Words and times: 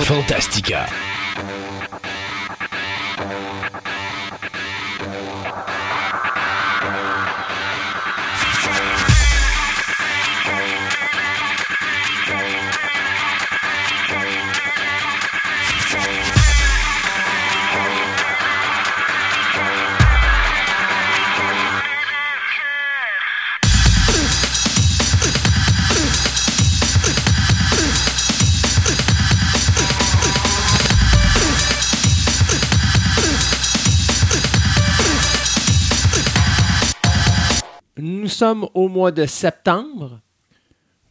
Fantastica. 0.00 0.86
Sommes 38.38 38.66
au 38.74 38.88
mois 38.88 39.10
de 39.10 39.26
septembre, 39.26 40.20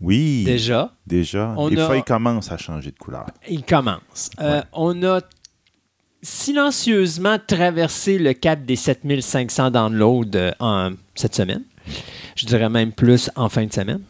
Oui. 0.02 0.44
déjà. 0.46 0.92
Déjà. 1.06 1.54
On 1.58 1.68
Les 1.68 1.80
a- 1.80 1.88
feuilles 1.88 2.04
commencent 2.04 2.52
à 2.52 2.58
changer 2.58 2.92
de 2.92 2.98
couleur. 2.98 3.26
Il 3.50 3.64
commence. 3.64 4.30
Euh, 4.40 4.62
on 4.74 5.04
a 5.04 5.20
silencieusement 6.22 7.38
traversé 7.46 8.18
le 8.18 8.34
cap 8.34 8.64
des 8.66 8.76
7500 8.76 9.72
downloads 9.72 10.36
euh, 10.36 10.52
en, 10.60 10.92
cette 11.16 11.36
semaine. 11.36 11.64
Je 12.36 12.46
dirais 12.46 12.70
même 12.70 12.92
plus 12.92 13.30
en 13.36 13.50
fin 13.50 13.66
de 13.66 13.74
semaine. 13.74 14.02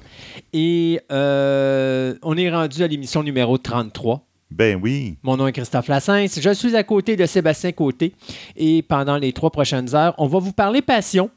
Et 0.53 0.99
euh, 1.11 2.16
on 2.23 2.36
est 2.38 2.49
rendu 2.49 2.84
à 2.84 2.88
l'émission 2.88 3.23
numéro 3.23 3.58
33. 3.58 4.23
Ben 4.49 4.80
oui. 4.81 5.17
Mon 5.23 5.36
nom 5.38 5.45
est 5.47 5.52
Christophe 5.52 5.88
Lassens. 5.89 6.39
Je 6.39 6.53
suis 6.53 6.75
à 6.75 6.84
côté 6.84 7.16
de 7.17 7.25
Sébastien 7.25 7.72
Côté. 7.73 8.13
Et 8.55 8.81
pendant 8.81 9.17
les 9.17 9.34
trois 9.34 9.52
prochaines 9.52 9.94
heures, 9.94 10.16
on 10.17 10.28
va 10.28 10.39
vous 10.39 10.53
parler 10.53 10.81
passion. 10.81 11.30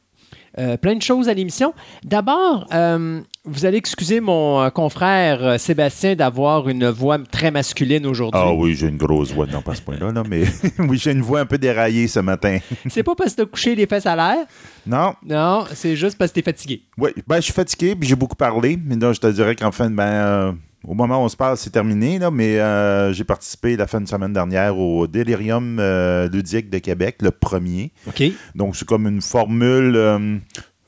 Euh, 0.57 0.75
plein 0.75 0.95
de 0.95 1.01
choses 1.01 1.29
à 1.29 1.33
l'émission. 1.33 1.73
D'abord, 2.03 2.67
euh, 2.73 3.21
vous 3.45 3.65
allez 3.65 3.77
excuser 3.77 4.19
mon 4.19 4.61
euh, 4.61 4.69
confrère 4.69 5.59
Sébastien 5.59 6.15
d'avoir 6.15 6.67
une 6.67 6.89
voix 6.89 7.17
très 7.19 7.51
masculine 7.51 8.05
aujourd'hui. 8.05 8.41
Ah 8.43 8.53
oui, 8.53 8.75
j'ai 8.75 8.87
une 8.87 8.97
grosse 8.97 9.31
voix. 9.31 9.47
Non, 9.47 9.61
pas 9.61 9.71
à 9.71 9.75
ce 9.75 9.81
point-là, 9.81 10.11
là, 10.11 10.23
mais 10.27 10.43
oui, 10.79 10.97
j'ai 10.97 11.11
une 11.11 11.21
voix 11.21 11.39
un 11.39 11.45
peu 11.45 11.57
déraillée 11.57 12.07
ce 12.07 12.19
matin. 12.19 12.57
C'est 12.89 13.03
pas 13.03 13.15
parce 13.15 13.31
que 13.31 13.43
t'as 13.43 13.45
couché 13.45 13.75
les 13.75 13.85
fesses 13.85 14.05
à 14.05 14.15
l'air? 14.15 14.45
Non. 14.85 15.13
Non, 15.23 15.65
c'est 15.73 15.95
juste 15.95 16.17
parce 16.17 16.31
que 16.31 16.35
t'es 16.35 16.41
fatigué. 16.41 16.81
Oui, 16.97 17.11
ben, 17.27 17.35
je 17.35 17.41
suis 17.41 17.53
fatigué, 17.53 17.95
puis 17.95 18.09
j'ai 18.09 18.15
beaucoup 18.15 18.35
parlé. 18.35 18.79
Mais 18.83 18.95
là, 18.95 19.13
je 19.13 19.19
te 19.19 19.27
dirais 19.27 19.55
qu'en 19.55 19.71
fin 19.71 19.89
de. 19.89 19.95
Ben, 19.95 20.57
au 20.87 20.95
moment 20.95 21.21
où 21.21 21.25
on 21.25 21.29
se 21.29 21.37
parle, 21.37 21.57
c'est 21.57 21.69
terminé, 21.69 22.17
là, 22.17 22.31
mais 22.31 22.59
euh, 22.59 23.13
j'ai 23.13 23.23
participé 23.23 23.77
la 23.77 23.85
fin 23.85 24.01
de 24.01 24.07
semaine 24.07 24.33
dernière 24.33 24.77
au 24.77 25.05
Delirium 25.05 25.77
euh, 25.79 26.27
ludique 26.27 26.69
de 26.69 26.79
Québec, 26.79 27.17
le 27.21 27.31
premier. 27.31 27.91
OK. 28.07 28.23
Donc, 28.55 28.75
c'est 28.75 28.87
comme 28.87 29.07
une 29.07 29.21
formule 29.21 29.95
euh, 29.95 30.37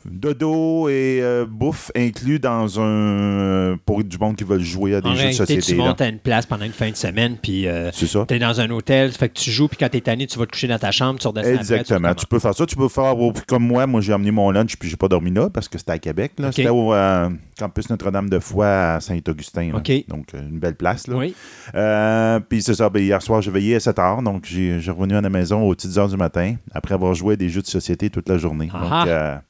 dodo 0.06 0.90
et 0.90 1.20
euh, 1.22 1.46
bouffe 1.50 1.92
inclus 1.96 2.40
dans 2.40 2.80
un. 2.80 2.84
euh, 2.84 3.76
pour 3.86 4.04
du 4.04 4.18
monde 4.18 4.36
qui 4.36 4.44
veut 4.44 4.60
jouer 4.60 4.95
à 4.95 5.02
des 5.02 5.10
En 5.10 5.16
jeux 5.16 5.28
de 5.28 5.32
société. 5.34 5.62
tu 5.62 5.76
montes 5.76 6.02
à 6.02 6.08
une 6.08 6.20
place 6.20 6.45
pendant 6.45 6.66
une 6.66 6.72
fin 6.72 6.90
de 6.90 6.95
semaine, 6.95 7.38
puis 7.42 7.68
euh, 7.68 7.90
C'est 7.94 8.08
ça. 8.08 8.26
t'es 8.28 8.40
dans 8.40 8.60
un 8.62 8.70
hôtel, 8.72 9.12
fait 9.12 9.30
que 9.30 9.40
tu 9.40 9.52
joues, 9.52 9.68
puis 9.68 9.78
quand 9.78 9.90
t'es 9.90 10.02
tanné, 10.02 10.28
tu 10.28 10.38
vas 10.40 10.45
te 10.45 10.52
coucher 10.52 10.68
dans 10.68 10.80
ta 10.80 10.92
chambre, 10.92 11.20
tu 11.20 11.28
redescends 11.28 11.48
après, 11.50 11.66
tu 11.66 11.73
Exactement. 11.73 12.14
Tu 12.16 12.26
peux 12.26 12.40
faire 12.40 12.54
ça. 12.54 12.66
Tu 12.66 12.76
peux 12.76 12.90
faire 12.90 13.18
au- 13.20 13.34
comme 13.48 13.66
moi. 13.66 13.86
Moi, 13.88 14.02
j'ai 14.02 14.14
amené 14.14 14.32
mon 14.32 14.52
lunch 14.52 14.76
puis 14.78 14.90
j'ai 14.90 14.98
pas 14.98 15.08
dormi 15.08 15.32
là 15.32 15.50
parce 15.50 15.68
que 15.68 15.78
c'était 15.78 15.92
à 15.94 16.00
Québec. 16.00 16.34
là. 16.40 16.52
C'était 16.52 16.70
au 16.70 16.94
euh, 16.94 17.30
campus 17.58 17.90
Notre-Dame-de-Foix 17.90 18.67
à 18.95 19.00
Saint-Augustin. 19.00 19.72
là. 19.72 19.78
OK. 19.78 19.92
Donc, 20.08 20.28
une 20.34 20.60
belle 20.60 20.76
place. 20.76 21.08
Là. 21.08 21.16
Oui. 21.17 21.34
Puis 22.50 22.62
c'est 22.62 22.76
ça. 22.76 22.90
ben, 22.90 23.02
hier 23.02 23.22
soir, 23.22 23.42
j'ai 23.42 23.52
veillé 23.52 23.76
à 23.76 23.80
7 23.80 23.98
h. 23.98 24.23
Donc, 24.23 24.45
j'ai 24.45 24.80
j'ai 24.80 24.92
revenu 24.92 25.16
à 25.16 25.22
la 25.22 25.30
maison 25.30 25.62
aux 25.64 25.73
petites 25.76 25.98
heures 25.98 26.08
du 26.10 26.17
matin 26.17 26.56
après 26.73 26.94
avoir 26.95 27.14
joué 27.14 27.34
à 27.34 27.38
des 27.38 27.50
jeux 27.50 27.62
de 27.62 27.67
société 27.67 28.10
toute 28.10 28.30
la 28.30 28.38
journée. 28.38 28.70
Ah 28.73 29.04
Donc, 29.06 29.42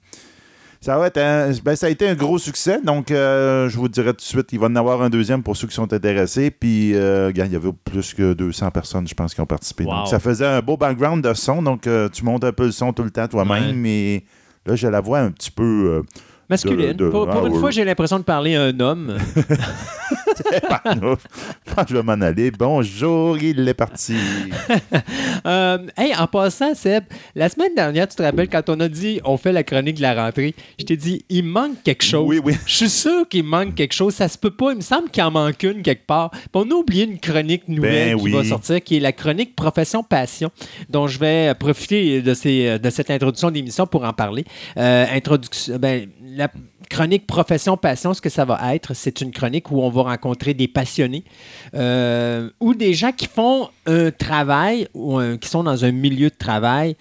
ça, 0.83 0.98
va 0.98 1.08
être 1.08 1.17
un- 1.17 1.52
ben, 1.64 1.76
ça 1.76 1.88
a 1.88 1.89
été 1.89 2.08
un 2.08 2.14
gros 2.16 2.38
succès. 2.38 2.80
Donc, 2.83 3.10
euh, 3.10 3.70
je 3.70 3.77
vous 3.77 3.88
dirai 3.88 4.10
tout 4.11 4.17
de 4.17 4.21
suite, 4.21 4.49
il 4.52 4.60
va 4.60 4.67
en 4.67 4.76
avoir 4.76 5.02
un 5.02 5.10
deuxième 5.10 5.42
pour 5.42 5.55
ceux 5.55 5.67
qui 5.67 5.73
sont 5.76 5.92
intéressés. 5.94 6.52
Puis, 6.52 6.94
euh, 6.94 7.32
il 7.33 7.38
y 7.52 7.55
avait 7.55 7.71
plus 7.86 8.14
que 8.14 8.33
200 8.33 8.70
personnes, 8.71 9.08
je 9.08 9.14
pense, 9.14 9.33
qui 9.33 9.42
ont 9.42 9.45
participé. 9.45 9.86
Wow. 9.86 9.94
Donc, 9.94 10.08
ça 10.08 10.20
faisait 10.20 10.45
un 10.45 10.61
beau 10.61 10.76
background 10.76 11.23
de 11.23 11.33
son. 11.33 11.61
Donc, 11.61 11.88
euh, 11.88 12.10
tu 12.10 12.26
montes 12.26 12.44
un 12.44 12.52
peu 12.52 12.66
le 12.66 12.71
son 12.71 12.92
tout 12.92 13.04
le 13.04 13.11
temps 13.11 13.27
toi-même. 13.27 13.76
Mais 13.77 14.23
là, 14.66 14.76
j'ai 14.76 14.89
la 14.89 14.99
voix 15.02 15.20
un 15.20 15.32
petit 15.32 15.52
peu. 15.52 16.04
Masculine. 16.53 16.93
de- 16.93 17.05
de- 17.05 17.09
pour 17.09 17.27
pour 17.27 17.41
ah, 17.43 17.47
une 17.47 17.53
oui. 17.53 17.59
fois, 17.59 17.71
j'ai 17.71 17.83
l'impression 17.83 18.19
de 18.19 18.23
parler 18.23 18.55
à 18.55 18.64
un 18.64 18.80
homme. 18.80 19.17
je 21.87 21.93
vais 21.93 22.03
m'en 22.03 22.14
aller. 22.14 22.52
Bonjour, 22.52 23.37
il 23.37 23.67
est 23.67 23.73
parti. 23.73 24.15
Euh, 25.45 25.77
hey, 25.97 26.15
en 26.15 26.25
passant, 26.27 26.73
Seb, 26.73 27.03
la 27.36 27.49
semaine 27.49 27.75
dernière, 27.75 28.08
tu 28.08 28.15
te 28.15 28.23
rappelles, 28.23 28.47
quand 28.47 28.69
on 28.69 28.80
a 28.80 28.87
dit 28.87 29.19
on 29.25 29.36
fait 29.36 29.52
la 29.52 29.64
chronique 29.64 29.97
de 29.97 30.02
la 30.02 30.14
rentrée, 30.14 30.55
je 30.80 30.86
t'ai 30.86 30.95
dit 30.95 31.25
il 31.27 31.43
manque 31.43 31.83
quelque 31.83 32.03
chose. 32.03 32.25
Oui, 32.25 32.39
oui. 32.41 32.55
Je 32.65 32.73
suis 32.73 32.89
sûr 32.89 33.27
qu'il 33.27 33.43
manque 33.43 33.75
quelque 33.75 33.93
chose. 33.93 34.14
Ça 34.14 34.30
se 34.30 34.37
peut 34.37 34.52
pas. 34.52 34.71
Il 34.71 34.77
me 34.77 34.81
semble 34.81 35.09
qu'il 35.09 35.21
en 35.21 35.31
manque 35.31 35.61
une 35.64 35.81
quelque 35.81 36.05
part. 36.05 36.31
Puis 36.31 36.39
on 36.53 36.71
a 36.71 36.75
oublié 36.75 37.03
une 37.03 37.20
chronique 37.20 37.67
nouvelle 37.67 38.15
Ben 38.15 38.17
qui 38.17 38.23
oui. 38.23 38.31
va 38.31 38.43
sortir, 38.45 38.81
qui 38.81 38.97
est 38.97 39.02
la 39.02 39.11
chronique 39.11 39.53
Profession 39.55 40.02
Passion, 40.02 40.49
dont 40.89 41.08
je 41.08 41.20
vais 41.20 41.53
profiter 41.55 42.21
de, 42.21 42.33
ces, 42.33 42.80
de 42.80 42.89
cette 42.89 43.11
introduction 43.11 43.52
d'émission 43.52 43.85
pour 43.85 44.05
en 44.05 44.14
parler. 44.14 44.45
Euh, 44.77 45.05
introduction, 45.14 45.75
ben, 45.77 46.08
la 46.23 46.42
chronique 46.89 47.26
Profession 47.27 47.77
Passion, 47.77 48.14
ce 48.14 48.21
que 48.21 48.30
ça 48.30 48.45
va 48.45 48.76
être, 48.76 48.93
c'est 48.93 49.21
une 49.21 49.31
chronique 49.31 49.71
où 49.71 49.81
on 49.81 49.89
va 49.89 50.04
rencontrer 50.04 50.54
des 50.54 50.67
passionnés 50.67 51.23
euh, 51.73 52.49
ou 52.59 52.73
des 52.73 52.93
gens 52.93 53.11
qui 53.11 53.27
font 53.27 53.70
un 53.86 54.11
travail 54.11 54.87
ou 54.93 55.20
qui 55.37 55.49
sont 55.49 55.64
dans 55.64 55.86
un 55.86 55.92
milieu 55.92 56.30
de 56.30 56.36
travail 56.36 56.95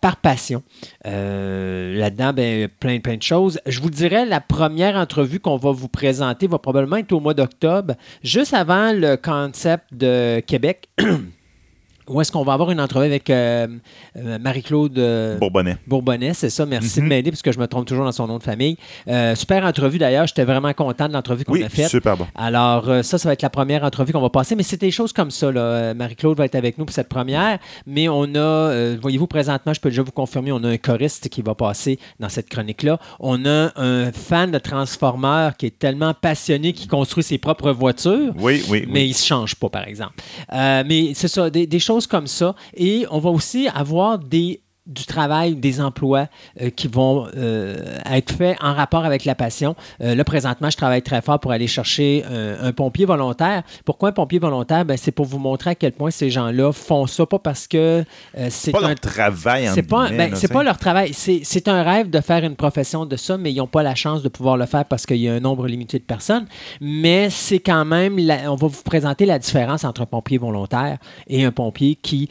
par 0.00 0.16
passion. 0.16 0.62
Euh, 1.06 1.96
Là-dedans, 1.96 2.32
ben, 2.32 2.68
plein, 2.68 3.00
plein 3.00 3.16
de 3.16 3.22
choses. 3.22 3.60
Je 3.66 3.80
vous 3.80 3.90
dirais, 3.90 4.24
la 4.26 4.40
première 4.40 4.96
entrevue 4.96 5.40
qu'on 5.40 5.56
va 5.56 5.72
vous 5.72 5.88
présenter 5.88 6.46
va 6.46 6.58
probablement 6.58 6.96
être 6.96 7.12
au 7.12 7.20
mois 7.20 7.34
d'octobre, 7.34 7.94
juste 8.22 8.54
avant 8.54 8.92
le 8.92 9.16
concept 9.16 9.84
de 9.92 10.40
Québec. 10.46 10.88
Où 12.08 12.20
est-ce 12.20 12.30
qu'on 12.30 12.44
va 12.44 12.52
avoir 12.52 12.70
une 12.70 12.80
entrevue 12.80 13.06
avec 13.06 13.28
euh, 13.30 13.66
euh, 14.16 14.38
Marie-Claude 14.38 14.96
euh, 14.98 15.38
Bourbonnais. 15.38 15.76
Bourbonnais, 15.86 16.34
c'est 16.34 16.50
ça. 16.50 16.64
Merci 16.66 17.00
Mhm. 17.00 17.04
de 17.04 17.08
m'aider 17.08 17.30
parce 17.30 17.42
que 17.42 17.50
je 17.52 17.58
me 17.58 17.66
trompe 17.66 17.86
toujours 17.86 18.04
dans 18.04 18.12
son 18.12 18.26
nom 18.26 18.38
de 18.38 18.42
famille. 18.42 18.76
Euh, 19.08 19.34
super 19.34 19.64
entrevue 19.64 19.98
d'ailleurs. 19.98 20.26
J'étais 20.26 20.44
vraiment 20.44 20.72
content 20.72 21.08
de 21.08 21.12
l'entrevue 21.12 21.44
qu'on 21.44 21.52
Oui, 21.54 21.64
a 21.64 21.68
faite. 21.68 21.88
super 21.88 22.16
bon. 22.16 22.26
Alors, 22.36 22.84
ça, 23.04 23.18
ça 23.18 23.28
va 23.28 23.32
être 23.32 23.42
la 23.42 23.50
première 23.50 23.82
entrevue 23.84 24.12
qu'on 24.12 24.20
va 24.20 24.30
passer, 24.30 24.54
mais 24.54 24.62
c'est 24.62 24.80
des 24.80 24.90
choses 24.90 25.12
comme 25.12 25.30
ça. 25.30 25.50
là. 25.50 25.94
Marie-Claude 25.94 26.36
va 26.38 26.44
être 26.44 26.54
avec 26.54 26.78
nous 26.78 26.84
pour 26.84 26.94
cette 26.94 27.08
première, 27.08 27.58
mais 27.86 28.08
on 28.08 28.34
a, 28.36 28.94
voyez-vous, 29.00 29.26
présentement, 29.26 29.72
je 29.74 29.80
peux 29.80 29.90
déjà 29.90 30.02
vous 30.02 30.12
confirmer, 30.12 30.52
on 30.52 30.62
a 30.64 30.68
un 30.68 30.76
choriste 30.78 31.28
qui 31.28 31.42
va 31.42 31.54
passer 31.54 31.98
dans 32.20 32.28
cette 32.28 32.48
chronique-là. 32.48 32.98
On 33.20 33.44
a 33.46 33.72
un 33.76 34.12
fan 34.12 34.50
de 34.50 34.58
Transformers 34.58 35.56
qui 35.56 35.66
est 35.66 35.78
tellement 35.78 36.14
passionné 36.14 36.72
qu'il 36.72 36.88
construit 36.88 37.24
ses 37.24 37.38
propres 37.38 37.72
voitures. 37.72 38.32
Oui, 38.38 38.62
oui, 38.68 38.84
oui. 38.84 38.84
Mais 38.88 39.06
il 39.06 39.10
ne 39.10 39.14
se 39.14 39.26
change 39.26 39.54
pas, 39.56 39.68
par 39.68 39.86
exemple. 39.88 40.14
Mais 40.52 41.12
c'est 41.14 41.28
ça, 41.28 41.50
des, 41.50 41.66
des 41.66 41.78
choses 41.78 41.95
comme 42.04 42.26
ça. 42.26 42.54
Et 42.74 43.06
on 43.10 43.18
va 43.18 43.30
aussi 43.30 43.68
avoir 43.68 44.18
des 44.18 44.60
du 44.86 45.04
travail, 45.04 45.56
des 45.56 45.80
emplois 45.80 46.28
euh, 46.60 46.70
qui 46.70 46.86
vont 46.86 47.26
euh, 47.36 47.76
être 48.10 48.32
faits 48.32 48.56
en 48.62 48.72
rapport 48.72 49.04
avec 49.04 49.24
la 49.24 49.34
passion. 49.34 49.74
Euh, 50.00 50.14
là, 50.14 50.24
présentement, 50.24 50.70
je 50.70 50.76
travaille 50.76 51.02
très 51.02 51.22
fort 51.22 51.40
pour 51.40 51.50
aller 51.50 51.66
chercher 51.66 52.24
un, 52.26 52.72
pompier 52.72 53.04
volontaire. 53.04 53.62
Pourquoi 53.84 54.10
un 54.10 54.12
pompier 54.12 54.38
volontaire? 54.38 54.84
Ben, 54.84 54.96
c'est 54.96 55.10
pour 55.10 55.26
vous 55.26 55.38
montrer 55.38 55.70
à 55.70 55.74
quel 55.74 55.92
point 55.92 56.10
ces 56.10 56.30
gens-là 56.30 56.72
font 56.72 57.06
ça, 57.06 57.26
pas 57.26 57.38
parce 57.38 57.66
que 57.66 58.04
c'est 58.48 58.72
pas 58.72 58.84
un 58.84 58.88
leur 58.88 59.00
travail 59.00 59.68
en 59.68 59.74
c'est 59.74 59.82
pas, 59.82 60.10
ben, 60.10 60.34
c'est 60.34 60.52
pas 60.52 60.62
leur 60.62 60.78
travail. 60.78 61.12
C'est 61.12 61.40
c'est 61.42 61.68
un 61.68 61.82
rêve 61.82 62.10
de 62.10 62.20
faire 62.20 62.44
une 62.44 62.56
profession 62.56 63.06
de 63.06 63.16
ça, 63.16 63.36
mais 63.36 63.52
ils 63.52 63.56
n'ont 63.56 63.66
pas 63.66 63.82
la 63.82 63.94
chance 63.94 64.22
de 64.22 64.28
pouvoir 64.28 64.56
le 64.56 64.66
faire 64.66 64.84
parce 64.84 65.06
qu'il 65.06 65.16
y 65.16 65.28
a 65.28 65.34
un 65.34 65.40
nombre 65.40 65.66
limité 65.66 65.98
de 65.98 66.04
personnes. 66.04 66.46
Mais 66.80 67.30
c'est 67.30 67.60
quand 67.60 67.84
même, 67.84 68.18
la- 68.18 68.52
on 68.52 68.56
va 68.56 68.66
vous 68.66 68.82
présenter 68.82 69.26
la 69.26 69.38
différence 69.38 69.84
entre 69.84 70.02
un 70.02 70.06
pompier 70.06 70.38
volontaire 70.38 70.98
et 71.26 71.44
un 71.44 71.52
pompier 71.52 71.96
qui 71.96 72.28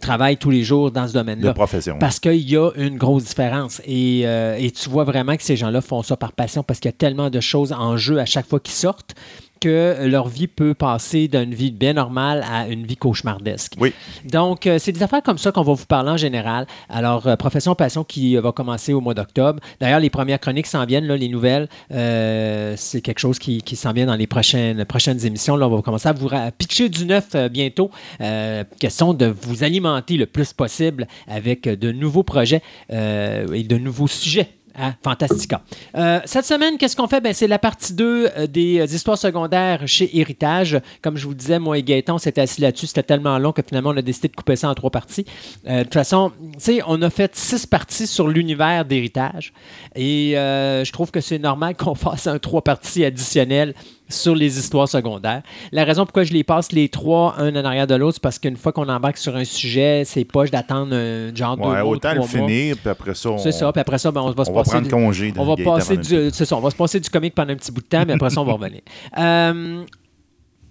travaille 0.00 0.36
tous 0.36 0.50
les 0.50 0.62
jours 0.62 0.90
dans 0.90 1.08
ce 1.08 1.12
de 1.48 1.54
domaine-là. 1.54 1.66
profession. 1.66 1.98
Parce 1.98 2.20
qu'il 2.20 2.48
y 2.48 2.56
a 2.56 2.70
une 2.76 2.96
grosse 2.96 3.24
différence. 3.24 3.80
Et, 3.84 4.22
euh, 4.24 4.56
et 4.58 4.70
tu 4.70 4.88
vois 4.88 5.04
vraiment 5.04 5.36
que 5.36 5.42
ces 5.42 5.56
gens-là 5.56 5.80
font 5.80 6.02
ça 6.02 6.16
par 6.16 6.32
passion 6.32 6.62
parce 6.62 6.80
qu'il 6.80 6.88
y 6.88 6.94
a 6.94 6.96
tellement 6.96 7.30
de 7.30 7.40
choses 7.40 7.72
en 7.72 7.96
jeu 7.96 8.18
à 8.18 8.26
chaque 8.26 8.46
fois 8.46 8.60
qu'ils 8.60 8.74
sortent 8.74 9.14
que 9.60 10.06
leur 10.06 10.28
vie 10.28 10.46
peut 10.46 10.74
passer 10.74 11.28
d'une 11.28 11.54
vie 11.54 11.70
bien 11.70 11.92
normale 11.92 12.44
à 12.50 12.68
une 12.68 12.86
vie 12.86 12.96
cauchemardesque. 12.96 13.74
Oui. 13.80 13.92
Donc, 14.24 14.66
euh, 14.66 14.78
c'est 14.78 14.92
des 14.92 15.02
affaires 15.02 15.22
comme 15.22 15.38
ça 15.38 15.52
qu'on 15.52 15.62
va 15.62 15.72
vous 15.72 15.86
parler 15.86 16.10
en 16.10 16.16
général. 16.16 16.66
Alors, 16.88 17.26
euh, 17.26 17.36
Profession 17.36 17.74
Passion 17.74 18.04
qui 18.04 18.36
euh, 18.36 18.40
va 18.40 18.52
commencer 18.52 18.92
au 18.92 19.00
mois 19.00 19.14
d'octobre. 19.14 19.60
D'ailleurs, 19.80 20.00
les 20.00 20.10
premières 20.10 20.40
chroniques 20.40 20.66
s'en 20.66 20.84
viennent, 20.84 21.06
là, 21.06 21.16
les 21.16 21.28
nouvelles. 21.28 21.68
C'est 21.90 23.00
quelque 23.00 23.18
chose 23.18 23.38
qui, 23.38 23.62
qui 23.62 23.76
s'en 23.76 23.92
vient 23.92 24.06
dans 24.06 24.16
les 24.16 24.26
prochaines, 24.26 24.84
prochaines 24.84 25.24
émissions. 25.24 25.56
Là, 25.56 25.68
on 25.68 25.76
va 25.76 25.82
commencer 25.82 26.08
à 26.08 26.12
vous 26.12 26.28
pitcher 26.56 26.88
du 26.88 27.06
neuf 27.06 27.34
bientôt. 27.50 27.90
Question 28.78 29.14
de 29.14 29.26
vous 29.26 29.64
alimenter 29.64 30.16
le 30.16 30.26
plus 30.26 30.52
possible 30.52 31.06
avec 31.26 31.68
de 31.68 31.92
nouveaux 31.92 32.22
projets 32.22 32.62
et 32.90 33.62
de 33.62 33.78
nouveaux 33.78 34.08
sujets 34.08 34.57
à 34.78 34.94
Fantastica. 35.02 35.60
Euh, 35.96 36.20
cette 36.24 36.44
semaine, 36.44 36.78
qu'est-ce 36.78 36.96
qu'on 36.96 37.08
fait? 37.08 37.20
Ben, 37.20 37.32
c'est 37.32 37.48
la 37.48 37.58
partie 37.58 37.92
2 37.92 38.04
euh, 38.36 38.46
des 38.46 38.80
euh, 38.80 38.84
histoires 38.84 39.18
secondaires 39.18 39.86
chez 39.86 40.18
Héritage. 40.18 40.80
Comme 41.02 41.16
je 41.16 41.26
vous 41.26 41.34
disais, 41.34 41.58
moi 41.58 41.78
et 41.78 41.82
Gaëtan, 41.82 42.14
on 42.14 42.18
s'était 42.18 42.40
assis 42.40 42.60
là-dessus. 42.60 42.86
C'était 42.86 43.02
tellement 43.02 43.38
long 43.38 43.52
que 43.52 43.62
finalement, 43.66 43.90
on 43.90 43.96
a 43.96 44.02
décidé 44.02 44.28
de 44.28 44.36
couper 44.36 44.56
ça 44.56 44.70
en 44.70 44.74
trois 44.74 44.90
parties. 44.90 45.26
De 45.64 45.82
toute 45.82 45.94
façon, 45.94 46.32
on 46.86 47.02
a 47.02 47.10
fait 47.10 47.34
six 47.34 47.66
parties 47.66 48.06
sur 48.06 48.28
l'univers 48.28 48.84
d'Héritage. 48.84 49.52
Et 49.94 50.32
je 50.34 50.92
trouve 50.92 51.10
que 51.10 51.20
c'est 51.20 51.38
normal 51.38 51.76
qu'on 51.78 51.94
fasse 51.94 52.26
un 52.26 52.38
trois 52.38 52.62
parties 52.62 53.04
additionnelles 53.04 53.74
sur 54.08 54.34
les 54.34 54.58
histoires 54.58 54.88
secondaires. 54.88 55.42
La 55.72 55.84
raison 55.84 56.04
pourquoi 56.04 56.24
je 56.24 56.32
les 56.32 56.44
passe 56.44 56.72
les 56.72 56.88
trois, 56.88 57.34
un 57.38 57.54
en 57.54 57.64
arrière 57.64 57.86
de 57.86 57.94
l'autre, 57.94 58.14
c'est 58.14 58.22
parce 58.22 58.38
qu'une 58.38 58.56
fois 58.56 58.72
qu'on 58.72 58.88
embarque 58.88 59.18
sur 59.18 59.36
un 59.36 59.44
sujet, 59.44 60.02
c'est 60.06 60.24
poche 60.24 60.50
d'attendre 60.50 60.94
un 60.94 61.34
genre 61.34 61.58
Ouais, 61.60 61.80
ou 61.82 61.88
autant 61.90 62.14
le 62.14 62.22
finir, 62.22 62.76
puis 62.76 62.88
après 62.88 63.14
ça, 63.14 63.30
on, 63.30 63.38
C'est 63.38 63.52
ça, 63.52 63.70
puis 63.72 63.80
après 63.80 63.98
ça, 63.98 64.10
ben, 64.10 64.20
on 64.22 64.30
va 64.30 64.44
se 64.44 64.50
on 64.50 64.54
va 64.54 64.60
passer 64.60 64.70
prendre 64.72 64.84
du- 64.86 64.90
congé. 64.90 65.32
de 65.32 65.38
on 65.38 65.44
va 65.44 65.56
passer 65.62 65.96
du, 65.96 66.30
c'est 66.32 66.44
ça, 66.44 66.56
on 66.56 66.60
va 66.60 66.70
se 66.70 66.76
passer 66.76 67.00
du 67.00 67.10
comique 67.10 67.34
pendant 67.34 67.52
un 67.52 67.56
petit 67.56 67.70
bout 67.72 67.82
de 67.82 67.86
temps, 67.86 68.04
mais 68.06 68.14
après 68.14 68.30
ça, 68.30 68.40
on 68.40 68.44
va 68.44 68.52
revenir. 68.54 68.80
Euh, 69.18 69.84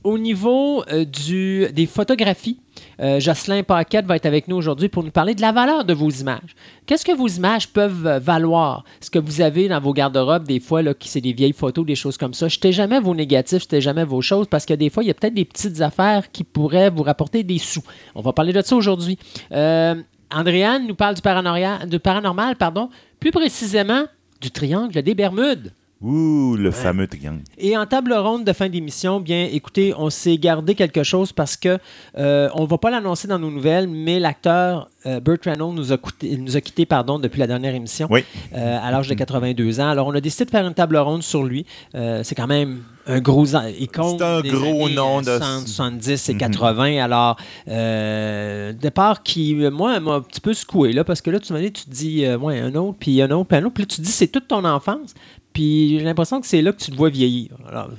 au 0.04 0.18
niveau 0.18 0.84
euh, 0.92 1.04
du, 1.06 1.68
des 1.74 1.86
photographies, 1.86 2.60
euh, 3.00 3.20
Jocelyn 3.20 3.64
Paquette 3.64 4.06
va 4.06 4.16
être 4.16 4.26
avec 4.26 4.48
nous 4.48 4.56
aujourd'hui 4.56 4.90
pour 4.90 5.04
nous 5.04 5.12
parler 5.12 5.36
de 5.36 5.42
la 5.42 5.52
valeur 5.52 5.86
de 5.86 5.94
vos 5.94 6.10
images. 6.10 6.56
Qu'est-ce 6.86 7.06
que 7.06 7.16
vos 7.16 7.28
images 7.28 7.68
peuvent 7.68 8.08
euh, 8.08 8.20
valoir? 8.20 8.84
Ce 9.02 9.10
que 9.10 9.20
vous 9.20 9.42
avez 9.42 9.68
dans 9.68 9.80
vos 9.80 9.94
garde-robes, 9.94 10.48
des 10.48 10.60
fois, 10.60 10.82
là, 10.82 10.94
qui 10.94 11.08
c'est 11.08 11.22
des 11.22 11.34
vieilles 11.34 11.54
photos, 11.54 11.86
des 11.86 11.96
choses 11.96 12.18
comme 12.18 12.34
ça. 12.34 12.48
Jetez 12.48 12.72
jamais 12.72 13.00
vos 13.00 13.14
négatifs, 13.14 13.64
jetez 13.64 13.82
jamais 13.82 14.04
vos 14.04 14.22
choses, 14.22 14.48
parce 14.48 14.66
que 14.66 14.74
des 14.74 14.90
fois, 14.90 15.04
il 15.04 15.08
y 15.08 15.12
a 15.12 15.14
peut-être 15.14 15.34
des 15.34 15.46
petites 15.46 15.82
affaires 15.82 16.32
qui 16.32 16.44
pourraient 16.44 16.90
vous 16.90 17.04
rapporter 17.04 17.44
des 17.44 17.60
sous. 17.60 17.84
On 18.16 18.22
va 18.22 18.34
parler 18.34 18.54
de 18.54 18.62
ça 18.62 18.76
aujourd'hui. 18.76 19.18
Euh, 19.52 19.96
Andréane 20.32 20.88
nous 20.88 20.96
parle 20.96 21.16
du, 21.16 21.22
paranormal, 21.22 21.88
du 21.88 22.00
paranormal, 22.00 22.56
pardon, 22.56 22.90
plus 23.20 23.32
précisément 23.32 24.06
du 24.42 24.52
triangle 24.52 25.02
des 25.02 25.16
Bermudes. 25.16 25.72
Ouh, 26.02 26.56
le 26.56 26.70
fameux 26.70 27.08
triangle. 27.08 27.42
Et 27.58 27.76
en 27.76 27.88
table 27.88 28.14
ronde 28.14 28.44
de 28.44 28.54
fin 28.54 28.70
d'émission, 28.70 29.20
bien, 29.20 29.48
écoutez, 29.52 29.94
on 29.98 30.12
s'est 30.12 30.38
gardé 30.38 30.76
quelque 30.76 31.02
chose 31.02 31.32
parce 31.34 31.58
que 31.58 31.80
euh, 32.20 32.50
on 32.54 32.66
va 32.66 32.78
pas 32.78 32.92
l'annoncer 32.92 33.28
dans 33.28 33.40
nos 33.40 33.50
nouvelles, 33.50 33.88
mais 33.88 34.20
l'acteur 34.20 34.90
euh, 35.08 35.20
Burt 35.20 35.44
Reynolds 35.46 35.74
nous 35.74 35.92
a, 35.92 35.98
coûté- 35.98 36.38
nous 36.38 36.56
a 36.56 36.62
quitté 36.62 36.86
pardon, 36.86 37.18
depuis 37.18 37.40
la 37.40 37.48
dernière 37.48 37.74
émission 37.74 38.08
Oui. 38.12 38.24
euh, 38.54 38.78
à 38.80 38.92
l'âge 38.92 39.08
de 39.08 39.16
82 39.16 39.80
ans. 39.80 39.90
Alors, 39.90 40.06
on 40.08 40.14
a 40.14 40.22
décidé 40.22 40.46
de 40.46 40.52
faire 40.52 40.68
une 40.68 40.74
table 40.76 40.98
ronde 40.98 41.24
sur 41.24 41.44
lui. 41.44 41.66
Euh, 41.96 42.22
c'est 42.24 42.36
quand 42.36 42.48
même 42.48 42.84
un 43.08 43.20
gros 43.20 43.46
icône. 43.80 44.18
C'est 44.20 44.24
un 44.24 44.42
des 44.42 44.50
gros 44.50 44.90
nom 44.90 45.20
de- 45.22 45.26
60, 45.38 45.68
70 45.68 46.30
et 46.30 46.34
Mhm. 46.34 46.40
80. 46.40 47.04
Alors, 47.04 47.38
euh, 47.70 48.74
départ 48.74 49.24
qui, 49.24 49.56
moi, 49.72 50.00
m'a 50.00 50.16
un 50.16 50.22
petit 50.22 50.42
peu 50.42 50.54
secoué, 50.54 50.92
là, 50.92 51.04
parce 51.04 51.22
que 51.22 51.30
là, 51.32 51.40
tu 51.40 51.54
m'as 51.54 51.60
dit, 51.62 51.72
tu 51.72 51.86
te 51.86 51.90
dis, 51.90 52.26
euh, 52.26 52.38
ouais, 52.38 52.60
un 52.60 52.76
autre, 52.76 52.98
puis 53.00 53.22
un 53.22 53.32
autre, 53.32 53.48
puis 53.48 53.58
un 53.58 53.64
autre. 53.64 53.74
Puis 53.74 53.84
là, 53.84 53.88
tu 53.88 53.98
te 53.98 54.02
dis, 54.02 54.12
c'est 54.12 54.28
toute 54.28 54.48
ton 54.48 54.64
enfance. 54.66 55.14
Puis 55.58 55.98
j'ai 55.98 56.06
l'impression 56.06 56.40
que 56.40 56.46
c'est 56.46 56.62
là 56.62 56.72
que 56.72 56.78
tu 56.78 56.92
te 56.92 56.96
vois 56.96 57.10
vieillir. 57.10 57.50
Alors, 57.68 57.90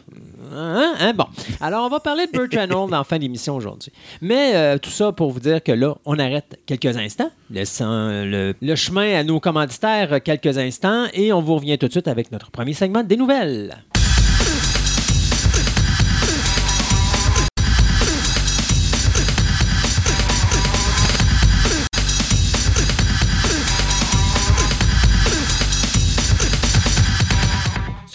hein, 0.55 0.95
hein, 1.01 1.73
on 1.73 1.89
va 1.89 1.99
parler 1.99 2.29
de 2.29 2.31
Burt 2.31 2.55
Reynolds 2.55 2.95
en 2.95 3.03
fin 3.03 3.19
d'émission 3.19 3.57
aujourd'hui. 3.57 3.91
Mais 4.21 4.55
euh, 4.55 4.79
tout 4.79 4.91
ça 4.91 5.11
pour 5.11 5.33
vous 5.33 5.41
dire 5.41 5.61
que 5.61 5.73
là, 5.73 5.97
on 6.05 6.21
arrête 6.21 6.61
quelques 6.67 6.97
instants, 6.97 7.33
laissant 7.51 8.11
le, 8.13 8.55
chemin 8.77 9.13
à 9.13 9.25
nos 9.25 9.41
commanditaires 9.41 10.23
quelques 10.23 10.57
instants, 10.57 11.07
et 11.13 11.33
on 11.33 11.43
vous 11.43 11.57
revient 11.57 11.77
tout 11.79 11.89
de 11.89 11.91
suite 11.91 12.07
avec 12.07 12.31
notre 12.31 12.53
premier 12.53 12.75
segment 12.75 13.03
des 13.03 13.17
nouvelles. 13.17 13.75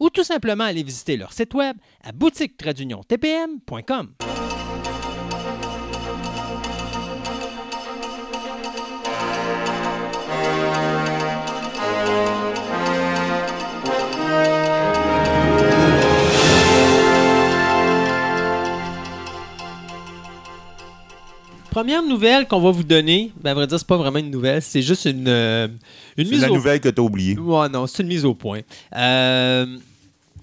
ou 0.00 0.10
tout 0.10 0.24
simplement 0.24 0.64
aller 0.64 0.82
visiter 0.82 1.16
leur 1.16 1.32
site 1.32 1.54
web 1.54 1.76
à 2.02 2.10
boutique-tpm.com. 2.12 4.08
Première 21.70 22.02
nouvelle 22.02 22.48
qu'on 22.48 22.60
va 22.60 22.72
vous 22.72 22.82
donner, 22.82 23.30
ben 23.40 23.52
à 23.52 23.54
vrai 23.54 23.68
dire, 23.68 23.78
c'est 23.78 23.86
pas 23.86 23.96
vraiment 23.96 24.18
une 24.18 24.32
nouvelle, 24.32 24.60
c'est 24.62 24.82
juste 24.82 25.04
une, 25.04 25.28
euh, 25.28 25.68
une 26.16 26.24
C'est 26.24 26.30
mise 26.32 26.40
la 26.40 26.50
au 26.50 26.54
nouvelle 26.54 26.80
que 26.80 26.88
tu 26.88 27.00
as 27.00 27.04
oubliée. 27.04 27.38
Ouais, 27.38 27.68
non, 27.68 27.86
c'est 27.86 28.02
une 28.02 28.08
mise 28.08 28.24
au 28.24 28.34
point. 28.34 28.62
Euh, 28.96 29.78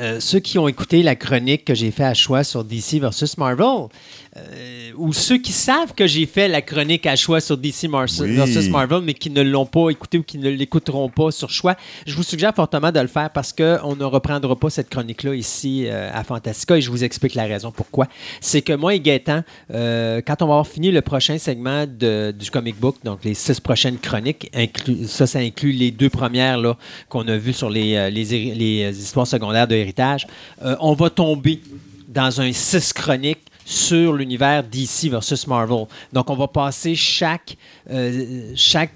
euh, 0.00 0.20
ceux 0.20 0.40
qui 0.40 0.58
ont 0.58 0.68
écouté 0.68 1.02
la 1.02 1.16
chronique 1.16 1.64
que 1.64 1.74
j'ai 1.74 1.90
fait 1.90 2.04
à 2.04 2.14
choix 2.14 2.44
sur 2.44 2.64
DC 2.64 3.00
versus 3.00 3.36
Marvel, 3.38 3.88
euh, 4.36 4.90
ou 4.96 5.12
ceux 5.12 5.38
qui 5.38 5.52
savent 5.52 5.94
que 5.94 6.06
j'ai 6.06 6.26
fait 6.26 6.48
la 6.48 6.62
chronique 6.62 7.06
à 7.06 7.16
choix 7.16 7.40
sur 7.40 7.56
DC 7.56 7.88
Mar- 7.88 8.06
Oui. 8.20 8.34
versus 8.34 8.68
Marvel, 8.68 9.00
mais 9.02 9.14
qui 9.14 9.30
ne 9.30 9.42
l'ont 9.42 9.66
pas 9.66 9.90
écouté 9.90 10.18
ou 10.18 10.22
qui 10.22 10.38
ne 10.38 10.48
l'écouteront 10.50 11.08
pas 11.08 11.30
sur 11.30 11.50
choix, 11.50 11.76
je 12.06 12.14
vous 12.14 12.22
suggère 12.22 12.54
fortement 12.54 12.92
de 12.92 13.00
le 13.00 13.06
faire 13.08 13.30
parce 13.30 13.52
qu'on 13.52 13.96
ne 13.96 14.04
reprendra 14.04 14.54
pas 14.56 14.70
cette 14.70 14.88
chronique-là 14.90 15.34
ici 15.34 15.84
euh, 15.86 16.10
à 16.12 16.22
Fantastica 16.24 16.76
et 16.76 16.80
je 16.80 16.90
vous 16.90 17.02
explique 17.04 17.34
la 17.34 17.44
raison 17.44 17.72
pourquoi. 17.72 18.06
C'est 18.40 18.62
que 18.62 18.72
moi 18.74 18.94
et 18.94 19.00
Gaëtan, 19.00 19.42
quand 19.70 20.42
on 20.42 20.46
va 20.46 20.52
avoir 20.54 20.66
fini 20.66 20.90
le 20.90 21.00
prochain 21.02 21.38
segment 21.38 21.86
de- 21.86 22.32
du 22.38 22.50
comic 22.50 22.78
book, 22.78 22.96
donc 23.04 23.24
les 23.24 23.34
six 23.34 23.60
prochaines 23.60 23.98
chroniques, 23.98 24.50
inclus- 24.54 25.06
ça, 25.08 25.26
ça 25.26 25.38
inclut 25.40 25.72
les 25.72 25.90
deux 25.90 26.10
premières 26.10 26.58
qu'on 27.08 27.26
a 27.28 27.36
vues 27.36 27.52
sur 27.52 27.70
les, 27.70 28.10
les 28.10 29.00
histoires 29.00 29.26
secondaires 29.26 29.66
de 29.66 29.74
euh, 29.98 30.76
on 30.80 30.94
va 30.94 31.10
tomber 31.10 31.60
dans 32.08 32.40
un 32.40 32.52
six 32.52 32.92
chroniques 32.92 33.42
sur 33.64 34.14
l'univers 34.14 34.62
DC 34.62 35.10
versus 35.10 35.46
Marvel. 35.46 35.86
Donc, 36.12 36.30
on 36.30 36.36
va 36.36 36.48
passer 36.48 36.94
chaque, 36.94 37.56
euh, 37.90 38.52
chaque 38.56 38.92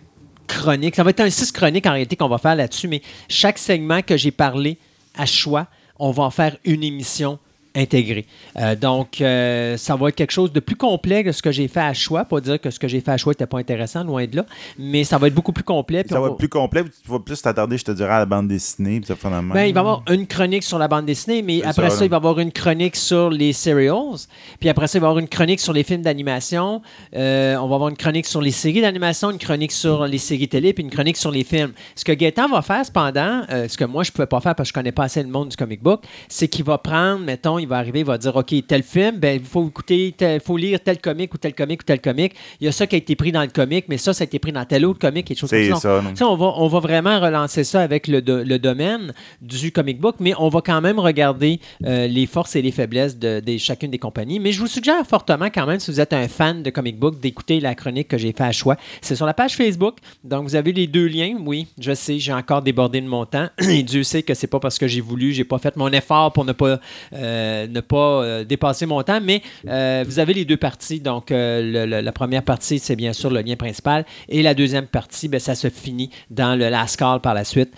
chronique. 0.47 0.97
Ça 0.97 1.05
va 1.05 1.11
être 1.11 1.21
un 1.21 1.31
six 1.31 1.53
chroniques 1.53 1.87
en 1.87 1.93
réalité 1.93 2.17
qu'on 2.17 2.29
va 2.29 2.39
faire 2.39 2.55
là-dessus, 2.55 2.89
mais 2.89 3.03
chaque 3.29 3.59
segment 3.59 4.01
que 4.03 4.17
j'ai 4.17 4.31
parlé 4.31 4.79
à 5.15 5.27
choix, 5.27 5.67
on 5.99 6.11
va 6.11 6.25
en 6.25 6.31
faire 6.31 6.57
une 6.65 6.83
émission 6.83 7.39
intégrée. 7.75 8.27
Euh, 8.57 8.77
donc, 8.77 9.21
euh, 9.21 9.77
ça 9.77 9.97
va 9.97 10.09
être 10.09 10.15
quelque 10.15 10.33
chose 10.33 10.53
de 10.53 10.61
plus 10.61 10.77
complet 10.77 11.25
que 11.25 11.33
ce 11.33 11.43
que 11.43 11.51
j'ai 11.51 11.69
fait 11.69 11.81
à 11.81 11.95
choix. 11.95 12.25
Pas 12.25 12.41
dire 12.41 12.61
que 12.61 12.71
ce 12.71 12.79
que 12.79 12.89
j'ai 12.89 13.01
fait 13.01 13.11
à 13.11 13.17
choix 13.17 13.33
n'était 13.33 13.47
pas 13.47 13.59
intéressant, 13.59 14.05
loin 14.05 14.27
de 14.27 14.37
là, 14.37 14.47
mais 14.79 15.05
ça 15.05 15.19
va 15.19 15.29
être 15.29 15.35
beaucoup 15.35 15.53
plus 15.53 15.65
complet. 15.65 16.05
Ça 16.09 16.21
va 16.21 16.29
être 16.29 16.37
plus 16.37 16.49
complet. 16.49 16.85
Tu 16.85 17.11
vas 17.11 17.19
plus 17.19 17.41
t'attarder, 17.41 17.79
je 17.79 17.85
te 17.85 17.93
dirais, 17.93 18.13
à 18.13 18.19
la 18.21 18.27
bande 18.27 18.49
dessinée. 18.49 19.01
Puis 19.01 19.15
ça 19.15 19.31
même. 19.31 19.51
Ben, 19.53 19.65
il 19.65 19.75
va 19.75 19.81
y 19.81 19.83
avoir 19.83 20.03
une 20.11 20.27
chronique 20.27 20.63
sur 20.63 20.79
la 20.79 20.89
bande 20.89 21.07
dessinée, 21.07 21.43
mais 21.43 21.63
après 21.63 21.91
ça, 21.91 22.05
il 22.05 22.11
va 22.11 22.17
y 22.17 22.19
avoir 22.19 22.39
une 22.39 22.53
chronique 22.53 22.97
sur 22.97 23.31
les 23.31 23.53
serials. 23.53 24.19
Puis 24.61 24.69
après 24.69 24.87
ça, 24.87 24.99
il 24.99 25.01
va 25.01 25.09
y 25.09 25.11
avoir 25.11 25.19
une 25.19 25.29
chronique 25.29 25.61
sur 25.61 25.73
les 25.73 25.83
films 25.83 26.03
d'animation. 26.03 26.83
Euh, 27.15 27.57
on 27.57 27.69
va 27.69 27.75
avoir 27.75 27.91
une 27.91 27.97
chronique 27.97 28.27
sur 28.27 28.41
les 28.41 28.51
séries 28.51 28.81
d'animation, 28.81 29.31
une 29.31 29.39
chronique 29.39 29.73
sur 29.73 30.07
les 30.07 30.19
séries 30.19 30.49
télé, 30.49 30.73
puis 30.73 30.85
une 30.85 30.91
chronique 30.91 31.17
sur 31.17 31.31
les 31.31 31.45
films. 31.45 31.73
Ce 31.95 32.05
que 32.05 32.13
Gaëtan 32.13 32.49
va 32.49 32.63
faire, 32.63 32.85
cependant, 32.85 33.43
ce 33.49 33.77
que 33.77 33.85
moi, 33.85 34.03
je 34.03 34.11
ne 34.11 34.13
pouvais 34.13 34.27
pas 34.27 34.41
faire 34.41 34.55
parce 34.55 34.71
que 34.71 34.75
je 34.75 34.81
connais 34.81 34.93
pas 34.93 35.05
assez 35.05 35.23
le 35.23 35.29
monde 35.29 35.49
du 35.49 35.57
comic 35.57 35.83
book, 35.83 36.03
c'est 36.29 36.49
qu'il 36.49 36.65
va 36.65 36.79
prendre, 36.79 37.21
mettons, 37.25 37.59
il 37.63 37.69
va 37.69 37.79
arriver, 37.79 38.01
il 38.01 38.05
va 38.07 38.19
dire, 38.19 38.35
OK, 38.37 38.55
tel 38.67 38.83
film, 38.83 39.19
ben, 39.19 39.41
il 39.41 39.47
faut 39.47 39.67
écouter, 39.67 40.15
il 40.21 40.41
faut 40.41 40.57
lire 40.57 40.79
tel 40.83 40.99
comic 41.01 41.33
ou 41.35 41.39
tel 41.39 41.55
comic 41.55 41.81
ou 41.81 41.85
tel 41.85 42.01
comic. 42.01 42.35
Il 42.61 42.65
y 42.67 42.69
a 42.69 42.73
ça 42.73 42.87
qui 42.87 42.95
a 42.95 42.99
été 42.99 43.17
pris 43.17 43.33
dans 43.33 43.43
le 43.43 43.49
comic, 43.49 43.87
mais 43.89 43.99
ça, 43.99 44.13
ça 44.13 44.23
a 44.23 44.27
été 44.27 44.39
pris 44.39 44.53
dans 44.53 44.65
tel 44.65 44.85
autre 44.87 44.99
comic 44.99 45.31
et 45.31 45.35
des 45.35 45.41
choses 45.41 45.51
comme 45.51 45.59
C'est 45.61 45.71
ça. 45.71 45.77
ça. 45.77 46.03
non. 46.03 46.33
On 46.33 46.37
va, 46.37 46.53
on 46.57 46.69
va 46.69 46.81
vraiment 46.81 47.21
relancer 47.21 47.65
ça 47.65 47.81
avec 47.81 48.07
le, 48.09 48.21
do- 48.23 48.45
le 48.45 48.59
domaine 48.59 49.13
du 49.41 49.73
comic 49.73 50.01
book, 50.01 50.17
mais 50.21 50.35
on 50.39 50.49
va 50.49 50.61
quand 50.61 50.81
même 50.81 50.99
regarder 50.99 51.61
euh, 51.87 52.07
les 52.07 52.27
forces 52.27 52.57
et 52.57 52.63
les 52.63 52.71
faiblesses 52.73 53.19
de, 53.19 53.41
de 53.41 53.57
chacune 53.59 53.91
des 53.91 53.99
compagnies. 53.99 54.41
Mais 54.41 54.53
je 54.53 54.61
vous 54.61 54.67
suggère 54.67 55.05
fortement 55.07 55.47
quand 55.47 55.67
même, 55.67 55.81
si 55.81 55.91
vous 55.91 56.01
êtes 56.01 56.13
un 56.13 56.29
fan 56.29 56.63
de 56.63 56.71
comic 56.71 56.99
book, 56.99 57.21
d'écouter 57.21 57.61
la 57.61 57.75
chronique 57.75 58.09
que 58.09 58.19
j'ai 58.19 58.33
fait 58.33 58.45
à 58.45 58.53
choix. 58.53 58.77
C'est 59.01 59.17
sur 59.17 59.27
la 59.27 59.35
page 59.35 59.55
Facebook. 59.57 59.97
Donc, 60.25 60.45
vous 60.45 60.57
avez 60.57 60.73
les 60.73 60.87
deux 60.87 61.07
liens. 61.07 61.37
Oui, 61.45 61.67
je 61.79 61.95
sais, 61.95 62.19
j'ai 62.19 62.33
encore 62.33 62.63
débordé 62.63 63.01
de 63.01 63.07
mon 63.07 63.27
temps. 63.27 63.49
Et 63.69 63.83
Dieu 63.83 64.03
sait 64.03 64.23
que 64.23 64.35
c'est 64.35 64.47
pas 64.47 64.61
parce 64.61 64.79
que 64.79 64.87
j'ai 64.87 65.01
voulu, 65.01 65.33
j'ai 65.33 65.45
pas 65.45 65.59
fait 65.59 65.77
mon 65.77 65.89
effort 65.91 66.33
pour 66.33 66.45
ne 66.45 66.53
pas 66.53 66.81
euh, 67.13 67.52
euh, 67.53 67.67
ne 67.67 67.81
pas 67.81 68.23
euh, 68.23 68.45
dépasser 68.45 68.87
mon 68.87 69.03
temps, 69.03 69.21
mais 69.23 69.43
euh, 69.69 70.05
vous 70.07 70.19
avez 70.19 70.35
les 70.35 70.45
deux 70.45 70.57
parties. 70.57 71.01
Donc, 71.01 71.31
la 71.31 72.13
première 72.13 72.43
partie, 72.43 72.79
c'est 72.79 72.97
bien 72.97 73.13
sûr 73.13 73.31
le 73.31 73.41
lien 73.41 73.57
principal, 73.57 74.05
et 74.29 74.43
la 74.43 74.55
deuxième 74.55 74.87
partie, 74.87 75.29
ben, 75.29 75.41
ça 75.41 75.55
se 75.55 75.69
finit 75.69 76.11
dans 76.31 76.59
le 76.59 76.69
last 76.69 76.97
call 76.97 77.21
par 77.21 77.35
la 77.35 77.45
suite. 77.45 77.73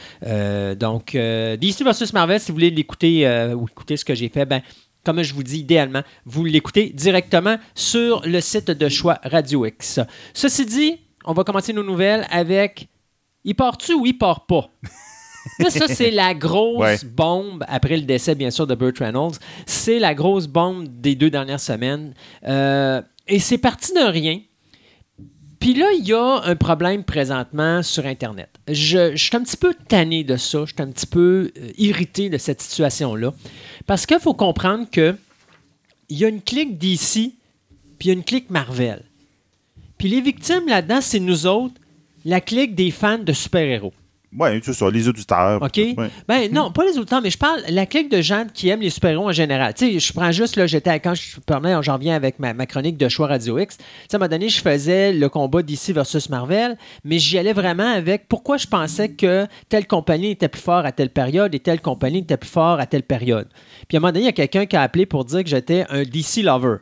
Donc, 0.79 1.13
DC 1.15 1.83
versus 1.83 2.13
Marvel, 2.13 2.41
si 2.41 2.51
vous 2.51 2.57
voulez 2.57 2.71
l'écouter 2.71 3.27
ou 3.55 3.67
écouter 3.67 3.97
ce 3.97 4.05
que 4.05 4.15
j'ai 4.15 4.29
fait, 4.29 4.47
ben, 4.47 4.63
comme 5.05 5.23
je 5.23 5.35
vous 5.35 5.43
dis, 5.43 5.61
idéalement, 5.61 6.03
vous 6.25 6.45
l'écoutez 6.45 6.91
directement 6.91 7.57
sur 7.75 8.23
le 8.25 8.41
site 8.41 8.71
de 8.71 8.89
choix 8.89 9.19
Radio 9.25 9.67
X. 9.67 10.01
Ceci 10.33 10.65
dit, 10.65 10.99
on 11.25 11.33
va 11.33 11.45
commencer 11.45 11.73
nos 11.73 11.85
nouvelles 11.85 12.27
avec 12.31 12.89
Il 13.45 13.55
part-tu 13.55 13.95
ou 13.95 14.07
il 14.07 14.17
part 14.17 14.47
pas? 14.47 14.71
Là, 15.59 15.71
ça, 15.71 15.89
c'est 15.89 16.11
la 16.11 16.35
grosse 16.35 16.81
Ouais. 16.81 16.99
bombe, 17.05 17.65
après 17.69 17.97
le 17.97 18.03
décès, 18.05 18.35
bien 18.35 18.51
sûr, 18.51 18.67
de 18.67 18.75
Burt 18.75 18.99
Reynolds. 18.99 19.37
C'est 19.67 19.99
la 19.99 20.15
grosse 20.15 20.47
bombe 20.47 20.87
des 21.01 21.15
deux 21.15 21.31
dernières 21.31 21.61
semaines. 21.61 22.15
Euh, 22.47 23.01
et 23.29 23.39
c'est 23.39 23.59
parti 23.59 23.93
de 23.93 24.01
rien. 24.11 24.41
Puis 25.61 25.75
là, 25.75 25.87
il 25.99 26.05
y 26.07 26.13
a 26.13 26.41
un 26.45 26.57
problème 26.57 27.05
présentement 27.05 27.83
sur 27.83 28.05
Internet. 28.05 28.51
Je, 28.69 29.13
je 29.17 29.25
suis 29.25 29.37
un 29.37 29.43
petit 29.43 29.57
peu 29.57 29.75
tanné 29.89 30.23
de 30.25 30.37
ça. 30.37 30.61
Je 30.67 30.73
suis 30.75 30.83
un 30.83 30.91
petit 30.91 31.07
peu 31.07 31.51
euh, 31.57 31.69
irrité 31.79 32.29
de 32.29 32.37
cette 32.37 32.61
situation-là. 32.61 33.33
Parce 33.87 34.05
qu'il 34.05 34.19
faut 34.21 34.35
comprendre 34.35 34.87
que 34.91 35.17
il 36.11 36.19
y 36.19 36.25
a 36.25 36.29
une 36.29 36.43
clique 36.43 36.77
DC, 36.77 37.33
puis 37.99 38.03
il 38.03 38.07
y 38.09 38.11
a 38.11 38.13
une 38.13 38.25
clique 38.25 38.51
Marvel. 38.51 39.03
Puis 39.97 40.09
les 40.09 40.21
victimes 40.21 40.69
là-dedans, 40.69 41.01
c'est 41.01 41.21
nous 41.21 41.47
autres, 41.47 41.75
la 42.27 42.43
clique 42.43 42.75
des 42.75 42.91
fans 42.91 43.19
de 43.19 43.33
super-héros. 43.33 43.95
Oui, 44.37 44.49
c'est 44.63 44.73
ça, 44.73 44.91
les 44.91 45.09
auditeurs. 45.09 45.63
OK? 45.63 45.77
Ouais. 45.77 46.11
Ben 46.27 46.53
non, 46.53 46.73
pas 46.73 46.85
les 46.85 46.99
auteurs, 46.99 47.23
mais 47.23 47.31
je 47.31 47.39
parle 47.39 47.61
la 47.69 47.87
clique 47.87 48.11
de 48.11 48.21
gens 48.21 48.47
qui 48.53 48.69
aiment 48.69 48.81
les 48.81 48.91
super-héros 48.91 49.29
en 49.29 49.33
général. 49.33 49.75
Tu 49.75 49.93
sais, 49.93 49.99
je 50.01 50.13
prends 50.13 50.33
juste, 50.33 50.57
là, 50.57 50.67
j'étais, 50.67 50.99
quand 50.99 51.15
je 51.15 51.39
parlais, 51.41 51.75
j'en 51.83 51.95
reviens 51.95 52.17
avec 52.17 52.39
ma, 52.39 52.53
ma 52.53 52.67
chronique 52.67 52.97
de 52.97 53.09
choix 53.09 53.29
Radio 53.29 53.59
X. 53.59 53.77
Tu 53.77 53.85
sais, 53.85 54.15
à 54.15 54.17
un 54.17 54.19
moment 54.19 54.29
donné, 54.29 54.49
je 54.49 54.61
faisais 54.61 55.13
le 55.13 55.29
combat 55.29 55.63
DC 55.63 55.91
versus 55.91 56.29
Marvel, 56.29 56.77
mais 57.05 57.19
j'y 57.19 57.39
allais 57.39 57.53
vraiment 57.53 57.93
avec 57.93 58.27
pourquoi 58.29 58.57
je 58.57 58.67
pensais 58.67 59.11
que 59.11 59.47
telle 59.69 59.87
compagnie 59.87 60.31
était 60.31 60.49
plus 60.49 60.63
fort 60.63 60.85
à 60.85 60.93
telle 60.93 61.11
période 61.11 61.55
et 61.55 61.61
telle 61.61 61.81
compagnie 61.81 62.19
était 62.19 62.37
plus 62.37 62.51
fort 62.51 62.81
à 62.81 62.87
telle 62.87 63.05
période. 63.05 63.49
Puis 63.89 63.97
à 63.97 63.99
un 63.99 64.01
moment 64.01 64.13
donné, 64.13 64.25
il 64.25 64.27
y 64.27 64.29
a 64.29 64.33
quelqu'un 64.33 64.67
qui 64.67 64.77
a 64.77 64.83
appelé 64.83 65.07
pour 65.07 65.25
dire 65.25 65.45
que 65.45 65.49
j'étais 65.51 65.87
un 65.91 66.03
DC 66.03 66.43
lover. 66.43 66.79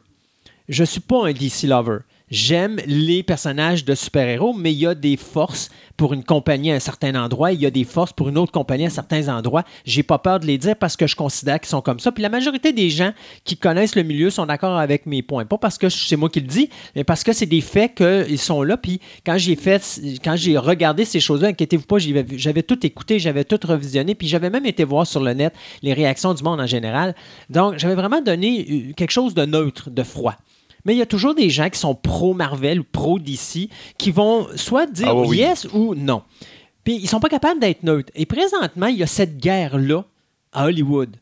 Je 0.68 0.84
suis 0.84 1.00
pas 1.00 1.26
un 1.26 1.32
DC 1.32 1.64
lover. 1.64 1.98
J'aime 2.32 2.80
les 2.86 3.22
personnages 3.22 3.84
de 3.84 3.94
super-héros, 3.94 4.54
mais 4.54 4.72
il 4.72 4.78
y 4.78 4.86
a 4.86 4.94
des 4.94 5.18
forces 5.18 5.68
pour 5.98 6.14
une 6.14 6.24
compagnie 6.24 6.72
à 6.72 6.74
un 6.76 6.80
certain 6.80 7.14
endroit, 7.14 7.52
il 7.52 7.60
y 7.60 7.66
a 7.66 7.70
des 7.70 7.84
forces 7.84 8.14
pour 8.14 8.30
une 8.30 8.38
autre 8.38 8.52
compagnie 8.52 8.86
à 8.86 8.90
certains 8.90 9.28
endroits. 9.28 9.64
J'ai 9.84 10.02
pas 10.02 10.16
peur 10.16 10.40
de 10.40 10.46
les 10.46 10.56
dire 10.56 10.74
parce 10.74 10.96
que 10.96 11.06
je 11.06 11.14
considère 11.14 11.60
qu'ils 11.60 11.68
sont 11.68 11.82
comme 11.82 12.00
ça. 12.00 12.10
Puis 12.10 12.22
la 12.22 12.30
majorité 12.30 12.72
des 12.72 12.88
gens 12.88 13.12
qui 13.44 13.58
connaissent 13.58 13.96
le 13.96 14.02
milieu 14.02 14.30
sont 14.30 14.46
d'accord 14.46 14.78
avec 14.78 15.04
mes 15.04 15.20
points. 15.20 15.44
Pas 15.44 15.58
parce 15.58 15.76
que 15.76 15.90
c'est 15.90 16.16
moi 16.16 16.30
qui 16.30 16.40
le 16.40 16.46
dis, 16.46 16.70
mais 16.96 17.04
parce 17.04 17.22
que 17.22 17.34
c'est 17.34 17.44
des 17.44 17.60
faits 17.60 17.96
qu'ils 17.96 18.38
sont 18.38 18.62
là. 18.62 18.78
Puis 18.78 18.98
quand 19.26 19.36
j'ai 19.36 19.54
fait, 19.54 20.00
quand 20.24 20.34
j'ai 20.34 20.56
regardé 20.56 21.04
ces 21.04 21.20
choses-là, 21.20 21.48
inquiétez-vous 21.48 21.84
pas, 21.84 21.98
j'avais 21.98 22.62
tout 22.62 22.86
écouté, 22.86 23.18
j'avais 23.18 23.44
tout 23.44 23.60
revisionné, 23.62 24.14
puis 24.14 24.26
j'avais 24.26 24.48
même 24.48 24.64
été 24.64 24.84
voir 24.84 25.06
sur 25.06 25.20
le 25.20 25.34
net 25.34 25.52
les 25.82 25.92
réactions 25.92 26.32
du 26.32 26.42
monde 26.42 26.62
en 26.62 26.66
général. 26.66 27.14
Donc 27.50 27.76
j'avais 27.76 27.94
vraiment 27.94 28.22
donné 28.22 28.66
euh, 28.70 28.92
quelque 28.94 29.12
chose 29.12 29.34
de 29.34 29.44
neutre, 29.44 29.90
de 29.90 30.02
froid. 30.02 30.38
Mais 30.84 30.94
il 30.94 30.98
y 30.98 31.02
a 31.02 31.06
toujours 31.06 31.34
des 31.34 31.50
gens 31.50 31.70
qui 31.70 31.78
sont 31.78 31.94
pro-Marvel 31.94 32.80
ou 32.80 32.84
pro-DC 32.84 33.68
qui 33.98 34.10
vont 34.10 34.46
soit 34.56 34.86
dire 34.86 35.08
Ah 35.08 35.14
oui, 35.14 35.38
yes 35.38 35.66
ou 35.72 35.94
non. 35.94 36.22
Puis 36.84 36.96
ils 36.96 37.08
sont 37.08 37.20
pas 37.20 37.28
capables 37.28 37.60
d'être 37.60 37.82
neutres. 37.82 38.12
Et 38.14 38.26
présentement, 38.26 38.86
il 38.86 38.96
y 38.96 39.02
a 39.02 39.06
cette 39.06 39.38
guerre-là 39.38 40.04
à 40.52 40.66
Hollywood. 40.66 41.16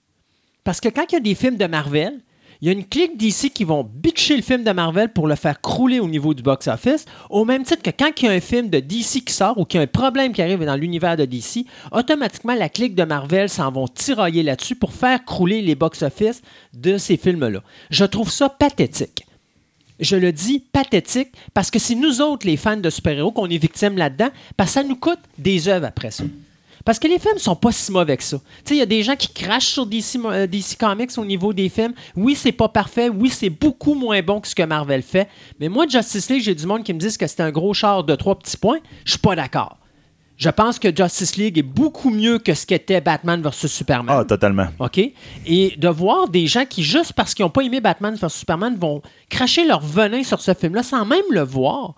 Parce 0.64 0.80
que 0.80 0.88
quand 0.88 1.04
il 1.10 1.14
y 1.14 1.16
a 1.16 1.20
des 1.20 1.34
films 1.34 1.56
de 1.56 1.66
Marvel, 1.66 2.20
il 2.60 2.66
y 2.66 2.68
a 2.68 2.72
une 2.72 2.84
clique 2.84 3.16
d'ici 3.16 3.50
qui 3.50 3.64
vont 3.64 3.82
bitcher 3.82 4.36
le 4.36 4.42
film 4.42 4.64
de 4.64 4.70
Marvel 4.70 5.10
pour 5.10 5.26
le 5.26 5.34
faire 5.34 5.62
crouler 5.62 5.98
au 5.98 6.06
niveau 6.06 6.34
du 6.34 6.42
box-office, 6.42 7.06
au 7.30 7.46
même 7.46 7.62
titre 7.62 7.82
que 7.82 7.90
quand 7.90 8.10
il 8.20 8.26
y 8.26 8.28
a 8.28 8.32
un 8.32 8.40
film 8.40 8.68
de 8.68 8.80
DC 8.80 9.24
qui 9.24 9.32
sort 9.32 9.56
ou 9.56 9.64
qu'il 9.64 9.78
y 9.78 9.80
a 9.80 9.84
un 9.84 9.86
problème 9.86 10.34
qui 10.34 10.42
arrive 10.42 10.62
dans 10.64 10.76
l'univers 10.76 11.16
de 11.16 11.24
DC, 11.24 11.64
automatiquement 11.90 12.54
la 12.54 12.68
clique 12.68 12.94
de 12.94 13.04
Marvel 13.04 13.48
s'en 13.48 13.72
vont 13.72 13.88
tirailler 13.88 14.42
là-dessus 14.42 14.74
pour 14.74 14.92
faire 14.92 15.24
crouler 15.24 15.62
les 15.62 15.74
box-office 15.74 16.42
de 16.74 16.98
ces 16.98 17.16
films-là. 17.16 17.62
Je 17.88 18.04
trouve 18.04 18.30
ça 18.30 18.50
pathétique. 18.50 19.24
Je 20.00 20.16
le 20.16 20.32
dis 20.32 20.64
pathétique 20.72 21.28
parce 21.54 21.70
que 21.70 21.78
c'est 21.78 21.94
nous 21.94 22.20
autres, 22.20 22.46
les 22.46 22.56
fans 22.56 22.76
de 22.76 22.90
super-héros, 22.90 23.32
qu'on 23.32 23.48
est 23.48 23.58
victimes 23.58 23.96
là-dedans, 23.96 24.30
parce 24.56 24.70
que 24.70 24.74
ça 24.74 24.82
nous 24.82 24.96
coûte 24.96 25.20
des 25.38 25.68
œuvres 25.68 25.86
après 25.86 26.10
ça. 26.10 26.24
Parce 26.84 26.98
que 26.98 27.06
les 27.06 27.18
films 27.18 27.38
sont 27.38 27.56
pas 27.56 27.72
si 27.72 27.92
mauvais 27.92 28.16
que 28.16 28.22
ça. 28.22 28.38
Il 28.70 28.76
y 28.76 28.80
a 28.80 28.86
des 28.86 29.02
gens 29.02 29.16
qui 29.16 29.28
crachent 29.28 29.68
sur 29.68 29.86
DC, 29.86 30.16
euh, 30.24 30.46
DC 30.46 30.78
Comics 30.78 31.10
au 31.18 31.24
niveau 31.24 31.52
des 31.52 31.68
films. 31.68 31.92
Oui, 32.16 32.34
c'est 32.34 32.52
pas 32.52 32.68
parfait. 32.68 33.10
Oui, 33.10 33.28
c'est 33.28 33.50
beaucoup 33.50 33.94
moins 33.94 34.22
bon 34.22 34.40
que 34.40 34.48
ce 34.48 34.54
que 34.54 34.62
Marvel 34.62 35.02
fait. 35.02 35.28
Mais 35.58 35.68
moi, 35.68 35.86
Justice 35.86 36.30
League, 36.30 36.42
j'ai 36.42 36.54
du 36.54 36.66
monde 36.66 36.82
qui 36.82 36.94
me 36.94 36.98
disent 36.98 37.18
que 37.18 37.26
c'est 37.26 37.40
un 37.40 37.50
gros 37.50 37.74
char 37.74 38.04
de 38.04 38.14
trois 38.14 38.38
petits 38.38 38.56
points. 38.56 38.78
Je 39.04 39.12
suis 39.12 39.20
pas 39.20 39.36
d'accord. 39.36 39.76
Je 40.40 40.48
pense 40.48 40.78
que 40.78 40.88
Justice 40.88 41.36
League 41.36 41.58
est 41.58 41.62
beaucoup 41.62 42.08
mieux 42.08 42.38
que 42.38 42.54
ce 42.54 42.64
qu'était 42.64 43.02
Batman 43.02 43.42
vs 43.42 43.66
Superman. 43.66 44.16
Ah, 44.20 44.24
totalement. 44.24 44.68
OK? 44.78 44.98
Et 45.46 45.74
de 45.76 45.88
voir 45.88 46.28
des 46.28 46.46
gens 46.46 46.64
qui, 46.64 46.82
juste 46.82 47.12
parce 47.12 47.34
qu'ils 47.34 47.44
n'ont 47.44 47.50
pas 47.50 47.60
aimé 47.60 47.82
Batman 47.82 48.14
vs 48.14 48.28
Superman, 48.30 48.74
vont 48.74 49.02
cracher 49.28 49.66
leur 49.66 49.80
venin 49.80 50.24
sur 50.24 50.40
ce 50.40 50.54
film-là 50.54 50.82
sans 50.82 51.04
même 51.04 51.24
le 51.30 51.42
voir. 51.42 51.94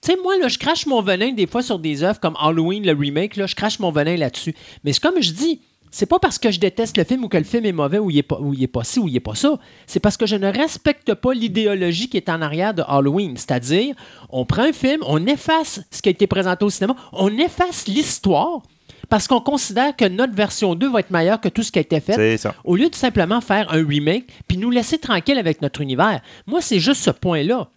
Tu 0.00 0.12
sais, 0.12 0.18
moi, 0.22 0.38
là, 0.38 0.46
je 0.46 0.56
crache 0.56 0.86
mon 0.86 1.02
venin 1.02 1.32
des 1.32 1.48
fois 1.48 1.62
sur 1.62 1.80
des 1.80 2.04
œuvres 2.04 2.20
comme 2.20 2.36
Halloween, 2.40 2.86
le 2.86 2.92
remake, 2.92 3.34
là, 3.34 3.46
je 3.46 3.56
crache 3.56 3.80
mon 3.80 3.90
venin 3.90 4.16
là-dessus. 4.16 4.54
Mais 4.84 4.92
c'est 4.92 5.02
comme 5.02 5.20
je 5.20 5.32
dis, 5.32 5.60
c'est 5.90 6.06
pas 6.06 6.18
parce 6.18 6.38
que 6.38 6.50
je 6.50 6.60
déteste 6.60 6.96
le 6.96 7.04
film 7.04 7.24
ou 7.24 7.28
que 7.28 7.36
le 7.36 7.44
film 7.44 7.64
est 7.64 7.72
mauvais 7.72 7.98
ou 7.98 8.10
il 8.10 8.18
est 8.18 8.22
pas, 8.22 8.38
ou 8.40 8.54
il 8.54 8.62
est 8.62 8.68
pas 8.68 8.84
ci 8.84 8.98
ou 8.98 9.08
il 9.08 9.16
est 9.16 9.20
pas 9.20 9.34
ça. 9.34 9.58
C'est 9.86 10.00
parce 10.00 10.16
que 10.16 10.26
je 10.26 10.36
ne 10.36 10.46
respecte 10.46 11.14
pas 11.14 11.32
l'idéologie 11.32 12.08
qui 12.08 12.16
est 12.16 12.28
en 12.28 12.42
arrière 12.42 12.74
de 12.74 12.82
Halloween. 12.86 13.36
C'est-à-dire, 13.36 13.94
on 14.30 14.44
prend 14.44 14.62
un 14.62 14.72
film, 14.72 15.02
on 15.06 15.26
efface 15.26 15.80
ce 15.90 16.02
qui 16.02 16.08
a 16.08 16.12
été 16.12 16.26
présenté 16.26 16.64
au 16.64 16.70
cinéma, 16.70 16.94
on 17.12 17.36
efface 17.38 17.86
l'histoire 17.86 18.62
parce 19.08 19.26
qu'on 19.26 19.40
considère 19.40 19.96
que 19.96 20.04
notre 20.04 20.34
version 20.34 20.74
2 20.74 20.90
va 20.90 21.00
être 21.00 21.10
meilleure 21.10 21.40
que 21.40 21.48
tout 21.48 21.62
ce 21.62 21.72
qui 21.72 21.78
a 21.78 21.82
été 21.82 22.00
fait. 22.00 22.14
C'est 22.14 22.36
ça. 22.36 22.54
Au 22.64 22.76
lieu 22.76 22.90
de 22.90 22.94
simplement 22.94 23.40
faire 23.40 23.72
un 23.72 23.86
remake 23.86 24.26
puis 24.46 24.58
nous 24.58 24.70
laisser 24.70 24.98
tranquille 24.98 25.38
avec 25.38 25.62
notre 25.62 25.80
univers. 25.80 26.20
Moi, 26.46 26.60
c'est 26.60 26.80
juste 26.80 27.02
ce 27.02 27.10
point-là. 27.10 27.68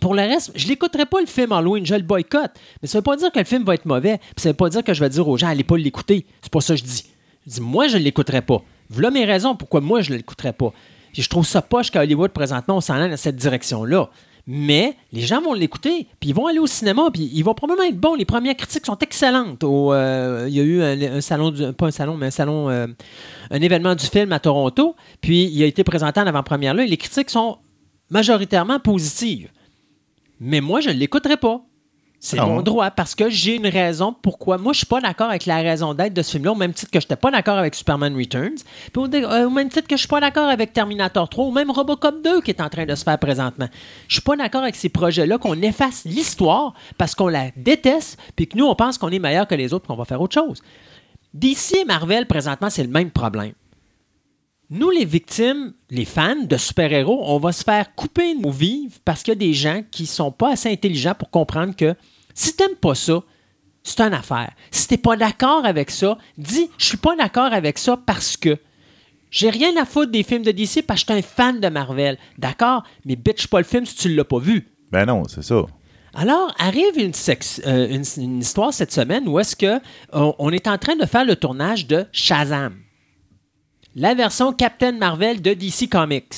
Pour 0.00 0.14
le 0.14 0.22
reste, 0.22 0.52
je 0.54 0.68
l'écouterai 0.68 1.06
pas 1.06 1.20
le 1.20 1.26
film 1.26 1.52
Halloween, 1.52 1.86
je 1.86 1.94
le 1.94 2.02
boycotte. 2.02 2.52
Mais 2.82 2.88
ça 2.88 2.98
veut 2.98 3.02
pas 3.02 3.16
dire 3.16 3.32
que 3.32 3.38
le 3.38 3.44
film 3.44 3.64
va 3.64 3.74
être 3.74 3.86
mauvais. 3.86 4.18
Puis 4.18 4.42
ça 4.42 4.50
veut 4.50 4.56
pas 4.56 4.68
dire 4.68 4.84
que 4.84 4.92
je 4.92 5.00
vais 5.00 5.08
dire 5.08 5.26
aux 5.26 5.36
gens 5.36 5.48
allez 5.48 5.64
pas 5.64 5.78
l'écouter. 5.78 6.26
C'est 6.42 6.52
pas 6.52 6.60
ça 6.60 6.74
que 6.74 6.80
je 6.80 6.84
dis. 6.84 7.10
Je 7.46 7.52
dis 7.52 7.60
moi 7.60 7.88
je 7.88 7.96
l'écouterai 7.98 8.42
pas. 8.42 8.62
Voilà 8.90 9.10
mes 9.10 9.24
raisons 9.24 9.54
pourquoi 9.56 9.80
moi 9.80 10.00
je 10.00 10.12
l'écouterai 10.14 10.52
pas. 10.52 10.72
Puis 11.12 11.22
je 11.22 11.28
trouve 11.28 11.46
ça 11.46 11.62
poche 11.62 11.90
qu'à 11.90 12.00
Hollywood 12.02 12.30
présentement 12.32 12.76
on 12.76 12.80
s'en 12.80 12.94
aille 12.94 13.10
dans 13.10 13.16
cette 13.16 13.36
direction-là. 13.36 14.10
Mais 14.48 14.94
les 15.12 15.22
gens 15.22 15.40
vont 15.42 15.54
l'écouter, 15.54 16.06
puis 16.20 16.28
ils 16.28 16.32
vont 16.32 16.46
aller 16.46 16.60
au 16.60 16.68
cinéma, 16.68 17.08
puis 17.12 17.28
il 17.34 17.42
va 17.42 17.52
probablement 17.52 17.88
être 17.88 17.98
bon. 17.98 18.14
Les 18.14 18.24
premières 18.24 18.54
critiques 18.56 18.86
sont 18.86 18.96
excellentes. 18.98 19.64
Euh, 19.64 20.44
il 20.48 20.54
y 20.54 20.60
a 20.60 20.62
eu 20.62 20.82
un, 20.82 21.20
salon, 21.20 21.50
du- 21.50 21.72
pas 21.72 21.86
un 21.86 21.90
salon, 21.90 22.16
mais 22.16 22.26
un 22.26 22.30
salon, 22.30 22.70
euh, 22.70 22.86
un 23.50 23.60
événement 23.60 23.96
du 23.96 24.06
film 24.06 24.30
à 24.32 24.38
Toronto, 24.38 24.94
puis 25.20 25.46
il 25.52 25.60
a 25.64 25.66
été 25.66 25.82
présenté 25.82 26.20
en 26.20 26.28
avant-première 26.28 26.74
là, 26.74 26.84
et 26.84 26.86
les 26.86 26.96
critiques 26.96 27.28
sont 27.30 27.58
majoritairement 28.08 28.78
positives. 28.78 29.50
Mais 30.38 30.60
moi, 30.60 30.78
je 30.80 30.90
ne 30.90 30.94
l'écouterai 30.94 31.38
pas. 31.38 31.62
C'est 32.26 32.40
Ah 32.40 32.46
mon 32.46 32.56
ouais? 32.56 32.62
droit 32.64 32.90
parce 32.90 33.14
que 33.14 33.30
j'ai 33.30 33.54
une 33.54 33.68
raison 33.68 34.12
pourquoi. 34.20 34.58
Moi, 34.58 34.72
je 34.72 34.78
suis 34.78 34.86
pas 34.86 35.00
d'accord 35.00 35.28
avec 35.28 35.46
la 35.46 35.58
raison 35.58 35.94
d'être 35.94 36.12
de 36.12 36.22
ce 36.22 36.32
film-là, 36.32 36.52
au 36.52 36.56
même 36.56 36.72
titre 36.72 36.90
que 36.90 36.98
je 36.98 37.04
n'étais 37.04 37.14
pas 37.16 37.30
d'accord 37.30 37.56
avec 37.56 37.76
Superman 37.76 38.16
Returns, 38.16 38.56
puis 38.92 39.00
au, 39.02 39.06
euh, 39.14 39.46
au 39.46 39.50
même 39.50 39.68
titre 39.68 39.86
que 39.86 39.94
je 39.94 40.00
suis 40.00 40.08
pas 40.08 40.18
d'accord 40.20 40.48
avec 40.48 40.72
Terminator 40.72 41.28
3 41.28 41.44
ou 41.46 41.52
même 41.52 41.70
Robocop 41.70 42.22
2 42.24 42.40
qui 42.40 42.50
est 42.50 42.60
en 42.60 42.68
train 42.68 42.84
de 42.84 42.94
se 42.96 43.04
faire 43.04 43.18
présentement. 43.20 43.68
Je 44.08 44.14
suis 44.14 44.22
pas 44.22 44.34
d'accord 44.36 44.62
avec 44.62 44.74
ces 44.74 44.88
projets-là 44.88 45.38
qu'on 45.38 45.54
efface 45.62 46.04
l'histoire 46.04 46.74
parce 46.98 47.14
qu'on 47.14 47.28
la 47.28 47.50
déteste, 47.56 48.18
puis 48.34 48.48
que 48.48 48.58
nous, 48.58 48.66
on 48.66 48.74
pense 48.74 48.98
qu'on 48.98 49.10
est 49.10 49.20
meilleur 49.20 49.46
que 49.46 49.54
les 49.54 49.72
autres, 49.72 49.86
qu'on 49.86 49.94
va 49.96 50.04
faire 50.04 50.20
autre 50.20 50.34
chose. 50.34 50.62
DC 51.32 51.76
et 51.82 51.84
Marvel, 51.84 52.26
présentement, 52.26 52.70
c'est 52.70 52.82
le 52.82 52.88
même 52.90 53.12
problème. 53.12 53.52
Nous, 54.68 54.90
les 54.90 55.04
victimes, 55.04 55.74
les 55.90 56.04
fans 56.04 56.42
de 56.42 56.56
super-héros, 56.56 57.22
on 57.26 57.38
va 57.38 57.52
se 57.52 57.62
faire 57.62 57.94
couper 57.94 58.34
nos 58.34 58.50
vives 58.50 58.98
parce 59.04 59.22
qu'il 59.22 59.30
y 59.32 59.36
a 59.36 59.38
des 59.38 59.52
gens 59.54 59.82
qui 59.92 60.06
sont 60.06 60.32
pas 60.32 60.50
assez 60.54 60.68
intelligents 60.68 61.14
pour 61.16 61.30
comprendre 61.30 61.76
que 61.76 61.94
si 62.36 62.54
t'aimes 62.54 62.76
pas 62.76 62.94
ça, 62.94 63.22
c'est 63.82 64.00
une 64.00 64.14
affaire. 64.14 64.52
Si 64.70 64.86
t'es 64.86 64.96
pas 64.98 65.16
d'accord 65.16 65.64
avec 65.64 65.90
ça, 65.90 66.18
dis 66.38 66.70
je 66.78 66.84
suis 66.84 66.96
pas 66.96 67.16
d'accord 67.16 67.52
avec 67.52 67.78
ça 67.78 67.96
parce 68.04 68.36
que 68.36 68.56
j'ai 69.30 69.50
rien 69.50 69.76
à 69.80 69.84
foutre 69.84 70.12
des 70.12 70.22
films 70.22 70.42
de 70.42 70.52
DC 70.52 70.82
parce 70.86 71.02
que 71.04 71.12
je 71.14 71.18
suis 71.20 71.24
un 71.24 71.26
fan 71.26 71.60
de 71.60 71.68
Marvel. 71.68 72.16
D'accord, 72.38 72.84
mais 73.04 73.16
bitch 73.16 73.46
pas 73.48 73.58
le 73.58 73.64
film 73.64 73.84
si 73.86 73.96
tu 73.96 74.14
l'as 74.14 74.24
pas 74.24 74.38
vu. 74.38 74.68
Ben 74.92 75.04
non, 75.06 75.24
c'est 75.28 75.42
ça. 75.42 75.62
Alors, 76.14 76.54
arrive 76.58 76.96
une, 76.96 77.12
euh, 77.66 77.88
une- 77.88 78.22
une 78.22 78.38
histoire 78.40 78.72
cette 78.72 78.92
semaine 78.92 79.28
où 79.28 79.38
est-ce 79.38 79.54
que 79.56 79.80
on, 80.12 80.34
on 80.38 80.50
est 80.50 80.66
en 80.66 80.78
train 80.78 80.96
de 80.96 81.04
faire 81.06 81.24
le 81.24 81.36
tournage 81.36 81.86
de 81.86 82.06
Shazam, 82.12 82.74
la 83.94 84.14
version 84.14 84.52
Captain 84.52 84.92
Marvel 84.92 85.42
de 85.42 85.52
DC 85.54 85.88
Comics. 85.90 86.34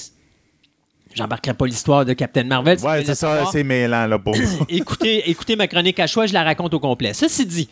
J'embarquerai 1.14 1.54
pas 1.54 1.66
l'histoire 1.66 2.04
de 2.04 2.12
Captain 2.12 2.44
Marvel. 2.44 2.78
Ouais, 2.80 3.04
c'est 3.04 3.14
ça, 3.14 3.46
c'est 3.50 3.64
mêlant, 3.64 4.06
là, 4.06 4.18
pour 4.18 4.34
écoutez, 4.68 5.28
écoutez 5.30 5.56
ma 5.56 5.66
chronique 5.66 5.98
à 6.00 6.06
choix, 6.06 6.26
je 6.26 6.32
la 6.34 6.44
raconte 6.44 6.74
au 6.74 6.80
complet. 6.80 7.12
Ceci 7.14 7.44
dit, 7.46 7.68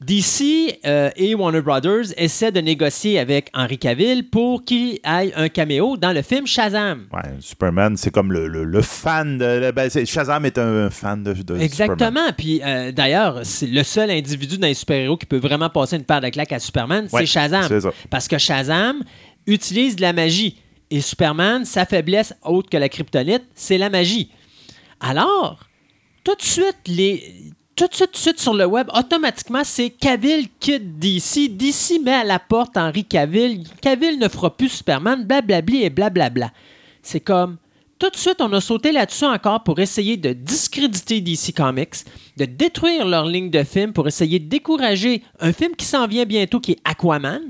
DC 0.00 0.80
euh, 0.84 1.10
et 1.14 1.32
Warner 1.36 1.60
Brothers 1.60 2.06
essaient 2.16 2.50
de 2.50 2.60
négocier 2.60 3.20
avec 3.20 3.50
Henry 3.54 3.78
Cavill 3.78 4.28
pour 4.30 4.64
qu'il 4.64 4.94
ait 5.04 5.32
un 5.36 5.48
caméo 5.48 5.96
dans 5.96 6.12
le 6.12 6.22
film 6.22 6.44
Shazam. 6.44 7.06
Ouais, 7.12 7.20
Superman, 7.38 7.96
c'est 7.96 8.10
comme 8.10 8.32
le, 8.32 8.48
le- 8.48 8.64
le 8.64 8.82
fan 8.82 9.38
de. 9.38 9.70
ben, 9.70 9.88
Shazam 9.88 10.44
est 10.44 10.58
un 10.58 10.90
fan 10.90 11.22
de, 11.22 11.32
de 11.32 11.36
Superman. 11.38 11.62
Exactement. 11.62 12.32
Puis 12.36 12.60
euh, 12.64 12.90
d'ailleurs, 12.90 13.40
c'est 13.44 13.68
le 13.68 13.84
seul 13.84 14.10
individu 14.10 14.58
dans 14.58 14.66
les 14.66 14.74
super-héros 14.74 15.16
qui 15.16 15.26
peut 15.26 15.38
vraiment 15.38 15.70
passer 15.70 15.96
une 15.96 16.04
paire 16.04 16.20
de 16.20 16.30
claques 16.30 16.52
à 16.52 16.58
Superman, 16.58 17.06
Ouais, 17.12 17.20
c'est 17.20 17.26
Shazam. 17.26 17.80
ça. 17.80 17.90
Parce 18.10 18.26
que 18.26 18.38
Shazam 18.38 19.02
utilise 19.46 19.94
de 19.94 20.00
la 20.02 20.12
magie. 20.12 20.58
Et 20.92 21.00
Superman, 21.00 21.64
sa 21.64 21.86
faiblesse 21.86 22.34
autre 22.42 22.68
que 22.68 22.76
la 22.76 22.90
kryptonite, 22.90 23.44
c'est 23.54 23.78
la 23.78 23.88
magie. 23.88 24.30
Alors, 25.00 25.60
tout 26.22 26.34
de 26.34 26.42
suite, 26.42 26.76
les. 26.86 27.50
Tout 27.74 27.86
de 27.86 27.94
suite, 27.94 28.12
tout 28.12 28.18
de 28.18 28.22
suite 28.22 28.38
sur 28.38 28.52
le 28.52 28.66
web, 28.66 28.90
automatiquement, 28.94 29.62
c'est 29.64 29.88
Cavill 29.88 30.48
quitte 30.60 30.98
DC. 30.98 31.56
DC 31.56 31.98
met 32.04 32.12
à 32.12 32.24
la 32.24 32.38
porte 32.38 32.76
Henry 32.76 33.06
Cavill. 33.06 33.66
Cavill 33.80 34.18
ne 34.18 34.28
fera 34.28 34.54
plus 34.54 34.68
Superman, 34.68 35.24
blablabli 35.24 35.82
et 35.82 35.88
blablabla. 35.88 36.52
C'est 37.00 37.20
comme. 37.20 37.56
Tout 37.98 38.10
de 38.10 38.16
suite, 38.16 38.42
on 38.42 38.52
a 38.52 38.60
sauté 38.60 38.92
là-dessus 38.92 39.24
encore 39.24 39.64
pour 39.64 39.80
essayer 39.80 40.18
de 40.18 40.34
discréditer 40.34 41.22
DC 41.22 41.54
Comics, 41.56 42.04
de 42.36 42.44
détruire 42.44 43.06
leur 43.06 43.24
ligne 43.24 43.48
de 43.48 43.62
film 43.62 43.94
pour 43.94 44.06
essayer 44.08 44.38
de 44.40 44.48
décourager 44.50 45.22
un 45.40 45.54
film 45.54 45.74
qui 45.74 45.86
s'en 45.86 46.06
vient 46.06 46.26
bientôt 46.26 46.60
qui 46.60 46.72
est 46.72 46.80
Aquaman. 46.84 47.40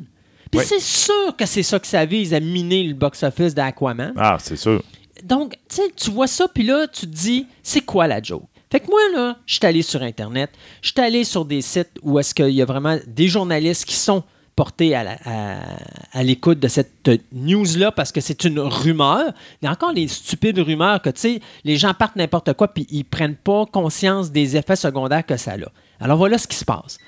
Puis 0.52 0.60
c'est 0.66 0.80
sûr 0.80 1.34
que 1.36 1.46
c'est 1.46 1.62
ça 1.62 1.78
que 1.80 1.86
ça 1.86 2.04
vise 2.04 2.32
à 2.34 2.40
miner 2.40 2.84
le 2.84 2.94
box-office 2.94 3.54
d'Aquaman. 3.54 4.12
Ah, 4.16 4.36
c'est 4.40 4.56
sûr. 4.56 4.82
Donc, 5.24 5.52
tu 5.68 5.76
sais, 5.76 5.90
tu 5.96 6.10
vois 6.10 6.26
ça, 6.26 6.46
puis 6.52 6.62
là, 6.64 6.86
tu 6.88 7.02
te 7.06 7.14
dis, 7.14 7.46
c'est 7.62 7.80
quoi 7.80 8.06
la 8.06 8.22
joke? 8.22 8.44
Fait 8.70 8.80
que 8.80 8.86
moi, 8.88 9.00
là, 9.14 9.36
je 9.46 9.54
suis 9.54 9.66
allé 9.66 9.82
sur 9.82 10.02
Internet, 10.02 10.50
je 10.80 10.90
suis 10.92 11.00
allé 11.00 11.24
sur 11.24 11.44
des 11.44 11.60
sites 11.60 11.90
où 12.02 12.18
est-ce 12.18 12.34
qu'il 12.34 12.50
y 12.50 12.62
a 12.62 12.64
vraiment 12.64 12.98
des 13.06 13.28
journalistes 13.28 13.84
qui 13.84 13.94
sont 13.94 14.22
portés 14.56 14.94
à, 14.94 15.02
la- 15.04 15.18
à- 15.24 15.60
à 16.12 16.22
l'écoute 16.22 16.58
de 16.58 16.68
cette 16.68 17.08
news-là 17.32 17.90
parce 17.92 18.12
que 18.12 18.20
c'est 18.20 18.44
une 18.44 18.58
rumeur. 18.60 19.32
Il 19.60 19.64
y 19.64 19.68
a 19.68 19.72
encore 19.72 19.92
les 19.92 20.08
stupides 20.08 20.58
rumeurs 20.58 21.00
que, 21.00 21.10
tu 21.10 21.20
sais, 21.20 21.40
les 21.64 21.76
gens 21.76 21.94
partent 21.94 22.16
n'importe 22.16 22.52
quoi 22.54 22.68
puis 22.68 22.86
ils 22.90 23.04
prennent 23.04 23.36
pas 23.36 23.64
conscience 23.66 24.30
des 24.30 24.56
effets 24.56 24.76
secondaires 24.76 25.24
que 25.24 25.36
ça 25.38 25.52
a. 25.52 26.04
Alors 26.04 26.18
voilà 26.18 26.36
ce 26.36 26.46
qui 26.46 26.56
se 26.56 26.64
passe. 26.64 26.98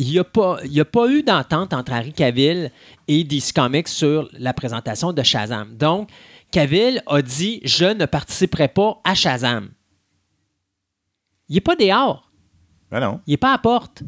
Il 0.00 0.08
n'y 0.08 0.18
a, 0.18 0.24
pas- 0.24 0.58
il 0.64 0.72
y 0.72 0.80
a 0.80 0.84
pas 0.84 1.08
eu 1.10 1.22
d'entente 1.24 1.72
entre 1.74 1.92
Harry 1.92 2.12
Cavill 2.12 2.70
et 3.08 3.24
DC 3.24 3.52
Comics 3.52 3.88
sur 3.88 4.28
la 4.32 4.52
présentation 4.54 5.12
de 5.12 5.22
Shazam. 5.24 5.76
Donc, 5.76 6.08
Cavill 6.52 7.02
a 7.06 7.20
dit 7.20 7.60
Je 7.64 7.84
ne 7.86 8.06
participerai 8.06 8.68
pas 8.68 9.00
à 9.04 9.14
Shazam. 9.14 9.70
Il 11.48 11.54
n'est 11.54 11.60
pas 11.60 11.74
dehors. 11.76 12.30
Ben 12.90 13.00
non. 13.00 13.20
Il 13.26 13.32
n'est 13.32 13.36
pas 13.38 13.52
à 13.52 13.58
porte. 13.58 14.02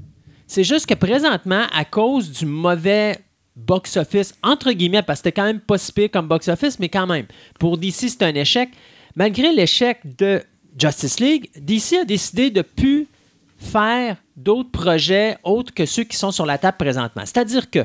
C'est 0.47 0.65
juste 0.65 0.87
que 0.87 0.95
présentement, 0.95 1.65
à 1.73 1.85
cause 1.85 2.31
du 2.31 2.47
mauvais 2.47 3.19
box-office, 3.57 4.35
entre 4.43 4.73
guillemets, 4.73 5.03
parce 5.03 5.21
que 5.21 5.29
c'était 5.29 5.41
quand 5.41 5.45
même 5.47 5.61
pas 5.61 5.77
si 5.79 5.93
pire 5.93 6.11
comme 6.11 6.29
box-office, 6.29 6.79
mais 6.79 6.89
quand 6.89 7.07
même, 7.07 7.27
pour 7.59 7.79
DC, 7.79 8.09
c'est 8.09 8.23
un 8.23 8.35
échec. 8.35 8.71
Malgré 9.17 9.53
l'échec 9.53 10.01
de 10.17 10.43
Justice 10.79 11.19
League, 11.21 11.51
DC 11.57 11.95
a 12.01 12.05
décidé 12.05 12.51
de 12.51 12.63
plus 12.63 13.07
faire 13.61 14.17
d'autres 14.37 14.71
projets 14.71 15.37
autres 15.45 15.73
que 15.73 15.87
ceux 15.87 16.05
qui 16.05 16.17
sont 16.17 16.33
sur 16.33 16.47
la 16.47 16.59
table 16.59 16.79
présentement. 16.79 17.23
C'est-à-dire 17.25 17.71
que 17.71 17.81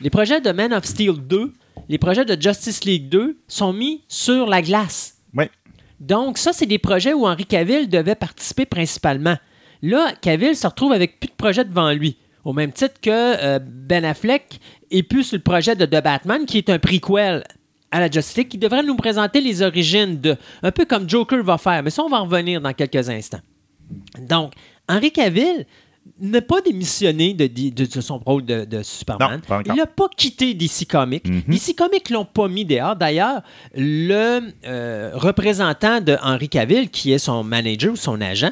les 0.00 0.10
projets 0.10 0.40
de 0.40 0.52
Man 0.52 0.72
of 0.72 0.84
Steel 0.84 1.14
2, 1.14 1.52
les 1.88 1.98
projets 1.98 2.24
de 2.24 2.40
Justice 2.40 2.84
League 2.84 3.08
2 3.08 3.36
sont 3.48 3.72
mis 3.72 4.02
sur 4.08 4.46
la 4.46 4.62
glace. 4.62 5.16
Oui. 5.34 5.44
Donc, 6.00 6.38
ça, 6.38 6.52
c'est 6.52 6.66
des 6.66 6.78
projets 6.78 7.12
où 7.12 7.26
Henry 7.26 7.46
Cavill 7.46 7.88
devait 7.88 8.14
participer 8.14 8.66
principalement. 8.66 9.36
Là, 9.82 10.12
Cavill 10.20 10.56
se 10.56 10.66
retrouve 10.66 10.92
avec 10.92 11.18
plus 11.18 11.28
de 11.28 11.34
projets 11.34 11.64
devant 11.64 11.90
lui. 11.92 12.16
Au 12.44 12.52
même 12.52 12.72
titre 12.72 13.00
que 13.00 13.10
euh, 13.10 13.58
Ben 13.60 14.04
Affleck 14.04 14.60
est 14.90 15.02
plus 15.02 15.24
sur 15.24 15.36
le 15.36 15.42
projet 15.42 15.74
de 15.74 15.84
The 15.84 16.02
Batman, 16.02 16.46
qui 16.46 16.58
est 16.58 16.70
un 16.70 16.78
prequel 16.78 17.44
à 17.90 18.00
la 18.00 18.10
Justice 18.10 18.36
League, 18.36 18.48
qui 18.48 18.58
devrait 18.58 18.82
nous 18.82 18.96
présenter 18.96 19.40
les 19.40 19.62
origines 19.62 20.20
de. 20.20 20.36
Un 20.62 20.70
peu 20.70 20.84
comme 20.84 21.08
Joker 21.08 21.42
va 21.42 21.58
faire. 21.58 21.82
Mais 21.82 21.90
ça, 21.90 22.04
on 22.04 22.08
va 22.08 22.18
en 22.18 22.24
revenir 22.24 22.60
dans 22.60 22.72
quelques 22.72 23.08
instants. 23.08 23.40
Donc, 24.20 24.52
Henry 24.88 25.10
Cavill 25.12 25.66
n'a 26.20 26.40
pas 26.40 26.60
démissionné 26.60 27.34
de, 27.34 27.46
de- 27.48 27.70
de 27.84 28.00
son 28.00 28.18
rôle 28.18 28.44
de, 28.44 28.64
de 28.64 28.82
Superman. 28.82 29.40
Non. 29.50 29.60
Il 29.66 29.74
n'a 29.74 29.86
pas 29.86 30.08
quitté 30.16 30.54
DC 30.54 30.86
Comics. 30.88 31.26
Mhm. 31.28 31.42
DC 31.48 31.74
Comics 31.76 32.08
l'ont 32.10 32.24
pas 32.24 32.46
mis 32.48 32.64
dehors. 32.64 32.94
D'ailleurs, 32.94 33.42
le 33.74 34.40
euh, 34.66 35.10
représentant 35.14 36.00
de 36.00 36.16
Henry 36.22 36.48
Cavill, 36.48 36.90
qui 36.90 37.12
est 37.12 37.18
son 37.18 37.42
manager 37.42 37.92
ou 37.92 37.96
son 37.96 38.20
agent, 38.20 38.50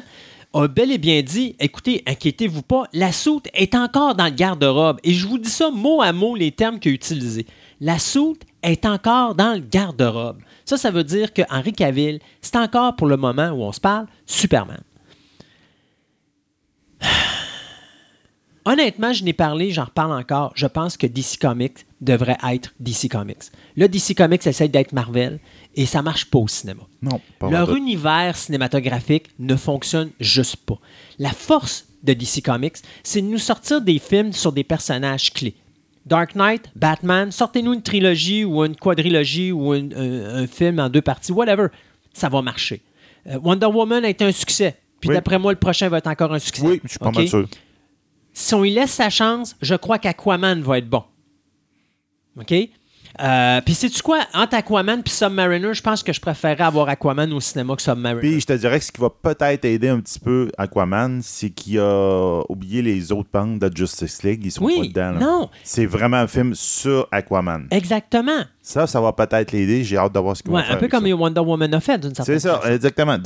a 0.53 0.67
bel 0.67 0.91
et 0.91 0.97
bien 0.97 1.21
dit 1.21 1.55
écoutez, 1.59 2.03
inquiétez-vous 2.05 2.61
pas, 2.61 2.83
la 2.93 3.11
soute 3.11 3.47
est 3.53 3.75
encore 3.75 4.15
dans 4.15 4.25
le 4.25 4.31
garde-robe. 4.31 4.99
Et 5.03 5.13
je 5.13 5.27
vous 5.27 5.37
dis 5.37 5.49
ça 5.49 5.69
mot 5.71 6.01
à 6.01 6.11
mot, 6.13 6.35
les 6.35 6.51
termes 6.51 6.79
qu'il 6.79 6.91
a 6.91 6.95
utilisés. 6.95 7.45
La 7.81 7.99
soute 7.99 8.41
est 8.63 8.85
encore 8.85 9.35
dans 9.35 9.53
le 9.53 9.59
garde-robe. 9.59 10.37
Ça, 10.65 10.77
ça 10.77 10.91
veut 10.91 11.03
dire 11.03 11.33
que 11.33 11.41
Henry 11.49 11.73
Cavill, 11.73 12.19
c'est 12.41 12.55
encore 12.55 12.95
pour 12.95 13.07
le 13.07 13.17
moment 13.17 13.49
où 13.49 13.63
on 13.63 13.71
se 13.71 13.81
parle, 13.81 14.07
Superman. 14.25 14.79
Honnêtement, 18.65 19.13
je 19.13 19.23
n'ai 19.23 19.33
parlé, 19.33 19.71
j'en 19.71 19.85
reparle 19.85 20.11
encore. 20.11 20.51
Je 20.55 20.65
pense 20.65 20.97
que 20.97 21.05
DC 21.05 21.37
Comics 21.39 21.85
devrait 22.01 22.37
être 22.51 22.73
DC 22.79 23.09
Comics. 23.09 23.51
Là, 23.75 23.87
DC 23.87 24.15
Comics 24.15 24.45
essaye 24.47 24.69
d'être 24.69 24.91
Marvel 24.91 25.39
et 25.75 25.85
ça 25.85 26.01
marche 26.01 26.25
pas 26.25 26.39
au 26.39 26.47
cinéma. 26.47 26.81
Non, 27.01 27.21
pas 27.37 27.49
Leur 27.49 27.75
univers 27.75 28.35
cinématographique 28.35 29.27
ne 29.37 29.55
fonctionne 29.55 30.09
juste 30.19 30.57
pas. 30.57 30.79
La 31.19 31.29
force 31.29 31.85
de 32.03 32.13
DC 32.13 32.43
Comics, 32.43 32.77
c'est 33.03 33.21
de 33.21 33.27
nous 33.27 33.37
sortir 33.37 33.81
des 33.81 33.99
films 33.99 34.33
sur 34.33 34.51
des 34.51 34.63
personnages 34.63 35.31
clés. 35.31 35.55
Dark 36.05 36.35
Knight, 36.35 36.69
Batman, 36.75 37.31
sortez-nous 37.31 37.73
une 37.73 37.81
trilogie 37.81 38.45
ou 38.45 38.63
une 38.63 38.75
quadrilogie 38.75 39.51
ou 39.51 39.71
un 39.73 40.47
film 40.47 40.79
en 40.79 40.89
deux 40.89 41.01
parties, 41.01 41.31
whatever, 41.31 41.67
ça 42.13 42.29
va 42.29 42.41
marcher. 42.41 42.81
Euh, 43.27 43.39
Wonder 43.43 43.67
Woman 43.67 44.05
a 44.05 44.09
été 44.09 44.23
un 44.23 44.31
succès. 44.31 44.77
Puis 45.05 45.09
Oui. 45.09 45.15
d'après 45.15 45.37
moi, 45.37 45.51
le 45.53 45.59
prochain 45.59 45.87
va 45.87 45.99
être 45.99 46.07
encore 46.07 46.33
un 46.33 46.39
succès. 46.39 46.63
Oui, 46.65 46.81
je 46.83 46.89
suis 46.89 46.99
pas 46.99 47.09
OK? 47.09 47.15
mal 47.15 47.27
sûr. 47.27 47.47
si 48.33 48.53
on 48.55 48.63
lui 48.63 48.71
laisse 48.71 48.91
sa 48.91 49.11
chance, 49.11 49.55
je 49.61 49.75
crois 49.75 49.99
qu'Aquaman 49.99 50.61
va 50.61 50.79
être 50.79 50.89
bon. 50.89 51.03
OK? 52.39 52.53
Euh, 53.21 53.61
puis 53.61 53.73
sais-tu 53.73 54.01
quoi? 54.01 54.19
Entre 54.33 54.55
Aquaman 54.55 55.01
et 55.05 55.09
Submariner, 55.09 55.73
je 55.73 55.81
pense 55.81 56.03
que 56.03 56.11
je 56.11 56.19
préférerais 56.19 56.63
avoir 56.65 56.89
Aquaman 56.89 57.31
au 57.33 57.39
cinéma 57.39 57.75
que 57.75 57.81
Submariner. 57.81 58.19
Puis 58.21 58.41
je 58.41 58.45
te 58.45 58.53
dirais 58.53 58.79
que 58.79 58.85
ce 58.85 58.91
qui 58.91 58.99
va 59.01 59.09
peut-être 59.09 59.63
aider 59.65 59.87
un 59.89 59.99
petit 59.99 60.19
peu 60.19 60.49
Aquaman, 60.57 61.21
c'est 61.23 61.49
qu'il 61.49 61.79
a 61.79 62.41
oublié 62.49 62.81
les 62.81 63.11
autres 63.11 63.29
bandes 63.31 63.59
de 63.59 63.75
Justice 63.75 64.23
League. 64.23 64.41
Ils 64.43 64.51
sont 64.51 64.63
Oui, 64.65 64.91
pas 64.93 65.09
dedans. 65.11 65.19
là. 65.19 65.25
non. 65.25 65.49
C'est 65.63 65.85
vraiment 65.85 66.17
un 66.17 66.27
film 66.27 66.53
sur 66.55 67.07
Aquaman. 67.11 67.67
Exactement. 67.71 68.43
Ça, 68.61 68.87
ça 68.87 68.99
va 68.99 69.13
peut-être 69.13 69.51
l'aider. 69.51 69.83
J'ai 69.83 69.97
hâte 69.97 70.13
de 70.13 70.19
voir 70.19 70.35
ce 70.35 70.43
qu'il 70.43 70.51
Ouais, 70.51 70.61
va 70.61 70.67
faire. 70.67 70.75
un 70.75 70.79
peu 70.79 70.87
comme 70.87 71.07
ça. 71.07 71.15
Wonder 71.15 71.39
Woman 71.41 71.73
a 71.73 71.79
fait, 71.79 71.97
d'une 71.99 72.13
certaine 72.15 72.39
C'est 72.39 72.47
ça, 72.47 72.57
façon. 72.59 72.73
exactement. 72.73 73.17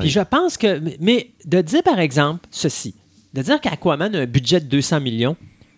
Puis 0.00 0.10
je 0.10 0.20
pense 0.20 0.56
que. 0.56 0.80
Mais 1.00 1.30
de 1.44 1.60
dire, 1.60 1.82
par 1.82 1.98
exemple, 1.98 2.46
ceci, 2.50 2.94
de 3.32 3.42
dire 3.42 3.60
qu'Aquaman 3.60 4.14
a 4.14 4.18
un 4.20 4.26
budget 4.26 4.60
de 4.60 4.66
200 4.66 5.00
millions, 5.00 5.36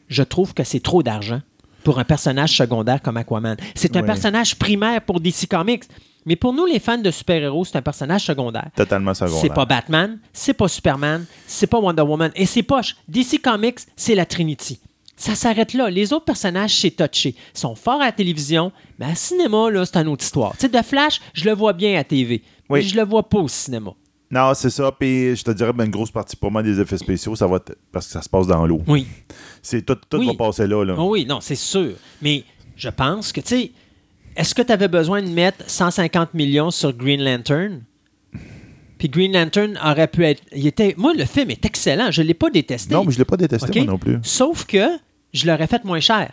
je 0.09 0.23
trouve 0.23 0.53
que 0.55 0.63
c'est 0.65 0.81
trop 0.81 1.03
d'argent 1.03 1.41
pour 1.87 2.01
un 2.01 2.05
personnage 2.05 2.57
secondaire 2.57 3.01
comme 3.01 3.17
Aquaman. 3.17 3.57
C'est 3.77 3.97
un 3.97 4.01
Ouais. 4.01 4.07
personnage 4.07 4.57
primaire 4.57 5.01
pour 5.03 5.21
DC 5.21 5.47
Comics. 5.49 5.85
Mais 6.25 6.35
pour 6.35 6.53
nous, 6.53 6.67
les 6.67 6.81
fans 6.81 6.99
de 6.99 7.13
super-héros, 7.13 7.65
c'est 7.65 7.77
un 7.77 7.83
personnage 7.83 8.23
secondaire. 8.25 8.71
Totalement 8.75 9.15
secondaire. 9.15 9.39
C'est 9.41 9.55
pas 9.55 9.67
Batman, 9.67 10.19
c'est 10.33 10.53
pas 10.55 10.67
Superman, 10.67 11.25
c'est 11.47 11.69
pas 11.69 11.79
Wonder 11.79 12.03
Woman. 12.03 12.33
Et 12.35 12.45
c'est 12.45 12.65
poche. 12.65 12.97
DC 13.07 13.41
Comics, 13.41 13.79
c'est 13.95 14.17
la 14.17 14.27
Trinity. 14.27 14.81
Ça 15.17 15.37
s'arrête 15.37 15.75
là. 15.75 15.89
Les 15.89 16.13
autres 16.13 16.25
personnages, 16.25 16.75
c'est 16.77 16.91
touché. 16.91 17.37
Ils 17.55 17.59
sont 17.61 17.77
forts 17.77 18.01
à 18.03 18.07
la 18.07 18.13
télévision, 18.13 18.73
mais 18.99 19.07
à 19.07 19.15
cinéma, 19.15 19.71
là, 19.71 19.87
c'est 19.87 19.97
une 19.99 20.09
autre 20.09 20.25
histoire. 20.25 20.55
Tu 20.55 20.63
sais, 20.63 20.69
de 20.69 20.83
Flash, 20.83 21.21
je 21.35 21.45
le 21.45 21.53
vois 21.55 21.73
bien 21.73 21.97
à 22.01 22.03
TV. 22.03 22.43
Oui. 22.69 22.81
Mais 22.81 22.83
je 22.83 22.97
le 22.97 23.05
vois 23.05 23.23
pas 23.29 23.39
au 23.39 23.47
cinéma. 23.47 23.93
Non, 24.31 24.53
c'est 24.55 24.71
ça. 24.71 24.91
Puis 24.99 25.37
je 25.37 25.43
te 25.45 25.51
dirais, 25.53 25.73
ben, 25.73 25.85
une 25.85 25.91
grosse 25.91 26.11
partie 26.11 26.37
pour 26.37 26.51
moi 26.51 26.63
des 26.63 26.81
effets 26.81 26.99
spéciaux, 26.99 27.37
ça 27.37 27.47
va 27.47 27.57
être 27.57 27.77
parce 27.93 28.07
que 28.07 28.13
ça 28.13 28.23
se 28.23 28.29
passe 28.29 28.47
dans 28.47 28.67
l'eau. 28.67 28.83
Oui. 28.89 29.07
C'est 29.63 29.83
tout, 29.87 29.97
tout 30.09 30.19
Oui. 30.19 30.27
va 30.27 30.35
passer 30.35 30.67
là. 30.67 30.85
là. 30.85 30.95
Oh 30.99 31.11
oui, 31.13 31.25
non, 31.27 31.41
c'est 31.41 31.55
sûr. 31.55 31.93
Mais 32.23 32.43
je 32.77 32.89
pense 32.89 33.33
que, 33.33 33.41
tu 33.41 33.49
sais, 33.49 33.73
est-ce 34.37 34.55
que 34.55 34.63
tu 34.63 34.73
avais 34.73 34.89
besoin 34.89 35.23
de 35.23 35.29
mettre 35.29 35.69
150 35.71 36.35
millions 36.35 36.71
sur 36.71 36.93
Green 36.93 37.23
Lantern? 37.23 37.83
Puis 38.99 39.09
Green 39.09 39.33
Lantern 39.33 39.79
aurait 39.85 40.09
pu 40.09 40.25
être. 40.25 40.43
Il 40.55 40.67
était, 40.67 40.95
moi, 40.97 41.13
le 41.15 41.25
film 41.25 41.51
est 41.51 41.65
excellent. 41.65 42.11
Je 42.11 42.23
ne 42.23 42.27
l'ai 42.27 42.35
pas 42.35 42.51
détesté. 42.51 42.95
Non, 42.95 43.05
mais 43.05 43.13
je 43.13 43.19
l'ai 43.19 43.25
pas 43.27 43.37
détesté, 43.37 43.81
moi 43.81 43.93
non 43.93 43.99
plus. 43.99 44.19
Sauf 44.23 44.65
que 44.65 44.87
je 45.35 45.47
l'aurais 45.47 45.67
fait 45.67 45.85
moins 45.85 46.01
cher. 46.01 46.33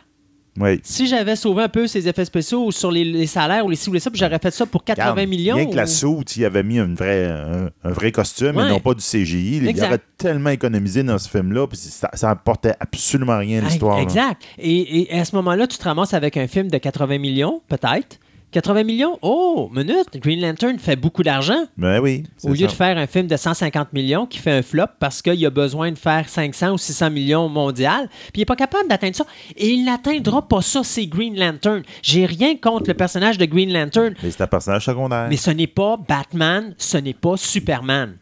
Oui. 0.60 0.80
Si 0.84 1.08
j'avais 1.08 1.36
sauvé 1.36 1.64
un 1.64 1.70
peu 1.70 1.88
ces 1.88 2.08
effets 2.08 2.26
spéciaux 2.26 2.70
sur 2.72 2.92
les, 2.92 3.04
les 3.04 3.26
salaires 3.26 3.66
ou 3.66 3.70
les 3.70 3.76
ci 3.76 3.90
ou 3.90 3.94
les 3.94 4.00
ça, 4.00 4.12
puis 4.12 4.20
j'aurais 4.20 4.38
fait 4.38 4.52
ça 4.52 4.66
pour 4.68 4.84
80 4.84 5.12
Regarde, 5.12 5.28
millions. 5.30 5.56
Rien 5.56 5.66
que 5.66 5.76
la 5.76 5.86
ou- 5.86 5.88
soute, 5.88 6.38
il 6.38 6.46
avait 6.46 6.62
mis 6.64 6.78
une 6.78 6.94
vraie, 6.96 7.26
un, 7.26 7.70
un 7.84 7.92
vrai 7.92 8.12
costume 8.12 8.58
Ouais. 8.58 8.68
et 8.68 8.70
non 8.70 8.80
pas 8.80 8.94
du 8.94 9.02
CGI. 9.02 9.58
Il 9.58 9.68
Exact. 9.68 9.88
aurait 9.88 10.00
tellement 10.18 10.52
économisé 10.52 11.02
dans 11.02 11.18
ce 11.18 11.28
film-là, 11.30 11.66
puis 11.68 11.78
ça, 11.78 12.10
ça 12.14 12.30
apportait 12.30 12.74
absolument 12.80 13.38
rien 13.40 13.64
à 13.64 13.68
l'histoire. 13.68 14.00
Exact. 14.00 14.42
Et, 14.60 15.12
et 15.16 15.20
à 15.20 15.26
ce 15.26 15.36
moment-là, 15.38 15.66
tu 15.66 15.78
te 15.78 15.84
ramasses 15.84 16.14
avec 16.14 16.38
un 16.38 16.48
film 16.48 16.70
de 16.70 16.78
80 16.78 17.18
millions, 17.18 17.62
peut-être. 17.68 18.18
80 18.54 18.84
millions? 18.84 19.18
Oh, 19.22 19.70
minute, 19.74 20.08
Green 20.22 20.40
Lantern 20.40 20.80
fait 20.80 20.96
beaucoup 20.96 21.24
d'argent. 21.24 21.66
Ben 21.78 22.00
oui. 22.00 22.24
Au 22.44 22.50
lieu 22.50 22.56
ça. 22.56 22.68
de 22.68 22.72
faire 22.72 22.98
un 22.98 23.08
film 23.08 23.28
de 23.28 23.36
150 23.36 23.92
millions 23.94 24.26
qui 24.26 24.38
fait 24.40 24.52
un 24.52 24.62
flop 24.62 24.86
parce 25.00 25.22
qu'il 25.22 25.46
a 25.46 25.50
besoin 25.50 25.92
de 25.92 25.98
faire 25.98 26.30
500 26.30 26.72
ou 26.74 26.78
600 26.78 27.10
millions 27.10 27.50
mondial, 27.50 28.08
puis 28.32 28.32
il 28.36 28.40
n'est 28.42 28.46
pas 28.46 28.56
capable 28.56 28.88
d'atteindre 28.88 29.16
ça. 29.16 29.26
Et 29.58 29.70
il 29.70 29.84
n'atteindra 29.86 30.48
pas 30.48 30.62
ça, 30.62 30.82
c'est 30.84 31.06
Green 31.08 31.38
Lantern. 31.38 31.84
J'ai 32.02 32.26
rien 32.26 32.56
contre 32.56 32.86
le 32.90 32.94
personnage 32.94 33.38
de 33.38 33.46
Green 33.46 33.74
Lantern, 33.74 34.14
Mais 34.24 34.32
c'est 34.32 34.44
un 34.44 34.48
personnage 34.48 34.86
secondaire. 34.86 35.28
mais 35.30 35.38
ce 35.38 35.52
n'est 35.52 35.68
pas 35.68 35.98
Batman, 35.98 36.74
ce 36.78 36.98
n'est 36.98 37.14
pas 37.14 37.36
Superman. 37.38 38.18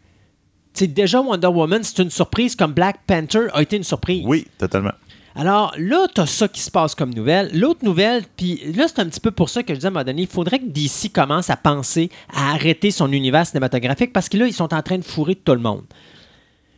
C'est 0.73 0.87
déjà 0.87 1.19
Wonder 1.19 1.47
Woman, 1.47 1.83
c'est 1.83 2.01
une 2.01 2.09
surprise 2.09 2.55
comme 2.55 2.71
Black 2.71 3.01
Panther 3.05 3.47
a 3.53 3.61
été 3.61 3.75
une 3.75 3.83
surprise. 3.83 4.23
Oui, 4.25 4.47
totalement. 4.57 4.93
Alors 5.35 5.73
là, 5.77 6.07
tu 6.13 6.21
as 6.21 6.25
ça 6.25 6.47
qui 6.47 6.59
se 6.61 6.69
passe 6.71 6.93
comme 6.95 7.13
nouvelle. 7.13 7.49
L'autre 7.57 7.85
nouvelle, 7.85 8.23
puis 8.35 8.61
là, 8.75 8.87
c'est 8.87 8.99
un 8.99 9.05
petit 9.05 9.19
peu 9.19 9.31
pour 9.31 9.49
ça 9.49 9.63
que 9.63 9.73
je 9.73 9.75
disais 9.79 9.87
à 9.87 9.89
un 9.89 9.93
moment 9.93 10.03
donné, 10.05 10.23
il 10.23 10.27
faudrait 10.27 10.59
que 10.59 10.65
DC 10.65 11.11
commence 11.13 11.49
à 11.49 11.55
penser 11.57 12.09
à 12.33 12.51
arrêter 12.51 12.91
son 12.91 13.11
univers 13.11 13.45
cinématographique 13.45 14.11
parce 14.13 14.27
que 14.29 14.37
là, 14.37 14.47
ils 14.47 14.53
sont 14.53 14.73
en 14.73 14.81
train 14.81 14.97
de 14.97 15.03
fourrer 15.03 15.35
tout 15.35 15.53
le 15.53 15.59
monde. 15.59 15.83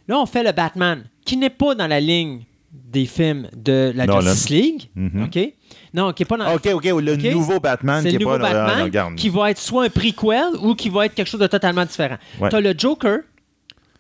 Là, 0.08 0.20
on 0.20 0.26
fait 0.26 0.44
le 0.44 0.52
Batman, 0.52 1.04
qui 1.26 1.38
n'est 1.38 1.50
pas 1.50 1.76
dans 1.76 1.88
la 1.88 2.00
ligne 2.00 2.42
des 2.72 3.06
films 3.06 3.48
de 3.56 3.92
la 3.96 4.06
Nolan. 4.06 4.22
Justice 4.22 4.50
League. 4.50 4.90
Mhm. 4.96 5.24
OK? 5.24 5.54
Non, 5.94 6.12
qui 6.12 6.24
n'est 6.24 6.28
pas 6.28 6.38
dans 6.38 6.54
OK, 6.54 6.68
OK, 6.74 6.86
le 6.86 7.16
nouveau 7.32 7.60
Batman 7.60 8.02
c'est 8.02 8.10
qui 8.10 8.16
le 8.18 8.22
est 8.22 8.26
nouveau 8.26 8.40
pas 8.40 8.52
Batman 8.52 8.84
regarde. 8.84 9.16
qui 9.16 9.30
va 9.30 9.52
être 9.52 9.60
soit 9.60 9.86
un 9.86 9.90
prequel 9.90 10.56
ou 10.62 10.74
qui 10.76 10.90
va 10.90 11.06
être 11.06 11.14
quelque 11.14 11.28
chose 11.28 11.40
de 11.40 11.48
totalement 11.48 11.86
différent. 11.86 12.18
Ouais. 12.40 12.50
Tu 12.50 12.56
as 12.56 12.62
le 12.62 12.74
Joker, 12.78 13.20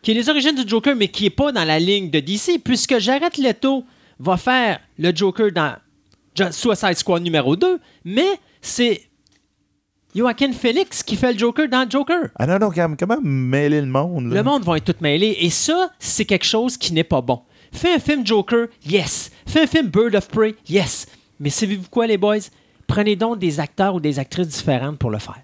qui 0.01 0.11
est 0.11 0.13
les 0.15 0.27
origines 0.29 0.55
du 0.55 0.67
Joker, 0.67 0.95
mais 0.95 1.07
qui 1.07 1.23
n'est 1.25 1.29
pas 1.29 1.51
dans 1.51 1.63
la 1.63 1.79
ligne 1.79 2.09
de 2.09 2.19
DC, 2.19 2.59
puisque 2.63 2.97
Jared 2.97 3.37
Leto 3.37 3.85
va 4.23 4.37
faire 4.37 4.79
le 4.97 5.13
Joker 5.13 5.51
dans 5.51 5.75
Suicide 6.51 6.95
Squad 6.95 7.21
numéro 7.21 7.55
2, 7.55 7.79
mais 8.05 8.39
c'est 8.61 9.01
Joaquin 10.15 10.51
Phoenix 10.53 11.03
qui 11.03 11.15
fait 11.15 11.33
le 11.33 11.39
Joker 11.39 11.67
dans 11.67 11.89
Joker. 11.89 12.29
Ah 12.37 12.45
non, 12.45 12.59
non, 12.59 12.71
comment, 12.73 12.95
comment 12.97 13.19
mêler 13.21 13.81
le 13.81 13.87
monde? 13.87 14.29
Là? 14.29 14.35
Le 14.35 14.43
monde 14.43 14.63
va 14.63 14.77
être 14.77 14.85
tout 14.93 15.01
mêlé. 15.01 15.37
Et 15.39 15.49
ça, 15.49 15.91
c'est 15.99 16.25
quelque 16.25 16.45
chose 16.45 16.77
qui 16.77 16.93
n'est 16.93 17.03
pas 17.03 17.21
bon. 17.21 17.41
Fais 17.71 17.95
un 17.95 17.99
film 17.99 18.25
Joker, 18.25 18.67
yes. 18.85 19.31
Fais 19.47 19.63
un 19.63 19.67
film 19.67 19.87
Bird 19.87 20.15
of 20.15 20.27
Prey, 20.27 20.55
yes. 20.69 21.07
Mais 21.39 21.49
savez-vous 21.49 21.89
quoi, 21.89 22.05
les 22.05 22.17
boys? 22.17 22.37
Prenez 22.85 23.15
donc 23.15 23.39
des 23.39 23.59
acteurs 23.59 23.95
ou 23.95 23.99
des 23.99 24.19
actrices 24.19 24.47
différentes 24.47 24.99
pour 24.99 25.09
le 25.09 25.17
faire. 25.17 25.41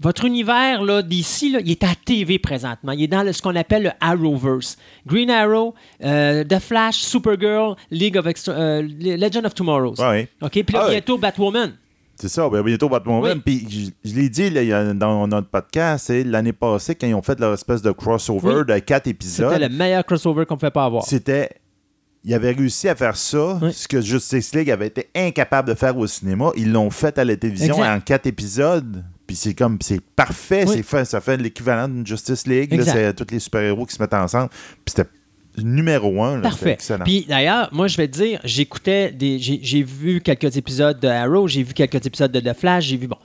Votre 0.00 0.24
univers 0.26 0.82
là, 0.84 1.02
d'ici, 1.02 1.50
là, 1.50 1.58
il 1.64 1.70
est 1.72 1.82
à 1.82 1.88
TV 2.04 2.38
présentement. 2.38 2.92
Il 2.92 3.02
est 3.02 3.08
dans 3.08 3.24
le- 3.24 3.32
ce 3.32 3.42
qu'on 3.42 3.56
appelle 3.56 3.82
le 3.82 3.90
Arrowverse. 4.00 4.76
Green 5.06 5.28
Arrow, 5.28 5.74
euh, 6.04 6.44
The 6.44 6.60
Flash, 6.60 6.98
Supergirl, 6.98 7.74
League 7.90 8.16
of 8.16 8.26
Extra- 8.26 8.52
euh, 8.52 8.82
Legend 8.82 9.44
of 9.46 9.54
Tomorrow. 9.54 9.94
Ouais. 9.98 10.28
OK? 10.40 10.50
Puis 10.52 10.64
là, 10.72 10.80
Ah 10.82 10.86
ouais. 10.86 10.92
bientôt 10.92 11.18
Batwoman. 11.18 11.72
C'est 12.14 12.28
ça, 12.28 12.48
ben, 12.48 12.62
bientôt 12.62 12.88
Batwoman. 12.88 13.38
Oui. 13.38 13.42
Puis 13.44 13.92
je, 14.04 14.10
je 14.10 14.14
l'ai 14.16 14.28
dit 14.28 14.50
là, 14.50 14.92
dans 14.94 15.26
notre 15.26 15.48
podcast, 15.48 16.06
c'est 16.06 16.22
l'année 16.24 16.52
passée, 16.52 16.94
quand 16.94 17.06
ils 17.06 17.14
ont 17.14 17.22
fait 17.22 17.38
leur 17.40 17.54
espèce 17.54 17.82
de 17.82 17.90
crossover 17.90 18.54
Oui. 18.54 18.66
de 18.66 18.78
quatre 18.78 19.04
C'était 19.04 19.10
épisodes, 19.10 19.60
le 19.60 19.68
meilleur 19.68 20.04
crossover 20.04 20.44
qu'on 20.46 20.54
ne 20.54 20.60
pouvait 20.60 20.70
pas 20.70 20.84
avoir. 20.84 21.04
c'était. 21.04 21.48
Ils 22.24 22.34
avaient 22.34 22.50
réussi 22.52 22.88
à 22.88 22.94
faire 22.96 23.16
ça, 23.16 23.58
Oui. 23.62 23.72
ce 23.72 23.86
que 23.86 24.00
Justice 24.00 24.52
League 24.54 24.70
avait 24.70 24.88
été 24.88 25.08
incapable 25.14 25.68
de 25.68 25.74
faire 25.74 25.96
au 25.96 26.06
cinéma. 26.08 26.50
Ils 26.56 26.70
l'ont 26.72 26.90
fait 26.90 27.16
à 27.18 27.24
la 27.24 27.36
télévision 27.36 27.74
Exact. 27.76 27.96
en 27.96 28.00
quatre 28.00 28.26
épisodes. 28.26 29.04
Puis 29.28 29.36
c'est 29.36 29.54
comme, 29.54 29.78
c'est 29.82 30.00
parfait. 30.00 30.64
Oui. 30.66 30.74
c'est 30.78 30.82
fait, 30.82 31.04
ça 31.04 31.20
fait 31.20 31.36
l'équivalent 31.36 31.86
d'une 31.86 32.04
Justice 32.04 32.46
League. 32.48 32.72
là. 32.74 32.82
C'est 32.84 33.14
tous 33.14 33.30
les 33.32 33.38
super-héros 33.38 33.86
qui 33.86 33.94
se 33.94 34.02
mettent 34.02 34.14
ensemble. 34.14 34.48
Puis 34.84 34.94
c'était 34.96 35.08
numéro 35.58 36.22
un. 36.24 36.36
là, 36.36 36.42
Parfait. 36.42 36.72
excellent. 36.72 37.04
Puis 37.04 37.26
d'ailleurs, 37.28 37.68
moi, 37.72 37.86
je 37.88 37.96
vais 37.98 38.08
te 38.08 38.16
dire, 38.16 38.40
j'écoutais 38.42 39.12
des. 39.12 39.38
J'ai 39.38 39.60
j'ai 39.62 39.82
vu 39.84 40.20
quelques 40.20 40.56
épisodes 40.56 40.98
de 40.98 41.06
Arrow, 41.08 41.46
j'ai 41.46 41.62
vu 41.62 41.74
quelques 41.74 42.04
épisodes 42.06 42.32
de 42.32 42.40
The 42.40 42.54
Flash, 42.58 42.86
j'ai 42.86 42.96
vu. 42.96 43.06
Bon. 43.06 43.18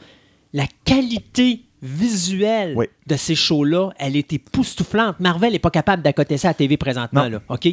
La 0.51 0.65
qualité 0.85 1.61
visuelle 1.81 2.73
Oui. 2.75 2.85
de 3.07 3.15
ces 3.15 3.35
shows-là, 3.35 3.91
elle 3.97 4.15
est 4.15 4.31
époustouflante. 4.33 5.19
Marvel 5.19 5.51
n'est 5.53 5.59
pas 5.59 5.69
capable 5.71 6.01
d'accoter 6.03 6.37
ça 6.37 6.49
à 6.49 6.51
la 6.51 6.55
TV 6.55 6.77
présentement. 6.77 7.23
Non. 7.23 7.29
Là, 7.29 7.41
OK? 7.49 7.67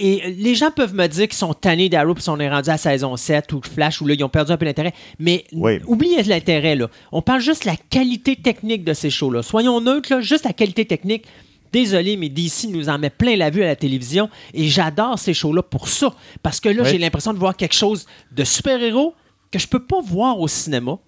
Et 0.00 0.30
les 0.38 0.54
gens 0.54 0.70
peuvent 0.70 0.94
me 0.94 1.06
dire 1.08 1.26
qu'ils 1.26 1.36
sont 1.36 1.54
tannés 1.54 1.88
d'Arrow 1.88 2.14
puis 2.14 2.24
qu'on 2.24 2.38
est 2.38 2.48
rendu 2.48 2.70
à 2.70 2.78
saison 2.78 3.16
7 3.16 3.52
ou 3.52 3.60
Flash 3.62 4.00
où 4.00 4.06
là, 4.06 4.14
ils 4.14 4.22
ont 4.22 4.28
perdu 4.28 4.52
un 4.52 4.56
peu 4.56 4.64
l'intérêt. 4.64 4.94
Mais 5.18 5.44
Oui. 5.52 5.80
oubliez 5.86 6.22
l'intérêt, 6.22 6.76
là. 6.76 6.88
On 7.10 7.20
parle 7.20 7.40
juste 7.40 7.64
de 7.64 7.70
la 7.70 7.76
qualité 7.76 8.36
technique 8.36 8.84
de 8.84 8.94
ces 8.94 9.10
shows-là. 9.10 9.42
Soyons 9.42 9.80
neutres, 9.80 10.12
là, 10.12 10.20
juste 10.20 10.44
la 10.44 10.52
qualité 10.52 10.84
technique. 10.84 11.24
Désolé, 11.72 12.16
mais 12.16 12.28
DC 12.28 12.68
nous 12.70 12.88
en 12.88 12.98
met 12.98 13.10
plein 13.10 13.36
la 13.36 13.50
vue 13.50 13.62
à 13.62 13.66
la 13.66 13.76
télévision 13.76 14.30
et 14.54 14.68
j'adore 14.68 15.18
ces 15.18 15.34
shows-là 15.34 15.62
pour 15.62 15.88
ça. 15.88 16.14
Parce 16.42 16.60
que 16.60 16.68
là, 16.68 16.82
Oui. 16.84 16.88
j'ai 16.90 16.98
l'impression 16.98 17.34
de 17.34 17.38
voir 17.38 17.56
quelque 17.56 17.74
chose 17.74 18.06
de 18.32 18.44
super-héros 18.44 19.14
que 19.50 19.58
je 19.58 19.66
peux 19.66 19.82
pas 19.84 20.00
voir 20.00 20.38
au 20.40 20.48
cinéma 20.48 20.98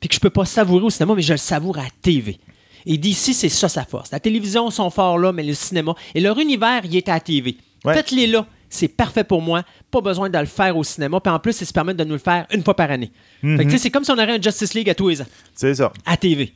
puis 0.00 0.08
que 0.08 0.14
je 0.14 0.20
peux 0.20 0.30
pas 0.30 0.44
savourer 0.46 0.84
au 0.84 0.90
cinéma, 0.90 1.14
mais 1.14 1.22
je 1.22 1.32
le 1.34 1.38
savoure 1.38 1.78
à 1.78 1.82
la 1.82 1.88
TV. 2.02 2.38
Et 2.86 2.98
d'ici, 2.98 3.32
c'est 3.34 3.48
ça 3.48 3.68
sa 3.68 3.84
force. 3.84 4.10
La 4.10 4.20
télévision, 4.20 4.68
sont 4.70 4.90
forts 4.90 5.16
là, 5.18 5.32
mais 5.32 5.42
le 5.42 5.54
cinéma. 5.54 5.94
Et 6.14 6.20
leur 6.20 6.38
univers, 6.38 6.82
il 6.84 6.94
est 6.96 7.08
à 7.08 7.14
la 7.14 7.20
TV. 7.20 7.56
Ouais. 7.84 7.94
Faites-les 7.94 8.26
là. 8.26 8.46
C'est 8.68 8.88
parfait 8.88 9.22
pour 9.24 9.40
moi. 9.40 9.62
Pas 9.90 10.00
besoin 10.00 10.28
de 10.28 10.38
le 10.38 10.46
faire 10.46 10.76
au 10.76 10.82
cinéma. 10.82 11.20
Puis 11.20 11.32
en 11.32 11.38
plus, 11.38 11.60
ils 11.60 11.66
se 11.66 11.72
permettent 11.72 11.96
de 11.96 12.04
nous 12.04 12.14
le 12.14 12.18
faire 12.18 12.46
une 12.52 12.64
fois 12.64 12.74
par 12.74 12.90
année. 12.90 13.12
Fait 13.40 13.58
que, 13.58 13.62
tu 13.64 13.70
sais, 13.70 13.78
c'est 13.78 13.90
comme 13.90 14.02
si 14.04 14.10
on 14.10 14.14
aurait 14.14 14.36
un 14.38 14.40
Justice 14.42 14.74
League 14.74 14.90
à 14.90 14.94
tous 14.94 15.08
les 15.10 15.22
ans, 15.22 15.26
C'est 15.54 15.74
ça. 15.76 15.92
à 16.04 16.16
TV. 16.16 16.52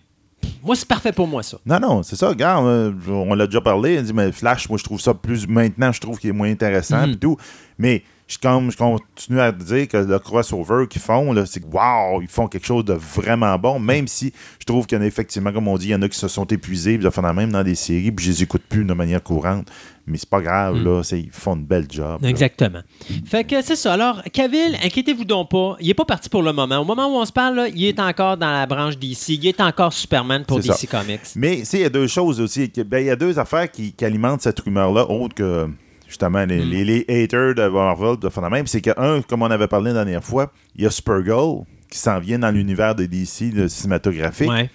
Moi, 0.63 0.75
c'est 0.77 0.87
parfait 0.89 1.13
pour 1.13 1.27
moi, 1.29 1.43
ça. 1.43 1.59
Non, 1.67 1.79
non, 1.81 2.03
c'est 2.03 2.17
ça. 2.17 2.29
Regarde, 2.29 2.65
euh, 2.67 2.93
on 3.09 3.35
l'a 3.35 3.47
déjà 3.47 3.61
parlé. 3.61 3.99
On 3.99 4.03
dit, 4.03 4.13
mais 4.13 4.33
Flash, 4.33 4.69
moi, 4.69 4.79
je 4.79 4.85
trouve 4.85 5.01
ça 5.01 5.15
plus. 5.15 5.47
Maintenant, 5.49 5.93
je 5.93 6.01
trouve 6.01 6.19
qu'il 6.19 6.31
est 6.31 6.33
moins 6.33 6.51
intéressant. 6.51 7.05
Pis 7.05 7.19
tout. 7.19 7.37
Mais 7.77 8.03
je, 8.29 8.39
comme, 8.39 8.71
je 8.71 8.77
continue 8.77 9.41
à 9.41 9.51
dire 9.51 9.89
que 9.89 9.97
le 9.97 10.19
crossover 10.19 10.87
qu'ils 10.89 11.01
font, 11.01 11.35
c'est 11.47 11.61
que, 11.61 11.67
wow, 11.67 12.21
ils 12.23 12.29
font 12.29 12.47
quelque 12.47 12.67
chose 12.67 12.85
de 12.85 12.93
vraiment 12.93 13.59
bon. 13.59 13.81
Même 13.81 14.07
si 14.07 14.33
je 14.61 14.65
trouve 14.67 14.87
qu'il 14.87 14.97
y 14.99 15.01
en 15.01 15.05
a 15.05 15.07
effectivement, 15.07 15.51
comme 15.51 15.67
on 15.67 15.79
dit, 15.79 15.87
il 15.89 15.91
y 15.93 15.95
en 15.95 16.03
a 16.03 16.09
qui 16.09 16.19
se 16.19 16.29
sont 16.29 16.45
épuisés. 16.45 16.99
Puis, 16.99 17.07
enfin, 17.07 17.33
même 17.33 17.51
dans 17.51 17.65
des 17.65 17.75
séries. 17.75 18.13
Puis, 18.13 18.27
je 18.27 18.31
les 18.33 18.43
écoute 18.43 18.63
plus 18.69 18.85
de 18.85 18.93
manière 18.93 19.23
courante. 19.23 19.69
Mais 20.07 20.17
c'est 20.19 20.29
pas 20.29 20.41
grave, 20.41 20.77
Mhm. 20.77 20.85
là. 20.85 21.03
Ils 21.13 21.31
font 21.33 21.55
une 21.57 21.65
belle 21.65 21.87
job. 21.91 22.23
là. 22.23 22.29
Exactement. 22.29 22.81
Fait 23.27 23.45
que 23.45 23.61
c'est 23.63 23.77
ça. 23.77 23.93
Alors, 23.95 24.23
Cavill, 24.33 24.77
inquiétez-vous 24.85 25.25
donc 25.25 25.51
pas. 25.51 25.77
Il 25.81 25.87
n'est 25.89 25.95
pas 25.95 26.05
parti 26.07 26.29
pour 26.29 26.43
le 26.43 26.53
moment. 26.53 26.79
Au 26.79 26.85
moment 26.85 27.07
où 27.09 27.19
on 27.21 27.25
se 27.27 27.33
parle, 27.33 27.57
là, 27.57 27.69
il 27.69 27.85
est 27.85 28.01
encore 28.01 28.37
dans 28.37 28.51
la 28.51 28.67
branche 28.67 28.97
DC. 28.99 29.31
Il 29.35 29.47
est 29.47 29.61
encore 29.61 29.93
Superman 29.93 30.45
pour 30.47 30.61
DC 30.61 30.87
ça. 30.87 30.99
Comics. 30.99 31.21
Mais 31.37 31.61
il 31.73 31.81
y 31.81 31.85
a 31.85 31.89
deux 31.91 32.07
choses 32.07 32.41
aussi. 32.41 32.71
ben, 32.87 32.99
Il 33.01 33.07
y 33.07 33.11
a 33.11 33.17
deux 33.17 33.39
affaires 33.39 33.71
qui, 33.71 33.93
qui 33.93 34.05
alimentent 34.05 34.43
cette 34.43 34.61
rumeur-là, 34.61 35.11
autres 35.11 35.35
que 35.35 35.69
justement 36.09 36.45
les, 36.45 36.65
Mm. 36.65 36.71
les- 36.71 36.85
les 37.07 37.23
haters 37.25 37.55
de 37.55 37.69
Marvel 37.69 38.17
de 38.19 38.29
faire 38.29 38.51
même. 38.51 38.67
C'est 38.67 38.81
que, 38.81 38.91
un, 38.97 39.23
comme 39.23 39.43
on 39.43 39.51
avait 39.51 39.69
parlé 39.69 39.93
la 39.93 40.03
dernière 40.05 40.25
fois, 40.25 40.51
il 40.75 40.83
y 40.83 40.87
a 40.87 40.91
Supergirl 40.91 41.63
qui 41.91 41.99
s'en 41.99 42.19
vient 42.19 42.39
dans 42.41 42.51
l'univers 42.51 42.95
de 42.95 43.05
DC, 43.07 43.53
le 43.55 43.69
cinématographique. 43.69 44.51
Ouais. 44.51 44.69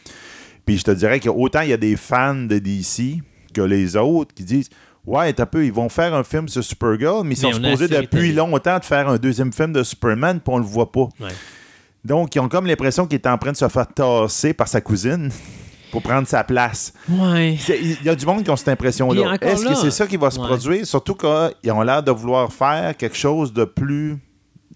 Puis 0.65 0.77
je 0.77 0.83
te 0.83 0.91
dirais 0.91 1.19
qu'autant 1.19 1.61
il 1.61 1.69
y 1.69 1.73
a 1.73 1.77
des 1.77 1.95
fans 1.97 2.35
de 2.35 2.57
DC 2.59 3.21
que 3.53 3.61
les 3.61 3.95
autres 3.97 4.33
qui 4.33 4.43
disent 4.43 4.69
Ouais, 5.05 5.33
t'as 5.33 5.45
peu, 5.45 5.65
ils 5.65 5.73
vont 5.73 5.89
faire 5.89 6.13
un 6.13 6.23
film 6.23 6.47
sur 6.47 6.63
Supergirl, 6.63 7.25
mais 7.25 7.33
ils 7.33 7.37
sont 7.37 7.49
Mais 7.59 7.75
supposés 7.75 7.89
depuis 7.89 8.31
longtemps 8.31 8.79
de 8.79 8.85
faire 8.85 9.09
un 9.09 9.17
deuxième 9.17 9.51
film 9.51 9.73
de 9.73 9.83
Superman, 9.83 10.39
puis 10.39 10.53
on 10.53 10.59
le 10.59 10.63
voit 10.63 10.93
pas. 10.93 11.09
Ouais. 11.19 11.27
Donc, 12.05 12.33
ils 12.35 12.39
ont 12.39 12.47
comme 12.47 12.65
l'impression 12.67 13.05
qu'il 13.05 13.15
est 13.15 13.27
en 13.27 13.37
train 13.37 13.51
de 13.51 13.57
se 13.57 13.67
faire 13.67 13.85
tasser 13.87 14.53
par 14.53 14.69
sa 14.69 14.79
cousine 14.79 15.29
pour 15.93 16.01
prendre 16.01 16.27
sa 16.27 16.43
place. 16.43 16.91
Ouais. 17.07 17.55
Il 17.69 18.03
y 18.03 18.09
a 18.09 18.15
du 18.15 18.25
monde 18.25 18.43
qui 18.43 18.49
ont 18.49 18.55
cette 18.55 18.69
impression-là. 18.69 19.37
Est-ce 19.39 19.63
que 19.63 19.75
c'est 19.75 19.91
ça 19.91 20.07
qui 20.07 20.17
va 20.17 20.31
se 20.31 20.39
Ouais. 20.39 20.47
produire? 20.47 20.87
Surtout 20.87 21.13
qu'ils 21.13 21.71
ont 21.71 21.81
l'air 21.83 22.01
de 22.01 22.09
vouloir 22.09 22.51
faire 22.51 22.97
quelque 22.97 23.15
chose 23.15 23.53
de 23.53 23.63
plus, 23.63 24.17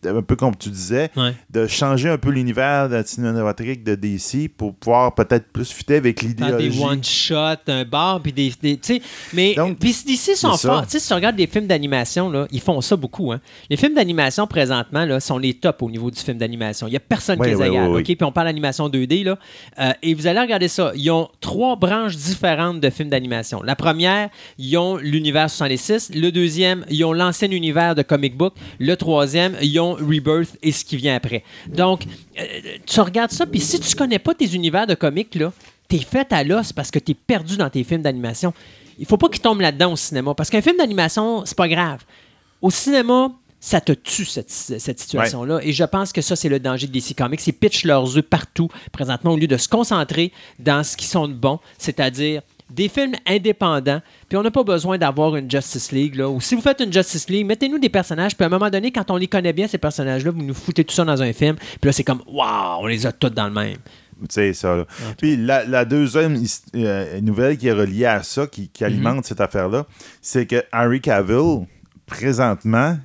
un 0.05 0.21
peu 0.21 0.35
comme 0.35 0.55
tu 0.55 0.69
disais, 0.69 1.09
Ouais. 1.15 1.33
de 1.49 1.67
changer 1.67 2.09
un 2.09 2.17
peu 2.17 2.29
l'univers 2.29 2.89
de 2.89 2.95
la 2.95 3.03
cinématique 3.03 3.83
de 3.83 3.95
DC 3.95 4.49
pour 4.55 4.75
pouvoir 4.75 5.13
peut-être 5.15 5.47
plus 5.51 5.71
fitter 5.71 5.95
avec 5.95 6.21
Dans 6.37 6.47
des 6.57 6.63
l'idéologie. 6.69 6.83
one-shots, 6.83 7.61
un 7.67 7.85
bar, 7.85 8.21
puis 8.21 8.31
des. 8.33 8.51
des- 8.61 8.77
tu 8.77 8.95
sais, 8.95 9.01
mais 9.33 9.55
Donc, 9.55 9.79
puis 9.79 9.95
d'ici 10.05 10.35
sont 10.35 10.55
forts. 10.57 10.83
Tu 10.85 10.91
sais, 10.91 10.99
si 10.99 11.07
tu 11.07 11.13
regardes 11.13 11.35
des 11.35 11.47
films 11.47 11.67
d'animation, 11.67 12.29
là, 12.29 12.47
ils 12.51 12.59
font 12.61 12.79
ça 12.81 12.95
beaucoup. 12.95 13.31
Hein. 13.31 13.39
Les 13.69 13.77
films 13.77 13.93
d'animation, 13.95 14.47
présentement, 14.47 15.05
là, 15.05 15.19
sont 15.19 15.37
les 15.37 15.53
tops 15.53 15.81
au 15.81 15.89
niveau 15.89 16.11
du 16.11 16.19
film 16.19 16.37
d'animation. 16.37 16.87
Il 16.87 16.91
n'y 16.91 16.97
a 16.97 17.01
personne 17.01 17.39
Oui, 17.39 17.47
qui 17.47 17.53
les 17.55 17.61
oui, 17.61 17.67
égale. 17.67 17.89
oui. 17.89 17.99
OK? 18.01 18.05
Puis 18.05 18.17
on 18.23 18.31
parle 18.31 18.47
d'animation 18.47 18.89
2D. 18.89 19.23
Là, 19.23 19.37
Euh, 19.79 19.91
et 20.01 20.13
vous 20.13 20.27
allez 20.27 20.39
regarder 20.39 20.67
ça. 20.67 20.91
Ils 20.95 21.09
ont 21.11 21.29
trois 21.39 21.75
branches 21.75 22.15
différentes 22.15 22.79
de 22.81 22.89
films 22.89 23.09
d'animation. 23.09 23.61
La 23.63 23.75
première, 23.75 24.29
ils 24.57 24.75
ont 24.77 24.97
l'univers 24.97 25.49
66. 25.49 26.11
Le 26.15 26.31
deuxième, 26.31 26.83
ils 26.89 27.03
ont 27.05 27.13
l'ancien 27.13 27.49
univers 27.51 27.93
de 27.95 28.01
comic 28.01 28.35
book. 28.35 28.53
Le 28.79 28.95
troisième, 28.95 29.55
ils 29.61 29.79
ont 29.79 29.86
Rebirth 29.93 30.57
et 30.61 30.71
ce 30.71 30.85
qui 30.85 30.97
vient 30.97 31.15
après. 31.15 31.43
Donc, 31.67 32.03
euh, 32.39 32.43
tu 32.85 32.99
regardes 33.01 33.31
ça, 33.31 33.45
puis 33.45 33.59
si 33.59 33.79
tu 33.79 33.95
connais 33.95 34.19
pas 34.19 34.33
tes 34.33 34.53
univers 34.53 34.87
de 34.87 34.95
comics, 34.95 35.33
là, 35.35 35.51
t'es 35.87 35.99
fait 35.99 36.31
à 36.33 36.43
l'os 36.43 36.73
parce 36.73 36.91
que 36.91 36.99
t'es 36.99 37.13
perdu 37.13 37.57
dans 37.57 37.69
tes 37.69 37.83
films 37.83 38.01
d'animation. 38.01 38.53
Il 38.99 39.05
faut 39.05 39.17
pas 39.17 39.29
qu'ils 39.29 39.41
tombent 39.41 39.61
là-dedans 39.61 39.93
au 39.93 39.95
cinéma. 39.95 40.33
Parce 40.33 40.49
qu'un 40.49 40.61
film 40.61 40.77
d'animation, 40.77 41.45
c'est 41.45 41.57
pas 41.57 41.67
grave. 41.67 42.03
Au 42.61 42.71
cinéma, 42.71 43.31
ça 43.59 43.81
te 43.81 43.91
tue, 43.91 44.25
cette, 44.25 44.49
cette 44.49 44.99
situation-là. 44.99 45.59
Et 45.63 45.73
je 45.73 45.83
pense 45.83 46.11
que 46.11 46.21
ça, 46.21 46.35
c'est 46.35 46.49
le 46.49 46.59
danger 46.59 46.87
de 46.87 46.91
DC 46.91 47.15
Comics. 47.15 47.45
Ils 47.45 47.53
pitchent 47.53 47.85
leurs 47.85 48.17
œufs 48.17 48.23
partout, 48.23 48.69
présentement, 48.91 49.33
au 49.33 49.37
lieu 49.37 49.47
de 49.47 49.57
se 49.57 49.67
concentrer 49.67 50.31
dans 50.59 50.83
ce 50.83 50.97
qui 50.97 51.05
sont 51.05 51.27
de 51.27 51.33
bon, 51.33 51.59
c'est-à-dire 51.77 52.41
des 52.69 52.89
films 52.89 53.13
indépendants, 53.25 54.01
puis 54.27 54.37
on 54.37 54.43
n'a 54.43 54.51
pas 54.51 54.63
besoin 54.63 54.97
d'avoir 54.97 55.35
une 55.35 55.49
Justice 55.49 55.91
League. 55.91 56.15
Là. 56.15 56.29
Ou 56.29 56.41
si 56.41 56.55
vous 56.55 56.61
faites 56.61 56.79
une 56.81 56.91
Justice 56.91 57.29
League, 57.29 57.45
mettez-nous 57.45 57.79
des 57.79 57.89
personnages, 57.89 58.35
puis 58.35 58.43
à 58.43 58.47
un 58.47 58.49
moment 58.49 58.69
donné, 58.69 58.91
quand 58.91 59.09
on 59.09 59.15
les 59.17 59.27
connaît 59.27 59.53
bien, 59.53 59.67
ces 59.67 59.77
personnages-là, 59.77 60.31
vous 60.31 60.43
nous 60.43 60.53
foutez 60.53 60.83
tout 60.83 60.93
ça 60.93 61.05
dans 61.05 61.21
un 61.21 61.33
film, 61.33 61.55
puis 61.55 61.87
là, 61.87 61.91
c'est 61.91 62.03
comme, 62.03 62.21
waouh, 62.27 62.81
on 62.81 62.87
les 62.87 63.05
a 63.05 63.11
tous 63.11 63.29
dans 63.29 63.47
le 63.47 63.53
même. 63.53 63.77
Tu 64.21 64.25
sais, 64.29 64.53
ça. 64.53 64.75
là. 64.75 64.85
Puis 65.17 65.37
la, 65.37 65.63
la 65.63 65.85
deuxième 65.85 66.43
euh, 66.75 67.21
nouvelle 67.21 67.55
qui 67.57 67.67
est 67.67 67.73
reliée 67.73 68.05
à 68.05 68.23
ça, 68.23 68.47
qui, 68.47 68.67
qui 68.67 68.83
alimente 68.83 69.25
cette 69.25 69.41
affaire-là, 69.41 69.85
c'est 70.21 70.47
que 70.47 70.63
Harry 70.71 71.01
Cavill, 71.01 71.67
présentement, 72.07 72.97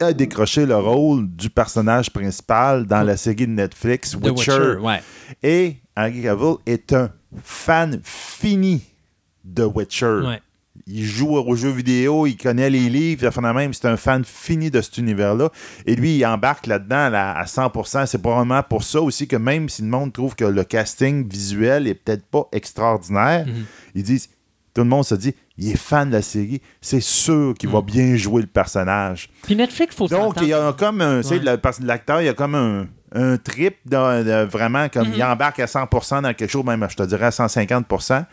a 0.00 0.12
décroché 0.12 0.66
le 0.66 0.76
rôle 0.76 1.28
du 1.28 1.48
personnage 1.50 2.10
principal 2.10 2.86
dans 2.86 3.02
la 3.02 3.16
série 3.16 3.46
de 3.46 3.52
Netflix 3.52 4.12
The 4.12 4.14
Witcher. 4.16 4.52
Witcher, 4.52 4.76
ouais. 4.80 5.00
Et 5.42 5.76
Harry 5.94 6.22
Cavill 6.22 6.56
est 6.66 6.92
un 6.92 7.10
fan 7.42 8.00
fini 8.02 8.82
de 9.48 9.64
Witcher. 9.64 10.20
Ouais. 10.26 10.40
Il 10.86 11.04
joue 11.04 11.36
aux 11.36 11.56
jeux 11.56 11.70
vidéo, 11.72 12.26
il 12.26 12.36
connaît 12.36 12.70
les 12.70 12.88
livres, 12.88 13.28
la 13.42 13.52
même, 13.52 13.74
c'est 13.74 13.88
un 13.88 13.96
fan 13.96 14.24
fini 14.24 14.70
de 14.70 14.80
cet 14.80 14.96
univers-là. 14.98 15.50
Et 15.86 15.96
lui, 15.96 16.16
il 16.18 16.24
embarque 16.24 16.66
là-dedans 16.68 17.08
là, 17.08 17.32
à 17.36 17.44
100%. 17.46 18.06
C'est 18.06 18.22
probablement 18.22 18.62
pour 18.62 18.84
ça 18.84 19.00
aussi 19.02 19.26
que 19.26 19.34
même 19.36 19.68
si 19.68 19.82
le 19.82 19.88
monde 19.88 20.12
trouve 20.12 20.36
que 20.36 20.44
le 20.44 20.62
casting 20.62 21.28
visuel 21.28 21.88
est 21.88 21.94
peut-être 21.94 22.24
pas 22.26 22.46
extraordinaire, 22.52 23.44
Mhm. 23.46 23.64
ils 23.96 24.02
disent, 24.04 24.28
tout 24.72 24.82
le 24.82 24.88
monde 24.88 25.04
se 25.04 25.16
dit, 25.16 25.34
il 25.56 25.72
est 25.72 25.76
fan 25.76 26.08
de 26.10 26.14
la 26.14 26.22
série, 26.22 26.62
c'est 26.80 27.00
sûr 27.00 27.54
qu'il 27.58 27.68
Mhm. 27.70 27.74
va 27.74 27.82
bien 27.82 28.14
jouer 28.16 28.42
le 28.42 28.46
personnage. 28.48 29.28
Puis 29.42 29.56
Netflix, 29.56 29.96
faut 29.96 30.06
Donc, 30.06 30.36
il 30.40 30.48
y 30.48 30.52
a 30.52 30.72
comme 30.74 31.00
un, 31.00 31.22
Ouais. 31.22 31.40
l'acteur, 31.82 32.22
il 32.22 32.26
y 32.26 32.28
a 32.28 32.34
comme 32.34 32.54
un, 32.54 32.86
un 33.12 33.36
trip 33.36 33.76
de, 33.84 34.22
de 34.22 34.44
vraiment 34.48 34.88
comme 34.88 35.08
Mhm. 35.08 35.14
il 35.16 35.24
embarque 35.24 35.58
à 35.58 35.66
100% 35.66 36.22
dans 36.22 36.32
quelque 36.34 36.50
chose, 36.50 36.64
même 36.64 36.86
je 36.88 36.94
te 36.96 37.02
dirais 37.02 37.26
à 37.26 37.30
150%. 37.32 38.24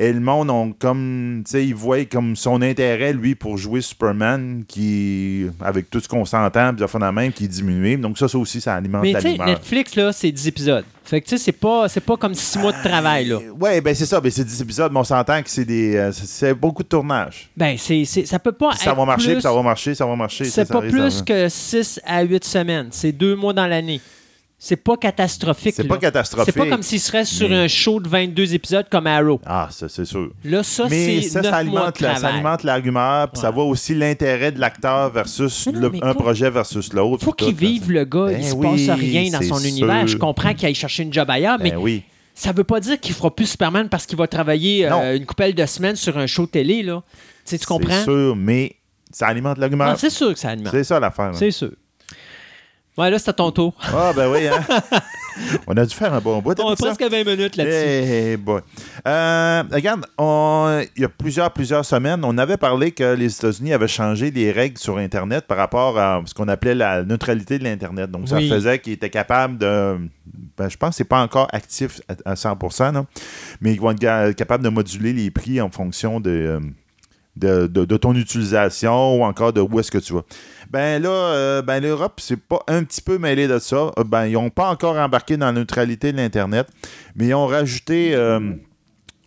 Et 0.00 0.12
le 0.12 0.20
monde, 0.20 0.48
on, 0.48 0.70
comme, 0.70 1.42
tu 1.44 1.50
sais, 1.50 1.66
il 1.66 1.74
voit 1.74 2.04
comme 2.04 2.36
son 2.36 2.62
intérêt, 2.62 3.12
lui, 3.12 3.34
pour 3.34 3.58
jouer 3.58 3.80
Superman, 3.80 4.62
qui, 4.68 5.46
avec 5.60 5.90
tout 5.90 5.98
ce 5.98 6.08
qu'on 6.08 6.24
s'entend, 6.24 6.72
puis 6.72 6.86
de 6.86 6.98
la 7.00 7.10
même, 7.10 7.32
qui 7.32 7.46
est 7.46 7.48
diminué. 7.48 7.96
Donc, 7.96 8.16
ça, 8.16 8.28
ça 8.28 8.38
aussi, 8.38 8.60
ça 8.60 8.76
alimente 8.76 9.02
Mais 9.02 9.10
la 9.10 9.20
tu 9.20 9.36
sais. 9.36 9.44
Netflix, 9.44 9.96
là, 9.96 10.12
c'est 10.12 10.30
10 10.30 10.46
épisodes. 10.46 10.84
Fait 11.02 11.20
que 11.20 11.26
tu 11.26 11.30
sais, 11.36 11.42
c'est 11.42 11.52
pas, 11.52 11.88
c'est 11.88 12.02
pas 12.02 12.16
comme 12.16 12.34
6 12.34 12.58
mois 12.58 12.70
de 12.70 12.80
travail, 12.86 13.24
là. 13.26 13.38
Ouais, 13.58 13.80
ben 13.80 13.92
c'est 13.94 14.06
ça, 14.06 14.20
ben 14.20 14.30
c'est 14.30 14.44
10 14.44 14.60
épisodes, 14.62 14.92
mais 14.92 15.00
on 15.00 15.04
s'entend 15.04 15.42
que 15.42 15.50
c'est 15.50 15.64
des. 15.64 15.96
euh, 15.96 16.12
c'est- 16.12 16.54
beaucoup 16.54 16.82
de 16.84 16.88
tournage. 16.88 17.48
Ben, 17.56 17.76
c'est, 17.78 18.04
ça 18.04 18.38
peut 18.38 18.52
pas 18.52 18.70
Puis 18.70 18.80
ça 18.80 18.90
être 18.90 18.96
va 18.96 19.04
marcher, 19.04 19.26
plus- 19.28 19.34
puis 19.36 19.42
ça 19.42 19.52
va 19.52 19.62
marcher, 19.62 19.94
ça 19.94 20.06
va 20.06 20.14
marcher. 20.14 20.44
C'est 20.44 20.68
pas 20.70 20.82
plus 20.82 21.22
que 21.22 21.48
6 21.48 21.98
à 22.04 22.22
8 22.22 22.44
semaines. 22.44 22.88
C'est 22.92 23.12
deux 23.12 23.34
mois 23.34 23.52
dans 23.54 23.66
l'année. 23.66 24.00
C'est 24.60 24.76
pas 24.76 24.96
catastrophique. 24.96 25.74
C'est 25.76 25.84
là. 25.84 25.88
pas 25.88 25.98
catastrophique. 25.98 26.52
C'est 26.52 26.58
pas 26.60 26.68
comme 26.68 26.82
s'il 26.82 26.98
serait 26.98 27.24
sur 27.24 27.48
mais- 27.48 27.54
un 27.54 27.68
show 27.68 28.00
de 28.00 28.08
22 28.08 28.54
épisodes 28.54 28.86
comme 28.90 29.06
Arrow. 29.06 29.40
Ah, 29.46 29.68
ça, 29.70 29.88
c'est 29.88 30.04
sûr. 30.04 30.30
Là, 30.44 30.64
ça, 30.64 30.88
Mais 30.90 31.22
c'est 31.22 31.28
ça, 31.28 31.42
9 31.42 31.44
ça 31.44 31.50
mois 31.50 31.58
alimente, 31.80 32.00
la, 32.00 32.16
ça 32.16 32.26
alimente 32.28 32.62
l'argument, 32.64 33.26
puis 33.32 33.40
ça 33.40 33.50
voit 33.52 33.64
aussi 33.64 33.94
l'intérêt 33.94 34.50
de 34.50 34.58
l'acteur 34.58 35.12
versus 35.12 35.66
Mais 35.66 35.72
non, 35.74 35.80
le- 35.82 35.90
mais 35.90 36.02
un 36.02 36.12
faut- 36.12 36.18
projet 36.18 36.50
versus 36.50 36.92
l'autre. 36.92 37.24
faut 37.24 37.32
puis 37.32 37.46
qu'il 37.46 37.54
vive 37.54 37.90
le 37.92 38.04
gars. 38.04 38.26
Ben 38.26 38.40
il 38.40 38.44
se 38.48 38.54
oui, 38.54 38.86
passe 38.86 38.98
rien 38.98 39.30
dans 39.30 39.42
son 39.42 39.60
univers. 39.62 40.08
Je 40.08 40.16
comprends 40.16 40.52
qu'il 40.54 40.66
aille 40.66 40.74
chercher 40.74 41.04
une 41.04 41.12
job 41.12 41.30
ailleurs, 41.30 41.58
mais 41.60 41.70
Ben 41.70 41.76
oui. 41.78 42.02
ça 42.34 42.50
veut 42.50 42.64
pas 42.64 42.80
dire 42.80 42.98
qu'il 42.98 43.14
fera 43.14 43.32
plus 43.32 43.46
Superman 43.46 43.88
parce 43.88 44.06
qu'il 44.06 44.18
va 44.18 44.26
travailler 44.26 44.90
euh, 44.90 45.16
une 45.16 45.24
couple 45.24 45.52
de 45.54 45.66
semaines 45.66 45.94
sur 45.96 46.18
un 46.18 46.26
show 46.26 46.46
télé. 46.46 46.82
Là. 46.82 47.04
Tu 47.46 47.56
comprends? 47.60 47.90
C'est 47.92 48.04
sûr, 48.04 48.34
mais 48.34 48.74
ça 49.12 49.28
alimente 49.28 49.56
l'argument. 49.58 49.94
C'est 49.96 50.10
sûr 50.10 50.32
que 50.34 50.38
ça 50.40 50.48
alimente. 50.50 50.72
C'est 50.72 50.82
ça 50.84 50.98
l'affaire. 50.98 51.30
C'est 51.34 51.52
sûr. 51.52 51.70
Ouais, 52.98 53.10
là, 53.10 53.18
c'est 53.18 53.30
à 53.30 53.32
ton 53.32 53.50
tour. 53.52 53.74
Ah, 53.94 54.12
ben 54.14 54.28
oui, 54.30 54.46
hein. 54.48 54.60
On 55.68 55.76
a 55.76 55.86
dû 55.86 55.94
faire 55.94 56.12
un 56.12 56.20
bon 56.20 56.40
bout 56.40 56.58
On 56.60 56.70
a 56.70 56.74
presque 56.74 57.00
20 57.00 57.24
minutes 57.24 57.54
là-dessus. 57.54 57.76
Eh 58.32 58.36
boy. 58.36 58.60
Euh, 59.06 59.62
regarde, 59.72 60.04
on- 60.18 60.82
il 60.96 61.02
y 61.02 61.04
a 61.04 61.08
plusieurs, 61.08 61.52
plusieurs 61.52 61.84
semaines, 61.84 62.22
on 62.24 62.36
avait 62.38 62.56
parlé 62.56 62.90
que 62.90 63.14
les 63.14 63.32
États-Unis 63.32 63.72
avaient 63.72 63.86
changé 63.86 64.32
les 64.32 64.50
règles 64.50 64.78
sur 64.78 64.96
Internet 64.98 65.44
par 65.46 65.56
rapport 65.58 65.96
à 65.96 66.20
ce 66.26 66.34
qu'on 66.34 66.48
appelait 66.48 66.74
la 66.74 67.04
neutralité 67.04 67.60
de 67.60 67.64
l'Internet. 67.64 68.10
Donc, 68.10 68.28
ça 68.28 68.40
faisait 68.48 68.80
qu'ils 68.80 68.94
étaient 68.94 69.10
capables 69.10 69.58
de. 69.58 69.98
ben, 70.56 70.68
je 70.68 70.76
pense 70.76 70.90
que 70.90 70.96
c'est 70.96 71.04
pas 71.04 71.22
encore 71.22 71.46
actif 71.52 72.00
à, 72.24 72.32
à 72.32 72.34
100%, 72.34 72.92
là, 72.94 73.04
mais 73.60 73.72
ils 73.74 73.80
vont 73.80 73.92
être 73.92 74.32
capables 74.32 74.64
de 74.64 74.70
moduler 74.70 75.12
les 75.12 75.30
prix 75.30 75.60
en 75.60 75.70
fonction 75.70 76.18
de. 76.18 76.30
euh, 76.30 76.60
de, 77.36 77.68
de- 77.68 77.84
de 77.84 77.96
ton 77.96 78.16
utilisation 78.16 79.14
ou 79.20 79.22
encore 79.22 79.52
de 79.52 79.60
où 79.60 79.78
est-ce 79.78 79.92
que 79.92 79.98
tu 79.98 80.12
vas. 80.12 80.22
Ben 80.70 81.02
là, 81.02 81.08
euh, 81.08 81.62
ben 81.62 81.82
l'Europe, 81.82 82.20
c'est 82.20 82.36
pas 82.36 82.60
un 82.68 82.84
petit 82.84 83.00
peu 83.00 83.18
mêlé 83.18 83.48
de 83.48 83.58
ça. 83.58 83.90
Euh, 83.98 84.04
Ben, 84.04 84.26
ils 84.26 84.34
n'ont 84.34 84.50
pas 84.50 84.68
encore 84.68 84.96
embarqué 84.96 85.36
dans 85.36 85.46
la 85.46 85.52
neutralité 85.52 86.12
de 86.12 86.18
l'Internet, 86.18 86.68
mais 87.16 87.28
ils 87.28 87.34
ont 87.34 87.46
rajouté 87.46 88.14
euh, 88.14 88.52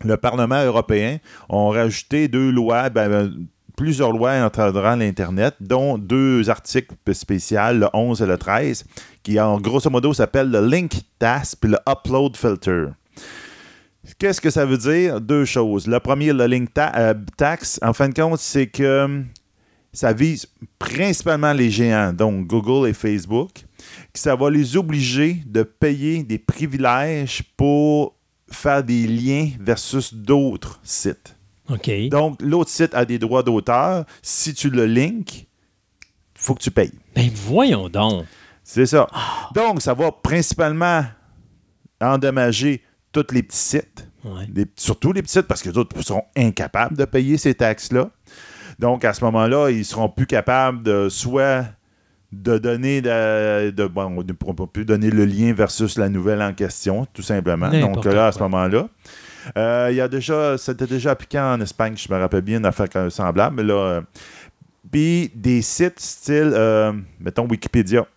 le 0.03 0.17
Parlement 0.17 0.63
européen, 0.63 1.17
ont 1.49 1.69
rajouté 1.69 2.27
deux 2.27 2.51
lois, 2.51 2.89
ben, 2.89 3.33
plusieurs 3.75 4.11
lois 4.11 4.33
encadrant 4.45 4.95
l'Internet, 4.95 5.55
dont 5.59 5.97
deux 5.97 6.47
articles 6.51 6.93
spéciaux, 7.13 7.73
le 7.73 7.87
11 7.93 8.21
et 8.21 8.27
le 8.27 8.37
13, 8.37 8.85
qui 9.23 9.39
en 9.39 9.59
grosso 9.59 9.89
modo 9.89 10.13
s'appellent 10.13 10.51
le 10.51 10.63
Link 10.67 10.91
Task 11.17 11.57
et 11.65 11.69
le 11.69 11.77
Upload 11.89 12.37
Filter. 12.37 12.85
Qu'est-ce 14.19 14.41
que 14.41 14.49
ça 14.51 14.65
veut 14.65 14.77
dire? 14.77 15.21
Deux 15.21 15.45
choses. 15.45 15.87
Le 15.87 15.99
premier, 15.99 16.33
le 16.33 16.45
link 16.45 16.73
ta- 16.73 17.13
tax, 17.37 17.79
en 17.83 17.93
fin 17.93 18.09
de 18.09 18.13
compte, 18.13 18.39
c'est 18.39 18.67
que 18.67 19.23
ça 19.93 20.13
vise 20.13 20.47
principalement 20.79 21.53
les 21.53 21.69
géants, 21.69 22.13
donc 22.13 22.47
Google 22.47 22.87
et 22.89 22.93
Facebook, 22.93 23.51
que 24.13 24.19
ça 24.19 24.35
va 24.35 24.49
les 24.49 24.77
obliger 24.77 25.41
de 25.45 25.63
payer 25.63 26.23
des 26.23 26.39
privilèges 26.39 27.43
pour 27.57 28.15
faire 28.49 28.83
des 28.83 29.07
liens 29.07 29.49
versus 29.59 30.13
d'autres 30.13 30.79
sites. 30.83 31.35
OK. 31.69 31.89
Donc, 32.09 32.41
l'autre 32.41 32.69
site 32.69 32.93
a 32.93 33.05
des 33.05 33.17
droits 33.19 33.43
d'auteur. 33.43 34.05
Si 34.21 34.53
tu 34.53 34.69
le 34.69 34.85
links, 34.85 35.47
faut 36.35 36.53
que 36.55 36.61
tu 36.61 36.71
payes. 36.71 36.91
Ben 37.15 37.29
voyons 37.33 37.87
donc. 37.87 38.25
C'est 38.63 38.85
ça. 38.85 39.07
Donc, 39.55 39.81
ça 39.81 39.93
va 39.93 40.11
principalement 40.11 41.03
endommager 41.99 42.81
tous 43.11 43.27
les 43.31 43.43
petits 43.43 43.57
sites. 43.57 44.07
Ouais. 44.23 44.47
Les- 44.53 44.65
surtout 44.75 45.11
les 45.13 45.21
petits 45.21 45.33
sites, 45.33 45.47
parce 45.47 45.61
que 45.61 45.69
les 45.69 45.77
autres 45.77 45.99
seront 46.01 46.23
incapables 46.35 46.95
de 46.97 47.05
payer 47.05 47.37
ces 47.37 47.53
taxes-là. 47.55 48.09
Donc, 48.81 49.05
à 49.05 49.13
ce 49.13 49.23
moment-là, 49.25 49.69
ils 49.69 49.85
seront 49.85 50.09
plus 50.09 50.25
capables 50.25 50.81
de 50.83 51.07
soit 51.07 51.65
de 52.31 52.57
donner 52.57 53.01
de, 53.01 53.69
de- 53.69 53.85
bon, 53.87 54.05
on 54.17 54.23
ne 54.23 54.33
pourra 54.33 54.65
plus 54.65 54.85
donner 54.85 55.11
le 55.11 55.25
lien 55.25 55.53
versus 55.53 55.97
la 55.97 56.09
nouvelle 56.09 56.41
en 56.41 56.53
question, 56.53 57.05
tout 57.13 57.21
simplement. 57.21 57.69
Donc 57.81 58.03
là, 58.11 58.27
à 58.27 58.31
ce 58.31 58.39
moment-là, 58.39 58.87
euh, 59.57 59.87
il 59.91 59.97
y 59.97 60.01
a 60.01 60.07
déjà, 60.07 60.57
c'était 60.57 60.87
déjà 60.87 61.11
appliqué 61.11 61.39
en 61.39 61.59
Espagne, 61.61 61.93
je 61.95 62.11
me 62.11 62.17
rappelle 62.17 62.41
bien, 62.41 62.57
une 62.57 62.65
affaire 62.65 62.87
semblable. 63.11 63.57
Mais 63.57 63.63
là, 63.63 63.73
euh, 63.75 64.01
puis 64.91 65.29
des 65.35 65.61
sites 65.61 65.99
style, 65.99 66.51
euh, 66.55 66.91
mettons 67.19 67.47
Wikipédia, 67.47 68.07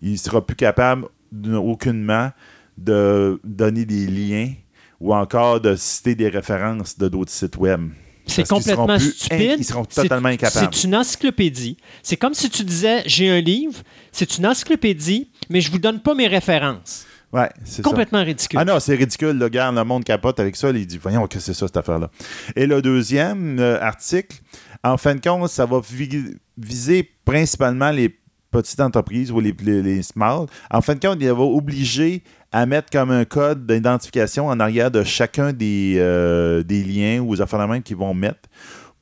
il 0.00 0.12
ne 0.12 0.16
sera 0.16 0.44
plus 0.44 0.56
capable 0.56 1.06
aucunement 1.54 2.30
de 2.78 3.40
donner 3.44 3.84
des 3.84 4.06
liens 4.06 4.52
ou 5.00 5.14
encore 5.14 5.60
de 5.60 5.74
citer 5.74 6.14
des 6.14 6.28
références 6.28 6.96
de 6.96 7.08
d'autres 7.08 7.32
sites 7.32 7.56
web. 7.56 7.90
C'est 8.26 8.46
complètement 8.48 8.98
stupide. 8.98 9.56
ils 9.58 9.64
seront 9.64 9.84
C'est- 9.88 10.02
totalement 10.02 10.28
incapables. 10.28 10.68
C'est 10.74 10.84
une 10.84 10.94
encyclopédie. 10.96 11.76
C'est 12.02 12.16
comme 12.16 12.34
si 12.34 12.50
tu 12.50 12.64
disais 12.64 13.02
j'ai 13.06 13.30
un 13.30 13.40
livre, 13.40 13.78
c'est 14.12 14.38
une 14.38 14.46
encyclopédie, 14.46 15.30
mais 15.48 15.60
je 15.60 15.70
vous 15.70 15.78
donne 15.78 16.00
pas 16.00 16.14
mes 16.14 16.26
références. 16.26 17.06
Ouais, 17.32 17.50
c'est 17.64 17.76
ça. 17.76 17.82
Complètement 17.82 18.22
ridicule. 18.24 18.58
Ah 18.60 18.64
non, 18.64 18.78
c'est 18.80 18.94
ridicule. 18.94 19.36
Le 19.36 19.48
gars, 19.48 19.70
le 19.72 19.84
monde 19.84 20.04
capote 20.04 20.38
avec 20.40 20.56
ça. 20.56 20.70
Il 20.70 20.86
dit, 20.86 20.96
voyons, 20.98 21.26
que 21.26 21.38
c'est 21.40 21.54
ça, 21.54 21.66
cette 21.66 21.76
affaire-là? 21.76 22.08
Et 22.54 22.66
le 22.66 22.80
deuxième 22.80 23.58
euh, 23.58 23.80
article, 23.80 24.38
en 24.84 24.96
fin 24.96 25.14
de 25.16 25.20
compte, 25.20 25.50
ça 25.50 25.66
va 25.66 25.80
vi- 25.80 26.36
viser 26.56 27.10
principalement 27.24 27.90
les 27.90 28.16
petites 28.50 28.80
entreprises 28.80 29.30
ou 29.30 29.40
les, 29.40 29.54
les, 29.62 29.82
les 29.82 30.02
small. 30.02 30.46
En 30.70 30.80
fin 30.80 30.94
de 30.94 31.00
compte, 31.00 31.18
il 31.20 31.28
va 31.28 31.42
obliger 31.42 32.22
à 32.52 32.66
mettre 32.66 32.90
comme 32.90 33.10
un 33.10 33.24
code 33.24 33.66
d'identification 33.66 34.46
en 34.46 34.60
arrière 34.60 34.90
de 34.90 35.04
chacun 35.04 35.52
des, 35.52 35.96
euh, 35.98 36.62
des 36.62 36.82
liens 36.82 37.20
ou 37.20 37.34
des 37.34 37.42
affaires 37.42 37.66
même 37.68 37.82
qu'ils 37.82 37.96
vont 37.96 38.14
mettre 38.14 38.48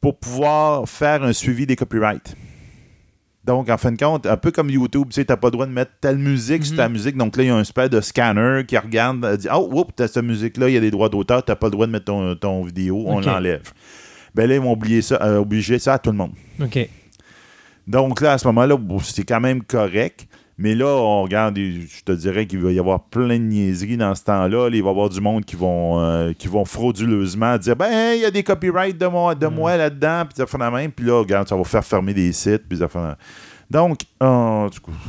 pour 0.00 0.18
pouvoir 0.18 0.88
faire 0.88 1.22
un 1.22 1.32
suivi 1.32 1.66
des 1.66 1.76
copyrights. 1.76 2.34
Donc, 3.44 3.68
en 3.68 3.76
fin 3.76 3.92
de 3.92 3.98
compte, 3.98 4.26
un 4.26 4.38
peu 4.38 4.50
comme 4.50 4.70
YouTube, 4.70 5.08
tu 5.10 5.16
sais, 5.16 5.24
t'as 5.26 5.36
pas 5.36 5.48
le 5.48 5.52
droit 5.52 5.66
de 5.66 5.72
mettre 5.72 5.92
telle 6.00 6.16
musique 6.16 6.64
sur 6.64 6.76
ta 6.76 6.88
musique. 6.88 7.16
Donc 7.16 7.36
là, 7.36 7.42
il 7.42 7.46
y 7.46 7.50
a 7.50 7.54
un 7.54 7.60
espèce 7.60 7.90
de 7.90 8.00
scanner 8.00 8.62
qui 8.66 8.78
regarde, 8.78 9.36
dit 9.36 9.48
Oh, 9.52 9.68
oups, 9.70 9.92
t'as 9.94 10.08
cette 10.08 10.24
musique-là, 10.24 10.70
il 10.70 10.74
y 10.74 10.76
a 10.78 10.80
des 10.80 10.90
droits 10.90 11.10
d'auteur, 11.10 11.44
t'as 11.44 11.54
pas 11.54 11.66
le 11.66 11.72
droit 11.72 11.86
de 11.86 11.92
mettre 11.92 12.06
ton, 12.06 12.34
ton 12.36 12.64
vidéo, 12.64 13.04
on 13.06 13.20
l'enlève. 13.20 13.70
Ben 14.34 14.48
là, 14.48 14.54
ils 14.54 14.60
vont 14.60 14.72
oublier 14.72 15.02
ça, 15.02 15.18
euh, 15.22 15.38
obliger 15.38 15.78
ça 15.78 15.94
à 15.94 15.98
tout 15.98 16.10
le 16.10 16.16
monde. 16.16 16.32
OK. 16.60 16.88
Donc 17.86 18.20
là, 18.20 18.32
à 18.32 18.38
ce 18.38 18.46
moment-là, 18.48 18.76
c'est 19.02 19.24
quand 19.24 19.40
même 19.40 19.62
correct. 19.62 20.26
Mais 20.56 20.76
là, 20.76 20.86
on 20.86 21.22
regarde, 21.24 21.58
je 21.58 22.02
te 22.04 22.12
dirais 22.12 22.46
qu'il 22.46 22.60
va 22.60 22.70
y 22.70 22.78
avoir 22.78 23.02
plein 23.02 23.38
de 23.38 23.44
niaiseries 23.44 23.96
dans 23.96 24.14
ce 24.14 24.22
temps-là. 24.22 24.70
Là, 24.70 24.76
il 24.76 24.82
va 24.82 24.88
y 24.88 24.90
avoir 24.90 25.08
du 25.08 25.20
monde 25.20 25.44
qui 25.44 25.56
vont, 25.56 26.00
euh, 26.00 26.32
qui 26.32 26.46
vont 26.46 26.64
frauduleusement 26.64 27.58
dire 27.58 27.74
Ben, 27.74 28.14
il 28.14 28.20
y 28.20 28.24
a 28.24 28.30
des 28.30 28.44
copyrights 28.44 28.96
de 28.96 29.06
moi, 29.06 29.34
de 29.34 29.48
moi 29.48 29.76
là-dedans, 29.76 30.24
puis 30.26 30.36
ça 30.36 30.46
fait 30.46 30.58
la 30.58 30.70
même. 30.70 30.92
Puis 30.92 31.06
là, 31.06 31.18
regarde, 31.18 31.48
ça 31.48 31.56
va 31.56 31.64
faire 31.64 31.84
fermer 31.84 32.14
des 32.14 32.32
sites, 32.32 32.62
puis 32.68 32.78
ça 32.78 32.88
fait. 32.88 32.98
Donc, 33.70 34.00
euh, 34.22 34.68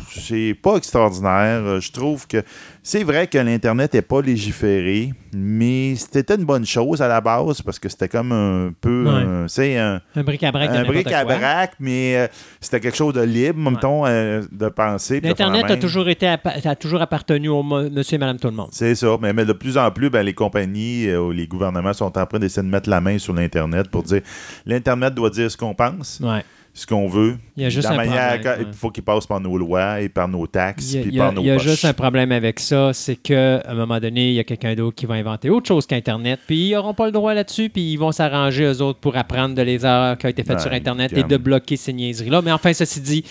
c'est 0.10 0.56
pas 0.62 0.76
extraordinaire. 0.78 1.62
Euh, 1.64 1.80
Je 1.80 1.92
trouve 1.92 2.26
que 2.28 2.42
c'est 2.82 3.04
vrai 3.04 3.28
que 3.28 3.38
l'Internet 3.38 3.94
n'est 3.94 4.02
pas 4.02 4.22
légiféré, 4.22 5.14
mais 5.34 5.96
c'était 5.96 6.36
une 6.36 6.46
bonne 6.46 6.66
chose 6.66 7.02
à 7.02 7.08
la 7.08 7.22
base 7.22 7.62
parce 7.62 7.80
que 7.80 7.90
c'était 7.90 8.08
comme 8.08 8.32
un 8.32 8.72
peu, 8.80 9.06
Ouais. 9.06 9.46
c'est 9.48 9.78
un, 9.78 10.02
Un 10.16 10.24
bric-à-brac 10.24 10.70
un 10.70 10.84
bric-à-brac, 10.84 11.74
mais 11.80 12.16
euh, 12.18 12.28
c'était 12.62 12.80
quelque 12.80 12.98
chose 12.98 13.14
de 13.14 13.22
libre, 13.22 13.64
Ouais. 13.66 13.72
mettons, 13.72 14.06
euh, 14.06 14.42
de 14.52 14.70
penser. 14.70 15.20
L'Internet 15.22 15.66
a 15.66 15.70
même. 15.70 15.80
toujours, 15.80 16.08
été 16.10 16.28
a 16.28 16.76
toujours 16.76 17.02
appartenu 17.02 17.50
au 17.50 17.62
mo- 17.62 17.90
monsieur 17.90 18.16
et 18.16 18.20
madame 18.20 18.40
tout 18.40 18.48
le 18.48 18.54
monde. 18.56 18.70
C'est 18.72 18.96
ça. 18.96 19.18
Mais, 19.22 19.34
mais 19.34 19.46
de 19.46 19.54
plus 19.54 19.78
en 19.78 19.92
plus, 19.92 20.10
ben, 20.10 20.24
les 20.24 20.34
compagnies 20.34 21.14
ou 21.16 21.32
les 21.32 21.48
gouvernements 21.48 21.94
sont 21.94 22.06
en 22.18 22.26
train 22.26 22.40
d'essayer 22.40 22.64
de 22.66 22.72
mettre 22.72 22.90
la 22.90 23.02
main 23.02 23.18
sur 23.18 23.34
l'Internet 23.34 23.90
pour 23.90 24.04
dire 24.04 24.22
l'Internet 24.66 25.14
doit 25.14 25.30
dire 25.30 25.52
ce 25.52 25.58
qu'on 25.58 25.74
pense, 25.76 26.20
Ouais. 26.24 26.44
Ce 26.78 26.86
qu'on 26.86 27.08
veut. 27.08 27.38
Il 27.56 27.64
y 27.64 27.66
a 27.66 27.70
juste 27.70 27.88
la 27.88 27.94
un 27.94 27.98
manière 27.98 28.34
problème, 28.42 28.68
Il 28.70 28.74
faut 28.78 28.92
qu'il 28.92 29.02
passe 29.04 29.26
par 29.26 29.40
nos 29.40 29.58
lois 29.58 30.02
et 30.02 30.10
par 30.10 30.28
nos 30.28 30.46
taxes, 30.46 30.92
Il 30.92 30.96
y 30.96 31.00
a, 31.00 31.02
puis 31.04 31.12
il 31.12 31.16
y 31.16 31.20
a- 31.22 31.24
par 31.24 31.32
nos 31.34 31.42
il 31.42 31.48
y 31.48 31.52
a 31.52 31.54
poches. 31.56 31.64
juste 31.64 31.86
un 31.86 31.94
problème 31.94 32.34
avec 32.34 32.60
ça, 32.60 32.92
c'est 32.94 33.16
qu'à 33.16 33.64
un 33.66 33.74
moment 33.76 33.98
donné, 34.02 34.28
il 34.30 34.34
y 34.36 34.40
a 34.40 34.44
quelqu'un 34.44 34.76
d'autre 34.76 34.94
qui 34.96 35.06
va 35.06 35.14
inventer 35.14 35.50
autre 35.50 35.68
chose 35.70 35.86
qu'Internet, 35.88 36.40
puis 36.46 36.68
ils 36.68 36.74
n'auront 36.74 36.94
pas 36.94 37.06
le 37.06 37.14
droit 37.14 37.34
là-dessus, 37.34 37.70
puis 37.70 37.94
ils 37.94 37.98
vont 37.98 38.12
s'arranger 38.12 38.66
eux 38.66 38.82
autres 38.82 39.00
pour 39.00 39.16
apprendre 39.16 39.56
de 39.56 39.62
les 39.62 39.86
erreurs 39.86 40.18
qui 40.18 40.26
ont 40.26 40.30
été 40.30 40.44
faites 40.44 40.60
sur 40.60 40.74
Internet 40.74 41.14
et 41.16 41.24
de 41.24 41.38
bloquer 41.38 41.78
ces 41.78 41.94
niaiseries-là. 41.94 42.42
Mais 42.42 42.52
enfin, 42.52 42.74
ceci 42.74 43.00
dit, 43.00 43.24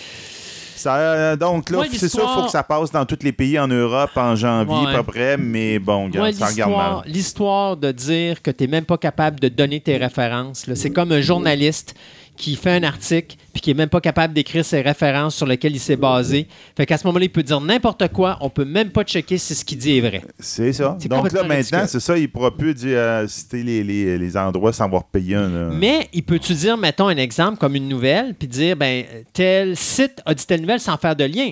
Ça, 0.76 0.96
euh, 0.96 1.36
donc 1.36 1.70
là, 1.70 1.78
c'est 1.92 2.08
sûr, 2.08 2.28
il 2.28 2.34
faut 2.40 2.44
que 2.46 2.50
ça 2.50 2.62
passe 2.62 2.90
dans 2.90 3.06
tous 3.06 3.18
les 3.22 3.32
pays 3.32 3.58
en 3.58 3.68
Europe 3.68 4.10
en 4.16 4.34
janvier, 4.36 4.74
Ouais. 4.86 4.94
à 4.94 5.02
peu 5.02 5.12
près, 5.12 5.36
mais 5.38 5.78
bon, 5.78 6.08
Moi, 6.08 6.24
regarde, 6.26 6.32
ça 6.34 6.46
regarde 6.46 6.72
mal. 6.72 7.02
l'histoire, 7.06 7.76
de 7.76 7.90
dire 7.92 8.42
que 8.42 8.50
tu 8.50 8.64
n'es 8.64 8.68
même 8.70 8.84
pas 8.84 8.98
capable 8.98 9.38
de 9.40 9.48
donner 9.48 9.80
tes 9.80 9.96
références, 9.96 10.66
c'est 10.74 10.90
comme 10.90 11.12
un 11.12 11.20
journaliste 11.20 11.94
qui 12.36 12.56
fait 12.56 12.72
un 12.72 12.82
article 12.82 13.36
puis 13.52 13.60
qui 13.60 13.70
est 13.70 13.74
même 13.74 13.88
pas 13.88 14.00
capable 14.00 14.34
d'écrire 14.34 14.64
ses 14.64 14.80
références 14.80 15.36
sur 15.36 15.46
lesquelles 15.46 15.74
il 15.76 15.80
s'est 15.80 15.94
basé. 15.96 16.48
Fait 16.76 16.84
qu'à 16.86 16.98
ce 16.98 17.06
moment-là, 17.06 17.24
il 17.26 17.30
peut 17.30 17.42
dire 17.44 17.60
n'importe 17.60 18.08
quoi, 18.08 18.36
on 18.40 18.50
peut 18.50 18.64
même 18.64 18.90
pas 18.90 19.04
checker 19.04 19.38
si 19.38 19.54
ce 19.54 19.64
qu'il 19.64 19.78
dit 19.78 19.98
est 19.98 20.00
vrai. 20.00 20.22
C'est 20.40 20.72
ça. 20.72 20.96
C'est 20.98 21.08
Donc 21.08 21.30
là, 21.32 21.44
maintenant, 21.44 21.84
c'est 21.86 22.00
ça, 22.00 22.18
il 22.18 22.28
pourra 22.28 22.56
plus 22.56 22.74
dire, 22.74 22.98
euh, 22.98 23.26
citer 23.28 23.62
les, 23.62 23.84
les- 23.84 24.18
les 24.18 24.36
endroits 24.36 24.72
sans 24.72 24.84
avoir 24.86 25.04
payé 25.04 25.36
un. 25.36 25.48
là. 25.48 25.70
Mais 25.72 26.08
il 26.12 26.24
peut-tu 26.24 26.54
dire, 26.54 26.76
mettons, 26.76 27.06
un 27.06 27.16
exemple 27.16 27.58
comme 27.58 27.76
une 27.76 27.88
nouvelle, 27.88 28.34
puis 28.34 28.48
dire, 28.48 28.76
ben, 28.76 29.04
tel 29.32 29.76
site 29.76 30.20
a 30.26 30.34
dit 30.34 30.44
telle 30.46 30.60
nouvelle 30.62 30.80
sans 30.80 30.96
faire 30.96 31.14
de 31.14 31.24
lien? 31.24 31.50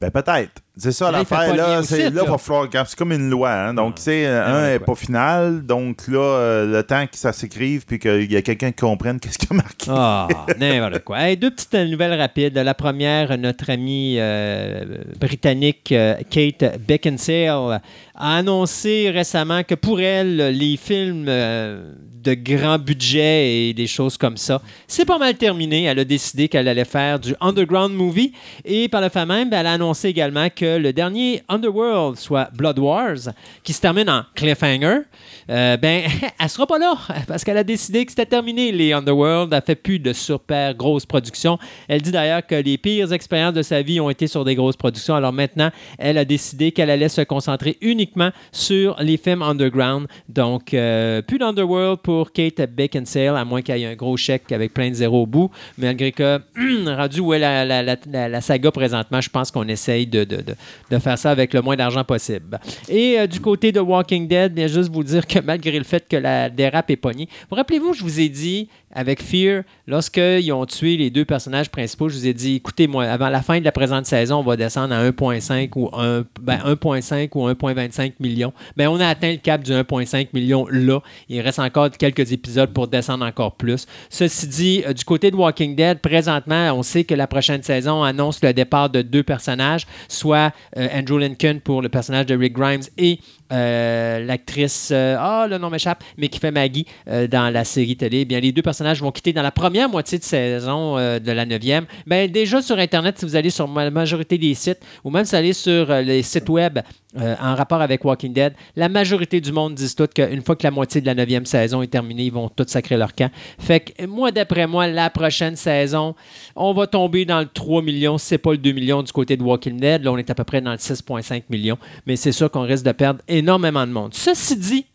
Ben 0.00 0.10
peut-être. 0.10 0.50
C'est 0.76 0.90
ça 0.90 1.10
l'affaire. 1.12 1.54
Là, 1.54 1.82
c'est, 1.84 2.10
là, 2.10 2.24
va 2.24 2.36
falloir. 2.36 2.68
C'est 2.86 2.96
comme 2.98 3.12
une 3.12 3.30
loi. 3.30 3.50
hein. 3.52 3.74
Donc, 3.74 3.94
tu 3.94 4.02
sais, 4.02 4.26
un 4.26 4.62
ouais, 4.62 4.72
n'est 4.72 4.78
pas 4.80 4.96
final. 4.96 5.64
Donc, 5.64 6.08
là, 6.08 6.18
euh, 6.18 6.66
le 6.66 6.82
temps 6.82 7.06
que 7.06 7.16
ça 7.16 7.32
s'écrive 7.32 7.84
puis 7.86 8.00
qu'il 8.00 8.30
y 8.32 8.36
a 8.36 8.42
quelqu'un 8.42 8.72
qui 8.72 8.80
comprenne 8.80 9.20
qu'est-ce 9.20 9.38
qu'il 9.38 9.52
a 9.52 9.54
marqué. 9.54 9.86
Ah, 9.88 10.26
n'importe 10.58 11.04
quoi. 11.04 11.20
Hey, 11.20 11.36
deux 11.36 11.52
petites 11.52 11.74
euh, 11.74 11.86
nouvelles 11.86 12.18
rapides. 12.18 12.58
La 12.58 12.74
première, 12.74 13.38
notre 13.38 13.70
amie 13.70 14.16
euh, 14.18 14.84
britannique 15.20 15.92
euh, 15.92 16.16
Kate 16.28 16.78
Beckinsale 16.86 17.80
a 18.16 18.36
annoncé 18.36 19.10
récemment 19.10 19.62
que 19.62 19.76
pour 19.76 20.00
elle, 20.00 20.36
les 20.36 20.76
films 20.76 21.26
euh, 21.28 21.92
de 22.24 22.34
grand 22.34 22.78
budget 22.78 23.68
et 23.68 23.74
des 23.74 23.86
choses 23.86 24.16
comme 24.16 24.36
ça, 24.38 24.62
c'est 24.88 25.04
pas 25.04 25.18
mal 25.18 25.34
terminé. 25.34 25.84
Elle 25.84 25.98
a 25.98 26.04
décidé 26.04 26.48
qu'elle 26.48 26.66
allait 26.68 26.84
faire 26.84 27.18
du 27.20 27.34
underground 27.40 27.92
movie 27.94 28.32
et 28.64 28.88
par 28.88 29.02
le 29.02 29.08
fait 29.10 29.26
même, 29.26 29.52
elle 29.52 29.66
a 29.66 29.72
annoncé 29.72 30.08
également 30.08 30.48
que 30.48 30.63
le 30.64 30.92
dernier 30.92 31.42
Underworld, 31.48 32.18
soit 32.18 32.50
Blood 32.54 32.78
Wars, 32.78 33.32
qui 33.62 33.72
se 33.72 33.80
termine 33.80 34.10
en 34.10 34.24
cliffhanger, 34.34 35.02
euh, 35.50 35.76
ben, 35.76 36.02
elle 36.40 36.48
sera 36.48 36.66
pas 36.66 36.78
là 36.78 36.94
parce 37.26 37.44
qu'elle 37.44 37.56
a 37.58 37.64
décidé 37.64 38.04
que 38.04 38.12
c'était 38.12 38.26
terminé 38.26 38.72
les 38.72 38.92
Underworld. 38.92 39.52
Elle 39.52 39.62
fait 39.64 39.74
plus 39.74 39.98
de 39.98 40.12
super 40.12 40.74
grosses 40.74 41.06
productions. 41.06 41.58
Elle 41.88 42.02
dit 42.02 42.10
d'ailleurs 42.12 42.46
que 42.46 42.54
les 42.54 42.78
pires 42.78 43.12
expériences 43.12 43.54
de 43.54 43.62
sa 43.62 43.82
vie 43.82 44.00
ont 44.00 44.10
été 44.10 44.26
sur 44.26 44.44
des 44.44 44.54
grosses 44.54 44.76
productions. 44.76 45.14
Alors 45.14 45.32
maintenant, 45.32 45.70
elle 45.98 46.18
a 46.18 46.24
décidé 46.24 46.72
qu'elle 46.72 46.90
allait 46.90 47.08
se 47.08 47.20
concentrer 47.22 47.76
uniquement 47.80 48.30
sur 48.52 48.96
les 49.00 49.16
films 49.16 49.42
underground. 49.42 50.06
Donc, 50.28 50.74
euh, 50.74 51.22
plus 51.22 51.38
d'Underworld 51.38 52.00
pour 52.00 52.32
Kate 52.32 52.60
Beckinsale, 52.74 53.36
à 53.36 53.44
moins 53.44 53.62
qu'il 53.62 53.76
y 53.76 53.82
ait 53.84 53.86
un 53.86 53.94
gros 53.94 54.16
chèque 54.16 54.50
avec 54.52 54.72
plein 54.74 54.88
de 54.90 54.94
zéros 54.94 55.22
au 55.22 55.26
bout. 55.26 55.50
Malgré 55.78 56.12
que, 56.12 56.40
rendu 56.96 57.20
où 57.20 57.34
est 57.34 57.38
la 57.38 58.40
saga 58.40 58.70
présentement, 58.70 59.20
je 59.20 59.30
pense 59.30 59.50
qu'on 59.50 59.66
essaye 59.68 60.06
de, 60.06 60.24
de- 60.24 60.36
de- 60.36 60.54
de 60.90 60.98
faire 60.98 61.18
ça 61.18 61.30
avec 61.30 61.52
le 61.54 61.62
moins 61.62 61.76
d'argent 61.76 62.04
possible. 62.04 62.58
Et 62.88 63.18
euh, 63.18 63.26
du 63.26 63.40
côté 63.40 63.72
de 63.72 63.80
Walking 63.80 64.26
Dead, 64.28 64.52
bien 64.54 64.66
juste 64.66 64.90
vous 64.90 65.02
dire 65.04 65.26
que 65.26 65.33
malgré 65.44 65.78
le 65.78 65.84
fait 65.84 66.08
que 66.08 66.16
la 66.16 66.50
dérape 66.50 66.90
est 66.90 66.96
pognée, 66.96 67.28
vous 67.50 67.56
rappelez-vous, 67.56 67.92
je 67.94 68.02
vous 68.02 68.20
ai 68.20 68.28
dit 68.28 68.68
avec 68.94 69.22
Fear, 69.22 69.62
lorsqu'ils 69.86 70.52
ont 70.52 70.66
tué 70.66 70.96
les 70.96 71.10
deux 71.10 71.24
personnages 71.24 71.70
principaux, 71.70 72.08
je 72.08 72.16
vous 72.16 72.26
ai 72.26 72.34
dit, 72.34 72.56
écoutez, 72.56 72.86
moi, 72.86 73.04
avant 73.04 73.28
la 73.28 73.42
fin 73.42 73.58
de 73.58 73.64
la 73.64 73.72
présente 73.72 74.06
saison, 74.06 74.36
on 74.36 74.42
va 74.42 74.56
descendre 74.56 74.94
à 74.94 75.04
1,5 75.08 75.70
ou 75.76 75.90
1, 75.92 76.24
ben, 76.40 76.58
1,5 76.58 77.28
ou 77.34 77.48
1,25 77.48 78.12
millions. 78.20 78.52
Ben, 78.76 78.88
on 78.88 79.00
a 79.00 79.06
atteint 79.06 79.32
le 79.32 79.38
cap 79.38 79.62
du 79.62 79.72
1,5 79.72 80.28
million 80.32 80.66
là. 80.70 81.00
Il 81.28 81.40
reste 81.40 81.58
encore 81.58 81.90
quelques 81.90 82.32
épisodes 82.32 82.72
pour 82.72 82.88
descendre 82.88 83.24
encore 83.24 83.56
plus. 83.56 83.86
Ceci 84.10 84.46
dit, 84.46 84.82
euh, 84.86 84.92
du 84.92 85.04
côté 85.04 85.30
de 85.30 85.36
Walking 85.36 85.74
Dead, 85.74 85.98
présentement, 85.98 86.72
on 86.74 86.82
sait 86.82 87.04
que 87.04 87.14
la 87.14 87.26
prochaine 87.26 87.62
saison 87.62 88.02
annonce 88.02 88.42
le 88.42 88.52
départ 88.52 88.90
de 88.90 89.02
deux 89.02 89.22
personnages, 89.22 89.86
soit 90.08 90.52
euh, 90.76 90.88
Andrew 90.94 91.18
Lincoln 91.18 91.60
pour 91.62 91.82
le 91.82 91.88
personnage 91.88 92.26
de 92.26 92.36
Rick 92.36 92.54
Grimes 92.54 92.82
et 92.98 93.18
euh, 93.52 94.24
l'actrice, 94.24 94.92
ah, 94.92 95.46
le 95.48 95.58
nom 95.58 95.70
m'échappe, 95.70 96.02
mais 96.16 96.28
qui 96.28 96.38
fait 96.38 96.50
Maggie 96.50 96.86
dans 97.06 97.52
la 97.52 97.64
série 97.64 97.96
télé. 97.96 98.20
Eh 98.20 98.24
Bien, 98.24 98.40
les 98.40 98.52
deux 98.52 98.62
personnages 98.62 98.83
vont 98.92 99.12
quitter 99.12 99.32
dans 99.32 99.42
la 99.42 99.50
première 99.50 99.88
moitié 99.88 100.18
de 100.18 100.24
saison 100.24 100.98
euh, 100.98 101.18
de 101.18 101.32
la 101.32 101.46
neuvième. 101.46 101.86
Ben, 102.06 102.30
déjà 102.30 102.62
sur 102.62 102.78
Internet, 102.78 103.18
si 103.18 103.24
vous 103.24 103.36
allez 103.36 103.50
sur 103.50 103.66
la 103.66 103.90
majorité 103.90 104.38
des 104.38 104.54
sites, 104.54 104.80
ou 105.04 105.10
même 105.10 105.24
si 105.24 105.30
vous 105.30 105.36
allez 105.36 105.52
sur 105.52 105.90
euh, 105.90 106.02
les 106.02 106.22
sites 106.22 106.48
web 106.48 106.78
euh, 107.16 107.34
en 107.40 107.54
rapport 107.54 107.80
avec 107.80 108.04
Walking 108.04 108.32
Dead, 108.32 108.54
la 108.76 108.88
majorité 108.88 109.40
du 109.40 109.52
monde 109.52 109.74
disent 109.74 109.94
tout 109.94 110.06
qu'une 110.06 110.42
fois 110.42 110.56
que 110.56 110.64
la 110.64 110.70
moitié 110.70 111.00
de 111.00 111.06
la 111.06 111.14
neuvième 111.14 111.46
saison 111.46 111.82
est 111.82 111.86
terminée, 111.86 112.24
ils 112.24 112.32
vont 112.32 112.48
tous 112.48 112.66
sacrer 112.68 112.96
leur 112.96 113.14
camp. 113.14 113.30
Fait 113.58 113.80
que 113.80 114.06
moi, 114.06 114.30
d'après 114.30 114.66
moi, 114.66 114.86
la 114.86 115.10
prochaine 115.10 115.56
saison, 115.56 116.14
on 116.56 116.72
va 116.72 116.86
tomber 116.86 117.24
dans 117.24 117.40
le 117.40 117.46
3 117.46 117.82
millions, 117.82 118.18
c'est 118.18 118.38
pas 118.38 118.52
le 118.52 118.58
2 118.58 118.72
millions 118.72 119.02
du 119.02 119.12
côté 119.12 119.36
de 119.36 119.42
Walking 119.42 119.78
Dead. 119.78 120.02
Là, 120.02 120.12
on 120.12 120.18
est 120.18 120.30
à 120.30 120.34
peu 120.34 120.44
près 120.44 120.60
dans 120.60 120.72
le 120.72 120.76
6,5 120.76 121.44
millions. 121.50 121.78
Mais 122.06 122.16
c'est 122.16 122.32
sûr 122.32 122.50
qu'on 122.50 122.62
risque 122.62 122.84
de 122.84 122.92
perdre 122.92 123.20
énormément 123.28 123.86
de 123.86 123.92
monde. 123.92 124.12
Ceci 124.14 124.56
dit, 124.56 124.86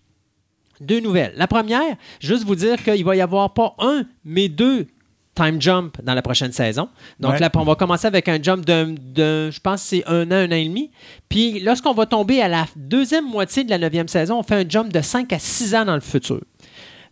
deux 0.82 1.00
nouvelles. 1.00 1.34
La 1.36 1.48
première, 1.48 1.96
juste 2.20 2.44
vous 2.46 2.56
dire 2.56 2.82
qu'il 2.84 3.04
va 3.06 3.16
y 3.16 3.22
avoir 3.22 3.54
pas 3.54 3.76
un, 3.80 4.04
mais 4.26 4.48
deux 4.50 4.88
time 5.36 5.62
jump 5.62 5.98
dans 6.04 6.14
la 6.14 6.22
prochaine 6.22 6.52
saison. 6.52 6.90
Donc 7.20 7.34
Ouais. 7.34 7.40
là, 7.40 7.50
on 7.56 7.64
va 7.64 7.76
commencer 7.76 8.08
avec 8.08 8.28
un 8.28 8.42
jump 8.42 8.66
d'un, 8.66 8.88
d'un- 8.88 9.50
je 9.52 9.60
pense 9.62 9.82
c'est 9.82 10.04
un 10.06 10.30
an, 10.32 10.36
un 10.36 10.48
an 10.48 10.56
et 10.56 10.66
demi. 10.66 10.92
Puis 11.30 11.62
lorsqu'on 11.62 11.94
va 11.94 12.06
tomber 12.06 12.42
à 12.42 12.50
la 12.50 12.66
deuxième 12.76 13.26
moitié 13.26 13.64
de 13.64 13.70
la 13.70 13.78
neuvième 13.78 14.10
saison, 14.10 14.40
on 14.40 14.44
fait 14.44 14.56
un 14.56 14.68
jump 14.68 14.92
de 14.92 15.00
5 15.02 15.32
à 15.32 15.40
6 15.40 15.76
ans 15.76 15.86
dans 15.86 15.96
le 15.96 16.02
futur. 16.02 16.42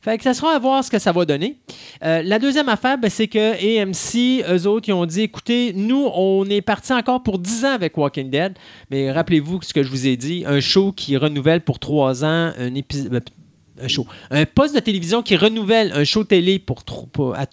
Fait 0.01 0.17
que 0.17 0.23
ça 0.23 0.33
sera 0.33 0.53
à 0.55 0.59
voir 0.59 0.83
ce 0.83 0.91
que 0.91 0.99
ça 0.99 1.11
va 1.11 1.25
donner. 1.25 1.57
Euh, 2.03 2.21
la 2.21 2.37
deuxième 2.39 2.69
affaire, 2.69 2.97
ben, 2.97 3.09
c'est 3.09 3.27
que 3.27 3.53
AMC, 3.81 4.43
eux 4.49 4.67
autres, 4.67 4.87
ils 4.89 4.93
ont 4.93 5.05
dit 5.05 5.21
écoutez, 5.21 5.73
nous, 5.73 6.07
on 6.13 6.45
est 6.49 6.61
parti 6.61 6.93
encore 6.93 7.23
pour 7.23 7.39
10 7.39 7.65
ans 7.65 7.73
avec 7.73 7.97
Walking 7.97 8.29
Dead. 8.29 8.53
Mais 8.91 9.11
rappelez-vous 9.11 9.61
ce 9.61 9.73
que 9.73 9.83
je 9.83 9.89
vous 9.89 10.05
ai 10.07 10.15
dit 10.17 10.43
un 10.45 10.59
show 10.59 10.91
qui 10.91 11.17
renouvelle 11.17 11.61
pour 11.61 11.79
3 11.79 12.23
ans, 12.25 12.51
un 12.57 12.75
épisode. 12.75 13.23
Un 13.81 13.87
show. 13.87 14.05
Un 14.31 14.45
poste 14.45 14.73
de 14.75 14.79
télévision 14.79 15.21
qui 15.21 15.35
renouvelle 15.35 15.91
un 15.93 16.03
show 16.03 16.23
télé 16.23 16.59
pour, 16.59 16.83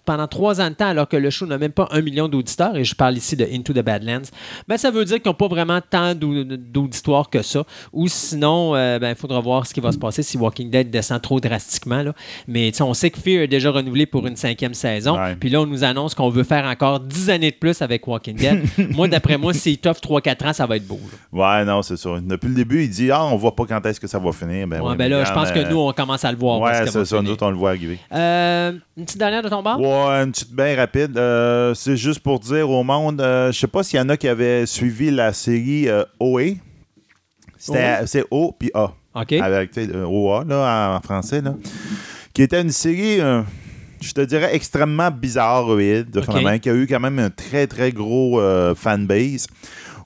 pendant 0.05 0.27
trois 0.27 0.61
ans 0.61 0.69
de 0.69 0.75
temps 0.75 0.87
alors 0.87 1.07
que 1.07 1.17
le 1.17 1.29
show 1.29 1.45
n'a 1.45 1.57
même 1.57 1.71
pas 1.71 1.87
un 1.91 2.01
million 2.01 2.27
d'auditeurs, 2.27 2.75
et 2.77 2.83
je 2.83 2.95
parle 2.95 3.17
ici 3.17 3.35
de 3.35 3.45
Into 3.51 3.73
the 3.73 3.79
Badlands, 3.83 4.29
ben, 4.67 4.77
ça 4.77 4.91
veut 4.91 5.05
dire 5.05 5.21
qu'ils 5.21 5.29
n'ont 5.29 5.35
pas 5.35 5.47
vraiment 5.47 5.79
tant 5.81 6.15
d'au- 6.15 6.43
d'auditoires 6.43 7.29
que 7.29 7.41
ça. 7.41 7.63
Ou 7.93 8.07
sinon, 8.07 8.75
euh, 8.75 8.99
ben, 8.99 9.09
il 9.09 9.15
faudra 9.15 9.39
voir 9.39 9.65
ce 9.67 9.73
qui 9.73 9.79
va 9.81 9.91
se 9.91 9.97
passer 9.97 10.23
si 10.23 10.37
Walking 10.37 10.69
Dead 10.69 10.89
descend 10.89 11.21
trop 11.21 11.39
drastiquement. 11.39 12.01
Là. 12.03 12.13
Mais 12.47 12.71
on 12.81 12.93
sait 12.93 13.09
que 13.09 13.19
Fear 13.19 13.43
est 13.43 13.47
déjà 13.47 13.71
renouvelé 13.71 14.05
pour 14.05 14.25
une 14.27 14.35
cinquième 14.35 14.73
saison. 14.73 15.17
Ouais. 15.19 15.35
Puis 15.35 15.49
là, 15.49 15.61
on 15.61 15.65
nous 15.65 15.83
annonce 15.83 16.15
qu'on 16.15 16.29
veut 16.29 16.43
faire 16.43 16.65
encore 16.65 16.99
10 16.99 17.29
années 17.29 17.51
de 17.51 17.55
plus 17.57 17.81
avec 17.81 18.07
Walking 18.07 18.35
Dead. 18.35 18.63
moi, 18.95 19.07
d'après 19.07 19.37
moi, 19.37 19.53
s'il 19.53 19.77
toffe 19.77 20.01
3-4 20.01 20.47
ans, 20.49 20.53
ça 20.53 20.65
va 20.65 20.77
être 20.77 20.87
beau. 20.87 20.99
là. 21.33 21.59
Ouais, 21.59 21.65
non, 21.65 21.81
c'est 21.81 21.97
ça. 21.97 22.09
Depuis 22.21 22.47
le 22.49 22.55
début, 22.55 22.83
il 22.83 22.89
dit 22.89 23.11
Ah, 23.11 23.25
on 23.25 23.35
voit 23.35 23.55
pas 23.55 23.65
quand 23.67 23.85
est-ce 23.85 23.99
que 23.99 24.07
ça 24.07 24.19
va 24.19 24.31
finir. 24.31 24.67
Ben, 24.67 24.81
Ouais, 24.81 24.95
ben 24.95 25.09
là, 25.09 25.23
je 25.23 25.31
pense 25.33 25.51
que 25.51 25.67
nous, 25.69 25.77
on 25.79 25.91
commence 25.93 26.14
à 26.23 26.31
le 26.31 26.37
voir. 26.37 26.61
Ouais, 26.61 26.85
c'est 26.85 27.03
ça. 27.05 27.21
Nous 27.21 27.31
autres, 27.31 27.45
on 27.45 27.49
le 27.51 27.57
voit 27.57 27.71
arriver. 27.71 27.99
Euh, 28.13 28.71
une 28.95 29.03
petite 29.05 29.17
dernière 29.17 29.41
de 29.41 29.49
ton 29.49 29.61
bord? 29.61 29.79
Ouais, 29.79 30.23
une 30.23 30.31
petite 30.31 30.51
bien 30.55 30.75
rapide. 30.75 31.17
Euh, 31.17 31.73
c'est 31.73 31.97
juste 31.97 32.19
pour 32.21 32.39
dire 32.39 32.69
au 32.69 32.83
monde, 32.83 33.19
euh, 33.19 33.51
je 33.51 33.59
sais 33.59 33.67
pas 33.67 33.83
s'il 33.83 33.97
y 33.99 34.01
en 34.01 34.09
a 34.09 34.15
qui 34.17 34.27
avaient 34.27 34.65
suivi 34.65 35.11
la 35.11 35.33
série 35.33 35.89
euh, 35.89 36.03
OA. 36.19 36.53
C'était- 37.57 38.05
C'est 38.05 38.23
O 38.31 38.55
puis 38.57 38.71
A. 38.73 38.91
OK. 39.15 39.33
Avec 39.33 39.71
OA 39.77 40.43
là, 40.45 40.97
en 40.97 41.01
français. 41.01 41.41
Là, 41.41 41.55
qui 42.33 42.41
était 42.41 42.61
une 42.61 42.69
série, 42.71 43.19
je 44.01 44.11
te 44.11 44.21
dirais, 44.21 44.53
extrêmement 44.53 45.09
bizarroïde, 45.09 46.17
OK. 46.17 46.25
vraiment, 46.25 46.59
qui 46.59 46.69
a 46.69 46.73
eu 46.73 46.85
quand 46.85 46.99
même 46.99 47.17
un 47.19 47.29
très, 47.29 47.65
très 47.65 47.91
gros 47.91 48.39
euh, 48.41 48.75
fanbase. 48.75 49.47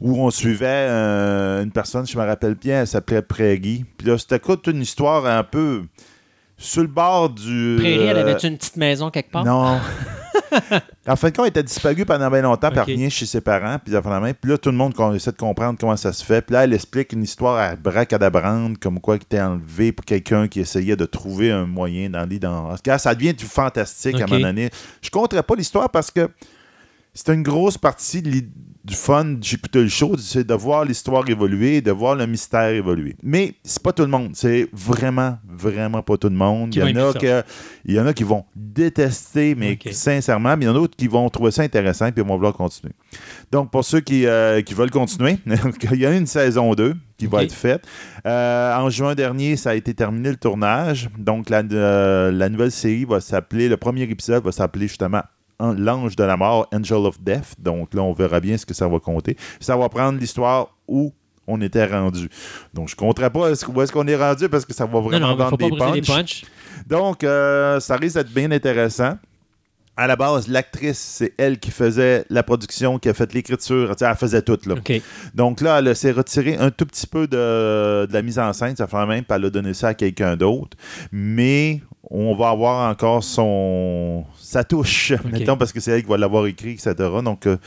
Où 0.01 0.21
on 0.21 0.29
suivait 0.29 0.65
euh, 0.89 1.63
une 1.63 1.71
personne, 1.71 2.07
je 2.07 2.17
me 2.17 2.25
rappelle 2.25 2.55
bien, 2.55 2.81
elle 2.81 2.87
s'appelait 2.87 3.21
Prairie. 3.21 3.85
Puis 3.97 4.07
là, 4.07 4.17
c'était 4.17 4.39
toute 4.39 4.67
une 4.67 4.81
histoire 4.81 5.25
un 5.25 5.43
peu 5.43 5.83
sur 6.57 6.81
le 6.81 6.87
bord 6.87 7.29
du. 7.29 7.75
Prairie, 7.79 8.05
elle 8.05 8.17
euh, 8.17 8.21
avait 8.21 8.47
une 8.47 8.57
petite 8.57 8.77
maison 8.77 9.09
quelque 9.09 9.31
part? 9.31 9.43
non. 9.43 9.79
en 11.07 11.15
fin 11.15 11.29
de 11.29 11.35
compte, 11.35 11.45
il 11.45 11.49
était 11.49 11.63
disparu 11.63 12.05
pendant 12.05 12.29
bien 12.29 12.41
longtemps, 12.41 12.69
puis 12.69 12.79
Ok. 12.79 12.87
elle 12.87 12.95
revient 12.95 13.09
chez 13.09 13.25
ses 13.25 13.41
parents, 13.41 13.77
puis. 13.83 13.93
Puis 13.93 14.51
là, 14.51 14.57
tout 14.57 14.71
le 14.71 14.77
monde 14.77 14.93
essaie 15.15 15.31
de 15.31 15.37
comprendre 15.37 15.77
comment 15.79 15.97
ça 15.97 16.13
se 16.13 16.23
fait. 16.23 16.41
Puis 16.41 16.53
là, 16.53 16.63
elle 16.63 16.73
explique 16.73 17.13
une 17.13 17.23
histoire 17.23 17.57
à 17.57 17.75
bracadabrande, 17.75 18.77
comme 18.77 18.99
quoi 18.99 19.17
qui 19.17 19.25
était 19.25 19.41
enlevé 19.41 19.91
pour 19.91 20.05
quelqu'un 20.05 20.47
qui 20.47 20.59
essayait 20.61 20.95
de 20.95 21.05
trouver 21.05 21.51
un 21.51 21.65
moyen 21.65 22.09
d'aller 22.09 22.39
dans. 22.39 22.75
Ça 22.97 23.15
devient 23.15 23.33
du 23.33 23.45
fantastique 23.45 24.19
à 24.19 24.23
un 24.23 24.27
moment 24.27 24.47
donné. 24.47 24.69
Je 25.01 25.07
ne 25.07 25.11
compterai 25.11 25.43
pas 25.43 25.55
l'histoire 25.55 25.89
parce 25.89 26.09
que 26.11 26.29
c'est 27.13 27.33
une 27.33 27.43
grosse 27.43 27.77
partie 27.77 28.21
de 28.21 28.43
du 28.89 28.95
fun 28.95 29.35
j'écoutais 29.41 29.81
le 29.81 29.89
show, 29.89 30.17
c'est 30.17 30.47
de 30.47 30.53
voir 30.53 30.85
l'histoire 30.85 31.27
évoluer, 31.29 31.81
de 31.81 31.91
voir 31.91 32.15
le 32.15 32.25
mystère 32.25 32.69
évoluer. 32.69 33.15
Mais 33.21 33.53
c'est 33.63 33.83
pas 33.83 33.93
tout 33.93 34.01
le 34.01 34.07
monde, 34.07 34.31
c'est 34.33 34.67
vraiment, 34.73 35.37
vraiment 35.47 36.01
pas 36.01 36.17
tout 36.17 36.29
le 36.29 36.35
monde. 36.35 36.73
Il 36.73 36.79
y, 36.79 36.83
en 36.99 37.09
a 37.09 37.13
que, 37.13 37.43
il 37.85 37.93
y 37.93 37.99
en 37.99 38.07
a 38.07 38.13
qui 38.13 38.23
vont 38.23 38.45
détester, 38.55 39.53
mais 39.55 39.77
sincèrement, 39.91 40.55
mais 40.57 40.65
il 40.65 40.67
y 40.67 40.69
en 40.69 40.75
a 40.75 40.79
d'autres 40.79 40.95
qui 40.95 41.07
vont 41.07 41.29
trouver 41.29 41.51
ça 41.51 41.61
intéressant 41.61 42.11
puis 42.11 42.23
vont 42.23 42.35
vouloir 42.35 42.53
continuer. 42.53 42.93
Donc, 43.51 43.69
pour 43.69 43.83
ceux 43.83 43.99
qui, 43.99 44.25
euh, 44.25 44.61
qui 44.61 44.73
veulent 44.73 44.91
continuer, 44.91 45.37
il 45.91 45.99
y 45.99 46.05
a 46.05 46.15
une 46.15 46.27
saison 46.27 46.73
2 46.73 46.95
qui 47.17 47.27
va 47.27 47.43
être 47.43 47.53
faite. 47.53 47.85
Euh, 48.25 48.75
en 48.75 48.89
juin 48.89 49.13
dernier, 49.13 49.57
ça 49.57 49.71
a 49.71 49.75
été 49.75 49.93
terminé 49.93 50.29
le 50.29 50.37
tournage. 50.37 51.09
Donc, 51.17 51.49
la, 51.49 51.61
euh, 51.61 52.31
la 52.31 52.49
nouvelle 52.49 52.71
série 52.71 53.05
va 53.05 53.19
s'appeler, 53.19 53.67
le 53.67 53.77
premier 53.77 54.03
épisode 54.03 54.43
va 54.43 54.51
s'appeler 54.51 54.87
justement 54.87 55.21
L'ange 55.59 56.15
de 56.15 56.23
la 56.23 56.37
mort, 56.37 56.67
Angel 56.73 56.97
of 57.05 57.21
Death. 57.21 57.55
Donc 57.59 57.93
là, 57.93 58.01
on 58.01 58.13
verra 58.13 58.39
bien 58.39 58.57
ce 58.57 58.65
que 58.65 58.73
ça 58.73 58.87
va 58.87 58.99
compter. 58.99 59.35
Ça 59.59 59.75
va 59.75 59.89
prendre 59.89 60.19
l'histoire 60.19 60.69
où 60.87 61.13
on 61.49 61.59
était 61.61 61.85
rendu. 61.85 62.29
Donc, 62.73 62.89
je 62.89 62.95
ne 62.95 62.97
compterai 62.99 63.29
pas 63.29 63.51
où 63.51 63.81
est-ce 63.81 63.91
qu'on 63.91 64.07
est 64.07 64.15
rendu 64.15 64.47
parce 64.49 64.65
que 64.65 64.73
ça 64.73 64.85
va 64.85 64.93
Non, 64.93 65.01
vraiment 65.01 65.35
non, 65.35 65.49
faut 65.49 65.57
pas 65.57 65.91
des 65.91 65.95
les 65.95 66.01
punchs. 66.01 66.43
Donc, 66.87 67.23
euh, 67.23 67.79
ça 67.79 67.95
risque 67.95 68.15
d'être 68.15 68.31
bien 68.31 68.51
intéressant. 68.51 69.17
À 69.97 70.07
la 70.07 70.15
base, 70.15 70.47
l'actrice, 70.47 70.97
c'est 70.97 71.33
elle 71.37 71.59
qui 71.59 71.71
faisait 71.71 72.23
la 72.29 72.41
production, 72.41 72.99
qui 72.99 73.09
a 73.09 73.13
fait 73.13 73.33
l'écriture. 73.33 73.93
Elle 73.99 74.15
faisait 74.15 74.41
tout. 74.41 74.57
Là. 74.65 74.75
Donc 75.33 75.59
là, 75.59 75.79
elle 75.79 75.93
s'est 75.93 76.11
retirée 76.11 76.55
un 76.55 76.71
tout 76.71 76.85
petit 76.85 77.05
peu 77.05 77.27
de, 77.27 78.05
de 78.05 78.13
la 78.13 78.21
mise 78.21 78.39
en 78.39 78.53
scène. 78.53 78.77
Ça 78.77 78.87
fait 78.87 79.05
même, 79.05 79.25
elle 79.27 79.45
a 79.45 79.49
donné 79.49 79.73
ça 79.73 79.89
à 79.89 79.93
quelqu'un 79.93 80.37
d'autre. 80.37 80.77
Mais 81.11 81.81
on 82.11 82.35
va 82.35 82.49
avoir 82.49 82.89
encore 82.89 83.23
son 83.23 84.25
sa 84.37 84.63
touche, 84.63 85.13
mettons, 85.31 85.57
parce 85.57 85.71
que 85.71 85.79
c'est 85.79 85.91
elle 85.91 86.01
qui 86.03 86.09
va 86.09 86.17
l'avoir 86.17 86.47
écrit, 86.47 86.71
etc. 86.71 86.95
Donc, 87.23 87.45
euh, 87.45 87.57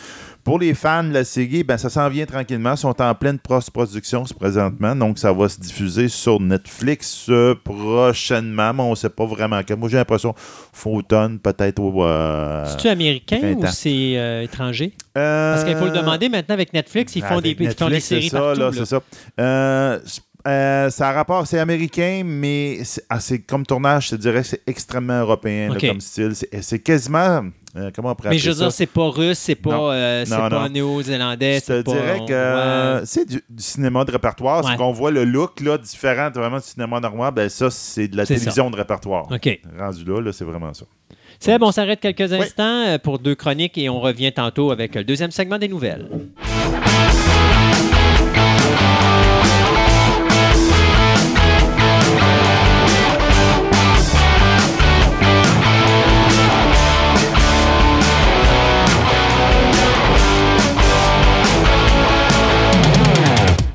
pour 0.43 0.59
les 0.59 0.75
fans 0.75 1.05
de 1.05 1.13
la 1.13 1.23
série, 1.23 1.63
ben, 1.63 1.77
ça 1.79 1.89
s'en 1.89 2.09
vient 2.09 2.27
tranquillement. 2.27 2.73
Ils 2.73 2.79
sont 2.79 3.01
en 3.01 3.15
pleine 3.15 3.39
post-production 3.39 4.25
présentement. 4.39 4.97
Donc, 4.97 5.19
ça 5.21 5.33
va 5.33 5.49
se 5.49 5.61
diffuser 5.61 6.09
sur 6.09 6.41
Netflix 6.41 7.27
euh, 7.29 7.55
prochainement, 7.63 8.75
mais 8.75 8.83
on 8.83 8.91
ne 8.91 8.95
sait 8.97 9.11
pas 9.11 9.27
vraiment 9.27 9.61
quand. 9.67 9.77
Moi, 9.79 9.89
j'ai 9.89 9.99
l'impression 9.99 10.35
faut 10.73 10.91
automne, 10.97 11.39
peut-être 11.39 11.79
au. 11.79 12.03
euh, 12.05 12.65
C'est-tu 12.67 12.89
américain 12.89 13.55
ou 13.57 13.65
c'est 13.69 14.15
euh, 14.17 14.43
étranger? 14.43 14.93
euh, 15.17 15.53
Parce 15.55 15.65
qu'il 15.65 15.77
faut 15.77 15.85
le 15.87 15.93
demander 15.93 16.29
maintenant 16.29 16.55
avec 16.55 16.73
Netflix, 16.73 17.15
ils 17.15 17.23
font, 17.23 17.41
des, 17.41 17.51
avec 17.51 17.61
ils 17.61 17.71
font 17.71 17.87
des 17.89 17.95
Netflix, 17.95 18.07
séries 18.07 18.23
c'est 18.25 18.29
ça, 18.31 18.39
partout. 18.41 18.61
là, 18.61 18.71
là. 18.71 18.73
c'est 18.73 18.87
ça. 18.87 20.13
Euh, 20.47 20.91
c'est- 20.91 20.97
ça 20.99 21.09
a 21.09 21.13
rapport, 21.13 21.47
c'est 21.47 21.59
américain, 21.59 22.23
mais 22.25 22.79
c'est 22.85 23.03
ah, 23.09 23.19
comme 23.47 23.65
tournage, 23.67 24.07
je 24.07 24.11
te 24.11 24.15
dirais 24.17 24.41
que 24.43 24.47
c'est 24.49 24.63
extrêmement 24.67 25.21
européen 25.21 25.73
là, 25.73 25.79
comme 25.81 26.01
style. 26.01 26.33
C'est 26.61 26.79
quasiment. 26.81 27.45
euh, 27.77 27.91
comment 27.95 28.11
on 28.11 28.15
pourrait 28.15 28.31
Mais 28.31 28.39
je 28.39 28.51
veux 28.51 28.55
ça? 28.57 28.65
dire, 28.65 28.73
c'est 28.73 28.87
pas 28.87 29.09
russe, 29.09 29.39
c'est 29.39 29.55
pas, 29.55 29.95
euh, 29.95 30.25
pas 30.27 30.69
néo-zélandais. 30.69 31.61
Je 31.61 31.65
te 31.73 31.83
pas- 31.83 31.93
dirais 31.93 32.21
que 32.29 33.03
c'est 33.07 33.25
du, 33.29 33.37
du 33.49 33.63
cinéma 33.63 34.05
de 34.05 34.11
répertoire. 34.13 34.65
Ouais. 34.65 34.71
C'est 34.73 34.77
qu'on 34.77 34.93
voit 34.93 35.11
le 35.11 35.25
look 35.25 35.61
là, 35.61 35.79
différent 35.79 36.29
vraiment 36.35 36.59
du 36.59 36.65
cinéma 36.65 37.01
normal. 37.01 37.33
Ben 37.35 37.49
ça, 37.49 37.71
c'est 37.71 38.09
de 38.09 38.17
la 38.17 38.27
télévision 38.27 38.71
de 38.71 38.77
répertoire. 38.77 39.27
OK. 39.31 39.61
Rendu 39.79 40.05
là, 40.05 40.21
là 40.21 40.33
c'est 40.33 40.45
vraiment 40.45 40.75
ça. 40.75 40.85
C'est 41.41 41.59
bon, 41.59 41.69
on 41.69 41.73
s'arrête 41.73 41.99
quelques 42.01 42.33
instants 42.33 42.85
euh, 42.87 42.99
pour 42.99 43.19
deux 43.19 43.35
chroniques 43.35 43.77
et 43.79 43.89
on 43.89 44.01
revient 44.01 44.33
tantôt 44.33 44.71
avec 44.71 44.95
le 44.95 45.03
deuxième 45.03 45.31
segment 45.33 45.59
des 45.59 45.67
nouvelles. 45.69 46.07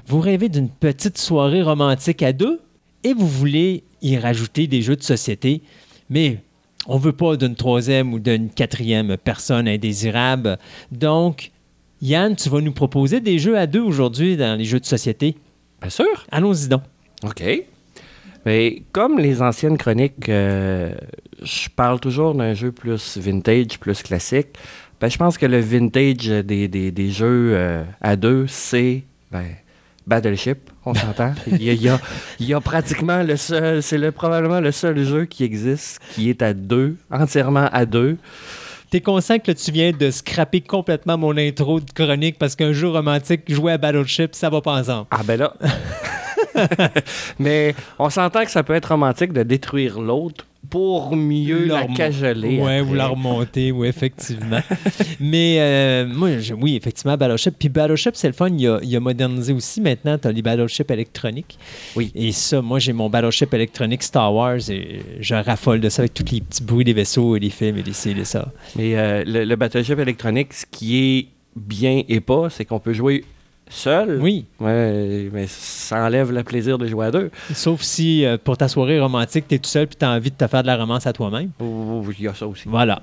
Vous 0.08 0.20
rêvez 0.22 0.48
d'une 0.50 0.70
petite 0.70 1.18
soirée 1.18 1.62
romantique 1.62 2.24
à 2.24 2.32
deux 2.34 2.62
et 3.04 3.14
vous 3.14 3.28
voulez 3.28 3.84
y 4.02 4.18
rajouter 4.18 4.68
des 4.68 4.82
jeux 4.82 4.96
de 4.96 5.04
société, 5.04 5.62
mais 6.10 6.40
on 6.88 6.98
veut 6.98 7.12
pas 7.12 7.36
d'une 7.36 7.56
troisième 7.56 8.14
ou 8.14 8.20
d'une 8.20 8.50
quatrième 8.50 9.18
personne 9.18 9.68
indésirable. 9.68 10.58
Donc, 10.92 11.52
Yann, 12.02 12.36
tu 12.36 12.48
vas 12.50 12.62
nous 12.62 12.72
proposer 12.72 13.20
des 13.20 13.38
jeux 13.40 13.58
à 13.58 13.68
deux 13.68 13.82
aujourd'hui 13.82 14.38
dans 14.38 14.58
les 14.58 14.64
jeux 14.64 14.80
de 14.80 14.86
société? 14.86 15.36
Bien 15.82 15.90
sûr. 15.90 16.26
Allons-y 16.32 16.70
donc. 16.70 16.84
OK. 17.24 17.44
Mais 18.46 18.84
comme 18.94 19.20
les 19.20 19.42
anciennes 19.42 19.78
chroniques, 19.78 20.30
euh, 20.30 20.94
je 21.44 21.68
parle 21.76 22.00
toujours 22.00 22.34
d'un 22.34 22.54
jeu 22.54 22.72
plus 22.72 23.18
vintage, 23.18 23.78
plus 23.80 24.02
classique. 24.04 24.48
Ben, 25.02 25.10
je 25.10 25.18
pense 25.18 25.38
que 25.38 25.46
le 25.46 25.60
vintage 25.60 26.28
des, 26.46 26.70
des- 26.70 26.92
des 26.92 27.12
jeux 27.12 27.52
euh, 27.54 27.84
à 28.00 28.16
deux, 28.16 28.46
c'est 28.48 29.04
ben, 29.32 29.44
Battleship, 30.08 30.70
on 30.86 30.94
s'entend. 30.94 31.34
il, 31.48 31.64
y 31.64 31.70
a, 31.70 31.74
il 31.74 31.82
y 31.82 31.90
a- 31.90 32.00
il 32.40 32.48
y 32.48 32.54
a 32.54 32.62
pratiquement 32.62 33.22
le 33.22 33.36
seul, 33.36 33.84
c'est 33.84 33.98
le, 33.98 34.12
probablement 34.12 34.60
le 34.62 34.72
seul 34.72 35.04
jeu 35.04 35.26
qui 35.26 35.44
existe 35.44 36.00
qui 36.14 36.30
est 36.30 36.42
à 36.42 36.54
deux, 36.54 36.96
entièrement 37.12 37.68
à 37.72 37.86
deux. 37.86 38.18
T'es 38.90 39.02
conscient 39.02 39.38
que 39.38 39.52
là, 39.52 39.54
tu 39.54 39.70
viens 39.72 39.92
de 39.92 40.10
scraper 40.10 40.62
complètement 40.62 41.18
mon 41.18 41.36
intro 41.38 41.82
de 41.82 41.92
chronique 41.92 42.38
parce 42.40 42.56
qu'un 42.56 42.72
jeu 42.72 42.88
romantique 42.88 43.42
joué 43.52 43.74
à 43.74 43.78
Battleship, 43.78 44.34
ça 44.34 44.50
va 44.50 44.62
pas 44.62 44.80
ensemble. 44.80 45.08
Ah 45.12 45.22
ben 45.26 45.38
là. 45.38 45.54
Mais 47.40 47.76
on 48.00 48.10
s'entend 48.10 48.44
que 48.44 48.52
ça 48.52 48.64
peut 48.64 48.74
être 48.74 48.90
romantique 48.90 49.34
de 49.34 49.44
détruire 49.44 50.00
l'autre 50.00 50.46
pour 50.70 51.16
mieux 51.16 51.66
la 51.66 51.86
cajoler. 51.86 52.60
Ouais, 52.60 52.82
ou 52.82 52.94
la 52.94 53.08
remonter, 53.08 53.72
oui, 53.72 53.88
effectivement. 53.88 54.60
Mais 55.20 55.58
euh, 55.60 56.06
moi, 56.08 56.38
je- 56.40 56.54
oui, 56.54 56.76
effectivement, 56.76 57.16
Battleship. 57.18 57.56
Puis 57.58 57.70
Battleship, 57.70 58.16
c'est 58.16 58.28
le 58.28 58.34
fun. 58.34 58.50
Il 58.50 58.68
a, 58.68 58.80
il 58.84 58.96
a 58.96 59.00
modernisé 59.00 59.54
aussi 59.54 59.82
maintenant. 59.82 60.18
Tu 60.18 60.28
as 60.28 60.32
les 60.32 60.42
Battleship 60.42 60.90
électroniques. 60.92 61.58
Oui. 61.96 62.12
Et 62.16 62.32
ça, 62.32 62.62
moi, 62.62 62.80
j'ai 62.80 62.94
mon 62.94 63.10
Battleship 63.10 63.54
électronique 63.54 64.04
Star 64.04 64.34
Wars 64.34 64.58
et 64.70 65.02
je 65.20 65.36
raffole 65.36 65.80
de 65.80 65.90
ça 65.90 66.02
avec 66.02 66.14
tous 66.14 66.26
les 66.32 66.42
petits 66.42 66.64
bruits 66.64 66.86
des 66.86 66.94
vaisseaux 66.94 67.36
et 67.36 67.40
les 67.40 67.50
films 67.50 67.78
et 67.78 67.84
les 67.84 67.94
ci 67.94 68.12
et 68.12 68.26
ça. 68.26 68.52
Mais 68.76 68.96
euh, 68.98 69.24
le, 69.26 69.46
le 69.46 69.56
Battleship 69.56 70.00
électronique, 70.00 70.54
ce 70.54 70.66
qui 70.70 70.98
est 70.98 71.28
bien 71.56 72.04
et 72.08 72.20
pas, 72.20 72.50
c'est 72.50 72.66
qu'on 72.66 72.80
peut 72.80 72.94
jouer 72.94 73.24
seul. 73.70 74.20
Oui. 74.22 74.46
Ouais, 74.60 75.30
mais 75.32 75.46
ça 75.48 76.06
enlève 76.06 76.32
le 76.32 76.44
plaisir 76.44 76.78
de 76.78 76.88
jouer 76.88 77.08
à 77.08 77.12
deux. 77.12 77.32
Sauf 77.54 77.82
si 77.82 78.26
euh, 78.26 78.38
pour 78.42 78.58
ta 78.58 78.68
soirée 78.68 79.00
romantique, 79.00 79.46
tu 79.48 79.56
es 79.56 79.60
tout 79.60 79.70
seul 79.70 79.88
puis 79.88 79.96
tu 79.98 80.06
as 80.06 80.12
envie 80.12 80.32
de 80.32 80.36
te 80.36 80.48
faire 80.48 80.62
de 80.62 80.68
la 80.68 80.78
romance 80.78 81.08
à 81.08 81.14
toi-même. 81.14 81.52
Il 81.60 82.24
y 82.24 82.28
a 82.28 82.34
ça 82.34 82.48
aussi. 82.48 82.64
Voilà. 82.68 83.02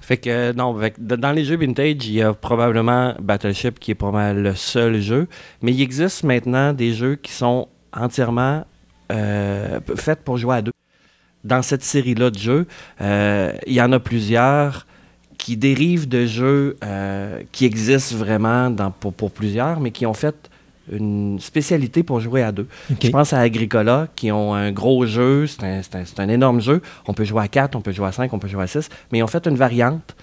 Fait 0.00 0.16
que, 0.16 0.30
euh, 0.30 0.52
non, 0.52 0.78
fait 0.78 0.92
que 0.92 1.00
dans 1.00 1.32
les 1.32 1.44
jeux 1.44 1.56
vintage, 1.56 2.06
il 2.06 2.12
y 2.12 2.22
a 2.22 2.32
probablement 2.32 3.14
Battleship 3.20 3.78
qui 3.78 3.92
est 3.92 3.94
probablement 3.94 4.42
le 4.42 4.54
seul 4.54 5.00
jeu. 5.00 5.28
Mais 5.62 5.72
il 5.72 5.80
existe 5.82 6.24
maintenant 6.24 6.72
des 6.72 6.92
jeux 6.92 7.16
qui 7.16 7.32
sont 7.32 7.68
entièrement 7.92 8.64
euh, 9.12 9.80
faits 9.96 10.24
pour 10.24 10.36
jouer 10.36 10.56
à 10.56 10.62
deux. 10.62 10.72
Dans 11.44 11.62
cette 11.62 11.82
série-là 11.82 12.30
de 12.30 12.38
jeux, 12.38 12.66
il 13.00 13.72
y 13.72 13.80
en 13.80 13.92
a 13.92 13.98
plusieurs 13.98 14.86
qui 15.40 15.56
dérivent 15.56 16.06
de 16.08 16.26
jeux 16.26 16.76
euh, 16.84 17.40
qui 17.50 17.64
existent 17.64 18.16
vraiment 18.16 18.70
dans, 18.70 18.90
pour, 18.90 19.12
pour 19.12 19.30
plusieurs, 19.30 19.80
mais 19.80 19.90
qui 19.90 20.04
ont 20.04 20.14
fait 20.14 20.34
une 20.92 21.38
spécialité 21.40 22.02
pour 22.02 22.20
jouer 22.20 22.42
à 22.42 22.52
deux. 22.52 22.66
Je 23.02 23.10
pense 23.10 23.32
à 23.32 23.38
Agricola, 23.40 24.08
qui 24.16 24.30
ont 24.32 24.52
un 24.54 24.70
gros 24.70 25.06
jeu, 25.06 25.46
c'est 25.46 25.62
un, 25.64 25.78
un- 25.78 26.04
c'est 26.04 26.20
un 26.20 26.28
énorme 26.28 26.60
jeu. 26.60 26.82
On 27.06 27.14
peut 27.14 27.24
jouer 27.24 27.42
à 27.42 27.48
4, 27.48 27.74
on 27.76 27.80
peut 27.80 27.92
jouer 27.92 28.08
à 28.08 28.12
5, 28.12 28.32
on 28.32 28.38
peut 28.38 28.48
jouer 28.48 28.64
à 28.64 28.66
6, 28.66 28.88
mais 29.12 29.18
ils 29.18 29.22
ont 29.22 29.28
fait 29.28 29.46
une 29.46 29.56
variante 29.56 30.14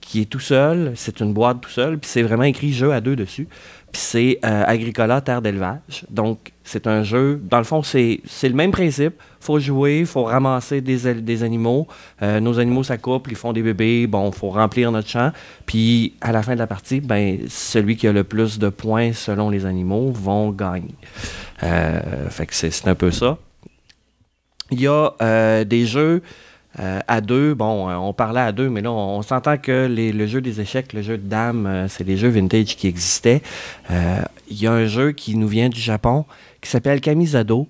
qui 0.00 0.20
est 0.22 0.24
tout 0.26 0.40
seul, 0.40 0.92
c'est 0.94 1.20
une 1.20 1.32
boîte 1.32 1.60
tout 1.60 1.70
seul, 1.70 1.98
puis 1.98 2.08
c'est 2.08 2.22
vraiment 2.22 2.44
écrit 2.44 2.72
jeu 2.72 2.92
à 2.92 3.00
deux 3.00 3.16
dessus. 3.16 3.48
C'est 3.96 4.38
euh, 4.44 4.62
Agricola, 4.66 5.22
terre 5.22 5.40
d'élevage. 5.40 6.04
Donc, 6.10 6.52
c'est 6.64 6.86
un 6.86 7.02
jeu, 7.02 7.40
dans 7.42 7.56
le 7.56 7.64
fond, 7.64 7.82
c'est 7.82 8.20
le 8.42 8.52
même 8.52 8.70
principe. 8.70 9.14
faut 9.40 9.58
jouer, 9.58 10.04
faut 10.04 10.24
ramasser 10.24 10.82
des, 10.82 11.14
des 11.14 11.42
animaux. 11.42 11.86
Euh, 12.20 12.38
nos 12.38 12.58
animaux 12.58 12.82
s'accouplent, 12.82 13.30
ils 13.30 13.36
font 13.36 13.54
des 13.54 13.62
bébés. 13.62 14.06
Bon, 14.06 14.30
faut 14.32 14.50
remplir 14.50 14.92
notre 14.92 15.08
champ. 15.08 15.32
Puis, 15.64 16.14
à 16.20 16.30
la 16.30 16.42
fin 16.42 16.52
de 16.52 16.58
la 16.58 16.66
partie, 16.66 17.00
ben, 17.00 17.38
celui 17.48 17.96
qui 17.96 18.06
a 18.06 18.12
le 18.12 18.22
plus 18.22 18.58
de 18.58 18.68
points 18.68 19.14
selon 19.14 19.48
les 19.48 19.64
animaux 19.64 20.10
vont 20.10 20.50
gagner. 20.50 20.94
Euh, 21.62 22.28
fait 22.28 22.44
que 22.44 22.54
c'est 22.54 22.86
un 22.86 22.94
peu 22.94 23.10
ça. 23.10 23.38
Il 24.70 24.80
y 24.80 24.88
a 24.88 25.64
des 25.64 25.86
jeux 25.86 26.22
euh, 26.78 27.00
à 27.08 27.20
deux. 27.20 27.54
Bon, 27.54 27.88
euh, 27.88 27.94
on 27.94 28.12
parlait 28.12 28.40
à 28.40 28.52
deux, 28.52 28.68
mais 28.68 28.82
là, 28.82 28.92
on, 28.92 29.22
s'entend 29.22 29.56
que 29.56 29.88
le 29.88 30.26
jeu 30.26 30.40
des 30.40 30.60
échecs, 30.60 30.92
le 30.92 31.02
jeu 31.02 31.16
de 31.16 31.26
dames, 31.26 31.66
euh, 31.66 31.88
c'est 31.88 32.04
des 32.04 32.16
jeux 32.16 32.28
vintage 32.28 32.76
qui 32.76 32.86
existaient. 32.86 33.42
Il 34.48 34.60
y 34.60 34.66
a 34.66 34.72
un 34.72 34.86
jeu 34.86 35.12
qui 35.12 35.36
nous 35.36 35.48
vient 35.48 35.68
du 35.68 35.80
Japon 35.80 36.24
qui 36.60 36.70
s'appelle 36.70 37.00
Kamisado. 37.00 37.66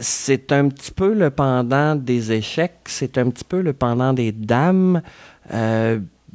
C'est 0.00 0.52
un 0.52 0.68
petit 0.68 0.90
peu 0.90 1.12
le 1.12 1.30
pendant 1.30 1.94
des 1.94 2.32
échecs, 2.32 2.80
c'est 2.86 3.18
un 3.18 3.30
petit 3.30 3.44
peu 3.44 3.60
le 3.60 3.72
pendant 3.72 4.12
des 4.12 4.32
dames 4.32 5.02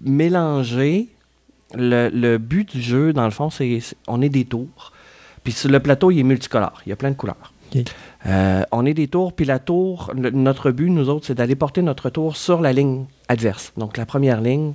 mélangé. 0.01 1.09
Le, 1.75 2.37
but 2.37 2.71
du 2.71 2.81
jeu, 2.81 3.13
dans 3.13 3.25
le 3.25 3.31
fond, 3.31 3.49
c'est 3.49 3.79
on 4.07 4.21
est 4.21 4.29
des 4.29 4.45
tours. 4.45 4.93
Puis 5.43 5.55
le 5.65 5.79
plateau, 5.79 6.11
il 6.11 6.19
est 6.19 6.23
multicolore. 6.23 6.81
Il 6.85 6.89
y 6.89 6.93
a 6.93 6.95
plein 6.95 7.09
de 7.09 7.15
couleurs. 7.15 7.52
Euh, 8.25 8.63
on 8.71 8.85
est 8.85 8.93
des 8.93 9.07
tours, 9.07 9.33
puis 9.33 9.45
la 9.45 9.59
tour, 9.59 10.11
le- 10.15 10.29
notre 10.31 10.71
but, 10.71 10.89
nous 10.89 11.09
autres, 11.09 11.25
c'est 11.27 11.35
d'aller 11.35 11.55
porter 11.55 11.81
notre 11.81 12.09
tour 12.09 12.35
sur 12.35 12.61
la 12.61 12.73
ligne 12.73 13.05
adverse. 13.27 13.73
Donc 13.77 13.97
la 13.97 14.05
première 14.05 14.41
ligne. 14.41 14.73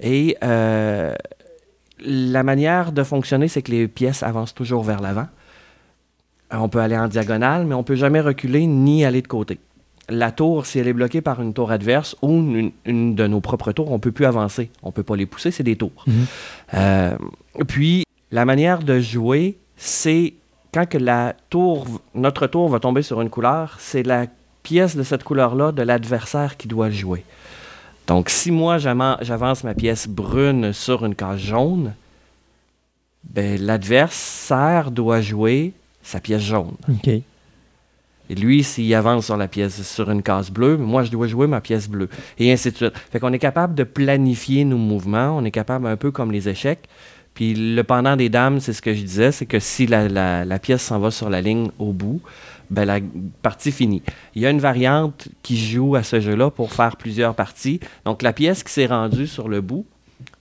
Et 0.00 0.36
euh, 0.42 1.14
la 2.04 2.42
manière 2.42 2.92
de 2.92 3.02
fonctionner, 3.02 3.48
c'est 3.48 3.62
que 3.62 3.70
les 3.70 3.86
pièces 3.88 4.22
avancent 4.22 4.54
toujours 4.54 4.82
vers 4.82 5.00
l'avant. 5.00 5.26
Euh, 6.52 6.56
On 6.58 6.68
peut 6.68 6.80
aller 6.80 6.96
en 6.98 7.08
diagonale, 7.08 7.66
mais 7.66 7.74
on 7.74 7.82
peut 7.84 7.94
jamais 7.94 8.20
reculer 8.20 8.66
ni 8.66 9.04
aller 9.04 9.22
de 9.22 9.28
côté. 9.28 9.58
La 10.08 10.32
tour, 10.32 10.66
si 10.66 10.78
elle 10.80 10.88
est 10.88 10.92
bloquée 10.92 11.20
par 11.20 11.40
une 11.40 11.54
tour 11.54 11.70
adverse 11.70 12.16
ou 12.22 12.30
une, 12.30 12.72
une 12.86 13.14
de 13.14 13.26
nos 13.28 13.40
propres 13.40 13.70
tours, 13.72 13.92
on 13.92 14.00
peut 14.00 14.10
plus 14.10 14.26
avancer. 14.26 14.70
On 14.82 14.90
peut 14.90 15.04
pas 15.04 15.14
les 15.16 15.26
pousser, 15.26 15.50
c'est 15.52 15.62
des 15.62 15.76
tours. 15.76 16.04
Mhm. 16.06 16.26
Euh, 16.74 17.16
puis, 17.68 18.04
la 18.32 18.44
manière 18.44 18.80
de 18.82 18.98
jouer, 18.98 19.56
c'est 19.76 20.34
quand 20.72 20.86
que 20.86 20.98
la 20.98 21.34
tour, 21.50 21.86
notre 22.14 22.46
tour 22.46 22.68
va 22.68 22.80
tomber 22.80 23.02
sur 23.02 23.20
une 23.20 23.30
couleur, 23.30 23.76
c'est 23.78 24.02
la 24.02 24.26
pièce 24.62 24.96
de 24.96 25.02
cette 25.02 25.24
couleur-là 25.24 25.72
de 25.72 25.82
l'adversaire 25.82 26.56
qui 26.56 26.68
doit 26.68 26.88
le 26.88 26.94
jouer. 26.94 27.24
Donc, 28.06 28.30
si 28.30 28.50
moi, 28.50 28.78
j'avance 28.78 29.64
ma 29.64 29.74
pièce 29.74 30.08
brune 30.08 30.72
sur 30.72 31.04
une 31.04 31.14
case 31.14 31.40
jaune, 31.40 31.94
ben, 33.24 33.60
l'adversaire 33.60 34.90
doit 34.90 35.20
jouer 35.20 35.72
sa 36.02 36.20
pièce 36.20 36.42
jaune. 36.42 36.74
OK. 36.88 37.08
Et 37.08 38.34
lui, 38.34 38.62
s'il 38.62 38.92
avance 38.94 39.26
sur 39.26 39.36
la 39.36 39.48
pièce 39.48 39.82
sur 39.82 40.10
une 40.10 40.22
case 40.22 40.50
bleue, 40.50 40.76
moi, 40.76 41.02
je 41.02 41.10
dois 41.10 41.26
jouer 41.26 41.46
ma 41.46 41.60
pièce 41.60 41.88
bleue. 41.88 42.08
Et 42.38 42.50
ainsi 42.50 42.70
de 42.70 42.76
suite. 42.76 42.98
Fait 43.10 43.20
qu'on 43.20 43.32
est 43.32 43.38
capable 43.38 43.74
de 43.74 43.84
planifier 43.84 44.64
nos 44.64 44.78
mouvements. 44.78 45.36
On 45.36 45.44
est 45.44 45.50
capable, 45.50 45.86
un 45.86 45.96
peu 45.96 46.10
comme 46.10 46.32
les 46.32 46.48
échecs. 46.48 46.88
Puis 47.34 47.54
le 47.54 47.82
pendant 47.82 48.16
des 48.16 48.28
dames, 48.28 48.60
c'est 48.60 48.72
ce 48.72 48.82
que 48.82 48.94
je 48.94 49.00
disais, 49.00 49.32
c'est 49.32 49.46
que 49.46 49.58
si 49.58 49.86
la, 49.86 50.58
pièce 50.58 50.82
s'en 50.82 50.98
va 50.98 51.10
sur 51.10 51.30
la 51.30 51.40
ligne 51.40 51.70
au 51.78 51.92
bout, 51.92 52.20
ben 52.70 52.84
la 52.84 52.98
partie 53.42 53.72
finie. 53.72 54.02
Il 54.34 54.42
y 54.42 54.46
a 54.46 54.50
une 54.50 54.60
variante 54.60 55.28
qui 55.42 55.56
joue 55.58 55.94
à 55.94 56.02
ce 56.02 56.20
jeu-là 56.20 56.50
pour 56.50 56.72
faire 56.72 56.96
plusieurs 56.96 57.34
parties. 57.34 57.80
Donc 58.04 58.22
la 58.22 58.32
pièce 58.32 58.62
qui 58.62 58.72
s'est 58.72 58.86
rendue 58.86 59.26
sur 59.26 59.48
le 59.48 59.60
bout, 59.60 59.86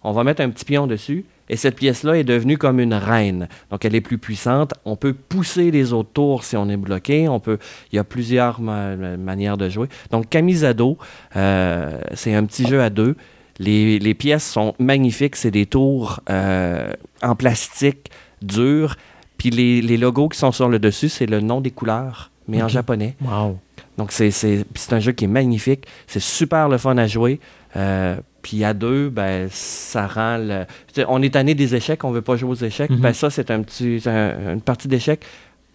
on 0.04 0.12
va 0.12 0.24
mettre 0.24 0.42
un 0.42 0.50
petit 0.50 0.66
pion 0.66 0.88
dessus. 0.88 1.26
Et 1.50 1.58
cette 1.58 1.76
pièce-là 1.76 2.18
est 2.18 2.24
devenue 2.24 2.58
comme 2.58 2.80
une 2.80 2.94
reine. 2.94 3.50
Donc, 3.72 3.84
elle 3.84 3.94
est 3.94 4.00
plus 4.00 4.18
puissante. 4.18 4.74
On 4.86 4.96
peut 4.96 5.14
pousser 5.14 5.70
les 5.70 5.92
autres 5.92 6.12
tours 6.14 6.46
si 6.46 6.56
on 6.56 6.70
est 6.70 6.78
bloqué. 6.78 7.28
On 7.28 7.42
peut, 7.42 7.58
il 7.92 7.98
y 7.98 8.00
a 8.00 8.06
plusieurs 8.06 8.62
ma- 8.62 8.96
ma- 8.96 9.18
manières 9.18 9.58
de 9.58 9.68
jouer. 9.68 9.89
Donc, 10.12 10.30
Camisado, 10.30 10.98
euh, 11.36 12.00
c'est 12.14 12.34
un 12.34 12.46
petit 12.46 12.66
jeu 12.66 12.82
à 12.82 12.89
deux. 12.89 13.18
Les, 13.62 13.99
les 13.99 14.14
pièces 14.14 14.43
sont 14.49 14.74
magnifiques. 14.80 15.36
C'est 15.36 15.51
des 15.51 15.66
tours 15.66 16.20
euh, 16.30 16.91
en 17.22 17.36
plastique 17.36 18.09
dur. 18.41 18.95
Puis 19.38 19.49
les, 19.49 19.82
les 19.82 19.97
logos 19.97 20.30
qui 20.30 20.38
sont 20.39 20.51
sur 20.51 20.68
le 20.70 20.80
dessus, 20.80 21.09
c'est 21.09 21.26
le 21.26 21.39
nom 21.41 21.62
des 21.62 21.72
couleurs, 21.72 22.32
mais 22.47 22.62
en 22.62 22.68
japonais. 22.68 23.16
Wow. 23.22 23.57
Donc, 23.97 24.12
c'est, 24.12 24.32
c'est, 24.32 24.66
puis 24.72 24.82
c'est 24.84 24.93
un 24.93 24.99
jeu 24.99 25.12
qui 25.12 25.26
est 25.26 25.28
magnifique. 25.28 25.86
C'est 26.07 26.22
super 26.22 26.70
le 26.70 26.78
fun 26.78 26.97
à 26.97 27.07
jouer. 27.07 27.39
Euh, 27.76 28.16
puis 28.41 28.64
à 28.64 28.74
deux, 28.74 29.09
ben, 29.09 29.47
ça 29.51 30.07
rend 30.07 30.38
le... 30.38 30.66
On 31.07 31.22
est 31.22 31.34
tanné 31.34 31.53
des 31.55 31.76
échecs, 31.76 32.03
on 32.03 32.12
veut 32.12 32.22
pas 32.22 32.36
jouer 32.36 32.49
aux 32.51 32.55
échecs. 32.55 32.89
Mhm. 32.89 32.99
Ben, 32.99 33.14
ça, 33.14 33.30
c'est 33.30 33.51
un 33.51 33.62
petit, 33.62 34.01
un- 34.07 34.53
une 34.53 34.62
partie 34.62 34.88
d'échecs. 34.88 35.24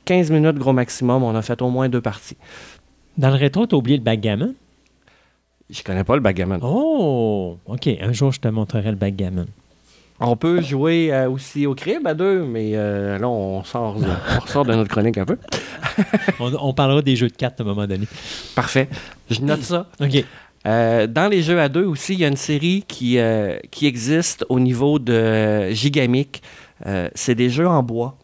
15 0.06 0.30
minutes, 0.30 0.56
gros 0.56 0.72
maximum. 0.72 1.22
On 1.22 1.34
a 1.34 1.42
fait 1.42 1.60
au 1.62 1.70
moins 1.70 1.88
deux 1.88 2.00
parties. 2.00 2.36
Dans 3.18 3.30
le 3.30 3.36
rétro, 3.36 3.66
tu 3.66 3.74
as 3.74 3.78
oublié 3.78 3.96
le 3.96 4.02
backgammon? 4.04 4.54
Je 5.70 5.82
connais 5.82 6.04
pas 6.04 6.14
le 6.14 6.20
backgammon. 6.20 6.60
Oh! 6.62 7.58
OK. 7.66 7.88
Un 8.00 8.12
jour, 8.12 8.32
je 8.32 8.40
te 8.40 8.48
montrerai 8.48 8.90
le 8.90 8.96
backgammon. 8.96 9.46
On 10.18 10.36
peut 10.36 10.62
jouer 10.62 11.12
euh, 11.12 11.28
aussi 11.28 11.66
au 11.66 11.74
crib 11.74 12.06
à 12.06 12.14
deux, 12.14 12.42
mais 12.44 12.70
euh, 12.74 13.18
là, 13.18 13.28
on 13.28 13.62
sort, 13.64 13.96
de, 13.96 14.06
on 14.06 14.40
ressort 14.40 14.64
de 14.64 14.74
notre 14.74 14.88
chronique 14.88 15.18
un 15.18 15.26
peu. 15.26 15.36
On, 16.40 16.52
on 16.54 16.74
parlera 16.74 17.00
des 17.00 17.16
jeux 17.16 17.28
de 17.28 17.36
cartes 17.36 17.60
à 17.60 17.64
un 17.64 17.66
moment 17.66 17.86
donné. 17.86 18.06
Parfait. 18.54 18.88
Je 19.30 19.40
note 19.40 19.62
ça. 19.62 19.86
OK. 20.00 20.24
Euh, 20.66 21.06
dans 21.06 21.28
les 21.28 21.42
jeux 21.42 21.60
à 21.60 21.68
deux 21.68 21.84
aussi, 21.84 22.14
il 22.14 22.20
y 22.20 22.24
a 22.24 22.28
une 22.28 22.36
série 22.36 22.84
qui, 22.88 23.18
euh, 23.18 23.58
qui 23.70 23.86
existe 23.86 24.44
au 24.48 24.58
niveau 24.58 24.98
de 24.98 25.70
Gigamic. 25.70 26.42
Euh, 26.86 27.08
c'est 27.14 27.34
des 27.34 27.50
jeux 27.50 27.68
en 27.68 27.82
bois. 27.82 28.16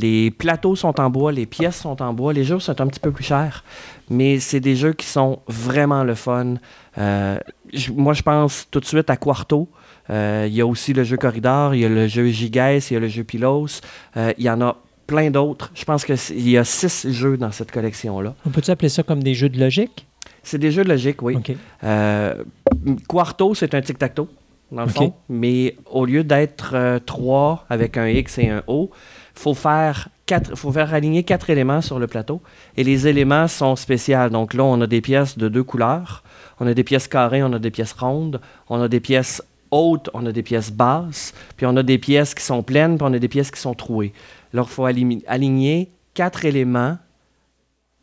Les 0.00 0.30
plateaux 0.30 0.76
sont 0.76 1.00
en 1.00 1.10
bois, 1.10 1.32
les 1.32 1.46
pièces 1.46 1.80
sont 1.80 2.00
en 2.00 2.12
bois. 2.12 2.32
Les 2.32 2.44
jeux 2.44 2.60
sont 2.60 2.80
un 2.80 2.86
petit 2.86 3.00
peu 3.00 3.10
plus 3.10 3.24
chers, 3.24 3.64
mais 4.08 4.38
c'est 4.38 4.60
des 4.60 4.76
jeux 4.76 4.92
qui 4.92 5.06
sont 5.06 5.40
vraiment 5.48 6.04
le 6.04 6.14
fun. 6.14 6.54
Euh, 6.98 7.38
moi, 7.94 8.12
je 8.12 8.22
pense 8.22 8.68
tout 8.70 8.80
de 8.80 8.84
suite 8.84 9.10
à 9.10 9.16
Quarto. 9.16 9.68
Euh, 10.10 10.46
il 10.48 10.54
y 10.54 10.60
a 10.60 10.66
aussi 10.66 10.92
le 10.92 11.04
jeu 11.04 11.16
Corridor, 11.16 11.74
il 11.74 11.80
y 11.80 11.84
a 11.84 11.88
le 11.88 12.06
jeu 12.06 12.28
Gigès, 12.28 12.90
il 12.90 12.94
y 12.94 12.96
a 12.96 13.00
le 13.00 13.08
jeu 13.08 13.24
Pylos. 13.24 13.80
Euh, 14.16 14.32
il 14.38 14.44
y 14.44 14.50
en 14.50 14.60
a 14.60 14.76
plein 15.06 15.30
d'autres. 15.30 15.70
Je 15.74 15.84
pense 15.84 16.04
qu'il 16.04 16.48
y 16.48 16.56
a 16.56 16.64
six 16.64 17.10
jeux 17.10 17.36
dans 17.36 17.50
cette 17.50 17.72
collection-là. 17.72 18.34
On 18.46 18.50
peut-tu 18.50 18.70
appeler 18.70 18.88
ça 18.88 19.02
comme 19.02 19.22
des 19.22 19.34
jeux 19.34 19.48
de 19.48 19.58
logique? 19.58 20.06
C'est 20.42 20.58
des 20.58 20.70
jeux 20.70 20.84
de 20.84 20.90
logique, 20.90 21.22
oui. 21.22 21.36
Quarto, 23.08 23.54
c'est 23.54 23.74
un 23.74 23.80
tic-tac-toe, 23.80 24.28
dans 24.70 24.84
le 24.84 24.88
fond. 24.88 25.12
Mais 25.28 25.76
au 25.90 26.04
lieu 26.06 26.24
d'être 26.24 27.00
trois 27.04 27.66
avec 27.68 27.96
un 27.96 28.08
X 28.08 28.38
et 28.38 28.48
un 28.48 28.62
O, 28.66 28.90
faut 29.38 29.54
faire 29.54 30.08
quatre, 30.26 30.56
faut 30.56 30.72
faire 30.72 30.92
aligner 30.92 31.22
quatre 31.22 31.48
éléments 31.48 31.80
sur 31.80 31.98
le 31.98 32.06
plateau. 32.06 32.42
Et 32.76 32.84
les 32.84 33.06
éléments 33.06 33.46
sont 33.46 33.76
spéciaux. 33.76 34.28
Donc 34.30 34.52
là, 34.52 34.64
on 34.64 34.80
a 34.80 34.86
des 34.86 35.00
pièces 35.00 35.38
de 35.38 35.48
deux 35.48 35.62
couleurs. 35.62 36.24
On 36.60 36.66
a 36.66 36.74
des 36.74 36.84
pièces 36.84 37.06
carrées, 37.06 37.42
on 37.42 37.52
a 37.52 37.58
des 37.58 37.70
pièces 37.70 37.92
rondes. 37.92 38.40
On 38.68 38.82
a 38.82 38.88
des 38.88 39.00
pièces 39.00 39.42
hautes, 39.70 40.10
on 40.12 40.26
a 40.26 40.32
des 40.32 40.42
pièces 40.42 40.72
basses. 40.72 41.34
Puis 41.56 41.66
on 41.66 41.76
a 41.76 41.82
des 41.82 41.98
pièces 41.98 42.34
qui 42.34 42.42
sont 42.42 42.62
pleines, 42.62 42.98
puis 42.98 43.06
on 43.08 43.12
a 43.12 43.18
des 43.18 43.28
pièces 43.28 43.50
qui 43.50 43.60
sont 43.60 43.74
trouées. 43.74 44.12
Alors, 44.52 44.66
il 44.68 44.72
faut 44.72 44.86
aligner 44.86 45.90
quatre 46.14 46.44
éléments 46.44 46.98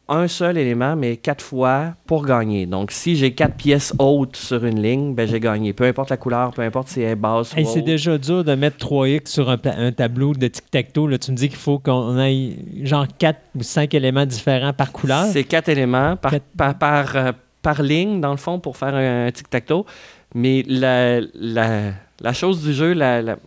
un 0.07 0.27
seul 0.27 0.57
élément, 0.57 0.95
mais 0.95 1.17
quatre 1.17 1.43
fois 1.43 1.93
pour 2.05 2.25
gagner. 2.25 2.65
Donc, 2.65 2.91
si 2.91 3.15
j'ai 3.15 3.33
quatre 3.33 3.55
pièces 3.55 3.93
hautes 3.97 4.35
sur 4.35 4.63
une 4.65 4.81
ligne, 4.81 5.15
ben, 5.15 5.27
j'ai 5.27 5.39
gagné. 5.39 5.73
Peu 5.73 5.85
importe 5.85 6.09
la 6.11 6.17
couleur, 6.17 6.51
peu 6.51 6.61
importe 6.61 6.89
si 6.89 7.01
elle 7.01 7.11
est 7.11 7.15
basse 7.15 7.53
ou 7.53 7.57
Hey, 7.59 7.65
c'est 7.65 7.81
déjà 7.81 8.17
dur 8.17 8.43
de 8.43 8.53
mettre 8.55 8.77
3X 8.77 9.27
sur 9.27 9.49
un, 9.49 9.57
tableau 9.91 10.33
de 10.33 10.47
tic-tac-toe. 10.47 11.17
Tu 11.17 11.31
me 11.31 11.35
dis 11.37 11.49
qu'il 11.49 11.57
faut 11.57 11.79
qu'on 11.79 12.19
ait 12.19 12.55
genre 12.83 13.07
4 13.17 13.39
ou 13.55 13.63
5 13.63 13.93
éléments 13.95 14.25
différents 14.25 14.73
par 14.73 14.91
couleur. 14.91 15.25
C'est 15.25 15.43
quatre 15.43 15.69
éléments 15.69 16.15
par, 16.17 16.31
Quatre- 16.31 16.45
par, 16.55 16.77
par, 16.77 17.15
euh, 17.15 17.31
par 17.61 17.81
ligne, 17.81 18.21
dans 18.21 18.31
le 18.31 18.37
fond, 18.37 18.59
pour 18.59 18.77
faire 18.77 18.93
un, 18.93 19.31
tic-tac-toe. 19.31 19.85
Mais 20.35 20.63
la, 20.67 21.21
la, 21.33 21.91
la 22.21 22.33
chose 22.33 22.61
du 22.63 22.73
jeu, 22.73 22.93
la, 22.93 23.21
la- 23.23 23.37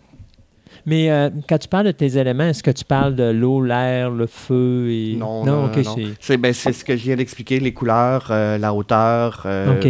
Mais 0.88 1.10
euh, 1.10 1.28
quand 1.48 1.58
tu 1.58 1.68
parles 1.68 1.86
de 1.86 1.90
tes 1.92 2.16
éléments, 2.16 2.44
est-ce 2.44 2.62
que 2.62 2.70
tu 2.70 2.84
parles 2.84 3.14
de 3.14 3.24
l'eau, 3.30 3.62
l'air, 3.62 4.10
le 4.10 4.26
feu 4.26 4.88
et... 4.90 5.16
Non, 5.16 5.44
non, 5.44 5.66
ok, 5.66 5.76
non, 5.76 5.82
non. 5.82 5.94
c'est... 5.96 6.04
c'est 6.20 6.36
ben, 6.38 6.52
c'est 6.54 6.72
ce 6.72 6.84
que 6.84 6.96
je 6.96 7.02
viens 7.02 7.16
d'expliquer, 7.16 7.60
les 7.60 7.72
couleurs, 7.74 8.28
euh, 8.30 8.56
la 8.56 8.72
hauteur, 8.72 9.42
euh, 9.44 9.80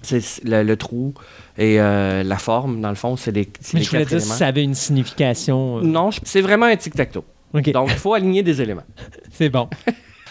c'est 0.00 0.22
le, 0.44 0.62
le 0.62 0.76
trou 0.76 1.12
et 1.58 1.80
euh, 1.80 2.22
la 2.22 2.36
forme, 2.38 2.80
dans 2.80 2.88
le 2.88 2.94
fond, 2.94 3.16
c'est 3.16 3.32
les, 3.32 3.48
Mais 3.74 3.80
les 3.80 3.84
je 3.84 3.90
voulais 3.90 4.04
dire 4.04 4.20
si 4.20 4.28
ça 4.28 4.46
avait 4.46 4.62
une 4.64 4.74
signification. 4.74 5.80
Non, 5.80 6.10
c'est 6.22 6.40
vraiment 6.40 6.66
un 6.66 6.76
tic-tac-toe. 6.76 7.24
Donc, 7.52 7.66
il 7.90 7.96
faut 7.98 8.14
aligner 8.14 8.42
des 8.42 8.62
éléments. 8.62 8.84
c'est 9.32 9.48
bon. 9.50 9.68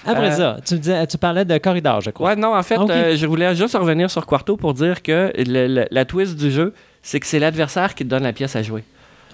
Après 0.05 0.31
Euh, 0.31 0.35
ça, 0.35 0.57
tu, 0.65 0.79
disais- 0.79 1.05
tu 1.05 1.17
parlais 1.19 1.45
de 1.45 1.57
corridor, 1.59 2.01
je 2.01 2.09
crois. 2.09 2.29
Ouais, 2.29 2.35
non, 2.35 2.55
en 2.55 2.63
fait, 2.63 2.79
euh, 2.79 3.15
je 3.15 3.25
voulais 3.27 3.55
juste 3.55 3.75
revenir 3.75 4.09
sur 4.09 4.25
Quarto 4.25 4.57
pour 4.57 4.73
dire 4.73 5.03
que 5.03 5.31
le- 5.37 5.67
le- 5.67 5.85
la 5.91 6.05
twist 6.05 6.35
du 6.37 6.49
jeu, 6.49 6.73
c'est 7.03 7.19
que 7.19 7.27
c'est 7.27 7.39
l'adversaire 7.39 7.93
qui 7.93 8.03
te 8.03 8.09
donne 8.09 8.23
la 8.23 8.33
pièce 8.33 8.55
à 8.55 8.63
jouer. 8.63 8.83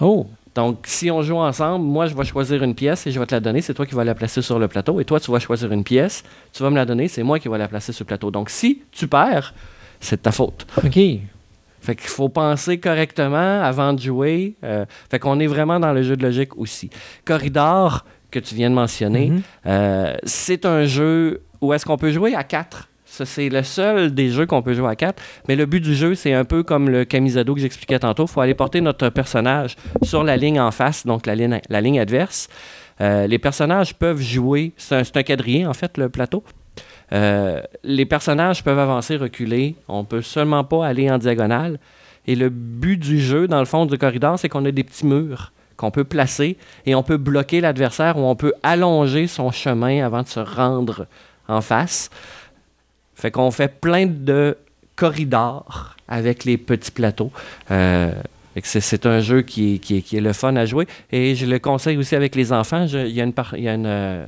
Oh, 0.01 0.27
Donc, 0.57 0.79
si 0.87 1.11
on 1.11 1.21
joue 1.21 1.37
ensemble, 1.37 1.85
moi, 1.85 2.07
je 2.07 2.15
vais 2.15 2.23
choisir 2.25 2.63
une 2.63 2.73
pièce 2.73 3.05
et 3.05 3.11
je 3.11 3.19
vais 3.19 3.27
te 3.27 3.35
la 3.35 3.39
donner. 3.39 3.61
C'est 3.61 3.75
toi 3.75 3.85
qui 3.85 3.93
vas 3.93 4.03
la 4.03 4.15
placer 4.15 4.41
sur 4.41 4.57
le 4.57 4.67
plateau. 4.67 4.99
Et 4.99 5.05
toi, 5.05 5.19
tu 5.19 5.29
vas 5.31 5.37
choisir 5.37 5.71
une 5.71 5.83
pièce. 5.83 6.23
Tu 6.51 6.63
vas 6.63 6.71
me 6.71 6.75
la 6.75 6.85
donner. 6.85 7.07
C'est 7.07 7.21
moi 7.21 7.37
qui 7.37 7.47
vais 7.47 7.59
la 7.59 7.67
placer 7.67 7.93
sur 7.93 8.03
le 8.03 8.07
plateau. 8.07 8.31
Donc, 8.31 8.49
si 8.49 8.81
tu 8.91 9.07
perds, 9.07 9.53
c'est 9.99 10.15
de 10.15 10.21
ta 10.23 10.31
faute. 10.31 10.65
OK. 10.83 10.93
Fait 11.79 11.95
qu'il 11.95 12.09
faut 12.09 12.27
penser 12.29 12.79
correctement 12.79 13.61
avant 13.61 13.93
de 13.93 13.99
jouer. 14.01 14.55
Euh, 14.63 14.85
fait 15.11 15.19
qu'on 15.19 15.39
est 15.39 15.45
vraiment 15.47 15.79
dans 15.79 15.93
le 15.93 16.01
jeu 16.01 16.15
de 16.17 16.23
logique 16.23 16.57
aussi. 16.57 16.89
Corridor, 17.23 18.03
que 18.31 18.39
tu 18.39 18.55
viens 18.55 18.71
de 18.71 18.75
mentionner, 18.75 19.29
Mhm. 19.29 19.41
euh, 19.67 20.15
c'est 20.23 20.65
un 20.65 20.85
jeu 20.85 21.43
où 21.61 21.71
est-ce 21.73 21.85
qu'on 21.85 21.97
peut 21.97 22.11
jouer 22.11 22.33
à 22.35 22.43
quatre? 22.43 22.86
C'est 23.25 23.49
le 23.49 23.63
seul 23.63 24.13
des 24.13 24.29
jeux 24.29 24.45
qu'on 24.45 24.61
peut 24.61 24.73
jouer 24.73 24.89
à 24.89 24.95
quatre. 24.95 25.21
Mais 25.47 25.55
le 25.55 25.65
but 25.65 25.81
du 25.81 25.95
jeu, 25.95 26.15
c'est 26.15 26.33
un 26.33 26.45
peu 26.45 26.63
comme 26.63 26.89
le 26.89 27.05
Camisado 27.05 27.53
que 27.55 27.61
j'expliquais 27.61 27.99
tantôt. 27.99 28.25
Il 28.25 28.29
faut 28.29 28.41
aller 28.41 28.53
porter 28.53 28.81
notre 28.81 29.09
personnage 29.09 29.75
sur 30.03 30.23
la 30.23 30.37
ligne 30.37 30.59
en 30.59 30.71
face, 30.71 31.05
donc 31.05 31.25
la 31.25 31.35
ligne, 31.35 31.99
adverse. 31.99 32.49
Euh, 32.99 33.27
les 33.27 33.37
personnages 33.39 33.93
peuvent 33.93 34.21
jouer. 34.21 34.73
C'est 34.77 34.95
un, 34.95 35.03
un 35.19 35.23
quadrillé, 35.23 35.65
en 35.65 35.73
fait, 35.73 35.97
le 35.97 36.09
plateau. 36.09 36.43
Euh, 37.13 37.61
les 37.83 38.05
personnages 38.05 38.63
peuvent 38.63 38.79
avancer, 38.79 39.15
reculer. 39.17 39.75
On 39.87 40.03
peut 40.03 40.21
seulement 40.21 40.63
pas 40.63 40.85
aller 40.85 41.09
en 41.09 41.17
diagonale. 41.17 41.79
Et 42.25 42.35
le 42.35 42.49
but 42.49 42.97
du 42.97 43.19
jeu, 43.19 43.47
dans 43.47 43.59
le 43.59 43.65
fond 43.65 43.85
du 43.85 43.97
corridor, 43.97 44.37
c'est 44.37 44.49
qu'on 44.49 44.65
a 44.65 44.71
des 44.71 44.83
petits 44.83 45.05
murs 45.05 45.51
qu'on 45.77 45.91
peut 45.91 46.03
placer 46.03 46.57
et 46.85 46.95
on 46.95 47.03
peut 47.03 47.17
bloquer 47.17 47.61
l'adversaire 47.61 48.17
ou 48.17 48.21
on 48.21 48.35
peut 48.35 48.53
allonger 48.63 49.27
son 49.27 49.51
chemin 49.51 50.03
avant 50.03 50.23
de 50.23 50.27
se 50.27 50.39
rendre 50.39 51.05
en 51.47 51.61
face. 51.61 52.09
Fait 53.17 53.31
qu'on 53.31 53.49
fait 53.51 53.79
plein 53.81 54.05
de 54.05 54.55
corridors 54.95 55.95
avec 56.07 56.45
les 56.45 56.57
petits 56.57 56.91
plateaux. 56.91 57.31
Euh, 57.71 58.13
c'est- 58.63 58.79
un 59.05 59.19
jeu 59.21 59.41
qui 59.41 59.75
est, 59.75 59.77
qui, 59.79 59.97
est, 59.97 60.01
qui 60.01 60.17
est 60.17 60.21
le 60.21 60.33
fun 60.33 60.55
à 60.55 60.65
jouer. 60.65 60.87
Et 61.11 61.35
je 61.35 61.45
le 61.47 61.57
conseille 61.59 61.97
aussi 61.97 62.15
avec 62.15 62.35
les 62.35 62.53
enfants. 62.53 62.85
Je- 62.87 62.99
Il 63.07 63.11
y 63.15 63.21
a 63.21 63.23
une, 63.23 63.33
il 63.57 63.63
y 63.63 63.69
a 63.69 63.73
une, 63.73 63.85
euh, 63.87 64.25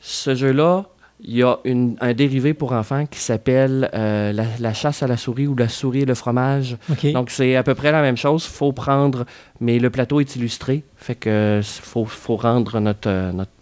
ce 0.00 0.34
jeu-là, 0.34 0.86
il 1.24 1.36
y 1.36 1.42
a 1.44 1.56
une- 1.64 1.96
un 2.00 2.12
dérivé 2.14 2.52
pour 2.52 2.72
enfants 2.72 3.06
qui 3.06 3.20
s'appelle 3.20 3.88
euh, 3.94 4.32
la, 4.32 4.44
la 4.58 4.74
chasse 4.74 5.04
à 5.04 5.06
la 5.06 5.16
souris 5.16 5.46
ou 5.46 5.54
la 5.54 5.68
souris 5.68 6.00
et 6.00 6.04
le 6.04 6.14
fromage. 6.16 6.76
Donc, 7.12 7.30
c'est 7.30 7.54
à 7.54 7.62
peu 7.62 7.74
près 7.76 7.92
la 7.92 8.02
même 8.02 8.16
chose. 8.16 8.44
faut 8.44 8.72
prendre, 8.72 9.24
mais 9.60 9.78
le 9.78 9.88
plateau 9.90 10.20
est 10.20 10.34
illustré. 10.36 10.82
Fait 10.96 11.14
que 11.14 11.60
faut, 11.62 12.04
faut 12.06 12.36
rendre 12.36 12.80
notre, 12.80 13.30
notre 13.32 13.52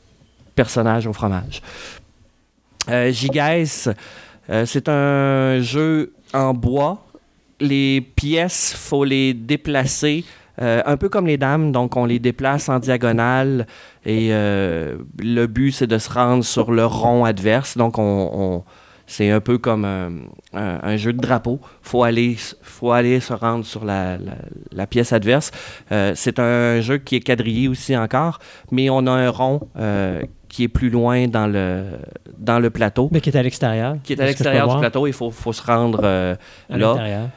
personnage 0.55 1.07
au 1.07 1.12
fromage. 1.12 1.61
Euh, 2.89 3.12
euh, 4.51 4.67
c'est 4.67 4.89
un 4.89 5.61
jeu 5.61 6.13
en 6.33 6.55
bois. 6.55 7.07
Les 7.61 8.01
pièces, 8.01 8.75
faut 8.77 9.05
les 9.05 9.35
déplacer. 9.35 10.25
euh, 10.63 10.83
un 10.85 10.97
peu 10.97 11.09
comme 11.09 11.27
les 11.27 11.39
dames, 11.39 11.73
donc 11.73 11.97
on 11.97 12.05
les 12.05 12.19
déplace 12.19 12.69
en 12.69 12.79
diagonale 12.81 13.67
et 14.05 14.29
euh, 14.33 14.99
le 15.19 15.47
but 15.47 15.73
c'est 15.73 15.87
de 15.87 15.97
se 15.97 16.11
rendre 16.11 16.45
sur 16.45 16.71
le 16.73 16.85
rond 16.85 17.25
adverse. 17.25 17.77
Donc 17.79 17.99
on, 17.99 18.31
on- 18.33 18.65
c'est 19.07 19.31
un 19.31 19.41
peu 19.41 19.59
comme 19.59 19.85
un, 20.55 20.97
jeu 20.97 21.13
de 21.13 21.19
drapeau. 21.19 21.59
Faut 21.83 22.05
aller, 22.05 22.37
faut 22.63 22.93
aller 22.93 23.19
se 23.19 23.33
rendre 23.33 23.65
sur 23.65 23.85
la, 23.85 24.19
pièce 24.89 25.13
adverse. 25.13 25.51
C'est 26.15 26.39
un 26.39 26.81
jeu 26.81 26.99
qui 26.99 27.17
est 27.17 27.21
quadrillé 27.21 27.67
aussi 27.67 27.97
encore, 27.97 28.39
mais 28.71 28.89
on 28.89 29.09
a 29.09 29.11
un 29.11 29.31
rond 29.31 29.63
qui 30.51 30.65
est 30.65 30.69
plus 30.69 30.91
loin 30.91 31.29
dans 31.29 31.47
le, 31.47 31.85
dans 32.37 32.59
le 32.59 32.69
plateau, 32.71 33.09
Mais 33.13 33.21
qui 33.23 33.31
est 33.31 33.37
à 33.37 33.43
l'extérieur. 33.43 33.97
qui 34.03 34.13
est 34.13 34.21
à 34.21 34.27
l'extérieur 34.27 34.67
du 34.67 34.71
voir? 34.73 34.81
plateau. 34.81 35.07
Il 35.07 35.13
faut, 35.15 35.31
faut 35.31 35.53
se 35.55 35.63
rendre 35.63 36.01
euh, 36.03 36.35
À 36.69 36.77
là. 36.77 37.29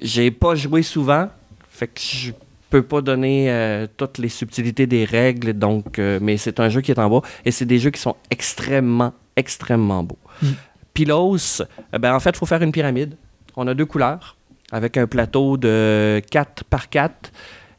J'ai 0.00 0.30
pas 0.30 0.54
joué 0.54 0.82
souvent, 0.82 1.28
fait 1.70 1.86
que 1.86 2.00
je 2.00 2.32
peux 2.70 2.82
pas 2.82 3.00
donner 3.00 3.50
euh, 3.50 3.86
toutes 3.96 4.18
les 4.18 4.28
subtilités 4.28 4.86
des 4.86 5.04
règles, 5.04 5.52
donc, 5.52 5.98
euh, 5.98 6.18
mais 6.20 6.36
c'est 6.36 6.58
un 6.58 6.68
jeu 6.68 6.80
qui 6.80 6.90
est 6.90 6.98
en 6.98 7.08
bas 7.08 7.20
et 7.44 7.50
c'est 7.50 7.64
des 7.64 7.78
jeux 7.78 7.90
qui 7.90 8.00
sont 8.00 8.16
extrêmement, 8.30 9.12
extrêmement 9.36 10.02
beaux. 10.02 10.18
Mm. 10.42 10.46
Pylos, 10.94 11.60
euh, 11.60 11.98
ben, 11.98 12.14
en 12.14 12.20
fait, 12.20 12.30
il 12.30 12.36
faut 12.38 12.46
faire 12.46 12.62
une 12.62 12.72
pyramide. 12.72 13.14
On 13.56 13.66
a 13.66 13.74
deux 13.74 13.86
couleurs 13.86 14.36
avec 14.72 14.96
un 14.96 15.06
plateau 15.06 15.56
de 15.56 16.20
4 16.30 16.64
par 16.64 16.88
4 16.88 17.30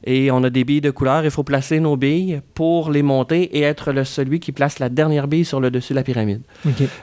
et 0.07 0.31
on 0.31 0.43
a 0.43 0.49
des 0.49 0.63
billes 0.63 0.81
de 0.81 0.89
couleur. 0.89 1.25
Il 1.25 1.31
faut 1.31 1.43
placer 1.43 1.79
nos 1.79 1.97
billes 1.97 2.41
pour 2.55 2.89
les 2.89 3.03
monter 3.03 3.57
et 3.57 3.61
être 3.61 3.91
le, 3.91 4.03
celui 4.03 4.39
qui 4.39 4.51
place 4.51 4.79
la 4.79 4.89
dernière 4.89 5.27
bille 5.27 5.45
sur 5.45 5.59
le 5.59 5.69
dessus 5.69 5.93
de 5.93 5.97
la 5.97 6.03
pyramide 6.03 6.41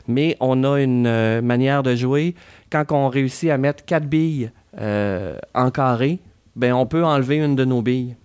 mais 0.09 0.36
on 0.40 0.64
a 0.64 0.80
une 0.80 1.07
euh, 1.07 1.42
manière 1.42 1.82
de 1.82 1.94
jouer. 1.94 2.34
Quand 2.70 2.84
on 2.90 3.09
réussit 3.09 3.50
à 3.50 3.59
mettre 3.59 3.84
quatre 3.84 4.07
billes 4.07 4.50
euh, 4.80 5.36
en 5.55 5.70
carré, 5.70 6.18
ben 6.57 6.72
on 6.72 6.86
peut 6.86 7.05
enlever 7.05 7.36
une 7.36 7.57
de 7.57 7.64
nos 7.64 7.82
billes. 7.82 8.16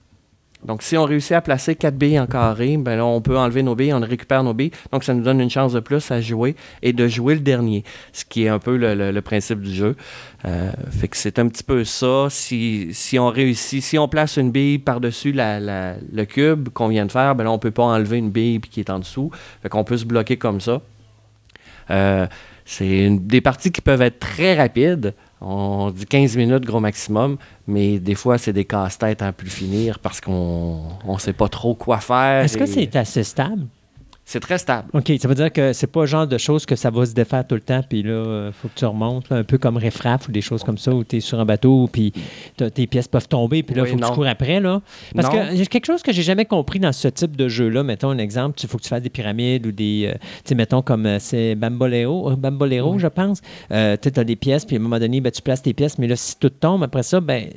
Donc, 0.65 0.81
si 0.83 0.97
on 0.97 1.05
réussit 1.05 1.31
à 1.31 1.41
placer 1.41 1.75
quatre 1.75 1.95
billes 1.95 2.19
en 2.19 2.27
carré, 2.27 2.75
ben 2.75 2.97
là, 2.97 3.05
on 3.05 3.21
peut 3.21 3.37
enlever 3.37 3.63
nos 3.63 3.75
billes, 3.75 3.93
on 3.93 4.01
récupère 4.01 4.43
nos 4.43 4.53
billes. 4.53 4.71
Donc, 4.91 5.05
ça 5.05 5.13
nous 5.13 5.23
donne 5.23 5.39
une 5.39 5.49
chance 5.49 5.71
de 5.71 5.79
plus 5.79 6.11
à 6.11 6.19
jouer 6.19 6.55
et 6.81 6.91
de 6.91 7.07
jouer 7.07 7.35
le 7.35 7.39
dernier, 7.39 7.85
ce 8.11 8.25
qui 8.25 8.43
est 8.43 8.49
un 8.49 8.59
peu 8.59 8.75
le, 8.75 9.19
principe 9.21 9.61
du 9.61 9.73
jeu. 9.73 9.95
Euh, 10.45 10.71
fait 10.91 11.07
que 11.07 11.15
c'est 11.15 11.39
un 11.39 11.47
petit 11.47 11.63
peu 11.63 11.85
ça. 11.85 12.27
Si, 12.29 12.89
si 12.91 13.17
on 13.17 13.29
réussit, 13.29 13.81
si 13.81 13.97
on 13.97 14.09
place 14.09 14.35
une 14.37 14.51
bille 14.51 14.79
par-dessus 14.79 15.33
le 15.33 16.23
cube 16.25 16.69
qu'on 16.69 16.89
vient 16.89 17.05
de 17.05 17.11
faire, 17.11 17.35
ben 17.35 17.45
là, 17.45 17.51
on 17.51 17.59
peut 17.59 17.71
pas 17.71 17.83
enlever 17.83 18.17
une 18.17 18.29
bille 18.29 18.59
qui 18.59 18.81
est 18.81 18.89
en 18.89 18.99
dessous. 18.99 19.31
Fait 19.61 19.69
qu'on 19.69 19.85
peut 19.85 19.97
se 19.97 20.05
bloquer 20.05 20.35
comme 20.35 20.59
ça. 20.59 20.81
Euh, 21.89 22.27
c'est 22.65 23.09
des 23.09 23.41
parties 23.41 23.71
qui 23.71 23.81
peuvent 23.81 24.01
être 24.01 24.19
très 24.19 24.55
rapides. 24.55 25.13
On 25.41 25.91
dit 25.91 26.05
15 26.05 26.35
minutes 26.35 26.65
gros 26.65 26.81
maximum, 26.81 27.37
mais 27.67 27.99
des 27.99 28.15
fois, 28.15 28.37
c'est 28.37 28.51
des 28.51 28.65
casse-têtes 28.65 29.21
à 29.21 29.31
plus 29.31 29.49
finir 29.49 29.99
parce 29.99 30.19
qu'on 30.19 30.83
ne 31.07 31.17
sait 31.17 31.33
pas 31.33 31.47
trop 31.47 31.75
quoi 31.75 31.99
faire. 31.99 32.43
Est-ce 32.43 32.57
que 32.57 32.65
c'est 32.65 32.95
assez 32.95 33.23
stable? 33.23 33.67
C'est 34.31 34.39
très 34.39 34.59
stable. 34.59 34.87
OK, 34.93 35.11
ça 35.19 35.27
veut 35.27 35.33
dire 35.33 35.51
que 35.51 35.73
c'est 35.73 35.87
pas 35.87 36.01
le 36.01 36.05
genre 36.05 36.27
de 36.27 36.37
choses 36.37 36.63
que 36.67 36.75
ça 36.75 36.91
va 36.91 37.03
se 37.07 37.13
défaire 37.15 37.47
tout 37.47 37.55
le 37.55 37.61
temps, 37.61 37.81
puis 37.89 38.03
là, 38.03 38.47
il 38.49 38.53
faut 38.53 38.67
que 38.67 38.75
tu 38.77 38.85
remontes, 38.85 39.27
là, 39.29 39.37
un 39.37 39.43
peu 39.43 39.57
comme 39.57 39.75
Riffraff 39.77 40.27
ou 40.27 40.31
des 40.31 40.41
choses 40.41 40.63
comme 40.63 40.77
ça, 40.77 40.93
où 40.93 41.03
tu 41.03 41.17
es 41.17 41.19
sur 41.19 41.39
un 41.39 41.45
bateau, 41.45 41.89
puis 41.91 42.13
tes 42.75 42.85
pièces 42.85 43.07
peuvent 43.07 43.27
tomber, 43.27 43.63
puis 43.63 43.73
là, 43.75 43.81
il 43.81 43.85
Oui, 43.85 43.89
faut 43.93 43.97
que 43.97 44.05
tu 44.05 44.13
cours 44.13 44.27
après. 44.27 44.59
Là. 44.59 44.81
Parce 45.15 45.33
Non. 45.33 45.47
que 45.49 45.55
y 45.55 45.61
a 45.61 45.65
quelque 45.65 45.87
chose 45.87 46.03
que 46.03 46.11
j'ai 46.11 46.21
jamais 46.21 46.45
compris 46.45 46.79
dans 46.79 46.91
ce 46.91 47.07
type 47.07 47.35
de 47.35 47.47
jeu-là. 47.47 47.81
Mettons 47.81 48.11
un 48.11 48.19
exemple, 48.19 48.59
il 48.61 48.69
faut 48.69 48.77
que 48.77 48.83
tu 48.83 48.89
fasses 48.89 49.01
des 49.01 49.09
pyramides 49.09 49.65
ou 49.65 49.71
des. 49.71 50.11
euh, 50.13 50.17
tu 50.19 50.49
sais, 50.49 50.53
mettons 50.55 50.83
comme 50.83 51.07
euh, 51.07 51.17
c'est 51.19 51.55
Bamboleo, 51.55 52.29
euh, 52.29 52.35
Bambolero, 52.35 52.99
je 52.99 53.07
pense. 53.07 53.41
Euh, 53.71 53.97
tu 53.99 54.11
as 54.15 54.23
des 54.23 54.35
pièces, 54.35 54.63
puis 54.63 54.75
à 54.75 54.79
un 54.79 54.83
moment 54.83 54.99
donné, 54.99 55.21
ben, 55.21 55.31
tu 55.31 55.41
places 55.41 55.63
tes 55.63 55.73
pièces, 55.73 55.97
mais 55.97 56.05
là, 56.07 56.15
si 56.15 56.37
tout 56.37 56.49
tombe, 56.51 56.83
après 56.83 57.01
ça, 57.01 57.19
ben 57.19 57.49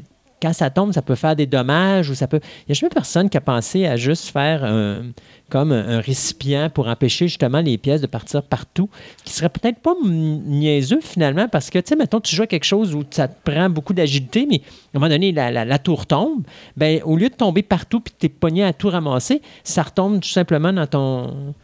quand 0.42 0.52
ça 0.52 0.68
tombe, 0.70 0.92
ça 0.92 1.00
peut 1.02 1.14
faire 1.14 1.36
des 1.36 1.46
dommages 1.46 2.10
ou 2.10 2.14
ça 2.16 2.26
peut. 2.26 2.40
Il 2.42 2.64
n'y 2.68 2.72
a 2.72 2.74
jamais 2.74 2.90
personne 2.90 3.30
qui 3.30 3.36
a 3.36 3.40
pensé 3.40 3.86
à 3.86 3.96
juste 3.96 4.30
faire 4.30 4.64
un, 4.64 5.02
comme 5.48 5.70
un, 5.70 6.00
récipient 6.00 6.68
pour 6.68 6.88
empêcher 6.88 7.28
justement 7.28 7.60
les 7.60 7.78
pièces 7.78 8.00
de 8.00 8.06
partir 8.08 8.42
partout, 8.42 8.88
qui 9.24 9.32
serait 9.32 9.48
peut-être 9.48 9.78
pas 9.78 9.94
niaiseux 10.04 11.00
finalement, 11.00 11.46
parce 11.48 11.70
que, 11.70 11.78
tu 11.78 11.90
sais, 11.90 11.96
mettons, 11.96 12.20
tu 12.20 12.34
joues 12.34 12.42
à 12.42 12.46
quelque 12.48 12.64
chose 12.64 12.94
où 12.94 13.04
ça 13.10 13.28
te 13.28 13.50
prend 13.50 13.70
beaucoup 13.70 13.92
d'agilité, 13.94 14.46
mais 14.50 14.56
à 14.92 14.96
un 14.96 15.00
moment 15.00 15.08
donné, 15.08 15.30
la, 15.32 15.50
la- 15.50 15.64
la 15.64 15.78
tour 15.78 16.06
tombe, 16.06 16.42
ben 16.76 17.00
au 17.04 17.16
lieu 17.16 17.28
de 17.28 17.34
tomber 17.34 17.62
partout 17.62 18.00
puis 18.00 18.12
tu 18.18 18.26
es 18.26 18.28
pogné 18.28 18.64
à 18.64 18.72
tout 18.72 18.88
ramasser, 18.88 19.40
ça 19.62 19.82
retombe 19.82 20.20
tout 20.20 20.28
simplement 20.28 20.72
dans 20.72 20.86
ton 20.86 21.54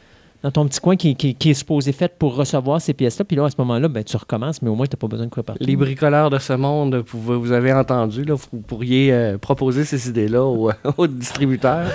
dans 0.42 0.50
ton 0.52 0.66
petit 0.68 0.78
coin 0.80 0.94
qui, 0.96 1.16
qui- 1.16 1.34
qui 1.34 1.50
est 1.50 1.54
supposé 1.54 1.90
fait 1.92 2.16
pour 2.16 2.36
recevoir 2.36 2.80
ces 2.80 2.94
pièces-là. 2.94 3.24
Puis 3.24 3.36
là, 3.36 3.44
à 3.46 3.50
ce 3.50 3.56
moment-là, 3.58 3.88
ben, 3.88 4.04
tu 4.04 4.16
recommences, 4.16 4.62
mais 4.62 4.70
au 4.70 4.74
moins, 4.76 4.86
tu 4.86 4.94
n'as 4.94 5.00
pas 5.00 5.08
besoin 5.08 5.26
de 5.26 5.30
courir 5.30 5.44
partout. 5.44 5.64
Les 5.64 5.74
bricoleurs 5.76 6.30
de 6.30 6.38
ce 6.38 6.52
monde, 6.52 7.02
vous, 7.12 7.40
vous 7.40 7.52
avez 7.52 7.72
entendu, 7.72 8.22
là, 8.24 8.34
vous 8.34 8.60
pourriez 8.60 9.12
euh, 9.12 9.36
proposer 9.38 9.84
ces 9.84 10.08
idées-là 10.08 10.44
aux, 10.44 10.70
aux 10.96 11.06
distributeurs. 11.08 11.88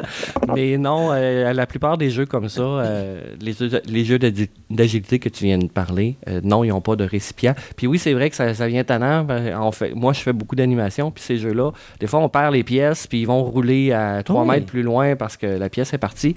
Mais 0.54 0.78
non, 0.78 1.10
euh, 1.12 1.52
la 1.52 1.66
plupart 1.66 1.98
des 1.98 2.10
jeux 2.10 2.26
comme 2.26 2.48
ça, 2.48 2.62
euh, 2.62 3.20
les, 3.40 3.52
jeux- 3.52 3.70
les 3.86 4.04
jeux 4.04 4.18
d'agi- 4.18 4.48
d'agilité 4.70 5.18
que 5.18 5.28
tu 5.28 5.44
viens 5.44 5.58
de 5.58 5.66
parler, 5.66 6.16
euh, 6.28 6.40
non, 6.42 6.64
ils 6.64 6.68
n'ont 6.70 6.80
pas 6.80 6.96
de 6.96 7.04
récipient. 7.04 7.54
Puis 7.76 7.86
oui, 7.86 7.98
c'est 7.98 8.12
vrai 8.14 8.30
que 8.30 8.36
ça, 8.36 8.54
ça 8.54 8.66
vient 8.66 8.82
tannant. 8.84 9.24
ben, 9.24 9.58
on 9.60 9.72
fait, 9.72 9.92
moi, 9.94 10.12
je 10.12 10.20
fais 10.20 10.32
beaucoup 10.32 10.56
d'animation, 10.56 11.10
puis 11.10 11.22
ces 11.22 11.36
jeux-là, 11.36 11.72
des 12.00 12.06
fois, 12.06 12.20
on 12.20 12.28
perd 12.28 12.54
les 12.54 12.64
pièces, 12.64 13.06
puis 13.06 13.20
ils 13.20 13.26
vont 13.26 13.42
rouler 13.44 13.92
à 13.92 14.22
3 14.22 14.42
Oui. 14.42 14.48
mètres 14.48 14.66
plus 14.66 14.82
loin 14.82 15.16
parce 15.16 15.36
que 15.36 15.46
la 15.46 15.68
pièce 15.68 15.92
est 15.92 15.98
partie. 15.98 16.34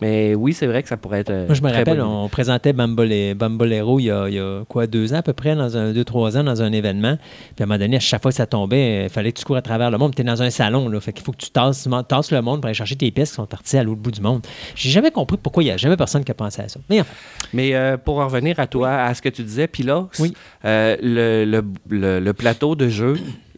Mais 0.00 0.34
oui, 0.34 0.52
c'est 0.52 0.66
vrai 0.66 0.82
que 0.82 0.88
ça 0.88 0.96
pourrait 1.06 1.20
être. 1.20 1.30
euh, 1.30 1.46
Moi, 1.46 1.54
je 1.54 1.62
me 1.62 1.70
rappelle, 1.72 2.00
on 2.00 2.28
présentait 2.28 2.72
Bambole- 2.72 3.34
Bambolero 3.34 3.98
il 4.00 4.04
y, 4.04 4.10
a, 4.10 4.28
il 4.28 4.34
y 4.34 4.38
a 4.38 4.64
quoi, 4.68 4.86
deux 4.86 5.12
ans 5.14 5.18
à 5.18 5.22
peu 5.22 5.32
près, 5.32 5.54
dans 5.56 5.76
un, 5.76 5.92
deux, 5.92 6.04
trois 6.04 6.36
ans, 6.36 6.44
dans 6.44 6.62
un 6.62 6.72
événement. 6.72 7.16
Puis 7.54 7.62
à 7.62 7.64
un 7.64 7.66
moment 7.66 7.78
donné, 7.78 7.96
à 7.96 8.00
chaque 8.00 8.22
fois 8.22 8.30
que 8.30 8.36
ça 8.36 8.46
tombait, 8.46 9.04
il 9.04 9.08
fallait 9.10 9.32
que 9.32 9.38
tu 9.38 9.44
cours 9.44 9.56
à 9.56 9.62
travers 9.62 9.90
le 9.90 9.98
monde. 9.98 10.14
Tu 10.14 10.22
es 10.22 10.24
dans 10.24 10.42
un 10.42 10.50
salon, 10.50 10.88
là. 10.88 11.00
Fait 11.00 11.12
qu'il 11.12 11.24
faut 11.24 11.32
que 11.32 11.38
tu 11.38 11.50
tasses, 11.50 11.88
tasses 12.08 12.30
le 12.32 12.42
monde 12.42 12.60
pour 12.60 12.66
aller 12.66 12.74
chercher 12.74 12.96
tes 12.96 13.10
pièces 13.10 13.30
qui 13.30 13.36
sont 13.36 13.46
parties 13.46 13.78
à 13.78 13.82
l'autre 13.84 14.00
bout 14.00 14.10
du 14.10 14.20
monde. 14.20 14.42
J'ai 14.74 14.90
jamais 14.90 15.10
compris 15.10 15.36
pourquoi 15.42 15.62
il 15.62 15.66
n'y 15.66 15.72
a 15.72 15.76
jamais 15.76 15.96
personne 15.96 16.24
qui 16.24 16.30
a 16.30 16.34
pensé 16.34 16.62
à 16.62 16.68
ça. 16.68 16.80
Mais 16.90 17.00
enfin, 17.00 17.14
Mais 17.52 17.74
euh, 17.74 17.96
pour 17.96 18.18
en 18.18 18.26
revenir 18.26 18.58
à 18.60 18.66
toi, 18.66 18.90
à 19.02 19.14
ce 19.14 19.22
que 19.22 19.28
tu 19.28 19.42
disais, 19.42 19.66
Pilos, 19.68 20.08
Oui. 20.18 20.32
euh, 20.64 20.96
le, 21.02 21.44
le- 21.44 21.64
le- 21.88 22.20
le 22.20 22.32
plateau 22.32 22.74
de 22.74 22.88
jeu, 22.88 23.14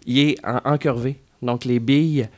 il 0.07 0.19
est 0.19 0.37
en, 0.47 0.73
encurvé. 0.73 1.17
Donc 1.43 1.65
les 1.65 1.79
billes 1.79 2.29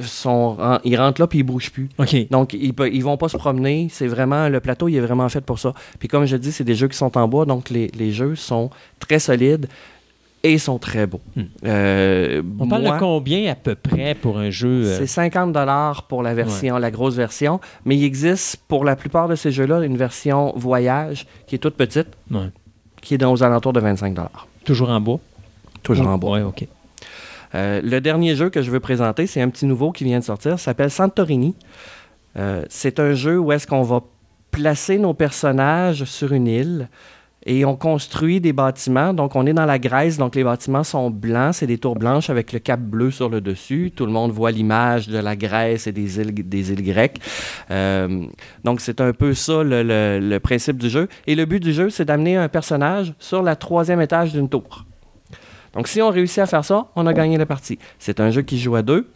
sont, 0.00 0.56
ils 0.84 0.96
rentrent 0.96 1.20
là 1.20 1.26
puis 1.26 1.40
ils 1.40 1.42
bougent 1.42 1.70
plus. 1.70 1.88
Donc 2.30 2.52
ils, 2.52 2.72
ils 2.92 3.02
vont 3.04 3.16
pas 3.16 3.28
se 3.28 3.36
promener. 3.36 3.88
C'est 3.90 4.06
vraiment 4.06 4.48
le 4.48 4.60
plateau, 4.60 4.88
il 4.88 4.96
est 4.96 5.00
vraiment 5.00 5.28
fait 5.28 5.40
pour 5.40 5.58
ça. 5.58 5.72
Puis 5.98 6.08
comme 6.08 6.24
je 6.26 6.36
dis, 6.36 6.52
c'est 6.52 6.64
des 6.64 6.74
jeux 6.74 6.88
qui 6.88 6.96
sont 6.96 7.16
en 7.16 7.28
bois, 7.28 7.44
donc 7.46 7.70
les, 7.70 7.88
les 7.88 8.12
jeux 8.12 8.34
sont 8.34 8.70
très 9.00 9.18
solides 9.18 9.68
et 10.42 10.58
sont 10.58 10.78
très 10.78 11.06
beaux. 11.06 11.20
Hmm. 11.34 11.42
Euh, 11.64 12.42
On 12.60 12.68
parle 12.68 12.82
moi, 12.82 12.94
de 12.94 13.00
combien 13.00 13.50
à 13.50 13.54
peu 13.56 13.74
près 13.74 14.14
pour 14.14 14.38
un 14.38 14.50
jeu? 14.50 14.84
euh, 14.84 14.98
c'est 14.98 15.06
50 15.06 15.52
dollars 15.52 16.04
pour 16.04 16.22
la 16.22 16.34
version, 16.34 16.78
la 16.78 16.90
grosse 16.92 17.14
version, 17.16 17.58
mais 17.84 17.96
il 17.96 18.04
existe 18.04 18.58
pour 18.68 18.84
la 18.84 18.94
plupart 18.94 19.26
de 19.28 19.34
ces 19.34 19.50
jeux-là 19.50 19.82
une 19.84 19.96
version 19.96 20.52
voyage 20.56 21.26
qui 21.48 21.56
est 21.56 21.58
toute 21.58 21.74
petite, 21.74 22.08
ouais, 22.30 22.50
qui 23.00 23.14
est 23.14 23.18
dans 23.18 23.32
aux 23.32 23.42
alentours 23.42 23.72
de 23.72 23.80
25 23.80 24.14
dollars. 24.14 24.46
toujours 24.64 24.90
en 24.90 25.00
bois? 25.00 25.18
Toujours 25.82 26.06
en 26.08 26.18
bois. 26.18 26.38
Oui, 26.38 26.42
OK. 26.44 26.66
Euh, 27.54 27.80
le 27.82 28.00
dernier 28.00 28.34
jeu 28.34 28.50
que 28.50 28.62
je 28.62 28.70
veux 28.70 28.80
présenter, 28.80 29.26
c'est 29.26 29.40
un 29.40 29.48
petit 29.48 29.66
nouveau 29.66 29.92
qui 29.92 30.04
vient 30.04 30.18
de 30.18 30.24
sortir, 30.24 30.58
s'appelle 30.58 30.90
Santorini. 30.90 31.54
Euh, 32.36 32.64
c'est 32.68 32.98
un 33.00 33.14
jeu 33.14 33.38
où 33.38 33.52
est-ce 33.52 33.66
qu'on 33.66 33.82
va 33.82 34.00
placer 34.50 34.98
nos 34.98 35.14
personnages 35.14 36.04
sur 36.04 36.32
une 36.32 36.46
île 36.46 36.88
et 37.48 37.64
on 37.64 37.76
construit 37.76 38.40
des 38.40 38.52
bâtiments. 38.52 39.14
Donc, 39.14 39.36
on 39.36 39.46
est 39.46 39.52
dans 39.52 39.66
la 39.66 39.78
Grèce, 39.78 40.18
donc 40.18 40.34
les 40.34 40.42
bâtiments 40.42 40.82
sont 40.82 41.10
blancs, 41.10 41.54
c'est 41.54 41.68
des 41.68 41.78
tours 41.78 41.94
blanches 41.94 42.28
avec 42.28 42.52
le 42.52 42.58
cap 42.58 42.80
bleu 42.80 43.12
sur 43.12 43.28
le 43.28 43.40
dessus. 43.40 43.92
Tout 43.94 44.04
le 44.04 44.10
monde 44.10 44.32
voit 44.32 44.50
l'image 44.50 45.06
de 45.06 45.18
la 45.18 45.36
Grèce 45.36 45.86
et 45.86 45.92
des 45.92 46.18
îles, 46.18 46.82
grecques. 46.82 47.20
Euh, 47.70 48.24
donc, 48.64 48.80
c'est 48.80 49.00
un 49.00 49.12
peu 49.12 49.32
ça 49.32 49.62
le, 49.62 49.84
le- 49.84 50.18
le 50.20 50.40
principe 50.40 50.78
du 50.78 50.90
jeu. 50.90 51.06
Et 51.28 51.36
le 51.36 51.44
but 51.44 51.62
du 51.62 51.72
jeu, 51.72 51.88
c'est 51.88 52.04
d'amener 52.06 52.36
un 52.36 52.48
personnage 52.48 53.14
sur 53.20 53.42
la 53.42 53.54
troisième 53.54 54.00
étage 54.00 54.32
d'une 54.32 54.48
tour. 54.48 54.85
Donc, 55.76 55.88
si 55.88 56.00
on 56.00 56.08
réussit 56.08 56.38
à 56.38 56.46
faire 56.46 56.64
ça, 56.64 56.86
on 56.96 57.06
a 57.06 57.12
gagné 57.12 57.36
la 57.36 57.44
partie. 57.44 57.78
C'est 57.98 58.18
un 58.18 58.30
jeu 58.30 58.40
qui 58.40 58.58
joue 58.58 58.76
à 58.76 58.82
deux. 58.82 59.08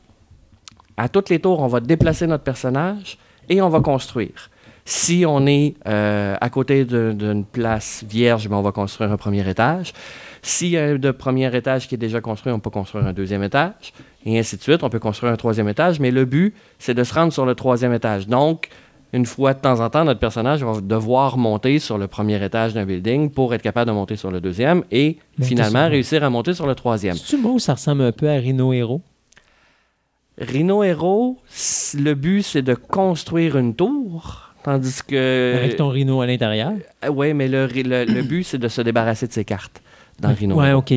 à 0.99 1.09
toutes 1.09 1.31
les 1.31 1.39
tours, 1.39 1.61
on 1.61 1.67
va 1.67 1.81
déplacer 1.81 2.27
notre 2.27 2.45
personnage 2.45 3.17
et 3.49 3.63
on 3.63 3.71
va 3.71 3.81
construire. 3.81 4.51
Si 4.85 5.25
on 5.27 5.47
est 5.47 5.75
euh, 5.87 6.37
à 6.39 6.51
côté 6.51 6.85
d'une 6.85 7.47
place 7.47 8.05
vierge, 8.07 8.49
ben, 8.49 8.57
on 8.57 8.63
va 8.63 8.73
construire 8.73 9.11
un 9.11 9.17
premier 9.17 9.49
étage. 9.49 9.95
S'il 10.43 10.69
y 10.69 10.77
a 10.77 10.85
un 10.85 11.13
premier 11.13 11.55
étage 11.57 11.89
qui 11.89 11.95
est 11.95 11.99
déjà 11.99 12.21
construit, 12.21 12.53
on 12.53 12.61
peut 12.61 12.71
construire 12.71 13.07
un 13.07 13.15
deuxième 13.15 13.43
étage. 13.43 13.95
Et 14.27 14.39
ainsi 14.39 14.59
de 14.59 14.63
suite. 14.63 14.83
On 14.83 14.91
peut 14.91 14.99
construire 14.99 15.33
un 15.33 15.37
troisième 15.37 15.69
étage. 15.69 16.01
Mais 16.01 16.11
le 16.11 16.27
but, 16.27 16.55
c'est 16.79 16.95
de 16.95 17.05
se 17.05 17.15
rendre 17.15 17.33
sur 17.33 17.47
le 17.47 17.55
troisième 17.55 17.95
étage. 17.95 18.27
Donc, 18.27 18.69
une 19.13 19.27
fois 19.27 19.55
de 19.55 19.61
temps 19.61 19.81
en 19.81 19.91
temps, 19.91 20.05
notre 20.05 20.21
personnage 20.21 20.63
va 20.63 20.81
devoir 20.81 21.37
monter 21.37 21.79
sur 21.79 21.99
le 21.99 22.07
premier 22.07 22.43
étage 22.45 22.75
d'un 22.75 22.85
building 22.87 23.31
pour 23.31 23.53
être 23.55 23.63
capable 23.63 23.89
de 23.91 23.95
monter 23.95 24.17
sur 24.17 24.31
le 24.31 24.41
deuxième 24.41 24.85
et 24.91 25.19
finalement 25.43 25.89
réussir 25.89 26.23
à 26.23 26.31
monter 26.31 26.55
sur 26.55 26.67
le 26.67 26.75
troisième. 26.75 27.17
C'est-tu 27.17 27.43
où 27.45 27.59
ça 27.59 27.75
ressemble 27.75 28.03
un 28.03 28.13
peu 28.13 28.29
à 28.29 28.35
Rhino 28.35 28.73
Hero? 28.73 29.01
Rhino 30.39 30.83
Hero, 30.83 31.39
le 31.99 32.15
but, 32.15 32.43
c'est 32.43 32.63
de 32.63 32.75
construire 32.75 33.57
une 33.59 33.75
tour. 33.75 34.47
Tandis 34.63 35.01
que. 35.07 35.55
Avec 35.57 35.77
ton 35.77 35.89
Rhino 35.89 36.21
à 36.21 36.27
l'intérieur? 36.27 36.73
Oui, 37.11 37.35
mais 37.35 37.49
le, 37.49 37.67
le- 37.67 38.05
le 38.05 38.23
but, 38.23 38.45
c'est 38.45 38.59
de 38.59 38.69
se 38.69 38.81
débarrasser 38.81 39.27
de 39.27 39.33
ses 39.33 39.45
cartes 39.45 39.83
dans 40.19 40.33
Rhino 40.35 40.55
Ouais, 40.57 40.69
Hero. 40.71 40.79
OK. 40.81 40.95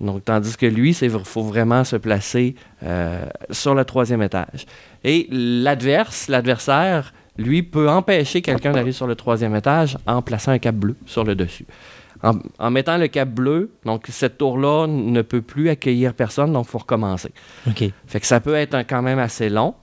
Donc, 0.00 0.24
tandis 0.24 0.56
que 0.56 0.66
lui, 0.66 0.90
il 1.00 1.10
faut 1.10 1.42
vraiment 1.42 1.82
se 1.82 1.96
placer 1.96 2.54
euh, 2.82 3.24
sur 3.50 3.74
le 3.74 3.84
troisième 3.84 4.22
étage. 4.22 4.66
Et 5.04 5.26
l'adverse, 5.30 6.28
l'adversaire, 6.28 7.14
lui, 7.38 7.62
peut 7.62 7.88
empêcher 7.88 8.42
quelqu'un 8.42 8.72
d'aller 8.72 8.92
sur 8.92 9.06
le 9.06 9.14
troisième 9.14 9.54
étage 9.54 9.96
en 10.06 10.22
plaçant 10.22 10.52
un 10.52 10.58
cap 10.58 10.74
bleu 10.74 10.96
sur 11.06 11.24
le 11.24 11.34
dessus. 11.34 11.66
En, 12.22 12.32
en 12.58 12.70
mettant 12.70 12.96
le 12.96 13.08
cap 13.08 13.28
bleu, 13.28 13.70
donc 13.84 14.06
cette 14.08 14.38
tour-là 14.38 14.86
ne 14.86 15.20
peut 15.22 15.42
plus 15.42 15.68
accueillir 15.68 16.14
personne, 16.14 16.52
donc 16.52 16.66
il 16.66 16.70
faut 16.70 16.78
recommencer. 16.78 17.30
OK. 17.68 17.84
Fait 18.06 18.20
que 18.20 18.26
ça 18.26 18.40
peut 18.40 18.54
être 18.54 18.74
un- 18.74 18.84
quand 18.84 19.02
même 19.02 19.18
assez 19.18 19.50
long. 19.50 19.74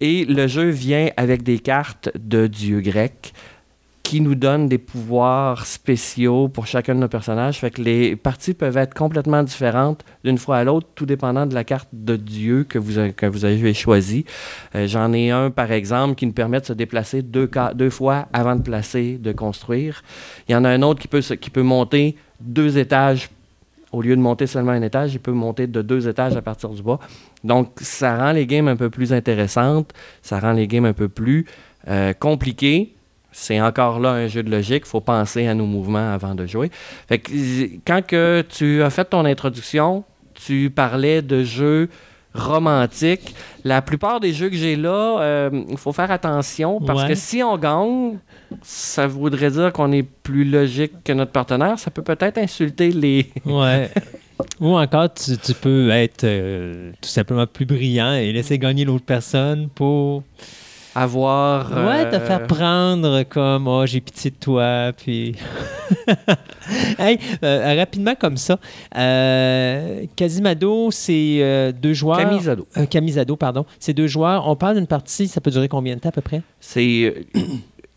Et 0.00 0.24
le 0.24 0.46
jeu 0.46 0.70
vient 0.70 1.10
avec 1.18 1.42
des 1.42 1.58
cartes 1.58 2.08
de 2.18 2.46
dieux 2.46 2.80
grecs 2.80 3.34
qui 4.10 4.20
nous 4.20 4.34
donnent 4.34 4.66
des 4.66 4.78
pouvoirs 4.78 5.66
spéciaux 5.66 6.48
pour 6.48 6.66
chacun 6.66 6.96
de 6.96 6.98
nos 6.98 7.06
personnages. 7.06 7.60
Fait 7.60 7.70
que 7.70 7.80
les 7.80 8.16
parties 8.16 8.54
peuvent 8.54 8.76
être 8.76 8.92
complètement 8.92 9.44
différentes 9.44 10.04
d'une 10.24 10.36
fois 10.36 10.56
à 10.56 10.64
l'autre, 10.64 10.88
tout 10.96 11.06
dépendant 11.06 11.46
de 11.46 11.54
la 11.54 11.62
carte 11.62 11.88
de 11.92 12.16
dieu 12.16 12.64
que 12.64 12.76
vous, 12.80 12.98
avez- 12.98 13.72
choisie. 13.72 14.24
Euh, 14.74 14.88
J'en 14.88 15.12
ai 15.12 15.30
un, 15.30 15.50
par 15.52 15.70
exemple, 15.70 16.16
qui 16.16 16.26
nous 16.26 16.32
permet 16.32 16.58
de 16.58 16.66
se 16.66 16.72
déplacer 16.72 17.22
deux, 17.22 17.48
fois 17.88 18.26
avant 18.32 18.56
de 18.56 18.62
placer, 18.62 19.16
de 19.16 19.30
construire. 19.30 20.02
Il 20.48 20.52
y 20.52 20.56
en 20.56 20.64
a 20.64 20.70
un 20.70 20.82
autre 20.82 20.98
qui 21.00 21.06
peut, 21.06 21.22
se- 21.22 21.34
qui 21.34 21.50
peut 21.50 21.62
monter 21.62 22.16
deux 22.40 22.78
étages 22.78 23.30
au 23.92 24.02
lieu 24.02 24.16
de 24.16 24.20
monter 24.20 24.48
seulement 24.48 24.72
un 24.72 24.82
étage, 24.82 25.14
il 25.14 25.20
peut 25.20 25.30
monter 25.30 25.68
de 25.68 25.82
deux 25.82 26.08
étages 26.08 26.36
à 26.36 26.42
partir 26.42 26.70
du 26.70 26.82
bas. 26.82 26.98
Donc, 27.44 27.74
ça 27.80 28.16
rend 28.18 28.32
les 28.32 28.46
games 28.48 28.66
un 28.66 28.76
peu 28.76 28.90
plus 28.90 29.12
intéressantes, 29.12 29.92
ça 30.20 30.40
rend 30.40 30.52
les 30.52 30.66
games 30.66 30.84
un 30.86 30.94
peu 30.94 31.08
plus 31.08 31.46
euh, 31.86 32.12
compliquées. 32.12 32.94
C'est 33.32 33.60
encore 33.60 34.00
là 34.00 34.10
un 34.10 34.26
jeu 34.26 34.42
de 34.42 34.50
logique, 34.50 34.82
il 34.86 34.88
faut 34.88 35.00
penser 35.00 35.46
à 35.46 35.54
nos 35.54 35.66
mouvements 35.66 36.12
avant 36.12 36.34
de 36.34 36.46
jouer. 36.46 36.70
Fait 37.08 37.18
que, 37.18 37.30
j- 37.32 37.80
quand 37.86 38.04
que 38.04 38.44
tu 38.48 38.82
as 38.82 38.90
fait 38.90 39.04
ton 39.04 39.24
introduction, 39.24 40.04
tu 40.34 40.70
parlais 40.70 41.22
de 41.22 41.42
jeux 41.44 41.88
romantiques. 42.34 43.34
La 43.64 43.82
plupart 43.82 44.20
des 44.20 44.32
jeux 44.32 44.48
que 44.48 44.56
j'ai 44.56 44.76
là, 44.76 45.20
euh, 45.20 45.50
il 45.68 45.76
faut 45.76 45.92
faire 45.92 46.10
attention 46.10 46.80
parce 46.80 47.02
Ouais. 47.02 47.08
que 47.08 47.14
si 47.14 47.42
on 47.42 47.56
gagne, 47.58 48.18
ça 48.62 49.06
voudrait 49.06 49.50
dire 49.50 49.72
qu'on 49.72 49.92
est 49.92 50.02
plus 50.04 50.44
logique 50.44 50.92
que 51.04 51.12
notre 51.12 51.32
partenaire. 51.32 51.78
Ça 51.78 51.90
peut 51.90 52.02
peut-être 52.02 52.38
insulter 52.38 52.90
les, 52.90 53.30
Ouais. 53.44 53.90
Ou 54.58 54.76
encore, 54.78 55.12
tu, 55.12 55.36
tu 55.36 55.52
peux 55.54 55.90
être 55.90 56.24
euh, 56.24 56.92
tout 57.02 57.08
simplement 57.10 57.46
plus 57.46 57.66
brillant 57.66 58.14
et 58.14 58.32
laisser 58.32 58.58
gagner 58.58 58.84
l'autre 58.86 59.04
personne 59.04 59.68
pour 59.74 60.22
avoir. 60.94 61.70
ouais, 61.70 62.10
te 62.10 62.16
euh, 62.16 62.20
faire 62.20 62.46
prendre 62.46 63.22
comme 63.24 63.66
oh, 63.68 63.86
j'ai 63.86 64.00
pitié 64.00 64.30
de 64.30 64.36
toi. 64.36 64.92
Puis. 64.96 65.36
hey, 66.98 67.18
euh, 67.42 67.74
rapidement 67.76 68.14
comme 68.14 68.36
ça. 68.36 68.58
Euh, 68.96 70.04
Quasimodo, 70.16 70.90
c'est 70.90 71.38
euh, 71.40 71.72
deux 71.72 71.92
joueurs. 71.92 72.18
Camisado. 72.18 72.66
Euh, 72.76 72.86
Camisado, 72.86 73.36
pardon. 73.36 73.64
C'est 73.78 73.94
deux 73.94 74.06
joueurs. 74.06 74.48
On 74.48 74.56
parle 74.56 74.76
d'une 74.76 74.86
partie, 74.86 75.28
ça 75.28 75.40
peut 75.40 75.50
durer 75.50 75.68
combien 75.68 75.94
de 75.96 76.00
temps 76.00 76.08
à 76.08 76.12
peu 76.12 76.22
près? 76.22 76.42
C'est. 76.60 77.24
euh, 77.36 77.40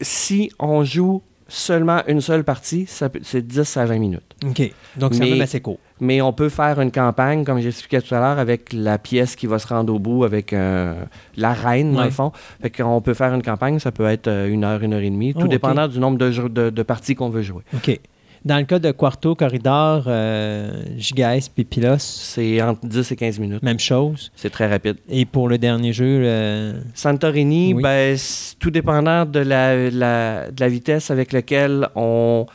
si 0.01 0.51
on 0.59 0.83
joue 0.83 1.21
seulement 1.53 2.01
une 2.07 2.19
seule 2.21 2.43
partie, 2.43 2.85
ça 2.87 3.09
peut- 3.09 3.19
c'est 3.23 3.45
10 3.45 3.77
à 3.77 3.85
20 3.85 3.99
minutes. 3.99 4.23
OK. 4.45 4.71
Donc, 4.97 5.13
c'est 5.13 5.19
même 5.29 5.41
assez 5.41 5.61
court. 5.61 5.77
Mais 5.99 6.21
on 6.21 6.33
peut 6.33 6.49
faire 6.49 6.81
une 6.81 6.91
campagne, 6.91 7.43
comme 7.45 7.59
j'expliquais 7.59 8.01
tout 8.01 8.13
à 8.15 8.19
l'heure, 8.19 8.39
avec 8.39 8.73
la 8.73 8.97
pièce 8.97 9.35
qui 9.35 9.45
va 9.47 9.59
se 9.59 9.67
rendre 9.67 9.93
au 9.93 9.99
bout, 9.99 10.23
avec 10.23 10.51
euh, 10.51 10.95
la 11.37 11.53
reine, 11.53 11.93
dans 11.93 11.99
Ouais. 11.99 12.05
le 12.05 12.11
fond. 12.11 12.31
Fait 12.61 12.69
qu'on 12.71 12.99
peut 13.01 13.13
faire 13.13 13.33
une 13.33 13.43
campagne, 13.43 13.79
ça 13.79 13.91
peut 13.91 14.05
être 14.07 14.27
euh, 14.27 14.47
une 14.49 14.63
heure, 14.63 14.81
une 14.83 14.93
heure 14.93 15.01
et 15.01 15.09
demie, 15.09 15.33
tout 15.33 15.41
Oh, 15.43 15.47
dépendant 15.47 15.87
du 15.87 15.99
nombre 15.99 16.17
de, 16.17 16.69
de 16.69 16.83
parties 16.83 17.15
qu'on 17.15 17.29
veut 17.29 17.43
jouer. 17.43 17.61
OK. 17.75 17.99
Dans 18.45 18.57
le 18.57 18.65
cas 18.65 18.77
de 18.79 18.91
Quarto, 18.91 19.35
Corridor, 19.35 20.03
euh, 20.07 20.83
Gigaes, 20.97 21.47
puis 21.53 21.63
Pilos, 21.63 21.97
C'est 21.99 22.61
entre 22.61 22.85
10 22.85 23.11
et 23.11 23.15
15 23.15 23.39
minutes. 23.39 23.63
même 23.63 23.79
chose. 23.79 24.31
C'est 24.35 24.49
très 24.49 24.67
rapide. 24.67 24.97
Et 25.09 25.23
pour 25.25 25.47
le 25.47 25.57
dernier 25.57 25.93
jeu, 25.93 26.05
euh, 26.25 26.73
Santorini, 26.93 27.73
Oui. 27.73 27.81
ben, 27.81 28.17
tout 28.59 28.69
dépendant 28.69 29.25
de 29.25 29.39
la, 29.39 29.89
la- 29.89 30.51
de 30.51 30.59
la 30.59 30.67
vitesse 30.67 31.09
avec 31.09 31.31
laquelle 31.31 31.87
on 31.95 32.45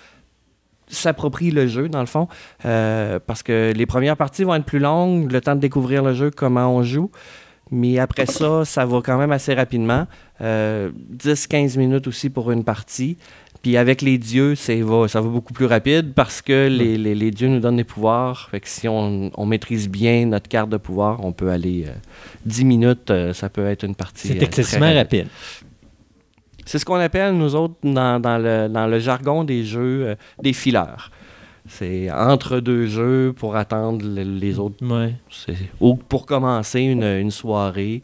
s'approprie 0.89 1.51
le 1.51 1.67
jeu, 1.67 1.89
dans 1.89 2.01
le 2.01 2.07
fond. 2.07 2.29
Euh, 2.67 3.19
parce 3.27 3.43
que 3.43 3.73
les 3.75 3.87
premières 3.87 4.17
parties 4.19 4.45
vont 4.45 4.55
être 4.57 4.65
plus 4.67 4.79
longues, 4.81 5.33
le 5.33 5.41
temps 5.41 5.55
de 5.55 5.61
découvrir 5.61 6.03
le 6.03 6.13
jeu, 6.13 6.31
comment 6.31 6.69
on 6.75 6.83
joue. 6.83 7.11
Mais 7.71 7.99
après 7.99 8.25
ça, 8.25 8.65
ça 8.65 8.87
va 8.87 9.03
quand 9.03 9.19
même 9.19 9.31
assez 9.33 9.53
rapidement. 9.53 10.07
Euh, 10.41 10.91
10-15 11.13 11.77
minutes 11.77 12.07
aussi 12.07 12.31
pour 12.31 12.51
une 12.51 12.65
partie. 12.65 13.19
Puis 13.63 13.77
avec 13.77 14.03
les 14.03 14.19
dieux, 14.19 14.55
va, 14.83 15.09
ça 15.09 15.21
va 15.21 15.29
beaucoup 15.29 15.53
plus 15.53 15.67
rapide 15.67 16.13
parce 16.15 16.41
que 16.43 16.69
les, 16.69 16.97
les- 16.97 17.15
les 17.15 17.31
dieux 17.31 17.49
nous 17.49 17.59
donnent 17.61 17.77
des 17.77 17.85
pouvoirs. 17.85 18.49
Fait 18.51 18.61
que 18.61 18.69
si 18.69 18.87
on, 18.89 19.31
on 19.37 19.47
maîtrise 19.47 19.89
bien 19.89 20.27
notre 20.27 20.49
carte 20.49 20.71
de 20.71 20.77
pouvoir, 20.77 21.25
on 21.25 21.33
peut 21.33 21.51
aller 21.51 21.85
euh, 21.89 21.93
10 22.47 22.65
minutes, 22.65 23.11
euh, 23.11 23.33
ça 23.33 23.49
peut 23.49 23.67
être 23.67 23.85
une 23.85 23.95
partie. 23.97 24.29
c'est 24.29 24.39
euh, 24.41 24.45
excessivement 24.47 24.87
rapide. 24.95 25.27
C'est 26.67 26.79
ce 26.79 26.85
qu'on 26.85 26.97
appelle, 26.97 27.35
nous 27.35 27.55
autres, 27.55 27.75
dans, 27.83 28.21
dans 28.21 28.39
le, 28.39 28.69
dans 28.69 28.87
le 28.87 28.99
jargon 28.99 29.43
des 29.43 29.65
jeux, 29.65 30.09
euh, 30.09 30.15
des 30.43 30.53
fileurs. 30.53 31.11
C'est 31.67 32.11
entre 32.11 32.61
deux 32.61 32.87
jeux 32.87 33.35
pour 33.37 33.57
attendre 33.57 34.05
le- 34.07 34.23
les 34.23 34.59
autres. 34.59 34.77
Ouais. 34.87 35.15
Ou 35.81 35.97
pour 35.97 36.27
commencer 36.27 36.81
une, 36.81 37.03
une 37.05 37.31
soirée. 37.31 38.03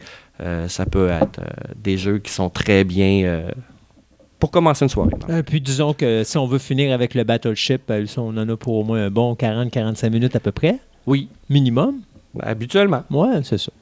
ça 0.67 0.85
peut 0.85 1.09
être 1.11 1.41
des 1.77 1.97
jeux 1.97 2.19
qui 2.19 2.33
sont 2.33 2.51
très 2.51 2.83
bien 2.85 3.45
pour 4.45 4.51
commencer 4.51 4.85
une 4.85 4.91
soirée. 4.91 5.15
Euh, 5.31 5.43
puis 5.43 5.59
disons 5.59 5.95
que 5.95 6.23
si 6.23 6.37
on 6.37 6.47
veut 6.47 6.59
finir 6.59 6.93
avec 6.93 7.15
le 7.15 7.25
Battleship, 7.25 7.85
euh, 7.89 8.05
on 8.19 8.37
en 8.37 8.47
a 8.47 8.57
pour 8.59 8.75
au 8.75 8.85
moins 8.85 9.07
un 9.07 9.11
bon 9.11 9.33
40-45 9.33 10.11
minutes 10.11 10.37
à 10.37 10.41
peu 10.41 10.53
près, 10.53 10.81
Oui, 11.07 11.31
minimum. 11.49 12.01
habituellement. 12.41 13.05
Ouais, 13.11 13.41
c'est 13.43 13.57
ça. 13.57 13.73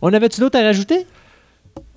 On 0.00 0.12
avait-tu 0.12 0.38
d'autres 0.40 0.60
à 0.60 0.62
rajouter? 0.62 1.04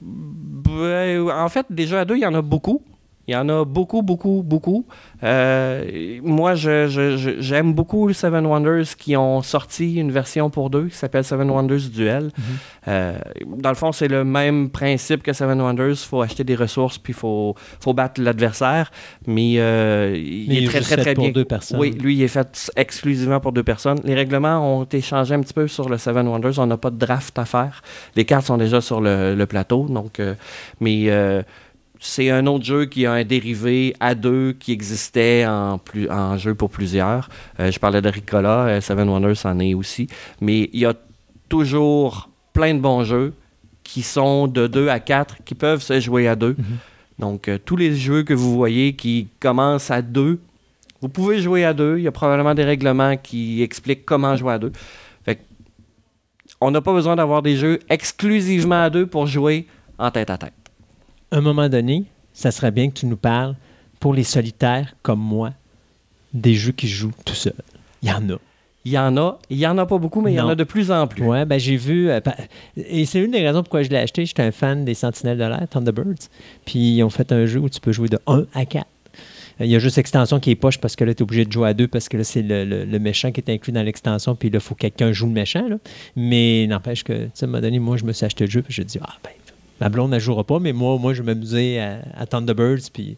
Ben, 0.01 1.30
en 1.30 1.49
fait, 1.49 1.67
jeux 1.86 1.99
à 1.99 2.05
deux, 2.05 2.15
il 2.15 2.21
y 2.21 2.25
en 2.25 2.34
a 2.34 2.41
beaucoup. 2.41 2.82
Il 3.28 3.34
y 3.34 3.36
en 3.36 3.49
a 3.49 3.65
beaucoup, 3.65 4.01
beaucoup, 4.03 4.41
beaucoup. 4.45 4.86
Euh, 5.23 6.19
moi, 6.23 6.55
je- 6.55 6.88
je- 6.88 7.17
je- 7.17 7.41
j'aime 7.41 7.73
beaucoup 7.73 8.13
Seven 8.13 8.45
Wonders 8.45 8.95
qui 8.97 9.17
ont 9.17 9.41
sorti 9.41 9.95
une 9.95 10.11
version 10.11 10.49
pour 10.49 10.69
deux 10.69 10.88
qui 10.88 10.95
s'appelle 10.95 11.23
Seven 11.25 11.49
Wonders 11.49 11.89
Duel. 11.93 12.32
Euh, 12.88 13.17
dans 13.57 13.69
le 13.69 13.75
fond, 13.75 13.91
c'est 13.91 14.07
le 14.07 14.23
même 14.23 14.69
principe 14.69 15.23
que 15.23 15.34
Seven 15.34 15.59
Wonders. 15.61 15.89
Il 15.89 15.95
faut 15.97 16.21
acheter 16.21 16.43
des 16.45 16.55
ressources 16.55 16.97
puis 16.97 17.11
il 17.11 17.19
faut, 17.19 17.55
faut 17.82 17.93
battre 17.93 18.21
l'adversaire. 18.21 18.91
Mais 19.25 19.55
euh, 19.57 20.13
il 20.15 20.47
Mais 20.47 20.55
est 20.55 20.57
il 20.59 20.63
est 20.63 20.67
très, 20.67 20.80
très, 20.82 20.95
fait 20.95 21.01
très 21.01 21.13
pour 21.13 21.23
bien. 21.25 21.34
deux 21.34 21.45
personnes. 21.45 21.80
Oui, 21.80 21.91
lui, 21.91 22.15
il 22.15 22.23
est 22.23 22.28
fait 22.30 22.71
exclusivement 22.78 23.39
pour 23.41 23.51
deux 23.51 23.63
personnes. 23.63 23.99
Les 24.05 24.15
règlements 24.15 24.80
ont 24.80 24.84
été 24.84 25.01
changés 25.01 25.36
un 25.36 25.41
petit 25.41 25.53
peu 25.53 25.67
sur 25.67 25.89
le 25.89 25.97
Seven 25.97 26.28
Wonders. 26.28 26.59
On 26.59 26.65
n'a 26.67 26.78
pas 26.78 26.91
de 26.91 26.97
draft 26.97 27.38
à 27.38 27.45
faire. 27.45 27.82
Les 28.15 28.23
cartes 28.23 28.45
sont 28.45 28.57
déjà 28.57 28.80
sur 28.80 29.01
le, 29.01 29.36
le 29.36 29.45
plateau. 29.45 29.86
Donc, 29.89 30.21
mais 30.80 31.09
c'est 31.99 32.29
un 32.29 32.45
autre 32.47 32.65
jeu 32.65 32.85
qui 32.85 33.05
a 33.05 33.13
un 33.13 33.23
dérivé 33.23 33.95
à 33.99 34.15
deux 34.15 34.53
qui 34.53 34.71
existait 34.71 35.45
en, 35.45 35.77
plus, 35.77 36.09
en 36.09 36.37
jeu 36.37 36.53
pour 36.55 36.69
plusieurs. 36.69 37.29
Euh, 37.59 37.71
je 37.71 37.79
parlais 37.79 38.01
de 38.01 38.09
Ricola, 38.09 38.65
euh, 38.65 38.81
Seven 38.81 39.09
Wonders 39.09 39.45
en 39.45 39.59
est 39.59 39.73
aussi. 39.73 40.07
Mais 40.41 40.69
il 40.73 40.79
y 40.79 40.85
a 40.85 40.93
toujours 41.49 42.29
plein 42.53 42.73
de 42.73 42.79
bons 42.79 43.03
jeux 43.03 43.33
qui 43.83 44.03
sont 44.03 44.47
de 44.47 44.67
2 44.67 44.89
à 44.89 44.99
4, 44.99 45.43
qui 45.45 45.55
peuvent 45.55 45.81
se 45.81 45.99
jouer 45.99 46.27
à 46.27 46.35
deux. 46.35 46.55
Donc, 47.19 47.47
euh, 47.47 47.57
tous 47.63 47.77
les 47.77 47.95
jeux 47.95 48.23
que 48.23 48.33
vous 48.33 48.53
voyez 48.53 48.93
qui 48.93 49.27
commencent 49.39 49.91
à 49.91 50.01
deux, 50.01 50.39
vous 51.01 51.09
pouvez 51.09 51.39
jouer 51.39 51.63
à 51.63 51.73
deux. 51.73 51.97
Il 51.97 52.03
y 52.03 52.07
a 52.07 52.11
probablement 52.11 52.53
des 52.53 52.63
règlements 52.63 53.17
qui 53.17 53.61
expliquent 53.61 54.05
comment 54.05 54.35
jouer 54.35 54.53
à 54.53 54.59
deux. 54.59 54.71
Fait 55.23 55.39
on 56.59 56.71
n'a 56.71 56.81
pas 56.81 56.93
besoin 56.93 57.15
d'avoir 57.15 57.41
des 57.41 57.55
jeux 57.55 57.79
exclusivement 57.89 58.83
à 58.83 58.89
deux 58.89 59.07
pour 59.07 59.25
jouer 59.25 59.67
en 59.97 60.11
tête 60.11 60.29
à 60.29 60.37
tête. 60.37 60.66
À 61.32 61.38
un 61.38 61.41
moment 61.41 61.67
donné, 61.69 62.05
ça 62.34 62.51
serait 62.51 62.71
bien 62.71 62.89
que 62.89 62.93
tu 62.99 63.05
nous 63.05 63.17
parles, 63.17 63.55
pour 63.99 64.13
les 64.13 64.23
solitaires 64.23 64.95
comme 65.01 65.19
moi, 65.19 65.51
des 66.34 66.53
jeux 66.53 66.71
qui 66.71 66.88
jouent 66.88 67.11
tout 67.25 67.34
seul. 67.36 67.53
Il 68.03 68.09
y 68.09 68.11
en 68.11 68.30
a. 68.30 68.38
Il 68.86 68.91
y 68.91 68.97
en 68.97 69.17
a. 69.17 69.39
Il 69.49 69.57
y 69.57 69.67
en 69.67 69.78
a 69.78 69.86
pas 69.86 69.97
beaucoup, 69.97 70.21
mais 70.21 70.32
il 70.32 70.36
y 70.36 70.39
en 70.39 70.47
a 70.47 70.55
de 70.55 70.63
plus 70.63 70.91
en 70.91 71.07
plus. 71.07 71.23
Ouais, 71.23 71.45
ben 71.45 71.59
j'ai 71.59 71.75
vu. 71.75 72.09
euh, 72.09 72.21
et 72.78 73.05
c'est 73.05 73.19
une 73.19 73.32
des 73.32 73.45
raisons 73.45 73.61
pourquoi 73.63 73.82
je 73.84 73.89
l'ai 73.89 73.97
acheté. 73.97 74.25
J'étais 74.25 74.43
un 74.43 74.51
fan 74.51 74.86
des 74.86 74.93
Sentinelles 74.93 75.38
de 75.38 75.43
l'air, 75.43 75.67
Thunderbirds. 75.69 76.30
Puis 76.65 76.95
ils 76.97 77.03
ont 77.03 77.09
fait 77.09 77.32
un 77.34 77.45
jeu 77.45 77.59
où 77.59 77.67
tu 77.69 77.82
peux 77.82 77.91
jouer 77.91 78.07
de 78.07 78.19
1 78.28 78.45
à 78.53 78.65
4. 78.65 78.86
Euh, 79.59 79.65
Il 79.65 79.71
y 79.71 79.75
a 79.75 79.80
juste 79.80 79.97
l'extension 79.97 80.39
qui 80.39 80.51
est 80.51 80.55
poche 80.55 80.78
parce 80.78 80.95
que 80.95 81.03
là, 81.03 81.13
tu 81.13 81.19
es 81.19 81.23
obligé 81.23 81.43
de 81.43 81.51
jouer 81.51 81.67
à 81.69 81.73
deux 81.73 81.88
parce 81.89 82.07
que 82.07 82.15
là, 82.15 82.23
c'est 82.23 82.43
le, 82.43 82.63
le- 82.63 82.86
le 82.86 82.99
méchant 82.99 83.32
qui 83.34 83.41
est 83.41 83.49
inclus 83.51 83.73
dans 83.73 83.84
l'extension. 83.84 84.36
Puis 84.36 84.49
là, 84.49 84.59
il 84.59 84.61
faut 84.61 84.75
que 84.75 84.82
quelqu'un 84.82 85.11
joue 85.11 85.25
le 85.25 85.34
méchant. 85.34 85.67
là. 85.67 85.78
Mais 86.15 86.65
n'empêche 86.67 87.03
que, 87.03 87.25
tu 87.25 87.30
sais, 87.34 87.45
à 87.45 87.47
un 87.49 87.51
moment 87.51 87.61
donné, 87.61 87.80
moi, 87.80 87.97
je 87.97 88.05
me 88.05 88.13
suis 88.13 88.25
acheté 88.25 88.45
le 88.45 88.51
jeu. 88.51 88.61
Puis 88.61 88.73
je 88.73 88.84
dit, 88.84 88.99
ah, 89.01 89.15
ben, 89.21 89.32
ma 89.82 89.89
blonde, 89.89 90.13
elle 90.13 90.19
jouera 90.19 90.43
pas. 90.43 90.59
Mais 90.59 90.73
moi, 90.73 90.97
moi 90.97 91.13
je 91.13 91.21
vais 91.21 91.34
m'amuser 91.34 91.80
à, 91.80 91.99
à 92.15 92.25
Thunderbirds. 92.25 92.89
Puis 92.93 93.17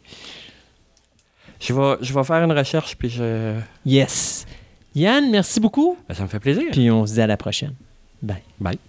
Je 1.60 1.74
vais, 1.74 1.95
je 2.01 2.14
vais 2.14 2.24
faire 2.24 2.43
une 2.43 2.51
recherche, 2.51 2.95
puis 2.97 3.10
je... 3.10 3.60
yes. 3.86 4.45
Yann, 4.95 5.30
merci 5.30 5.60
beaucoup. 5.60 5.97
Ben, 6.07 6.16
ça 6.16 6.24
me 6.24 6.28
fait 6.28 6.39
plaisir. 6.39 6.66
Puis 6.72 6.89
on 6.89 7.05
se 7.05 7.14
dit 7.14 7.22
à 7.22 7.28
la 7.28 7.38
prochaine. 7.38 7.74
Bye. 8.22 8.41
Bye. 8.60 8.80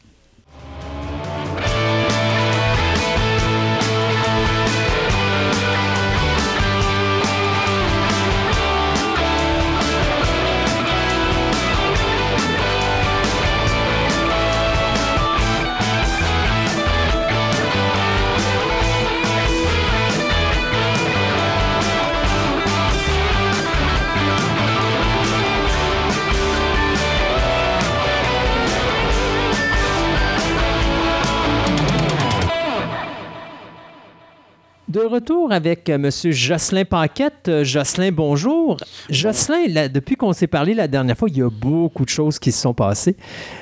De 34.90 34.98
retour 35.02 35.52
avec 35.52 35.88
euh, 35.88 35.94
M. 35.94 36.10
Jocelyn 36.32 36.84
Paquette. 36.84 37.46
Euh, 37.46 37.62
Jocelyn, 37.62 38.10
bonjour. 38.10 38.76
Jocelyn, 39.08 39.68
là, 39.68 39.88
depuis 39.88 40.16
qu'on 40.16 40.32
s'est 40.32 40.48
parlé 40.48 40.74
la 40.74 40.88
dernière 40.88 41.16
fois, 41.16 41.28
il 41.30 41.38
y 41.38 41.42
a 41.42 41.48
beaucoup 41.48 42.04
de 42.04 42.08
choses 42.10 42.40
qui 42.40 42.50
se 42.50 42.60
sont 42.62 42.74
passées, 42.74 43.14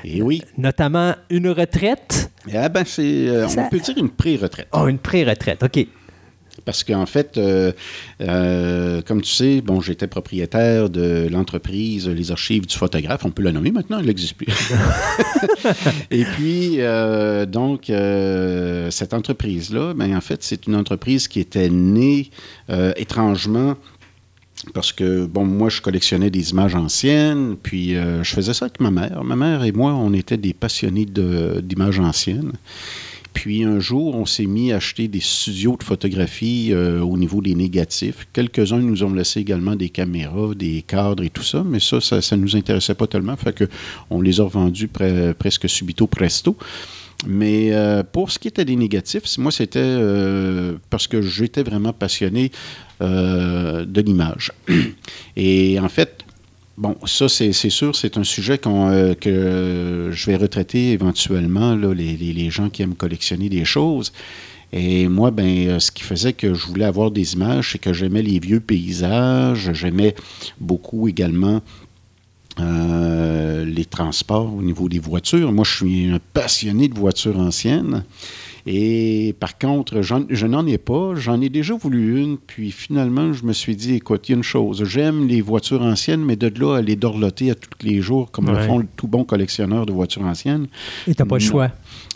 Et 0.04 0.22
oui. 0.22 0.40
notamment 0.56 1.14
une 1.28 1.48
retraite. 1.50 2.30
Ah 2.54 2.70
ben 2.70 2.82
c'est, 2.86 3.02
euh, 3.28 3.46
Ça- 3.46 3.60
on 3.66 3.68
peut 3.68 3.78
dire 3.78 3.98
une 3.98 4.08
pré-retraite. 4.08 4.68
Oh, 4.72 4.86
une 4.88 4.98
pré-retraite. 4.98 5.62
OK. 5.62 5.86
Parce 6.64 6.84
qu'en 6.84 7.06
fait, 7.06 7.36
euh, 7.38 7.72
euh, 8.20 9.02
comme 9.02 9.22
tu 9.22 9.30
sais, 9.30 9.61
bon, 9.61 9.80
j'étais 9.80 10.06
propriétaire 10.06 10.90
de 10.90 11.28
l'entreprise 11.30 12.09
Les 12.09 12.30
Archives 12.30 12.66
du 12.66 12.76
photographe. 12.76 13.24
On 13.24 13.30
peut 13.30 13.42
la 13.42 13.52
nommer 13.52 13.70
maintenant, 13.70 13.98
elle 13.98 14.06
n'existe 14.06 14.36
plus. 14.36 14.48
Et 16.11 16.24
puis, 16.24 16.76
euh, 16.78 17.46
donc, 17.46 17.92
cette 18.90 19.14
entreprise-là, 19.14 19.94
ben, 19.94 20.16
en 20.16 20.20
fait, 20.20 20.42
c'est 20.42 20.66
une 20.66 20.76
entreprise 20.76 21.28
qui 21.28 21.40
était 21.40 21.70
née 21.70 22.30
étrangement 22.96 23.76
parce 24.74 24.92
que, 24.92 25.26
bon, 25.26 25.44
moi, 25.44 25.68
je 25.68 25.80
collectionnais 25.80 26.30
des 26.30 26.50
images 26.50 26.74
anciennes, 26.74 27.56
puis 27.62 27.94
je 27.94 28.34
faisais 28.34 28.54
ça 28.54 28.66
avec 28.66 28.80
ma 28.80 28.90
mère. 28.90 29.22
Ma 29.24 29.36
mère 29.36 29.64
et 29.64 29.72
moi, 29.72 29.94
on 29.94 30.12
était 30.12 30.36
des 30.36 30.52
passionnés 30.52 31.06
d'images 31.06 32.00
anciennes. 32.00 32.52
Puis 33.39 33.62
un 33.62 33.78
jour, 33.78 34.16
on 34.16 34.26
s'est 34.26 34.47
mis 34.47 34.72
à 34.72 34.78
acheter 34.78 35.07
des 35.07 35.20
studios 35.20 35.76
de 35.76 35.84
photographie 35.84 36.70
euh, 36.72 37.01
au 37.03 37.16
niveau 37.16 37.41
des 37.41 37.55
négatifs. 37.55 38.26
Quelques-uns 38.32 38.80
nous 38.80 39.05
ont 39.05 39.14
laissé 39.14 39.39
également 39.39 39.76
des 39.76 39.91
caméras, 39.91 40.57
des 40.57 40.82
cadres 40.82 41.22
et 41.22 41.30
tout 41.30 41.45
ça, 41.45 41.62
mais 41.64 41.78
ça, 41.78 42.01
ça 42.01 42.36
ne 42.36 42.43
nous 42.43 42.57
intéressait 42.57 42.97
pas 42.97 43.07
tellement. 43.07 43.36
Fait 43.36 43.53
que 43.53 43.68
on 44.11 44.20
les 44.20 44.41
a 44.41 44.43
revendus 44.43 44.89
pre- 44.89 45.34
presque 45.34 45.68
subito 45.68 46.09
presto. 46.09 46.57
Mais 47.28 47.72
euh, 47.72 48.03
pour 48.03 48.32
ce 48.32 48.41
qui 48.41 48.49
était 48.49 48.64
des 48.64 48.74
négatifs, 48.74 49.39
moi, 49.39 49.53
c'était 49.53 49.78
euh, 49.78 50.74
parce 50.91 51.07
que 51.07 51.22
j'étais 51.22 51.62
vraiment 51.62 51.93
passionné 51.93 52.51
de 53.01 54.01
l'image. 54.01 54.51
Et 55.36 55.78
en 55.78 55.89
fait, 55.89 56.24
Bon, 56.78 56.96
ça, 57.06 57.28
c'est 57.28 57.52
sûr, 57.52 57.96
c'est 57.96 58.18
un 58.18 58.22
sujet 58.22 58.60
euh, 58.64 59.14
que 59.16 60.10
je 60.12 60.26
vais 60.26 60.36
retraiter 60.36 60.92
éventuellement, 60.92 61.74
les 61.74 62.50
gens 62.50 62.70
qui 62.70 62.82
aiment 62.82 62.94
collectionner 62.94 63.48
des 63.48 63.64
choses. 63.64 64.12
Et 64.72 65.08
moi, 65.08 65.32
ben, 65.32 65.68
euh, 65.68 65.78
ce 65.80 65.90
qui 65.90 66.04
faisait 66.04 66.34
que 66.34 66.54
je 66.54 66.66
voulais 66.68 66.84
avoir 66.84 67.10
des 67.10 67.32
images, 67.32 67.72
c'est 67.72 67.78
que 67.78 67.92
j'aimais 67.92 68.22
les 68.22 68.38
vieux 68.38 68.60
paysages, 68.60 69.72
j'aimais 69.72 70.14
beaucoup 70.60 71.08
également 71.08 71.62
euh, 72.60 73.64
les 73.64 73.84
transports 73.84 74.54
au 74.54 74.62
niveau 74.62 74.88
des 74.88 75.00
voitures. 75.00 75.50
Moi, 75.50 75.64
je 75.64 75.74
suis 75.74 76.06
un 76.06 76.20
passionné 76.32 76.86
de 76.86 76.96
voitures 76.96 77.40
anciennes. 77.40 78.04
Et 78.70 79.34
par 79.40 79.56
contre, 79.56 80.02
je 80.02 80.46
n'en 80.46 80.66
ai 80.66 80.76
pas. 80.76 81.14
J'en 81.14 81.40
ai 81.40 81.48
déjà 81.48 81.74
voulu 81.74 82.20
une. 82.20 82.36
Puis 82.36 82.70
finalement, 82.70 83.32
je 83.32 83.46
me 83.46 83.54
suis 83.54 83.74
dit, 83.74 83.94
écoute, 83.94 84.28
il 84.28 84.32
y 84.32 84.34
a 84.34 84.36
une 84.36 84.42
chose. 84.42 84.84
J'aime 84.84 85.26
les 85.26 85.40
voitures 85.40 85.80
anciennes, 85.80 86.22
mais 86.22 86.36
de 86.36 86.52
là 86.60 86.76
à 86.76 86.82
les 86.82 86.94
dorloter 86.94 87.50
à 87.50 87.54
tous 87.54 87.70
les 87.82 88.02
jours, 88.02 88.30
comme 88.30 88.50
le 88.50 88.58
font 88.58 88.86
tout 88.94 89.08
bon 89.08 89.24
collectionneur 89.24 89.86
de 89.86 89.92
voitures 89.92 90.24
anciennes, 90.24 90.66
Et 91.06 91.14
t'as 91.14 91.24
pas 91.24 91.36
le 91.36 91.40
choix. 91.40 91.70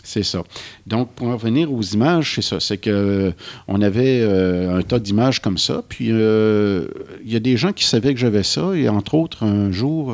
C'est 0.05 0.23
ça. 0.23 0.43
Donc, 0.85 1.13
pour 1.13 1.27
en 1.27 1.37
revenir 1.37 1.71
aux 1.71 1.81
images, 1.81 2.35
c'est 2.35 2.41
ça. 2.41 2.59
C'est 2.59 2.77
que 2.77 2.89
euh, 2.89 3.31
on 3.69 3.81
avait 3.81 4.19
euh, 4.21 4.77
un 4.77 4.81
tas 4.81 4.99
d'images 4.99 5.41
comme 5.41 5.57
ça. 5.57 5.81
Puis, 5.87 6.09
euh, 6.11 6.87
il 7.23 7.31
y 7.31 7.37
a 7.37 7.39
des 7.39 7.55
gens 7.55 7.71
qui 7.71 7.85
savaient 7.85 8.13
que 8.13 8.19
j'avais 8.19 8.43
ça. 8.43 8.73
Et 8.75 8.89
entre 8.89 9.13
autres, 9.15 9.43
un 9.43 9.71
jour, 9.71 10.13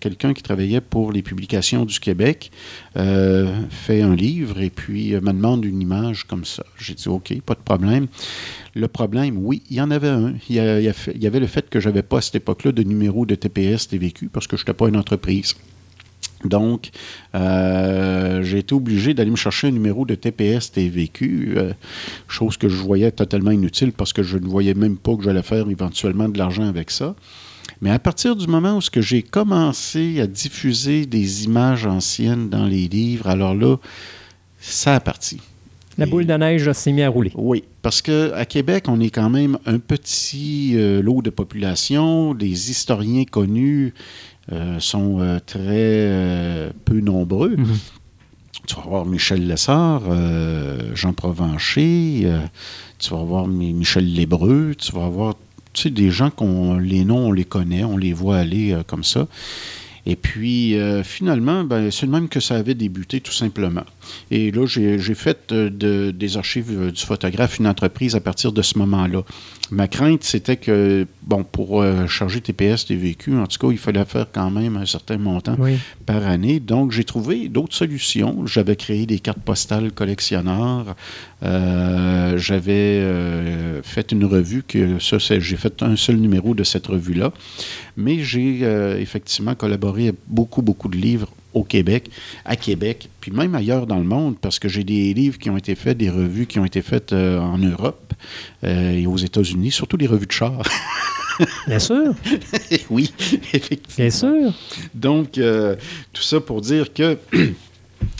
quelqu'un 0.00 0.32
qui 0.32 0.42
travaillait 0.44 0.80
pour 0.80 1.10
les 1.10 1.22
publications 1.22 1.84
du 1.84 1.98
Québec 1.98 2.52
fait 2.94 4.00
un 4.00 4.14
livre 4.14 4.60
et 4.60 4.70
puis 4.70 5.12
me 5.14 5.32
demande 5.32 5.64
une 5.64 5.82
image 5.82 6.24
comme 6.24 6.44
ça. 6.44 6.64
J'ai 6.78 6.94
dit, 6.94 7.08
OK, 7.08 7.34
pas 7.44 7.54
de 7.54 7.60
problème. 7.60 8.06
Le 8.74 8.88
problème, 8.88 9.38
oui, 9.38 9.62
il 9.70 9.76
y 9.76 9.80
en 9.80 9.90
avait 9.90 10.08
un. 10.08 10.34
Il 10.48 10.54
y 10.54 11.26
avait 11.26 11.40
le 11.40 11.46
fait 11.46 11.68
que 11.68 11.80
j'avais 11.80 12.02
pas 12.02 12.18
à 12.18 12.20
cette 12.20 12.36
époque-là 12.36 12.72
de 12.72 12.82
numéro 12.84 13.26
de 13.26 13.34
TPS 13.34 13.88
TVQ 13.88 14.28
parce 14.28 14.46
que 14.46 14.56
je 14.56 14.62
n'étais 14.62 14.74
pas 14.74 14.88
une 14.88 14.96
entreprise. 14.96 15.54
Donc, 16.44 16.90
euh, 17.34 18.42
j'ai 18.42 18.58
été 18.58 18.74
obligé 18.74 19.14
d'aller 19.14 19.30
me 19.30 19.36
chercher 19.36 19.68
un 19.68 19.70
numéro 19.70 20.04
de 20.04 20.14
TPS 20.14 20.70
TVQ, 20.72 21.54
euh, 21.56 21.72
chose 22.28 22.56
que 22.56 22.68
je 22.68 22.76
voyais 22.76 23.10
totalement 23.10 23.50
inutile 23.50 23.92
parce 23.92 24.12
que 24.12 24.22
je 24.22 24.38
ne 24.38 24.46
voyais 24.46 24.74
même 24.74 24.96
pas 24.96 25.16
que 25.16 25.22
j'allais 25.22 25.42
faire 25.42 25.68
éventuellement 25.68 26.28
de 26.28 26.38
l'argent 26.38 26.68
avec 26.68 26.90
ça. 26.90 27.14
Mais 27.80 27.90
à 27.90 27.98
partir 27.98 28.36
du 28.36 28.46
moment 28.46 28.76
où 28.76 28.80
ce 28.80 28.90
que 28.90 29.00
j'ai 29.00 29.22
commencé 29.22 30.20
à 30.20 30.26
diffuser 30.26 31.06
des 31.06 31.44
images 31.44 31.86
anciennes 31.86 32.48
dans 32.48 32.64
les 32.64 32.88
livres, 32.88 33.26
alors 33.26 33.54
là, 33.54 33.76
ça 34.58 34.94
a 34.94 35.00
parti. 35.00 35.40
La 35.98 36.04
boule 36.04 36.26
de 36.26 36.34
neige 36.34 36.70
s'est 36.72 36.92
mise 36.92 37.04
à 37.04 37.08
rouler. 37.08 37.32
oui, 37.36 37.64
parce 37.80 38.02
qu'à 38.02 38.44
Québec, 38.44 38.84
on 38.86 39.00
est 39.00 39.08
quand 39.08 39.30
même 39.30 39.58
un 39.64 39.78
petit 39.78 40.72
euh, 40.74 41.00
lot 41.00 41.22
de 41.22 41.30
population. 41.30 42.34
Les 42.34 42.70
historiens 42.70 43.24
connus 43.24 43.94
sont 44.78 45.20
euh, 45.20 45.38
très 45.44 45.60
euh, 45.66 46.70
peu 46.84 47.00
nombreux. 47.00 47.56
Mhm. 47.56 47.76
Tu 48.66 48.74
vas 48.74 48.82
voir 48.82 49.04
Michel 49.06 49.46
Lessard, 49.46 50.02
euh, 50.08 50.94
Jean 50.94 51.12
Provencher, 51.12 52.22
euh, 52.24 52.38
tu 52.98 53.10
vas 53.10 53.22
voir 53.22 53.46
Mi- 53.46 53.72
Michel 53.72 54.12
Lébreux, 54.12 54.74
tu 54.76 54.92
vas 54.92 55.08
voir 55.08 55.34
tu 55.72 55.82
sais, 55.82 55.90
des 55.90 56.10
gens 56.10 56.30
qu'on 56.30 56.78
les 56.78 57.04
noms, 57.04 57.28
on 57.28 57.32
les 57.32 57.44
connaît, 57.44 57.84
on 57.84 57.96
les 57.98 58.12
voit 58.14 58.38
aller 58.38 58.72
euh, 58.72 58.82
comme 58.84 59.04
ça. 59.04 59.26
Et 60.08 60.14
puis, 60.14 60.76
euh, 60.78 61.02
finalement, 61.02 61.64
ben, 61.64 61.90
c'est 61.90 62.06
le 62.06 62.12
même 62.12 62.28
que 62.28 62.38
ça 62.38 62.54
avait 62.54 62.74
débuté, 62.74 63.20
tout 63.20 63.32
simplement. 63.32 63.82
Et 64.30 64.52
là, 64.52 64.64
j'ai 64.66 64.98
fait 65.14 65.50
euh, 65.50 65.68
de- 65.68 66.12
des 66.12 66.36
archives 66.36 66.70
euh, 66.70 66.90
du 66.92 67.02
photographe 67.04 67.58
une 67.58 67.66
entreprise 67.66 68.14
à 68.14 68.20
partir 68.20 68.52
de 68.52 68.62
ce 68.62 68.78
moment-là. 68.78 69.22
Ma 69.72 69.88
crainte, 69.88 70.22
c'était 70.22 70.56
que, 70.58 71.08
bon, 71.24 71.42
pour 71.42 71.82
euh, 71.82 72.06
charger 72.06 72.40
TPS, 72.40 72.86
TVQ, 72.86 73.36
en 73.36 73.46
tout 73.48 73.58
cas, 73.58 73.72
il 73.72 73.78
fallait 73.78 74.04
faire 74.04 74.26
quand 74.32 74.48
même 74.48 74.76
un 74.76 74.86
certain 74.86 75.18
montant 75.18 75.56
Oui. 75.58 75.72
par 76.06 76.24
année. 76.24 76.60
Donc, 76.60 76.92
j'ai 76.92 77.02
trouvé 77.02 77.48
d'autres 77.48 77.74
solutions. 77.74 78.46
J'avais 78.46 78.76
créé 78.76 79.06
des 79.06 79.18
cartes 79.18 79.40
postales 79.40 79.90
collectionneurs. 79.90 80.94
Euh, 81.42 82.38
J'avais 82.38 82.72
euh, 83.00 83.82
fait 83.82 84.12
une 84.12 84.24
revue 84.24 84.62
que 84.62 84.98
ça, 85.00 85.18
j'ai 85.18 85.56
fait 85.56 85.82
un 85.82 85.96
seul 85.96 86.16
numéro 86.16 86.54
de 86.54 86.62
cette 86.64 86.86
revue-là. 86.86 87.32
Mais 87.96 88.22
j'ai 88.22 88.60
euh, 88.62 88.98
effectivement 88.98 89.54
collaboré 89.54 90.08
à 90.08 90.12
beaucoup, 90.26 90.62
beaucoup 90.62 90.88
de 90.88 90.96
livres 90.96 91.30
au 91.54 91.64
Québec, 91.64 92.10
à 92.44 92.54
Québec, 92.54 93.08
puis 93.20 93.30
même 93.30 93.54
ailleurs 93.54 93.86
dans 93.86 93.96
le 93.98 94.04
monde, 94.04 94.36
parce 94.38 94.58
que 94.58 94.68
j'ai 94.68 94.84
des 94.84 95.14
livres 95.14 95.38
qui 95.38 95.48
ont 95.48 95.56
été 95.56 95.74
faits, 95.74 95.96
des 95.96 96.10
revues 96.10 96.46
qui 96.46 96.58
ont 96.58 96.66
été 96.66 96.82
faites 96.82 97.14
euh, 97.14 97.38
en 97.38 97.56
Europe 97.56 98.12
euh, 98.62 98.90
et 98.90 99.06
aux 99.06 99.16
États-Unis, 99.16 99.70
surtout 99.70 99.96
les 99.96 100.06
revues 100.06 100.26
de 100.26 100.32
chars. 100.32 100.62
Bien 101.66 101.78
sûr. 101.78 102.14
oui, 102.90 103.10
effectivement. 103.52 103.94
Bien 103.96 104.10
sûr. 104.10 104.52
Donc, 104.94 105.38
euh, 105.38 105.76
tout 106.12 106.22
ça 106.22 106.40
pour 106.40 106.60
dire 106.60 106.92
que 106.92 107.16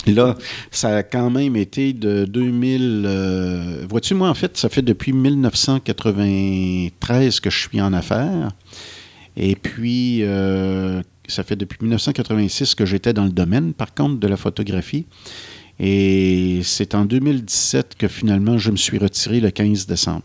là, 0.07 0.37
ça 0.70 0.97
a 0.97 1.03
quand 1.03 1.29
même 1.31 1.57
été 1.57 1.93
de 1.93 2.24
2000. 2.24 3.03
euh, 3.07 3.85
Vois-tu, 3.89 4.14
moi, 4.14 4.31
en 4.31 4.35
fait, 4.35 4.57
ça 4.57 4.68
fait 4.68 4.83
depuis 4.83 5.12
1993 5.12 7.41
que 7.41 7.51
je 7.51 7.59
suis 7.59 7.81
en 7.81 7.93
affaires. 7.93 8.51
Et 9.37 9.55
puis, 9.55 10.22
euh, 10.22 11.03
ça 11.28 11.43
fait 11.43 11.57
depuis 11.57 11.78
1986 11.82 12.74
que 12.74 12.87
j'étais 12.87 13.12
dans 13.12 13.24
le 13.24 13.30
domaine, 13.30 13.74
par 13.74 13.95
contre, 13.95 14.18
de 14.18 14.26
la 14.26 14.37
photographie. 14.37 15.07
Et 15.78 16.61
c'est 16.62 16.95
en 16.95 17.05
2017 17.05 17.97
que 17.99 18.09
finalement 18.09 18.57
je 18.57 18.70
me 18.70 18.76
suis 18.76 18.97
retiré 18.97 19.41
le 19.41 19.51
15 19.51 19.87
décembre. 19.87 20.24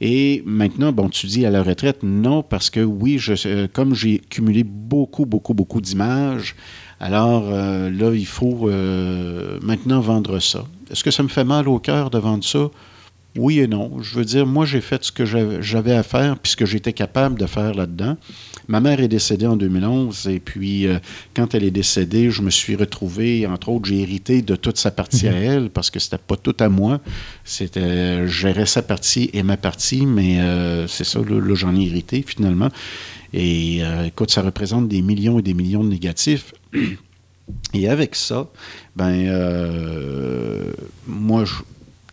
Et 0.00 0.42
maintenant, 0.46 0.92
bon, 0.92 1.08
tu 1.08 1.26
dis 1.26 1.44
à 1.44 1.50
la 1.50 1.62
retraite, 1.62 2.02
non, 2.02 2.42
parce 2.42 2.70
que 2.70 2.80
oui, 2.80 3.18
je, 3.18 3.34
euh, 3.46 3.66
comme 3.70 3.94
j'ai 3.94 4.18
cumulé 4.18 4.62
beaucoup, 4.64 5.26
beaucoup, 5.26 5.52
beaucoup 5.52 5.80
d'images, 5.80 6.54
alors 7.00 7.48
euh, 7.48 7.90
là, 7.90 8.14
il 8.14 8.26
faut 8.26 8.70
maintenant 9.60 10.00
vendre 10.00 10.38
ça. 10.38 10.64
Est-ce 10.90 11.02
que 11.02 11.10
ça 11.10 11.22
me 11.22 11.28
fait 11.28 11.44
mal 11.44 11.68
au 11.68 11.80
cœur 11.80 12.10
de 12.10 12.18
vendre 12.18 12.44
ça? 12.44 12.70
Oui 13.36 13.60
et 13.60 13.68
non. 13.68 14.02
Je 14.02 14.16
veux 14.16 14.24
dire, 14.24 14.44
moi, 14.44 14.66
j'ai 14.66 14.80
fait 14.80 15.04
ce 15.04 15.12
que 15.12 15.24
j'avais 15.24 15.94
à 15.94 16.02
faire 16.02 16.36
puisque 16.36 16.64
j'étais 16.64 16.92
capable 16.92 17.38
de 17.38 17.46
faire 17.46 17.74
là-dedans. 17.74 18.16
Ma 18.66 18.80
mère 18.80 19.00
est 19.00 19.08
décédée 19.08 19.46
en 19.46 19.56
2011 19.56 20.26
et 20.28 20.40
puis 20.40 20.86
euh, 20.86 20.98
quand 21.34 21.54
elle 21.54 21.62
est 21.62 21.70
décédée, 21.70 22.30
je 22.30 22.42
me 22.42 22.50
suis 22.50 22.74
retrouvé, 22.74 23.46
entre 23.46 23.68
autres, 23.68 23.86
j'ai 23.86 24.00
hérité 24.00 24.42
de 24.42 24.56
toute 24.56 24.78
sa 24.78 24.90
partie 24.90 25.28
à 25.28 25.32
mhm. 25.32 25.42
elle 25.42 25.70
parce 25.70 25.90
que 25.90 26.00
c'était 26.00 26.18
pas 26.18 26.36
tout 26.36 26.56
à 26.58 26.68
moi. 26.68 27.00
C'était, 27.44 28.26
je 28.26 28.40
gérais 28.40 28.66
sa 28.66 28.82
partie 28.82 29.30
et 29.32 29.44
ma 29.44 29.56
partie, 29.56 30.06
mais 30.06 30.40
euh, 30.40 30.88
c'est 30.88 31.04
ça, 31.04 31.20
là, 31.20 31.54
j'en 31.54 31.76
ai 31.76 31.84
hérité 31.84 32.24
finalement. 32.26 32.68
Et 33.32 33.78
euh, 33.82 34.06
écoute, 34.06 34.32
ça 34.32 34.42
représente 34.42 34.88
des 34.88 35.02
millions 35.02 35.38
et 35.38 35.42
des 35.42 35.54
millions 35.54 35.84
de 35.84 35.88
négatifs. 35.88 36.52
Et 37.74 37.88
avec 37.88 38.16
ça, 38.16 38.48
ben, 38.96 39.26
moi, 41.06 41.44
je, 41.44 41.54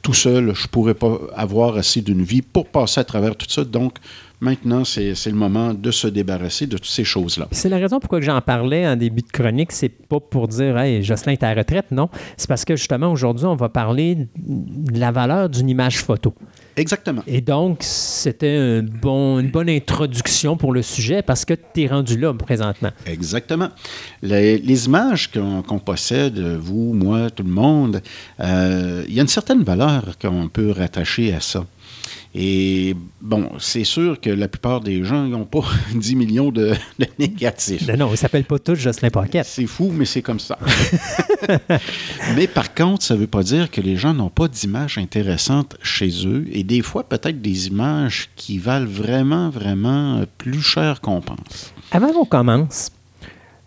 tout 0.08 0.14
seul, 0.14 0.56
je 0.56 0.64
ne 0.64 0.68
pourrais 0.70 0.94
pas 0.94 1.20
avoir 1.36 1.76
assez 1.76 2.02
d'une 2.02 2.22
vie 2.24 2.42
pour 2.42 2.68
passer 2.68 3.02
à 3.02 3.04
travers 3.04 3.36
tout 3.36 3.46
ça. 3.50 3.66
Donc, 3.66 3.98
maintenant, 4.40 4.86
c'est 4.86 5.14
le 5.26 5.34
moment 5.34 5.74
de 5.74 5.92
se 5.92 6.08
débarrasser 6.08 6.66
de 6.66 6.78
toutes 6.78 6.86
ces 6.86 7.04
choses-là. 7.04 7.50
C'est 7.52 7.68
la 7.68 7.76
raison 7.76 8.00
pourquoi 8.00 8.22
j'en 8.22 8.40
parlais 8.40 8.88
en 8.88 8.96
début 8.96 9.22
de 9.22 9.30
chronique. 9.30 9.74
C'est 9.74 9.90
pas 9.90 10.22
pour 10.22 10.48
dire, 10.48 10.78
hey, 10.78 11.04
Jocelyn 11.04 11.34
est 11.34 11.44
à 11.44 11.54
la 11.54 11.60
retraite, 11.60 11.92
non. 11.92 12.08
C'est 12.38 12.48
parce 12.48 12.64
que 12.64 12.78
justement, 12.78 13.12
aujourd'hui, 13.12 13.48
on 13.48 13.58
va 13.58 13.68
parler 13.68 14.30
de 14.38 14.98
la 14.98 15.12
valeur 15.12 15.50
d'une 15.50 15.68
image 15.68 15.98
photo. 15.98 16.34
Exactement. 16.78 17.24
Et 17.28 17.42
donc, 17.42 17.80
c'était 17.82 18.82
bon, 18.82 19.40
une 19.40 19.50
bonne 19.50 19.70
introduction 19.70 20.56
pour 20.58 20.74
le 20.74 20.82
sujet 20.82 21.22
parce 21.22 21.44
que 21.44 21.54
tu 21.54 21.84
es 21.84 21.88
rendu 21.88 22.18
là 22.18 22.34
présentement. 22.34 22.92
Exactement. 23.06 23.70
Les, 24.22 24.86
images 24.86 25.32
qu'on 25.32 25.80
possède, 25.80 26.38
vous, 26.40 26.94
moi, 26.94 27.32
tout 27.32 27.44
le 27.44 27.50
monde, 27.50 28.02
euh, 28.40 29.04
il 29.08 29.16
y 29.16 29.20
a 29.20 29.24
une 29.24 29.28
certaine 29.28 29.64
valeur 29.64 30.18
qu'on 30.22 30.48
peut 30.50 30.72
rattacher 30.72 31.34
à 31.34 31.40
ça. 31.40 31.66
Et 32.36 32.96
bon, 33.22 33.50
c'est 33.58 33.84
sûr 33.84 34.20
que 34.20 34.30
la 34.30 34.48
plupart 34.48 34.82
des 34.82 35.04
gens 35.04 35.24
n'ont 35.24 35.46
pas 35.46 35.64
10 35.96 36.16
millions 36.16 36.52
de, 36.52 36.74
négatifs. 37.20 37.88
Non, 37.88 37.98
non, 37.98 38.08
ils 38.08 38.12
ne 38.12 38.16
s'appellent 38.16 38.46
pas 38.46 38.60
tous 38.60 38.76
Jocelyn 38.76 39.10
Paquette. 39.10 39.46
C'est 39.46 39.66
fou, 39.66 39.92
mais 39.94 40.06
c'est 40.06 40.22
comme 40.22 40.40
ça. 40.40 40.58
mais 42.36 42.48
par 42.48 42.74
contre, 42.74 43.04
ça 43.04 43.16
ne 43.16 43.22
veut 43.22 43.28
pas 43.28 43.44
dire 43.44 43.72
que 43.72 43.82
les 43.82 43.96
gens 43.96 44.14
n'ont 44.14 44.30
pas 44.30 44.48
d'images 44.48 44.98
intéressantes 44.98 45.78
chez 45.82 46.28
eux 46.28 46.46
et 46.52 46.64
des 46.64 46.82
fois 46.82 47.04
peut-être 47.04 47.42
des 47.42 47.68
images 47.68 48.30
qui 48.36 48.58
valent 48.58 48.90
vraiment, 48.90 49.50
vraiment 49.50 50.24
plus 50.38 50.62
cher 50.62 51.02
qu'on 51.02 51.22
pense. 51.22 51.74
Avant 51.92 52.12
qu'on 52.12 52.26
commence, 52.26 52.92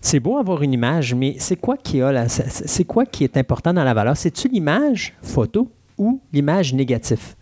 c'est 0.01 0.21
beau 0.21 0.39
avoir 0.39 0.63
une 0.63 0.73
image, 0.73 1.15
mais 1.15 1.37
c'est 1.39 1.57
quoi 1.57 1.77
qui 1.77 2.01
a 2.01 2.29
c'est 2.29 2.85
quoi 2.85 3.05
qui 3.05 3.25
est 3.25 3.37
important 3.37 3.73
dans 3.73 3.85
la 3.85 3.95
valeur? 3.95 4.17
C'est-tu 4.17 4.49
l'image 4.49 5.15
photo 5.23 5.71
ou 5.99 6.21
l'image 6.33 6.73
négative? 6.73 7.35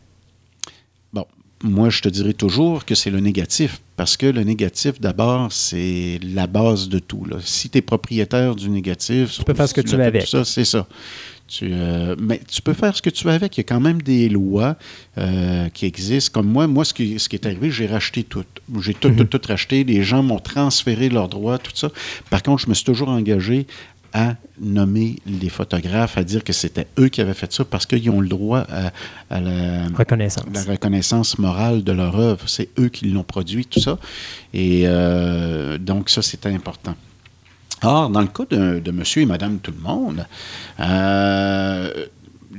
Moi, 1.62 1.90
je 1.90 2.00
te 2.00 2.08
dirais 2.08 2.34
toujours 2.34 2.84
que 2.84 2.94
c'est 2.94 3.10
le 3.10 3.20
négatif, 3.20 3.80
parce 3.96 4.16
que 4.16 4.26
le 4.26 4.44
négatif, 4.44 5.00
d'abord, 5.00 5.52
c'est 5.52 6.20
la 6.22 6.46
base 6.46 6.88
de 6.88 6.98
tout. 6.98 7.24
Si 7.40 7.68
tu 7.68 7.78
es 7.78 7.82
propriétaire 7.82 8.54
du 8.54 8.68
négatif, 8.68 9.32
tu 9.32 9.44
peux 9.44 9.54
faire 9.54 9.68
ce 9.68 9.74
que 9.74 9.80
tu 9.80 9.96
veux 9.96 10.04
avec. 10.04 10.26
Ça, 10.26 10.44
c'est 10.44 10.64
ça. 10.64 10.86
Tu, 11.48 11.70
euh, 11.72 12.14
mais 12.20 12.42
tu 12.46 12.60
peux 12.60 12.74
faire 12.74 12.94
ce 12.94 13.00
que 13.00 13.08
tu 13.08 13.24
veux 13.24 13.32
avec. 13.32 13.56
Il 13.56 13.60
y 13.60 13.62
a 13.62 13.64
quand 13.64 13.80
même 13.80 14.02
des 14.02 14.28
lois 14.28 14.76
euh, 15.16 15.70
qui 15.70 15.86
existent. 15.86 16.30
Comme 16.32 16.46
moi, 16.46 16.66
moi, 16.66 16.84
ce 16.84 16.92
qui, 16.92 17.18
ce 17.18 17.26
qui 17.28 17.36
est 17.36 17.46
arrivé, 17.46 17.70
j'ai 17.70 17.86
racheté 17.86 18.22
tout. 18.22 18.44
J'ai 18.80 18.92
tout, 18.92 19.08
tout, 19.08 19.22
mhm. 19.22 19.28
tout 19.28 19.40
racheté. 19.48 19.82
Les 19.82 20.02
gens 20.02 20.22
m'ont 20.22 20.40
transféré 20.40 21.08
leurs 21.08 21.28
droits, 21.28 21.56
tout 21.56 21.72
ça. 21.74 21.90
Par 22.28 22.42
contre, 22.42 22.62
je 22.62 22.68
me 22.68 22.74
suis 22.74 22.84
toujours 22.84 23.08
engagé 23.08 23.66
à 24.12 24.34
nommer 24.60 25.16
les 25.26 25.48
photographes, 25.48 26.18
à 26.18 26.24
dire 26.24 26.42
que 26.42 26.52
c'était 26.52 26.86
eux 26.98 27.08
qui 27.08 27.20
avaient 27.20 27.34
fait 27.34 27.52
ça 27.52 27.64
parce 27.64 27.86
qu'ils 27.86 28.10
ont 28.10 28.20
le 28.20 28.28
droit 28.28 28.60
à, 29.30 29.40
la, 29.40 29.86
reconnaissance. 29.96 30.44
la, 30.52 30.62
reconnaissance. 30.62 31.38
morale 31.38 31.84
de 31.84 31.92
leur 31.92 32.18
œuvre. 32.18 32.48
C'est 32.48 32.70
eux 32.78 32.88
qui 32.88 33.06
l'ont 33.06 33.22
produit, 33.22 33.66
tout 33.66 33.80
ça. 33.80 33.98
Et 34.52 34.82
euh, 34.86 35.78
donc, 35.78 36.10
ça, 36.10 36.22
c'était 36.22 36.52
important. 36.52 36.94
Or, 37.82 38.10
dans 38.10 38.20
le 38.20 38.26
cas 38.28 38.44
de, 38.50 38.90
monsieur 38.90 39.22
et 39.22 39.26
madame 39.26 39.58
tout 39.58 39.72
le 39.72 39.80
monde, 39.80 40.26
euh, 40.80 42.06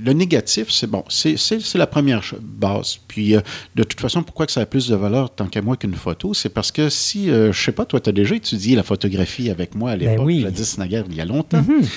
le 0.03 0.13
négatif, 0.13 0.69
c'est 0.69 0.87
bon, 0.87 1.03
c'est 1.09 1.75
la 1.75 1.87
première 1.87 2.23
base. 2.41 2.97
Puis, 3.07 3.35
euh, 3.35 3.41
de 3.75 3.83
toute 3.83 3.99
façon, 3.99 4.23
pourquoi 4.23 4.45
que 4.45 4.51
ça 4.51 4.61
a 4.61 4.65
plus 4.65 4.87
de 4.87 4.95
valeur 4.95 5.33
tant 5.33 5.47
qu'à 5.47 5.61
moi 5.61 5.77
qu'une 5.77 5.93
photo? 5.93 6.33
C'est 6.33 6.49
parce 6.49 6.71
que 6.71 6.89
si, 6.89 7.27
je 7.27 7.31
euh, 7.31 7.51
je 7.51 7.61
sais 7.61 7.71
pas, 7.71 7.85
toi, 7.85 7.99
tu 7.99 8.09
as 8.09 8.13
déjà 8.13 8.35
étudié 8.35 8.75
la 8.75 8.83
photographie 8.83 9.49
avec 9.49 9.75
moi 9.75 9.91
à 9.91 9.97
ben 9.97 10.11
l'époque, 10.11 10.27
ben 10.27 10.47
oui. 10.47 10.77
Naguère, 10.77 11.05
il 11.09 11.15
y 11.15 11.21
a 11.21 11.25
longtemps. 11.25 11.61
Mm-hmm. 11.61 11.87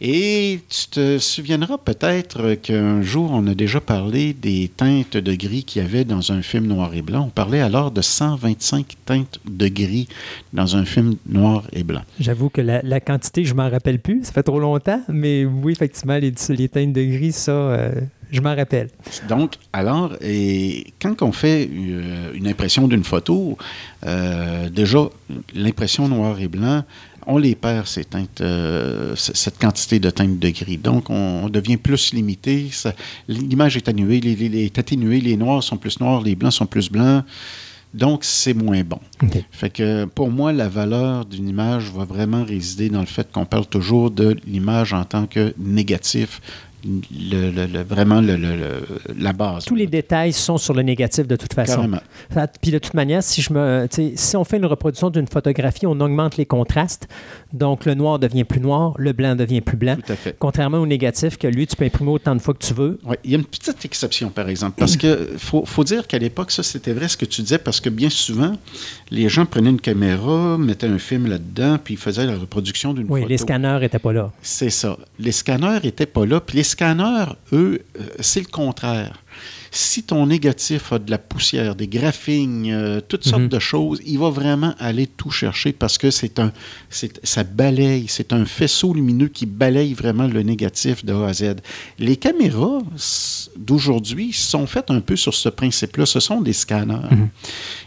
Et 0.00 0.60
tu 0.68 0.86
te 0.88 1.18
souviendras 1.18 1.78
peut-être 1.78 2.54
qu'un 2.54 3.02
jour, 3.02 3.30
on 3.32 3.46
a 3.46 3.54
déjà 3.54 3.80
parlé 3.80 4.32
des 4.32 4.70
teintes 4.74 5.16
de 5.16 5.34
gris 5.34 5.64
qu'il 5.64 5.82
y 5.82 5.84
avait 5.84 6.04
dans 6.04 6.32
un 6.32 6.42
film 6.42 6.66
noir 6.66 6.94
et 6.94 7.02
blanc. 7.02 7.24
On 7.26 7.30
parlait 7.30 7.60
alors 7.60 7.90
de 7.90 8.00
125 8.00 8.86
teintes 9.04 9.40
de 9.48 9.68
gris 9.68 10.08
dans 10.52 10.76
un 10.76 10.84
film 10.84 11.16
noir 11.26 11.64
et 11.72 11.82
blanc. 11.82 12.02
J'avoue 12.18 12.48
que 12.48 12.60
la, 12.60 13.00
quantité, 13.00 13.44
je 13.44 13.54
m'en 13.54 13.68
rappelle 13.68 13.98
plus. 13.98 14.24
Ça 14.24 14.32
fait 14.32 14.42
trop 14.42 14.60
longtemps, 14.60 15.02
mais 15.08 15.44
oui, 15.44 15.72
effectivement, 15.72 16.16
les, 16.18 16.32
les 16.50 16.68
teintes 16.68 16.92
de 16.92 17.04
gris, 17.04 17.32
ça, 17.50 17.56
euh, 17.56 17.92
je 18.30 18.40
m'en 18.40 18.54
rappelle. 18.54 18.88
Donc, 19.28 19.54
alors, 19.72 20.14
et 20.20 20.92
quand 21.00 21.22
on 21.22 21.32
fait 21.32 21.68
euh, 21.70 22.32
une 22.34 22.46
impression 22.46 22.86
d'une 22.86 23.04
photo, 23.04 23.58
euh, 24.06 24.68
déjà, 24.68 25.08
l'impression 25.54 26.08
noir 26.08 26.40
et 26.40 26.48
blanc, 26.48 26.84
on 27.26 27.38
les 27.38 27.54
perd, 27.54 27.86
ces 27.86 28.04
teintes, 28.04 28.42
cette 29.14 29.58
quantité 29.58 29.98
de 29.98 30.10
teintes 30.10 30.38
de 30.38 30.50
gris. 30.50 30.78
Donc, 30.78 31.10
on, 31.10 31.48
devient 31.48 31.76
plus 31.76 32.14
limité. 32.14 32.70
L'image 33.28 33.76
est 33.76 33.88
atténuée 33.88 34.20
les, 34.20 34.64
est 34.64 34.78
atténuée, 34.78 35.20
les 35.20 35.36
noirs 35.36 35.62
sont 35.62 35.76
plus 35.76 36.00
noirs, 36.00 36.22
les 36.22 36.34
blancs 36.34 36.52
sont 36.52 36.66
plus 36.66 36.90
blancs. 36.90 37.24
Donc, 37.92 38.24
c'est 38.24 38.54
moins 38.54 38.82
bon. 38.84 39.00
Fait 39.50 39.70
que 39.70 40.04
pour 40.06 40.30
moi, 40.30 40.52
la 40.52 40.68
valeur 40.68 41.24
d'une 41.24 41.48
image 41.48 41.90
va 41.90 42.04
vraiment 42.04 42.44
résider 42.44 42.88
dans 42.88 43.00
le 43.00 43.06
fait 43.06 43.30
qu'on 43.30 43.44
parle 43.44 43.66
toujours 43.66 44.10
de 44.10 44.36
l'image 44.46 44.92
en 44.92 45.04
tant 45.04 45.26
que 45.26 45.52
négatif, 45.58 46.40
le, 46.84 47.82
vraiment 47.82 48.20
la 48.20 49.32
base. 49.32 49.64
Tous 49.64 49.74
les 49.74 49.86
détails 49.86 50.32
sont 50.32 50.58
sur 50.58 50.74
le 50.74 50.82
négatif 50.82 51.26
de 51.26 51.36
toute 51.36 51.54
façon. 51.54 51.76
Carrément. 51.76 52.00
Puis 52.60 52.70
de 52.70 52.78
toute 52.78 52.94
manière, 52.94 53.22
si, 53.22 53.42
je 53.42 53.52
me, 53.52 53.86
si 54.14 54.36
on 54.36 54.44
fait 54.44 54.58
une 54.58 54.66
reproduction 54.66 55.10
d'une 55.10 55.26
photographie, 55.26 55.86
on 55.86 55.98
augmente 56.00 56.36
les 56.36 56.46
contrastes. 56.46 57.08
Donc 57.52 57.84
le 57.84 57.94
noir 57.94 58.18
devient 58.18 58.44
plus 58.44 58.60
noir, 58.60 58.94
le 58.98 59.12
blanc 59.12 59.34
devient 59.34 59.60
plus 59.60 59.76
blanc. 59.76 59.96
Tout 59.96 60.12
à 60.12 60.16
fait. 60.16 60.36
Contrairement 60.38 60.78
au 60.78 60.86
négatif, 60.86 61.38
que 61.38 61.46
lui, 61.46 61.66
tu 61.66 61.76
peux 61.76 61.84
imprimer 61.84 62.10
autant 62.10 62.34
de 62.34 62.40
fois 62.40 62.54
que 62.54 62.64
tu 62.64 62.74
veux. 62.74 62.98
Oui, 63.04 63.16
il 63.24 63.30
y 63.32 63.34
a 63.34 63.38
une 63.38 63.44
petite 63.44 63.84
exception, 63.84 64.30
par 64.30 64.48
exemple. 64.48 64.76
Parce 64.78 64.96
qu'il 64.96 65.38
faut, 65.38 65.64
faut, 65.64 65.84
dire 65.84 66.06
qu'à 66.06 66.18
l'époque, 66.18 66.50
ça, 66.50 66.62
c'était 66.62 66.92
vrai 66.92 67.08
ce 67.08 67.16
que 67.16 67.24
tu 67.24 67.42
disais, 67.42 67.58
parce 67.58 67.80
que 67.80 67.88
bien 67.88 68.10
souvent, 68.10 68.56
les 69.10 69.28
gens 69.28 69.46
prenaient 69.46 69.70
une 69.70 69.80
caméra, 69.80 70.56
mettaient 70.58 70.86
un 70.86 70.98
film 70.98 71.26
là-dedans, 71.26 71.78
puis 71.82 71.94
ils 71.94 71.96
faisaient 71.96 72.26
la 72.26 72.36
reproduction 72.36 72.94
d'une 72.94 73.06
photo. 73.06 73.20
Oui, 73.20 73.26
les 73.28 73.38
scanners 73.38 73.78
n'étaient 73.80 73.98
pas 73.98 74.12
là. 74.12 74.30
C'est 74.42 74.70
ça. 74.70 74.98
Les 75.18 75.32
scanners 75.32 75.80
n'étaient 75.82 76.06
pas 76.06 76.26
là, 76.26 76.40
puis 76.40 76.58
les 76.58 76.64
scanners, 76.70 77.32
eux, 77.52 77.82
euh, 77.98 78.02
c'est 78.20 78.40
le 78.40 78.46
contraire. 78.46 79.22
Si 79.72 80.02
ton 80.02 80.26
négatif 80.26 80.92
a 80.92 80.98
de 80.98 81.10
la 81.10 81.18
poussière, 81.18 81.76
des 81.76 81.86
graphines, 81.86 82.66
euh, 82.70 83.00
toutes 83.00 83.24
sortes 83.24 83.42
mhm. 83.42 83.48
de 83.48 83.58
choses, 83.60 84.00
il 84.04 84.18
va 84.18 84.28
vraiment 84.28 84.74
aller 84.80 85.06
tout 85.06 85.30
chercher 85.30 85.72
parce 85.72 85.96
que 85.96 86.10
c'est 86.10 86.40
un, 86.40 86.52
ça 86.90 87.44
balaye, 87.44 88.06
c'est 88.08 88.32
un 88.32 88.44
faisceau 88.44 88.92
lumineux 88.92 89.28
qui 89.28 89.46
balaye 89.46 89.94
vraiment 89.94 90.26
le 90.26 90.42
négatif 90.42 91.04
de 91.04 91.12
A 91.12 91.28
à 91.28 91.32
Z. 91.32 91.56
Les 92.00 92.16
caméras 92.16 92.80
d'aujourd'hui 93.56 94.32
sont 94.32 94.66
faites 94.66 94.90
un 94.90 95.00
peu 95.00 95.14
sur 95.14 95.34
ce 95.34 95.48
principe-là. 95.48 96.04
Ce 96.04 96.18
sont 96.18 96.40
des 96.40 96.52
scanners. 96.52 96.96
Mhm. 97.10 97.28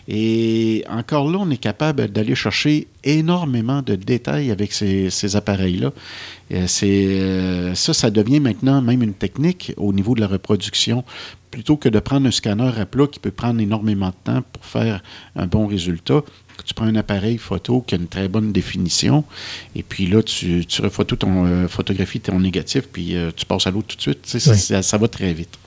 Et 0.08 0.86
encore 0.90 1.30
là, 1.30 1.40
on 1.42 1.50
est 1.50 1.58
capable 1.58 2.08
d'aller 2.08 2.36
chercher 2.36 2.88
énormément 3.04 3.82
de 3.82 3.96
détails 3.96 4.52
avec 4.52 4.74
ces, 4.74 5.36
appareils-là. 5.36 5.92
Euh, 6.52 6.68
euh, 6.84 7.76
ça, 7.76 7.94
ça 7.94 8.10
devient 8.10 8.40
maintenant 8.40 8.82
même 8.82 9.02
une 9.02 9.14
technique 9.14 9.74
au 9.78 9.94
niveau 9.94 10.16
de 10.16 10.22
la 10.22 10.28
reproduction 10.28 11.04
plutôt 11.52 11.78
que 11.78 11.88
de 11.88 12.00
prendre 12.00 12.28
un 12.28 12.32
scanner 12.32 12.72
à 12.80 12.86
plat 12.88 13.06
qui 13.06 13.20
peut 13.20 13.32
prendre 13.32 13.62
énormément 13.62 14.10
de 14.10 14.16
temps 14.24 14.42
pour 14.52 14.66
faire 14.66 15.04
un 15.36 15.46
bon 15.46 15.68
résultat, 15.68 16.24
tu 16.66 16.74
prends 16.74 16.86
un 16.86 16.96
appareil 16.96 17.38
photo 17.38 17.82
qui 17.82 17.96
a 17.96 17.98
une 17.98 18.08
très 18.08 18.28
bonne 18.28 18.52
définition, 18.52 19.24
et 19.76 19.84
puis 19.84 20.08
là, 20.08 20.24
tu, 20.24 20.66
tu 20.66 20.82
refais 20.82 21.06
ton 21.06 21.46
euh, 21.46 21.68
photographie, 21.68 22.20
ton 22.20 22.40
négatif, 22.40 22.88
puis 22.92 23.16
euh, 23.16 23.32
tu 23.36 23.46
passes 23.46 23.68
à 23.68 23.72
l'autre 23.72 23.88
tout 23.88 23.98
de 23.98 24.02
suite. 24.02 24.26
Ça, 24.26 24.98
va 24.98 25.08
très 25.08 25.34
vite. 25.34 25.58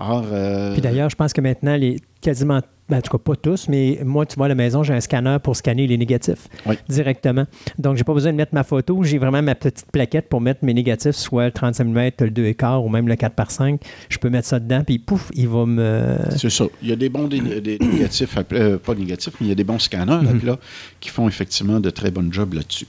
Euh, 0.00 0.72
puis 0.72 0.80
d'ailleurs, 0.80 1.10
je 1.10 1.16
pense 1.16 1.32
que 1.32 1.40
maintenant, 1.40 1.76
les, 1.76 1.96
quasiment 2.20 2.60
ben, 2.88 2.98
en 2.98 3.00
tout 3.00 3.10
cas 3.10 3.18
pas 3.18 3.34
tous, 3.36 3.68
mais 3.68 3.98
moi, 4.04 4.26
tu 4.26 4.36
vois, 4.36 4.46
à 4.46 4.48
la 4.50 4.54
maison, 4.54 4.82
j'ai 4.82 4.92
un 4.92 5.00
scanner 5.00 5.38
pour 5.42 5.56
scanner 5.56 5.86
les 5.86 5.96
négatifs 5.96 6.48
Oui. 6.66 6.76
directement. 6.88 7.44
Donc, 7.78 7.96
j'ai 7.96 8.04
pas 8.04 8.12
besoin 8.12 8.32
de 8.32 8.36
mettre 8.36 8.54
ma 8.54 8.62
photo. 8.64 9.02
J'ai 9.02 9.18
vraiment 9.18 9.40
ma 9.42 9.54
petite 9.54 9.86
plaquette 9.90 10.28
pour 10.28 10.40
mettre 10.40 10.64
mes 10.64 10.74
négatifs, 10.74 11.16
soit 11.16 11.46
le 11.46 11.52
35 11.52 11.84
mm, 11.84 12.10
le 12.20 12.30
2 12.30 12.44
écart 12.46 12.84
ou 12.84 12.88
même 12.88 13.08
le 13.08 13.16
4 13.16 13.34
par 13.34 13.50
5. 13.50 13.80
Je 14.10 14.18
peux 14.18 14.28
mettre 14.28 14.48
ça 14.48 14.60
dedans, 14.60 14.82
puis 14.84 14.98
pouf, 14.98 15.30
il 15.34 15.48
va 15.48 15.64
me. 15.66 16.16
C'est 16.36 16.50
ça. 16.50 16.66
Il 16.82 16.88
y 16.88 16.92
a 16.92 16.96
des 16.96 17.08
bons 17.08 17.26
des 17.28 17.40
négatifs, 17.40 18.36
euh, 18.52 18.78
pas 18.78 18.94
négatifs, 18.94 19.34
mais 19.40 19.46
il 19.46 19.48
y 19.48 19.52
a 19.52 19.56
des 19.56 19.64
bons 19.64 19.78
scanners 19.78 20.18
Mhm. 20.22 20.28
à 20.28 20.40
plat 20.40 20.58
qui 21.00 21.08
font 21.08 21.26
effectivement 21.28 21.80
de 21.80 21.88
très 21.90 22.10
bonnes 22.10 22.32
jobs 22.32 22.52
là-dessus. 22.52 22.86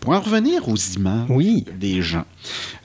Pour 0.00 0.12
en 0.12 0.20
revenir 0.20 0.68
aux 0.68 0.76
images 0.96 1.26
Oui. 1.30 1.64
des 1.80 2.02
gens, 2.02 2.24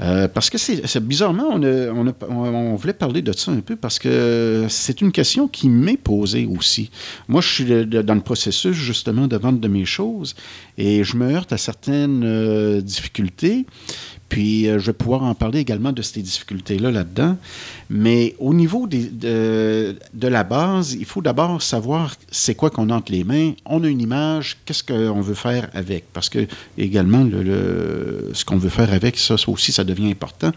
euh, 0.01 0.27
parce 0.27 0.49
que 0.49 0.57
c'est 0.57 0.99
bizarrement, 1.05 1.47
on, 1.51 1.61
a- 1.63 1.91
on, 1.91 2.07
a- 2.07 2.13
on- 2.29 2.71
on 2.71 2.75
voulait 2.75 2.93
parler 2.93 3.21
de 3.21 3.31
ça 3.33 3.51
un 3.51 3.59
peu 3.59 3.75
parce 3.75 3.99
que 3.99 4.65
c'est 4.69 5.01
une 5.01 5.11
question 5.11 5.47
qui 5.47 5.67
m'est 5.69 5.97
posée 5.97 6.45
aussi. 6.47 6.89
Moi, 7.27 7.41
je 7.41 7.47
suis 7.49 7.65
dans 7.85 8.15
le 8.15 8.21
processus 8.21 8.75
justement 8.75 9.27
de 9.27 9.37
vente 9.37 9.59
de 9.59 9.67
mes 9.67 9.85
choses 9.85 10.35
et 10.77 11.03
je 11.03 11.17
me 11.17 11.29
heurte 11.31 11.51
à 11.53 11.57
certaines 11.57 12.23
euh, 12.23 12.81
difficultés. 12.81 13.65
Puis, 14.29 14.67
euh, 14.67 14.77
je 14.79 14.87
vais 14.87 14.93
pouvoir 14.93 15.23
en 15.23 15.33
parler 15.33 15.59
également 15.59 15.91
de 15.91 16.01
ces 16.01 16.21
difficultés-là 16.21 16.91
là-dedans. 16.91 17.35
Mais 17.89 18.35
au 18.39 18.53
niveau 18.53 18.87
de, 18.87 19.95
la 20.21 20.43
base, 20.43 20.93
il 20.93 21.05
faut 21.05 21.21
d'abord 21.21 21.61
savoir 21.61 22.15
c'est 22.31 22.55
quoi 22.55 22.69
qu'on 22.69 22.89
a 22.91 22.95
entre 22.95 23.11
les 23.11 23.23
mains. 23.23 23.53
On 23.65 23.83
a 23.83 23.87
une 23.87 24.01
image, 24.01 24.57
qu'est-ce 24.65 24.83
qu'on 24.83 25.21
veut 25.21 25.33
faire 25.33 25.69
avec? 25.73 26.05
Parce 26.13 26.29
que, 26.29 26.47
également, 26.77 27.23
le, 27.23 27.41
le- 27.43 28.31
ce 28.33 28.45
qu'on 28.45 28.57
veut 28.57 28.69
faire 28.69 28.93
avec, 28.93 29.17
ça, 29.17 29.37
ça 29.37 29.49
aussi, 29.49 29.71
ça 29.71 29.83
devient 29.83 30.11
important. 30.11 30.51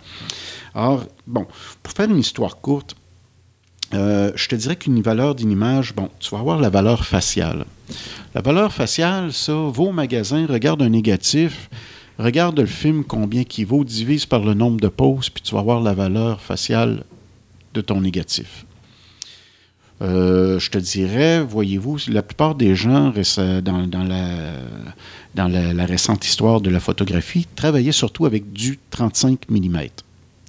Alors, 0.75 1.05
bon, 1.27 1.47
pour 1.83 1.93
faire 1.95 2.11
une 2.11 2.19
histoire 2.19 2.59
courte, 2.59 2.95
euh, 3.95 4.33
je 4.35 4.49
te 4.49 4.55
dirais 4.55 4.77
qu'une 4.77 5.03
valeur 5.03 5.35
d'une 5.35 5.51
image, 5.51 5.95
bon, 5.95 6.09
tu 6.19 6.31
vas 6.31 6.41
avoir 6.41 6.59
la 6.59 6.71
valeur 6.71 7.05
faciale. 7.05 7.65
La 8.35 8.41
valeur 8.41 8.73
faciale, 8.73 9.33
ça, 9.33 9.53
va 9.53 9.83
au 9.83 9.93
magasin, 9.93 10.47
regarde 10.47 10.83
un 10.83 10.89
négatif, 10.89 11.69
regarde 12.23 12.59
le 12.59 12.67
film, 12.67 13.05
combien 13.05 13.45
qu'il 13.45 13.67
vaut, 13.67 13.85
divise 13.85 14.27
par 14.27 14.41
le 14.41 14.55
nombre 14.55 14.81
de 14.81 14.89
poses, 14.89 15.29
puis 15.31 15.43
tu 15.43 15.55
vas 15.55 15.61
avoir 15.61 15.81
la 15.81 15.95
valeur 15.95 16.41
faciale 16.41 17.05
de 17.75 17.81
ton 17.81 18.01
négatif. 18.01 18.67
Euh, 20.03 20.59
je 20.59 20.71
te 20.71 20.79
dirais, 20.79 21.43
voyez-vous, 21.43 21.99
la 22.09 22.23
plupart 22.23 22.55
des 22.55 22.75
gens 22.75 23.13
dans, 23.63 23.87
dans 23.87 24.03
la, 24.03 24.53
dans 25.35 25.49
la, 25.49 25.73
la 25.73 25.87
récente 25.87 26.27
histoire 26.27 26.61
de 26.61 26.71
la 26.71 26.81
photographie 26.81 27.47
travaillaient 27.55 27.93
surtout 27.93 28.27
avec 28.27 28.53
du 28.53 28.79
35 28.91 29.49
mm. 29.49 29.79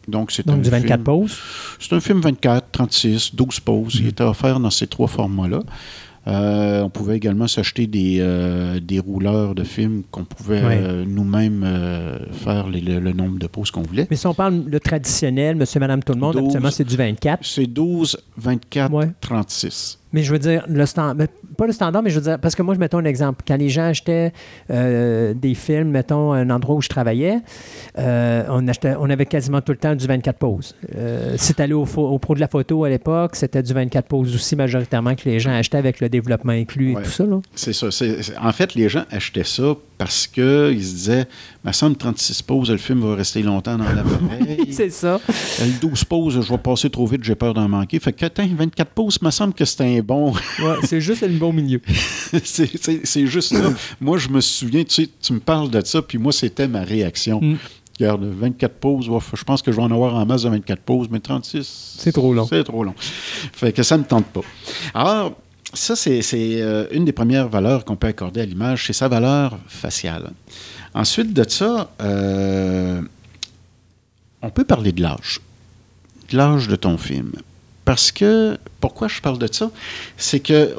Donc, 0.07 0.31
c'est 0.31 0.45
du 0.45 0.69
24 0.69 0.85
film- 0.85 1.03
poses? 1.03 1.37
c'est 1.79 1.93
un 1.93 1.99
film 2.01 2.19
24, 2.19 2.71
36, 2.71 3.35
12 3.35 3.59
poses. 3.61 3.95
Il 3.95 4.07
était 4.07 4.23
offert 4.23 4.59
dans 4.59 4.69
ces 4.69 4.87
trois 4.87 5.07
formats-là. 5.07 5.61
Euh, 6.25 6.81
on 6.83 6.89
pouvait 6.89 7.17
également 7.17 7.47
s'acheter 7.47 7.85
des, 7.85 8.17
euh, 8.21 8.79
des 8.79 8.99
rouleurs 8.99 9.55
de 9.55 9.63
films 9.63 10.03
qu'on 10.09 10.23
pouvait 10.23 10.61
euh, 10.63 11.03
nous-mêmes 11.05 11.67
faire 12.31 12.69
les- 12.69 12.79
le, 12.81 12.99
le 12.99 13.11
nombre 13.13 13.37
de 13.39 13.47
poses 13.47 13.71
qu'on 13.71 13.81
voulait. 13.81 14.07
Mais 14.09 14.15
si 14.15 14.25
on 14.27 14.33
parle 14.33 14.63
le 14.65 14.79
traditionnel, 14.79 15.55
monsieur, 15.57 15.79
madame, 15.79 16.01
tout 16.01 16.13
le 16.13 16.19
monde, 16.19 16.33
12. 16.33 16.43
habituellement, 16.43 16.71
c'est 16.71 16.85
du 16.87 16.95
24. 16.95 17.43
C'est 17.45 17.67
12, 17.67 18.17
24, 18.37 18.93
Ouais. 18.93 19.09
36. 19.19 19.99
Mais 20.13 20.23
je 20.23 20.31
veux 20.31 20.39
dire, 20.39 20.63
le 20.69 20.85
standard, 20.85 21.27
pas 21.57 21.65
le 21.67 21.73
standard, 21.73 22.01
mais 22.03 22.09
je 22.11 22.15
veux 22.19 22.21
dire, 22.29 22.39
parce 22.39 22.55
que 22.55 22.61
moi, 22.61 22.73
je 22.75 22.79
mettons 22.79 22.99
un 22.99 23.05
exemple. 23.05 23.43
Quand 23.47 23.57
les 23.57 23.69
gens 23.69 23.83
achetaient 23.85 24.31
euh, 24.71 25.33
des 25.33 25.53
films, 25.55 25.89
mettons, 25.89 26.31
un 26.33 26.49
endroit 26.49 26.75
où 26.75 26.81
je 26.81 26.89
travaillais, 26.89 27.39
euh, 27.97 28.43
on, 28.49 28.67
achetait, 28.67 28.95
on 28.99 29.09
avait 29.09 29.25
quasiment 29.25 29.61
tout 29.61 29.71
le 29.71 29.77
temps 29.77 29.95
du 29.95 30.05
24 30.07 30.37
poses. 30.37 30.75
Euh, 30.95 31.35
tu 31.37 31.61
allé 31.61 31.73
au, 31.73 31.83
au 31.83 32.19
pro 32.19 32.35
de 32.35 32.39
la 32.39 32.47
photo 32.47 32.83
à 32.83 32.89
l'époque, 32.89 33.35
c'était 33.35 33.61
du 33.63 33.73
24 33.73 34.07
poses 34.07 34.33
aussi, 34.35 34.55
majoritairement, 34.55 35.15
que 35.15 35.27
les 35.29 35.39
gens 35.39 35.51
achetaient 35.51 35.77
avec 35.77 35.99
le 35.99 36.09
développement 36.09 36.53
inclus 36.53 36.95
Ouais. 36.95 37.01
et 37.01 37.05
tout 37.05 37.11
ça. 37.11 37.23
C'est 37.55 37.73
ça. 37.73 37.91
C'est- 37.91 38.21
c'est- 38.23 38.37
en 38.37 38.51
fait, 38.51 38.75
les 38.75 38.89
gens 38.89 39.03
achetaient 39.11 39.43
ça 39.43 39.75
parce 39.97 40.27
qu'ils 40.27 40.43
se 40.83 40.93
disaient, 40.95 41.25
ma 41.63 41.71
somme 41.73 41.95
36 41.95 42.41
poses, 42.41 42.69
le 42.71 42.77
film 42.77 42.99
va 43.01 43.15
rester 43.15 43.41
longtemps 43.41 43.77
dans 43.77 43.85
l'appareil. 43.85 44.67
c'est 44.71 44.89
ça. 44.89 45.19
le 45.61 45.79
12 45.79 46.03
poses, 46.05 46.41
je 46.41 46.51
vais 46.51 46.57
passer 46.57 46.89
trop 46.89 47.05
vite, 47.05 47.23
j'ai 47.23 47.35
peur 47.35 47.53
d'en 47.53 47.67
manquer. 47.69 47.99
Fait 47.99 48.11
que, 48.13 48.25
tiens, 48.25 48.49
24 48.55 48.89
poses, 48.91 49.21
me 49.21 49.29
semble 49.31 49.53
que 49.53 49.63
c'est 49.65 49.81
un 49.81 50.01
bon. 50.03 50.33
Ouais, 50.59 50.75
c'est 50.83 51.01
juste 51.01 51.21
le 51.21 51.37
bon 51.37 51.53
milieu. 51.53 51.81
c'est 52.43 53.27
juste 53.27 53.55
ça. 53.55 53.73
moi, 53.99 54.17
je 54.17 54.29
me 54.29 54.41
souviens, 54.41 54.83
tu 54.83 55.03
sais, 55.03 55.09
tu 55.21 55.33
me 55.33 55.39
parles 55.39 55.69
de 55.69 55.83
ça, 55.83 56.01
puis 56.01 56.17
moi, 56.17 56.31
c'était 56.31 56.67
ma 56.67 56.83
réaction. 56.83 57.41
Mm. 57.41 57.57
Regarde, 57.99 58.23
24 58.23 58.73
pauses, 58.75 59.09
je 59.33 59.43
pense 59.43 59.61
que 59.61 59.71
je 59.71 59.77
vais 59.77 59.83
en 59.83 59.91
avoir 59.91 60.15
en 60.15 60.25
masse 60.25 60.43
de 60.43 60.49
24 60.49 60.81
pauses, 60.81 61.07
mais 61.11 61.19
36... 61.19 61.97
C'est 61.99 62.11
trop 62.11 62.33
long. 62.33 62.45
C'est 62.47 62.63
trop 62.63 62.83
long. 62.83 62.95
Fait 62.97 63.71
que 63.71 63.83
ça 63.83 63.97
ne 63.97 64.03
me 64.03 64.07
tente 64.07 64.25
pas. 64.25 64.41
Alors, 64.95 65.37
ça, 65.73 65.95
c'est 65.95 66.21
c'est, 66.21 66.61
euh, 66.61 66.87
une 66.91 67.05
des 67.05 67.11
premières 67.11 67.49
valeurs 67.49 67.85
qu'on 67.85 67.95
peut 67.95 68.07
accorder 68.07 68.41
à 68.41 68.45
l'image, 68.45 68.87
c'est 68.87 68.93
sa 68.93 69.07
valeur 69.07 69.57
faciale. 69.67 70.31
Ensuite 70.95 71.33
de 71.33 71.47
ça, 71.47 71.91
euh, 72.01 73.01
on 74.41 74.49
peut 74.49 74.63
parler 74.63 74.91
de 74.91 75.01
l'âge. 75.01 75.39
De 76.29 76.37
l'âge 76.37 76.67
de 76.67 76.75
ton 76.75 76.97
film. 76.97 77.31
Parce 77.85 78.11
que, 78.11 78.57
pourquoi 78.79 79.07
je 79.07 79.21
parle 79.21 79.39
de 79.39 79.51
ça? 79.51 79.71
C'est 80.17 80.39
que, 80.39 80.53
euh, 80.53 80.75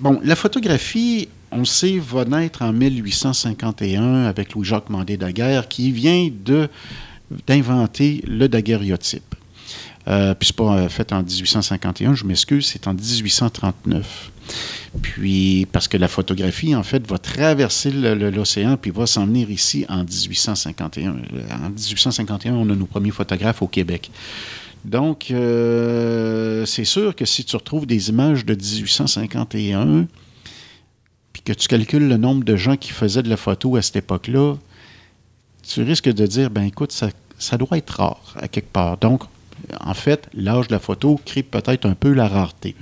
bon, 0.00 0.20
la 0.22 0.36
photographie, 0.36 1.28
on 1.50 1.64
sait, 1.64 1.98
va 1.98 2.24
naître 2.24 2.62
en 2.62 2.72
1851 2.72 4.24
avec 4.24 4.54
Louis-Jacques 4.54 4.90
Mandé 4.90 5.16
Daguerre, 5.16 5.68
qui 5.68 5.92
vient 5.92 6.28
d'inventer 7.46 8.22
le 8.26 8.48
daguerréotype. 8.48 9.34
Euh, 10.08 10.34
puis 10.34 10.46
c'est 10.46 10.56
pas 10.56 10.76
euh, 10.76 10.88
fait 10.88 11.12
en 11.12 11.22
1851, 11.22 12.14
je 12.14 12.24
m'excuse, 12.24 12.66
c'est 12.66 12.86
en 12.86 12.94
1839. 12.94 14.30
Puis, 15.02 15.66
parce 15.72 15.88
que 15.88 15.96
la 15.96 16.06
photographie, 16.06 16.74
en 16.76 16.84
fait, 16.84 17.04
va 17.08 17.18
traverser 17.18 17.90
l'océan 17.90 18.76
puis 18.76 18.92
va 18.92 19.06
s'en 19.06 19.26
venir 19.26 19.50
ici 19.50 19.84
en 19.88 20.04
1851. 20.04 21.10
En 21.10 21.70
1851, 21.70 22.54
on 22.54 22.70
a 22.70 22.74
nos 22.74 22.86
premiers 22.86 23.10
photographes 23.10 23.62
au 23.62 23.66
Québec. 23.66 24.10
Donc, 24.86 25.32
euh, 25.32 26.64
c'est 26.64 26.84
sûr 26.84 27.16
que 27.16 27.24
si 27.24 27.44
tu 27.44 27.56
retrouves 27.56 27.86
des 27.86 28.08
images 28.08 28.46
de 28.46 28.54
1851, 28.54 30.06
puis 31.32 31.42
que 31.42 31.52
tu 31.52 31.66
calcules 31.66 32.06
le 32.06 32.16
nombre 32.16 32.44
de 32.44 32.54
gens 32.54 32.76
qui 32.76 32.92
faisaient 32.92 33.24
de 33.24 33.28
la 33.28 33.36
photo 33.36 33.74
à 33.74 33.82
cette 33.82 33.96
époque-là, 33.96 34.54
tu 35.64 35.82
risques 35.82 36.08
de 36.08 36.26
dire, 36.26 36.50
ben 36.50 36.62
écoute, 36.62 36.92
ça, 36.92 37.10
ça 37.36 37.58
doit 37.58 37.76
être 37.76 37.90
rare 37.90 38.34
à 38.36 38.46
quelque 38.46 38.70
part. 38.70 38.96
Donc, 38.98 39.24
en 39.80 39.94
fait, 39.94 40.28
l'âge 40.32 40.68
de 40.68 40.72
la 40.74 40.78
photo 40.78 41.20
crée 41.24 41.42
peut-être 41.42 41.84
un 41.84 41.94
peu 41.94 42.12
la 42.12 42.28
rareté. 42.28 42.76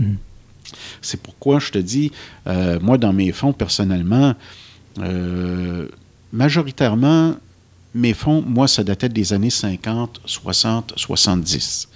C'est 1.01 1.23
pourquoi 1.23 1.59
je 1.59 1.71
te 1.71 1.79
dis, 1.79 2.13
euh, 2.47 2.79
moi, 2.81 2.99
dans 2.99 3.15
mes 3.15 3.33
fonds, 3.33 3.55
personnellement, 3.55 4.35
euh, 4.99 5.89
majoritairement, 6.35 7.37
mes 7.95 8.13
fonds, 8.13 8.43
moi, 8.47 8.69
ça 8.69 8.85
datait 8.85 9.09
des 9.09 9.33
années 9.33 9.51
50, 9.51 10.21
60, 10.25 10.95
70. 10.97 11.89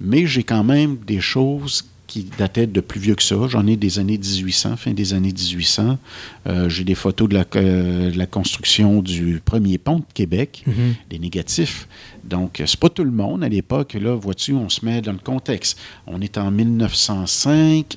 Mais 0.00 0.26
j'ai 0.26 0.42
quand 0.42 0.64
même 0.64 0.98
des 1.06 1.20
choses 1.20 1.84
qui 2.06 2.24
dataient 2.38 2.66
de 2.66 2.80
plus 2.80 3.00
vieux 3.00 3.14
que 3.14 3.22
ça. 3.22 3.36
J'en 3.48 3.66
ai 3.66 3.76
des 3.76 3.98
années 3.98 4.16
1800, 4.16 4.76
fin 4.78 4.92
des 4.92 5.12
années 5.12 5.32
1800. 5.32 5.98
Euh, 6.46 6.68
j'ai 6.68 6.84
des 6.84 6.94
photos 6.94 7.28
de 7.28 7.34
la, 7.34 7.44
euh, 7.56 8.10
de 8.10 8.16
la 8.16 8.26
construction 8.26 9.02
du 9.02 9.42
premier 9.44 9.76
pont 9.76 9.98
de 9.98 10.04
Québec, 10.14 10.64
des 11.10 11.18
négatifs. 11.18 11.86
Donc, 12.24 12.60
euh, 12.60 12.66
c'est 12.66 12.80
pas 12.80 12.88
tout 12.88 13.04
le 13.04 13.10
monde 13.10 13.44
à 13.44 13.48
l'époque. 13.48 13.94
Là, 13.94 14.14
vois-tu, 14.14 14.54
on 14.54 14.68
se 14.68 14.84
met 14.84 15.02
dans 15.02 15.12
le 15.12 15.18
contexte. 15.18 15.78
On 16.06 16.20
est 16.20 16.38
en 16.38 16.50
1905, 16.50 17.96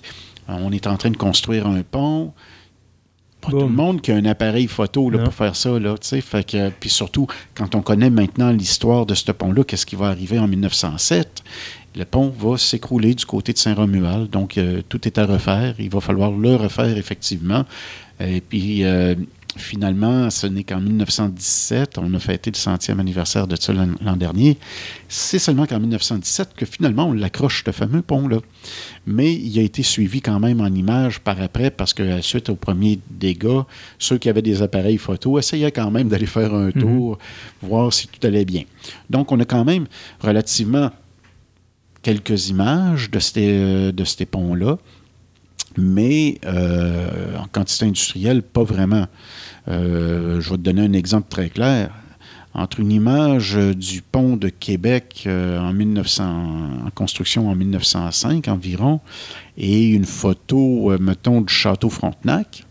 euh, 0.49 0.53
on 0.59 0.71
est 0.71 0.87
en 0.87 0.97
train 0.97 1.11
de 1.11 1.17
construire 1.17 1.67
un 1.67 1.83
pont. 1.83 2.33
Pas 3.41 3.49
tout 3.49 3.59
le 3.59 3.67
monde 3.67 4.01
qui 4.01 4.11
a 4.11 4.15
un 4.15 4.25
appareil 4.25 4.67
photo 4.67 5.09
là, 5.09 5.19
pour 5.19 5.33
faire 5.33 5.55
ça. 5.55 5.79
Là, 5.79 5.97
tu 5.97 6.07
sais. 6.07 6.21
fait 6.21 6.43
que, 6.43 6.69
puis 6.69 6.89
surtout, 6.89 7.27
quand 7.55 7.73
on 7.73 7.81
connaît 7.81 8.11
maintenant 8.11 8.51
l'histoire 8.51 9.05
de 9.05 9.15
ce 9.15 9.31
pont-là, 9.31 9.63
qu'est-ce 9.63 9.85
qui 9.85 9.95
va 9.95 10.07
arriver 10.07 10.37
en 10.37 10.47
1907? 10.47 11.43
Le 11.95 12.05
pont 12.05 12.29
va 12.29 12.57
s'écrouler 12.57 13.15
du 13.15 13.25
côté 13.25 13.51
de 13.51 13.57
Saint-Romuald. 13.57 14.29
Donc, 14.29 14.57
euh, 14.57 14.81
tout 14.87 15.05
est 15.07 15.17
à 15.17 15.25
refaire. 15.25 15.75
Il 15.79 15.89
va 15.89 15.99
falloir 15.99 16.31
le 16.31 16.55
refaire, 16.55 16.97
effectivement. 16.97 17.65
Et 18.19 18.41
puis, 18.41 18.83
euh, 18.83 19.15
finalement, 19.57 20.29
ce 20.29 20.47
n'est 20.47 20.63
qu'en 20.63 20.79
1917, 20.79 21.97
on 21.97 22.13
a 22.13 22.19
fêté 22.19 22.51
le 22.51 22.57
centième 22.57 22.99
anniversaire 22.99 23.47
de 23.47 23.55
ça 23.55 23.73
l'an 23.73 24.15
dernier. 24.15 24.57
C'est 25.07 25.39
seulement 25.39 25.65
qu'en 25.65 25.79
1917 25.79 26.53
que 26.55 26.65
finalement, 26.65 27.07
on 27.07 27.13
l'accroche, 27.13 27.63
ce 27.65 27.71
fameux 27.71 28.01
pont-là. 28.01 28.39
Mais 29.05 29.33
il 29.33 29.57
a 29.59 29.61
été 29.61 29.83
suivi 29.83 30.21
quand 30.21 30.39
même 30.39 30.61
en 30.61 30.67
images 30.67 31.19
par 31.19 31.41
après, 31.41 31.71
parce 31.71 31.93
que 31.93 32.21
suite 32.21 32.49
aux 32.49 32.55
premiers 32.55 32.99
dégâts, 33.09 33.61
ceux 33.99 34.17
qui 34.17 34.29
avaient 34.29 34.41
des 34.41 34.61
appareils 34.61 34.97
photo 34.97 35.39
essayaient 35.39 35.71
quand 35.71 35.91
même 35.91 36.09
d'aller 36.09 36.25
faire 36.25 36.53
un 36.53 36.71
tour, 36.71 37.17
voir 37.61 37.91
si 37.93 38.07
tout 38.07 38.25
allait 38.25 38.45
bien. 38.45 38.63
Donc, 39.09 39.31
on 39.31 39.39
a 39.39 39.45
quand 39.45 39.65
même 39.65 39.87
relativement 40.19 40.91
quelques 42.01 42.49
images 42.49 43.11
de 43.11 43.19
ces, 43.19 43.47
euh, 43.47 43.91
de 43.91 44.03
ces 44.03 44.25
ponts-là, 44.25 44.77
mais 45.77 46.39
euh, 46.45 47.37
en 47.37 47.47
quantité 47.47 47.85
industrielle, 47.85 48.41
pas 48.41 48.63
vraiment. 48.63 49.07
Euh, 49.67 50.41
je 50.41 50.49
vais 50.49 50.57
te 50.57 50.61
donner 50.61 50.81
un 50.81 50.93
exemple 50.93 51.27
très 51.29 51.49
clair. 51.49 51.91
entre 52.53 52.81
une 52.81 52.91
image 52.91 53.55
du 53.55 54.01
pont 54.01 54.35
de 54.35 54.49
Québec 54.49 55.23
euh, 55.25 55.59
en, 55.59 55.71
1900, 55.71 56.85
en 56.85 56.89
construction 56.89 57.49
en 57.49 57.55
1905 57.55 58.47
environ 58.49 58.99
et 59.57 59.89
une 59.89 60.05
photo, 60.05 60.97
mettons, 60.99 61.41
du 61.41 61.53
château 61.53 61.89
Frontenac. 61.89 62.65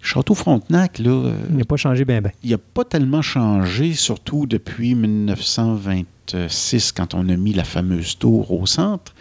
Château 0.00 0.34
Frontenac, 0.34 1.00
là, 1.00 1.32
Il 1.50 1.56
n'a 1.56 1.64
pas 1.64 1.76
changé 1.76 2.04
bien, 2.04 2.22
bien. 2.22 2.30
il 2.42 2.50
n'a 2.50 2.58
pas 2.58 2.84
tellement 2.84 3.20
changé, 3.20 3.92
surtout 3.94 4.46
depuis 4.46 4.94
1926, 4.94 6.92
quand 6.92 7.14
on 7.14 7.28
a 7.28 7.36
mis 7.36 7.52
la 7.52 7.64
fameuse 7.64 8.16
tour 8.16 8.52
au 8.52 8.64
centre. 8.64 9.12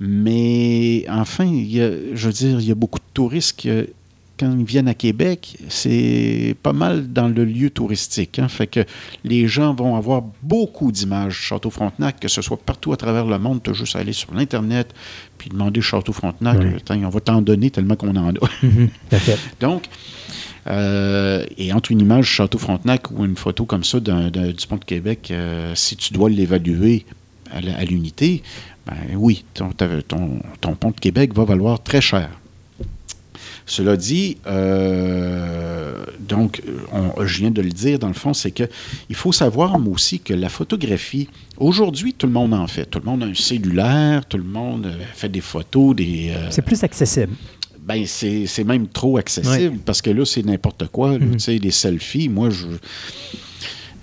Mais 0.00 1.04
enfin, 1.08 1.44
y 1.46 1.80
a- 1.80 1.90
je 2.14 2.26
veux 2.26 2.32
dire, 2.32 2.60
il 2.60 2.66
y 2.68 2.72
a 2.72 2.74
beaucoup 2.74 2.98
de 2.98 3.04
touristes 3.14 3.56
qui, 3.56 3.70
quand 4.38 4.52
ils 4.58 4.64
viennent 4.64 4.88
à 4.88 4.94
Québec, 4.94 5.56
c'est 5.68 6.56
pas 6.62 6.72
mal 6.72 7.12
dans 7.12 7.28
le 7.28 7.44
lieu 7.44 7.70
touristique. 7.70 8.40
hein. 8.40 8.48
Fait 8.48 8.66
que 8.66 8.80
les 9.22 9.46
gens 9.46 9.72
vont 9.74 9.94
avoir 9.94 10.22
beaucoup 10.42 10.90
d'images 10.90 11.34
Château 11.34 11.70
Frontenac, 11.70 12.18
que 12.18 12.26
ce 12.28 12.42
soit 12.42 12.56
partout 12.56 12.92
à 12.92 12.96
travers 12.96 13.26
le 13.26 13.38
monde. 13.38 13.60
Tu 13.62 13.70
as 13.70 13.74
juste 13.74 13.94
à 13.94 14.00
aller 14.00 14.12
sur 14.12 14.34
l'Internet 14.34 14.92
puis 15.38 15.50
demander 15.50 15.80
Château 15.80 16.12
Frontenac. 16.12 16.58
Oui. 16.60 16.66
Euh, 16.90 17.06
on 17.06 17.08
va 17.10 17.20
t'en 17.20 17.40
donner 17.42 17.70
tellement 17.70 17.94
qu'on 17.94 18.16
en 18.16 18.30
a. 18.30 18.32
Mhm. 18.64 18.88
Donc, 19.60 19.84
euh, 20.66 21.44
et 21.56 21.72
entre 21.72 21.92
une 21.92 22.00
image 22.00 22.24
Château 22.26 22.58
Frontenac 22.58 23.10
ou 23.12 23.24
une 23.24 23.36
photo 23.36 23.64
comme 23.66 23.84
ça 23.84 24.00
d'un- 24.00 24.30
d'un- 24.30 24.50
du 24.50 24.66
pont 24.66 24.76
de 24.76 24.84
Québec, 24.84 25.28
euh, 25.30 25.72
si 25.76 25.94
tu 25.96 26.12
dois 26.12 26.28
l'évaluer 26.28 27.04
à 27.52 27.84
l'unité, 27.84 28.42
ben 28.86 28.94
oui, 29.16 29.44
ton, 29.54 29.70
ta- 29.70 30.02
ton- 30.02 30.40
ton 30.60 30.74
pont 30.74 30.90
de 30.90 31.00
Québec 31.00 31.32
va 31.34 31.44
valoir 31.44 31.82
très 31.82 32.00
cher. 32.00 32.28
Cela 33.66 33.96
dit, 33.96 34.36
euh, 34.46 36.04
donc, 36.20 36.62
on- 36.92 37.24
je 37.24 37.38
viens 37.38 37.50
de 37.50 37.62
le 37.62 37.70
dire, 37.70 37.98
dans 37.98 38.08
le 38.08 38.14
fond, 38.14 38.34
c'est 38.34 38.50
que 38.50 38.64
il 39.08 39.14
faut 39.16 39.32
savoir, 39.32 39.78
moi 39.78 39.94
aussi, 39.94 40.20
que 40.20 40.34
la 40.34 40.50
photographie, 40.50 41.28
aujourd'hui, 41.56 42.12
tout 42.12 42.26
le 42.26 42.32
monde 42.32 42.52
en 42.52 42.66
fait. 42.66 42.84
Tout 42.84 42.98
le 42.98 43.06
monde 43.06 43.22
a 43.22 43.26
un 43.26 43.34
cellulaire, 43.34 44.26
tout 44.26 44.36
le 44.36 44.44
monde 44.44 44.86
euh, 44.86 44.98
fait 45.14 45.30
des 45.30 45.40
photos, 45.40 45.96
des... 45.96 46.32
euh, 46.36 46.48
C'est 46.50 46.60
plus 46.62 46.82
accessible. 46.84 47.32
ben, 47.80 48.04
c'est 48.06 48.64
même 48.64 48.86
trop 48.88 49.16
accessible 49.16 49.78
parce 49.84 50.02
que 50.02 50.10
là, 50.10 50.24
c'est 50.26 50.44
n'importe 50.44 50.86
quoi. 50.88 51.12
là. 51.12 51.24
Mhm. 51.24 51.32
Tu 51.32 51.38
sais, 51.40 51.58
les 51.58 51.70
selfies, 51.70 52.28
moi, 52.28 52.50
je. 52.50 52.66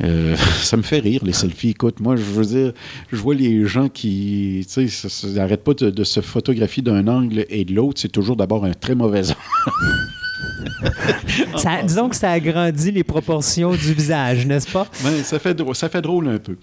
Euh, 0.04 0.36
ça 0.62 0.78
me 0.78 0.82
fait 0.82 1.00
rire, 1.00 1.22
les 1.24 1.34
selfies. 1.34 1.70
Écoute, 1.70 2.00
moi, 2.00 2.16
je 2.16 2.24
veux 2.24 2.46
dire, 2.46 2.74
je 3.12 3.18
vois 3.18 3.36
les 3.36 3.66
gens 3.66 3.90
qui, 3.90 4.66
tu 4.72 4.90
sais, 4.90 5.30
n'arrêtent 5.30 5.64
pas 5.64 5.74
de, 5.74 5.90
de 5.90 6.04
se 6.04 6.22
photographier 6.22 6.84
d'un 6.84 7.08
angle 7.08 7.46
et 7.50 7.66
de 7.66 7.74
l'autre. 7.74 8.00
C'est 8.02 8.12
toujours 8.12 8.36
d'abord 8.36 8.66
un 8.66 8.74
très 8.74 8.96
mauvais 8.96 9.30
angle. 9.32 9.38
Ça- 11.58 11.82
disons 11.84 12.10
que 12.10 12.16
ça 12.16 12.32
agrandit 12.32 12.92
les 12.92 13.04
proportions 13.04 13.72
du 13.72 13.94
visage, 13.94 14.46
n'est-ce 14.46 14.70
pas? 14.70 14.88
Ben, 15.04 15.24
ça, 15.24 15.40
fait 15.40 15.54
drôle, 15.54 15.76
ça 15.76 15.90
fait 15.90 16.02
drôle 16.02 16.28
un 16.28 16.38
peu. 16.40 16.58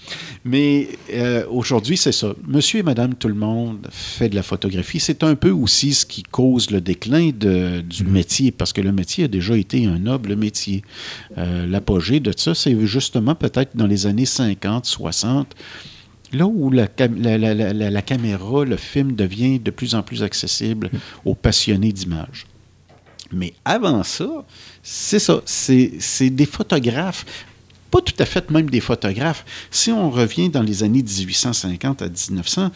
Mais 0.45 0.89
euh, 1.13 1.45
aujourd'hui, 1.51 1.97
c'est 1.97 2.13
ça. 2.13 2.35
Monsieur 2.47 2.81
et 2.81 2.83
madame, 2.83 3.15
tout 3.15 3.29
le 3.29 3.35
monde 3.35 3.87
fait 3.91 4.29
de 4.29 4.35
la 4.35 4.43
photographie. 4.43 5.01
C'est 5.01 5.23
un 5.23 5.35
peu 5.35 5.51
aussi 5.51 5.95
ce 5.95 6.05
qui 6.05 6.23
cause 6.23 6.71
le 6.71 6.81
déclin 6.81 7.31
de- 7.39 7.81
du 7.81 8.05
métier, 8.05 8.51
parce 8.51 8.73
que 8.73 8.81
le 8.81 8.93
métier 8.93 9.25
a 9.25 9.29
déjà 9.29 9.57
été 9.57 9.87
un 9.87 9.99
noble 9.99 10.37
métier. 10.37 10.83
Euh, 11.39 11.67
L'apogée 11.67 12.21
de 12.21 12.33
ça, 12.37 12.55
c'est 12.55 12.77
justement 12.87 13.35
peut-être 13.35 13.77
dans 13.77 13.87
les 13.87 14.07
années 14.07 14.27
50, 14.27 14.85
60. 14.87 15.55
Là 16.33 16.47
où 16.47 16.71
la, 16.71 16.87
cam- 16.89 17.17
la- 17.23 17.39
la- 17.39 17.55
la- 17.55 17.73
la- 17.73 17.91
la 17.91 18.03
caméra, 18.03 18.65
le 18.65 18.77
film 18.77 19.13
devient 19.13 19.59
de 19.59 19.71
plus 19.71 19.95
en 19.95 20.03
plus 20.03 20.23
accessible 20.23 20.91
aux 21.25 21.35
passionnés 21.35 21.93
d'images. 21.93 22.47
Mais 23.33 23.53
avant 23.65 24.03
ça, 24.03 24.29
c'est 24.83 25.19
ça. 25.19 25.41
C'est 25.45 26.31
des 26.31 26.47
photographes. 26.47 27.25
Pas 27.91 28.01
tout 28.03 28.15
à 28.19 28.27
fait 28.27 28.51
même 28.51 28.69
des 28.69 28.81
photographes. 28.81 29.45
Si 29.71 29.91
on 29.91 30.11
revient 30.11 30.49
dans 30.51 30.63
les 30.63 30.83
années 30.83 31.03
1850 31.03 32.03
à 32.03 32.09
1900, 32.09 32.71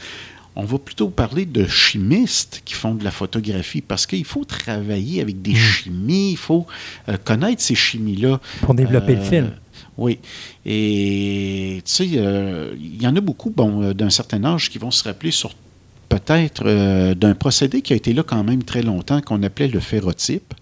on 0.56 0.64
va 0.64 0.78
plutôt 0.78 1.08
parler 1.08 1.46
de 1.46 1.66
chimistes 1.66 2.62
qui 2.64 2.74
font 2.74 2.94
de 2.94 3.04
la 3.04 3.10
photographie 3.10 3.80
parce 3.80 4.06
qu'il 4.06 4.24
faut 4.24 4.44
travailler 4.44 5.20
avec 5.22 5.40
des 5.40 5.54
chimies, 5.54 6.32
il 6.32 6.36
faut 6.36 6.66
euh, 7.08 7.16
connaître 7.22 7.62
ces 7.62 7.74
chimies-là. 7.74 8.40
Pour 8.60 8.74
développer 8.74 9.14
le 9.14 9.20
Euh, 9.22 9.28
film. 9.30 9.50
Oui. 9.98 10.18
Et 10.66 11.82
tu 11.84 11.92
sais, 11.92 12.08
euh, 12.16 12.74
il 12.78 13.02
y 13.02 13.06
en 13.06 13.14
a 13.16 13.20
beaucoup, 13.20 13.50
bon, 13.50 13.92
d'un 13.92 14.10
certain 14.10 14.42
âge, 14.44 14.70
qui 14.70 14.78
vont 14.78 14.90
se 14.90 15.04
rappeler 15.04 15.30
sur 15.30 15.54
peut-être 16.16 16.62
euh, 16.66 17.14
d'un 17.14 17.34
procédé 17.34 17.82
qui 17.82 17.92
a 17.92 17.96
été 17.96 18.12
là 18.12 18.22
quand 18.22 18.44
même 18.44 18.62
très 18.62 18.82
longtemps, 18.82 19.20
qu'on 19.20 19.42
appelait 19.42 19.68
le 19.68 19.80
ferrotype. 19.80 20.54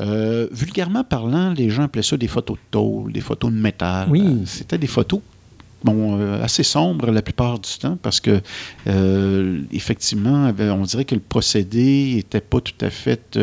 Euh, 0.00 0.46
vulgairement 0.52 1.02
parlant, 1.04 1.52
les 1.52 1.70
gens 1.70 1.82
appelaient 1.84 2.02
ça 2.02 2.16
des 2.16 2.28
photos 2.28 2.56
de 2.56 2.62
tôle, 2.70 3.12
des 3.12 3.20
photos 3.20 3.50
de 3.52 3.56
métal. 3.56 4.08
Oui. 4.10 4.22
C'était 4.46 4.78
des 4.78 4.86
photos 4.86 5.20
bon, 5.82 6.18
euh, 6.20 6.42
assez 6.42 6.62
sombres 6.62 7.10
la 7.10 7.22
plupart 7.22 7.58
du 7.58 7.70
temps 7.80 7.98
parce 8.00 8.20
que, 8.20 8.40
euh, 8.86 9.60
effectivement, 9.72 10.52
on 10.58 10.82
dirait 10.84 11.04
que 11.04 11.14
le 11.16 11.20
procédé 11.20 12.12
n'était 12.16 12.40
pas 12.40 12.60
tout 12.60 12.74
à 12.80 12.90
fait. 12.90 13.36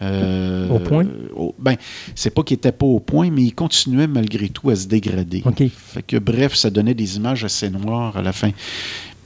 Au 0.00 0.78
point? 0.78 1.06
au- 1.34 1.54
ben, 1.58 1.74
c'est 2.14 2.30
pas 2.30 2.42
qu'il 2.44 2.56
était 2.56 2.70
pas 2.72 2.86
au 2.86 3.00
point, 3.00 3.30
mais 3.30 3.42
il 3.42 3.52
continuait 3.54 4.06
malgré 4.06 4.48
tout 4.48 4.70
à 4.70 4.76
se 4.76 4.86
dégrader. 4.86 5.42
OK. 5.44 5.62
Fait 5.76 6.02
que, 6.02 6.16
bref, 6.18 6.54
ça 6.54 6.70
donnait 6.70 6.94
des 6.94 7.16
images 7.16 7.44
assez 7.44 7.68
noires 7.70 8.16
à 8.16 8.22
la 8.22 8.32
fin. 8.32 8.50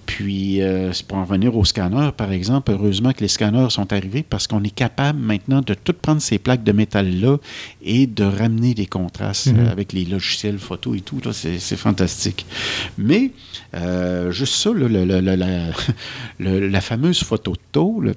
Puis, 0.07 0.61
euh, 0.61 0.93
pour 1.09 1.19
en 1.19 1.25
revenir 1.25 1.57
aux 1.57 1.65
scanners, 1.65 2.11
par 2.17 2.33
exemple, 2.33 2.73
heureusement 2.73 3.13
que 3.13 3.21
les 3.21 3.29
scanners 3.29 3.71
sont 3.71 3.93
arrivés 3.93 4.23
parce 4.23 4.47
qu'on 4.47 4.63
est 4.63 4.75
capable 4.75 5.19
maintenant 5.21 5.61
de 5.63 5.75
tout 5.75 5.93
prendre 5.95 6.21
ces 6.21 6.39
plaques 6.39 6.65
de 6.65 6.73
métal-là 6.73 7.39
et 7.83 8.07
de 8.07 8.25
ramener 8.25 8.75
des 8.75 8.87
contrastes 8.87 9.47
Mhm. 9.53 9.61
euh, 9.61 9.71
avec 9.71 9.93
les 9.93 10.05
logiciels 10.05 10.59
photo 10.59 10.95
et 10.95 11.01
tout. 11.01 11.21
C'est 11.33 11.77
fantastique. 11.77 12.45
Mais, 12.99 13.31
euh, 13.75 14.31
juste 14.33 14.55
ça, 14.55 14.71
là, 14.75 14.89
le- 14.89 15.05
le- 15.05 15.21
le- 15.21 15.35
la, 15.37 15.69
le- 16.39 16.69
la 16.69 16.81
fameuse 16.81 17.23
photo 17.23 17.53
de 17.53 17.59
tôle, 17.71 18.15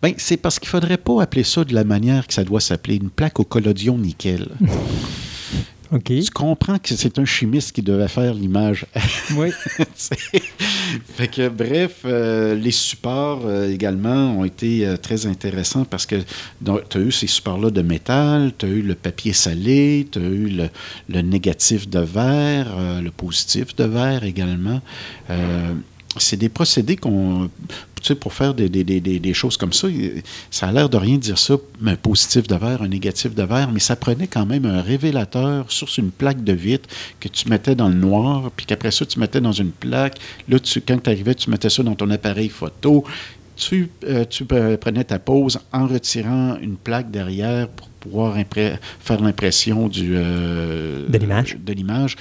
ben, 0.00 0.14
c'est 0.16 0.36
parce 0.36 0.58
qu'il 0.58 0.68
ne 0.68 0.70
faudrait 0.72 0.96
pas 0.96 1.22
appeler 1.22 1.44
ça 1.44 1.64
de 1.64 1.74
la 1.74 1.84
manière 1.84 2.26
que 2.26 2.34
ça 2.34 2.44
doit 2.44 2.60
s'appeler, 2.60 2.96
une 2.96 3.10
plaque 3.10 3.38
au 3.40 3.44
collodion 3.44 3.98
nickel. 3.98 4.48
Tu 6.24 6.30
comprends 6.32 6.78
que 6.78 6.94
c'est 6.94 7.18
un 7.18 7.24
chimiste 7.24 7.72
qui 7.72 7.82
devait 7.82 8.08
faire 8.08 8.34
l'image. 8.34 8.86
Oui. 9.36 9.50
Fait 11.14 11.28
que, 11.28 11.48
bref, 11.48 12.00
euh, 12.04 12.54
les 12.54 12.70
supports 12.70 13.42
euh, 13.44 13.70
également 13.70 14.38
ont 14.38 14.44
été 14.44 14.86
euh, 14.86 14.96
très 14.96 15.26
intéressants 15.26 15.84
parce 15.84 16.06
que 16.06 16.16
tu 16.64 16.70
as 16.70 17.00
eu 17.00 17.12
ces 17.12 17.26
supports-là 17.26 17.70
de 17.70 17.82
métal, 17.82 18.52
tu 18.58 18.66
as 18.66 18.68
eu 18.68 18.82
le 18.82 18.94
papier 18.94 19.32
salé, 19.32 20.06
tu 20.10 20.18
as 20.18 20.22
eu 20.22 20.48
le, 20.48 20.68
le 21.08 21.22
négatif 21.22 21.88
de 21.88 22.00
verre, 22.00 23.00
le 23.02 23.10
positif 23.10 23.74
de 23.76 23.84
verre 23.84 24.24
également. 24.24 24.80
Euh, 26.16 26.18
c'est 26.18 26.36
des 26.36 26.48
procédés 26.48 26.96
qu'on. 26.96 27.48
Tu 28.00 28.08
sais, 28.08 28.14
pour 28.16 28.32
faire 28.32 28.52
des, 28.52 28.68
des- 28.68 28.82
des- 28.82 29.00
des- 29.00 29.20
des 29.20 29.32
choses 29.34 29.56
comme 29.56 29.72
ça, 29.72 29.86
ça 30.50 30.66
a 30.68 30.72
l'air 30.72 30.88
de 30.88 30.96
rien 30.96 31.18
dire 31.18 31.38
ça, 31.38 31.54
un 31.86 31.94
positif 31.94 32.48
de 32.48 32.56
verre, 32.56 32.82
un 32.82 32.88
négatif 32.88 33.32
de 33.34 33.42
verre, 33.44 33.70
mais 33.70 33.78
ça 33.78 33.94
prenait 33.94 34.26
quand 34.26 34.44
même 34.44 34.66
un 34.66 34.82
révélateur 34.82 35.70
sur 35.70 35.88
une 35.98 36.10
plaque 36.10 36.42
de 36.42 36.52
vitre 36.52 36.88
que 37.20 37.28
tu 37.28 37.48
mettais 37.48 37.76
dans 37.76 37.88
le 37.88 37.94
noir, 37.94 38.50
puis 38.56 38.66
qu'après 38.66 38.90
ça, 38.90 39.06
tu 39.06 39.20
mettais 39.20 39.40
dans 39.40 39.52
une 39.52 39.70
plaque. 39.70 40.18
Là, 40.48 40.58
tu, 40.58 40.80
quand 40.80 41.00
tu 41.00 41.10
arrivais, 41.10 41.34
tu 41.36 41.48
mettais 41.48 41.70
ça 41.70 41.84
dans 41.84 41.94
ton 41.94 42.10
appareil 42.10 42.48
photo. 42.48 43.04
Tu, 43.54 43.88
euh, 44.08 44.24
tu 44.28 44.44
pre- 44.44 44.76
prenais 44.78 45.04
ta 45.04 45.20
pause 45.20 45.60
en 45.72 45.86
retirant 45.86 46.56
une 46.60 46.74
plaque 46.76 47.10
derrière 47.10 47.68
pour 47.68 47.86
pouvoir 48.00 48.36
faire 49.00 49.20
l'impression 49.20 49.86
du 49.86 50.14
euh, 50.16 51.06
De 51.62 51.72
l'image. 51.72 52.16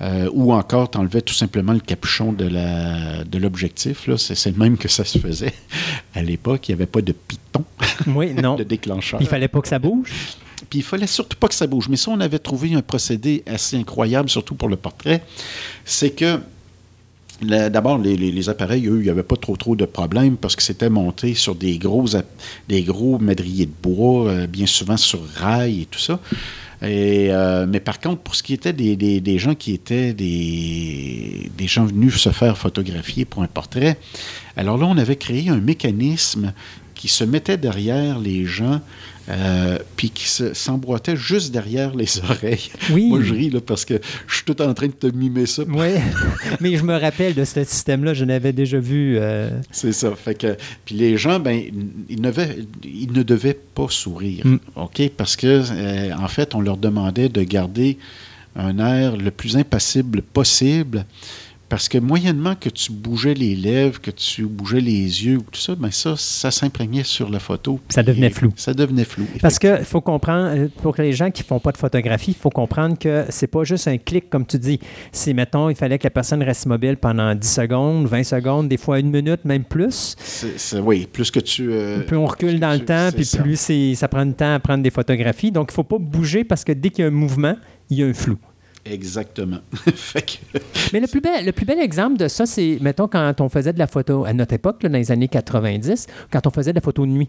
Euh, 0.00 0.30
ou 0.32 0.52
encore, 0.52 0.90
tu 0.90 0.98
enlevais 0.98 1.22
tout 1.22 1.34
simplement 1.34 1.72
le 1.72 1.80
capuchon 1.80 2.32
de 2.32 2.44
la 2.46 3.24
de 3.24 3.38
l'objectif. 3.38 4.06
là. 4.06 4.16
C'est 4.16 4.50
le 4.50 4.56
même 4.56 4.76
que 4.78 4.88
ça 4.88 5.04
se 5.04 5.18
faisait 5.18 5.52
à 6.14 6.22
l'époque. 6.22 6.68
Il 6.68 6.72
n'y 6.72 6.74
avait 6.80 6.86
pas 6.86 7.02
de 7.02 7.12
piton 7.12 7.64
Oui, 8.06 8.32
non. 8.34 8.54
de 8.54 8.62
déclencheur. 8.64 9.20
Il 9.20 9.26
fallait 9.26 9.48
pas 9.48 9.60
que 9.60 9.68
ça 9.68 9.78
bouge. 9.80 10.12
Puis 10.70 10.80
il 10.80 10.82
fallait 10.84 11.06
surtout 11.06 11.36
pas 11.36 11.48
que 11.48 11.54
ça 11.54 11.66
bouge. 11.66 11.88
Mais 11.88 11.96
ça, 11.96 12.10
on 12.12 12.20
avait 12.20 12.38
trouvé 12.38 12.74
un 12.74 12.82
procédé 12.82 13.42
assez 13.46 13.76
incroyable, 13.76 14.28
surtout 14.28 14.54
pour 14.54 14.68
le 14.68 14.76
portrait. 14.76 15.22
C'est 15.84 16.10
que 16.10 16.38
D'abord, 17.40 17.98
les, 17.98 18.16
les- 18.16 18.32
les 18.32 18.48
appareils, 18.48 18.88
eux, 18.88 18.96
il 18.98 19.04
n'y 19.04 19.10
avait 19.10 19.22
pas 19.22 19.36
trop 19.36 19.56
trop 19.56 19.76
de 19.76 19.84
problèmes 19.84 20.36
parce 20.36 20.56
que 20.56 20.62
c'était 20.62 20.90
monté 20.90 21.34
sur 21.34 21.54
des 21.54 21.78
gros, 21.78 22.06
des 22.68 22.82
gros 22.82 23.16
madriers 23.20 23.66
de 23.66 23.72
bois, 23.80 24.26
euh, 24.28 24.46
bien 24.48 24.66
souvent 24.66 24.96
sur 24.96 25.20
rail 25.36 25.82
et 25.82 25.86
tout 25.86 26.00
ça. 26.00 26.18
Euh, 26.82 27.66
mais 27.68 27.80
par 27.80 28.00
contre, 28.00 28.20
pour 28.22 28.34
ce 28.34 28.42
qui 28.42 28.54
était 28.54 28.72
des, 28.72 29.38
gens 29.38 29.54
qui 29.54 29.72
étaient 29.72 30.12
des, 30.12 31.50
des 31.56 31.66
gens 31.66 31.84
venus 31.84 32.16
se 32.16 32.30
faire 32.30 32.56
photographier 32.56 33.24
pour 33.24 33.42
un 33.42 33.48
portrait, 33.48 33.98
alors 34.56 34.78
là, 34.78 34.86
on 34.86 34.96
avait 34.96 35.16
créé 35.16 35.48
un 35.48 35.60
mécanisme 35.60 36.52
qui 36.94 37.08
se 37.08 37.24
mettaient 37.24 37.56
derrière 37.56 38.18
les 38.18 38.44
gens, 38.44 38.80
euh, 39.30 39.78
puis 39.96 40.10
qui 40.10 40.26
se- 40.28 40.54
s'emboîtaient 40.54 41.16
juste 41.16 41.52
derrière 41.52 41.94
les 41.94 42.18
oreilles. 42.30 42.70
Oui. 42.90 43.08
Moi, 43.08 43.20
je 43.22 43.34
ris 43.34 43.50
là, 43.50 43.60
parce 43.60 43.84
que 43.84 44.00
je 44.26 44.34
suis 44.36 44.44
tout 44.44 44.60
en 44.62 44.72
train 44.74 44.86
de 44.86 44.92
te 44.92 45.06
mimer 45.06 45.46
ça. 45.46 45.64
Oui, 45.68 45.88
mais 46.60 46.76
je 46.76 46.82
me 46.84 46.96
rappelle 46.98 47.34
de 47.34 47.44
ce 47.44 47.62
système-là, 47.64 48.14
je 48.14 48.24
l'avais 48.24 48.52
déjà 48.52 48.78
vu. 48.78 49.16
euh, 49.18 49.50
C'est 49.70 49.92
ça. 49.92 50.14
Fait 50.16 50.34
que, 50.34 50.56
puis 50.84 50.94
les 50.94 51.16
gens, 51.18 51.40
ben, 51.40 51.60
ils 52.08 52.20
ne, 52.20 52.30
devaient, 52.30 52.56
ils 52.84 53.12
ne 53.12 53.22
devaient 53.22 53.58
pas 53.74 53.86
sourire, 53.90 54.46
Mm. 54.46 54.58
OK? 54.76 55.10
Parce 55.16 55.36
que, 55.36 55.62
euh, 55.70 56.10
en 56.16 56.28
fait, 56.28 56.54
on 56.54 56.60
leur 56.60 56.76
demandait 56.76 57.28
de 57.28 57.42
garder 57.42 57.98
un 58.56 58.78
air 58.78 59.16
le 59.16 59.30
plus 59.30 59.56
impassible 59.56 60.22
possible. 60.22 61.04
Parce 61.68 61.88
que 61.88 61.98
moyennement 61.98 62.54
que 62.54 62.70
tu 62.70 62.92
bougeais 62.92 63.34
les 63.34 63.54
lèvres, 63.54 64.00
que 64.00 64.10
tu 64.10 64.46
bougeais 64.46 64.80
les 64.80 65.26
yeux, 65.26 65.36
ou 65.36 65.42
tout 65.42 65.60
ça, 65.60 65.74
ben 65.74 65.90
ça, 65.90 66.14
ça 66.16 66.50
s'imprégnait 66.50 67.04
sur 67.04 67.28
la 67.28 67.38
photo. 67.40 67.78
Ça 67.90 68.02
devenait 68.02 68.30
flou. 68.30 68.52
Ça 68.56 68.72
devenait 68.72 69.04
flou. 69.04 69.26
Parce 69.42 69.58
qu'il 69.58 69.84
faut 69.84 70.00
comprendre, 70.00 70.48
euh, 70.56 70.68
pour 70.82 70.94
les 70.98 71.12
gens 71.12 71.30
qui 71.30 71.42
font 71.42 71.60
pas 71.60 71.72
de 71.72 71.76
photographie, 71.76 72.30
il 72.30 72.40
faut 72.40 72.48
comprendre 72.50 72.98
que 72.98 73.26
c'est 73.28 73.46
pas 73.48 73.64
juste 73.64 73.86
un 73.86 73.98
clic, 73.98 74.30
comme 74.30 74.46
tu 74.46 74.58
dis. 74.58 74.80
C'est, 75.12 75.34
mettons, 75.34 75.68
il 75.68 75.76
fallait 75.76 75.98
que 75.98 76.04
la 76.04 76.10
personne 76.10 76.42
reste 76.42 76.64
mobile 76.66 76.96
pendant 76.96 77.34
10 77.34 77.46
secondes, 77.52 78.06
20 78.06 78.22
secondes, 78.24 78.68
des 78.68 78.78
fois 78.78 78.98
une 78.98 79.10
minute, 79.10 79.44
même 79.44 79.64
plus. 79.64 80.16
C'est- 80.18 80.78
oui, 80.80 81.06
plus 81.12 81.30
que 81.30 81.40
tu... 81.40 81.68
euh, 81.70 82.00
Plus 82.00 82.16
on 82.16 82.24
recule 82.26 82.58
dans 82.60 82.72
le 82.72 82.80
temps, 82.84 83.10
puis 83.14 83.24
ça. 83.24 83.42
plus 83.42 83.56
ça 83.94 84.08
prend 84.08 84.24
du 84.24 84.32
temps 84.32 84.54
à 84.54 84.58
prendre 84.60 84.82
des 84.82 84.90
photographies. 84.90 85.50
Donc, 85.52 85.68
il 85.70 85.74
faut 85.74 85.82
pas 85.84 85.98
bouger 85.98 86.44
parce 86.44 86.64
que 86.64 86.72
dès 86.72 86.88
qu'il 86.90 87.02
y 87.02 87.04
a 87.04 87.08
un 87.08 87.14
mouvement, 87.14 87.56
il 87.90 87.98
y 87.98 88.02
a 88.02 88.06
un 88.06 88.14
flou. 88.14 88.38
Exactement. 88.90 89.58
fait 89.94 90.22
que... 90.22 90.58
Mais 90.92 91.00
le 91.00 91.06
plus, 91.06 91.20
bel, 91.20 91.44
le 91.44 91.52
plus 91.52 91.66
bel 91.66 91.78
exemple 91.78 92.16
de 92.16 92.28
ça, 92.28 92.46
c'est, 92.46 92.78
mettons, 92.80 93.08
quand 93.08 93.40
on 93.40 93.48
faisait 93.48 93.72
de 93.72 93.78
la 93.78 93.86
photo, 93.86 94.24
à 94.24 94.32
notre 94.32 94.54
époque, 94.54 94.82
là, 94.82 94.88
dans 94.88 94.98
les 94.98 95.12
années 95.12 95.28
90, 95.28 96.06
quand 96.30 96.46
on 96.46 96.50
faisait 96.50 96.72
de 96.72 96.76
la 96.78 96.82
photo 96.82 97.04
de 97.04 97.10
nuit. 97.10 97.28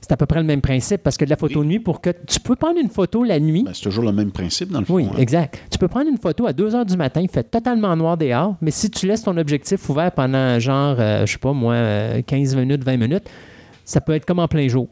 C'est 0.00 0.12
à 0.12 0.16
peu 0.16 0.26
près 0.26 0.38
le 0.38 0.46
même 0.46 0.60
principe, 0.60 1.02
parce 1.02 1.16
que 1.16 1.24
de 1.24 1.30
la 1.30 1.36
photo 1.36 1.58
Oui. 1.58 1.66
de 1.66 1.70
nuit, 1.70 1.80
pour 1.80 2.00
que 2.00 2.10
tu 2.26 2.38
peux 2.38 2.54
prendre 2.54 2.78
une 2.78 2.88
photo 2.88 3.24
la 3.24 3.40
nuit, 3.40 3.64
ben, 3.64 3.72
c'est 3.74 3.82
toujours 3.82 4.04
le 4.04 4.12
même 4.12 4.30
principe, 4.30 4.70
dans 4.70 4.78
le 4.78 4.84
fond. 4.86 4.94
Oui, 4.94 5.06
hein. 5.10 5.16
exact. 5.18 5.60
Tu 5.70 5.76
peux 5.78 5.88
prendre 5.88 6.08
une 6.08 6.18
photo 6.18 6.46
à 6.46 6.52
2 6.52 6.74
heures 6.76 6.86
du 6.86 6.96
matin, 6.96 7.20
il 7.20 7.28
fait 7.28 7.42
totalement 7.42 7.94
noir 7.96 8.16
dehors, 8.16 8.54
mais 8.60 8.70
si 8.70 8.90
tu 8.90 9.06
laisses 9.06 9.22
ton 9.22 9.36
objectif 9.36 9.88
ouvert 9.90 10.12
pendant 10.12 10.58
genre, 10.60 10.96
euh, 11.00 11.26
je 11.26 11.32
sais 11.32 11.38
pas 11.38 11.52
moi, 11.52 11.74
euh, 11.74 12.22
15 12.22 12.54
minutes, 12.54 12.84
20 12.84 12.96
minutes, 12.96 13.24
ça 13.84 14.00
peut 14.00 14.12
être 14.12 14.24
comme 14.24 14.38
en 14.38 14.46
plein 14.46 14.68
jour, 14.68 14.86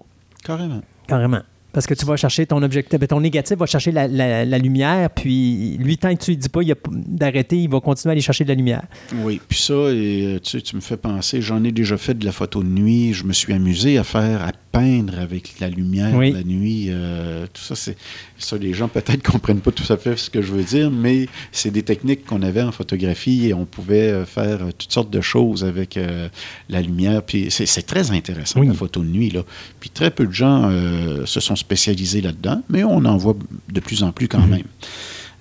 Carrément. 0.44 0.80
carrément. 1.06 1.40
Parce 1.76 1.86
que 1.86 1.92
tu 1.92 2.06
vas 2.06 2.16
chercher 2.16 2.46
ton 2.46 2.62
objectif, 2.62 2.98
ben, 2.98 3.06
ton 3.06 3.20
négatif 3.20 3.58
va 3.58 3.66
chercher 3.66 3.92
la, 3.92 4.08
la- 4.08 4.46
la 4.46 4.56
lumière, 4.58 5.10
puis 5.10 5.76
lui, 5.78 5.98
tant 5.98 6.16
que 6.16 6.22
tu 6.24 6.30
lui 6.30 6.38
dis 6.38 6.48
pas 6.48 6.60
d'arrêter, 6.90 7.58
il 7.58 7.68
va 7.68 7.80
continuer 7.80 8.12
à 8.12 8.12
aller 8.12 8.22
chercher 8.22 8.44
de 8.44 8.48
la 8.48 8.54
lumière. 8.54 8.84
Oui, 9.22 9.42
puis 9.46 9.58
ça, 9.58 9.74
et, 9.92 10.24
euh, 10.26 10.38
tu, 10.42 10.52
sais, 10.52 10.62
tu 10.62 10.74
me 10.74 10.80
fais 10.80 10.96
penser, 10.96 11.42
j'en 11.42 11.62
ai 11.64 11.72
déjà 11.72 11.98
fait 11.98 12.14
de 12.14 12.24
la 12.24 12.32
photo 12.32 12.62
de 12.62 12.68
nuit, 12.68 13.12
je 13.12 13.24
me 13.24 13.34
suis 13.34 13.52
amusé 13.52 13.98
à 13.98 14.04
faire, 14.04 14.42
à 14.42 14.52
peindre 14.72 15.18
avec 15.18 15.60
la 15.60 15.68
lumière 15.68 16.14
Oui. 16.14 16.32
la 16.32 16.42
nuit, 16.42 16.86
euh, 16.88 17.46
tout 17.52 17.60
ça, 17.62 17.74
c'est 17.74 17.96
ça, 18.38 18.56
les 18.56 18.72
gens 18.72 18.88
peut-être 18.88 19.22
comprennent 19.30 19.60
pas 19.60 19.70
tout 19.70 19.90
à 19.92 19.98
fait 19.98 20.16
ce 20.16 20.30
que 20.30 20.40
je 20.40 20.52
veux 20.52 20.62
dire, 20.64 20.90
mais 20.90 21.26
c'est 21.52 21.70
des 21.70 21.82
techniques 21.82 22.24
qu'on 22.24 22.40
avait 22.40 22.62
en 22.62 22.72
photographie 22.72 23.48
et 23.48 23.52
on 23.54 23.66
pouvait 23.66 24.08
euh, 24.10 24.24
faire 24.24 24.60
toutes 24.78 24.92
sortes 24.92 25.10
de 25.10 25.20
choses 25.20 25.62
avec 25.62 25.98
euh, 25.98 26.28
la 26.70 26.80
lumière, 26.80 27.22
puis 27.22 27.48
c'est 27.50 27.66
c'est 27.66 27.82
très 27.82 28.12
intéressant, 28.12 28.60
Oui. 28.60 28.66
la 28.66 28.72
photo 28.72 29.00
de 29.02 29.08
nuit, 29.08 29.28
là. 29.28 29.42
Puis 29.78 29.90
très 29.90 30.10
peu 30.10 30.26
de 30.26 30.32
gens 30.32 30.70
euh, 30.70 31.26
se 31.26 31.40
sont 31.40 31.56
spécialisés 31.66 32.20
là-dedans, 32.20 32.62
mais 32.68 32.84
on 32.84 33.04
en 33.04 33.16
voit 33.16 33.34
de 33.72 33.80
plus 33.80 34.02
en 34.04 34.12
plus 34.12 34.28
quand 34.28 34.40
Mhm. 34.40 34.50
même. 34.50 34.64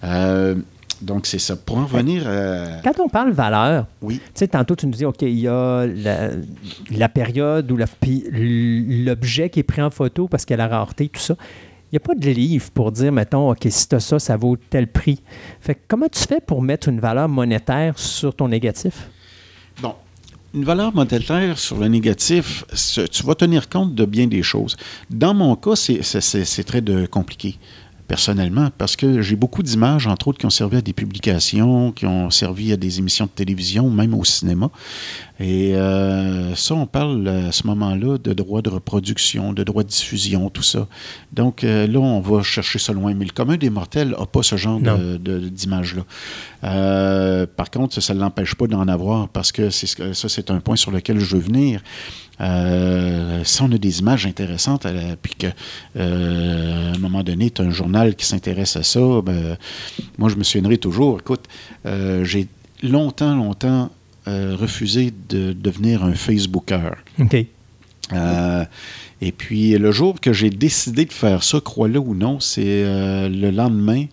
Euh, 0.03 0.55
donc, 1.01 1.25
c'est 1.27 1.39
ça. 1.39 1.55
Pour 1.55 1.77
en 1.77 1.85
revenir 1.85 2.27
à... 2.27 2.81
Quand 2.83 2.99
on 3.03 3.09
parle 3.09 3.31
valeur, 3.31 3.85
Oui. 4.01 4.15
tu 4.17 4.31
sais, 4.35 4.47
tantôt, 4.47 4.75
tu 4.75 4.87
nous 4.87 4.93
dis, 4.93 5.05
OK, 5.05 5.21
il 5.21 5.39
y 5.39 5.47
a 5.47 5.85
la, 5.85 6.29
la 6.91 7.09
période 7.09 7.69
ou 7.71 7.77
l'objet 7.77 9.49
qui 9.49 9.59
est 9.59 9.63
pris 9.63 9.81
en 9.81 9.89
photo 9.89 10.27
parce 10.27 10.45
qu'il 10.45 10.57
y 10.57 10.59
a 10.59 10.67
la 10.67 10.77
rareté, 10.77 11.09
tout 11.09 11.19
ça. 11.19 11.35
Il 11.91 11.95
n'y 11.95 11.97
a 11.97 11.99
pas 11.99 12.15
de 12.15 12.29
livre 12.31 12.71
pour 12.71 12.91
dire, 12.91 13.11
mettons, 13.11 13.51
OK, 13.51 13.67
si 13.69 13.87
tu 13.87 13.95
as 13.95 13.99
ça, 13.99 14.19
ça 14.19 14.35
vaut 14.37 14.57
tel 14.57 14.87
prix. 14.87 15.21
Fait 15.61 15.75
que 15.75 15.79
comment 15.87 16.07
tu 16.11 16.21
fais 16.21 16.41
pour 16.41 16.61
mettre 16.61 16.89
une 16.89 16.99
valeur 16.99 17.29
monétaire 17.29 17.97
sur 17.99 18.35
ton 18.35 18.47
négatif? 18.47 19.09
Bon, 19.81 19.93
une 20.55 20.63
valeur 20.63 20.95
monétaire 20.95 21.59
sur 21.59 21.77
le 21.77 21.87
négatif, 21.87 22.63
tu 23.11 23.23
vas 23.23 23.35
tenir 23.35 23.67
compte 23.67 23.93
de 23.93 24.05
bien 24.05 24.25
des 24.27 24.41
choses. 24.41 24.75
Dans 25.09 25.33
mon 25.33 25.55
cas, 25.55 25.75
c'est- 25.75 26.01
très 26.63 26.81
de- 26.81 27.05
compliqué, 27.05 27.57
personnellement, 28.07 28.69
parce 28.77 28.95
que 28.95 29.21
j'ai 29.21 29.35
beaucoup 29.35 29.63
d'images, 29.63 30.07
entre 30.07 30.27
autres, 30.27 30.37
qui 30.37 30.45
ont 30.45 30.49
servi 30.51 30.77
à 30.77 30.81
des 30.81 30.93
publications, 30.93 31.91
qui 31.91 32.05
ont 32.05 32.29
servi 32.29 32.71
à 32.71 32.77
des 32.77 32.99
émissions 32.99 33.25
de 33.25 33.31
télévision, 33.31 33.89
même 33.89 34.13
au 34.13 34.23
cinéma. 34.23 34.69
Et 35.39 35.75
euh, 35.75 36.55
ça, 36.55 36.75
on 36.75 36.85
parle 36.85 37.27
à 37.27 37.51
ce 37.51 37.67
moment-là 37.67 38.17
de 38.17 38.31
droits 38.33 38.61
de 38.61 38.69
reproduction, 38.69 39.51
de 39.51 39.63
droits 39.63 39.83
de 39.83 39.89
diffusion, 39.89 40.49
tout 40.49 40.63
ça. 40.63 40.87
Donc 41.33 41.63
euh, 41.63 41.87
là, 41.87 41.99
on 41.99 42.21
va 42.21 42.41
chercher 42.41 42.79
ça 42.79 42.93
loin. 42.93 43.13
Mais 43.13 43.25
le 43.25 43.31
commun 43.31 43.57
des 43.57 43.69
mortels 43.69 44.15
n'a 44.17 44.25
pas 44.25 44.43
ce 44.43 44.55
genre 44.55 44.79
d'images-là. 44.79 46.03
Euh, 46.63 47.45
par 47.53 47.69
contre, 47.69 47.99
ça 48.01 48.13
ne 48.13 48.19
l'empêche 48.19 48.55
pas 48.55 48.67
d'en 48.67 48.87
avoir 48.87 49.27
parce 49.29 49.51
que 49.51 49.69
c'est 49.69 49.87
ce 49.87 49.95
que- 49.95 50.13
ça, 50.13 50.29
c'est 50.29 50.49
un 50.51 50.59
point 50.59 50.75
sur 50.77 50.91
lequel 50.91 51.19
je 51.19 51.35
veux 51.35 51.41
venir. 51.41 51.81
Euh, 52.41 53.41
si 53.43 53.61
on 53.61 53.71
a 53.71 53.77
des 53.77 53.99
images 53.99 54.25
intéressantes, 54.25 54.83
la- 54.85 55.15
puis 55.21 55.35
que 55.35 55.47
euh, 55.95 56.93
un 56.93 56.97
moment 56.97 57.23
donné, 57.23 57.49
tu 57.49 57.61
as 57.61 57.65
un 57.65 57.71
journal 57.71 58.15
qui 58.15 58.25
s'intéresse 58.25 58.75
à 58.75 58.83
ça, 58.83 59.21
ben, 59.23 59.57
moi, 60.17 60.29
je 60.29 60.35
me 60.35 60.43
souviendrai 60.43 60.77
toujours. 60.77 61.19
Écoute, 61.19 61.45
euh, 61.85 62.23
j'ai 62.25 62.47
longtemps, 62.83 63.35
longtemps 63.35 63.89
euh, 64.27 64.55
refusé 64.59 65.13
de 65.29 65.53
devenir 65.53 66.03
un 66.03 66.13
Facebooker. 66.13 66.95
OK. 67.19 67.45
Euh, 68.13 68.65
et 69.21 69.31
puis, 69.31 69.77
le 69.77 69.91
jour 69.91 70.19
que 70.19 70.33
j'ai 70.33 70.49
décidé 70.49 71.05
de 71.05 71.13
faire 71.13 71.41
ça, 71.43 71.59
crois-le 71.63 71.99
ou 71.99 72.13
non, 72.15 72.39
c'est 72.39 72.63
euh, 72.65 73.29
le 73.29 73.49
lendemain. 73.49 74.05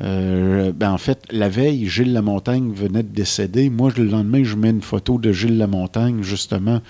Euh, 0.00 0.72
ben, 0.72 0.90
en 0.92 0.98
fait, 0.98 1.22
la 1.30 1.48
veille, 1.48 1.88
Gilles 1.88 2.12
Lamontagne 2.12 2.70
venait 2.72 3.02
de 3.02 3.08
décéder. 3.14 3.70
Moi, 3.70 3.90
le 3.96 4.04
lendemain, 4.04 4.44
je 4.44 4.54
mets 4.54 4.70
une 4.70 4.82
photo 4.82 5.18
de 5.18 5.32
Gilles 5.32 5.56
Lamontagne, 5.58 6.22
justement, 6.22 6.80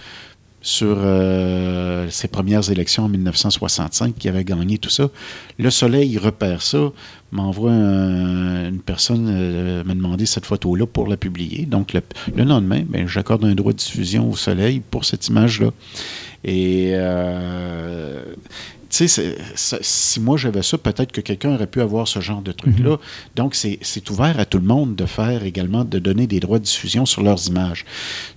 sur 0.66 0.96
euh, 0.98 2.08
ses 2.10 2.26
premières 2.26 2.68
élections 2.72 3.04
en 3.04 3.08
1965, 3.08 4.16
qui 4.18 4.28
avait 4.28 4.42
gagné 4.42 4.78
tout 4.78 4.90
ça. 4.90 5.10
Le 5.60 5.70
Soleil 5.70 6.18
repère 6.18 6.60
ça, 6.60 6.90
m'envoie 7.30 7.70
un- 7.70 8.68
une 8.70 8.80
personne 8.80 9.28
euh, 9.30 9.84
me 9.84 9.94
demander 9.94 10.26
cette 10.26 10.44
photo-là 10.44 10.86
pour 10.86 11.06
la 11.06 11.16
publier. 11.16 11.66
Donc, 11.66 11.92
le, 11.92 12.00
le 12.34 12.42
lendemain, 12.42 12.82
ben, 12.84 13.06
j'accorde 13.06 13.44
un 13.44 13.54
droit 13.54 13.70
de 13.72 13.78
diffusion 13.78 14.28
au 14.28 14.34
Soleil 14.34 14.80
pour 14.90 15.04
cette 15.04 15.28
image-là. 15.28 15.70
Et, 16.42 16.90
euh, 16.94 18.24
tu 18.88 19.08
sais, 19.08 19.36
si 19.82 20.20
moi 20.20 20.36
j'avais 20.36 20.62
ça, 20.62 20.78
peut-être 20.78 21.12
que 21.12 21.20
quelqu'un 21.20 21.54
aurait 21.54 21.66
pu 21.66 21.80
avoir 21.80 22.06
ce 22.08 22.20
genre 22.20 22.42
de 22.42 22.52
truc-là. 22.52 22.96
Donc, 23.34 23.54
c'est 23.54 24.10
ouvert 24.10 24.38
à 24.38 24.44
tout 24.44 24.58
le 24.58 24.64
monde 24.66 24.94
de 24.96 25.06
faire 25.06 25.44
également, 25.44 25.84
de 25.84 25.98
donner 25.98 26.26
des 26.26 26.40
droits 26.40 26.58
de 26.58 26.64
diffusion 26.64 27.04
sur 27.06 27.22
leurs 27.22 27.46
images. 27.48 27.84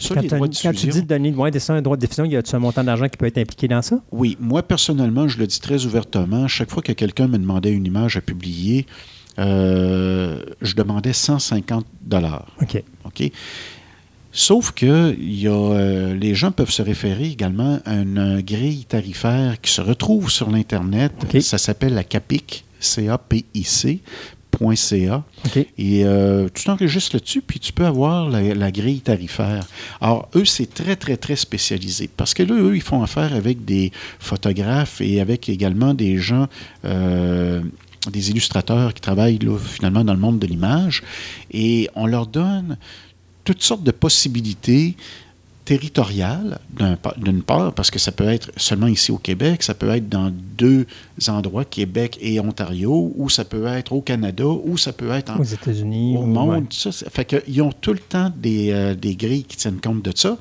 Quand, 0.08 0.22
les 0.22 0.28
t'as- 0.28 0.36
droits 0.38 0.48
de 0.48 0.56
quand 0.62 0.74
tu 0.74 0.88
dis 0.88 1.02
de 1.02 1.08
donner 1.08 1.34
ça, 1.60 1.74
un 1.74 1.82
droit 1.82 1.96
de 1.98 2.02
diffusion, 2.02 2.26
y 2.26 2.36
a-tu 2.36 2.56
un 2.56 2.60
montant 2.60 2.84
d'argent 2.84 3.08
qui 3.08 3.18
peut 3.18 3.26
être 3.28 3.38
impliqué 3.38 3.68
dans 3.68 3.82
ça? 3.82 4.00
Oui, 4.12 4.38
moi 4.40 4.64
personnellement, 4.64 5.28
je 5.28 5.38
le 5.38 5.48
dis 5.48 5.60
très 5.60 5.86
ouvertement, 5.86 6.48
chaque 6.48 6.70
fois 6.72 6.82
que 6.82 6.92
quelqu'un 6.94 7.28
me 7.28 7.38
demandait 7.38 7.72
une 7.72 7.86
image 7.86 8.18
à 8.18 8.22
publier, 8.22 8.86
euh, 9.38 10.44
je 10.62 10.76
demandais 10.76 11.14
150 11.14 11.86
dollars. 12.02 12.48
OK. 12.62 12.84
OK? 13.06 13.32
Sauf 14.40 14.72
que 14.72 15.18
y 15.20 15.50
a, 15.50 15.52
euh, 15.52 16.16
les 16.16 16.34
gens 16.34 16.54
peuvent 16.54 16.72
se 16.72 16.82
référer 16.82 17.26
également 17.26 17.82
à 17.84 17.96
une 17.96 18.38
euh, 18.38 18.42
grille 18.42 18.86
tarifaire 18.86 19.60
qui 19.60 19.70
se 19.70 19.82
retrouve 19.82 20.32
sur 20.32 20.50
l'Internet. 20.50 21.12
Ça 21.42 21.58
s'appelle 21.58 21.94
la 21.94 22.06
CAPIC, 22.06 22.64
C-A-P-I-C. 22.80 24.00
.ca. 24.76 25.24
OK. 25.46 25.58
Et 25.78 26.04
euh, 26.04 26.50
tu 26.54 26.66
t'enregistres 26.66 27.16
là-dessus, 27.16 27.42
puis 27.42 27.60
tu 27.60 27.72
peux 27.72 27.86
avoir 27.86 28.30
la, 28.30 28.54
la 28.54 28.72
grille 28.72 29.00
tarifaire. 29.00 29.66
Alors, 30.02 30.28
eux, 30.36 30.44
c'est 30.44 30.74
très, 30.74 30.96
très, 30.98 31.16
très 31.16 31.38
spécialisé. 31.38 32.10
Parce 32.18 32.34
que 32.34 32.44
là, 32.44 32.56
eux, 32.56 32.76
ils 32.76 32.82
font 32.82 33.02
affaire 33.02 33.34
avec 33.34 33.64
des 33.64 33.92
photographes 34.20 35.00
et 35.00 35.22
avec 35.22 35.48
également 35.48 35.94
des 35.94 36.18
gens, 36.18 36.48
euh, 36.84 37.62
des 38.12 38.32
illustrateurs 38.32 38.94
qui 38.94 39.02
travaillent 39.02 39.40
là, 39.40 39.58
finalement 39.58 40.04
dans 40.04 40.14
le 40.14 40.20
monde 40.20 40.40
de 40.40 40.48
l'image. 40.48 41.04
Et 41.52 41.90
on 41.96 42.06
leur 42.06 42.28
donne 42.28 42.78
toutes 43.50 43.64
sortes 43.64 43.82
de 43.82 43.90
possibilités 43.90 44.96
territoriales, 45.66 46.60
d'une 47.18 47.42
part, 47.42 47.74
parce 47.74 47.90
que 47.90 47.98
ça 47.98 48.12
peut 48.12 48.30
être 48.30 48.52
seulement 48.58 48.86
ici 48.86 49.12
au 49.12 49.18
Québec, 49.18 49.64
ça 49.64 49.74
peut 49.74 49.90
être 49.90 50.08
dans 50.08 50.32
deux 50.32 50.86
endroits, 51.28 51.66
Québec 51.66 52.18
et 52.22 52.40
Ontario, 52.40 53.12
ou 53.16 53.30
ça 53.30 53.44
peut 53.44 53.66
être 53.66 53.92
au 53.94 54.02
Canada, 54.02 54.46
ou 54.46 54.78
ça 54.78 54.94
peut 54.94 55.10
être 55.12 55.32
en, 55.32 55.40
Aux 55.40 55.44
États-Unis. 55.44 56.16
au 56.18 56.22
monde. 56.22 56.50
ouais. 56.50 56.64
ça, 56.70 56.92
fait 57.10 57.26
qu'ils 57.26 57.62
ont 57.62 57.72
tout 57.72 57.94
le 57.94 58.00
temps 58.00 58.32
des, 58.38 58.72
euh, 58.72 58.96
des 58.96 59.16
grilles 59.16 59.44
qui 59.44 59.58
tiennent 59.58 59.82
compte 59.82 60.02
de 60.04 60.12
ça. 60.16 60.38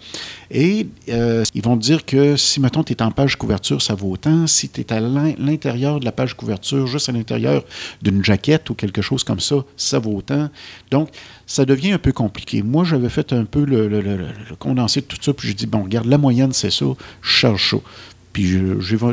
Et 0.50 0.86
euh, 1.08 1.42
ils 1.54 1.62
vont 1.62 1.76
te 1.76 1.82
dire 1.82 2.04
que 2.04 2.36
si, 2.36 2.60
mettons, 2.60 2.84
tu 2.84 2.92
es 2.92 3.02
en 3.02 3.10
page 3.10 3.36
couverture, 3.36 3.82
ça 3.82 3.94
vaut 3.94 4.12
autant. 4.12 4.46
Si 4.46 4.68
tu 4.68 4.80
es 4.82 4.92
à 4.92 5.00
l'in- 5.00 5.34
l'intérieur 5.38 6.00
de 6.00 6.04
la 6.04 6.12
page 6.12 6.34
couverture, 6.34 6.86
juste 6.86 7.08
à 7.08 7.12
l'intérieur 7.12 7.64
d'une 8.02 8.22
jaquette 8.24 8.70
ou 8.70 8.74
quelque 8.74 9.02
chose 9.02 9.24
comme 9.24 9.40
ça, 9.40 9.56
ça 9.76 9.98
vaut 9.98 10.16
autant. 10.16 10.48
Donc, 10.90 11.08
ça 11.46 11.64
devient 11.64 11.92
un 11.92 11.98
peu 11.98 12.12
compliqué. 12.12 12.62
Moi, 12.62 12.84
j'avais 12.84 13.08
fait 13.08 13.32
un 13.32 13.44
peu 13.44 13.64
le, 13.64 13.88
le- 13.88 14.00
le- 14.00 14.16
le- 14.16 14.26
le 14.50 14.56
condensé 14.58 15.00
de 15.00 15.06
tout 15.06 15.16
ça, 15.20 15.32
puis 15.32 15.48
j'ai 15.48 15.54
dit, 15.54 15.66
bon, 15.66 15.82
regarde, 15.82 16.06
la 16.06 16.18
moyenne, 16.18 16.52
c'est 16.52 16.70
ça, 16.70 16.84
je 17.22 17.28
charge 17.30 17.70
ça. 17.70 17.76
Puis 18.38 18.56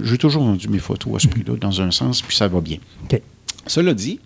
j'ai 0.06 0.18
toujours 0.20 0.44
vendu 0.44 0.70
mes 0.70 0.78
photos 0.78 1.16
à 1.16 1.20
ce 1.20 1.28
prix-là, 1.28 1.56
dans 1.60 1.82
un 1.82 1.90
sens, 1.90 2.22
puis 2.22 2.38
ça 2.38 2.48
va 2.48 2.62
bien. 2.62 2.78
Cela 3.66 3.96
dit, 3.96 4.20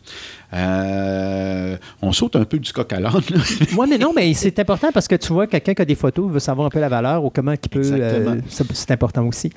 euh, 0.54 1.78
on 2.02 2.12
saute 2.12 2.36
un 2.36 2.44
peu 2.44 2.60
du 2.60 2.74
coq 2.74 2.92
à 2.92 3.00
l'âne. 3.00 3.22
Oui, 3.78 3.88
mais 3.90 3.98
non, 3.98 4.12
mais 4.14 4.34
c'est 4.34 4.60
important 4.60 4.92
parce 4.94 5.08
que 5.08 5.16
tu 5.16 5.32
vois, 5.32 5.48
quelqu'un 5.48 5.74
qui 5.74 5.82
a 5.82 5.86
des 5.86 5.96
photos 5.96 6.30
veut 6.30 6.42
savoir 6.42 6.68
un 6.68 6.70
peu 6.70 6.82
la 6.82 6.90
valeur 6.90 7.24
ou 7.24 7.30
comment 7.30 7.54
il 7.54 7.70
peut. 7.70 7.82
Euh, 7.82 8.42
c'est 8.50 8.92
important 8.92 9.26
aussi. 9.26 9.52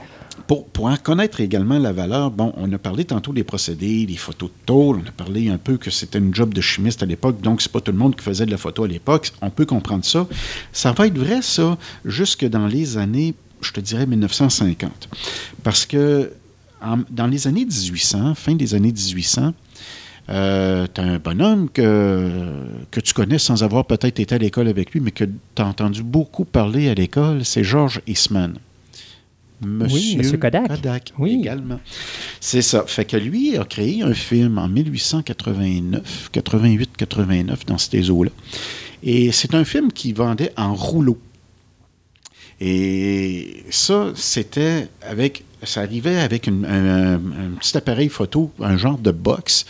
Pour, 0.46 0.66
pour 0.66 0.86
en 0.86 0.96
connaître 0.96 1.40
également 1.40 1.80
la 1.80 1.92
valeur, 1.92 2.30
bon, 2.30 2.52
on 2.56 2.72
a 2.72 2.78
parlé 2.78 3.04
tantôt 3.04 3.32
des 3.32 3.42
procédés, 3.42 4.06
des 4.06 4.16
photos 4.16 4.48
de 4.48 4.54
tôle, 4.64 5.00
on 5.04 5.08
a 5.08 5.12
parlé 5.12 5.48
un 5.48 5.58
peu 5.58 5.76
que 5.76 5.90
c'était 5.90 6.18
une 6.18 6.32
job 6.32 6.54
de 6.54 6.60
chimiste 6.60 7.02
à 7.02 7.06
l'époque, 7.06 7.40
donc 7.40 7.62
c'est 7.62 7.72
pas 7.72 7.80
tout 7.80 7.90
le 7.90 7.98
monde 7.98 8.14
qui 8.14 8.22
faisait 8.22 8.46
de 8.46 8.52
la 8.52 8.58
photo 8.58 8.84
à 8.84 8.88
l'époque, 8.88 9.32
on 9.40 9.50
peut 9.50 9.66
comprendre 9.66 10.04
ça. 10.04 10.28
Ça 10.70 10.92
va 10.92 11.08
être 11.08 11.18
vrai, 11.18 11.42
ça, 11.42 11.76
jusque 12.04 12.44
dans 12.44 12.68
les 12.68 12.96
années, 12.96 13.34
je 13.62 13.72
te 13.72 13.80
dirais 13.80 14.06
1950. 14.06 15.08
Parce 15.62 15.86
que 15.86 16.32
en- 16.82 16.98
dans 17.10 17.26
les 17.26 17.46
années 17.46 17.64
1800, 17.64 18.34
fin 18.34 18.54
des 18.54 18.74
années 18.74 18.92
1800, 18.92 19.52
euh, 20.30 20.86
tu 20.92 21.00
as 21.00 21.04
un 21.04 21.18
bonhomme 21.18 21.68
que, 21.68 22.30
que 22.90 23.00
tu 23.00 23.12
connais 23.14 23.38
sans 23.38 23.62
avoir 23.64 23.84
peut-être 23.86 24.20
été 24.20 24.34
à 24.34 24.38
l'école 24.38 24.68
avec 24.68 24.92
lui, 24.92 25.00
mais 25.00 25.10
que 25.10 25.24
tu 25.24 25.62
as 25.62 25.66
entendu 25.66 26.02
beaucoup 26.02 26.44
parler 26.44 26.88
à 26.88 26.94
l'école, 26.94 27.44
c'est 27.44 27.64
George 27.64 28.00
Eastman. 28.06 28.54
Monsieur, 29.64 30.18
Monsieur 30.18 30.38
Kodak. 30.38 31.12
Oui. 31.18 31.38
également. 31.40 31.78
C'est 32.40 32.62
ça. 32.62 32.82
Fait 32.88 33.04
que 33.04 33.16
lui 33.16 33.56
a 33.56 33.64
créé 33.64 34.02
un 34.02 34.12
film 34.12 34.58
en 34.58 34.66
1889, 34.68 36.30
88, 36.32 36.90
89, 36.96 37.64
dans 37.66 37.78
ces 37.78 38.10
eaux-là. 38.10 38.30
Et 39.04 39.30
c'est 39.30 39.54
un 39.54 39.64
film 39.64 39.92
qui 39.92 40.12
vendait 40.12 40.52
en 40.56 40.74
rouleau. 40.74 41.16
Et 42.64 43.64
ça, 43.70 44.12
c'était 44.14 44.88
avec. 45.02 45.44
Ça 45.64 45.80
arrivait 45.80 46.18
avec 46.20 46.46
une- 46.46 46.64
un, 46.64 47.14
un 47.14 47.50
petit 47.60 47.76
appareil 47.76 48.08
photo, 48.08 48.50
un 48.60 48.76
genre 48.76 48.98
de 48.98 49.10
box, 49.12 49.64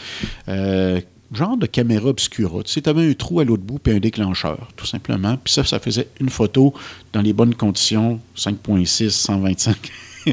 euh, 0.48 1.00
genre 1.34 1.56
de 1.56 1.66
caméra 1.66 2.06
obscura. 2.08 2.62
Tu 2.62 2.72
sais, 2.72 2.80
tu 2.82 2.88
avais 2.90 3.08
un 3.10 3.12
trou 3.14 3.40
à 3.40 3.44
l'autre 3.44 3.62
bout 3.62 3.78
puis 3.78 3.92
un 3.94 3.98
déclencheur, 3.98 4.68
tout 4.76 4.86
simplement. 4.86 5.36
Puis 5.42 5.52
ça, 5.54 5.64
ça 5.64 5.78
faisait 5.80 6.08
une 6.20 6.28
photo 6.30 6.72
dans 7.12 7.20
les 7.22 7.32
bonnes 7.34 7.54
conditions, 7.54 8.20
5.6, 8.36 9.10
125. 9.10 9.76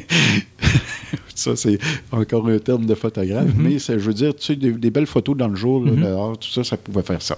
ça, 1.35 1.55
c'est 1.55 1.79
encore 2.11 2.47
un 2.47 2.59
terme 2.59 2.85
de 2.85 2.95
photographe, 2.95 3.49
mais 3.57 3.79
ça, 3.79 3.97
je 3.97 4.03
veux 4.05 4.13
dire, 4.13 4.35
tu 4.35 4.45
sais, 4.45 4.55
des, 4.55 4.71
des 4.71 4.91
belles 4.91 5.07
photos 5.07 5.35
dans 5.35 5.47
le 5.47 5.55
jour, 5.55 5.83
là, 5.83 5.91
dehors, 5.91 6.37
tout 6.37 6.49
ça, 6.49 6.63
ça 6.63 6.77
pouvait 6.77 7.01
faire 7.03 7.21
ça. 7.21 7.37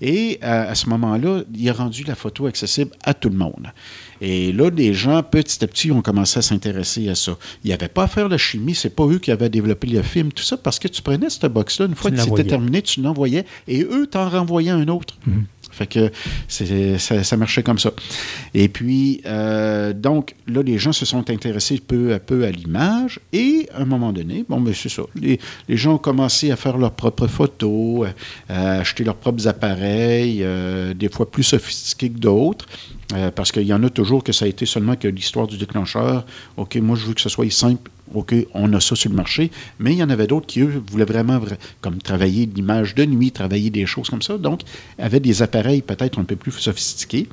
Et 0.00 0.38
euh, 0.42 0.70
à 0.70 0.74
ce 0.74 0.88
moment-là, 0.90 1.42
il 1.54 1.68
a 1.68 1.72
rendu 1.72 2.04
la 2.04 2.14
photo 2.14 2.46
accessible 2.46 2.90
à 3.04 3.14
tout 3.14 3.28
le 3.28 3.36
monde. 3.36 3.68
Et 4.20 4.52
là, 4.52 4.70
les 4.70 4.94
gens, 4.94 5.22
petit 5.22 5.62
à 5.64 5.66
petit, 5.66 5.90
ont 5.90 6.02
commencé 6.02 6.38
à 6.38 6.42
s'intéresser 6.42 7.08
à 7.08 7.14
ça. 7.14 7.36
Il 7.62 7.68
n'y 7.68 7.72
avait 7.72 7.88
pas 7.88 8.04
à 8.04 8.08
faire 8.08 8.28
la 8.28 8.38
chimie, 8.38 8.74
c'est 8.74 8.94
pas 8.94 9.06
eux 9.06 9.18
qui 9.18 9.30
avaient 9.30 9.48
développé 9.48 9.86
le 9.88 10.02
film, 10.02 10.32
tout 10.32 10.42
ça, 10.42 10.56
parce 10.56 10.78
que 10.78 10.88
tu 10.88 11.02
prenais 11.02 11.30
cette 11.30 11.46
box-là, 11.52 11.86
une 11.86 11.94
fois 11.94 12.10
que 12.10 12.20
c'était 12.20 12.44
terminé, 12.44 12.82
tu 12.82 13.00
l'envoyais, 13.02 13.44
et 13.68 13.82
eux 13.82 14.06
t'en 14.06 14.28
renvoyaient 14.28 14.70
un 14.70 14.88
autre. 14.88 15.16
Fait 15.74 15.86
que 15.86 16.10
ça, 16.48 17.36
marchait 17.36 17.62
comme 17.62 17.78
ça. 17.78 17.92
Et 18.54 18.68
puis, 18.68 19.20
euh, 19.26 19.92
donc, 19.92 20.34
là, 20.46 20.62
les 20.62 20.78
gens 20.78 20.92
se 20.92 21.04
sont 21.04 21.30
intéressés 21.30 21.80
peu 21.84 22.14
à 22.14 22.18
peu 22.18 22.44
à 22.44 22.50
l'image. 22.50 23.20
Et 23.32 23.68
à 23.74 23.82
un 23.82 23.84
moment 23.84 24.12
donné, 24.12 24.44
bon, 24.48 24.60
ben, 24.60 24.72
c'est 24.74 24.88
ça. 24.88 25.02
Les, 25.14 25.38
gens 25.68 25.94
ont 25.94 25.98
commencé 25.98 26.50
à 26.50 26.56
faire 26.56 26.78
leurs 26.78 26.92
propres 26.92 27.26
photos, 27.26 28.08
à, 28.48 28.54
à 28.54 28.70
acheter 28.80 29.04
leurs 29.04 29.16
propres 29.16 29.48
appareils, 29.48 30.40
euh, 30.42 30.94
des 30.94 31.08
fois 31.08 31.30
plus 31.30 31.42
sophistiqués 31.42 32.10
que 32.10 32.18
d'autres. 32.18 32.66
euh, 33.12 33.30
parce 33.30 33.52
qu'il 33.52 33.64
y 33.64 33.72
en 33.72 33.82
a 33.82 33.90
toujours 33.90 34.24
que 34.24 34.32
ça 34.32 34.44
a 34.44 34.48
été 34.48 34.66
seulement 34.66 34.96
que 34.96 35.08
l'histoire 35.08 35.46
du 35.46 35.58
déclencheur. 35.58 36.24
OK, 36.56 36.76
moi, 36.76 36.96
je 36.96 37.06
veux 37.06 37.14
que 37.14 37.20
ce 37.20 37.28
soit 37.28 37.50
simple. 37.50 37.90
OK, 38.14 38.34
on 38.54 38.72
a 38.72 38.80
ça 38.80 38.96
sur 38.96 39.10
le 39.10 39.16
marché. 39.16 39.50
Mais 39.78 39.92
il 39.92 39.98
y 39.98 40.02
en 40.02 40.10
avait 40.10 40.26
d'autres 40.26 40.46
qui, 40.46 40.60
eux, 40.60 40.82
voulaient 40.90 41.04
vraiment, 41.04 41.38
vra- 41.38 41.56
comme 41.80 41.98
travailler 41.98 42.46
l'image 42.46 42.94
de 42.94 43.04
nuit, 43.04 43.32
travailler 43.32 43.70
des 43.70 43.86
choses 43.86 44.08
comme 44.08 44.22
ça. 44.22 44.38
Donc, 44.38 44.62
avaient 44.98 45.20
des 45.20 45.42
appareils 45.42 45.82
peut-être 45.82 46.18
un 46.18 46.24
peu 46.24 46.36
plus 46.36 46.52
sophistiqués. 46.52 47.28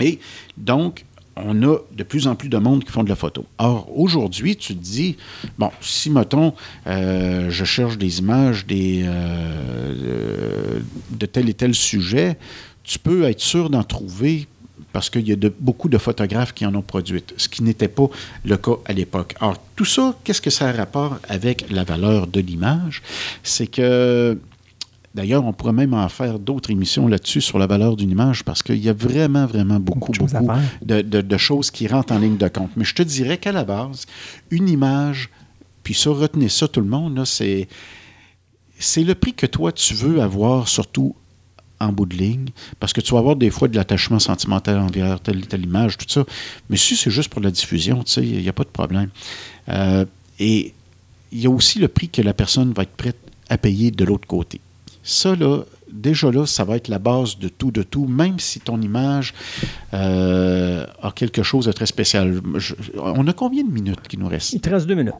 Et 0.00 0.18
donc, 0.56 1.04
on 1.36 1.62
a 1.62 1.78
de 1.96 2.02
plus 2.02 2.26
en 2.26 2.34
plus 2.34 2.48
de 2.48 2.58
monde 2.58 2.84
qui 2.84 2.90
font 2.90 3.04
de 3.04 3.08
la 3.08 3.16
photo. 3.16 3.46
Or, 3.58 3.90
aujourd'hui, 3.98 4.56
tu 4.56 4.74
te 4.74 4.82
dis, 4.82 5.16
bon, 5.58 5.70
si, 5.80 6.10
mettons, 6.10 6.54
euh, 6.86 7.48
je 7.50 7.64
cherche 7.64 7.96
des 7.98 8.18
images 8.18 8.66
des, 8.66 9.02
euh, 9.04 10.80
de 11.10 11.26
tel 11.26 11.48
et 11.48 11.54
tel 11.54 11.74
sujet, 11.74 12.36
tu 12.84 12.98
peux 12.98 13.24
être 13.24 13.40
sûr 13.40 13.70
d'en 13.70 13.82
trouver 13.82 14.46
parce 14.92 15.08
qu'il 15.10 15.26
y 15.28 15.32
a 15.32 15.36
de- 15.36 15.52
beaucoup 15.60 15.88
de 15.88 15.98
photographes 15.98 16.52
qui 16.52 16.64
en 16.66 16.74
ont 16.74 16.82
produites, 16.82 17.32
ce 17.36 17.48
qui 17.48 17.62
n'était 17.62 17.88
pas 17.88 18.08
le 18.44 18.56
cas 18.56 18.76
à 18.86 18.92
l'époque. 18.92 19.34
Alors, 19.40 19.56
tout 19.76 19.84
ça, 19.84 20.14
qu'est-ce 20.24 20.40
que 20.42 20.50
ça 20.50 20.68
a 20.68 20.72
rapport 20.72 21.18
avec 21.28 21.70
la 21.70 21.84
valeur 21.84 22.26
de 22.26 22.40
l'image? 22.40 23.02
C'est 23.42 23.66
que 23.66 24.38
D'ailleurs, 25.14 25.44
on 25.44 25.52
pourrait 25.52 25.74
même 25.74 25.92
en 25.92 26.08
faire 26.08 26.38
d'autres 26.38 26.70
émissions 26.70 27.06
là-dessus 27.06 27.42
sur 27.42 27.58
la 27.58 27.66
valeur 27.66 27.96
d'une 27.96 28.10
image 28.10 28.44
parce 28.44 28.62
qu'il 28.62 28.78
y 28.78 28.88
a 28.88 28.94
vraiment, 28.94 29.44
vraiment 29.44 29.78
beaucoup, 29.78 30.10
Beaucoup 30.10 30.26
de 30.32 30.38
beaucoup 30.38 30.58
de, 30.80 31.02
de- 31.02 31.20
de 31.20 31.36
choses 31.36 31.70
qui 31.70 31.86
rentrent 31.86 32.14
en 32.14 32.18
ligne 32.18 32.38
de 32.38 32.48
compte. 32.48 32.70
Mais 32.78 32.84
je 32.84 32.94
te 32.94 33.02
dirais 33.02 33.36
qu'à 33.36 33.52
la 33.52 33.64
base, 33.64 34.06
une 34.50 34.70
image, 34.70 35.28
puis 35.82 35.92
ça, 35.92 36.08
retenez 36.08 36.48
ça 36.48 36.66
tout 36.66 36.80
le 36.80 36.86
monde, 36.86 37.22
c'est, 37.26 37.68
c'est 38.78 39.04
le 39.04 39.14
prix 39.14 39.34
que 39.34 39.44
toi, 39.44 39.70
tu 39.70 39.92
veux 39.92 40.22
avoir, 40.22 40.66
surtout 40.66 41.14
en 41.86 41.92
bout 41.92 42.06
de 42.06 42.16
ligne, 42.16 42.46
parce 42.80 42.92
que 42.92 43.00
tu 43.00 43.12
vas 43.12 43.18
avoir 43.20 43.36
des 43.36 43.50
fois 43.50 43.68
de 43.68 43.76
l'attachement 43.76 44.18
sentimental 44.18 44.78
envers 44.78 45.20
telle 45.20 45.46
telle 45.46 45.64
image, 45.64 45.98
tout 45.98 46.06
ça. 46.08 46.24
Mais 46.70 46.76
si 46.76 46.96
c'est 46.96 47.10
juste 47.10 47.28
pour 47.30 47.40
la 47.42 47.50
diffusion, 47.50 48.02
tu 48.02 48.12
sais, 48.12 48.22
il 48.26 48.40
n'y 48.40 48.48
a 48.48 48.52
pas 48.52 48.64
de 48.64 48.68
problème. 48.68 49.08
Euh, 49.68 50.04
et 50.38 50.72
il 51.32 51.40
y 51.40 51.46
a 51.46 51.50
aussi 51.50 51.78
le 51.78 51.88
prix 51.88 52.08
que 52.08 52.22
la 52.22 52.34
personne 52.34 52.72
va 52.72 52.82
être 52.82 52.96
prête 52.96 53.16
à 53.48 53.58
payer 53.58 53.90
de 53.90 54.04
l'autre 54.04 54.26
côté. 54.26 54.60
Ça, 55.02 55.34
là, 55.34 55.62
déjà 55.90 56.30
là, 56.30 56.46
ça 56.46 56.64
va 56.64 56.76
être 56.76 56.88
la 56.88 56.98
base 56.98 57.38
de 57.38 57.48
tout, 57.48 57.70
de 57.70 57.82
tout, 57.82 58.06
même 58.06 58.38
si 58.38 58.60
ton 58.60 58.80
image 58.80 59.34
euh, 59.94 60.86
a 61.02 61.10
quelque 61.12 61.42
chose 61.42 61.66
de 61.66 61.72
très 61.72 61.86
spécial. 61.86 62.40
Je- 62.56 62.74
on 62.96 63.26
a 63.26 63.32
combien 63.32 63.64
de 63.64 63.70
minutes 63.70 64.06
qui 64.08 64.16
nous 64.16 64.28
restent? 64.28 64.52
Il 64.52 64.60
te 64.60 64.70
reste 64.70 64.86
deux 64.86 64.94
minutes. 64.94 65.14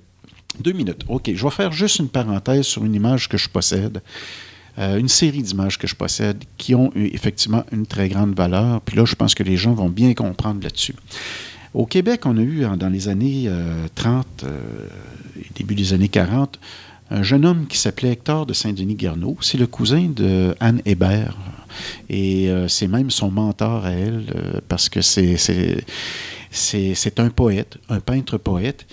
Deux 0.60 0.72
minutes. 0.72 1.02
OK. 1.08 1.30
Je 1.34 1.42
vais 1.44 1.50
faire 1.50 1.72
juste 1.72 1.98
une 1.98 2.08
parenthèse 2.08 2.66
sur 2.66 2.84
une 2.84 2.94
image 2.94 3.28
que 3.28 3.36
je 3.38 3.48
possède. 3.48 4.02
Euh, 4.78 4.98
une 4.98 5.08
série 5.08 5.42
d'images 5.42 5.78
que 5.78 5.86
je 5.86 5.94
possède 5.94 6.44
qui 6.56 6.74
ont 6.74 6.90
eu 6.94 7.06
effectivement 7.12 7.64
une 7.72 7.86
très 7.86 8.08
grande 8.08 8.34
valeur. 8.34 8.80
Puis 8.80 8.96
là, 8.96 9.04
je 9.04 9.14
pense 9.14 9.34
que 9.34 9.42
les 9.42 9.56
gens 9.56 9.74
vont 9.74 9.90
bien 9.90 10.14
comprendre 10.14 10.62
là-dessus. 10.62 10.94
Au 11.74 11.86
Québec, 11.86 12.24
on 12.24 12.36
a 12.38 12.40
eu 12.40 12.64
dans 12.78 12.88
les 12.88 13.08
années 13.08 13.44
euh, 13.46 13.86
30 13.94 14.26
euh, 14.44 14.58
début 15.54 15.74
des 15.74 15.92
années 15.92 16.08
40 16.08 16.58
un 17.10 17.22
jeune 17.22 17.44
homme 17.44 17.66
qui 17.66 17.76
s'appelait 17.76 18.12
Hector 18.12 18.46
de 18.46 18.54
Saint-Denis-Guerneau. 18.54 19.36
C'est 19.42 19.58
le 19.58 19.66
cousin 19.66 20.08
de 20.08 20.54
Anne 20.60 20.80
Hébert. 20.86 21.36
Et 22.08 22.48
euh, 22.48 22.68
c'est 22.68 22.88
même 22.88 23.10
son 23.10 23.30
mentor 23.30 23.84
à 23.84 23.90
elle, 23.90 24.24
parce 24.68 24.88
que 24.88 25.02
c'est, 25.02 25.36
un 27.18 27.28
poète, 27.28 27.76
un 27.90 28.00
peintre 28.00 28.38
poète. 28.38 28.86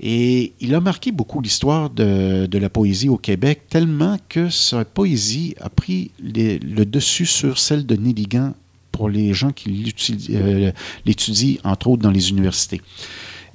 Et 0.00 0.52
il 0.60 0.74
a 0.74 0.80
marqué 0.80 1.12
beaucoup 1.12 1.40
l'histoire 1.40 1.88
de, 1.88 2.48
la 2.52 2.68
poésie 2.68 3.08
au 3.08 3.16
Québec, 3.16 3.62
tellement 3.68 4.18
que 4.28 4.48
sa 4.50 4.84
poésie 4.84 5.54
a 5.60 5.68
pris 5.68 6.10
le 6.20 6.84
dessus 6.84 7.26
sur 7.26 7.58
celle 7.58 7.86
de 7.86 7.94
Néligan 7.94 8.54
pour 8.90 9.08
les 9.08 9.34
gens 9.34 9.50
qui 9.50 9.70
l'étudient, 9.70 10.40
euh, 10.40 10.72
l'étudient, 11.04 11.56
entre 11.64 11.88
autres 11.88 12.02
dans 12.02 12.10
les 12.10 12.30
universités. 12.30 12.80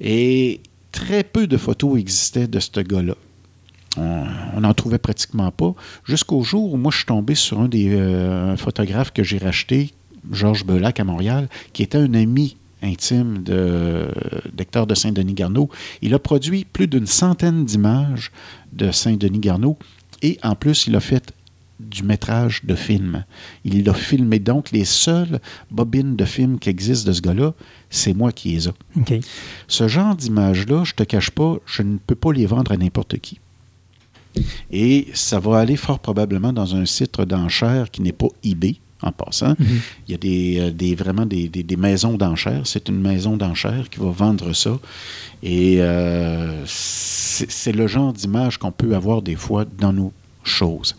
Et 0.00 0.60
très 0.92 1.24
peu 1.24 1.46
de 1.46 1.56
photos 1.56 1.98
existaient 1.98 2.46
de 2.46 2.60
ce 2.60 2.80
gars-là. 2.80 3.14
On 3.96 4.60
n'en 4.60 4.72
trouvait 4.72 4.98
pratiquement 4.98 5.50
pas, 5.50 5.74
jusqu'au 6.04 6.42
jour 6.42 6.72
où 6.72 6.76
moi 6.76 6.92
je 6.92 6.98
suis 6.98 7.06
tombé 7.06 7.34
sur 7.34 7.60
un 7.60 7.68
des 7.68 7.90
euh, 7.90 8.56
photographes 8.56 9.12
que 9.12 9.24
j'ai 9.24 9.38
racheté, 9.38 9.90
Georges 10.30 10.64
Belac 10.64 11.00
à 11.00 11.04
Montréal, 11.04 11.48
qui 11.72 11.82
était 11.82 11.98
un 11.98 12.14
ami 12.14 12.56
intime 12.82 13.42
de- 13.42 14.08
d'Hector 14.52 14.86
de 14.86 14.94
Saint-Denis-Garneau. 14.94 15.68
Il 16.02 16.14
a 16.14 16.18
produit 16.18 16.64
plus 16.64 16.86
d'une 16.86 17.06
centaine 17.06 17.64
d'images 17.64 18.30
de 18.72 18.90
Saint-Denis-Garneau 18.90 19.76
et 20.22 20.38
en 20.42 20.54
plus, 20.54 20.86
il 20.86 20.96
a 20.96 21.00
fait 21.00 21.32
du 21.78 22.02
métrage 22.02 22.62
de 22.64 22.74
film. 22.74 23.24
Il 23.64 23.88
a 23.88 23.94
filmé 23.94 24.38
donc 24.38 24.70
les 24.70 24.84
seules 24.84 25.40
bobines 25.70 26.14
de 26.14 26.26
film 26.26 26.58
qui 26.58 26.68
existent 26.68 27.08
de 27.08 27.14
ce 27.14 27.22
gars-là, 27.22 27.54
c'est 27.88 28.12
moi 28.12 28.32
qui 28.32 28.50
les 28.52 28.68
ai. 28.68 28.72
Ce 29.66 29.88
genre 29.88 30.14
d'images-là, 30.14 30.84
je 30.84 30.92
te 30.92 31.02
cache 31.04 31.30
pas, 31.30 31.56
je 31.64 31.80
ne 31.82 31.96
peux 31.96 32.14
pas 32.14 32.32
les 32.34 32.44
vendre 32.44 32.72
à 32.72 32.76
n'importe 32.76 33.18
qui. 33.18 33.40
Et 34.70 35.08
ça 35.14 35.40
va 35.40 35.58
aller 35.58 35.76
fort 35.76 35.98
probablement 36.00 36.52
dans 36.52 36.76
un 36.76 36.84
site 36.84 37.18
d'enchères 37.22 37.90
qui 37.90 38.02
n'est 38.02 38.12
pas 38.12 38.28
eBay, 38.44 38.76
en 39.02 39.12
passant. 39.12 39.54
Il 40.06 40.12
y 40.12 40.14
a 40.14 40.18
des, 40.18 40.58
euh, 40.60 40.70
des- 40.70 40.94
vraiment 40.94 41.26
des, 41.26 41.48
des- 41.48 41.62
des 41.62 41.76
maisons 41.76 42.14
d'enchères. 42.16 42.62
C'est 42.64 42.88
une 42.88 43.00
maison 43.00 43.36
d'enchères 43.36 43.88
qui 43.90 43.98
va 44.00 44.10
vendre 44.10 44.52
ça. 44.52 44.78
Et 45.42 45.76
euh, 45.80 46.62
c'est 46.66 47.72
le 47.72 47.86
genre 47.86 48.12
d'image 48.12 48.58
qu'on 48.58 48.72
peut 48.72 48.94
avoir 48.94 49.22
des 49.22 49.36
fois 49.36 49.64
dans 49.78 49.92
nos 49.92 50.12
choses. 50.42 50.96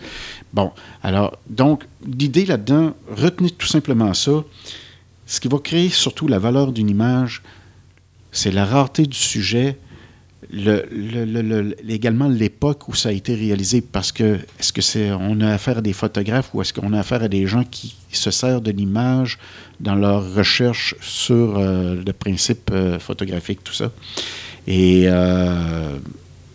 Bon, 0.54 0.72
alors, 1.04 1.38
donc, 1.50 1.86
l'idée 2.06 2.46
là-dedans, 2.46 2.94
retenez 3.16 3.50
tout 3.52 3.68
simplement 3.68 4.14
ça. 4.14 4.44
Ce 5.26 5.40
qui 5.40 5.48
va 5.48 5.60
créer 5.60 5.90
surtout 5.90 6.28
la 6.28 6.40
valeur 6.40 6.72
d'une 6.72 6.90
image, 6.90 7.42
c'est 8.32 8.52
la 8.52 8.66
rareté 8.66 9.06
du 9.06 9.18
sujet 9.18 9.78
le, 10.52 10.86
le- 10.92 11.26
le- 11.26 11.42
le- 11.62 11.76
également 11.90 12.28
l'époque 12.28 12.88
où 12.90 12.94
ça 12.96 13.10
a 13.10 13.12
été 13.12 13.34
réalisé, 13.36 13.82
parce 13.82 14.12
que 14.12 14.40
est-ce 14.60 14.74
que 14.74 14.82
c'est 14.82 15.12
on 15.12 15.40
a 15.42 15.50
affaire 15.54 15.78
à 15.78 15.82
des 15.82 15.94
photographes 15.94 16.50
ou 16.54 16.62
est-ce 16.62 16.74
qu'on 16.74 16.92
a 16.94 17.00
affaire 17.00 17.24
à 17.24 17.28
des 17.28 17.48
gens 17.48 17.64
qui 17.64 17.96
se 18.12 18.32
servent 18.32 18.62
de 18.64 18.72
l'image 18.72 19.40
dans 19.80 19.96
leur 19.96 20.34
recherche 20.36 20.96
sur 21.02 21.58
euh, 21.58 21.96
le 22.06 22.14
principe 22.14 22.70
euh, 22.74 23.00
photographique, 23.00 23.64
tout 23.64 23.74
ça? 23.74 23.92
Et 24.68 25.04
euh, 25.06 25.98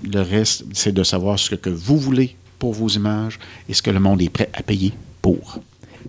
le 0.04 0.20
reste, 0.20 0.64
c'est 0.72 0.92
de 0.92 1.02
savoir 1.02 1.38
ce 1.38 1.54
que 1.54 1.70
vous 1.70 1.98
voulez 1.98 2.36
pour 2.58 2.72
vos 2.74 2.88
images 2.88 3.38
et 3.68 3.74
ce 3.74 3.82
que 3.82 3.90
le 3.90 4.00
monde 4.00 4.20
est 4.22 4.28
prêt 4.30 4.50
à 4.52 4.62
payer 4.62 4.92
pour. 5.22 5.60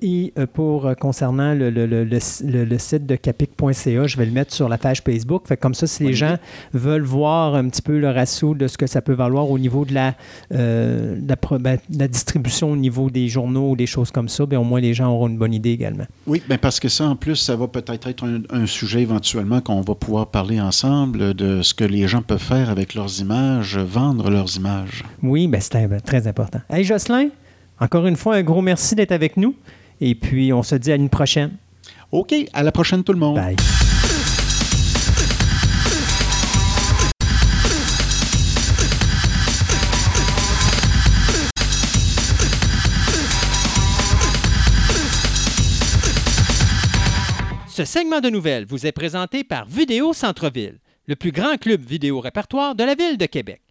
Et 0.01 0.33
euh, 0.37 0.45
pour 0.51 0.85
euh, 0.85 0.93
concernant 0.93 1.53
le, 1.53 1.69
le- 1.69 1.85
le- 1.85 2.03
le- 2.03 2.19
le- 2.45 2.63
le 2.65 2.77
site 2.77 3.05
de 3.05 3.15
capic.ca, 3.15 4.07
je 4.07 4.17
vais 4.17 4.25
le 4.25 4.31
mettre 4.31 4.53
sur 4.53 4.69
la 4.69 4.77
page 4.77 5.01
Facebook. 5.01 5.47
Fait 5.47 5.57
comme 5.57 5.73
ça, 5.73 5.87
si 5.87 6.03
les 6.03 6.13
gens 6.13 6.37
veulent 6.73 7.03
voir 7.03 7.55
un 7.55 7.67
petit 7.69 7.81
peu 7.81 7.99
le 7.99 8.09
ratio 8.09 8.53
de 8.55 8.67
ce 8.67 8.77
que 8.77 8.87
ça 8.87 9.01
peut 9.01 9.13
valoir 9.13 9.49
au 9.49 9.59
niveau 9.59 9.85
de 9.85 9.93
la, 9.93 10.13
euh, 10.53 11.15
de 11.19 11.27
la 11.29 11.35
pro- 11.37 11.59
ben, 11.59 11.77
de 11.89 11.99
la 11.99 12.07
distribution 12.07 12.71
au 12.71 12.75
niveau 12.75 13.09
des 13.09 13.27
journaux 13.27 13.71
ou 13.71 13.75
des 13.75 13.85
choses 13.87 14.11
comme 14.11 14.29
ça, 14.29 14.45
bien, 14.45 14.59
au 14.59 14.63
moins 14.63 14.79
les 14.79 14.93
gens 14.93 15.11
auront 15.11 15.27
une 15.27 15.37
bonne 15.37 15.53
idée 15.53 15.71
également. 15.71 16.05
Oui, 16.25 16.41
ben 16.47 16.57
parce 16.57 16.79
que 16.79 16.89
ça, 16.89 17.05
en 17.05 17.15
plus, 17.15 17.35
ça 17.35 17.55
va 17.55 17.67
peut-être 17.67 18.07
être 18.07 18.23
un, 18.25 18.41
un 18.49 18.65
sujet 18.65 19.01
éventuellement 19.01 19.61
qu'on 19.61 19.81
va 19.81 19.95
pouvoir 19.95 20.27
parler 20.27 20.59
ensemble 20.59 21.33
de 21.33 21.61
ce 21.61 21.73
que 21.73 21.83
les 21.83 22.07
gens 22.07 22.21
peuvent 22.21 22.37
faire 22.41 22.69
avec 22.69 22.93
leurs 22.93 23.19
images, 23.21 23.77
vendre 23.77 24.29
leurs 24.29 24.55
images. 24.57 25.03
Oui, 25.23 25.47
ben, 25.47 25.61
c'est 25.61 25.87
très 26.03 26.27
important. 26.27 26.59
Hey 26.69 26.83
Jocelyn, 26.83 27.29
encore 27.79 28.07
une 28.07 28.15
fois, 28.15 28.35
un 28.35 28.43
gros 28.43 28.61
merci 28.61 28.95
d'être 28.95 29.11
avec 29.11 29.37
nous. 29.37 29.55
Et 29.99 30.15
puis, 30.15 30.53
on 30.53 30.63
se 30.63 30.75
dit 30.75 30.91
à 30.91 30.95
une 30.95 31.09
prochaine. 31.09 31.57
OK, 32.11 32.33
à 32.53 32.63
la 32.63 32.71
prochaine 32.71 33.03
tout 33.03 33.13
le 33.13 33.19
monde. 33.19 33.35
Bye. 33.35 33.55
Ce 47.77 47.85
segment 47.85 48.21
de 48.21 48.29
nouvelles 48.31 48.65
vous 48.65 48.87
est 48.87 48.91
présenté 48.91 49.43
par 49.43 49.67
Vidéo 49.67 50.11
Centre-Ville, 50.11 50.79
le 51.05 51.15
plus 51.15 51.31
grand 51.31 51.57
club 51.57 51.79
vidéo 51.79 52.19
répertoire 52.19 52.73
de 52.73 52.83
la 52.83 52.95
ville 52.95 53.19
de 53.19 53.27
Québec. 53.27 53.61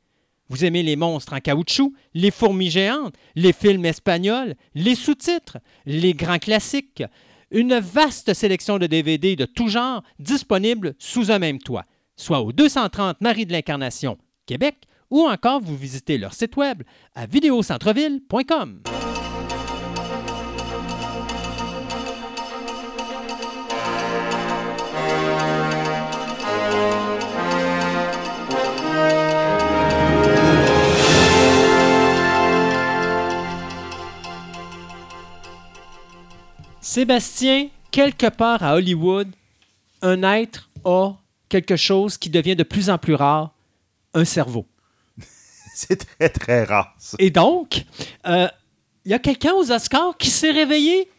Vous 0.49 0.65
aimez 0.65 0.83
les 0.83 0.97
monstres 0.97 1.33
en 1.33 1.41
caoutchouc, 1.41 1.93
les 2.15 2.31
fourmis 2.31 2.71
géantes, 2.71 3.15
les 3.35 3.53
films 3.53 3.85
espagnols, 3.85 4.55
les 4.75 4.95
sous-titres, 4.95 5.59
les 5.87 6.15
grands 6.15 6.39
classiques, 6.39 7.03
une 7.51 7.79
vaste 7.79 8.35
sélection 8.35 8.79
de 8.79 8.87
DVD 8.87 9.37
de 9.37 9.45
tout 9.45 9.69
genre 9.69 10.03
disponibles 10.19 10.95
sous 10.99 11.31
un 11.31 11.39
même 11.39 11.59
toit, 11.59 11.85
soit 12.17 12.41
au 12.41 12.53
230 12.53 13.21
Marie 13.21 13.47
de 13.47 13.53
l'Incarnation, 13.53 14.19
Québec, 14.47 14.77
ou 15.11 15.23
encore 15.23 15.61
vous 15.61 15.77
visitez 15.77 16.19
leur 16.19 16.35
site 16.35 16.57
web 16.57 16.83
à 17.15 17.27
vidéocentreville.com. 17.27 18.83
Sébastien, 36.87 37.69
quelque 37.91 38.29
part 38.29 38.63
à 38.63 38.77
Hollywood, 38.77 39.27
un 40.03 40.23
être 40.23 40.71
a 40.85 41.17
quelque 41.49 41.75
chose 41.75 42.17
qui 42.17 42.31
devient 42.31 42.55
de 42.55 42.63
plus 42.63 42.91
en 42.91 42.97
plus 42.97 43.17
rare, 43.17 43.53
un 44.15 44.25
cerveau. 44.25 44.67
C'est 45.75 46.07
très, 46.07 46.29
très 46.29 46.63
rare, 46.63 46.95
ça. 46.97 47.17
Et 47.19 47.31
donc, 47.31 47.85
euh, 48.29 48.47
il 49.05 49.11
y 49.11 49.15
a 49.15 49.19
quelqu'un 49.19 49.53
aux 49.55 49.73
Oscars 49.73 50.17
qui 50.17 50.31
s'est 50.31 50.53
réveillé 50.53 51.11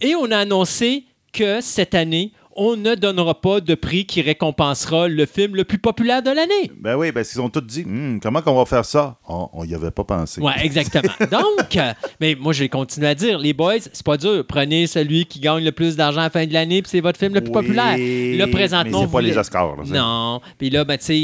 et 0.00 0.14
on 0.14 0.30
a 0.30 0.38
annoncé 0.38 1.04
que 1.32 1.60
cette 1.60 1.96
année, 1.96 2.32
on 2.56 2.76
ne 2.76 2.94
donnera 2.94 3.40
pas 3.40 3.60
de 3.60 3.74
prix 3.74 4.04
qui 4.06 4.20
récompensera 4.22 5.08
le 5.08 5.26
film 5.26 5.56
le 5.56 5.64
plus 5.64 5.78
populaire 5.78 6.22
de 6.22 6.30
l'année. 6.30 6.70
Ben 6.80 6.96
oui, 6.96 7.12
parce 7.12 7.30
qu'ils 7.30 7.40
ont 7.40 7.48
tous 7.48 7.60
dit, 7.60 7.84
Hum, 7.84 8.20
comment 8.22 8.40
qu'on 8.42 8.54
va 8.54 8.64
faire 8.66 8.84
ça? 8.84 9.16
On- 9.28 9.48
On 9.54 9.64
n'y 9.64 9.74
avait 9.74 9.90
pas 9.90 10.04
pensé. 10.04 10.40
Ouais, 10.40 10.52
exactement. 10.62 11.12
Donc, 11.30 11.76
euh, 11.76 11.92
mais 12.20 12.34
moi, 12.38 12.52
j'ai 12.52 12.68
continué 12.68 13.06
à 13.08 13.14
dire, 13.14 13.38
les 13.38 13.52
boys, 13.52 13.78
c'est 13.92 14.04
pas 14.04 14.16
dur. 14.16 14.44
Prenez 14.46 14.86
celui 14.86 15.24
qui 15.26 15.40
gagne 15.40 15.64
le 15.64 15.72
plus 15.72 15.96
d'argent 15.96 16.20
à 16.20 16.24
la 16.24 16.30
fin 16.30 16.46
de 16.46 16.52
l'année, 16.52 16.82
puis 16.82 16.90
c'est 16.90 17.00
votre 17.00 17.18
film 17.18 17.34
le 17.34 17.40
plus 17.40 17.50
Oui, 17.50 17.54
populaire. 17.62 17.96
Là, 18.38 18.46
présentement, 18.48 19.00
mais 19.00 19.06
c'est 19.06 19.12
pas 19.12 19.18
voulait- 19.18 19.30
les 19.30 19.38
Oscars. 19.38 19.76
là. 19.76 19.82
Non. 19.86 20.40
Puis 20.58 20.70
là, 20.70 20.84
ben, 20.84 20.98
tu 20.98 21.04
sais, 21.04 21.14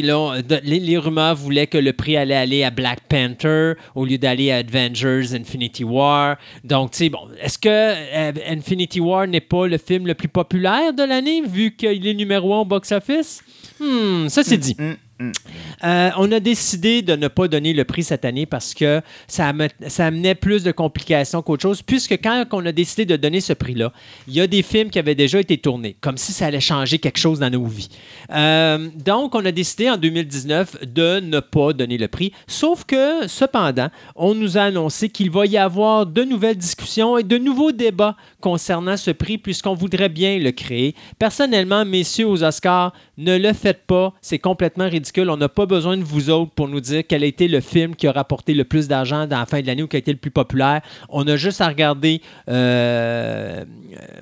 les, 0.65 0.81
les 0.81 0.99
rumeurs 0.99 1.35
voulaient 1.37 1.67
que 1.67 1.79
le 1.79 1.93
prix 1.93 2.17
allait 2.17 2.35
aller 2.37 2.65
à 2.65 2.71
Black 2.71 3.01
Panther 3.09 3.73
au 3.95 4.05
lieu 4.05 4.19
d'aller 4.19 4.51
à 4.51 4.57
Avengers 4.59 5.35
Infinity 5.35 5.85
War. 5.85 6.37
Donc, 6.65 6.93
tu 6.93 6.99
sais, 6.99 7.09
bon, 7.09 7.21
est-ce 7.43 7.59
que 7.59 7.69
euh, 7.69 8.33
Infinity 8.49 9.01
War 9.01 9.27
n'est 9.27 9.41
pas 9.41 9.67
le 9.67 9.79
film 9.79 10.07
le 10.07 10.15
plus 10.15 10.29
populaire 10.29 10.93
de 10.93 11.03
l'année, 11.03 11.18
vu 11.47 11.75
qu'il 11.77 12.07
est 12.07 12.15
numéro 12.15 12.55
un 12.55 12.61
au 12.61 12.65
box-office? 12.65 13.43
Hmm, 13.81 14.29
ça, 14.29 14.43
c'est 14.43 14.59
dit. 14.59 14.77
Hum, 14.79 14.97
Euh, 15.21 16.11
on 16.17 16.31
a 16.33 16.41
décidé 16.41 17.03
de 17.03 17.17
ne 17.17 17.29
pas 17.29 17.49
donner 17.49 17.73
le 17.73 17.85
prix 17.85 18.05
cette 18.05 18.25
année 18.25 18.47
parce 18.47 18.75
que 18.75 19.01
ça 19.27 19.49
amenait 19.49 20.35
plus 20.35 20.63
de 20.63 20.73
complications 20.73 21.43
qu'autre 21.43 21.63
chose, 21.63 21.83
puisque 21.83 22.13
quand 22.13 22.45
on 22.53 22.65
a 22.67 22.73
décidé 22.73 23.05
de 23.05 23.17
donner 23.17 23.41
ce 23.41 23.53
prix-là, 23.53 23.93
il 24.29 24.35
y 24.35 24.41
a 24.41 24.47
des 24.47 24.63
films 24.63 24.91
qui 24.91 24.99
avaient 24.99 25.15
déjà 25.15 25.41
été 25.41 25.59
tournés, 25.59 25.97
comme 26.01 26.17
si 26.17 26.33
ça 26.33 26.47
allait 26.47 26.61
changer 26.61 26.99
quelque 26.99 27.19
chose 27.19 27.41
dans 27.41 27.51
nos 27.51 27.65
vies. 27.65 27.89
Euh, 28.33 28.89
donc, 28.95 29.35
on 29.35 29.45
a 29.45 29.53
décidé 29.53 29.91
en 29.91 29.97
2019 29.97 30.87
de 30.87 31.21
ne 31.21 31.41
pas 31.41 31.73
donner 31.73 31.99
le 31.99 32.09
prix, 32.09 32.33
sauf 32.47 32.85
que, 32.85 33.27
cependant, 33.27 33.89
on 34.15 34.35
nous 34.35 34.57
a 34.57 34.63
annoncé 34.63 35.09
qu'il 35.09 35.31
va 35.31 35.47
y 35.47 35.57
avoir 35.57 36.07
de 36.07 36.23
nouvelles 36.23 36.57
discussions 36.57 37.19
et 37.19 37.25
de 37.25 37.39
nouveaux 37.39 37.73
débats 37.73 38.17
concernant 38.41 38.97
ce 38.97 39.11
prix, 39.11 39.39
puisqu'on 39.39 39.75
voudrait 39.75 40.09
bien 40.09 40.39
le 40.39 40.53
créer. 40.53 40.95
Personnellement, 41.19 41.85
messieurs 41.85 42.29
aux 42.29 42.45
Oscars, 42.45 42.93
ne 43.17 43.37
le 43.37 43.53
faites 43.53 43.85
pas, 43.87 44.13
c'est 44.21 44.39
complètement 44.39 44.89
ridicule. 44.89 45.08
On 45.17 45.37
n'a 45.37 45.49
pas 45.49 45.67
besoin 45.67 45.97
de 45.97 46.05
vous 46.05 46.31
autres 46.31 46.53
pour 46.53 46.69
nous 46.69 46.81
dire 46.81 47.03
quel 47.07 47.23
a 47.23 47.27
été 47.27 47.49
le 47.49 47.61
film 47.61 47.95
qui 47.97 48.07
a 48.07 48.13
rapporté 48.13 48.55
le 48.55 48.65
plus 48.65 48.89
d'argent 48.89 49.27
dans 49.27 49.39
la 49.39 49.47
fin 49.47 49.61
de 49.61 49.67
l'année 49.67 49.83
ou 49.83 49.89
qui 49.89 49.97
a 49.97 49.99
été 49.99 50.13
le 50.13 50.19
plus 50.19 50.31
populaire. 50.31 50.81
On 51.09 51.27
a 51.27 51.37
juste 51.37 51.61
à 51.61 51.69
regarder, 51.69 52.21
euh, 52.49 53.65
euh, 53.65 53.65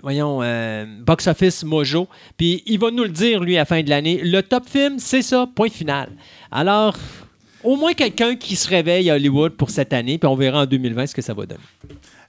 voyons, 0.03 0.41
euh, 0.43 0.85
Box 1.01 1.27
Office 1.27 1.65
Mojo, 1.65 2.09
puis 2.37 2.63
il 2.67 2.79
va 2.79 2.91
nous 2.91 3.05
le 3.05 3.11
dire, 3.11 3.41
lui, 3.41 3.57
à 3.57 3.61
la 3.61 3.65
fin 3.65 3.83
de 3.83 3.91
l'année. 3.91 4.21
Le 4.23 4.43
top 4.43 4.69
film, 4.69 4.99
c'est 4.99 5.23
ça, 5.23 5.49
point 5.55 5.69
final. 5.69 6.11
Alors, 6.51 6.97
au 7.65 7.77
moins 7.77 7.95
quelqu'un 7.95 8.37
qui 8.37 8.57
se 8.57 8.69
réveille 8.69 9.11
à 9.11 9.15
Hollywood 9.15 9.53
pour 9.53 9.71
cette 9.71 9.93
année, 9.93 10.19
puis 10.19 10.29
on 10.29 10.37
verra 10.37 10.63
en 10.63 10.67
2020 10.67 11.09
ce 11.09 11.15
que 11.15 11.23
ça 11.23 11.35
va 11.35 11.47
donner. 11.47 11.61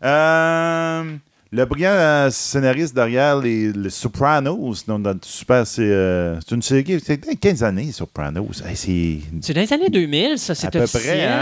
Euh, 0.04 1.16
le 1.52 1.66
brillant 1.66 1.90
euh, 1.92 2.30
scénariste 2.30 2.94
derrière 2.96 3.38
les, 3.40 3.72
les 3.72 3.90
Sopranos, 3.90 4.86
donc, 4.88 5.04
dans- 5.04 5.18
super, 5.22 5.66
c'est 5.66 5.82
euh, 5.84 6.40
c'est 6.42 6.56
une 6.56 6.62
série, 6.62 7.00
c'est 7.04 7.18
15 7.18 7.64
années, 7.64 7.92
Sopranos. 7.92 8.62
Hey, 8.66 8.76
c'est 9.42 9.54
dans 9.54 9.62
les 9.62 9.74
années 9.74 9.90
2000, 9.90 10.38
ça, 10.38 10.52
à 10.54 10.56
c'est 10.56 10.72
peu 10.72 10.80
officiel. 10.82 11.02
près, 11.18 11.26
hein, 11.26 11.40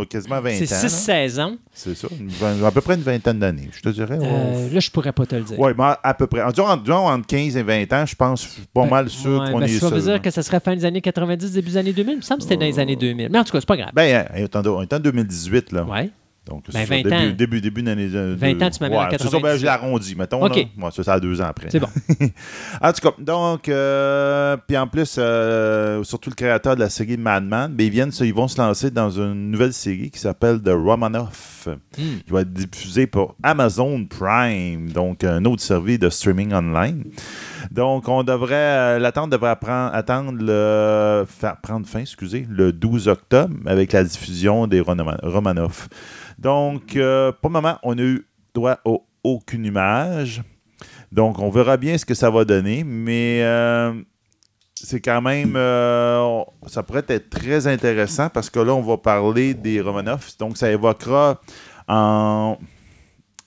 euh, 0.00 0.04
quasiment 0.06 0.40
20 0.40 0.50
ans. 0.50 0.64
c'est 0.66 0.70
là. 0.70 1.26
6-16 1.28 1.40
ans. 1.40 1.56
C'est 1.72 1.96
ça, 1.96 2.06
une 2.20 2.64
à 2.64 2.70
peu 2.70 2.80
près 2.80 2.94
une 2.94 3.02
vingtaine 3.02 3.38
d'années, 3.40 3.68
je 3.72 3.80
te 3.80 3.88
dirais. 3.88 4.18
Euh, 4.20 4.70
là, 4.72 4.80
je 4.80 4.90
pourrais 4.90 5.12
pas 5.12 5.26
te 5.26 5.34
le 5.34 5.42
dire. 5.42 5.58
Oui, 5.58 5.72
mais 5.76 5.84
à 6.02 6.14
peu 6.14 6.26
près. 6.26 6.42
En 6.42 6.50
disant, 6.50 6.68
entre 7.08 7.26
15 7.26 7.56
et 7.56 7.62
20 7.62 7.92
ans, 7.92 8.06
je 8.06 8.14
pense 8.14 8.44
je 8.44 8.48
suis 8.48 8.62
pas 8.72 8.82
Ben, 8.82 8.90
mal 8.90 9.08
sûr 9.08 9.40
Ouais, 9.40 9.50
qu'on 9.52 9.58
ben, 9.58 9.66
est 9.66 9.78
ça 9.78 9.88
veut 9.88 10.00
sur- 10.00 10.10
dire 10.12 10.22
que 10.22 10.30
ça 10.30 10.42
serait 10.42 10.60
fin 10.60 10.76
des 10.76 10.84
années 10.84 11.00
90, 11.00 11.52
début 11.52 11.70
des 11.70 11.76
années 11.76 11.92
2000. 11.92 12.12
Il 12.12 12.16
me 12.18 12.22
semble 12.22 12.38
que 12.38 12.44
c'était 12.44 12.56
dans 12.56 12.66
les 12.66 12.78
années 12.78 12.96
2000. 12.96 13.28
Mais 13.30 13.38
en 13.38 13.44
tout 13.44 13.52
cas, 13.52 13.60
c'est 13.60 13.66
pas 13.66 13.76
grave. 13.76 13.90
Ben, 13.92 14.24
euh, 14.36 14.44
attendez, 14.44 14.68
on 14.68 14.82
est 14.82 14.92
en 14.92 14.98
202018, 15.00 15.72
là. 15.72 15.84
ouais. 15.84 16.10
Donc, 16.46 16.64
Ben, 16.66 16.72
c'est 16.72 16.78
ça, 16.80 16.84
20 16.94 17.02
début, 17.02 17.14
ans. 17.14 17.34
Début, 17.36 17.60
début 17.62 17.82
d'année. 17.82 18.08
de- 18.08 18.34
20 18.38 18.62
ans, 18.62 18.70
tu 18.70 18.78
m'amènes 18.82 18.98
en 18.98 19.02
ouais, 19.04 19.10
ça, 19.18 19.24
ben, 19.24 19.30
98. 19.30 19.58
je 19.60 19.64
l'arrondis, 19.64 20.14
mettons. 20.14 20.42
Ouais, 20.42 20.68
ça, 20.92 21.02
c'est 21.02 21.08
à 21.10 21.18
deux 21.18 21.40
ans 21.40 21.46
après. 21.46 21.68
C'est 21.70 21.80
bon. 21.80 21.88
en 22.82 22.92
tout 22.92 23.00
cas, 23.08 23.14
donc, 23.18 23.68
euh, 23.68 24.56
puis 24.66 24.76
en 24.76 24.86
plus, 24.86 25.16
euh, 25.18 26.04
surtout 26.04 26.28
le 26.30 26.34
créateur 26.34 26.74
de 26.74 26.80
la 26.80 26.90
série 26.90 27.16
Mad 27.16 27.44
Men, 27.44 27.72
ben, 27.72 27.84
ils, 27.86 27.90
viennent, 27.90 28.12
ils 28.20 28.34
vont 28.34 28.48
se 28.48 28.60
lancer 28.60 28.90
dans 28.90 29.10
une 29.10 29.50
nouvelle 29.50 29.72
série 29.72 30.10
qui 30.10 30.18
s'appelle 30.18 30.60
The 30.60 30.70
Romanoff, 30.74 31.52
Hmm. 31.66 32.18
qui 32.26 32.30
va 32.30 32.42
être 32.42 32.52
diffusée 32.52 33.06
pour 33.06 33.36
Amazon 33.42 34.04
Prime, 34.04 34.90
donc 34.90 35.24
un 35.24 35.42
autre 35.46 35.62
service 35.62 35.98
de 35.98 36.10
streaming 36.10 36.52
online. 36.52 37.04
Donc, 37.70 38.06
on 38.08 38.22
devrait, 38.22 38.54
euh, 38.54 38.98
l'attente 38.98 39.30
devrait 39.30 39.52
appren- 39.54 39.90
attendre 39.94 40.32
le, 40.38 41.24
fa- 41.26 41.56
prendre 41.62 41.86
fin, 41.86 42.00
excusez, 42.00 42.46
le 42.50 42.70
12 42.72 43.08
octobre 43.08 43.54
avec 43.64 43.92
la 43.92 44.04
diffusion 44.04 44.66
des 44.66 44.80
Romanoff. 44.80 45.88
Donc, 46.38 46.96
euh, 46.96 47.32
pour 47.32 47.50
le 47.50 47.54
moment, 47.54 47.78
on 47.82 47.94
n'a 47.94 48.02
eu 48.02 48.26
droit 48.54 48.72
à 48.72 48.90
aucune 49.22 49.64
image. 49.64 50.42
Donc, 51.12 51.38
on 51.38 51.50
verra 51.50 51.76
bien 51.76 51.96
ce 51.96 52.04
que 52.04 52.14
ça 52.14 52.30
va 52.30 52.44
donner, 52.44 52.84
mais 52.84 53.40
euh, 53.42 53.92
c'est 54.74 55.00
quand 55.00 55.22
même. 55.22 55.54
euh, 55.56 56.42
ça 56.66 56.82
pourrait 56.82 57.04
être 57.08 57.30
très 57.30 57.66
intéressant 57.66 58.28
parce 58.28 58.50
que 58.50 58.58
là, 58.60 58.74
on 58.74 58.82
va 58.82 58.98
parler 58.98 59.54
des 59.54 59.80
Romanoff. 59.80 60.36
Donc, 60.38 60.56
ça 60.56 60.70
évoquera 60.70 61.40
en. 61.88 62.58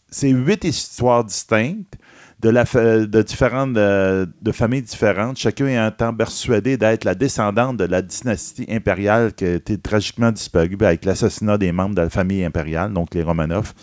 C'est 0.10 0.30
huit 0.30 0.64
histoires 0.64 1.26
distinctes 1.26 1.98
de, 2.40 2.50
la 2.50 2.66
fa- 2.66 3.06
de 3.06 3.22
différentes 3.22 3.76
euh, 3.78 4.26
de 4.42 4.52
familles 4.52 4.84
différentes, 4.84 5.38
chacun 5.38 5.88
étant 5.88 6.14
persuadé 6.14 6.78
d'être 6.78 7.04
la 7.04 7.16
descendante 7.16 7.78
de 7.78 7.86
la 7.86 8.02
dynastie 8.02 8.66
impériale 8.70 9.34
qui 9.34 9.46
a 9.46 9.54
été 9.56 9.78
tragiquement 9.78 10.32
disparue 10.32 10.78
avec 10.82 11.04
l'assassinat 11.06 11.58
des 11.58 11.72
membres 11.72 11.96
de 11.96 12.02
la 12.02 12.10
famille 12.10 12.44
impériale, 12.46 12.94
donc 12.94 13.14
les 13.16 13.24
Romanov, 13.24 13.74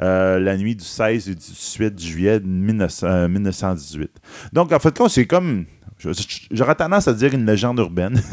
euh, 0.00 0.38
la 0.40 0.56
nuit 0.56 0.74
du 0.74 0.84
16 0.84 1.28
et 1.28 1.34
du 1.34 1.36
18 1.40 2.00
juillet 2.00 2.40
1900 2.40 3.06
euh, 3.06 3.28
1918. 3.28 4.10
Donc, 4.52 4.72
en 4.72 4.78
fait, 4.80 4.98
c'est 5.08 5.26
comme, 5.26 5.66
j'aurais 6.50 6.74
tendance 6.74 7.06
à 7.08 7.12
dire 7.14 7.32
une 7.34 7.46
légende 7.46 7.78
urbaine. 7.78 8.20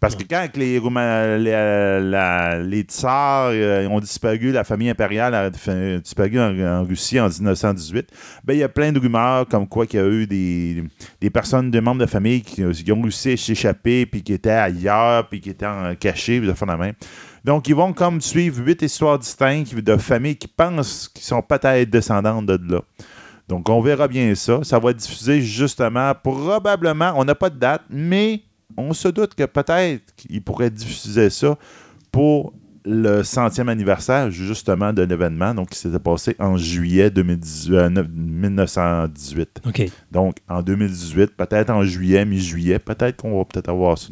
Parce 0.00 0.16
que 0.16 0.22
quand 0.24 0.48
les, 0.56 0.78
Rouma- 0.78 1.36
les, 1.36 1.50
euh, 1.52 2.00
la- 2.00 2.58
les 2.58 2.80
tsars 2.82 3.50
euh, 3.52 3.86
ont 3.88 4.00
disparu, 4.00 4.50
la 4.50 4.64
famille 4.64 4.88
impériale 4.88 5.34
a 5.34 5.52
fa- 5.52 5.98
disparu 5.98 6.40
en, 6.40 6.58
en 6.58 6.84
Russie 6.84 7.20
en 7.20 7.28
1918, 7.28 8.08
ben, 8.42 8.54
il 8.54 8.60
y 8.60 8.62
a 8.62 8.68
plein 8.70 8.92
de 8.92 8.98
rumeurs 8.98 9.46
comme 9.46 9.68
quoi 9.68 9.86
qu'il 9.86 10.00
y 10.00 10.02
a 10.02 10.06
eu 10.08 10.26
des, 10.26 10.82
des 11.20 11.28
personnes, 11.28 11.70
des 11.70 11.82
membres 11.82 12.00
de 12.00 12.06
famille 12.06 12.40
qui, 12.40 12.62
qui 12.72 12.92
ont 12.92 13.02
réussi 13.02 13.32
à 13.32 13.36
s'échapper, 13.36 14.06
puis 14.06 14.22
qui 14.22 14.32
étaient 14.32 14.50
ailleurs, 14.50 15.28
puis 15.28 15.38
qui 15.40 15.50
étaient 15.50 15.66
en- 15.66 15.94
cachés, 15.94 16.38
puis 16.38 16.48
de 16.48 16.54
faire 16.54 16.68
la 16.68 16.78
même. 16.78 16.94
Donc, 17.44 17.68
ils 17.68 17.74
vont 17.74 17.92
comme 17.92 18.22
suivre 18.22 18.62
huit 18.64 18.80
histoires 18.80 19.18
distinctes 19.18 19.74
de 19.74 19.96
familles 19.98 20.36
qui 20.36 20.48
pensent 20.48 21.08
qu'ils 21.08 21.24
sont 21.24 21.42
peut-être 21.42 21.90
descendantes 21.90 22.46
de 22.46 22.58
là. 22.74 22.80
Donc, 23.48 23.68
on 23.68 23.80
verra 23.82 24.08
bien 24.08 24.34
ça. 24.34 24.60
Ça 24.62 24.78
va 24.78 24.92
être 24.92 24.96
diffusé 24.98 25.42
justement, 25.42 26.14
probablement, 26.14 27.12
on 27.16 27.24
n'a 27.24 27.34
pas 27.34 27.50
de 27.50 27.58
date, 27.58 27.82
mais 27.90 28.40
on 28.76 28.92
se 28.92 29.08
doute 29.08 29.34
que 29.34 29.44
peut-être 29.44 30.14
qu'ils 30.16 30.42
pourraient 30.42 30.70
diffuser 30.70 31.30
ça 31.30 31.56
pour 32.10 32.52
le 32.84 33.22
centième 33.22 33.68
anniversaire, 33.68 34.30
justement, 34.30 34.92
de 34.92 35.02
l'événement, 35.02 35.54
donc 35.54 35.70
qui 35.70 35.78
s'était 35.78 35.98
passé 35.98 36.34
en 36.38 36.56
juillet 36.56 37.10
2018, 37.10 37.74
euh, 37.74 37.88
neuf- 37.90 38.06
1918. 38.08 39.60
OK. 39.66 39.82
Donc, 40.10 40.36
en 40.48 40.62
2018, 40.62 41.36
peut-être 41.36 41.70
en 41.70 41.84
juillet, 41.84 42.24
mi-juillet, 42.24 42.78
peut-être 42.78 43.16
qu'on 43.16 43.38
va 43.38 43.44
peut-être 43.44 43.68
avoir 43.68 43.98
ça. 43.98 44.08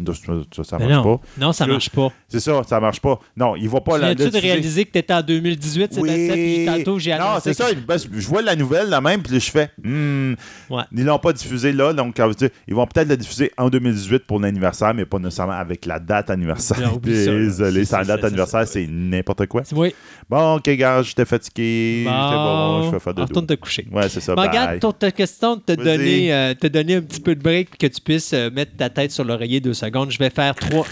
Ça, 0.62 0.78
marche 0.78 0.90
non, 0.92 1.02
pas. 1.16 1.20
non, 1.38 1.52
ça 1.52 1.66
marche 1.66 1.90
pas. 1.90 2.08
C'est 2.28 2.40
ça, 2.40 2.62
ça 2.66 2.80
marche 2.80 3.00
pas. 3.00 3.18
Non, 3.36 3.56
il 3.56 3.68
va 3.68 3.80
pas 3.80 3.94
Tu 3.94 4.00
la 4.02 4.14
viens-tu 4.14 4.30
de 4.32 4.38
réaliser 4.40 4.84
que 4.84 4.92
tu 4.92 4.98
étais 4.98 5.14
en 5.14 5.22
2018, 5.22 5.94
Sébastien, 5.94 6.34
puis 6.34 6.66
tantôt, 6.66 6.98
j'ai 6.98 7.16
Non, 7.16 7.38
c'est 7.42 7.54
ça. 7.54 7.70
que- 7.70 7.74
ben, 7.76 7.96
Je 7.98 8.26
vois 8.26 8.42
la 8.42 8.54
nouvelle 8.56 8.88
là 8.88 9.00
même, 9.00 9.22
puis 9.22 9.38
je 9.40 9.50
fais. 9.50 9.70
hmm, 9.82 10.34
Ouais. 10.70 10.82
Ils 10.92 11.04
l'ont 11.04 11.18
pas 11.18 11.32
diffusé 11.32 11.72
là, 11.72 11.92
donc 11.92 12.14
ça 12.16 12.26
veut 12.28 12.34
dire, 12.34 12.50
ils 12.66 12.74
vont 12.74 12.86
peut-être 12.86 13.08
la 13.08 13.16
diffuser 13.16 13.50
en 13.56 13.70
2018 13.70 14.24
pour 14.26 14.40
l'anniversaire, 14.40 14.92
mais 14.94 15.04
pas 15.06 15.18
nécessairement 15.18 15.52
avec 15.54 15.86
la 15.86 15.98
date 15.98 16.30
anniversaire. 16.30 16.98
Désolé, 16.98 17.84
C'est- 17.84 17.96
c'est- 17.96 18.04
date 18.06 18.20
c'est- 18.20 18.26
anniversaire, 18.26 18.57
c'est- 18.66 18.84
c'est 18.84 18.86
n'importe 18.90 19.46
quoi. 19.46 19.62
Oui. 19.72 19.94
Bon, 20.30 20.54
ok, 20.56 20.68
gars, 20.70 21.02
j'étais 21.02 21.24
fatigué. 21.24 22.02
Pas 22.06 22.30
bon, 22.36 22.82
je 22.86 22.90
vais 22.92 23.00
faire 23.00 23.14
de 23.14 23.22
retourne 23.22 23.46
te 23.46 23.54
coucher. 23.54 23.86
Ouais, 23.90 24.08
c'est 24.08 24.20
ça. 24.20 24.34
Bon, 24.34 24.42
regarde, 24.42 24.78
pour 24.80 24.94
ta 24.96 25.10
question 25.10 25.56
de 25.56 25.60
te 25.62 25.72
donner, 25.72 26.32
euh, 26.32 26.54
te 26.54 26.66
donner 26.66 26.96
un 26.96 27.00
petit 27.02 27.20
peu 27.20 27.34
de 27.34 27.42
break 27.42 27.76
que 27.78 27.86
tu 27.86 28.00
puisses 28.00 28.32
euh, 28.32 28.50
mettre 28.50 28.76
ta 28.76 28.90
tête 28.90 29.10
sur 29.10 29.24
l'oreiller 29.24 29.60
deux 29.60 29.74
secondes, 29.74 30.10
je 30.10 30.18
vais 30.18 30.30
faire 30.30 30.54
trois, 30.54 30.86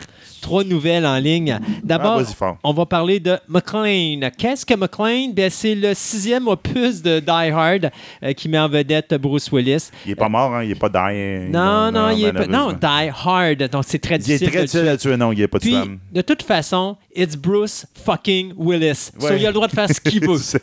trois 0.47 0.62
nouvelles 0.62 1.05
en 1.05 1.18
ligne. 1.18 1.59
D'abord, 1.82 2.23
Ah, 2.40 2.55
on 2.62 2.73
va 2.73 2.86
parler 2.86 3.18
de 3.18 3.36
McLean. 3.48 4.31
Qu'est-ce 4.39 4.64
que 4.64 4.74
McLean? 4.74 5.32
Ben, 5.35 5.51
c'est 5.51 5.74
le 5.74 5.93
sixième 5.93 6.47
opus 6.47 7.02
de 7.02 7.18
Die 7.18 7.28
Hard 7.52 7.90
euh, 8.23 8.32
qui 8.32 8.48
met 8.48 8.59
en 8.60 8.68
vedette 8.68 9.12
Bruce 9.14 9.51
Willis. 9.51 9.90
Il 10.05 10.12
est 10.12 10.14
pas 10.14 10.28
mort, 10.28 10.55
hein, 10.55 10.62
il 10.62 10.70
est 10.70 10.74
pas 10.78 10.89
dying. 10.89 11.51
Non, 11.51 11.90
non, 11.90 12.10
il 12.10 12.27
est 12.27 12.32
pas. 12.32 12.47
Non, 12.47 12.73
malheureusement. 12.77 12.78
Die 12.81 13.10
Hard. 13.27 13.70
Donc, 13.73 13.85
c'est 13.89 13.98
très 13.98 14.16
Il 14.18 14.31
est 14.31 14.39
difficile. 14.39 14.47
de 14.47 14.51
très 14.52 14.60
le 14.60 14.66
difficile 14.66 14.89
à 14.89 14.97
tuer, 14.97 15.16
non, 15.16 15.32
il 15.32 15.40
est 15.43 15.48
pas 15.48 15.59
Puis, 15.59 15.70
tuable. 15.70 15.98
de 16.12 16.20
toute 16.23 16.43
façon, 16.44 16.97
it's 17.16 17.35
Bruce 17.36 17.85
fucking 18.05 18.52
Willis. 18.56 19.10
So, 19.18 19.35
il 19.36 19.44
a 19.44 19.48
le 19.48 19.52
droit 19.52 19.66
de 19.66 19.73
faire 19.73 19.89
ce 19.90 20.01
qu'il 20.01 20.20
veut. 20.24 20.35
OK? 20.35 20.39
ça. 20.39 20.59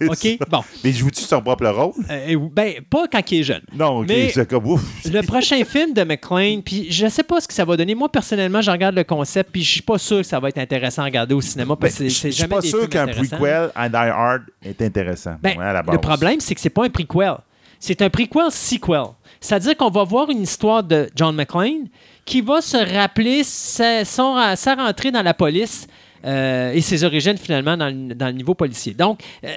Bon. 0.49 0.61
Mais 0.83 0.93
joue-tu 0.93 1.21
son 1.23 1.41
propre 1.41 1.67
rôle? 1.67 1.91
Euh, 2.09 2.37
ben, 2.53 2.75
pas 2.89 3.07
quand 3.11 3.31
il 3.31 3.39
est 3.41 3.43
jeune. 3.43 3.61
Non, 3.77 3.99
ok, 3.99 4.05
Mais- 4.07 4.29
c'est 4.33 4.47
comme 4.49 4.65
ouf. 4.65 4.81
Le 5.11 5.21
prochain 5.23 5.61
film 5.65 5.93
de 5.93 6.03
McLean, 6.03 6.61
puis 6.63 6.87
je 6.89 7.07
sais 7.07 7.23
pas 7.23 7.41
ce 7.41 7.47
que 7.49 7.53
ça 7.53 7.65
va 7.65 7.75
donner. 7.75 7.95
Moi, 7.95 8.09
personnellement, 8.09 8.61
je 8.61 8.71
regarde 8.71 8.95
le 8.95 9.03
concept, 9.03 9.49
puis 9.51 9.61
suis 9.73 9.81
pas 9.81 9.97
sûr 9.97 10.17
que 10.17 10.23
ça 10.23 10.39
va 10.39 10.49
être 10.49 10.57
intéressant 10.57 11.01
à 11.03 11.05
regarder 11.05 11.33
au 11.35 11.41
cinéma, 11.41 11.75
parce 11.75 11.95
que 11.95 12.03
Ben, 12.03 12.09
c'est- 12.09 12.29
je 12.29 12.35
je 12.35 12.39
suis 12.39 12.47
pas 12.47 12.61
sûr 12.61 12.89
qu'un 12.89 13.07
prequel 13.07 13.71
à 13.75 13.89
Die 13.89 13.95
Hard 13.95 14.43
est 14.63 14.81
intéressant. 14.81 15.35
Ben, 15.41 15.57
ouais, 15.57 15.63
à 15.65 15.73
la 15.73 15.83
le 15.91 15.97
problème, 15.99 16.39
c'est 16.39 16.55
que 16.55 16.61
c'est 16.61 16.69
pas 16.69 16.85
un 16.85 16.89
prequel. 16.89 17.35
C'est 17.79 18.01
un 18.01 18.09
prequel 18.09 18.49
sequel. 18.51 19.03
C'est-à-dire 19.41 19.75
qu'on 19.75 19.89
va 19.89 20.03
voir 20.05 20.29
une 20.29 20.41
histoire 20.43 20.83
de 20.83 21.09
John 21.15 21.35
McClane 21.35 21.87
qui 22.23 22.39
va 22.39 22.61
se 22.61 22.77
rappeler 22.77 23.43
sa, 23.43 24.05
son- 24.05 24.37
sa 24.55 24.75
rentrée 24.75 25.11
dans 25.11 25.21
la 25.21 25.33
police 25.33 25.87
euh, 26.25 26.71
et 26.71 26.79
ses 26.79 27.03
origines 27.03 27.35
finalement 27.37 27.75
dans 27.75 27.87
le, 27.89 28.15
dans 28.15 28.27
le 28.27 28.31
niveau 28.31 28.53
policier. 28.53 28.93
Donc, 28.93 29.19
euh, 29.43 29.49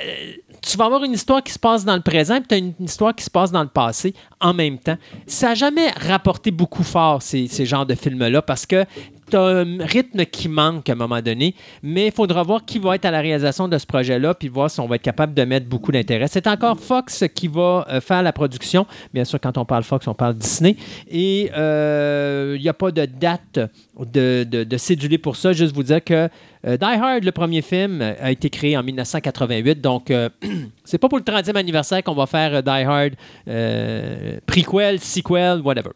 tu 0.61 0.77
vas 0.77 0.87
avoir 0.87 1.05
une 1.05 1.13
histoire 1.13 1.41
qui 1.45 1.53
se 1.53 1.59
passe 1.61 1.85
dans 1.85 1.95
le 1.95 2.01
présent, 2.03 2.39
puis 2.39 2.47
tu 2.49 2.55
as 2.57 2.59
une, 2.59 2.73
une 2.81 2.87
histoire 2.87 3.15
qui 3.15 3.23
se 3.23 3.31
passe 3.31 3.53
dans 3.53 3.63
le 3.63 3.69
passé 3.69 4.13
en 4.41 4.53
même 4.53 4.79
temps. 4.81 4.97
Ça 5.29 5.51
n'a 5.51 5.55
jamais 5.55 5.91
rapporté 5.91 6.51
beaucoup 6.51 6.83
fort, 6.83 7.23
ces, 7.23 7.47
ces 7.47 7.65
genres 7.67 7.87
de 7.87 7.95
films-là, 7.95 8.43
parce 8.43 8.67
que 8.67 8.85
tu 9.31 9.37
un 9.37 9.79
rythme 9.81 10.25
qui 10.25 10.49
manque 10.49 10.89
à 10.89 10.93
un 10.93 10.97
moment 10.97 11.21
donné, 11.21 11.55
mais 11.83 12.07
il 12.07 12.13
faudra 12.13 12.43
voir 12.43 12.65
qui 12.65 12.79
va 12.79 12.95
être 12.95 13.05
à 13.05 13.11
la 13.11 13.21
réalisation 13.21 13.69
de 13.69 13.79
ce 13.79 13.87
projet-là, 13.87 14.35
puis 14.35 14.49
voir 14.49 14.71
si 14.71 14.81
on 14.81 14.87
va 14.87 14.97
être 14.97 15.03
capable 15.03 15.35
de 15.35 15.45
mettre 15.45 15.67
beaucoup 15.67 15.93
d'intérêt. 15.93 16.29
C'est 16.29 16.47
encore 16.47 16.79
Fox 16.79 17.25
qui 17.35 17.49
va 17.49 17.87
euh, 17.91 18.01
faire 18.01 18.23
la 18.23 18.33
production. 18.33 18.87
Bien 19.13 19.25
sûr, 19.25 19.41
quand 19.41 19.59
on 19.59 19.65
parle 19.65 19.85
Fox, 19.85 20.07
on 20.09 20.15
parle 20.15 20.35
Disney. 20.35 20.77
Et 21.11 21.51
euh, 21.57 22.55
il 22.57 22.63
n'y 22.63 22.69
a 22.69 22.75
pas 22.75 22.91
de 22.91 23.07
date 23.07 23.61
de, 23.99 24.45
de, 24.45 24.77
cédulé 24.77 25.19
pour 25.19 25.37
ça. 25.37 25.53
Juste 25.53 25.75
vous 25.75 25.83
dire 25.83 26.03
que 26.03 26.29
euh, 26.67 26.77
Die 26.77 26.85
Hard, 26.85 27.25
le 27.25 27.33
premier 27.33 27.63
film, 27.63 28.03
a 28.03 28.31
été 28.31 28.51
créé 28.51 28.77
en 28.77 28.83
1988. 28.83 29.81
Donc, 29.81 30.11
euh, 30.11 30.29
c'est 30.85 30.99
pas 30.99 31.09
pour 31.09 31.19
le 31.19 31.25
30e 31.25 31.57
anniversaire 31.57 32.03
qu'on 32.03 32.15
va 32.15 32.27
faire 32.27 32.55
euh, 32.55 32.63
Die 32.63 32.85
Hard 32.85 33.13
euh, 33.49 34.39
prequel, 34.47 35.01
sequel, 35.01 35.61
whatever. 35.61 35.91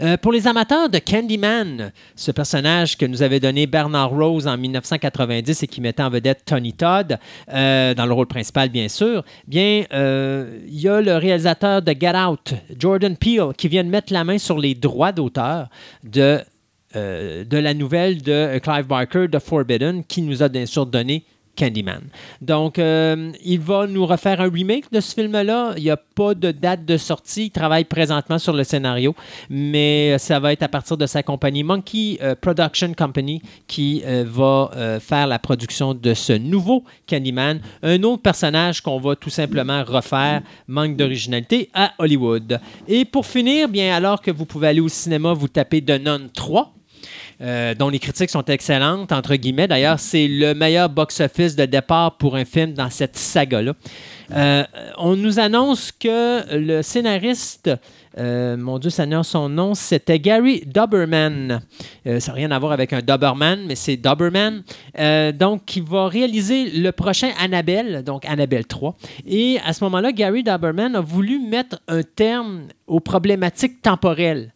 Euh, 0.00 0.16
pour 0.16 0.32
les 0.32 0.46
amateurs 0.46 0.88
de 0.88 0.98
Candyman, 0.98 1.92
ce 2.16 2.30
personnage 2.30 2.96
que 2.96 3.04
nous 3.04 3.22
avait 3.22 3.40
donné 3.40 3.66
Bernard 3.66 4.10
Rose 4.10 4.46
en 4.46 4.56
1990 4.56 5.62
et 5.62 5.66
qui 5.66 5.80
mettait 5.80 6.02
en 6.02 6.10
vedette 6.10 6.42
Tony 6.44 6.72
Todd, 6.72 7.18
euh, 7.52 7.94
dans 7.94 8.06
le 8.06 8.12
rôle 8.12 8.26
principal 8.26 8.68
bien 8.70 8.88
sûr, 8.88 9.24
bien, 9.46 9.84
euh, 9.92 10.58
il 10.66 10.80
y 10.80 10.88
a 10.88 11.00
le 11.00 11.16
réalisateur 11.16 11.82
de 11.82 11.94
Get 11.98 12.16
Out, 12.16 12.54
Jordan 12.78 13.16
Peele, 13.16 13.52
qui 13.56 13.68
vient 13.68 13.84
de 13.84 13.90
mettre 13.90 14.12
la 14.12 14.24
main 14.24 14.38
sur 14.38 14.58
les 14.58 14.74
droits 14.74 15.12
d'auteur 15.12 15.68
de, 16.04 16.40
de 16.94 17.56
la 17.56 17.74
nouvelle 17.74 18.22
de 18.22 18.58
Clive 18.58 18.86
Barker, 18.86 19.26
The 19.30 19.38
Forbidden, 19.38 20.04
qui 20.04 20.22
nous 20.22 20.42
a 20.42 20.48
bien 20.48 20.66
sûr 20.66 20.86
donné 20.86 21.24
Candyman. 21.56 22.02
Donc, 22.40 22.78
euh, 22.78 23.32
il 23.44 23.60
va 23.60 23.86
nous 23.86 24.06
refaire 24.06 24.40
un 24.40 24.50
remake 24.50 24.90
de 24.90 25.00
ce 25.00 25.14
film-là. 25.14 25.74
Il 25.76 25.82
n'y 25.82 25.90
a 25.90 25.96
pas 25.96 26.34
de 26.34 26.50
date 26.50 26.84
de 26.84 26.96
sortie. 26.96 27.46
Il 27.46 27.50
travaille 27.50 27.84
présentement 27.84 28.38
sur 28.38 28.52
le 28.52 28.64
scénario, 28.64 29.14
mais 29.50 30.16
ça 30.18 30.40
va 30.40 30.52
être 30.52 30.62
à 30.62 30.68
partir 30.68 30.96
de 30.96 31.06
sa 31.06 31.22
compagnie 31.22 31.62
Monkey 31.62 32.18
euh, 32.22 32.34
Production 32.34 32.92
Company 32.94 33.42
qui 33.66 34.02
euh, 34.04 34.24
va 34.26 34.70
euh, 34.74 35.00
faire 35.00 35.26
la 35.26 35.38
production 35.38 35.94
de 35.94 36.14
ce 36.14 36.32
nouveau 36.32 36.84
Candyman. 37.08 37.60
Un 37.82 38.02
autre 38.02 38.22
personnage 38.22 38.80
qu'on 38.80 38.98
va 38.98 39.16
tout 39.16 39.30
simplement 39.30 39.84
refaire, 39.84 40.42
manque 40.66 40.96
d'originalité, 40.96 41.70
à 41.74 41.92
Hollywood. 41.98 42.60
Et 42.88 43.04
pour 43.04 43.26
finir, 43.26 43.68
bien, 43.68 43.94
alors 43.94 44.20
que 44.20 44.30
vous 44.30 44.46
pouvez 44.46 44.68
aller 44.68 44.80
au 44.80 44.88
cinéma, 44.88 45.32
vous 45.32 45.48
tapez 45.48 45.82
The 45.82 46.00
Nun 46.02 46.28
3. 46.34 46.72
Euh, 47.42 47.74
dont 47.74 47.88
les 47.88 47.98
critiques 47.98 48.30
sont 48.30 48.44
excellentes, 48.44 49.10
entre 49.10 49.34
guillemets. 49.34 49.66
D'ailleurs, 49.66 49.98
c'est 49.98 50.28
le 50.28 50.54
meilleur 50.54 50.88
box-office 50.88 51.56
de 51.56 51.64
départ 51.64 52.16
pour 52.16 52.36
un 52.36 52.44
film 52.44 52.72
dans 52.72 52.88
cette 52.88 53.16
saga-là. 53.16 53.72
Euh, 54.32 54.62
on 54.96 55.16
nous 55.16 55.40
annonce 55.40 55.90
que 55.90 56.56
le 56.56 56.82
scénariste, 56.82 57.68
euh, 58.16 58.56
mon 58.56 58.78
Dieu 58.78 58.90
Seigneur, 58.90 59.24
son 59.24 59.48
nom, 59.48 59.74
c'était 59.74 60.20
Gary 60.20 60.62
Doberman. 60.66 61.62
Ça 62.04 62.30
n'a 62.30 62.32
rien 62.32 62.50
à 62.52 62.60
voir 62.60 62.70
avec 62.70 62.92
un 62.92 63.00
Doberman, 63.00 63.64
mais 63.66 63.74
c'est 63.74 63.96
Doberman. 63.96 64.62
Donc, 65.34 65.64
qui 65.64 65.80
va 65.80 66.06
réaliser 66.06 66.70
le 66.70 66.92
prochain 66.92 67.30
Annabelle, 67.40 68.04
donc 68.04 68.24
Annabelle 68.24 68.66
3. 68.66 68.94
Et 69.26 69.58
à 69.66 69.72
ce 69.72 69.82
moment-là, 69.82 70.12
Gary 70.12 70.44
Doberman 70.44 70.94
a 70.94 71.00
voulu 71.00 71.40
mettre 71.40 71.80
un 71.88 72.04
terme 72.04 72.68
aux 72.86 73.00
problématiques 73.00 73.82
temporelles. 73.82 74.52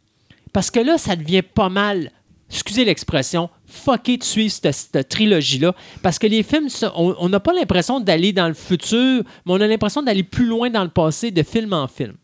Parce 0.53 0.71
que 0.71 0.81
là, 0.81 0.99
ça 0.99 1.17
devient 1.17 1.43
pas 1.43 1.69
mal 1.69 2.13
excusez 2.51 2.85
l'expression, 2.85 3.51
fucké 3.67 4.17
de 4.17 4.25
suivre 4.25 4.53
cette, 4.53 4.73
cette 4.73 5.09
trilogie-là. 5.09 5.75
Parce 6.03 6.19
que 6.19 6.27
les 6.27 6.43
films, 6.43 6.69
on 6.95 7.15
on 7.19 7.29
n'a 7.29 7.41
pas 7.41 7.53
l'impression 7.53 8.01
d'aller 8.01 8.33
dans 8.33 8.49
le 8.49 8.55
futur, 8.55 9.23
mais 9.45 9.53
on 9.53 9.61
a 9.61 9.67
l'impression 9.67 10.03
d'aller 10.03 10.23
plus 10.23 10.47
loin 10.47 10.71
dans 10.71 10.85
le 10.85 10.91
passé, 10.91 11.31
de 11.31 11.43
film 11.43 11.73
en 11.73 11.89
film. 11.89 12.15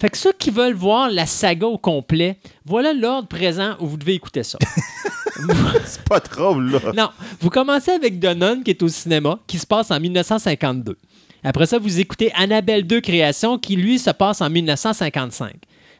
Fait 0.00 0.10
que 0.10 0.18
ceux 0.18 0.32
qui 0.32 0.50
veulent 0.50 0.74
voir 0.74 1.10
la 1.10 1.26
saga 1.26 1.66
au 1.66 1.78
complet, 1.78 2.38
voilà 2.64 2.92
l'ordre 2.92 3.28
présent 3.28 3.76
où 3.78 3.86
vous 3.86 3.96
devez 3.96 4.14
écouter 4.14 4.42
ça. 4.42 4.58
C'est 5.84 6.02
pas 6.02 6.20
trop, 6.20 6.58
là. 6.58 6.80
non, 6.96 7.10
vous 7.40 7.50
commencez 7.50 7.92
avec 7.92 8.18
The 8.18 8.36
Nun 8.36 8.62
qui 8.62 8.70
est 8.70 8.82
au 8.82 8.88
cinéma, 8.88 9.38
qui 9.46 9.58
se 9.58 9.66
passe 9.66 9.90
en 9.90 10.00
1952. 10.00 10.96
Après 11.44 11.66
ça, 11.66 11.78
vous 11.78 12.00
écoutez 12.00 12.32
Annabelle 12.34 12.86
2 12.86 13.00
Création, 13.00 13.58
qui 13.58 13.76
lui 13.76 13.98
se 13.98 14.10
passe 14.10 14.40
en 14.40 14.50
1955. 14.50 15.54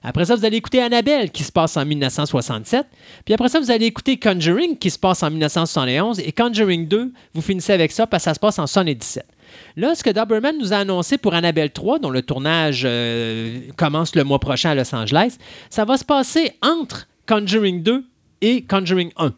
Après 0.04 0.24
ça, 0.24 0.34
vous 0.34 0.44
allez 0.44 0.56
écouter 0.56 0.82
Annabelle, 0.82 1.30
qui 1.30 1.44
se 1.44 1.52
passe 1.52 1.76
en 1.76 1.84
1967. 1.84 2.86
Puis 3.24 3.34
après 3.34 3.48
ça, 3.48 3.60
vous 3.60 3.70
allez 3.70 3.86
écouter 3.86 4.18
Conjuring, 4.18 4.76
qui 4.76 4.90
se 4.90 4.98
passe 4.98 5.22
en 5.22 5.30
1971. 5.30 6.20
Et 6.20 6.32
Conjuring 6.32 6.88
2, 6.88 7.12
vous 7.34 7.42
finissez 7.42 7.72
avec 7.72 7.92
ça 7.92 8.06
parce 8.06 8.24
que 8.24 8.30
ça 8.30 8.34
se 8.34 8.40
passe 8.40 8.58
en 8.58 8.66
77. 8.66 9.24
Là, 9.76 9.94
ce 9.94 10.02
que 10.02 10.10
Doberman 10.10 10.58
nous 10.58 10.72
a 10.72 10.78
annoncé 10.78 11.18
pour 11.18 11.34
Annabelle 11.34 11.70
3, 11.70 12.00
dont 12.00 12.10
le 12.10 12.22
tournage 12.22 12.82
euh, 12.84 13.60
commence 13.76 14.16
le 14.16 14.24
mois 14.24 14.40
prochain 14.40 14.70
à 14.70 14.74
Los 14.74 14.94
Angeles, 14.94 15.36
ça 15.70 15.84
va 15.84 15.96
se 15.96 16.04
passer 16.04 16.52
entre 16.62 17.06
Conjuring 17.28 17.82
2 17.82 18.04
et 18.40 18.64
Conjuring 18.64 19.12
1. 19.16 19.32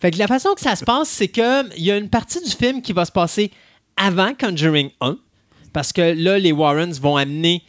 Fait 0.00 0.10
que 0.10 0.18
la 0.18 0.26
façon 0.26 0.54
que 0.54 0.60
ça 0.60 0.76
se 0.76 0.84
passe, 0.84 1.08
c'est 1.08 1.28
qu'il 1.28 1.66
y 1.78 1.90
a 1.90 1.96
une 1.96 2.10
partie 2.10 2.42
du 2.42 2.50
film 2.50 2.82
qui 2.82 2.92
va 2.92 3.06
se 3.06 3.12
passer 3.12 3.50
avant 3.96 4.32
Conjuring 4.38 4.90
1, 5.00 5.16
parce 5.72 5.92
que 5.92 6.02
là, 6.02 6.38
les 6.38 6.52
Warrens 6.52 7.00
vont 7.00 7.16
amener 7.16 7.62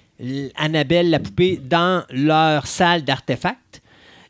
Annabelle, 0.56 1.10
la 1.10 1.20
poupée, 1.20 1.58
dans 1.58 2.04
leur 2.10 2.68
salle 2.68 3.04
d'artefacts. 3.04 3.82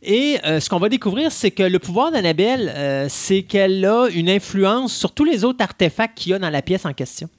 Et 0.04 0.38
euh, 0.46 0.60
ce 0.60 0.70
qu'on 0.70 0.80
va 0.80 0.90
découvrir, 0.90 1.32
c'est 1.32 1.52
que 1.52 1.64
le 1.64 1.80
pouvoir 1.80 2.12
d'Annabelle, 2.12 2.72
euh, 2.76 3.08
c'est 3.10 3.44
qu'elle 3.44 3.84
a 3.86 4.08
une 4.08 4.30
influence 4.30 4.96
sur 4.96 5.12
tous 5.12 5.24
les 5.24 5.44
autres 5.44 5.64
artefacts 5.64 6.18
qu'il 6.18 6.32
y 6.32 6.36
a 6.36 6.40
dans 6.40 6.50
la 6.50 6.62
pièce 6.62 6.86
en 6.86 6.94
question. 6.94 7.30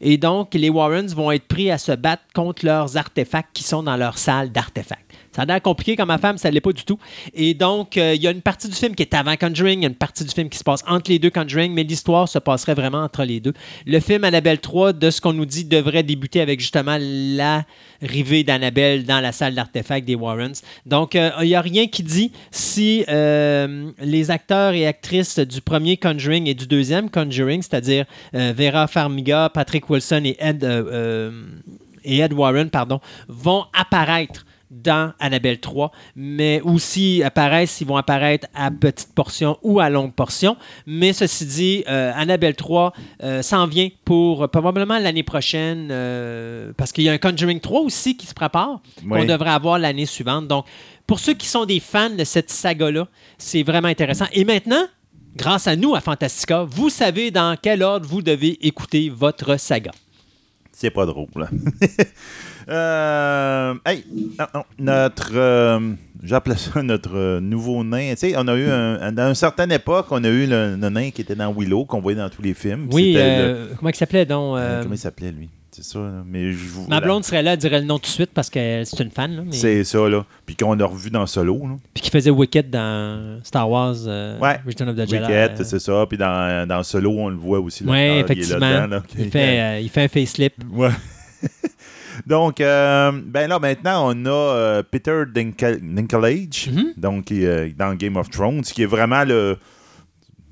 Et 0.00 0.16
donc, 0.16 0.54
les 0.54 0.70
Warrens 0.70 1.14
vont 1.14 1.30
être 1.30 1.46
pris 1.46 1.70
à 1.70 1.78
se 1.78 1.92
battre 1.92 2.22
contre 2.34 2.64
leurs 2.64 2.96
artefacts 2.96 3.50
qui 3.54 3.62
sont 3.62 3.82
dans 3.82 3.96
leur 3.96 4.18
salle 4.18 4.52
d'artefacts. 4.52 5.04
Ça 5.34 5.42
a 5.42 5.44
l'air 5.46 5.60
compliqué 5.60 5.96
comme 5.96 6.08
ma 6.08 6.18
femme, 6.18 6.38
ça 6.38 6.48
ne 6.48 6.54
l'est 6.54 6.60
pas 6.60 6.72
du 6.72 6.84
tout. 6.84 6.98
Et 7.34 7.54
donc, 7.54 7.96
euh, 7.96 8.14
il 8.14 8.22
y 8.22 8.28
a 8.28 8.30
une 8.30 8.40
partie 8.40 8.68
du 8.68 8.74
film 8.74 8.94
qui 8.94 9.02
est 9.02 9.14
avant 9.14 9.34
Conjuring, 9.34 9.80
il 9.80 9.82
y 9.82 9.86
a 9.86 9.88
une 9.88 9.96
partie 9.96 10.24
du 10.24 10.32
film 10.32 10.48
qui 10.48 10.58
se 10.58 10.62
passe 10.62 10.84
entre 10.86 11.10
les 11.10 11.18
deux 11.18 11.30
Conjuring, 11.30 11.72
mais 11.72 11.82
l'histoire 11.82 12.28
se 12.28 12.38
passerait 12.38 12.74
vraiment 12.74 13.02
entre 13.02 13.24
les 13.24 13.40
deux. 13.40 13.52
Le 13.84 13.98
film 13.98 14.22
Annabelle 14.22 14.60
3, 14.60 14.92
de 14.92 15.10
ce 15.10 15.20
qu'on 15.20 15.32
nous 15.32 15.44
dit, 15.44 15.64
devrait 15.64 16.04
débuter 16.04 16.40
avec 16.40 16.60
justement 16.60 16.98
l'arrivée 17.00 18.44
d'Annabelle 18.44 19.04
dans 19.06 19.20
la 19.20 19.32
salle 19.32 19.56
d'artefacts 19.56 20.06
des 20.06 20.14
Warrens. 20.14 20.62
Donc, 20.86 21.16
euh, 21.16 21.30
il 21.42 21.48
n'y 21.48 21.56
a 21.56 21.60
rien 21.60 21.88
qui 21.88 22.04
dit 22.04 22.30
si 22.52 23.04
euh, 23.08 23.90
les 24.00 24.30
acteurs 24.30 24.74
et 24.74 24.86
actrices 24.86 25.40
du 25.40 25.60
premier 25.60 25.96
Conjuring 25.96 26.46
et 26.46 26.54
du 26.54 26.68
deuxième 26.68 27.10
Conjuring, 27.10 27.60
c'est-à-dire 27.60 28.04
euh, 28.36 28.52
Vera 28.56 28.86
Farmiga, 28.86 29.48
Patrick 29.54 29.88
Wilson 29.88 30.22
et 30.24 30.36
Ed, 30.38 30.64
euh, 30.64 30.84
euh, 30.92 31.42
et 32.04 32.18
Ed 32.18 32.34
Warren, 32.34 32.68
pardon, 32.68 33.00
vont 33.28 33.64
apparaître 33.72 34.44
dans 34.70 35.12
Annabelle 35.20 35.60
3, 35.60 35.92
mais 36.16 36.60
aussi 36.62 37.22
apparaissent, 37.22 37.80
ils 37.80 37.86
vont 37.86 37.96
apparaître 37.96 38.48
à 38.54 38.72
petite 38.72 39.14
portion 39.14 39.56
ou 39.62 39.78
à 39.78 39.88
longue 39.88 40.12
portion. 40.12 40.56
Mais 40.86 41.12
ceci 41.12 41.46
dit, 41.46 41.84
euh, 41.88 42.10
Annabelle 42.16 42.56
3 42.56 42.92
euh, 43.22 43.40
s'en 43.42 43.68
vient 43.68 43.88
pour 44.04 44.48
probablement 44.50 44.98
l'année 44.98 45.22
prochaine, 45.22 45.88
parce 46.76 46.90
qu'il 46.90 47.04
y 47.04 47.08
a 47.08 47.12
un 47.12 47.18
Conjuring 47.18 47.60
3 47.60 47.82
aussi 47.82 48.16
qui 48.16 48.26
se 48.26 48.34
prépare, 48.34 48.80
qu'on 49.08 49.24
devrait 49.24 49.50
avoir 49.50 49.78
l'année 49.78 50.06
suivante. 50.06 50.48
Donc, 50.48 50.66
pour 51.06 51.20
ceux 51.20 51.34
qui 51.34 51.46
sont 51.46 51.66
des 51.66 51.80
fans 51.80 52.10
de 52.10 52.24
cette 52.24 52.50
saga-là, 52.50 53.06
c'est 53.38 53.62
vraiment 53.62 53.88
intéressant. 53.88 54.26
Et 54.32 54.44
maintenant, 54.44 54.86
grâce 55.36 55.66
à 55.66 55.76
nous, 55.76 55.94
à 55.94 56.00
Fantastica, 56.00 56.64
vous 56.64 56.90
savez 56.90 57.30
dans 57.30 57.56
quel 57.60 57.82
ordre 57.82 58.06
vous 58.08 58.22
devez 58.22 58.64
écouter 58.66 59.10
votre 59.14 59.58
saga. 59.58 59.90
C'est 60.72 60.90
pas 60.90 61.06
drôle. 61.06 61.28
là. 61.36 61.48
Euh, 62.66 63.74
hey, 63.84 64.04
non, 64.38 64.46
non, 64.54 64.62
notre. 64.78 65.32
euh, 65.34 65.92
J'appelle 66.22 66.56
ça 66.56 66.82
notre 66.82 67.38
nouveau 67.38 67.84
nain. 67.84 68.12
Tu 68.12 68.16
sais, 68.30 68.34
on 68.38 68.48
a 68.48 68.54
eu 68.56 68.66
un. 68.66 69.12
Dans 69.12 69.28
une 69.28 69.34
certaine 69.34 69.70
époque, 69.70 70.06
on 70.10 70.24
a 70.24 70.28
eu 70.28 70.46
le, 70.46 70.74
le 70.76 70.88
nain 70.88 71.10
qui 71.10 71.20
était 71.20 71.34
dans 71.34 71.52
Willow, 71.52 71.84
qu'on 71.84 72.00
voyait 72.00 72.16
dans 72.16 72.30
tous 72.30 72.40
les 72.40 72.54
films. 72.54 72.88
Oui, 72.90 73.16
euh, 73.18 73.68
comment 73.76 73.90
il 73.90 73.94
s'appelait 73.94 74.24
donc 74.24 74.56
euh, 74.56 74.80
comment 74.82 74.94
il 74.94 74.98
s'appelait, 74.98 75.30
lui? 75.32 75.50
C'est 75.76 75.82
ça, 75.82 75.98
là. 75.98 76.22
Mais 76.24 76.52
je 76.52 76.68
vous. 76.68 76.86
Ma 76.88 77.00
blonde 77.00 77.24
serait 77.24 77.42
là, 77.42 77.54
elle 77.54 77.58
dirait 77.58 77.80
le 77.80 77.86
nom 77.86 77.96
tout 77.98 78.02
de 78.02 78.06
suite 78.06 78.30
parce 78.32 78.48
que 78.48 78.82
c'est 78.84 79.02
une 79.02 79.10
fan. 79.10 79.34
Là, 79.34 79.42
mais- 79.44 79.50
C'est 79.52 79.82
ça, 79.82 80.08
là. 80.08 80.24
Puis 80.46 80.54
qu'on 80.54 80.78
a 80.78 80.84
revu 80.84 81.10
dans 81.10 81.26
Solo, 81.26 81.58
là. 81.64 81.76
Puis 81.92 82.00
qui 82.02 82.10
faisait 82.10 82.30
Wicked 82.30 82.70
dans 82.70 83.40
Star 83.42 83.68
Wars 83.68 83.96
euh, 84.06 84.38
Ouais. 84.38 84.60
Return 84.64 84.88
of 84.90 84.94
the 84.96 85.00
Jedi. 85.00 85.14
Wicket, 85.22 85.60
euh, 85.60 85.64
c'est 85.64 85.80
ça. 85.80 86.06
Puis 86.08 86.16
dans, 86.16 86.68
dans 86.68 86.82
Solo, 86.84 87.10
on 87.10 87.28
le 87.28 87.36
voit 87.36 87.58
aussi. 87.58 87.82
là. 87.82 87.90
Oui, 87.90 87.98
il 87.98 88.02
est 88.02 88.20
effectivement. 88.20 88.86
là. 88.86 89.02
il, 89.18 89.30
fait, 89.30 89.60
euh, 89.60 89.80
il 89.80 89.88
fait 89.90 90.02
un 90.04 90.08
facelift. 90.08 90.58
Ouais. 90.70 90.90
donc, 92.26 92.60
euh, 92.60 93.10
ben 93.26 93.48
là, 93.48 93.58
maintenant, 93.58 94.12
on 94.14 94.26
a 94.26 94.30
euh, 94.30 94.82
Peter 94.88 95.24
Dinklage, 95.32 96.70
Mhm. 96.72 96.92
donc, 96.96 97.24
qui, 97.24 97.44
euh, 97.44 97.68
dans 97.76 97.94
Game 97.94 98.16
of 98.16 98.30
Thrones, 98.30 98.62
qui 98.62 98.82
est 98.82 98.86
vraiment 98.86 99.24
le. 99.24 99.56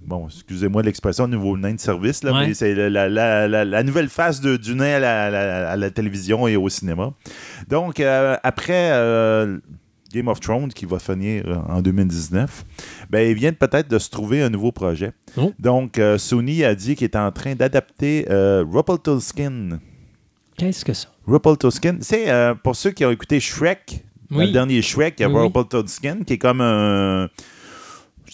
Bon, 0.05 0.27
excusez-moi 0.27 0.83
l'expression, 0.83 1.29
nouveau 1.29 1.57
nain 1.57 1.74
de 1.74 1.81
service, 1.81 2.24
là, 2.24 2.33
Ouais. 2.33 2.49
mais 2.49 2.55
c'est 2.55 2.74
la, 2.74 2.91
la- 2.91 3.09
la- 3.09 3.49
la- 3.49 3.65
la 3.65 3.83
nouvelle 3.83 4.09
face 4.09 4.41
de, 4.41 4.57
du 4.57 4.74
nain 4.74 4.97
à 4.97 4.99
la, 5.31 5.70
à 5.70 5.91
télévision 5.91 6.47
et 6.49 6.57
au 6.57 6.69
cinéma. 6.69 7.12
Donc, 7.69 8.01
euh, 8.01 8.37
après 8.43 8.91
euh, 8.93 9.59
Game 10.12 10.29
of 10.29 10.41
Thrones, 10.41 10.73
qui 10.73 10.85
va 10.87 10.99
finir 10.99 11.45
euh, 11.47 11.57
en 11.69 11.81
2019, 11.83 12.65
ben, 13.11 13.29
il 13.29 13.35
vient 13.35 13.53
peut-être 13.53 13.89
de 13.89 13.99
se 13.99 14.11
trouver 14.11 14.43
un 14.43 14.51
nouveau 14.51 14.73
projet. 14.73 15.12
Oh. 15.37 15.53
Donc, 15.59 15.99
euh, 15.99 16.19
Sony 16.19 16.65
a 16.65 16.74
dit 16.74 16.97
qu'il 16.97 17.05
est 17.05 17.16
en 17.16 17.31
train 17.31 17.55
d'adapter 17.55 18.27
Rumpelstiltskin. 18.29 19.79
Qu'est-ce 20.57 20.85
que 20.85 20.93
ça? 20.93 21.09
Rumpelstiltskin, 21.27 21.99
c'est 22.01 22.27
pour 22.62 22.77
ceux 22.77 22.91
qui 22.91 23.05
ont 23.05 23.11
écouté 23.11 23.39
Shrek, 23.41 24.05
Oui. 24.31 24.47
le 24.47 24.53
dernier 24.53 24.83
Shrek, 24.83 25.15
il 25.19 25.23
y 25.23 25.24
a 25.24 25.29
oui. 25.29 25.37
Rumpelstiltskin 25.37 26.24
qui 26.27 26.35
est 26.35 26.39
comme 26.39 26.61
un, 26.61 27.29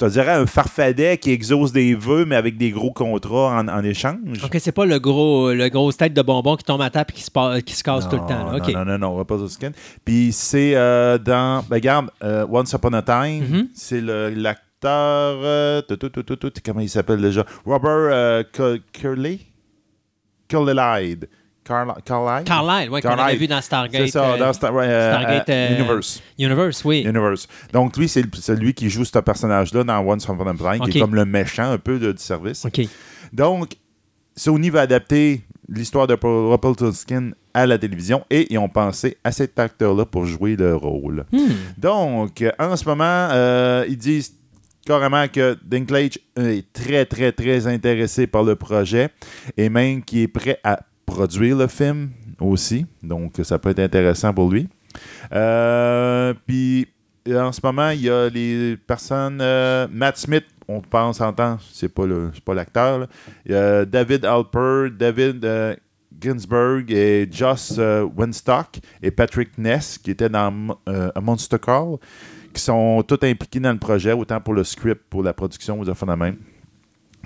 je 0.00 0.04
te 0.06 0.10
dirais 0.10 0.32
un 0.32 0.46
farfadet 0.46 1.18
qui 1.18 1.30
exauce 1.32 1.72
des 1.72 1.94
vœux 1.94 2.24
mais 2.24 2.36
avec 2.36 2.56
des 2.56 2.70
gros 2.70 2.92
contrats 2.92 3.58
en, 3.60 3.66
en 3.68 3.82
échange. 3.82 4.44
Ok, 4.44 4.56
c'est 4.60 4.70
pas 4.72 4.86
le 4.86 4.98
gros, 5.00 5.52
le 5.52 5.68
gros 5.68 5.90
tête 5.92 6.14
de 6.14 6.22
bonbon 6.22 6.56
qui 6.56 6.64
tombe 6.64 6.80
à 6.82 6.90
terre 6.90 7.04
et 7.08 7.12
qui 7.12 7.22
se, 7.22 7.30
pa- 7.30 7.60
qui 7.60 7.74
se 7.74 7.82
casse 7.82 8.08
tout 8.08 8.16
le 8.16 8.22
temps. 8.22 8.52
là. 8.52 8.58
Non, 8.58 8.72
non, 8.72 8.84
non, 8.84 8.98
non, 8.98 9.16
Rumpelstiltskin. 9.16 9.72
Puis 10.04 10.30
c'est 10.32 10.76
euh, 10.76 11.18
dans, 11.18 11.64
ben, 11.68 11.76
regarde, 11.76 12.10
euh, 12.22 12.46
Once 12.48 12.72
Upon 12.72 12.92
a 12.92 13.02
Time, 13.02 13.44
Mhm. 13.48 13.68
c'est 13.74 14.00
le- 14.00 14.30
l'acteur, 14.30 15.38
euh, 15.42 15.82
tout, 15.82 15.96
tout, 15.96 16.08
tout, 16.10 16.22
tout, 16.22 16.36
tout, 16.36 16.52
comment 16.64 16.80
il 16.80 16.88
s'appelle 16.88 17.20
déjà? 17.20 17.44
Robert 17.64 17.90
euh, 17.90 18.42
Cu- 18.52 18.80
Curley? 18.92 19.40
Curley-Lyde. 21.68 22.02
Carli- 22.04 22.04
Carlyle? 22.04 22.44
Carlyle, 22.44 22.90
ouais, 22.90 23.02
qu'on 23.02 23.08
avait 23.10 23.36
vu 23.36 23.46
dans 23.46 23.60
Stargate. 23.60 24.02
C'est 24.06 24.08
ça, 24.12 24.30
euh, 24.32 24.38
dans 24.38 24.52
Star- 24.52 24.72
euh, 24.74 25.12
Stargate, 25.12 25.48
euh, 25.50 25.52
euh, 25.52 25.78
Universe. 25.78 26.22
Universe, 26.38 26.84
oui. 26.84 27.00
Universe. 27.02 27.46
Donc, 27.72 27.96
lui, 27.96 28.08
c'est 28.08 28.24
celui 28.36 28.72
qui 28.74 28.88
joue 28.90 29.04
ce 29.04 29.18
personnage-là 29.18 29.84
dans 29.84 30.00
Once 30.00 30.24
Upon 30.24 30.46
a 30.46 30.54
Time, 30.54 30.82
Ok. 30.82 30.88
qui 30.90 30.98
est 30.98 31.00
comme 31.00 31.14
le 31.14 31.24
méchant 31.24 31.70
un 31.70 31.78
peu 31.78 31.98
de- 31.98 32.12
du 32.12 32.22
service. 32.22 32.64
OK. 32.64 32.80
Donc, 33.32 33.72
Sony 34.34 34.70
va 34.70 34.80
adapter 34.82 35.42
l'histoire 35.68 36.06
de 36.06 36.16
Rumpelstiltskin 36.20 37.32
à 37.52 37.66
la 37.66 37.76
télévision 37.78 38.24
et 38.30 38.46
ils 38.52 38.58
ont 38.58 38.68
pensé 38.68 39.18
à 39.24 39.32
cet 39.32 39.58
acteur-là 39.58 40.04
pour 40.06 40.24
jouer 40.24 40.56
le 40.56 40.74
rôle. 40.76 41.26
Hmm. 41.32 41.48
Donc, 41.76 42.42
en 42.58 42.76
ce 42.76 42.84
moment, 42.84 43.04
euh, 43.32 43.84
ils 43.88 43.96
disent 43.98 44.32
carrément 44.86 45.26
que 45.28 45.58
Dinklage 45.62 46.18
est 46.36 46.72
très, 46.72 47.04
très, 47.04 47.32
très 47.32 47.66
intéressé 47.66 48.26
par 48.26 48.42
le 48.44 48.54
projet 48.56 49.10
et 49.56 49.68
même 49.68 50.02
qu'il 50.02 50.20
est 50.20 50.28
prêt 50.28 50.58
à 50.64 50.78
produire 51.08 51.56
le 51.56 51.66
film 51.66 52.10
aussi. 52.40 52.86
Donc, 53.02 53.32
ça 53.42 53.58
peut 53.58 53.70
être 53.70 53.78
intéressant 53.80 54.32
pour 54.34 54.50
lui. 54.50 54.68
Euh, 55.32 56.34
Puis, 56.46 56.86
en 57.30 57.52
ce 57.52 57.60
moment, 57.62 57.90
il 57.90 58.02
y 58.02 58.10
a 58.10 58.28
les 58.28 58.76
personnes. 58.76 59.38
euh, 59.40 59.86
Matt 59.90 60.16
Smith, 60.18 60.44
on 60.68 60.80
pense 60.80 61.20
entendre, 61.20 61.60
c'est 61.72 61.88
pas 61.92 62.06
le- 62.06 62.30
pas 62.44 62.54
l'acteur. 62.54 63.06
David 63.46 64.24
Alper, 64.24 64.88
David 64.98 65.44
euh, 65.44 65.74
Ginsberg 66.20 66.90
et 66.90 67.28
Joss 67.30 67.76
euh, 67.78 68.02
Winstock 68.16 68.78
et 69.02 69.10
Patrick 69.10 69.56
Ness, 69.58 69.98
qui 69.98 70.10
étaient 70.10 70.28
dans 70.28 70.76
euh, 70.88 71.10
A 71.14 71.20
Monster 71.20 71.58
Call, 71.58 71.96
qui 72.52 72.60
sont 72.62 73.02
tous 73.06 73.24
impliqués 73.24 73.60
dans 73.60 73.72
le 73.72 73.78
projet, 73.78 74.12
autant 74.12 74.40
pour 74.40 74.54
le 74.54 74.64
script, 74.64 75.02
pour 75.08 75.22
la 75.22 75.32
production, 75.32 75.80
aux 75.80 75.88
affaires 75.88 76.08
de 76.08 76.14
même. 76.14 76.36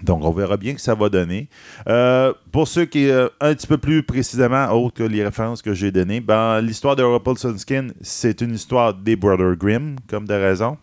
Donc, 0.02 0.24
on 0.24 0.30
verra 0.32 0.56
bien 0.56 0.74
que 0.74 0.80
ça 0.80 0.94
va 0.94 1.08
donner. 1.08 1.48
Euh, 1.88 2.32
pour 2.50 2.68
ceux 2.68 2.84
qui, 2.84 3.08
euh, 3.08 3.28
un 3.40 3.54
petit 3.54 3.66
peu 3.66 3.78
plus 3.78 4.02
précisément, 4.02 4.68
autres 4.70 4.94
que 4.94 5.02
les 5.02 5.24
références 5.24 5.62
que 5.62 5.74
j'ai 5.74 5.90
données, 5.90 6.20
ben, 6.20 6.60
l'histoire 6.60 6.96
de 6.96 7.02
Rumpelstiltskin, 7.02 7.88
c'est 8.00 8.40
une 8.40 8.54
histoire 8.54 8.94
des 8.94 9.16
Brother 9.16 9.56
Grimm, 9.56 9.96
comme 10.08 10.26
de 10.26 10.34
raison. 10.34 10.76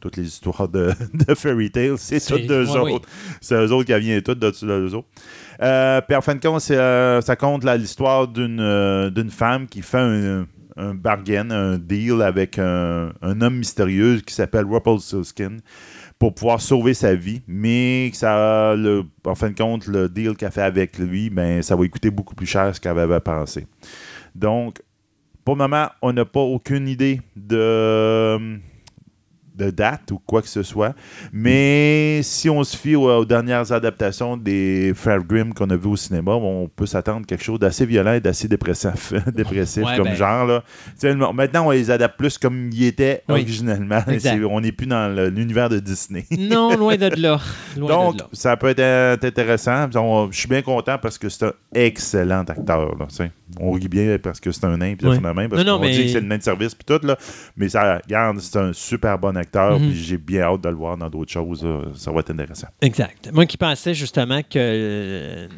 Toutes 0.00 0.16
les 0.16 0.26
histoires 0.26 0.68
de, 0.68 0.92
de 1.14 1.34
Fairy 1.34 1.70
Tale, 1.70 1.98
c'est 1.98 2.24
toutes 2.24 2.46
deux 2.46 2.70
ouais, 2.70 2.80
oui. 2.80 2.92
autres. 2.92 3.08
C'est 3.40 3.54
eux 3.54 3.72
autres 3.72 3.92
qui 3.92 3.98
viennent 3.98 4.22
toutes 4.22 4.38
de 4.38 4.52
deux 4.62 4.94
autres. 4.94 5.08
Euh, 5.60 6.00
puis 6.02 6.16
en 6.16 6.20
fin 6.20 6.36
de 6.36 6.40
compte, 6.40 6.62
euh, 6.70 7.20
ça 7.20 7.34
compte 7.34 7.64
l'histoire 7.64 8.28
d'une, 8.28 8.60
euh, 8.60 9.10
d'une 9.10 9.30
femme 9.30 9.66
qui 9.66 9.82
fait 9.82 9.98
un, 9.98 10.46
un 10.76 10.94
bargain, 10.94 11.50
un 11.50 11.78
deal 11.78 12.22
avec 12.22 12.58
un, 12.58 13.12
un 13.22 13.40
homme 13.40 13.56
mystérieux 13.56 14.20
qui 14.24 14.34
s'appelle 14.34 14.66
Rumpelstiltskin 14.66 15.56
pour 16.18 16.34
pouvoir 16.34 16.60
sauver 16.60 16.94
sa 16.94 17.14
vie, 17.14 17.42
mais 17.46 18.10
ça, 18.12 18.74
en 19.24 19.34
fin 19.34 19.50
de 19.50 19.56
compte, 19.56 19.86
le 19.86 20.08
deal 20.08 20.36
qu'elle 20.36 20.50
fait 20.50 20.62
avec 20.62 20.98
lui, 20.98 21.30
ben, 21.30 21.62
ça 21.62 21.76
va 21.76 21.82
lui 21.82 21.90
coûter 21.90 22.10
beaucoup 22.10 22.34
plus 22.34 22.46
cher 22.46 22.74
ce 22.74 22.80
qu'elle 22.80 22.98
avait 22.98 23.20
pensé. 23.20 23.66
Donc, 24.34 24.82
pour 25.44 25.54
le 25.54 25.58
moment, 25.58 25.88
on 26.02 26.12
n'a 26.12 26.24
pas 26.24 26.40
aucune 26.40 26.88
idée 26.88 27.20
de, 27.36 28.58
de 29.58 29.70
date 29.70 30.10
ou 30.12 30.18
quoi 30.24 30.40
que 30.42 30.48
ce 30.48 30.62
soit. 30.62 30.94
Mais 31.32 32.20
si 32.22 32.48
on 32.48 32.62
se 32.64 32.76
fie 32.76 32.94
aux, 32.96 33.10
aux 33.10 33.24
dernières 33.24 33.72
adaptations 33.72 34.36
des 34.36 34.92
Frères 34.94 35.22
Grimm 35.24 35.52
qu'on 35.52 35.68
a 35.70 35.76
vu 35.76 35.88
au 35.88 35.96
cinéma, 35.96 36.32
on 36.32 36.68
peut 36.68 36.86
s'attendre 36.86 37.22
à 37.22 37.24
quelque 37.24 37.42
chose 37.44 37.58
d'assez 37.58 37.84
violent 37.86 38.12
et 38.14 38.20
d'assez 38.20 38.48
dépressif, 38.48 39.12
dépressif 39.34 39.84
Ouais, 39.84 39.96
comme 39.96 40.08
ben. 40.08 40.14
genre. 40.14 40.46
Là. 40.46 40.62
Maintenant, 41.32 41.66
on 41.66 41.70
les 41.70 41.90
adapte 41.90 42.18
plus 42.18 42.38
comme 42.38 42.70
ils 42.72 42.84
étaient 42.86 43.22
Oui. 43.28 43.34
originalement. 43.40 44.00
C'est- 44.18 44.42
On 44.44 44.60
n'est 44.60 44.72
plus 44.72 44.86
dans 44.86 45.08
l'univers 45.30 45.68
de 45.68 45.78
Disney. 45.78 46.24
Non, 46.38 46.76
loin 46.76 46.96
de 46.96 47.08
là. 47.20 47.38
Loin 47.76 47.88
Donc, 47.88 48.14
de 48.16 48.20
là. 48.22 48.28
ça 48.32 48.56
peut 48.56 48.68
être 48.76 49.24
intéressant. 49.24 49.86
Je 49.92 50.36
suis 50.38 50.48
bien 50.48 50.62
content 50.62 50.96
parce 51.00 51.18
que 51.18 51.28
c'est 51.28 51.44
un 51.46 51.52
excellent 51.74 52.40
acteur. 52.40 52.96
Là, 52.96 53.06
on 53.60 53.72
rit 53.72 53.88
bien 53.88 54.18
parce 54.22 54.40
que 54.40 54.50
c'est 54.52 54.64
un 54.64 54.76
nain, 54.76 54.94
puis 54.96 55.06
Ouais. 55.06 55.14
fait 55.16 55.20
de 55.22 55.28
même, 55.28 55.48
parce 55.50 55.64
qu'on 55.64 55.78
mais- 55.78 55.90
dit 55.90 56.04
que 56.04 56.08
c'est 56.10 56.20
le 56.20 56.26
nain 56.26 56.38
de 56.38 56.42
service, 56.42 56.74
puis 56.74 56.84
tout, 56.86 57.04
là. 57.06 57.16
Mais 57.56 57.68
ça, 57.68 57.98
regarde, 58.04 58.38
c'est 58.40 58.58
un 58.58 58.72
super 58.72 59.18
bon 59.18 59.36
acteur, 59.36 59.47
Mhm. 59.54 59.92
j'ai 59.92 60.16
bien 60.18 60.42
hâte 60.42 60.60
de 60.62 60.68
le 60.68 60.74
voir 60.76 60.96
dans 60.96 61.08
d'autres 61.08 61.32
choses. 61.32 61.64
là. 61.64 61.80
Ça 61.94 62.10
va 62.12 62.20
être 62.20 62.30
intéressant. 62.30 62.68
Exact. 62.80 63.30
Moi 63.32 63.46
qui 63.46 63.56
pensais 63.56 63.94
justement 63.94 64.40
que 64.42 64.58
euh, 64.58 65.48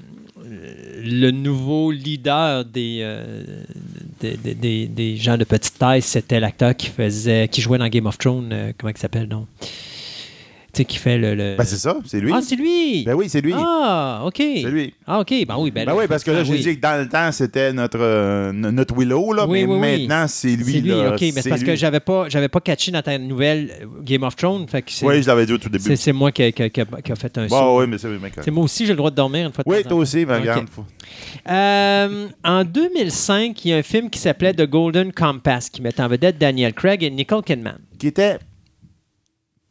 le 1.03 1.31
nouveau 1.31 1.91
leader 1.91 2.65
des, 2.65 3.01
euh, 3.03 3.43
des, 4.21 4.37
des- 4.37 4.55
des- 4.55 4.87
des 4.87 5.17
gens 5.17 5.37
de 5.37 5.45
petite 5.45 5.79
taille, 5.79 6.03
c'était 6.03 6.41
l'acteur 6.41 6.75
qui 6.77 6.89
faisait 6.89 7.49
qui 7.49 7.61
jouait 7.61 7.79
dans 7.79 7.89
Game 7.89 8.07
of 8.07 8.19
Thrones. 8.19 8.51
euh, 8.53 8.73
comment 8.79 8.93
il 8.95 8.99
s'appelle, 8.99 9.29
non? 9.29 9.47
Sais, 10.81 10.85
qui 10.87 10.97
fait 10.99 11.19
le. 11.19 11.35
le- 11.35 11.57
Ben, 11.59 11.65
c'est 11.65 11.77
ça, 11.77 11.97
c'est 12.07 12.21
lui. 12.21 12.33
Ah, 12.35 12.41
c'est 12.43 12.57
lui! 12.57 13.05
Ben 13.05 13.15
oui, 13.15 13.29
c'est 13.29 13.41
lui. 13.41 13.53
Ah, 13.55 14.23
OK. 14.25 14.37
C'est 14.39 14.63
lui. 14.71 14.95
Ah, 15.07 15.21
OK. 15.21 15.29
Ben 15.47 15.57
oui. 15.59 15.71
Ben, 15.71 15.85
Ben 15.85 15.95
oui, 15.95 16.05
parce 16.09 16.25
que 16.25 16.31
là, 16.31 16.39
ah, 16.41 16.45
j'ai 16.45 16.53
oui. 16.55 16.61
dit 16.61 16.77
que 16.77 16.81
dans 16.81 16.99
le 17.03 17.09
temps, 17.09 17.31
c'était 17.33 17.73
notre, 17.73 17.99
euh, 18.01 18.53
notre 18.53 18.95
Willow, 18.97 19.33
là, 19.33 19.47
Oui, 19.47 19.67
mais 19.67 19.73
oui, 19.75 19.79
oui. 19.81 20.07
maintenant, 20.09 20.27
c'est 20.29 20.57
lui. 20.57 20.73
C'est 20.73 20.81
lui, 20.81 20.89
là, 20.89 21.13
OK. 21.15 21.21
Mais 21.21 21.33
c'est 21.43 21.49
parce 21.51 21.61
lui. 21.61 21.67
que 21.69 21.77
j'avais 21.77 22.01
pas, 22.01 22.29
j'avais 22.29 22.49
pas 22.49 22.61
catché 22.61 22.91
dans 22.91 23.03
ta 23.03 23.19
nouvelle 23.19 23.87
Game 24.03 24.23
of 24.23 24.37
Thrones. 24.37 24.67
Fait 24.69 24.81
que 24.83 24.91
Oui, 25.05 25.23
je 25.23 25.27
l'avais 25.29 25.45
dit 25.47 25.53
au 25.53 25.59
tout 25.59 25.69
début. 25.69 25.97
c'est 25.97 26.13
moi 26.13 26.33
qui 26.33 26.43
a, 26.45 26.53
qui 26.53 26.63
a- 26.63 26.71
qui 26.71 26.81
a- 26.81 26.87
qui 27.05 27.13
a 27.13 27.17
fait 27.17 27.37
un. 27.39 27.47
Bon, 27.47 27.79
oui, 27.79 27.87
mais 27.87 27.99
c'est 27.99 28.51
moi 28.51 28.65
aussi, 28.65 28.87
j'ai 28.87 28.93
le 28.93 28.97
droit 28.97 29.11
de 29.11 29.17
dormir 29.17 29.47
une 29.47 29.53
fois 29.53 29.65
de 29.65 29.69
Oui, 29.71 29.83
toi 29.83 29.99
aussi, 29.99 30.25
mais 30.25 30.39
regarde. 30.39 30.67
Euh, 31.49 32.29
en 32.45 32.65
2005, 32.65 33.65
il 33.65 33.71
y 33.71 33.75
a 33.75 33.77
un 33.77 33.83
film 33.83 34.09
qui 34.09 34.19
s'appelait 34.19 34.55
The 34.55 34.67
Golden 34.69 35.13
Compass 35.13 35.69
qui 35.69 35.83
met 35.83 36.01
en 36.01 36.09
vedette 36.09 36.39
Daniel 36.39 36.73
Craig 36.73 37.03
et 37.03 37.11
Nicole 37.11 37.43
Kidman. 37.43 37.79
Qui 37.99 38.07
était 38.07 38.39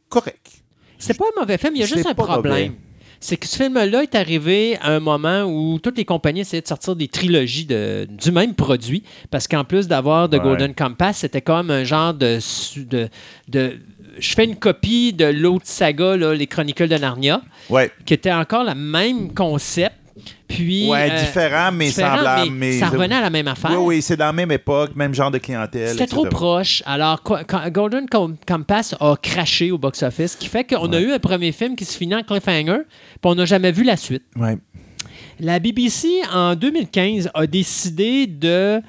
correct. 0.10 0.59
C'est 1.00 1.18
pas 1.18 1.26
un 1.36 1.40
mauvais 1.40 1.58
film, 1.58 1.74
il 1.76 1.80
y 1.80 1.84
a 1.84 1.88
juste 1.88 2.06
un 2.06 2.14
problème. 2.14 2.74
C'est 3.22 3.36
que 3.36 3.48
ce 3.48 3.58
film-là 3.58 4.04
est 4.04 4.16
arrivé 4.16 4.78
à 4.82 4.92
un 4.94 5.02
moment 5.02 5.44
où 5.44 5.78
toutes 5.80 5.98
les 5.98 6.06
compagnies 6.06 6.40
essayaient 6.42 6.62
de 6.62 6.68
sortir 6.68 6.96
des 6.96 7.10
trilogies 7.10 7.66
de- 7.66 8.08
du 8.10 8.32
même 8.32 8.54
produit, 8.54 9.04
parce 9.30 9.46
qu'en 9.46 9.66
plus 9.66 9.90
d'avoir 9.90 10.30
The 10.30 10.34
Ouais. 10.36 10.40
Golden 10.40 10.74
Compass, 10.74 11.18
c'était 11.18 11.42
comme 11.42 11.70
un 11.70 11.84
genre 11.84 12.14
de, 12.14 12.40
de, 12.78 13.10
de- 13.50 13.78
Je 14.20 14.34
fais 14.36 14.46
une 14.46 14.56
copie 14.56 15.12
de 15.14 15.26
l'autre 15.26 15.66
saga, 15.66 16.16
là, 16.18 16.34
Les 16.34 16.48
Chroniques 16.48 16.82
de 16.82 16.98
Narnia, 16.98 17.42
Ouais. 17.70 17.92
qui 18.06 18.14
était 18.14 18.32
encore 18.34 18.64
le 18.64 18.74
même 18.76 19.34
concept. 19.34 19.96
Puis, 20.48 20.90
Ouais, 20.90 21.10
euh, 21.12 21.20
différent, 21.20 21.72
mais 21.72 21.88
différent, 21.88 22.16
semblable. 22.18 22.52
mais 22.52 22.72
mais- 22.72 22.80
ça 22.80 22.88
revenait 22.90 23.16
à 23.16 23.22
la 23.22 23.30
même 23.30 23.48
affaire. 23.48 23.72
Oui, 23.72 23.78
oui, 23.98 24.02
c'est 24.02 24.18
dans 24.18 24.26
la 24.26 24.34
même 24.34 24.52
époque, 24.52 24.96
même 24.96 25.14
genre 25.14 25.32
de 25.32 25.38
clientèle. 25.38 25.90
C'était 25.90 26.08
trop 26.08 26.26
proche. 26.26 26.82
Alors, 26.86 27.22
quand 27.24 27.70
Golden 27.70 28.08
Com- 28.10 28.36
Compass 28.48 28.96
a 29.00 29.16
craché 29.22 29.72
au 29.72 29.78
box-office, 29.78 30.32
ce 30.34 30.38
qui 30.38 30.48
fait 30.48 30.64
qu'on 30.64 30.92
a 30.94 31.00
eu 31.00 31.12
un 31.12 31.20
premier 31.20 31.52
film 31.52 31.76
qui 31.76 31.86
se 31.86 31.98
finit 31.98 32.16
en 32.16 32.24
cliffhanger, 32.24 32.80
puis 32.86 33.20
on 33.24 33.36
n'a 33.36 33.46
jamais 33.46 33.72
vu 33.72 33.84
la 33.84 33.98
suite. 33.98 34.24
Ouais. 34.36 34.58
La 35.40 35.60
BBC, 35.60 36.08
en 36.34 36.56
2015, 36.56 37.30
a 37.34 37.48
décidé 37.48 38.28
de, 38.28 38.82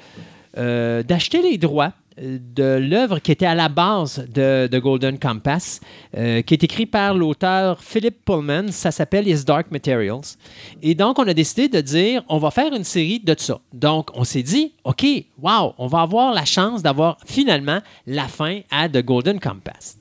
euh, 0.59 1.03
d'acheter 1.03 1.43
les 1.43 1.59
droits 1.59 1.93
de 2.21 2.79
l'œuvre 2.79 3.19
qui 3.19 3.33
était 3.33 3.47
à 3.47 3.55
la 3.55 3.69
base 3.69 4.25
de, 4.33 4.67
de 4.67 4.79
Golden 4.79 5.19
Compass, 5.19 5.81
euh, 6.17 6.43
qui 6.43 6.55
est 6.55 6.65
écrit 6.65 6.87
par 6.87 7.15
l'auteur 7.15 7.83
Philip 7.83 8.25
Pullman. 8.25 8.69
Ça 8.71 8.91
s'appelle 8.91 9.27
His 9.27 9.45
Dark 9.45 9.71
Materials. 9.71 10.37
Et 10.83 10.95
donc, 10.95 11.19
on 11.19 11.27
a 11.27 11.35
décidé 11.35 11.69
de 11.69 11.81
dire, 11.81 12.23
on 12.29 12.39
va 12.39 12.51
faire 12.51 12.75
une 12.75 12.85
série 12.85 13.21
de 13.21 13.35
ça. 13.39 13.61
Donc, 13.73 14.11
on 14.15 14.25
s'est 14.25 14.43
dit, 14.43 14.73
OK, 14.85 15.05
wow, 15.41 15.75
on 15.79 15.87
va 15.87 16.03
avoir 16.03 16.35
la 16.35 16.45
chance 16.45 16.83
d'avoir 16.83 17.19
finalement 17.25 17.81
la 18.07 18.29
fin 18.29 18.61
à 18.71 18.89
The 18.89 19.05
Golden 19.05 19.41
Compass. 19.41 19.97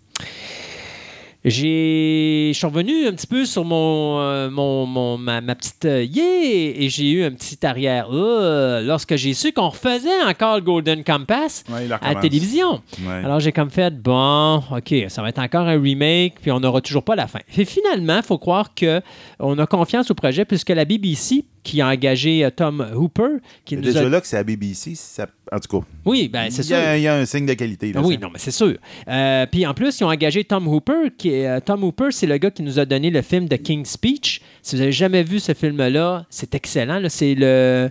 J'ai, 1.45 2.51
je 2.53 2.57
suis 2.57 2.67
revenu 2.67 3.07
un 3.07 3.13
petit 3.13 3.25
peu 3.27 3.45
sur 3.45 3.63
mon, 3.63 4.19
euh, 4.19 4.49
mon, 4.49 4.85
mon- 4.85 5.17
ma, 5.17 5.39
ma 5.39 5.55
petite 5.55 5.85
euh, 5.85 6.03
yeah 6.03 6.23
et 6.43 6.89
j'ai 6.89 7.09
eu 7.11 7.23
un 7.23 7.31
petit 7.31 7.65
arrière 7.65 8.07
euh, 8.11 8.81
lorsque 8.81 9.15
j'ai 9.15 9.33
su 9.33 9.53
qu'on 9.53 9.69
refaisait 9.69 10.21
encore 10.27 10.55
le 10.57 10.61
Golden 10.61 11.03
Compass 11.03 11.63
Ouais, 11.69 11.87
à 12.01 12.13
la 12.13 12.19
télévision. 12.19 12.81
Ouais. 13.05 13.13
Alors 13.23 13.39
j'ai 13.39 13.53
comme 13.53 13.69
fait 13.69 13.89
bon, 14.01 14.57
ok, 14.75 14.93
ça 15.07 15.21
va 15.21 15.29
être 15.29 15.39
encore 15.39 15.67
un 15.67 15.81
remake 15.81 16.35
puis 16.41 16.51
on 16.51 16.59
n'aura 16.59 16.81
toujours 16.81 17.03
pas 17.03 17.15
la 17.15 17.27
fin. 17.27 17.39
Et 17.57 17.63
finalement, 17.63 18.17
il 18.17 18.23
faut 18.23 18.37
croire 18.37 18.73
que 18.75 19.01
on 19.39 19.57
a 19.59 19.65
confiance 19.65 20.11
au 20.11 20.15
projet 20.15 20.43
puisque 20.43 20.69
la 20.69 20.83
BBC 20.83 21.45
qui 21.69 21.81
a 21.81 21.87
engagé 21.87 22.43
euh, 22.43 22.49
Tom 22.49 22.85
Hooper, 22.95 23.37
qui 23.65 23.75
nous 23.75 23.83
Déjà 23.83 23.99
a 24.01 24.09
là 24.09 24.19
que 24.21 24.27
c'est 24.27 24.37
à 24.37 24.43
BBC, 24.43 24.93
ça... 24.95 25.27
en 25.51 25.59
tout 25.59 25.79
cas, 25.79 25.85
oui, 26.05 26.27
ben 26.27 26.49
c'est 26.49 26.63
sûr. 26.63 26.77
il 26.95 27.01
y 27.01 27.07
a 27.07 27.15
un 27.15 27.25
signe 27.25 27.45
de 27.45 27.53
qualité. 27.53 27.91
là, 27.93 27.99
Ah 28.03 28.07
oui, 28.07 28.15
ça. 28.15 28.21
non, 28.21 28.29
mais 28.33 28.39
c'est 28.39 28.51
sûr. 28.51 28.75
Euh, 29.07 29.45
Puis 29.51 29.65
en 29.65 29.73
plus, 29.73 29.99
ils 29.99 30.03
ont 30.03 30.09
engagé 30.09 30.43
Tom 30.43 30.67
Hooper. 30.67 31.11
Qui 31.17 31.29
est- 31.29 31.47
euh, 31.47 31.59
Tom 31.59 31.83
Hooper, 31.83 32.07
c'est 32.11 32.27
le 32.27 32.37
gars 32.37 32.51
qui 32.51 32.63
nous 32.63 32.79
a 32.79 32.85
donné 32.85 33.09
le 33.09 33.21
film 33.21 33.47
The 33.47 33.61
King's 33.61 33.89
Speech. 33.91 34.41
Si 34.61 34.75
vous 34.75 34.79
n'avez 34.81 34.91
jamais 34.91 35.23
vu 35.23 35.39
ce 35.39 35.53
film-là, 35.53 36.25
c'est 36.29 36.55
excellent. 36.55 37.01
C'est 37.09 37.35
le. 37.35 37.89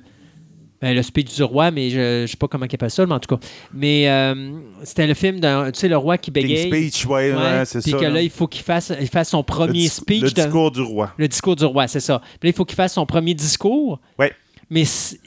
Ben, 0.80 0.94
le 0.94 1.02
speech 1.02 1.34
du 1.34 1.42
roi, 1.42 1.70
mais 1.70 1.90
je 1.90 2.22
ne 2.22 2.26
sais 2.26 2.36
pas 2.36 2.46
comment 2.48 2.66
il 2.66 2.74
appelle 2.74 2.90
ça, 2.90 3.04
mais 3.04 3.14
en 3.14 3.18
tout 3.18 3.34
cas. 3.36 3.40
Mais 3.74 4.08
euh, 4.08 4.52
c'était 4.84 5.06
le 5.06 5.14
film 5.14 5.40
d'un. 5.40 5.70
Tu 5.72 5.80
sais, 5.80 5.88
le 5.88 5.96
roi 5.96 6.18
qui 6.18 6.30
King 6.30 6.42
bégaye. 6.46 6.68
Speech, 6.68 7.06
ouais, 7.06 7.32
Ouais, 7.32 7.36
ouais, 7.36 7.64
c'est 7.64 7.80
Puis 7.82 7.90
ça. 7.92 7.98
que 7.98 8.04
là, 8.04 8.22
il 8.22 8.30
faut 8.30 8.46
qu'il 8.46 8.62
fasse, 8.62 8.92
il 9.00 9.08
fasse 9.08 9.30
son 9.30 9.38
Le 9.38 9.42
premier 9.42 9.88
speech. 9.88 10.22
Le 10.22 10.30
de- 10.30 10.34
discours 10.34 10.70
du 10.70 10.80
roi. 10.82 11.12
le 11.16 11.26
discours 11.28 11.56
du 11.56 11.64
roi, 11.64 11.88
c'est 11.88 12.00
ça. 12.00 12.20
Puis 12.40 12.48
là, 12.48 12.50
il 12.50 12.52
faut 12.52 12.64
qu'il 12.64 12.76
fasse 12.76 12.92
son 12.94 13.06
premier 13.06 13.34
discours. 13.34 13.98
Ouais. 14.18 14.32
Mais 14.70 14.84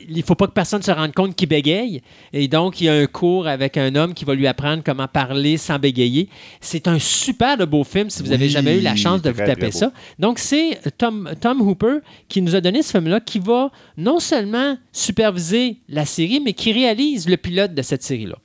il 0.08 0.18
ne 0.18 0.22
faut 0.22 0.36
pas 0.36 0.48
que 0.48 0.52
personne 0.52 0.82
se 0.84 0.92
rende 0.92 1.14
compte 1.14 1.36
qu'il 1.36 1.50
bégaye. 1.50 2.02
Et 2.32 2.48
donc, 2.48 2.80
il 2.80 2.86
y 2.86 2.90
a 2.90 2.94
un 2.94 3.08
cours 3.08 3.48
avec 3.48 3.76
un 3.78 3.96
homme 3.96 4.14
qui 4.14 4.24
va 4.24 4.36
lui 4.36 4.46
apprendre 4.46 4.84
comment 4.86 5.08
parler 5.08 5.58
sans 5.58 5.80
bégayer. 5.80 6.30
C'est 6.60 6.88
un 6.88 7.00
super 7.00 7.58
de 7.58 7.66
beau 7.66 7.84
film 7.84 8.10
si 8.10 8.22
vous 8.22 8.30
n'avez 8.30 8.46
Oui, 8.46 8.52
jamais 8.52 8.78
eu 8.78 8.82
la 8.82 8.96
chance 8.96 9.22
de 9.22 9.32
vous 9.32 9.38
taper 9.38 9.72
ça. 9.72 9.92
Donc, 10.20 10.38
c'est 10.38 10.80
Tom, 10.98 11.32
Tom 11.40 11.62
Hooper 11.62 12.00
qui 12.28 12.42
nous 12.42 12.56
a 12.56 12.62
donné 12.62 12.84
ce 12.84 12.92
film-là 12.92 13.20
qui 13.20 13.40
va 13.40 13.72
non 13.98 14.20
seulement 14.20 14.78
superviser 14.92 15.78
la 15.90 16.06
série, 16.06 16.40
mais 16.40 16.54
qui 16.54 16.72
réalise 16.72 17.28
le 17.28 17.38
pilote 17.38 17.74
de 17.74 17.82
cette 17.82 18.04
série-là. 18.04 18.38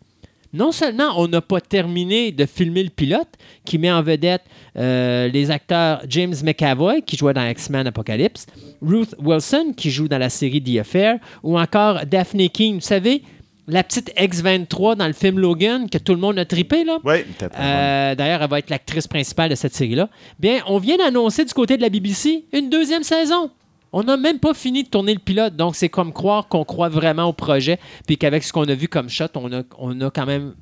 Non 0.57 0.73
seulement 0.73 1.12
on 1.16 1.28
n'a 1.28 1.43
pas 1.43 1.61
terminé 1.61 2.33
de 2.33 2.47
filmer 2.47 2.83
le 2.83 2.89
pilote, 2.89 3.28
qui 3.65 3.77
met 3.78 3.91
en 3.93 4.03
vedette 4.03 4.43
euh, 4.78 5.28
les 5.28 5.51
acteurs 5.51 6.03
James 6.09 6.35
McAvoy, 6.43 7.03
qui 7.03 7.16
jouait 7.16 7.35
dans 7.35 7.47
X-Men 7.47 7.87
Apocalypse, 7.87 8.47
Ruth 8.81 9.15
Wilson, 9.23 9.74
qui 9.77 9.91
joue 9.91 10.09
dans 10.09 10.19
la 10.19 10.31
série 10.31 10.62
The 10.62 10.78
Affair, 10.81 11.19
ou 11.43 11.59
encore 11.59 12.07
Daphne 12.07 12.49
King. 12.49 12.77
Vous 12.77 12.81
savez, 12.81 13.23
la 13.69 13.83
petite 13.83 14.12
X-23 14.19 14.97
dans 14.97 15.07
le 15.07 15.12
film 15.12 15.39
Logan, 15.39 15.91
que 15.91 15.99
tout 15.99 16.12
le 16.12 16.20
monde 16.20 16.39
a 16.39 16.45
trippé, 16.45 16.85
là. 16.85 16.99
Oui, 17.05 17.23
peut-être. 17.39 17.57
Euh, 17.59 18.15
D'ailleurs, 18.15 18.43
elle 18.43 18.49
va 18.49 18.59
être 18.59 18.70
l'actrice 18.70 19.07
principale 19.07 19.51
de 19.51 19.57
cette 19.57 19.74
série-là. 19.74 20.09
Bien, 20.39 20.61
on 20.69 20.78
vient 20.78 20.97
d'annoncer 20.97 21.45
du 21.45 21.53
côté 21.53 21.77
de 21.77 21.83
la 21.83 21.91
BBC 21.91 22.45
une 22.53 22.70
deuxième 22.70 23.03
saison. 23.03 23.51
On 23.92 24.02
n'a 24.02 24.16
même 24.16 24.38
pas 24.38 24.52
fini 24.54 24.82
de 24.82 24.88
tourner 24.88 25.14
le 25.14 25.20
pilote, 25.20 25.56
donc 25.56 25.74
c'est 25.76 25.88
comme 25.88 26.12
croire 26.12 26.48
qu'on 26.48 26.64
croit 26.64 26.88
vraiment 26.88 27.24
au 27.24 27.32
projet, 27.32 27.78
puis 28.06 28.18
qu'avec 28.18 28.42
ce 28.44 28.52
qu'on 28.52 28.64
a 28.64 28.74
vu 28.74 28.88
comme 28.88 29.08
shot, 29.08 29.26
on 29.36 29.52
a, 29.52 29.62
on 29.78 30.00
a 30.00 30.10
quand 30.10 30.26
même. 30.26 30.54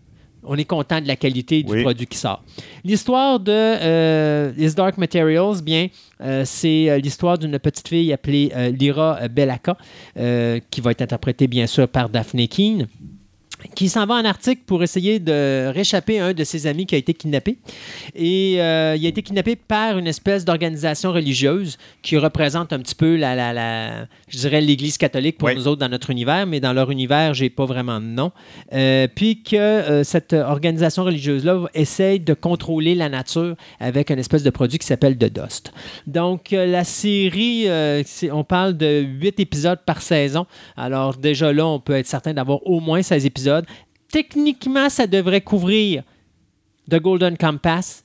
On 0.46 0.56
est 0.56 0.66
content 0.66 1.01
de 1.01 1.09
la 1.09 1.16
qualité 1.16 1.62
du 1.62 1.72
Oui. 1.72 1.82
produit 1.82 2.06
qui 2.06 2.18
sort. 2.18 2.42
L'histoire 2.84 3.40
de 3.40 3.51
euh, 3.51 4.52
His 4.59 4.74
Dark 4.74 4.98
Materials, 4.98 5.62
bien, 5.62 5.88
euh, 6.20 6.42
c'est 6.44 6.90
euh, 6.90 6.98
l'histoire 6.98 7.38
d'une 7.38 7.59
petite 7.59 7.88
fille 7.88 8.12
appelée 8.12 8.52
euh, 8.55 8.68
Lyra 8.70 9.26
Belaka, 9.28 9.78
euh, 10.18 10.60
qui 10.70 10.82
va 10.82 10.90
être 10.90 11.01
interprétée 11.01 11.46
bien 11.46 11.66
sûr 11.66 11.88
par 11.88 12.10
Daphne 12.10 12.46
Keane 12.46 12.86
qui 13.74 13.89
s'en 13.89 14.07
va 14.07 14.15
en 14.15 14.24
Arctique 14.24 14.66
pour 14.66 14.82
essayer 14.82 15.19
de 15.19 15.69
réchapper 15.73 16.19
un 16.20 16.32
de 16.32 16.45
ses 16.45 16.66
amis 16.66 16.86
qui 16.86 16.95
a 16.95 16.99
été 16.99 17.15
kidnappé. 17.15 17.59
Et 18.15 18.57
euh, 18.61 18.97
il 18.99 19.05
a 19.07 19.09
été 19.09 19.23
kidnappé 19.23 19.57
par 19.57 19.99
une 19.99 20.07
espèce 20.07 20.45
d'organisation 20.45 21.12
religieuse 21.12 21.78
qui 22.03 22.16
représente 22.19 22.73
un 22.73 22.78
petit 22.78 22.95
peu 22.95 23.16
la, 23.16 23.35
la, 23.35 23.53
la- 23.53 24.07
je 24.28 24.39
dirais 24.39 24.61
l'Église 24.61 24.99
catholique 24.99 25.39
pour 25.39 25.49
Oui. 25.49 25.55
nous 25.55 25.66
autres 25.69 25.81
dans 25.81 25.89
notre 25.89 26.11
univers, 26.11 26.47
mais 26.47 26.61
dans 26.61 26.73
leur 26.73 26.91
univers, 26.91 27.35
j'ai 27.35 27.51
pas 27.51 27.65
vraiment 27.65 28.01
de 28.01 28.07
nom. 28.07 28.32
Euh, 28.73 29.09
puis 29.15 29.43
que 29.43 29.57
euh, 29.57 30.05
cette 30.05 30.32
organisation 30.35 31.05
religieuse-là 31.05 31.66
essaye 31.74 32.20
de 32.20 32.35
contrôler 32.35 32.95
la 32.95 33.09
nature 33.09 33.55
avec 33.81 34.11
une 34.11 34.19
espèce 34.19 34.43
de 34.43 34.51
produit 34.51 34.78
qui 34.78 34.86
s'appelle 34.86 35.16
The 35.16 35.32
Dust. 35.32 35.73
Donc, 36.07 36.51
la 36.51 36.85
série, 36.85 37.66
on 38.32 38.45
parle 38.45 38.77
de 38.77 39.01
huit 39.03 39.39
épisodes 39.41 39.78
par 39.86 40.03
saison. 40.03 40.47
Alors, 40.77 41.16
déjà 41.16 41.53
là, 41.53 41.66
on 41.66 41.81
peut 41.81 41.95
être 41.95 42.07
certain 42.07 42.35
d'avoir 42.35 42.66
au 42.66 42.81
moins 42.81 43.03
16 43.03 43.24
épisodes. 43.27 43.53
Techniquement, 44.10 44.89
ça 44.89 45.06
devrait 45.06 45.40
couvrir 45.40 46.02
The 46.90 46.97
Golden 47.01 47.36
Compass 47.36 48.05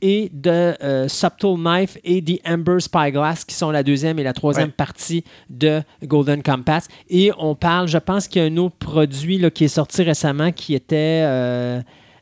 et 0.00 0.30
de 0.32 0.50
euh, 0.80 1.08
Subtle 1.08 1.56
Knife 1.56 1.98
et 2.04 2.22
The 2.22 2.40
Amber 2.48 2.78
Spyglass, 2.78 3.44
qui 3.44 3.54
sont 3.56 3.72
la 3.72 3.82
deuxième 3.82 4.18
et 4.20 4.22
la 4.22 4.32
troisième 4.32 4.68
Ouais. 4.68 4.74
partie 4.76 5.24
de 5.50 5.82
Golden 6.04 6.40
Compass. 6.42 6.86
Et 7.10 7.32
on 7.38 7.56
parle, 7.56 7.88
je 7.88 7.98
pense 7.98 8.28
qu'il 8.28 8.40
y 8.40 8.44
a 8.44 8.48
un 8.48 8.56
autre 8.58 8.76
produit 8.76 9.38
là, 9.38 9.50
qui 9.50 9.64
est 9.64 9.68
sorti 9.68 10.02
récemment 10.04 10.52
qui 10.52 10.74
était. 10.74 11.22
euh, 11.26 11.80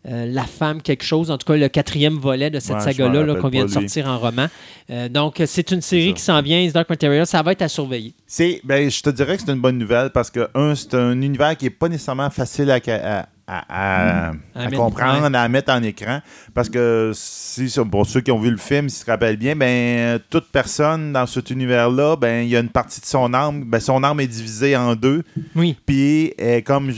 euh, 0.09 0.27
La 0.27 0.45
femme 0.45 0.83
quelque 0.83 1.05
chose, 1.05 1.31
en 1.31 1.39
tout 1.39 1.47
cas 1.51 1.57
le 1.59 1.69
quatrième 1.69 2.15
volet 2.15 2.51
de 2.51 2.61
cette 2.61 2.77
Ouais, 2.77 2.81
saga-là 2.81 3.23
là, 3.25 3.35
qu'on 3.37 3.49
vient 3.49 3.63
de 3.65 3.69
lui. 3.69 3.75
sortir 3.75 4.07
en 4.09 4.19
roman. 4.19 4.47
Euh, 4.91 5.09
donc, 5.09 5.43
c'est 5.47 5.71
une 5.73 5.81
série 5.81 6.15
qui 6.15 6.23
s'en 6.23 6.41
vient, 6.43 6.61
Is 6.61 6.73
Dark 6.73 6.89
Material, 6.89 7.27
ça 7.27 7.43
va 7.43 7.53
être 7.53 7.63
à 7.63 7.69
surveiller. 7.69 8.13
C'est, 8.27 8.61
ben, 8.65 8.89
je 8.91 9.01
te 9.03 9.11
dirais 9.11 9.37
que 9.37 9.43
c'est 9.45 9.53
une 9.53 9.61
bonne 9.61 9.79
nouvelle 9.79 10.11
parce 10.11 10.31
que, 10.31 10.49
un, 10.55 10.75
c'est 10.75 10.95
un 10.95 11.21
univers 11.21 11.57
qui 11.57 11.65
n'est 11.65 11.71
pas 11.71 11.89
nécessairement 11.89 12.31
facile 12.31 12.71
à, 12.71 12.79
à- 12.89 13.27
à- 13.49 13.65
à- 13.69 14.29
À 14.29 14.33
à 14.55 14.65
mettre- 14.65 14.77
comprendre, 14.77 15.37
à 15.39 15.49
mettre 15.49 15.73
en 15.73 15.83
écran. 15.83 16.21
Parce 16.53 16.69
que, 16.69 17.13
si, 17.15 17.73
pour 17.91 18.05
ceux 18.07 18.21
qui 18.21 18.33
ont 18.33 18.39
vu 18.41 18.51
le 18.51 18.57
film, 18.57 18.89
s'ils 18.89 19.05
se 19.05 19.11
rappellent 19.11 19.37
bien, 19.37 19.55
ben, 19.55 20.19
toute 20.31 20.49
personne 20.51 21.13
dans 21.13 21.27
cet 21.27 21.51
univers-là, 21.51 22.17
ben, 22.17 22.43
il 22.43 22.49
y 22.49 22.57
a 22.57 22.61
une 22.61 22.69
partie 22.71 23.01
de 23.01 23.07
son 23.07 23.33
âme, 23.35 23.63
ben, 23.65 23.79
son 23.81 24.03
âme 24.03 24.19
est 24.21 24.27
divisée 24.27 24.77
en 24.77 24.97
deux, 24.97 25.23
Oui. 25.55 25.77
puis 25.87 26.33
est 26.39 26.63
comme 26.67 26.91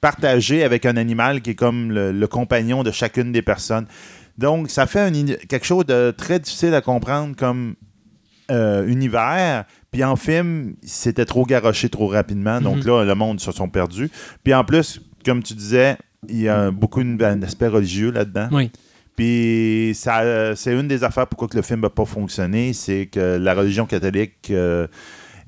partagée 0.00 0.64
avec 0.64 0.86
un 0.86 0.96
animal 0.96 1.42
qui 1.42 1.50
est 1.50 1.54
comme 1.54 1.90
le, 1.92 2.12
le 2.12 2.26
compagnon 2.26 2.82
de 2.82 2.90
chacune 2.90 3.32
des 3.32 3.42
personnes. 3.42 3.86
Donc, 4.38 4.70
ça 4.70 4.86
fait 4.86 5.00
un 5.00 5.12
quelque 5.12 5.66
chose 5.66 5.84
de 5.84 6.14
très 6.16 6.38
difficile 6.38 6.72
à 6.74 6.80
comprendre 6.80 7.36
comme 7.36 7.74
euh, 8.50 8.84
univers. 8.88 9.64
Puis 9.92 10.02
en 10.02 10.16
film, 10.16 10.74
c'était 10.82 11.24
trop 11.24 11.44
garoché 11.46 11.88
trop 11.88 12.08
rapidement. 12.08 12.60
Donc 12.60 12.78
Mhm. 12.78 12.86
là, 12.86 13.04
le 13.04 13.14
monde 13.14 13.38
se 13.38 13.52
sont 13.52 13.68
perdus. 13.68 14.10
Puis 14.42 14.52
en 14.54 14.64
plus, 14.64 15.00
comme 15.24 15.42
tu 15.42 15.54
disais, 15.54 15.96
il 16.28 16.40
y 16.40 16.48
a 16.48 16.70
beaucoup 16.70 17.00
une- 17.00 17.22
un 17.22 17.42
aspect 17.42 17.68
religieux 17.68 18.10
là-dedans. 18.10 18.48
Oui. 18.52 18.70
Puis 19.16 19.92
ça, 19.94 20.20
euh, 20.20 20.54
c'est 20.54 20.72
une 20.72 20.88
des 20.88 21.04
affaires 21.04 21.26
pourquoi 21.26 21.48
que 21.48 21.56
le 21.56 21.62
film 21.62 21.80
n'a 21.80 21.90
pas 21.90 22.04
fonctionné, 22.06 22.72
c'est 22.72 23.06
que 23.06 23.36
la 23.38 23.54
religion 23.54 23.84
catholique 23.86 24.48
euh, 24.50 24.86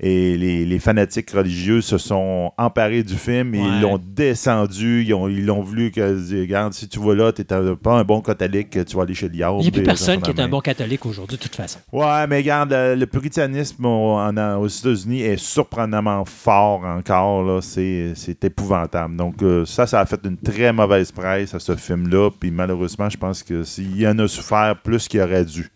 et 0.05 0.37
les, 0.37 0.65
les 0.65 0.79
fanatiques 0.79 1.31
religieux 1.31 1.81
se 1.81 1.97
sont 1.97 2.51
emparés 2.57 3.03
du 3.03 3.15
film 3.15 3.55
et 3.55 3.59
Ouais. 3.61 3.67
ils 3.77 3.81
l'ont 3.81 3.99
descendu. 4.03 5.03
Ils 5.03 5.13
ont, 5.13 5.27
ils 5.29 5.45
l'ont 5.45 5.61
voulu 5.61 5.91
que, 5.91 6.01
regarde, 6.41 6.73
si 6.73 6.87
tu 6.89 6.99
vas 6.99 7.15
là, 7.15 7.31
tu 7.31 7.41
n'es 7.41 7.75
pas 7.75 7.93
un 7.93 8.03
bon 8.03 8.19
catholique, 8.21 8.71
tu 8.85 8.95
vas 8.97 9.03
aller 9.03 9.13
chez 9.13 9.29
diable. 9.29 9.57
Il 9.59 9.61
n'y 9.63 9.67
a 9.69 9.71
plus 9.71 9.83
personne 9.83 10.21
qui 10.21 10.31
est 10.31 10.39
un 10.39 10.47
bon 10.49 10.59
catholique 10.59 11.05
aujourd'hui, 11.05 11.37
de 11.37 11.41
toute 11.41 11.55
façon. 11.55 11.79
Ouais, 11.91 12.27
mais 12.27 12.37
regarde, 12.37 12.71
le, 12.71 12.95
le 12.95 13.05
puritanisme 13.07 13.85
en- 13.85 14.35
en- 14.35 14.57
aux 14.57 14.67
États-Unis 14.67 15.21
est 15.21 15.37
surprenamment 15.37 16.25
fort 16.25 16.83
encore. 16.83 17.43
là. 17.43 17.61
C'est, 17.61 18.11
c'est 18.15 18.43
épouvantable. 18.43 19.15
Donc, 19.15 19.41
euh, 19.41 19.63
ça, 19.65 19.87
ça 19.87 20.01
a 20.01 20.05
fait 20.05 20.19
une 20.25 20.37
très 20.37 20.73
mauvaise 20.73 21.11
presse 21.11 21.53
à 21.53 21.59
ce 21.59 21.75
film-là. 21.75 22.29
Puis 22.39 22.51
malheureusement, 22.51 23.09
je 23.09 23.17
pense 23.17 23.41
que 23.43 23.63
s'il 23.63 23.97
y 23.99 24.07
en 24.07 24.19
a 24.19 24.27
souffert 24.27 24.75
plus 24.83 25.07
qu'il 25.07 25.21
aurait 25.21 25.45
dû. 25.45 25.69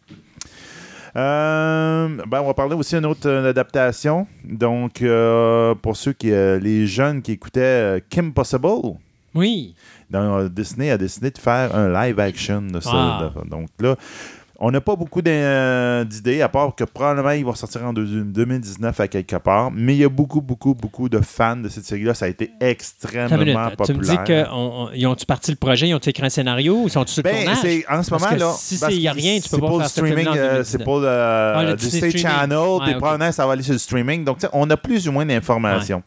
Euh, 1.18 2.10
ben, 2.27 2.41
on 2.41 2.45
va 2.48 2.53
parler 2.53 2.76
aussi 2.76 2.95
d'une 2.95 3.06
autre 3.07 3.27
euh, 3.27 3.49
adaptation. 3.49 4.27
Donc, 4.44 5.02
euh, 5.02 5.73
pour 5.76 5.98
ceux 5.98 6.14
qui, 6.14 6.31
euh, 6.31 6.60
les 6.60 6.85
jeunes 6.85 7.22
qui 7.23 7.31
écoutaient 7.31 8.03
Kim 8.10 8.31
Possible, 8.34 8.98
Oui. 9.34 9.73
euh, 10.14 10.48
Disney 10.49 10.91
a 10.91 10.98
décidé 10.98 11.31
de 11.31 11.38
faire 11.39 11.76
un 11.76 11.91
live 11.91 12.19
action 12.19 12.61
de 12.61 12.80
ça. 12.80 12.91
Ah. 12.94 13.31
Donc 13.49 13.69
là, 13.80 13.95
on 14.59 14.71
n'a 14.71 14.81
pas 14.81 14.95
beaucoup 14.95 15.21
euh, 15.27 16.03
d'idées, 16.03 16.41
à 16.41 16.49
part 16.49 16.73
que 16.75 16.84
probablement 16.84 17.29
il 17.31 17.45
va 17.45 17.53
sortir 17.53 17.84
en 17.84 17.93
deux- 17.93 18.23
2019 18.23 18.99
à 18.99 19.07
quelque 19.07 19.35
part. 19.35 19.69
Mais 19.71 19.93
il 19.95 19.99
y 19.99 20.03
a 20.03 20.09
beaucoup, 20.09 20.41
beaucoup, 20.41 20.73
beaucoup 20.73 21.09
de 21.09 21.19
fans 21.19 21.57
de 21.57 21.69
cette 21.69 21.85
série-là. 21.85 22.13
Ça 22.15 22.25
a 22.25 22.27
été 22.27 22.51
extrêmement 22.59 23.38
minute. 23.38 23.55
Tu 23.85 23.93
me 23.93 23.99
populaire. 23.99 24.23
dis 24.23 24.93
qu'ils 24.95 25.07
ont-tu 25.07 25.25
parti 25.27 25.51
le 25.51 25.57
projet, 25.57 25.89
ils 25.89 25.93
ont 25.93 25.99
écrit 25.99 26.25
un 26.25 26.29
scénario? 26.29 26.81
Ou 26.81 26.88
ils 26.88 26.89
sont 26.89 27.05
sur 27.05 27.21
le 27.23 27.29
Ben, 27.31 27.35
tournage? 27.45 27.84
en 27.89 28.03
ce 28.03 28.11
moment 28.11 28.31
là. 28.35 28.53
si 28.57 28.77
parce 28.79 28.93
c'est- 28.93 28.99
y 28.99 29.07
a 29.07 29.11
rien, 29.13 29.35
tu 29.35 29.43
peux 29.43 29.47
c'est 29.57 29.59
pas 29.61 29.67
pour 29.67 29.79
faire 29.79 29.89
streaming, 29.89 30.27
en 30.27 30.31
euh, 30.31 30.34
2019. 30.35 30.67
c'est 30.67 30.84
pour 30.84 30.99
le, 30.99 31.05
le 31.05 31.69
le 31.69 31.75
Disney 31.75 32.09
Disney. 32.11 32.23
Channel. 32.23 32.57
Ouais, 32.57 32.79
puis 32.84 32.91
ok. 32.93 32.97
probablement, 32.97 33.31
ça 33.31 33.45
va 33.45 33.53
aller 33.53 33.63
sur 33.63 33.73
le 33.73 33.79
streaming. 33.79 34.23
Donc, 34.23 34.38
tu 34.39 34.41
sais, 34.47 34.49
on 34.53 34.67
a 34.71 34.77
plus 34.77 35.07
ou 35.07 35.11
moins 35.11 35.25
d'informations. 35.25 36.01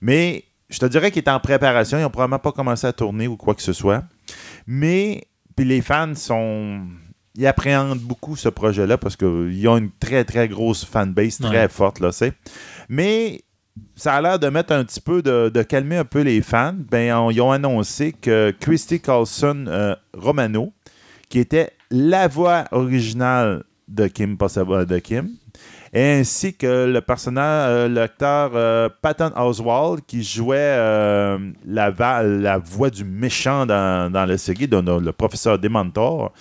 Mais 0.00 0.42
je 0.70 0.78
te 0.80 0.86
dirais 0.86 1.10
qu'il 1.12 1.22
est 1.22 1.28
en 1.30 1.38
préparation. 1.38 1.98
Ils 1.98 2.02
n'ont 2.02 2.10
probablement 2.10 2.40
pas 2.40 2.50
commencé 2.52 2.86
à 2.86 2.92
tourner 2.92 3.28
ou 3.28 3.36
quoi 3.36 3.54
que 3.54 3.62
ce 3.62 3.72
soit. 3.72 4.02
Mais, 4.66 5.22
puis 5.54 5.64
les 5.64 5.80
fans 5.82 6.14
sont. 6.16 6.80
Ils 7.36 7.46
appréhendent 7.46 7.98
beaucoup 7.98 8.36
ce 8.36 8.48
projet-là 8.48 8.98
parce 8.98 9.16
qu'ils 9.16 9.66
ont 9.68 9.78
une 9.78 9.90
très, 9.98 10.24
très 10.24 10.48
grosse 10.48 10.84
fanbase 10.84 11.38
très 11.38 11.62
Ouais. 11.62 11.68
forte, 11.68 12.00
là, 12.00 12.12
c'est. 12.12 12.34
Mais 12.88 13.40
ça 13.96 14.14
a 14.14 14.20
l'air 14.20 14.38
de 14.38 14.48
mettre 14.48 14.72
un 14.74 14.84
petit 14.84 15.00
peu, 15.00 15.22
de, 15.22 15.48
de 15.48 15.62
calmer 15.62 15.96
un 15.96 16.04
peu 16.04 16.20
les 16.20 16.42
fans. 16.42 16.74
Ben, 16.76 17.14
on- 17.14 17.30
ils 17.30 17.40
ont 17.40 17.50
annoncé 17.52 18.12
que 18.12 18.52
Christy 18.60 19.00
Carlson 19.00 19.64
euh, 19.66 19.96
Romano, 20.12 20.72
qui 21.30 21.38
était 21.38 21.70
la 21.90 22.28
voix 22.28 22.64
originale 22.70 23.64
de 23.88 24.06
Kim 24.08 24.36
Possible 24.36 24.84
de 24.84 24.98
Kim, 24.98 25.30
ainsi 25.94 26.54
que 26.54 26.86
le 26.86 27.00
personnage, 27.00 27.66
euh, 27.70 27.88
l'acteur 27.88 28.52
euh, 28.54 28.88
Patton 29.00 29.32
Oswald, 29.36 30.00
qui 30.06 30.22
jouait 30.22 30.56
euh, 30.58 31.38
la, 31.66 31.90
voix 32.58 32.90
du 32.90 33.04
méchant 33.04 33.64
dans, 33.66 34.10
dans 34.12 34.24
la 34.26 34.36
série, 34.38 34.68
de- 34.68 34.76
le 35.00 35.12
professeur 35.12 35.58
Dementor, 35.58 36.32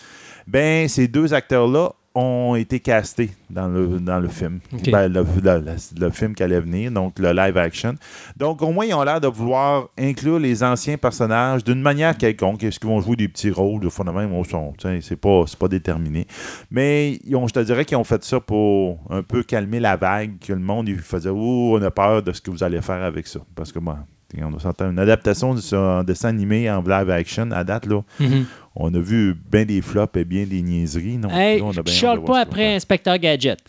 ben, 0.51 0.87
ces 0.87 1.07
deux 1.07 1.33
acteurs-là 1.33 1.91
ont 2.13 2.55
été 2.55 2.81
castés 2.81 3.29
dans 3.49 3.69
le, 3.69 3.87
dans 4.01 4.19
le 4.19 4.27
film. 4.27 4.59
Ben, 4.91 5.07
le, 5.07 5.21
le- 5.41 5.59
le- 5.61 5.99
le 6.05 6.09
film 6.09 6.35
qui 6.35 6.43
allait 6.43 6.59
venir, 6.59 6.91
donc 6.91 7.17
le 7.19 7.31
live 7.31 7.55
action. 7.57 7.95
Donc, 8.35 8.61
au 8.61 8.73
moins, 8.73 8.85
ils 8.85 8.93
ont 8.93 9.01
l'air 9.03 9.21
de 9.21 9.27
vouloir 9.29 9.87
inclure 9.97 10.37
les 10.37 10.61
anciens 10.61 10.97
personnages 10.97 11.63
d'une 11.63 11.81
manière 11.81 12.17
quelconque. 12.17 12.65
Est-ce 12.65 12.81
qu'ils 12.81 12.89
vont 12.89 12.99
jouer 12.99 13.15
des 13.15 13.29
petits 13.29 13.49
rôles? 13.49 13.79
De 13.81 13.87
fondamentalement? 13.87 14.73
C'est 14.99 15.15
pas, 15.15 15.45
pas 15.57 15.67
déterminé. 15.69 16.27
Mais 16.69 17.13
ils 17.25 17.35
ont- 17.37 17.47
je 17.47 17.53
te 17.53 17.59
dirais 17.61 17.85
qu'ils 17.85 17.95
ont 17.95 18.03
fait 18.03 18.21
ça 18.25 18.41
pour 18.41 18.99
un 19.09 19.23
peu 19.23 19.41
calmer 19.43 19.79
la 19.79 19.95
vague, 19.95 20.37
que 20.45 20.51
le 20.51 20.59
monde 20.59 20.89
il 20.89 20.99
faisait 20.99 21.29
Oh, 21.31 21.77
on 21.79 21.81
a 21.81 21.91
peur 21.91 22.23
de 22.23 22.33
ce 22.33 22.41
que 22.41 22.51
vous 22.51 22.61
allez 22.61 22.81
faire 22.81 23.03
avec 23.03 23.25
ça. 23.25 23.39
Parce 23.55 23.71
que 23.71 23.79
bon, 23.79 23.95
on 24.41 24.59
s'entend 24.59 24.89
une 24.91 24.99
adaptation 24.99 25.53
de 25.53 25.75
un 25.75 26.03
dessin 26.03 26.29
animé 26.29 26.69
en 26.69 26.81
live 26.81 27.09
action 27.09 27.49
à 27.51 27.63
date, 27.63 27.85
là. 27.85 28.01
Mhm. 28.19 28.45
On 28.75 28.93
a 28.93 28.99
vu 28.99 29.35
bien 29.51 29.65
des 29.65 29.81
flops 29.81 30.15
et 30.17 30.23
bien 30.23 30.45
des 30.45 30.61
niaiseries. 30.61 31.17
Donc, 31.17 31.31
Hey, 31.33 31.59
là, 31.59 31.65
on 31.65 31.71
a 31.71 31.81
bien 31.81 31.93
chiale 31.93 32.19
voir 32.19 32.25
pas 32.27 32.39
après 32.41 32.75
Inspecteur 32.75 33.17
Gadget. 33.17 33.59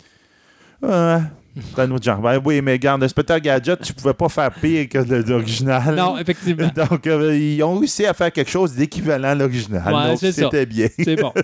faire. 0.80 1.22
C'est 1.54 1.82
un 1.82 1.90
autre 1.90 2.04
genre. 2.04 2.18
Ben 2.18 2.40
oui, 2.42 2.62
mais 2.62 2.72
regarde, 2.72 3.04
Inspecteur 3.04 3.38
Gadget, 3.38 3.82
tu 3.82 3.92
pouvais 3.92 4.14
pas 4.14 4.28
faire 4.28 4.50
pire 4.52 4.88
que 4.88 4.98
l'original. 4.98 5.94
Non, 5.94 6.16
effectivement. 6.16 6.70
Donc, 6.90 7.06
euh, 7.06 7.36
ils 7.36 7.62
ont 7.62 7.78
réussi 7.78 8.06
à 8.06 8.14
faire 8.14 8.32
quelque 8.32 8.50
chose 8.50 8.74
d'équivalent 8.74 9.28
à 9.28 9.34
l'original. 9.34 9.92
Ouais, 9.92 10.08
donc, 10.08 10.18
c'était 10.18 10.66
bien. 10.66 10.88
C'est 10.98 11.16
bon. 11.16 11.32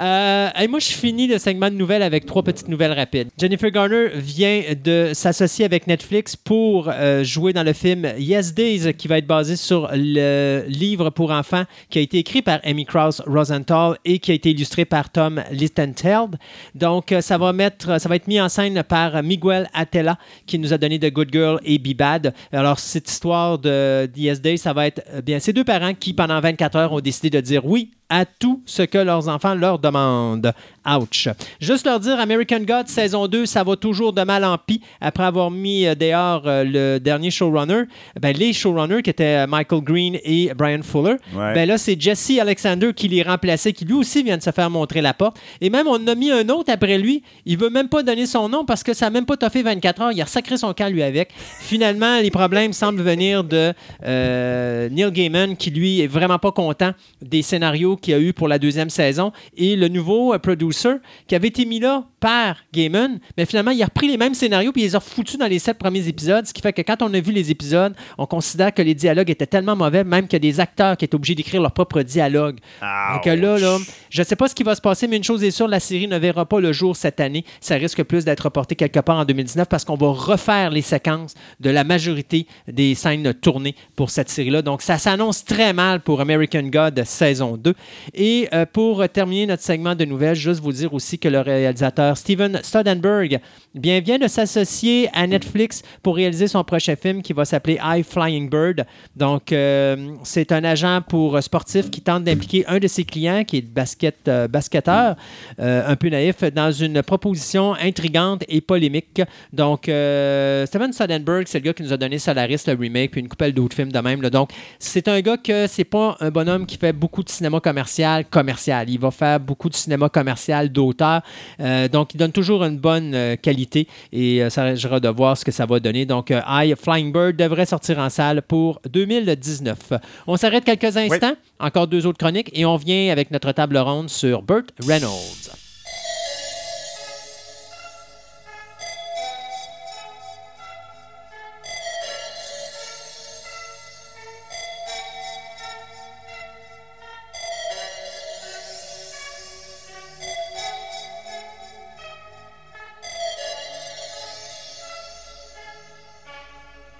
Euh, 0.00 0.48
hey, 0.54 0.68
moi, 0.68 0.78
je 0.78 0.92
finis 0.92 1.26
le 1.26 1.38
segment 1.38 1.68
de 1.70 1.74
nouvelles 1.74 2.04
avec 2.04 2.24
trois 2.24 2.44
petites 2.44 2.68
nouvelles 2.68 2.92
rapides. 2.92 3.30
Jennifer 3.36 3.68
Garner 3.70 4.10
vient 4.14 4.62
de 4.84 5.10
s'associer 5.12 5.64
avec 5.64 5.88
Netflix 5.88 6.36
pour 6.36 6.88
euh, 6.88 7.24
jouer 7.24 7.52
dans 7.52 7.64
le 7.64 7.72
film 7.72 8.06
Yes 8.16 8.54
Days, 8.54 8.94
qui 8.94 9.08
va 9.08 9.18
être 9.18 9.26
basé 9.26 9.56
sur 9.56 9.88
le 9.92 10.62
livre 10.68 11.10
pour 11.10 11.32
enfants 11.32 11.64
qui 11.90 11.98
a 11.98 12.02
été 12.02 12.18
écrit 12.18 12.42
par 12.42 12.60
Amy 12.64 12.86
Krauss 12.86 13.20
Rosenthal 13.26 13.96
et 14.04 14.20
qui 14.20 14.30
a 14.30 14.34
été 14.34 14.50
illustré 14.50 14.84
par 14.84 15.10
Tom 15.10 15.42
Lichtenfeld. 15.50 16.36
Donc, 16.76 17.10
euh, 17.10 17.20
ça 17.20 17.36
va, 17.36 17.52
mettre, 17.52 18.00
ça 18.00 18.08
va 18.08 18.14
être 18.14 18.28
mis 18.28 18.40
en 18.40 18.48
scène 18.48 18.84
par 18.84 19.20
Miguel 19.28 19.68
Atella, 19.74 20.18
qui 20.46 20.58
nous 20.58 20.72
a 20.72 20.78
donné 20.78 20.98
The 20.98 21.12
Good 21.12 21.28
Girl 21.30 21.60
et 21.64 21.78
Be 21.78 21.94
Bad. 21.94 22.34
Alors, 22.50 22.78
cette 22.78 23.08
histoire 23.08 23.58
de 23.58 24.06
Days, 24.06 24.58
ça 24.58 24.72
va 24.72 24.86
être 24.86 25.02
euh, 25.12 25.22
bien 25.22 25.38
ces 25.38 25.52
deux 25.52 25.64
parents 25.64 25.94
qui, 25.94 26.14
pendant 26.14 26.40
24 26.40 26.76
heures, 26.76 26.92
ont 26.92 27.00
décidé 27.00 27.30
de 27.30 27.40
dire 27.40 27.64
oui 27.64 27.92
à 28.10 28.24
tout 28.24 28.62
ce 28.66 28.82
que 28.82 28.98
leurs 28.98 29.28
enfants 29.28 29.54
leur 29.54 29.78
demandent. 29.78 30.52
Ouch. 30.86 31.28
Juste 31.60 31.84
leur 31.84 32.00
dire, 32.00 32.18
American 32.18 32.60
Gods 32.60 32.86
saison 32.86 33.26
2, 33.26 33.44
ça 33.44 33.62
va 33.62 33.76
toujours 33.76 34.14
de 34.14 34.22
mal 34.22 34.42
en 34.44 34.56
pis. 34.56 34.80
Après 35.02 35.24
avoir 35.24 35.50
mis 35.50 35.84
euh, 35.86 35.94
dehors 35.94 36.44
euh, 36.46 36.64
le 36.64 36.98
dernier 36.98 37.30
showrunner, 37.30 37.82
ben, 38.18 38.34
les 38.34 38.54
showrunners 38.54 39.02
qui 39.02 39.10
étaient 39.10 39.44
euh, 39.44 39.46
Michael 39.46 39.82
Green 39.82 40.18
et 40.24 40.50
Brian 40.56 40.80
Fuller, 40.82 41.16
Ouais. 41.34 41.52
ben 41.52 41.68
là, 41.68 41.76
c'est 41.76 42.00
Jesse 42.00 42.38
Alexander 42.40 42.92
qui 42.94 43.08
les 43.08 43.22
remplaçait, 43.22 43.74
qui 43.74 43.84
lui 43.84 43.92
aussi 43.92 44.22
vient 44.22 44.38
de 44.38 44.42
se 44.42 44.50
faire 44.50 44.70
montrer 44.70 45.02
la 45.02 45.12
porte. 45.12 45.36
Et 45.60 45.68
même, 45.68 45.86
on 45.86 46.06
a 46.06 46.14
mis 46.14 46.30
un 46.30 46.48
autre 46.48 46.72
après 46.72 46.96
lui. 46.96 47.22
Il 47.44 47.58
veut 47.58 47.68
même 47.68 47.88
pas 47.90 48.02
donner 48.02 48.24
son 48.24 48.48
nom 48.48 48.64
parce 48.64 48.82
que 48.82 48.94
ça 48.94 49.06
n'a 49.06 49.10
même 49.10 49.26
pas 49.26 49.36
toffé 49.36 49.62
24 49.62 50.00
heures. 50.00 50.12
Il 50.12 50.22
a 50.22 50.26
sacré 50.26 50.56
son 50.56 50.72
camp, 50.72 50.88
lui, 50.90 51.02
avec. 51.02 51.28
Finalement, 51.36 52.18
les 52.20 52.30
problèmes 52.30 52.72
semblent 52.72 53.02
venir 53.02 53.44
de 53.44 53.74
euh, 54.06 54.88
Neil 54.88 55.10
Gaiman, 55.12 55.54
qui, 55.54 55.70
lui, 55.70 56.00
est 56.00 56.06
vraiment 56.06 56.38
pas 56.38 56.52
content 56.52 56.92
des 57.20 57.42
scénarios 57.42 57.96
qu'il 57.98 58.12
y 58.12 58.16
a 58.16 58.20
eu 58.20 58.32
pour 58.32 58.48
la 58.48 58.58
deuxième 58.58 58.90
saison. 58.90 59.32
Et 59.56 59.76
le 59.76 59.88
nouveau 59.88 60.34
euh, 60.34 60.38
producer, 60.38 60.96
qui 61.26 61.34
avait 61.34 61.48
été 61.48 61.64
mis 61.64 61.80
là 61.80 62.04
par 62.20 62.56
Gaiman, 62.72 63.18
mais 63.36 63.46
finalement, 63.46 63.70
il 63.70 63.82
a 63.82 63.86
repris 63.86 64.08
les 64.08 64.16
mêmes 64.16 64.34
scénarios 64.34 64.72
puis 64.72 64.82
il 64.82 64.86
les 64.86 64.96
a 64.96 65.00
foutus 65.00 65.38
dans 65.38 65.46
les 65.46 65.58
sept 65.58 65.78
premiers 65.78 66.08
épisodes. 66.08 66.46
Ce 66.46 66.52
qui 66.52 66.62
fait 66.62 66.72
que 66.72 66.82
quand 66.82 67.02
on 67.02 67.12
a 67.14 67.20
vu 67.20 67.32
les 67.32 67.50
épisodes, 67.50 67.94
on 68.16 68.26
considère 68.26 68.74
que 68.74 68.82
les 68.82 68.94
dialogues 68.94 69.30
étaient 69.30 69.46
tellement 69.46 69.76
mauvais, 69.76 70.04
même 70.04 70.26
qu'il 70.26 70.34
y 70.34 70.48
a 70.48 70.52
des 70.52 70.60
acteurs 70.60 70.96
qui 70.96 71.04
étaient 71.04 71.14
obligés 71.14 71.34
d'écrire 71.34 71.62
leur 71.62 71.72
propre 71.72 72.02
dialogue. 72.02 72.58
Donc 72.80 73.24
là, 73.24 73.36
là, 73.36 73.78
je 74.10 74.20
ne 74.20 74.26
sais 74.26 74.36
pas 74.36 74.48
ce 74.48 74.54
qui 74.54 74.62
va 74.62 74.74
se 74.74 74.80
passer, 74.80 75.06
mais 75.06 75.16
une 75.16 75.24
chose 75.24 75.44
est 75.44 75.50
sûre, 75.50 75.68
la 75.68 75.80
série 75.80 76.08
ne 76.08 76.18
verra 76.18 76.46
pas 76.46 76.60
le 76.60 76.72
jour 76.72 76.96
cette 76.96 77.20
année. 77.20 77.44
Ça 77.60 77.76
risque 77.76 78.02
plus 78.02 78.24
d'être 78.24 78.40
reporté 78.40 78.74
quelque 78.74 79.00
part 79.00 79.18
en 79.18 79.24
2019 79.24 79.68
parce 79.68 79.84
qu'on 79.84 79.96
va 79.96 80.08
refaire 80.08 80.70
les 80.70 80.82
séquences 80.82 81.34
de 81.60 81.70
la 81.70 81.84
majorité 81.84 82.46
des 82.66 82.94
scènes 82.94 83.32
tournées 83.34 83.74
pour 83.96 84.10
cette 84.10 84.28
série-là. 84.28 84.62
Donc 84.62 84.82
ça 84.82 84.98
s'annonce 84.98 85.44
très 85.44 85.72
mal 85.72 86.00
pour 86.00 86.20
American 86.20 86.62
God 86.62 87.02
saison 87.04 87.56
2. 87.56 87.74
Et 88.14 88.48
euh, 88.52 88.66
pour 88.70 89.08
terminer 89.08 89.46
notre 89.46 89.62
segment 89.62 89.94
de 89.94 90.04
nouvelles, 90.04 90.36
juste 90.36 90.60
vous 90.60 90.72
dire 90.72 90.92
aussi 90.94 91.18
que 91.18 91.28
le 91.28 91.40
réalisateur 91.40 92.16
Steven 92.16 92.60
Soderbergh 92.62 93.40
bien, 93.74 94.00
vient 94.00 94.18
de 94.18 94.28
s'associer 94.28 95.08
à 95.12 95.26
Netflix 95.26 95.82
pour 96.02 96.16
réaliser 96.16 96.48
son 96.48 96.64
prochain 96.64 96.96
film 96.96 97.22
qui 97.22 97.32
va 97.32 97.44
s'appeler 97.44 97.78
High 97.82 98.04
Flying 98.04 98.48
Bird. 98.48 98.86
Donc, 99.16 99.52
euh, 99.52 100.14
c'est 100.24 100.52
un 100.52 100.64
agent 100.64 101.02
pour 101.08 101.42
sportif 101.42 101.90
qui 101.90 102.00
tente 102.00 102.24
d'impliquer 102.24 102.66
un 102.66 102.78
de 102.78 102.88
ses 102.88 103.04
clients, 103.04 103.44
qui 103.44 103.58
est 103.58 104.28
euh, 104.28 104.48
basketteur, 104.48 105.16
un 105.58 105.96
peu 105.96 106.08
naïf, 106.08 106.42
dans 106.54 106.70
une 106.70 107.02
proposition 107.02 107.74
intrigante 107.74 108.44
et 108.48 108.60
polémique. 108.60 109.22
Donc, 109.52 109.82
Steven 109.84 110.92
Soderbergh, 110.92 111.46
c'est 111.46 111.58
le 111.58 111.64
gars 111.64 111.72
qui 111.72 111.82
nous 111.82 111.92
a 111.92 111.96
donné 111.96 112.18
Solaris, 112.18 112.62
le 112.66 112.74
remake, 112.74 113.12
puis 113.12 113.20
une 113.20 113.28
couple 113.28 113.52
d'autres 113.52 113.76
films 113.76 113.92
de 113.92 113.98
même. 113.98 114.20
Donc, 114.30 114.50
c'est 114.78 115.08
un 115.08 115.20
gars 115.20 115.36
que 115.36 115.66
c'est 115.66 115.84
pas 115.84 116.16
un 116.20 116.30
bonhomme 116.30 116.66
qui 116.66 116.76
fait 116.76 116.92
beaucoup 116.92 117.22
de 117.22 117.28
cinéma 117.28 117.60
commercial, 117.78 118.24
commercial. 118.24 118.90
Il 118.90 118.98
va 118.98 119.10
faire 119.10 119.38
beaucoup 119.38 119.68
de 119.68 119.74
cinéma 119.74 120.08
commercial 120.08 120.68
d'auteur. 120.68 121.22
Euh, 121.60 121.86
donc, 121.88 122.14
il 122.14 122.16
donne 122.16 122.32
toujours 122.32 122.64
une 122.64 122.78
bonne 122.78 123.14
euh, 123.14 123.36
qualité 123.36 123.86
et 124.12 124.42
euh, 124.42 124.50
ça 124.50 124.64
restera 124.64 124.98
de 124.98 125.08
voir 125.08 125.36
ce 125.36 125.44
que 125.44 125.52
ça 125.52 125.64
va 125.64 125.78
donner. 125.78 126.04
Donc, 126.04 126.30
High 126.30 126.74
Flying 126.76 127.12
Bird 127.12 127.36
devrait 127.36 127.66
sortir 127.66 127.98
en 127.98 128.10
salle 128.10 128.42
pour 128.42 128.80
2019. 128.90 129.92
On 130.26 130.36
s'arrête 130.36 130.64
quelques 130.64 130.96
instants. 130.96 131.34
Encore 131.60 131.86
deux 131.86 132.04
autres 132.06 132.18
chroniques 132.18 132.50
et 132.52 132.64
on 132.64 132.76
vient 132.76 133.12
avec 133.12 133.30
notre 133.30 133.52
table 133.52 133.78
ronde 133.78 134.10
sur 134.10 134.42
Burt 134.42 134.66
Reynolds. 134.86 135.67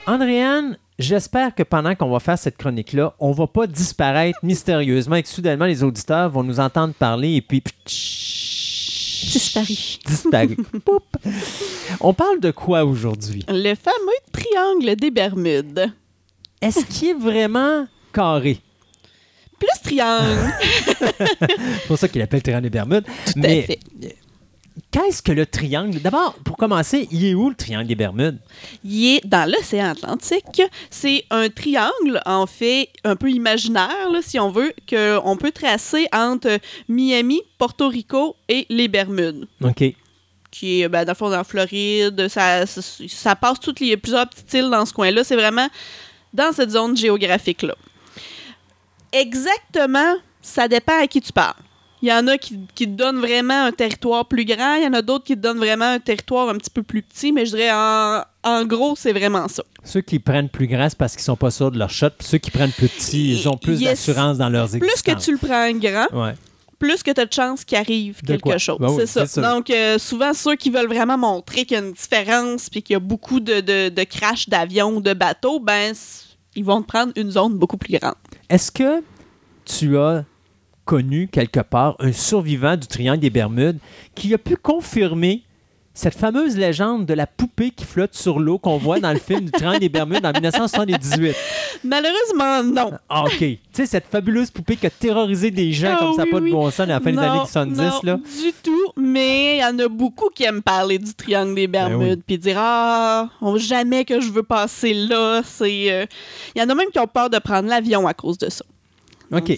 Andréane, 0.09 0.79
j'espère 0.99 1.55
que 1.55 1.63
pendant 1.63 1.95
qu'on 1.95 2.09
va 2.09 2.19
faire 2.19 2.39
cette 2.39 2.57
chronique-là, 2.57 3.15
on 3.21 3.33
va 3.33 3.47
pas 3.47 3.67
disparaître 3.67 4.39
mystérieusement 4.43 5.17
et 5.17 5.23
que 5.23 5.29
soudainement 5.29 5.67
les 5.67 5.85
auditeurs 5.85 6.31
vont 6.31 6.43
nous 6.43 6.61
entendre 6.61 6.95
parler 6.95 7.35
et 7.35 7.43
puis 7.43 7.63
Disparu. 7.85 9.75
disparu. 10.07 10.57
Poup. 10.85 11.03
On 12.01 12.15
parle 12.15 12.41
de 12.41 12.51
quoi 12.51 12.87
aujourd'hui? 12.87 13.45
Le 13.49 13.75
fameux 13.75 14.19
triangle 14.33 14.97
des 14.97 15.11
Bermudes. 15.11 15.93
Est-ce 16.63 16.87
qu'il 16.87 17.09
est 17.09 17.13
vraiment 17.13 17.87
carré? 18.11 18.63
Plus 19.59 19.83
triangle. 19.85 20.55
C'est 20.99 21.87
pour 21.87 21.99
ça 21.99 22.09
qu'il 22.09 22.23
appelle 22.23 22.43
Triangle 22.43 22.63
des 22.63 22.71
Bermudes. 22.71 23.05
Tout 23.27 23.41
à 23.41 23.49
fait. 23.49 23.79
Qu'est-ce 24.91 25.23
que 25.23 25.33
le 25.33 25.47
triangle? 25.47 26.01
D'abord, 26.01 26.35
pour 26.45 26.57
commencer, 26.57 27.09
il 27.11 27.25
est 27.25 27.35
où 27.35 27.49
le 27.49 27.55
Triangle 27.55 27.87
des 27.87 27.95
Bermudes? 27.95 28.39
Il 28.85 29.17
est 29.17 29.27
dans 29.27 29.51
l'océan 29.51 29.91
Atlantique. 29.91 30.63
C'est 30.91 31.25
un 31.31 31.49
triangle, 31.49 32.21
en 32.27 32.47
fait, 32.47 32.91
un 33.05 33.17
peu 33.17 33.31
imaginaire, 33.31 34.11
là, 34.11 34.21
si 34.23 34.39
on 34.39 34.51
veut, 34.51 34.73
qu'on 34.89 35.37
peut 35.37 35.53
tracer 35.53 36.07
entre 36.13 36.59
Miami, 36.89 37.43
Porto 37.59 37.89
Rico 37.89 38.37
et 38.49 38.67
les 38.69 38.89
Bermudes. 38.89 39.47
OK. 39.63 39.85
qui 40.51 40.83
est, 40.83 40.89
ben, 40.89 41.05
dans 41.05 41.13
le 41.13 41.17
fond, 41.17 41.29
la 41.29 41.45
Floride. 41.45 42.29
Ça, 42.29 42.67
ça, 42.67 42.81
ça 43.09 43.37
passe 43.37 43.61
toutes 43.61 43.81
les 43.81 43.97
plusieurs 43.97 44.29
petites 44.29 44.53
îles 44.55 44.71
dans 44.71 44.85
ce 44.87 44.93
coin-là. 44.93 45.25
C'est 45.25 45.37
vraiment 45.37 45.69
dans 46.33 46.53
cette 46.53 46.71
zone 46.71 46.97
géographique-là. 46.97 47.75
Exactement, 49.13 50.17
ça 50.43 50.69
dépend 50.69 51.01
à 51.01 51.07
qui 51.07 51.21
tu 51.21 51.33
parles. 51.33 51.55
Il 52.03 52.09
y 52.09 52.13
en 52.13 52.27
a 52.29 52.39
qui, 52.39 52.59
qui 52.75 52.85
te 52.87 52.93
donnent 52.93 53.19
vraiment 53.19 53.65
un 53.65 53.73
territoire 53.73 54.27
plus 54.29 54.45
grand, 54.45 54.75
il 54.77 54.85
y 54.85 54.87
en 54.87 54.93
a 54.93 55.03
d'autres 55.03 55.25
qui 55.25 55.35
te 55.35 55.41
donnent 55.41 55.59
vraiment 55.59 55.87
un 55.93 55.99
territoire 55.99 56.49
un 56.49 56.55
petit 56.57 56.71
peu 56.71 56.83
plus 56.85 57.03
petit, 57.03 57.33
mais 57.33 57.45
je 57.45 57.57
dirais 57.57 57.73
en, 57.73 58.23
en 58.45 58.65
gros, 58.65 58.95
c'est 58.97 59.13
vraiment 59.13 59.49
ça. 59.49 59.65
Ceux 59.83 60.01
qui 60.03 60.19
prennent 60.21 60.49
plus 60.49 60.69
grand, 60.69 60.89
c'est 60.89 60.97
parce 60.99 61.15
qu'ils 61.15 61.25
sont 61.25 61.37
pas 61.37 61.51
sûrs 61.51 61.71
de 61.73 61.79
leur 61.79 61.91
shot. 61.91 62.11
Puis 62.19 62.29
ceux 62.29 62.39
qui 62.39 62.51
prennent 62.53 62.71
plus 62.73 62.89
petit, 62.89 63.33
ils 63.33 63.49
ont 63.49 63.57
plus 63.57 63.81
Yes. 63.81 64.07
d'assurance 64.07 64.39
dans 64.39 64.49
leurs 64.49 64.69
Plus 64.71 64.79
que 64.81 64.85
existences. 64.85 65.25
tu 65.25 65.33
le 65.33 65.39
prends 65.39 65.73
grand, 65.73 66.07
Ouais. 66.25 66.35
plus 66.79 67.03
que 67.03 67.11
tu 67.11 67.21
as 67.21 67.27
de 67.27 67.33
chances 67.33 67.65
qu'il 67.65 67.77
arrive 67.79 68.23
De 68.23 68.29
quelque 68.29 68.43
quoi? 68.43 68.59
chose. 68.59 68.79
Ben 68.79 68.91
oui, 68.91 69.03
c'est 69.07 69.27
ça. 69.27 69.41
Donc, 69.55 69.69
euh, 69.71 69.99
souvent, 69.99 70.33
ceux 70.35 70.55
qui 70.55 70.71
veulent 70.71 70.87
vraiment 70.87 71.19
montrer 71.19 71.65
qu'il 71.65 71.77
y 71.77 71.81
a 71.81 71.85
une 71.85 71.93
différence 71.95 72.71
puis 72.71 72.81
qu'il 72.83 72.95
y 72.95 72.97
a 72.97 73.01
beaucoup 73.01 73.41
de, 73.41 73.61
de, 73.61 73.89
de 73.89 74.05
crash 74.05 74.49
d'avions 74.49 74.95
ou 74.97 75.01
de 75.01 75.15
bateaux, 75.15 75.59
ben, 75.59 75.93
ils 76.55 76.65
vont 76.65 76.81
te 76.83 76.87
prendre 76.87 77.13
une 77.17 77.33
zone 77.33 77.55
beaucoup 77.55 77.77
plus 77.77 77.99
grande. 77.99 78.15
Est-ce 78.49 78.71
que 78.71 79.03
tu 79.65 79.99
as 79.99 80.25
connu 80.89 81.29
quelque 81.31 81.61
part 81.61 81.97
un 81.99 82.13
survivant 82.13 82.75
du 82.75 82.87
Triangle 82.87 83.21
des 83.21 83.29
Bermudes 83.29 83.77
qui 84.15 84.33
a 84.33 84.39
pu 84.39 84.57
confirmer 84.57 85.43
cette 85.93 86.15
fameuse 86.15 86.57
légende 86.57 87.05
de 87.05 87.13
la 87.13 87.27
poupée 87.27 87.73
qui 87.73 87.85
flotte 87.85 88.15
sur 88.15 88.39
l'eau 88.39 88.59
qu'on 88.59 88.79
voit 88.79 88.99
dans 88.99 89.13
le 89.13 89.19
film 89.19 89.41
du 89.47 89.51
Triangle 89.51 89.81
des 89.81 89.89
Bermudes 89.91 90.25
en 90.25 90.31
1978? 90.33 91.35
Malheureusement, 91.85 92.63
non. 92.63 92.93
Ah, 93.09 93.25
OK. 93.25 93.37
Tu 93.39 93.59
sais, 93.73 93.85
cette 93.85 94.07
fabuleuse 94.07 94.51
poupée 94.51 94.77
qui 94.77 94.87
a 94.87 94.91
terrorisé 94.91 95.51
des 95.51 95.73
gens 95.73 95.95
Ah 95.95 95.99
comme 95.99 96.15
ça, 96.15 96.23
oui, 96.23 96.31
pas 96.31 96.41
de 96.41 96.51
bon 96.51 96.71
sens, 96.71 96.81
à 96.81 96.87
la 96.87 97.01
fin 97.01 97.11
des 97.11 97.17
Non, 97.17 97.23
années 97.23 97.41
70. 97.41 97.77
non, 97.77 98.01
là. 98.05 98.15
du 98.17 98.53
tout. 98.63 98.93
Mais 98.97 99.57
il 99.57 99.61
y 99.61 99.65
en 99.65 99.79
a 99.81 99.89
beaucoup 99.89 100.31
qui 100.35 100.45
aiment 100.45 100.63
parler 100.63 100.99
du 100.99 101.13
triangle 101.15 101.55
des 101.55 101.67
Ben 101.67 101.89
Bermudes, 101.89 102.23
puis 102.27 102.39
dire 102.39 102.57
ah, 102.59 103.29
on- 103.43 103.59
jamais 103.59 104.05
que 104.05 104.21
je 104.21 104.31
veux 104.31 104.43
passer 104.45 104.95
là. 104.95 105.43
Euh, 105.61 106.07
il 106.55 106.61
y 106.61 106.63
en 106.63 106.69
a 106.71 106.75
même 106.75 106.89
qui 106.93 106.99
ont 106.99 107.07
peur 107.07 107.29
de 107.29 107.39
prendre 107.41 107.69
l'avion 107.69 108.07
à 108.07 108.15
cause 108.15 108.39
de 108.39 108.49
ça. 108.49 108.65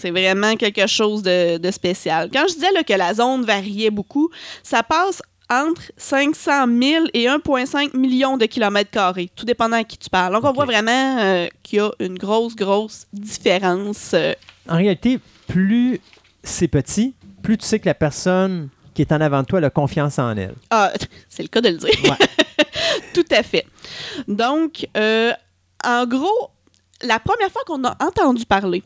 C'est 0.01 0.11
vraiment 0.11 0.55
quelque 0.55 0.85
chose 0.87 1.21
de, 1.23 1.57
de 1.57 1.71
spécial. 1.71 2.29
Quand 2.31 2.45
je 2.47 2.53
disais 2.55 2.71
là, 2.73 2.83
que 2.83 2.93
la 2.93 3.13
zone 3.13 3.43
variait 3.45 3.89
beaucoup, 3.91 4.29
ça 4.63 4.83
passe 4.83 5.21
entre 5.49 5.81
500 5.97 6.65
000 6.81 7.05
et 7.13 7.25
1,5 7.25 7.97
million 7.97 8.37
de 8.37 8.45
kilomètres 8.45 8.89
carrés, 8.91 9.29
tout 9.35 9.45
dépendant 9.45 9.77
à 9.77 9.83
qui 9.83 9.97
tu 9.97 10.09
parles. 10.09 10.33
Donc, 10.33 10.45
on 10.45 10.53
voit 10.53 10.65
vraiment 10.65 11.17
euh, 11.19 11.47
qu'il 11.61 11.79
y 11.79 11.81
a 11.81 11.91
une 11.99 12.17
grosse, 12.17 12.55
grosse 12.55 13.05
différence. 13.11 14.11
euh, 14.13 14.33
En 14.69 14.77
réalité, 14.77 15.19
plus 15.47 15.99
c'est 16.43 16.67
petit, 16.69 17.13
plus 17.43 17.57
tu 17.57 17.65
sais 17.65 17.79
que 17.79 17.85
la 17.85 17.93
personne 17.93 18.69
qui 18.93 19.01
est 19.01 19.11
en 19.11 19.19
avant 19.21 19.41
de 19.41 19.45
toi 19.45 19.59
elle 19.59 19.65
a 19.65 19.69
confiance 19.69 20.19
en 20.19 20.35
elle. 20.37 20.55
Ah, 20.69 20.91
c'est 21.29 21.43
le 21.43 21.49
cas 21.49 21.61
de 21.61 21.69
le 21.69 21.77
dire. 21.77 21.89
Ouais. 22.03 22.27
Tout 23.13 23.25
à 23.31 23.43
fait. 23.43 23.65
Donc, 24.27 24.87
euh, 24.95 25.31
en 25.83 26.05
gros, 26.05 26.49
la 27.01 27.19
première 27.19 27.51
fois 27.51 27.61
qu'on 27.65 27.83
a 27.83 27.95
entendu 28.03 28.45
parler, 28.45 28.83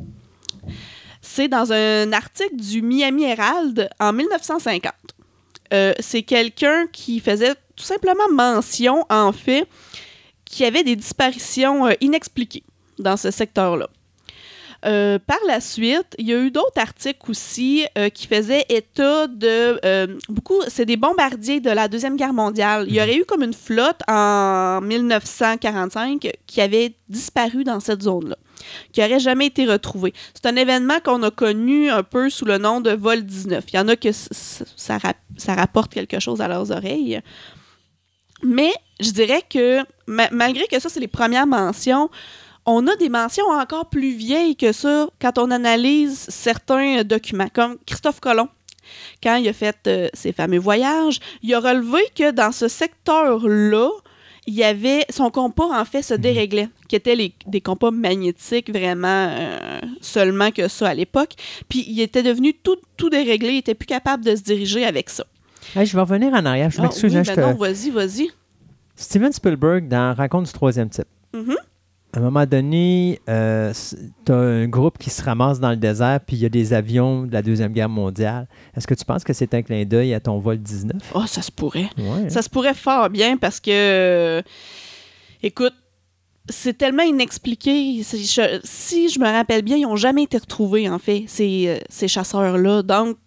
c'est 1.21 1.47
dans 1.47 1.71
un 1.71 2.13
article 2.13 2.55
du 2.55 2.81
Miami 2.81 3.23
Herald 3.23 3.89
en 3.99 4.13
1950. 4.13 4.93
Euh, 5.73 5.93
c'est 5.99 6.21
quelqu'un 6.21 6.85
qui 6.91 7.19
faisait 7.19 7.55
tout 7.75 7.83
simplement 7.83 8.29
mention, 8.31 9.05
en 9.09 9.31
fait, 9.31 9.67
qu'il 10.45 10.63
y 10.63 10.67
avait 10.67 10.83
des 10.83 10.95
disparitions 10.95 11.87
euh, 11.87 11.93
inexpliquées 12.01 12.63
dans 12.99 13.17
ce 13.17 13.31
secteur-là. 13.31 13.89
Euh, 14.85 15.17
par 15.17 15.39
la 15.47 15.61
suite, 15.61 16.13
il 16.19 16.27
y 16.27 16.33
a 16.33 16.37
eu 16.37 16.51
d'autres 16.51 16.77
articles 16.79 17.31
aussi 17.31 17.85
euh, 17.97 18.09
qui 18.09 18.27
faisaient 18.27 18.65
état 18.69 19.25
de 19.27 19.79
euh, 19.83 20.07
beaucoup. 20.29 20.61
C'est 20.67 20.85
des 20.85 20.95
bombardiers 20.97 21.59
de 21.59 21.71
la 21.71 21.87
Deuxième 21.87 22.15
Guerre 22.17 22.33
mondiale. 22.33 22.85
Il 22.87 22.93
y 22.93 22.99
aurait 23.01 23.15
eu 23.17 23.25
comme 23.25 23.41
une 23.41 23.53
flotte 23.53 24.01
en 24.07 24.81
1945 24.81 26.31
qui 26.45 26.61
avait 26.61 26.93
disparu 27.09 27.63
dans 27.63 27.79
cette 27.79 28.03
zone-là, 28.03 28.35
qui 28.91 29.01
n'aurait 29.01 29.19
jamais 29.19 29.47
été 29.47 29.65
retrouvée. 29.65 30.13
C'est 30.33 30.45
un 30.45 30.55
événement 30.55 30.99
qu'on 31.03 31.23
a 31.23 31.31
connu 31.31 31.89
un 31.89 32.03
peu 32.03 32.29
sous 32.29 32.45
le 32.45 32.57
nom 32.59 32.79
de 32.81 32.91
vol 32.91 33.23
19. 33.23 33.63
Il 33.73 33.75
y 33.75 33.79
en 33.79 33.87
a 33.87 33.95
que 33.95 34.11
ça, 34.11 34.97
rap- 34.99 35.17
ça 35.37 35.55
rapporte 35.55 35.93
quelque 35.93 36.19
chose 36.19 36.41
à 36.41 36.47
leurs 36.47 36.71
oreilles. 36.71 37.21
Mais 38.43 38.71
je 38.99 39.11
dirais 39.11 39.41
que 39.49 39.79
ma- 40.07 40.29
malgré 40.31 40.67
que 40.67 40.79
ça, 40.79 40.89
c'est 40.89 40.99
les 40.99 41.07
premières 41.07 41.47
mentions, 41.47 42.09
on 42.65 42.87
a 42.87 42.95
des 42.95 43.09
mentions 43.09 43.45
encore 43.49 43.89
plus 43.89 44.13
vieilles 44.15 44.55
que 44.55 44.71
ça 44.71 45.07
quand 45.21 45.37
on 45.37 45.51
analyse 45.51 46.25
certains 46.29 46.99
euh, 46.99 47.03
documents, 47.03 47.49
comme 47.53 47.77
Christophe 47.85 48.19
Colomb. 48.19 48.49
Quand 49.23 49.35
il 49.37 49.47
a 49.49 49.53
fait 49.53 49.77
euh, 49.87 50.07
ses 50.13 50.31
fameux 50.31 50.59
voyages, 50.59 51.19
il 51.43 51.53
a 51.53 51.59
relevé 51.59 51.99
que 52.15 52.31
dans 52.31 52.51
ce 52.51 52.67
secteur-là, 52.67 53.89
il 54.47 54.53
y 54.53 54.63
avait 54.63 55.05
son 55.09 55.31
compas 55.31 55.69
en 55.79 55.85
fait 55.85 56.03
se 56.03 56.13
déréglait, 56.13 56.69
qui 56.87 56.95
étaient 56.95 57.15
les- 57.15 57.33
des 57.47 57.61
compas 57.61 57.89
magnétiques 57.89 58.69
vraiment 58.71 59.29
euh, 59.31 59.79
seulement 60.01 60.51
que 60.51 60.67
ça 60.67 60.89
à 60.89 60.93
l'époque. 60.93 61.31
Puis 61.67 61.83
il 61.87 61.99
était 61.99 62.21
devenu 62.21 62.53
tout, 62.53 62.77
tout 62.95 63.09
déréglé, 63.09 63.53
il 63.53 63.57
était 63.57 63.73
plus 63.73 63.87
capable 63.87 64.23
de 64.23 64.35
se 64.35 64.43
diriger 64.43 64.85
avec 64.85 65.09
ça. 65.09 65.25
Hey, 65.75 65.87
je 65.87 65.95
vais 65.95 66.01
revenir 66.01 66.31
en 66.33 66.45
arrière. 66.45 66.69
Je 66.69 66.77
Ah, 66.79 66.83
m'excuse. 66.83 67.11
oui, 67.11 67.17
hein, 67.17 67.23
ben 67.35 67.53
te- 67.55 67.59
vas-y, 67.59 67.89
vas-y. 67.89 68.29
Steven 68.95 69.33
Spielberg, 69.33 69.87
dans 69.87 70.13
Rencontre 70.15 70.45
du 70.45 70.53
troisième 70.53 70.89
type, 70.89 71.07
Mhm. 71.33 71.55
À 72.15 72.19
un 72.19 72.21
moment 72.21 72.45
donné, 72.45 73.19
euh, 73.29 73.73
tu 74.25 74.31
as 74.31 74.35
un 74.35 74.67
groupe 74.67 74.97
qui 74.97 75.09
se 75.09 75.21
ramasse 75.23 75.59
dans 75.59 75.69
le 75.71 75.75
désert, 75.75 76.19
puis 76.25 76.37
il 76.37 76.41
y 76.41 76.45
a 76.45 76.49
des 76.49 76.73
avions 76.73 77.23
de 77.23 77.33
la 77.33 77.41
Deuxième 77.41 77.73
Guerre 77.73 77.89
mondiale. 77.89 78.47
Est-ce 78.75 78.87
que 78.87 78.93
tu 78.93 79.03
penses 79.05 79.23
que 79.23 79.33
c'est 79.33 79.53
un 79.53 79.61
clin 79.61 79.83
d'œil 79.85 80.13
à 80.13 80.19
ton 80.19 80.39
vol 80.39 80.57
19? 80.57 81.01
Oh, 81.13 81.23
ça 81.27 81.41
se 81.41 81.51
pourrait. 81.51 81.89
Ouais. 81.97 82.29
Ça 82.29 82.41
se 82.41 82.49
pourrait 82.49 82.73
fort 82.73 83.09
bien 83.09 83.37
parce 83.37 83.59
que, 83.59 83.69
euh, 83.71 84.41
écoute, 85.43 85.73
c'est 86.47 86.77
tellement 86.77 87.03
inexpliqué. 87.03 88.01
Je- 88.03 88.59
si 88.63 89.09
je 89.09 89.19
me 89.19 89.25
rappelle 89.25 89.63
bien, 89.63 89.77
ils 89.77 89.83
n'ont 89.83 89.95
jamais 89.95 90.23
été 90.23 90.37
retrouvés, 90.37 90.87
en 90.87 90.99
fait, 90.99 91.25
ces, 91.27 91.67
euh, 91.67 91.77
ces 91.89 92.07
chasseurs-là. 92.07 92.83
Donc, 92.83 93.17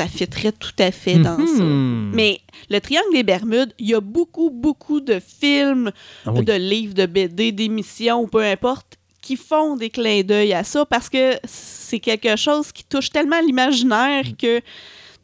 ça 0.00 0.06
fitterait 0.08 0.52
tout 0.52 0.72
à 0.78 0.90
fait 0.90 1.16
dans 1.16 1.36
ça. 1.46 1.62
Mhm. 1.62 2.12
Mais 2.14 2.40
le 2.70 2.80
Triangle 2.80 3.12
des 3.12 3.22
Bermudes, 3.22 3.72
il 3.78 3.88
y 3.88 3.94
a 3.94 4.00
beaucoup, 4.00 4.48
beaucoup 4.50 5.00
de 5.00 5.20
films, 5.20 5.90
Ah 6.24 6.32
oui. 6.32 6.44
de 6.44 6.52
livres, 6.54 6.94
de 6.94 7.06
BD, 7.06 7.52
d'émissions, 7.52 8.26
peu 8.26 8.42
importe, 8.42 8.96
qui 9.20 9.36
font 9.36 9.76
des 9.76 9.90
clins 9.90 10.22
d'œil 10.22 10.54
à 10.54 10.64
ça 10.64 10.86
parce 10.86 11.08
que 11.10 11.34
c'est 11.44 11.98
quelque 12.00 12.36
chose 12.36 12.72
qui 12.72 12.84
touche 12.84 13.10
tellement 13.10 13.40
l'imaginaire 13.40 14.24
Mm. 14.26 14.36
que 14.36 14.60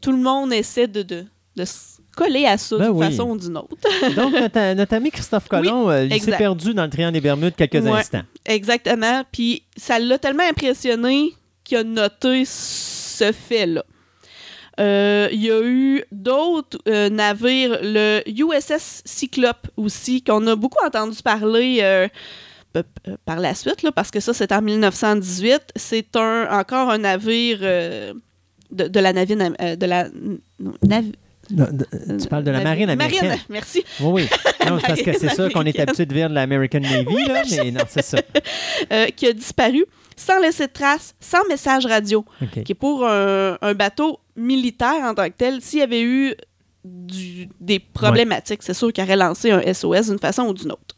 tout 0.03 0.13
le 0.13 0.19
monde 0.19 0.53
essaie 0.53 0.87
de, 0.89 1.03
de, 1.03 1.25
de 1.57 1.65
se 1.65 1.97
coller 2.15 2.45
à 2.45 2.59
ça 2.59 2.77
Ben 2.77 2.91
d'une 2.91 2.97
oui. 2.99 3.07
façon 3.11 3.31
ou 3.31 3.39
d'une 3.39 3.57
autre. 3.57 3.77
Donc, 4.17 4.33
notre, 4.35 4.75
notre 4.75 4.95
ami 4.95 5.11
Christophe 5.11 5.49
Colomb, 5.49 5.89
euh, 5.89 6.07
il 6.11 6.21
s'est 6.23 6.37
perdu 6.37 6.75
dans 6.75 6.85
le 6.85 6.91
triangle 6.91 7.15
des 7.15 7.21
Bermudes 7.23 7.55
quelques 7.57 7.83
Ouais. 7.83 7.93
instants. 8.01 8.23
Exactement. 8.45 9.23
Puis 9.33 9.63
ça 9.77 9.99
l'a 9.99 10.19
tellement 10.19 10.45
impressionné 10.49 11.33
qu'il 11.65 11.79
a 11.79 11.85
noté 11.85 12.45
ce 12.47 13.33
fait-là. 13.33 13.83
Euh, 14.79 15.29
Il 15.33 15.43
y 15.43 15.51
a 15.51 15.61
eu 15.63 16.05
d'autres 16.13 16.79
euh, 16.89 17.09
navires, 17.09 17.79
le 17.83 18.21
USS 18.27 19.03
Cyclope 19.05 19.69
aussi, 19.77 20.23
qu'on 20.23 20.47
a 20.47 20.57
beaucoup 20.57 20.85
entendu 20.85 21.17
parler 21.23 21.79
euh, 21.81 22.09
par 23.25 23.41
la 23.41 23.55
suite, 23.55 23.83
là, 23.83 23.91
parce 23.93 24.11
que 24.11 24.21
ça, 24.21 24.35
c'est 24.35 24.53
en 24.53 24.61
1918. 24.63 25.61
C'est 25.77 26.15
un, 26.17 26.47
encore 26.51 26.91
un 26.91 26.99
navire 26.99 27.61
de, 27.61 28.15
de 28.89 29.01
la 29.01 29.13
navire... 29.13 29.37
de 29.37 29.87
la, 29.87 30.09
nav- 30.83 31.13
Non, 31.51 31.67
tu 32.21 32.29
parles 32.29 32.45
de 32.45 32.51
la 32.51 32.61
marine 32.61 32.91
américaine. 32.91 33.29
Marine, 33.29 33.43
merci. 33.49 33.83
Oui, 34.01 34.23
oui. 34.25 34.29
Non, 34.69 34.79
parce 34.87 35.01
que 35.01 35.13
c'est 35.19 35.29
ça 35.35 35.49
qu'on 35.49 35.63
est 35.65 35.79
habitué 35.79 36.05
de 36.05 36.13
dire 36.13 36.29
de 36.29 36.35
l'American 36.35 36.81
Navy, 36.81 37.25
là, 37.29 37.43
mais 37.51 37.71
non, 37.71 37.85
c'est 37.89 38.03
ça. 38.05 38.19
Euh, 38.93 39.07
qui 39.07 39.27
a 39.27 39.33
disparu 39.33 39.85
sans 40.17 40.39
laisser 40.39 40.67
de 40.67 40.73
traces, 40.73 41.15
sans 41.19 41.45
message 41.49 41.87
radio. 41.87 42.25
Qui 42.65 42.73
est 42.73 42.75
pour 42.75 43.07
un, 43.07 43.57
un 43.63 43.75
bateau 43.75 44.21
militaire 44.37 45.03
en 45.03 45.15
tant 45.15 45.27
que 45.29 45.35
tel, 45.37 45.61
s'il 45.61 45.81
y 45.81 45.83
avait 45.83 46.03
eu 46.03 46.35
du- 46.85 47.49
des 47.61 47.79
problématiques, 47.81 48.63
c'est 48.63 48.75
sûr 48.75 48.93
qu'il 48.93 49.03
aurait 49.05 49.17
lancé 49.17 49.51
un 49.51 49.61
SOS 49.73 50.09
d'une 50.09 50.19
façon 50.19 50.45
ou 50.49 50.55
d'une 50.55 50.73
autre. 50.73 50.95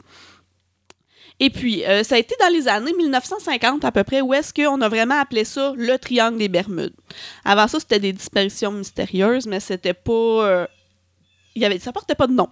Et 1.40 1.50
puis, 1.50 1.84
euh, 1.86 2.02
ça 2.02 2.16
a 2.16 2.18
été 2.18 2.34
dans 2.40 2.52
les 2.52 2.66
années 2.66 2.92
1950 2.92 3.84
à 3.84 3.92
peu 3.92 4.02
près 4.02 4.20
où 4.20 4.34
est-ce 4.34 4.52
qu'on 4.52 4.80
a 4.80 4.88
vraiment 4.88 5.20
appelé 5.20 5.44
ça 5.44 5.72
le 5.76 5.96
triangle 5.96 6.36
des 6.38 6.48
Bermudes. 6.48 6.94
Avant 7.44 7.68
ça, 7.68 7.78
c'était 7.78 8.00
des 8.00 8.12
disparitions 8.12 8.72
mystérieuses, 8.72 9.46
mais 9.46 9.60
c'était 9.60 9.94
pas... 9.94 10.12
euh, 10.12 10.66
il 11.54 11.62
y 11.62 11.64
avait, 11.64 11.78
ça 11.78 11.92
portait 11.92 12.16
pas 12.16 12.26
de 12.26 12.32
nom. 12.32 12.48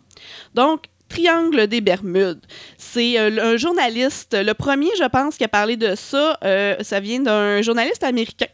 Donc, 0.55 0.85
Triangle 1.09 1.67
des 1.67 1.81
Bermudes. 1.81 2.41
C'est 2.79 3.19
euh, 3.19 3.53
un 3.55 3.57
journaliste, 3.57 4.37
le 4.39 4.55
premier, 4.55 4.91
je 4.99 5.09
pense, 5.09 5.37
qui 5.37 5.45
a 5.45 5.49
parlé 5.49 5.77
de 5.77 5.95
ça, 5.97 6.39
euh, 6.45 6.77
ça 6.81 7.01
vient 7.01 7.21
d'un 7.21 7.63
journaliste 7.63 8.03
américain 8.05 8.47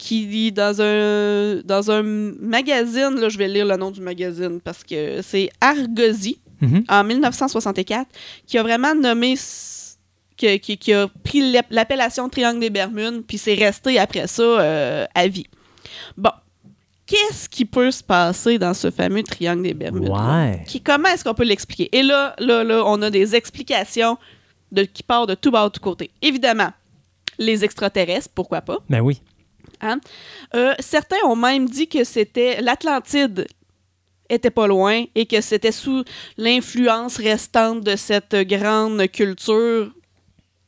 qui 0.00 0.26
dit 0.26 0.50
dans 0.50 0.80
un, 0.80 1.56
dans 1.62 1.90
un 1.90 2.02
magazine, 2.02 3.16
là, 3.20 3.28
je 3.28 3.36
vais 3.36 3.48
lire 3.48 3.66
le 3.66 3.76
nom 3.76 3.90
du 3.90 4.00
magazine 4.00 4.58
parce 4.64 4.82
que 4.82 5.20
c'est 5.22 5.50
Argosy, 5.60 6.40
Mhm. 6.62 6.84
en 6.88 7.04
1964, 7.04 8.08
qui 8.46 8.56
a 8.58 8.62
vraiment 8.62 8.94
nommé, 8.94 9.34
qui, 10.36 10.58
qui 10.60 10.92
a 10.94 11.06
pris 11.22 11.52
l'ap- 11.52 11.66
l'appellation 11.70 12.28
Triangle 12.30 12.60
des 12.60 12.70
Bermudes, 12.70 13.22
puis 13.26 13.36
c'est 13.38 13.54
resté 13.54 13.98
après 13.98 14.26
ça 14.26 14.42
euh, 14.42 15.06
à 15.14 15.28
vie. 15.28 15.46
Bon. 16.16 16.30
Qu'est-ce 17.06 17.48
qui 17.48 17.64
peut 17.64 17.90
se 17.90 18.02
passer 18.04 18.56
dans 18.58 18.72
ce 18.72 18.90
fameux 18.90 19.22
triangle 19.24 19.64
des 19.64 19.74
Bermudes? 19.74 20.08
Ouais. 20.10 20.62
Qui, 20.66 20.80
comment 20.80 21.08
est-ce 21.08 21.24
qu'on 21.24 21.34
peut 21.34 21.44
l'expliquer? 21.44 21.88
Et 21.96 22.02
là, 22.04 22.34
là, 22.38 22.62
là, 22.62 22.84
on 22.86 23.02
a 23.02 23.10
des 23.10 23.34
explications 23.34 24.16
de, 24.70 24.84
qui 24.84 25.02
partent 25.02 25.28
de 25.28 25.34
tout 25.34 25.50
bas, 25.50 25.64
de 25.64 25.70
tout 25.70 25.80
côté. 25.80 26.10
Évidemment, 26.22 26.70
les 27.38 27.64
extraterrestres, 27.64 28.28
pourquoi 28.34 28.60
pas? 28.60 28.78
Ben 28.88 29.00
oui. 29.00 29.20
Euh, 30.54 30.74
certains 30.78 31.16
ont 31.24 31.36
même 31.36 31.68
dit 31.68 31.88
que 31.88 32.04
c'était 32.04 32.60
l'Atlantide 32.60 33.46
était 34.28 34.50
pas 34.50 34.66
loin 34.68 35.04
et 35.14 35.26
que 35.26 35.40
c'était 35.40 35.72
sous 35.72 36.04
l'influence 36.36 37.16
restante 37.16 37.82
de 37.82 37.96
cette 37.96 38.36
grande 38.46 39.06
culture 39.08 39.90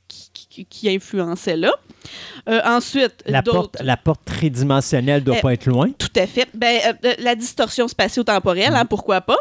qui, 0.09 0.67
qui- 0.67 0.89
influençait 0.91 1.57
là. 1.57 1.73
Euh, 2.49 2.61
ensuite, 2.65 3.23
La 3.27 3.43
porte, 3.43 3.77
la 3.81 3.97
porte 3.97 4.25
tridimensionnelle 4.25 5.23
doit 5.23 5.37
Eh, 5.39 5.41
pas 5.41 5.53
être 5.55 5.67
loin. 5.67 5.91
tout 5.97 6.11
à 6.17 6.27
fait. 6.27 6.49
Ben, 6.53 6.81
euh, 7.05 7.15
la 7.21 7.35
distorsion 7.37 7.87
spatio-temporelle, 7.87 8.75
hein, 8.75 8.85
pourquoi 8.85 9.21
pas. 9.21 9.39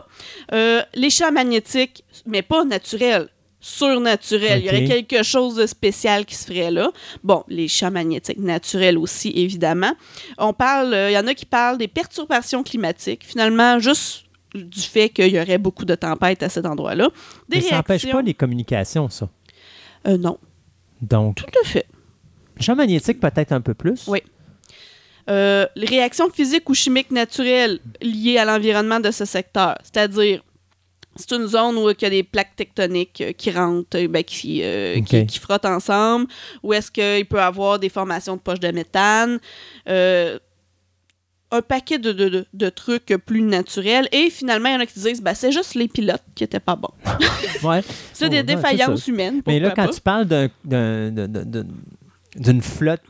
Les 0.94 1.10
champs 1.10 1.32
magnétiques, 1.32 2.04
mais 2.28 2.44
pas 2.44 2.64
naturels, 2.64 3.28
surnaturels. 3.62 4.60
Il 4.60 4.66
y 4.66 4.70
aurait 4.70 4.86
quelque 4.86 5.24
chose 5.24 5.56
de 5.56 5.66
spécial 5.68 6.26
qui 6.26 6.36
se 6.36 6.46
ferait 6.46 6.72
là. 6.72 6.92
Bon, 7.24 7.44
les 7.48 7.68
champs 7.68 7.92
magnétiques 7.92 8.40
naturels 8.40 8.98
aussi, 8.98 9.32
évidemment. 9.36 9.94
On 10.38 10.52
parle, 10.52 10.94
euh, 10.94 11.10
il 11.12 11.14
y 11.14 11.18
en 11.18 11.28
a 11.28 11.34
qui 11.34 11.46
parlent 11.46 11.78
des 11.78 11.88
perturbations 11.88 12.64
climatiques. 12.64 13.24
Finalement, 13.26 13.80
juste 13.80 14.26
du 14.54 14.82
fait 14.82 15.10
qu'il 15.10 15.28
y 15.34 15.40
aurait 15.40 15.58
beaucoup 15.60 15.86
de 15.86 15.96
tempêtes 15.96 16.44
à 16.44 16.50
cet 16.50 16.66
endroit-là. 16.66 17.10
Des 17.48 17.58
Mais 17.58 17.62
ça 17.62 17.76
n'empêche 17.78 18.02
réactions- 18.02 18.12
pas 18.12 18.22
les 18.24 18.34
communications, 18.34 19.08
ça. 19.10 19.30
Euh, 20.08 20.18
non, 20.18 20.38
Donc, 21.02 21.36
tout 21.38 21.46
à 21.64 21.68
fait. 21.68 21.86
champ 22.60 22.76
magnétique 22.76 23.20
peut-être 23.20 23.52
un 23.54 23.62
peu 23.62 23.74
plus. 23.76 24.08
Oui. 24.08 24.20
Euh, 25.30 25.68
les 25.76 25.86
réactions 25.86 26.30
physiques 26.32 26.68
ou 26.70 26.74
chimiques 26.74 27.12
naturelles 27.12 27.80
liées 28.02 28.38
à 28.40 28.46
l'environnement 28.46 29.00
de 29.00 29.12
ce 29.12 29.24
secteur. 29.24 29.78
C'est-à-dire, 29.84 30.44
c'est 31.16 31.32
une 31.34 31.46
zone 31.48 31.76
où 31.78 31.90
il 31.90 31.96
y 32.02 32.06
a 32.06 32.10
des 32.10 32.24
plaques 32.24 32.56
tectoniques 32.56 33.22
euh, 33.22 33.32
qui 33.34 33.52
rentrent, 33.52 33.98
euh, 33.98 34.08
ben, 34.08 34.24
qui, 34.24 34.62
euh, 34.64 35.02
qui, 35.02 35.26
qui 35.26 35.40
frottent 35.40 35.66
ensemble, 35.66 36.28
où 36.64 36.74
est-ce 36.74 36.90
qu'il 36.92 37.26
peut 37.26 37.38
y 37.38 37.42
avoir 37.42 37.80
des 37.80 37.90
formations 37.90 38.36
de 38.38 38.42
poches 38.42 38.60
de 38.62 38.72
méthane, 38.72 39.40
euh, 39.90 40.40
un 41.54 41.62
paquet 41.62 42.00
de, 42.00 42.14
de- 42.14 42.30
de- 42.30 42.46
de 42.54 42.70
trucs 42.70 43.08
plus 43.26 43.42
naturels. 43.42 44.08
Et 44.14 44.30
finalement, 44.30 44.70
il 44.70 44.74
y 44.74 44.76
en 44.78 44.80
a 44.80 44.86
qui 44.86 44.98
disent, 44.98 45.22
ben, 45.22 45.34
c'est 45.34 45.52
juste 45.52 45.76
les 45.76 45.90
pilotes 45.90 46.24
qui 46.34 46.44
n'étaient 46.44 46.62
pas 46.62 46.78
bons. 46.78 46.94
Ouais. 47.64 47.84
C'est 48.14 48.30
des 48.30 48.42
défaillances 48.44 49.06
humaines. 49.08 49.42
Mais 49.46 49.60
là, 49.60 49.72
quand 49.76 49.86
pas. 49.88 49.94
tu 49.94 50.00
parles 50.02 50.26
d'un- 50.26 50.50
d'une 52.36 52.62
flotte 52.62 53.02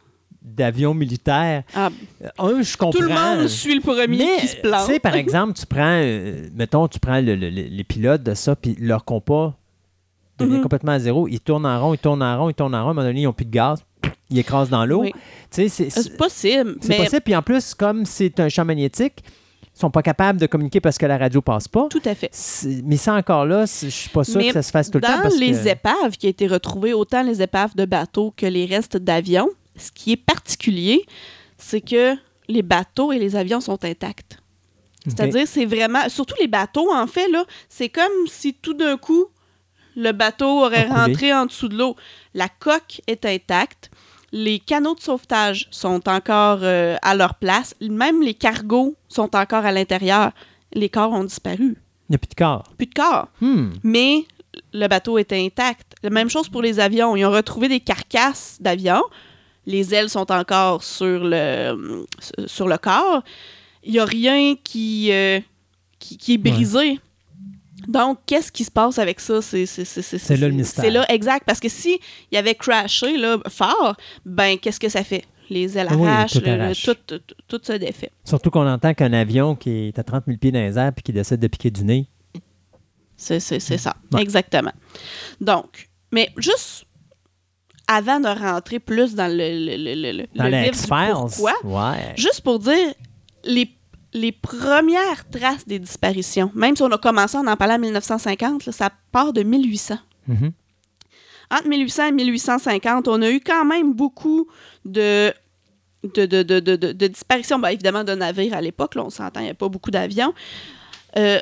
d'avions 0.41 0.93
militaires, 0.93 1.63
Ah, 1.76 1.89
euh, 2.23 2.27
un, 2.39 2.61
je 2.61 2.76
comprends. 2.76 2.97
tout 2.99 3.03
le 3.03 3.13
monde 3.13 3.47
suit 3.47 3.76
le 3.76 3.81
premier 3.81 4.18
Mais, 4.18 4.38
qui 4.41 4.47
se 4.47 4.55
plante. 4.57 4.88
tu 4.88 4.93
sais, 4.93 4.99
par 4.99 5.15
exemple, 5.15 5.53
tu 5.53 5.65
prends, 5.65 5.99
euh, 6.01 6.47
mettons, 6.55 6.88
tu 6.88 6.99
prends 6.99 7.19
le- 7.22 7.35
le- 7.35 7.49
le- 7.49 7.61
les 7.69 7.84
pilotes 7.84 8.23
de 8.23 8.34
ça, 8.34 8.55
puis 8.55 8.76
leur 8.80 9.05
compas 9.05 9.53
devient 10.39 10.55
Mhm. 10.55 10.61
complètement 10.63 10.93
à 10.93 10.99
zéro. 10.99 11.27
Ils 11.27 11.39
tournent 11.39 11.65
en 11.68 11.80
rond, 11.80 11.93
ils 11.93 11.99
tournent 11.99 12.23
en 12.23 12.39
rond, 12.39 12.49
ils 12.49 12.55
tournent 12.55 12.73
en 12.73 12.81
rond. 12.84 12.88
À 12.88 12.91
un 12.91 12.93
moment 12.95 13.07
donné, 13.07 13.22
ils 13.22 13.26
n'ont 13.26 13.34
plus 13.34 13.45
de 13.45 13.51
gaz. 13.51 13.84
Ils 14.31 14.39
écrasent 14.39 14.69
dans 14.69 14.85
l'eau. 14.85 15.01
Oui. 15.01 15.13
C'est- 15.51 15.68
possible. 16.18 16.76
c'est 16.81 16.89
mais 16.89 16.97
possible. 16.97 17.22
Puis 17.22 17.35
en 17.35 17.41
plus, 17.41 17.73
comme 17.76 18.05
c'est 18.05 18.39
un 18.39 18.49
champ 18.49 18.65
magnétique, 18.65 19.23
ils 19.76 19.80
sont 19.80 19.91
pas 19.91 20.01
capables 20.01 20.39
de 20.39 20.47
communiquer 20.47 20.80
parce 20.81 20.97
que 20.97 21.05
la 21.05 21.18
radio 21.18 21.41
passe 21.41 21.68
pas. 21.68 21.88
Tout 21.89 22.01
à 22.05 22.15
fait. 22.15 22.31
Mais 22.85 22.97
ça 22.97 23.13
encore 23.13 23.45
là, 23.45 23.65
je 23.65 23.89
suis 23.89 24.09
pas 24.09 24.23
sûr 24.23 24.41
que 24.41 24.53
ça 24.53 24.61
se 24.63 24.72
fasse 24.72 24.89
tout 24.89 24.97
le 24.97 25.01
temps. 25.03 25.22
Dans 25.22 25.38
les 25.38 25.51
que... 25.51 25.68
épaves 25.68 26.18
qui 26.18 26.26
ont 26.27 26.30
été 26.31 26.47
retrouvées, 26.47 26.93
autant 26.93 27.22
les 27.23 27.41
épaves 27.41 27.76
de 27.76 27.85
bateaux 27.85 28.34
que 28.35 28.45
les 28.47 28.65
restes 28.65 28.97
d'avions, 28.97 29.49
ce 29.76 29.91
qui 29.91 30.11
est 30.14 30.18
particulier, 30.18 31.06
c'est 31.57 31.81
que 31.81 32.15
les 32.48 32.61
bateaux 32.61 33.11
et 33.11 33.19
les 33.19 33.35
avions 33.35 33.61
sont 33.61 33.84
intacts. 33.85 34.38
C'est-à-dire, 35.06 35.48
c'est 35.48 35.65
vraiment, 35.65 36.07
surtout 36.10 36.35
les 36.39 36.48
bateaux, 36.48 36.93
en 36.93 37.07
fait, 37.07 37.27
là, 37.30 37.45
c'est 37.69 37.89
comme 37.89 38.11
si 38.27 38.53
tout 38.53 38.73
d'un 38.76 38.98
coup, 38.98 39.26
le 39.95 40.11
bateau 40.11 40.64
aurait 40.65 40.88
rentré 40.88 41.34
en 41.34 41.45
dessous 41.48 41.68
de 41.69 41.77
l'eau. 41.77 41.95
La 42.34 42.49
coque 42.49 43.02
est 43.07 43.26
intacte. 43.26 43.89
Les 44.31 44.60
canaux 44.60 44.95
de 44.95 45.02
sauvetage 45.02 45.68
sont 45.72 46.07
encore 46.07 46.60
euh, 46.61 46.95
à 47.02 47.15
leur 47.15 47.35
place. 47.35 47.76
Même 47.81 48.22
les 48.22 48.34
cargos 48.35 48.95
sont 49.10 49.35
encore 49.35 49.65
à 49.65 49.72
l'intérieur. 49.72 50.31
Les 50.73 50.88
corps 50.88 51.11
ont 51.11 51.23
disparu. 51.26 51.76
Il 52.10 52.11
n'y 52.11 52.15
a 52.15 52.19
plus 52.19 52.30
de 52.30 52.35
corps. 52.35 52.64
Plus 52.77 52.88
de 52.88 52.93
corps 52.93 53.27
Hmm. 53.41 53.72
mais 53.84 54.26
le 54.73 54.88
bateau 54.88 55.18
était 55.18 55.43
intact. 55.43 55.95
La 56.03 56.10
même 56.11 56.30
chose 56.30 56.48
pour 56.48 56.61
les 56.61 56.80
avions. 56.80 57.15
Ils 57.15 57.26
ont 57.26 57.31
retrouvé 57.31 57.68
des 57.68 57.80
carcasses 57.81 58.57
d'avions. 58.61 59.03
Les 59.65 59.93
ailes 59.93 60.09
sont 60.09 60.31
encore 60.31 60.83
sur 60.83 61.23
le, 61.23 62.05
sur 62.47 62.67
le 62.67 62.77
corps. 62.77 63.23
Il 63.83 63.93
n'y 63.93 63.99
a 63.99 64.05
rien 64.05 64.55
qui, 64.63 65.11
euh, 65.11 65.39
qui, 65.99 66.17
qui 66.17 66.33
est 66.33 66.38
brisé. 66.38 66.99
Donc, 67.88 68.19
qu'est-ce 68.27 68.51
qui 68.51 68.63
se 68.63 68.71
passe 68.71 68.99
avec 68.99 69.19
ça? 69.19 69.41
C'est 69.41 69.65
là 70.38 70.47
le 70.47 70.53
mystère. 70.53 70.83
C'est 70.83 70.91
là, 70.91 71.05
exact. 71.11 71.43
Parce 71.45 71.59
que 71.59 71.69
si 71.69 71.99
il 72.31 72.38
avait 72.38 72.53
crashé 72.55 73.17
là, 73.17 73.38
fort, 73.49 73.95
ben, 74.25 74.57
qu'est-ce 74.59 74.79
que 74.79 74.89
ça 74.89 75.03
fait? 75.03 75.25
Les 75.49 75.77
ailes 75.77 75.88
Oui, 75.91 76.07
arrachent, 76.07 76.33
tout 76.33 76.39
le- 76.45 76.55
le- 76.55 76.61
arrache. 76.61 76.83
tout, 76.83 76.95
tout, 77.07 77.19
tout 77.47 77.59
se 77.63 77.73
défait. 77.73 78.11
Surtout 78.23 78.51
qu'on 78.51 78.67
entend 78.67 78.93
qu'un 78.93 79.11
avion 79.13 79.55
qui 79.55 79.88
est 79.89 79.99
à 79.99 80.03
30 80.03 80.23
000 80.27 80.38
pieds 80.38 80.51
dans 80.51 80.59
les 80.59 80.77
airs 80.77 80.93
puis 80.93 81.03
qui 81.03 81.11
décide 81.11 81.39
de 81.39 81.47
piquer 81.47 81.71
du 81.71 81.83
nez. 81.83 82.07
C'est 83.17 83.39
ça, 83.39 83.95
Ouais. 84.13 84.21
exactement. 84.21 84.71
Donc, 85.39 85.89
mais 86.11 86.29
juste 86.38 86.85
avant 87.93 88.19
de 88.19 88.27
rentrer 88.27 88.80
plus 88.80 89.13
dans 89.15 89.27
le, 89.27 89.35
le, 89.38 89.77
le, 89.77 89.95
le- 90.01 90.18
le 90.19 90.27
Dans 90.35 90.45
les 90.45 90.63
vif 90.63 90.72
du 90.72 90.77
X-Files. 90.77 91.13
pourquoi, 91.13 91.53
Ouais. 91.63 92.13
juste 92.15 92.41
pour 92.41 92.59
dire 92.59 92.93
les, 93.43 93.69
les 94.13 94.31
premières 94.31 95.30
traces 95.30 95.68
des 95.68 95.80
disparitions, 95.80 96.51
même 96.55 96.76
si 96.76 96.84
on 96.84 96.91
a 96.91 96.97
commencé 96.97 97.38
à 97.38 97.41
en 97.41 97.55
parler 97.57 97.76
en 97.76 97.80
1950, 97.80 98.65
là, 98.65 98.72
ça 98.72 98.89
part 99.11 99.34
de 99.34 99.43
1800. 99.43 99.97
Mhm. 100.27 100.51
entre 101.51 101.68
1800 101.68 102.05
et 102.07 102.11
1850, 102.11 103.07
on 103.07 103.22
a 103.22 103.30
eu 103.30 103.39
quand 103.41 103.65
même 103.65 103.93
beaucoup 103.93 104.47
de, 104.85 105.34
de, 106.03 106.26
de, 106.26 106.43
de, 106.43 106.59
de- 106.59 107.11
Ben, 107.30 107.69
évidemment, 107.69 108.03
de 108.03 108.13
navires 108.15 108.53
à 108.53 108.61
l'époque. 108.61 108.93
on 108.95 109.09
s'entend, 109.09 109.39
il 109.41 109.43
n'y 109.45 109.49
a 109.49 109.53
pas 109.55 109.68
beaucoup 109.69 109.91
d'avions. 109.91 110.34
Euh, 111.18 111.39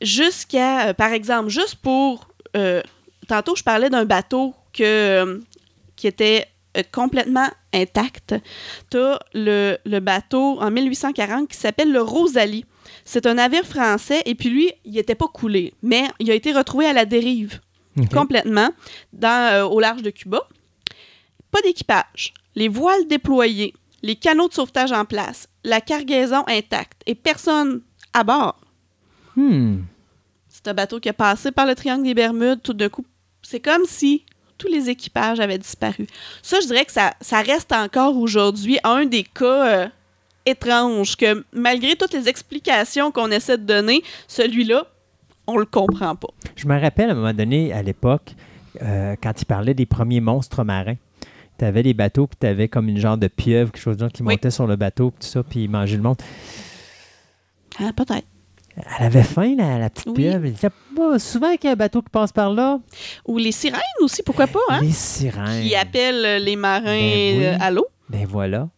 Jusqu'à, 0.00 0.88
euh, 0.88 0.94
par 0.94 1.12
exemple, 1.12 1.48
juste 1.48 1.74
pour... 1.76 2.28
euh, 2.56 2.80
tantôt, 3.26 3.56
je 3.56 3.64
parlais 3.64 3.90
d'un 3.90 4.04
bateau 4.04 4.54
que, 4.72 5.40
qui 5.98 6.06
était 6.06 6.46
euh, 6.76 6.82
complètement 6.92 7.48
intact. 7.74 8.34
Tu 8.90 8.96
as 8.96 9.18
le, 9.34 9.76
le 9.84 10.00
bateau 10.00 10.58
en 10.60 10.70
1840 10.70 11.48
qui 11.48 11.56
s'appelle 11.56 11.92
le 11.92 12.00
Rosalie. 12.00 12.64
C'est 13.04 13.26
un 13.26 13.34
navire 13.34 13.64
français 13.66 14.22
et 14.24 14.34
puis 14.34 14.48
lui, 14.48 14.72
il 14.84 14.92
n'était 14.92 15.14
pas 15.14 15.26
coulé, 15.26 15.74
mais 15.82 16.04
il 16.20 16.30
a 16.30 16.34
été 16.34 16.52
retrouvé 16.52 16.86
à 16.86 16.92
la 16.92 17.04
dérive 17.04 17.60
complètement 18.14 18.70
dans, 19.12 19.52
euh, 19.52 19.64
au 19.64 19.80
large 19.80 20.02
de 20.02 20.10
Cuba. 20.10 20.46
Pas 21.50 21.60
d'équipage. 21.62 22.32
Les 22.54 22.68
voiles 22.68 23.08
déployées, 23.08 23.74
les 24.02 24.14
canaux 24.14 24.48
de 24.48 24.54
sauvetage 24.54 24.92
en 24.92 25.04
place, 25.04 25.48
la 25.64 25.80
cargaison 25.80 26.44
intacte 26.46 27.02
et 27.06 27.16
personne 27.16 27.82
à 28.12 28.22
bord. 28.22 28.60
Hmm. 29.34 29.80
C'est 30.48 30.68
un 30.68 30.74
bateau 30.74 31.00
qui 31.00 31.08
a 31.08 31.12
passé 31.12 31.50
par 31.50 31.66
le 31.66 31.74
triangle 31.74 32.04
des 32.04 32.14
Bermudes 32.14 32.62
tout 32.62 32.72
d'un 32.72 32.88
coup. 32.88 33.06
C'est 33.42 33.60
comme 33.60 33.84
si 33.84 34.24
tous 34.58 34.68
les 34.68 34.90
équipages 34.90 35.40
avaient 35.40 35.58
disparu. 35.58 36.06
Ça, 36.42 36.58
je 36.60 36.66
dirais 36.66 36.84
que 36.84 36.92
ça, 36.92 37.14
ça 37.20 37.40
reste 37.40 37.72
encore 37.72 38.16
aujourd'hui 38.16 38.78
un 38.84 39.06
des 39.06 39.22
cas 39.24 39.84
euh, 39.84 39.88
étranges, 40.46 41.16
que 41.16 41.44
malgré 41.52 41.94
toutes 41.96 42.12
les 42.12 42.28
explications 42.28 43.10
qu'on 43.12 43.30
essaie 43.30 43.56
de 43.58 43.64
donner, 43.64 44.02
celui-là, 44.26 44.86
on 45.46 45.56
le 45.56 45.64
comprend 45.64 46.14
pas. 46.16 46.28
Je 46.56 46.66
me 46.66 46.78
rappelle 46.78 47.08
à 47.10 47.12
un 47.12 47.16
moment 47.16 47.32
donné, 47.32 47.72
à 47.72 47.82
l'époque, 47.82 48.34
euh, 48.82 49.16
quand 49.22 49.40
il 49.40 49.44
parlait 49.46 49.74
des 49.74 49.86
premiers 49.86 50.20
monstres 50.20 50.64
marins. 50.64 50.96
Tu 51.58 51.64
avais 51.64 51.82
des 51.82 51.94
bateaux, 51.94 52.26
puis 52.28 52.36
tu 52.40 52.46
avais 52.46 52.68
comme 52.68 52.88
une 52.88 52.98
genre 52.98 53.16
de 53.18 53.26
pieuvre, 53.26 53.72
quelque 53.72 53.82
chose 53.82 53.96
de 53.96 54.02
genre 54.02 54.12
qui 54.12 54.22
Oui. 54.22 54.34
montait 54.34 54.50
sur 54.52 54.66
le 54.68 54.76
bateau, 54.76 55.10
puis 55.10 55.20
tout 55.20 55.26
ça, 55.26 55.42
puis 55.42 55.64
il 55.64 55.68
mangeait 55.70 55.96
le 55.96 56.02
monde. 56.02 56.16
Ah, 57.80 57.90
peut-être. 57.96 58.26
Elle 58.98 59.06
avait 59.06 59.22
faim, 59.22 59.54
la, 59.56 59.78
la 59.78 59.90
petite 59.90 60.06
Oui. 60.08 60.14
pieuvre. 60.14 60.44
Elle 60.44 60.52
disait, 60.52 60.70
Bah, 60.96 61.18
souvent 61.18 61.54
qu'il 61.56 61.64
y 61.64 61.68
a 61.68 61.72
un 61.72 61.76
bateau 61.76 62.02
qui 62.02 62.10
passe 62.10 62.32
par 62.32 62.52
là, 62.52 62.78
Ou 63.26 63.38
les 63.38 63.52
sirènes 63.52 63.80
aussi, 64.00 64.22
pourquoi 64.22 64.46
pas, 64.46 64.58
hein? 64.70 64.80
les 64.82 64.92
sirènes. 64.92 65.62
Qui 65.62 65.74
appellent 65.74 66.24
euh, 66.24 66.38
les 66.38 66.56
marins 66.56 66.82
Ben 66.84 67.38
oui. 67.38 67.44
euh, 67.46 67.56
à 67.60 67.70
l'eau. 67.70 67.86
Ben 68.08 68.26
voilà. 68.28 68.68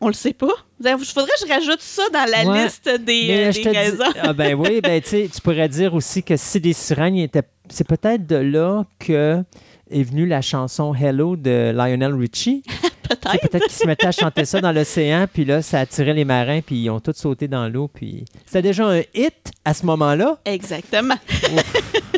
On 0.00 0.08
le 0.08 0.14
sait 0.14 0.32
pas. 0.32 0.48
Il 0.84 0.88
faudrait 1.04 1.30
que 1.40 1.46
je 1.46 1.52
rajoute 1.52 1.80
ça 1.80 2.02
dans 2.12 2.28
la 2.28 2.44
Ouais. 2.50 2.64
liste 2.64 2.88
des, 3.04 3.28
euh, 3.30 3.52
des 3.52 3.62
dis- 3.62 3.68
raisons. 3.68 4.04
ah 4.20 4.32
ben 4.32 4.54
oui, 4.54 4.80
ben 4.80 5.00
tu 5.00 5.28
pourrais 5.44 5.68
dire 5.68 5.94
aussi 5.94 6.24
que 6.24 6.36
si 6.36 6.60
des 6.60 6.72
sirènes 6.72 7.16
étaient. 7.16 7.42
C'est 7.68 7.86
peut-être 7.86 8.26
de 8.26 8.34
là 8.36 8.82
que 8.98 9.44
est 9.90 10.02
venue 10.02 10.26
la 10.26 10.40
chanson 10.40 10.92
Hello 10.92 11.36
de 11.36 11.70
Lionel 11.72 12.14
Richie. 12.14 12.64
Peut-être. 13.16 13.48
peut-être 13.48 13.64
qu'ils 13.64 13.72
se 13.72 13.86
mettaient 13.86 14.06
à 14.06 14.12
chanter 14.12 14.44
ça 14.44 14.60
dans 14.60 14.72
l'océan, 14.72 15.26
puis 15.32 15.44
là, 15.44 15.62
ça 15.62 15.80
attirait 15.80 16.14
les 16.14 16.24
marins, 16.24 16.60
puis 16.60 16.76
ils 16.76 16.90
ont 16.90 17.00
tous 17.00 17.14
sauté 17.14 17.48
dans 17.48 17.68
l'eau, 17.68 17.88
puis 17.88 18.24
c'était 18.46 18.62
déjà 18.62 18.86
un 18.86 19.00
hit 19.14 19.50
à 19.64 19.74
ce 19.74 19.86
moment-là? 19.86 20.38
Exactement. 20.44 21.16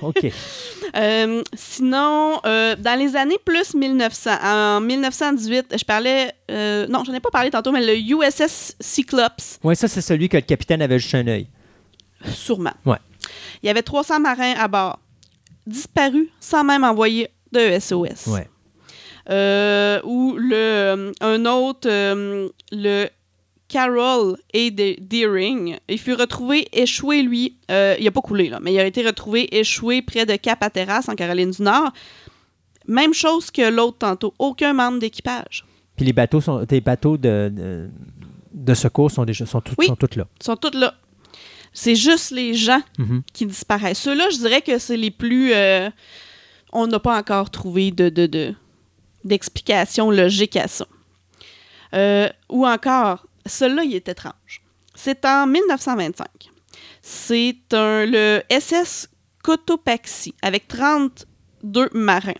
OK. 0.03 0.27
Euh, 0.97 1.43
sinon, 1.55 2.39
euh, 2.47 2.77
dans 2.77 2.97
les 2.97 3.17
années 3.17 3.39
plus 3.45 3.75
1900, 3.75 4.31
en 4.45 4.81
1918, 4.81 5.75
je 5.77 5.85
parlais, 5.85 6.31
euh, 6.53 6.87
non, 6.87 7.03
j'en 7.05 7.13
ai 7.15 7.19
pas 7.19 7.31
parlé 7.33 7.51
tantôt, 7.51 7.73
mais 7.73 7.85
le 7.85 7.97
USS 7.99 8.77
Cyclops, 8.79 9.59
Oui, 9.65 9.75
ça, 9.75 9.89
c'est 9.89 10.01
celui 10.03 10.29
que 10.29 10.37
le 10.37 10.43
capitaine 10.43 10.83
avait 10.83 11.01
juste 11.01 11.17
un 11.17 11.27
œil. 11.27 11.49
sûrement. 12.33 12.75
Ouais. 12.87 12.99
Il 13.63 13.67
y 13.67 13.71
avait 13.71 13.83
300 13.83 14.21
marins 14.21 14.55
à 14.57 14.69
bord, 14.69 15.01
disparus 15.67 16.29
sans 16.39 16.63
même 16.63 16.85
envoyer 16.85 17.29
de 17.51 17.77
SOS. 17.81 18.29
Ouais. 18.29 18.49
Euh, 19.31 20.01
ou 20.05 20.35
le, 20.37 20.55
euh, 20.55 21.13
un 21.21 21.47
autre, 21.47 21.89
euh, 21.91 22.49
le 22.73 23.07
Carol 23.69 24.37
A. 24.55 24.71
De- 24.71 24.97
Deering, 25.01 25.79
il 25.89 25.99
fut 25.99 26.13
retrouvé 26.15 26.69
échoué, 26.73 27.23
lui. 27.23 27.57
euh, 27.71 27.97
il 27.99 28.05
n'a 28.05 28.11
pas 28.11 28.21
coulé, 28.21 28.49
là, 28.51 28.59
mais 28.61 28.73
il 28.75 28.79
a 28.79 28.85
été 28.87 29.05
retrouvé 29.05 29.49
échoué 29.59 30.03
près 30.03 30.27
de 30.27 30.37
Cap 30.37 30.63
Hatteras, 30.63 31.07
en 31.09 31.15
Caroline 31.15 31.51
du 31.51 31.63
Nord. 31.63 31.91
Même 32.87 33.15
chose 33.15 33.51
que 33.51 33.71
l'autre 33.71 33.99
tantôt. 33.99 34.35
Aucun 34.39 34.75
membre 34.75 34.99
d'équipage. 34.99 35.65
Puis 35.97 36.05
les 36.05 36.13
bateaux, 36.13 36.41
sont, 36.43 36.67
les 36.71 36.81
bateaux 36.83 37.17
de, 37.17 37.51
de, 37.55 37.89
de 38.53 38.75
secours 38.75 39.11
sont, 39.11 39.25
déjà, 39.25 39.47
sont, 39.47 39.63
Oui. 39.79 39.87
sont 39.87 39.97
tous 39.97 40.17
là. 40.17 40.27
Ils 40.41 40.45
sont 40.45 40.57
tous 40.57 40.77
là. 40.77 40.93
C'est 41.73 41.95
juste 41.97 42.31
les 42.31 42.53
gens 42.55 42.83
Mhm. 42.99 43.23
qui 43.33 43.47
disparaissent. 43.47 44.01
Ceux-là, 44.01 44.29
je 44.31 44.37
dirais 44.37 44.61
que 44.61 44.79
c'est 44.79 44.97
les 44.99 45.11
plus. 45.11 45.53
euh, 45.55 45.89
on 46.73 46.87
n'a 46.87 46.99
pas 47.01 47.19
encore 47.19 47.51
trouvé 47.51 47.91
de, 47.91 48.09
de, 48.11 48.27
de- 48.27 48.55
d'explication 49.25 50.11
logique 50.11 50.57
à 50.57 50.69
ça. 50.69 50.87
Euh, 51.95 52.29
ou 52.49 52.67
encore, 52.67 53.27
celui-là, 53.47 53.85
il 53.85 53.95
est 53.95 54.09
étrange. 54.09 54.63
C'est 54.95 55.25
en 55.25 55.47
1925. 55.47 56.27
C'est 57.03 57.57
le 57.73 58.41
SS 58.51 59.09
Cotopaxi 59.43 60.35
avec 60.43 60.69
32 60.69 61.91
marins. 61.93 62.33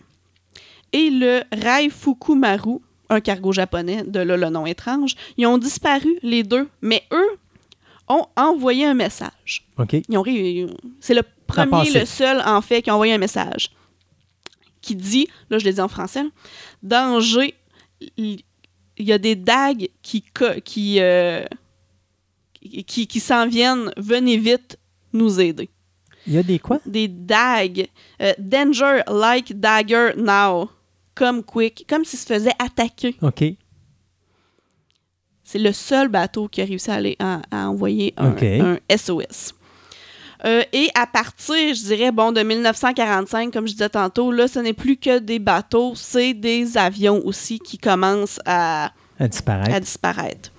Et 0.93 1.09
le 1.09 1.41
Raifuku 1.51 2.35
Maru, 2.35 2.79
un 3.09 3.19
cargo 3.19 3.51
japonais, 3.51 4.03
de 4.05 4.19
là 4.19 4.37
le 4.37 4.49
nom 4.49 4.65
étrange, 4.65 5.15
ils 5.37 5.45
ont 5.45 5.57
disparu, 5.57 6.17
les 6.23 6.43
deux, 6.43 6.67
mais 6.81 7.03
eux 7.11 7.37
ont 8.07 8.25
envoyé 8.35 8.85
un 8.85 8.93
message. 8.93 9.65
OK? 9.77 9.93
Ils 10.07 10.17
ont 10.17 10.23
C'est 10.99 11.13
le 11.13 11.23
premier, 11.47 11.91
le 11.91 12.05
seul, 12.05 12.41
en 12.45 12.61
fait, 12.61 12.81
qui 12.81 12.89
a 12.89 12.93
envoyé 12.93 13.13
un 13.13 13.17
message 13.17 13.69
qui 14.85 14.95
dit, 14.95 15.27
là, 15.49 15.57
je 15.57 15.65
l'ai 15.65 15.73
dit 15.73 15.81
en 15.81 15.87
français, 15.87 16.21
là, 16.23 16.29
danger, 16.83 17.55
il 18.17 18.43
y 18.99 19.11
a 19.11 19.17
des 19.17 19.35
dagues 19.35 19.89
qui, 20.03 20.23
qui, 20.63 20.99
euh, 20.99 21.43
qui, 22.85 23.07
qui 23.07 23.19
s'en 23.19 23.47
viennent, 23.47 23.91
venez 23.97 24.37
vite 24.37 24.77
nous 25.11 25.39
aider. 25.39 25.69
Il 26.27 26.33
y 26.33 26.37
a 26.37 26.43
des 26.43 26.59
quoi? 26.59 26.79
Des 26.85 27.07
dagues, 27.07 27.87
euh, 28.21 28.33
danger 28.37 29.01
like 29.07 29.59
dagger 29.59 30.11
now, 30.17 30.69
come 31.15 31.43
quick, 31.43 31.85
comme 31.89 32.05
s'il 32.05 32.19
se 32.19 32.25
faisait 32.27 32.53
attaquer. 32.59 33.15
OK. 33.21 33.43
C'est 35.43 35.59
le 35.59 35.71
seul 35.71 36.09
bateau 36.09 36.47
qui 36.47 36.61
a 36.61 36.65
réussi 36.65 36.91
à, 36.91 36.95
aller, 36.95 37.15
à, 37.19 37.41
à 37.49 37.69
envoyer 37.69 38.13
un, 38.17 38.35
un 38.61 38.77
SOS. 38.95 39.54
Euh, 40.45 40.61
et 40.73 40.89
à 40.93 41.07
partir, 41.07 41.55
je 41.73 41.83
dirais, 41.85 42.11
bon, 42.11 42.31
de 42.31 42.41
1945, 42.41 43.51
comme 43.51 43.67
je 43.67 43.73
disais 43.73 43.89
tantôt, 43.89 44.31
là, 44.31 44.47
ce 44.47 44.59
n'est 44.59 44.73
plus 44.73 44.95
que 44.97 45.17
des 45.19 45.39
bateaux, 45.39 45.93
c'est 45.95 46.33
des 46.35 46.77
avions 46.77 47.19
aussi 47.25 47.57
qui 47.59 47.77
commencent 47.79 48.39
à, 48.45 48.91
À 49.19 49.27
disparaître. 49.27 49.73
à 49.73 49.79
disparaître. 49.79 50.51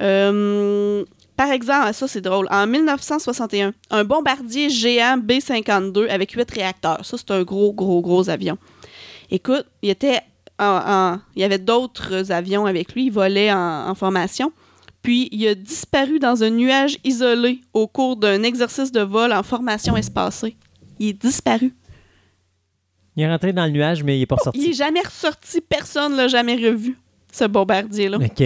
Euh, 0.00 1.04
par 1.36 1.50
exemple, 1.50 1.92
ça 1.94 2.06
c'est 2.06 2.20
drôle, 2.20 2.46
en 2.50 2.66
1961, 2.66 3.72
un 3.90 4.04
bombardier 4.04 4.68
géant 4.70 5.16
B-52 5.18 6.08
avec 6.08 6.30
huit 6.32 6.48
réacteurs. 6.50 7.04
Ça, 7.04 7.16
c'est 7.18 7.30
un 7.32 7.42
gros, 7.42 7.72
gros, 7.72 8.00
gros 8.02 8.28
avion. 8.30 8.56
Écoute, 9.30 9.66
il 9.82 9.90
était 9.90 10.20
en- 10.60 10.64
en- 10.86 11.20
il 11.34 11.42
y 11.42 11.44
avait 11.44 11.58
d'autres 11.58 12.30
avions 12.30 12.66
avec 12.66 12.94
lui, 12.94 13.06
il 13.06 13.10
volait 13.10 13.50
en, 13.52 13.88
en 13.88 13.94
formation. 13.96 14.52
Puis 15.04 15.28
il 15.30 15.46
a 15.46 15.54
disparu 15.54 16.18
dans 16.18 16.42
un 16.42 16.50
nuage 16.50 16.96
isolé 17.04 17.60
au 17.72 17.86
cours 17.86 18.16
d'un 18.16 18.42
exercice 18.42 18.90
de 18.90 19.02
vol 19.02 19.32
en 19.32 19.44
formation 19.44 19.96
espacée. 19.96 20.56
Il 20.98 21.10
est 21.10 21.12
disparu. 21.12 21.72
Il 23.16 23.22
est 23.22 23.30
rentré 23.30 23.52
dans 23.52 23.64
le 23.66 23.70
nuage, 23.70 24.02
mais 24.02 24.16
il 24.16 24.20
n'est 24.20 24.26
pas 24.26 24.36
Il 24.40 24.44
sorti. 24.44 24.70
est 24.70 24.72
jamais 24.72 25.02
ressorti, 25.02 25.60
personne 25.60 26.12
ne 26.12 26.16
l'a 26.16 26.26
jamais 26.28 26.56
revu, 26.56 26.98
ce 27.32 27.44
bombardier-là. 27.44 28.16
OK. 28.16 28.42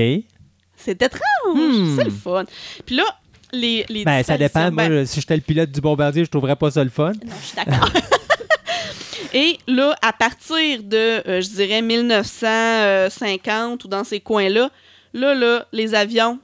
C'est 0.77 1.01
étrange, 1.01 1.23
Hmm. 1.55 1.97
c'est 1.97 2.05
le 2.05 2.11
fun. 2.11 2.45
Puis 2.85 2.97
là, 2.97 3.05
les, 3.53 3.87
les 3.89 4.05
Ben, 4.05 4.23
ça 4.23 4.37
dépend. 4.37 4.69
disparitions, 4.69 4.75
Moi, 4.75 4.89
ben, 4.89 5.07
si 5.07 5.21
j'étais 5.21 5.37
le 5.37 5.43
pilote 5.43 5.71
du 5.71 5.81
bombardier, 5.81 6.25
je 6.25 6.31
trouverais 6.31 6.57
pas 6.57 6.71
ça 6.73 6.83
le 6.85 6.91
fun. 6.91 7.13
non, 7.13 7.33
je 7.41 7.47
suis 7.47 7.57
d'accord. 7.57 7.89
Et 9.33 9.59
là, 9.69 9.95
à 10.03 10.13
partir 10.13 10.83
de, 10.83 10.97
euh, 11.29 11.41
je 11.41 11.49
dirais, 11.51 11.81
1950 11.83 13.85
ou 13.85 13.89
dans 13.89 14.03
ces 14.05 14.21
coins-là, 14.21 14.71
là, 15.15 15.35
là, 15.35 15.67
les 15.73 15.95
avions, 15.95 16.39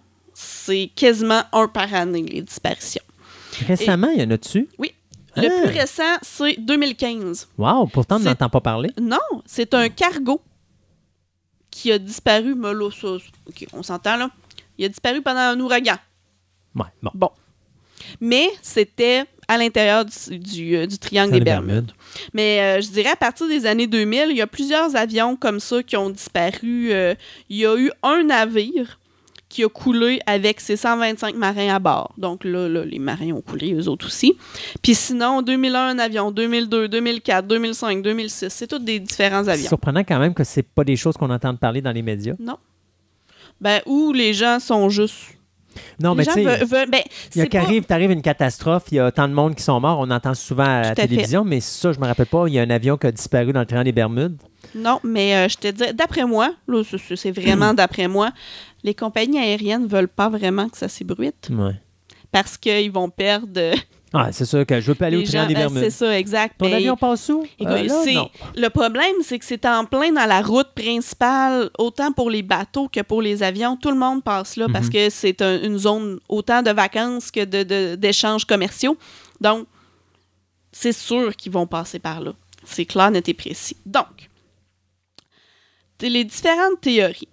c'est 0.44 0.90
quasiment 0.94 1.42
un 1.52 1.68
par 1.68 1.92
année, 1.94 2.22
les 2.22 2.42
disparitions. 2.42 3.02
Récemment, 3.66 4.08
il 4.08 4.20
y 4.20 4.24
en 4.24 4.30
a 4.30 4.36
dessus. 4.36 4.68
Le 5.36 5.48
Ah. 5.48 5.62
plus 5.66 5.78
récent, 5.78 6.02
c'est 6.22 6.56
2015. 6.60 7.48
Wow, 7.58 7.86
pourtant, 7.88 8.16
on 8.16 8.20
n'entend 8.20 8.48
pas 8.48 8.60
parler. 8.60 8.90
Non, 9.00 9.18
c'est 9.46 9.74
un 9.74 9.88
cargo 9.88 10.40
qui 11.70 11.90
a 11.90 11.98
disparu, 11.98 12.54
mais 12.54 12.72
là, 12.72 12.88
ça, 12.90 13.08
on 13.72 13.82
s'entend, 13.82 14.16
là. 14.16 14.30
Il 14.78 14.84
a 14.84 14.88
disparu 14.88 15.22
pendant 15.22 15.40
un 15.40 15.58
ouragan. 15.58 15.96
Ouais, 16.76 16.84
bon. 17.02 17.10
Bon. 17.14 17.30
Mais 18.20 18.48
c'était 18.62 19.24
à 19.48 19.56
l'intérieur 19.58 20.04
du, 20.04 20.38
du, 20.38 20.76
euh, 20.76 20.86
du 20.86 20.98
triangle 20.98 21.32
des 21.32 21.40
Bermudes. 21.40 21.92
Mais 22.32 22.60
euh, 22.60 22.80
je 22.80 22.88
dirais 22.90 23.10
à 23.10 23.16
partir 23.16 23.46
des 23.48 23.66
années 23.66 23.86
2000, 23.86 24.26
il 24.30 24.36
y 24.36 24.42
a 24.42 24.46
plusieurs 24.46 24.94
avions 24.96 25.36
comme 25.36 25.58
ça 25.60 25.82
qui 25.82 25.96
ont 25.96 26.10
disparu. 26.10 26.92
Euh, 26.92 27.14
il 27.48 27.56
y 27.58 27.66
a 27.66 27.76
eu 27.76 27.90
un 28.02 28.24
navire 28.24 28.98
qui 29.54 29.62
a 29.62 29.68
coulé 29.68 30.18
avec 30.26 30.60
ses 30.60 30.76
125 30.76 31.36
marins 31.36 31.72
à 31.72 31.78
bord. 31.78 32.12
Donc 32.18 32.42
là, 32.42 32.68
là, 32.68 32.84
les 32.84 32.98
marins 32.98 33.30
ont 33.30 33.40
coulé, 33.40 33.72
eux 33.72 33.88
autres 33.88 34.06
aussi. 34.06 34.36
Puis 34.82 34.96
sinon, 34.96 35.42
2001, 35.42 35.90
un 35.90 35.98
avion, 36.00 36.32
2002, 36.32 36.88
2004, 36.88 37.46
2005, 37.46 38.02
2006, 38.02 38.48
c'est 38.50 38.66
tous 38.66 38.80
des 38.80 38.98
différents 38.98 39.44
C'est 39.44 39.50
avions. 39.50 39.68
surprenant 39.68 40.00
quand 40.02 40.18
même 40.18 40.34
que 40.34 40.42
c'est 40.42 40.64
pas 40.64 40.82
des 40.82 40.96
choses 40.96 41.16
qu'on 41.16 41.30
entend 41.30 41.54
parler 41.54 41.80
dans 41.80 41.92
les 41.92 42.02
médias. 42.02 42.34
Non. 42.40 42.56
Ben, 43.60 43.80
où 43.86 44.12
les 44.12 44.32
gens 44.34 44.58
sont 44.58 44.88
juste... 44.88 45.14
Non, 46.00 46.12
les 46.12 46.18
mais 46.18 46.24
tu 46.26 46.32
sais, 46.32 46.44
ben, 46.44 46.46
il 46.54 46.58
y 46.58 46.60
a 46.60 47.02
c'est 47.30 47.42
pas- 47.48 47.82
qu'arrive, 47.88 48.10
une 48.12 48.22
catastrophe, 48.22 48.84
il 48.92 48.96
y 48.96 49.00
a 49.00 49.10
tant 49.10 49.26
de 49.28 49.34
monde 49.34 49.54
qui 49.56 49.62
sont 49.64 49.80
morts, 49.80 49.98
on 50.00 50.08
entend 50.10 50.34
souvent 50.34 50.62
à 50.64 50.82
la 50.82 50.94
fait. 50.94 51.06
télévision, 51.08 51.42
mais 51.44 51.58
ça, 51.60 51.92
je 51.92 51.98
me 51.98 52.06
rappelle 52.06 52.26
pas, 52.26 52.44
il 52.46 52.54
y 52.54 52.58
a 52.60 52.62
un 52.62 52.70
avion 52.70 52.96
qui 52.96 53.08
a 53.08 53.12
disparu 53.12 53.52
dans 53.52 53.58
le 53.60 53.66
train 53.66 53.82
des 53.82 53.90
Bermudes. 53.90 54.36
Non, 54.76 55.00
mais 55.02 55.34
euh, 55.36 55.48
je 55.48 55.56
te 55.56 55.68
dis, 55.68 55.92
d'après 55.92 56.24
moi, 56.26 56.52
là, 56.68 56.82
c'est- 56.88 56.98
c'est 56.98 57.16
c'est 57.16 57.30
vraiment 57.32 57.74
d'après 57.74 58.06
moi, 58.06 58.30
les 58.84 58.94
compagnies 58.94 59.38
aériennes 59.38 59.86
veulent 59.88 60.06
pas 60.08 60.28
vraiment 60.28 60.68
que 60.68 60.76
ça 60.78 60.88
s'ébruite 60.88 61.48
Ouais. 61.50 61.74
parce 62.30 62.56
qu'ils 62.56 62.92
vont 62.92 63.10
perdre 63.10 63.48
euh, 63.56 63.74
Ah, 64.12 64.30
c'est 64.30 64.44
sûr 64.44 64.64
que 64.64 64.80
je 64.80 64.86
veux 64.86 64.94
pas 64.94 65.06
aller 65.06 65.16
au 65.16 65.22
train 65.22 65.46
des 65.46 65.54
euh, 65.54 65.58
Bermudes. 65.58 65.82
C'est 65.82 65.90
ça, 65.90 66.16
exact. 66.16 66.56
Ton 66.58 66.66
Mais 66.66 66.74
avion 66.74 66.96
passe 66.96 67.28
où? 67.30 67.44
Euh, 67.62 67.82
là, 67.82 68.28
le 68.54 68.68
problème, 68.68 69.16
c'est 69.22 69.40
que 69.40 69.44
c'est 69.44 69.66
en 69.66 69.84
plein 69.86 70.12
dans 70.12 70.26
la 70.26 70.40
route 70.40 70.68
principale, 70.72 71.68
autant 71.78 72.12
pour 72.12 72.30
les 72.30 72.42
bateaux 72.42 72.88
que 72.88 73.00
pour 73.00 73.22
les 73.22 73.42
avions. 73.42 73.76
Tout 73.76 73.90
le 73.90 73.96
monde 73.98 74.22
passe 74.22 74.54
là 74.56 74.66
parce 74.72 74.86
Mhm. 74.86 74.92
que 74.92 75.10
c'est 75.10 75.42
un- 75.42 75.60
une 75.64 75.78
zone 75.78 76.20
autant 76.28 76.62
de 76.62 76.70
vacances 76.70 77.32
que 77.32 77.44
de- 77.44 77.64
de- 77.64 77.94
d'échanges 77.96 78.44
commerciaux. 78.44 78.96
Donc, 79.40 79.66
c'est 80.70 80.92
sûr 80.92 81.34
qu'ils 81.34 81.50
vont 81.52 81.66
passer 81.66 81.98
par 81.98 82.20
là. 82.20 82.34
C'est 82.64 82.84
clair, 82.84 83.10
net 83.10 83.28
et 83.28 83.34
précis. 83.34 83.76
Donc, 83.84 84.28
les 86.00 86.24
différentes 86.24 86.80
théories. 86.80 87.28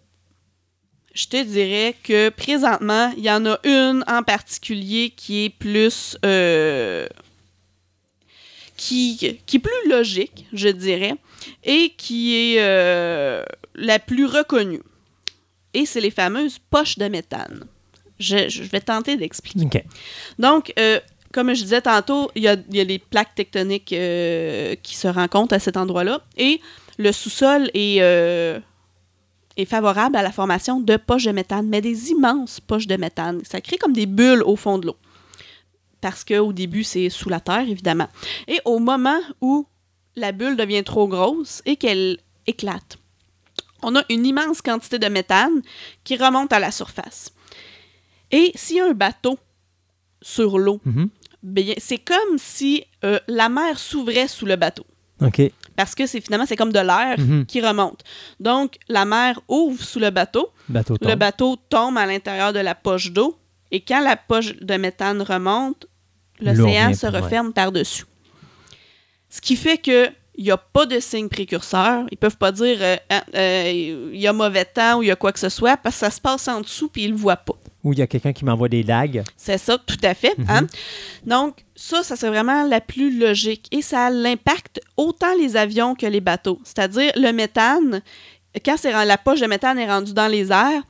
Je 1.14 1.28
te 1.28 1.44
dirais 1.44 1.96
que 2.04 2.30
présentement, 2.30 3.12
il 3.18 3.24
y 3.24 3.32
en 3.32 3.46
a 3.46 3.60
une 3.64 4.04
en 4.08 4.24
particulier 4.24 5.10
qui 5.16 5.46
est 5.46 5.50
plus. 5.50 6.18
euh, 6.26 7.06
qui, 8.78 9.40
qui 9.46 9.58
est 9.58 9.60
plus 9.60 9.90
logique, 9.90 10.48
je 10.54 10.70
dirais, 10.70 11.14
et 11.64 11.94
qui 11.98 12.36
est 12.36 12.56
euh, 12.60 13.44
la 13.76 14.00
plus 14.00 14.26
reconnue. 14.26 14.82
Et 15.74 15.86
c'est 15.86 16.02
les 16.02 16.12
fameuses 16.12 16.58
poches 16.70 16.98
de 16.98 17.08
méthane. 17.08 17.66
Je, 18.20 18.50
je 18.50 18.64
vais 18.64 18.82
tenter 18.82 19.18
d'expliquer. 19.18 19.84
Donc, 20.40 20.74
euh, 20.80 21.00
comme 21.32 21.54
je 21.54 21.62
disais 21.62 21.82
tantôt, 21.82 22.32
il 22.36 22.44
y 22.44 22.48
a, 22.48 22.56
il 22.70 22.76
y 22.76 22.80
a 22.80 22.86
des 22.86 23.00
plaques 23.00 23.36
tectoniques 23.36 23.96
qui 24.84 24.96
se 24.96 25.08
rencontrent 25.08 25.54
à 25.54 25.60
cet 25.60 25.78
endroit-là 25.78 26.22
et 26.38 26.60
le 26.98 27.12
sous-sol 27.12 27.70
est, 27.74 28.02
est 29.58 29.66
favorable 29.66 30.16
à 30.16 30.22
la 30.24 30.32
formation 30.32 30.80
de 30.80 30.98
poches 30.98 31.26
de 31.26 31.32
méthane, 31.32 31.68
mais 31.68 31.82
des 31.82 32.10
immenses 32.12 32.60
poches 32.60 32.88
de 32.88 32.96
méthane. 32.98 33.42
Ça 33.44 33.62
crée 33.62 33.78
comme 33.78 33.94
des 33.94 34.06
bulles 34.06 34.44
au 34.44 34.56
fond 34.56 34.78
de 34.78 34.88
l'eau. 34.88 34.98
Parce 36.00 36.24
qu'au 36.24 36.52
début, 36.54 36.84
c'est 36.84 37.10
sous 37.10 37.30
la 37.30 37.40
terre, 37.40 37.68
évidemment. 37.70 38.08
Et 38.48 38.60
au 38.66 38.80
moment 38.80 39.20
où 39.40 39.68
la 40.16 40.32
bulle 40.32 40.58
devient 40.58 40.84
trop 40.84 41.08
grosse 41.08 41.62
et 41.66 41.76
qu'elle 41.76 42.18
éclate, 42.48 42.98
on 43.84 43.96
a 43.96 44.04
une 44.10 44.26
immense 44.26 44.62
quantité 44.62 44.98
de 45.00 45.08
méthane 45.08 45.62
qui 46.04 46.16
remonte 46.18 46.54
à 46.54 46.60
la 46.60 46.72
surface. 46.72 47.32
Et 48.32 48.52
s'il 48.56 48.78
y 48.78 48.80
a 48.80 48.86
un 48.88 48.94
bateau 48.94 49.38
sur 50.22 50.58
l'eau, 50.58 50.80
Mhm. 50.86 51.10
bien, 51.44 51.74
c'est 51.78 51.98
comme 51.98 52.38
si 52.38 52.84
euh, 53.04 53.20
la 53.28 53.50
mer 53.50 53.78
s'ouvrait 53.80 54.28
sous 54.28 54.46
le 54.46 54.56
bateau. 54.56 54.86
OK. 55.22 55.42
Parce 55.76 55.96
que 55.96 56.06
c'est 56.06 56.22
finalement, 56.22 56.46
c'est 56.46 56.56
comme 56.56 56.74
de 56.74 56.80
l'air 56.80 57.16
Mhm. 57.20 57.46
qui 57.46 57.62
remonte. 57.62 58.04
Donc, 58.40 58.76
la 58.90 59.06
mer 59.06 59.40
ouvre 59.48 59.82
sous 59.84 60.00
le 60.00 60.10
bateau. 60.10 60.50
Bateau 60.70 60.96
Le 61.02 61.16
bateau 61.16 61.56
tombe 61.70 61.98
à 61.98 62.06
l'intérieur 62.06 62.54
de 62.54 62.60
la 62.60 62.76
poche 62.76 63.12
d'eau. 63.12 63.38
Et 63.72 63.80
quand 63.82 64.02
la 64.02 64.18
poche 64.18 64.56
de 64.58 64.76
méthane 64.76 65.22
remonte, 65.22 65.86
l'océan 66.42 66.94
se 66.94 67.08
ouais. 67.08 67.20
referme 67.20 67.54
par-dessus. 67.54 68.06
Ce 69.30 69.40
qui 69.40 69.56
fait 69.56 69.78
que 69.78 70.10
il 70.36 70.46
n'y 70.46 70.52
a 70.52 70.58
pas 70.58 70.86
de 70.86 71.00
signe 71.00 71.28
précurseur. 71.30 72.06
Ils 72.10 72.18
peuvent 72.18 72.38
pas 72.38 72.52
dire 72.52 72.78
euh, 72.82 72.96
Ah, 73.10 73.24
euh, 73.36 74.10
il 74.14 74.20
y 74.20 74.28
a 74.28 74.34
mauvais 74.34 74.66
temps 74.66 74.98
ou 74.98 75.04
il 75.04 75.08
y 75.08 75.12
a 75.12 75.16
quoi 75.16 75.32
que 75.32 75.40
ce 75.40 75.50
soit 75.50 75.78
parce 75.78 75.96
que 75.96 76.00
ça 76.00 76.10
se 76.10 76.22
passe 76.22 76.48
en 76.48 76.62
dessous 76.62 76.88
puis 76.90 77.04
ils 77.04 77.12
le 77.12 77.18
voient 77.18 77.36
pas. 77.36 77.54
Ou 77.84 77.94
il 77.94 78.00
y 78.00 78.02
a 78.02 78.08
quelqu'un 78.08 78.32
qui 78.34 78.46
m'envoie 78.46 78.70
des 78.70 78.84
lags. 78.84 79.24
C'est 79.36 79.58
ça, 79.58 79.78
tout 79.78 79.98
à 80.04 80.14
fait. 80.14 80.36
Hein. 80.48 80.68
Donc, 81.26 81.66
ça, 81.76 82.04
ça 82.04 82.16
serait 82.16 82.30
vraiment 82.32 82.64
la 82.64 82.80
plus 82.80 83.18
logique. 83.18 83.68
Et 83.72 83.82
ça 83.82 84.10
l'impacte 84.12 84.80
autant 84.98 85.34
les 85.40 85.58
avions 85.58 85.96
que 85.96 86.06
les 86.06 86.22
bateaux. 86.22 86.60
C'est-à-dire, 86.64 87.12
le 87.16 87.32
méthane, 87.32 88.02
quand 88.64 88.76
la 88.84 89.18
poche 89.18 89.40
de 89.42 89.48
méthane 89.48 89.80
est 89.80 89.88
rendue 89.88 90.14
dans 90.14 90.28
les 90.28 90.52
airs, 90.52 90.84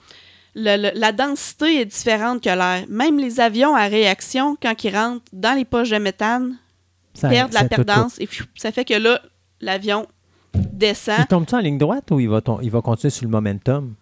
le- 0.54 0.76
le- 0.92 1.00
la 1.00 1.14
densité 1.14 1.80
est 1.80 1.86
différente 1.86 2.44
que 2.44 2.50
l'air. 2.50 2.84
Même 2.90 3.18
les 3.20 3.40
avions 3.40 3.74
à 3.74 3.88
réaction, 3.88 4.58
quand 4.62 4.84
ils 4.84 4.94
rentrent 4.94 5.24
dans 5.32 5.56
les 5.56 5.64
poches 5.64 5.92
de 5.92 5.98
méthane, 5.98 6.58
Ça- 7.14 7.30
perdent 7.30 7.54
ça 7.54 7.64
la 7.64 7.70
perdance. 7.70 8.20
Et 8.20 8.28
pfiou, 8.28 8.46
ça 8.56 8.74
fait 8.74 8.84
que 8.84 8.96
là, 8.96 9.22
l'avion 9.62 10.08
descend. 10.54 11.20
Il 11.20 11.26
tombe-tu 11.28 11.56
en 11.56 11.60
ligne 11.60 11.78
droite 11.78 12.12
ou 12.12 12.20
il 12.20 12.28
va, 12.28 12.42
il 12.62 12.70
va 12.70 12.82
continuer 12.82 13.12
sur 13.12 13.24
le 13.24 13.32
momentum? 13.32 13.94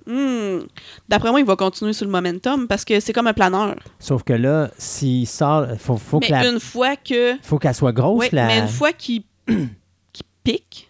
D'après 1.08 1.30
moi, 1.32 1.40
il 1.40 1.46
va 1.46 1.56
continuer 1.56 1.94
sur 1.94 2.06
le 2.06 2.12
momentum 2.12 2.68
parce 2.68 2.86
que 2.86 3.00
c'est 3.00 3.14
comme 3.14 3.28
un 3.28 3.34
planeur. 3.34 3.76
Sauf 4.00 4.24
que 4.24 4.34
là, 4.34 4.70
s'il 4.78 5.28
sort, 5.28 5.68
il 5.72 5.78
faut, 5.80 5.98
faut 5.98 6.20
mais 6.20 6.28
que 6.28 6.32
la- 6.32 6.48
une 6.48 6.60
fois 6.60 6.96
que 6.96 7.36
faut 7.42 7.58
qu'elle 7.60 7.74
soit 7.76 7.92
grosse. 7.94 8.20
Oui, 8.20 8.28
la- 8.32 8.48
mais 8.48 8.60
une 8.60 8.68
fois 8.68 8.92
qu'il 8.94 9.24
pique, 10.44 10.90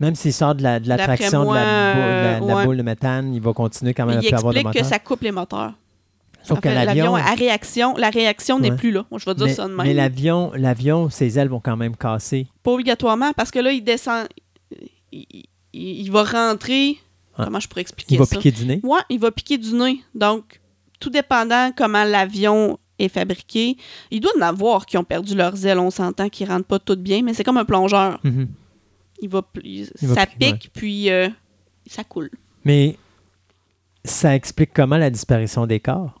Même 0.00 0.14
s'il 0.14 0.32
sort 0.32 0.54
de 0.54 0.62
la- 0.62 0.78
de 0.78 0.88
l'attraction 0.88 1.50
de, 1.50 1.54
la, 1.54 1.94
boule, 1.94 2.42
de 2.44 2.48
la 2.48 2.56
ouais. 2.56 2.64
boule 2.66 2.76
de 2.76 2.82
méthane, 2.82 3.34
il 3.34 3.40
va 3.40 3.52
continuer 3.52 3.94
quand 3.94 4.06
même 4.06 4.20
il 4.22 4.32
à 4.32 4.38
avoir 4.38 4.52
de 4.54 4.60
explique 4.60 4.82
que 4.82 4.88
ça 4.88 4.98
coupe 5.00 5.22
les 5.22 5.32
moteurs. 5.32 5.72
Sauf 6.44 6.60
que 6.60 6.68
l'avion... 6.68 7.16
à 7.16 7.34
réaction, 7.34 7.94
la 7.96 8.08
réaction 8.10 8.58
n'est 8.60 8.70
Ouais. 8.70 8.76
plus 8.76 8.92
là. 8.92 9.04
Je 9.14 9.24
vais 9.24 9.34
dire 9.34 9.46
Mais, 9.46 9.52
ça 9.54 9.66
de 9.68 9.74
mais 9.74 9.84
même. 9.84 9.96
l'avion, 9.96 10.52
l'avion, 10.54 11.10
ses 11.10 11.36
ailes 11.38 11.48
vont 11.48 11.58
quand 11.60 11.76
même 11.76 11.96
casser. 11.96 12.46
Pas 12.62 12.70
obligatoirement, 12.70 13.32
parce 13.36 13.50
que 13.50 13.58
là, 13.58 13.72
il 13.72 13.82
descend. 13.82 14.26
Il, 15.12 15.26
il- 15.32 15.46
il 15.72 16.10
va 16.12 16.22
rentrer. 16.22 16.96
Ah. 17.38 17.44
Comment 17.44 17.60
je 17.60 17.68
pourrais 17.68 17.80
expliquer 17.82 18.14
Il 18.14 18.18
va 18.18 18.26
ça? 18.26 18.36
piquer 18.36 18.50
du 18.50 18.66
nez? 18.66 18.80
Ouais, 18.82 19.00
il 19.08 19.18
va 19.20 19.30
piquer 19.30 19.56
du 19.58 19.72
nez. 19.74 20.00
Donc, 20.14 20.60
tout 21.00 21.10
dépendant 21.10 21.70
comment 21.76 22.04
l'avion 22.04 22.78
est 22.98 23.08
fabriqué, 23.08 23.76
il 24.10 24.20
doit 24.20 24.32
en 24.38 24.42
avoir 24.42 24.84
qui 24.84 24.98
ont 24.98 25.04
perdu 25.04 25.34
leurs 25.36 25.64
ailes. 25.64 25.78
On 25.78 25.90
s'entend 25.90 26.28
qu'ils 26.28 26.48
rentrent 26.48 26.66
pas 26.66 26.78
toutes 26.80 27.00
bien, 27.02 27.22
mais 27.22 27.32
c'est 27.34 27.44
comme 27.44 27.56
un 27.58 27.64
plongeur. 27.64 28.18
Mhm. 28.24 28.48
Il 29.20 29.28
va, 29.28 29.42
il- 29.62 29.88
Il 30.02 30.08
va 30.08 30.14
ça 30.14 30.26
pique, 30.26 30.70
puis 30.74 31.10
euh, 31.10 31.28
ça 31.86 32.02
coule. 32.04 32.30
Mais 32.64 32.96
ça 34.04 34.34
explique 34.34 34.70
comment 34.74 34.96
la 34.96 35.10
disparition 35.10 35.66
des 35.66 35.80
corps? 35.80 36.20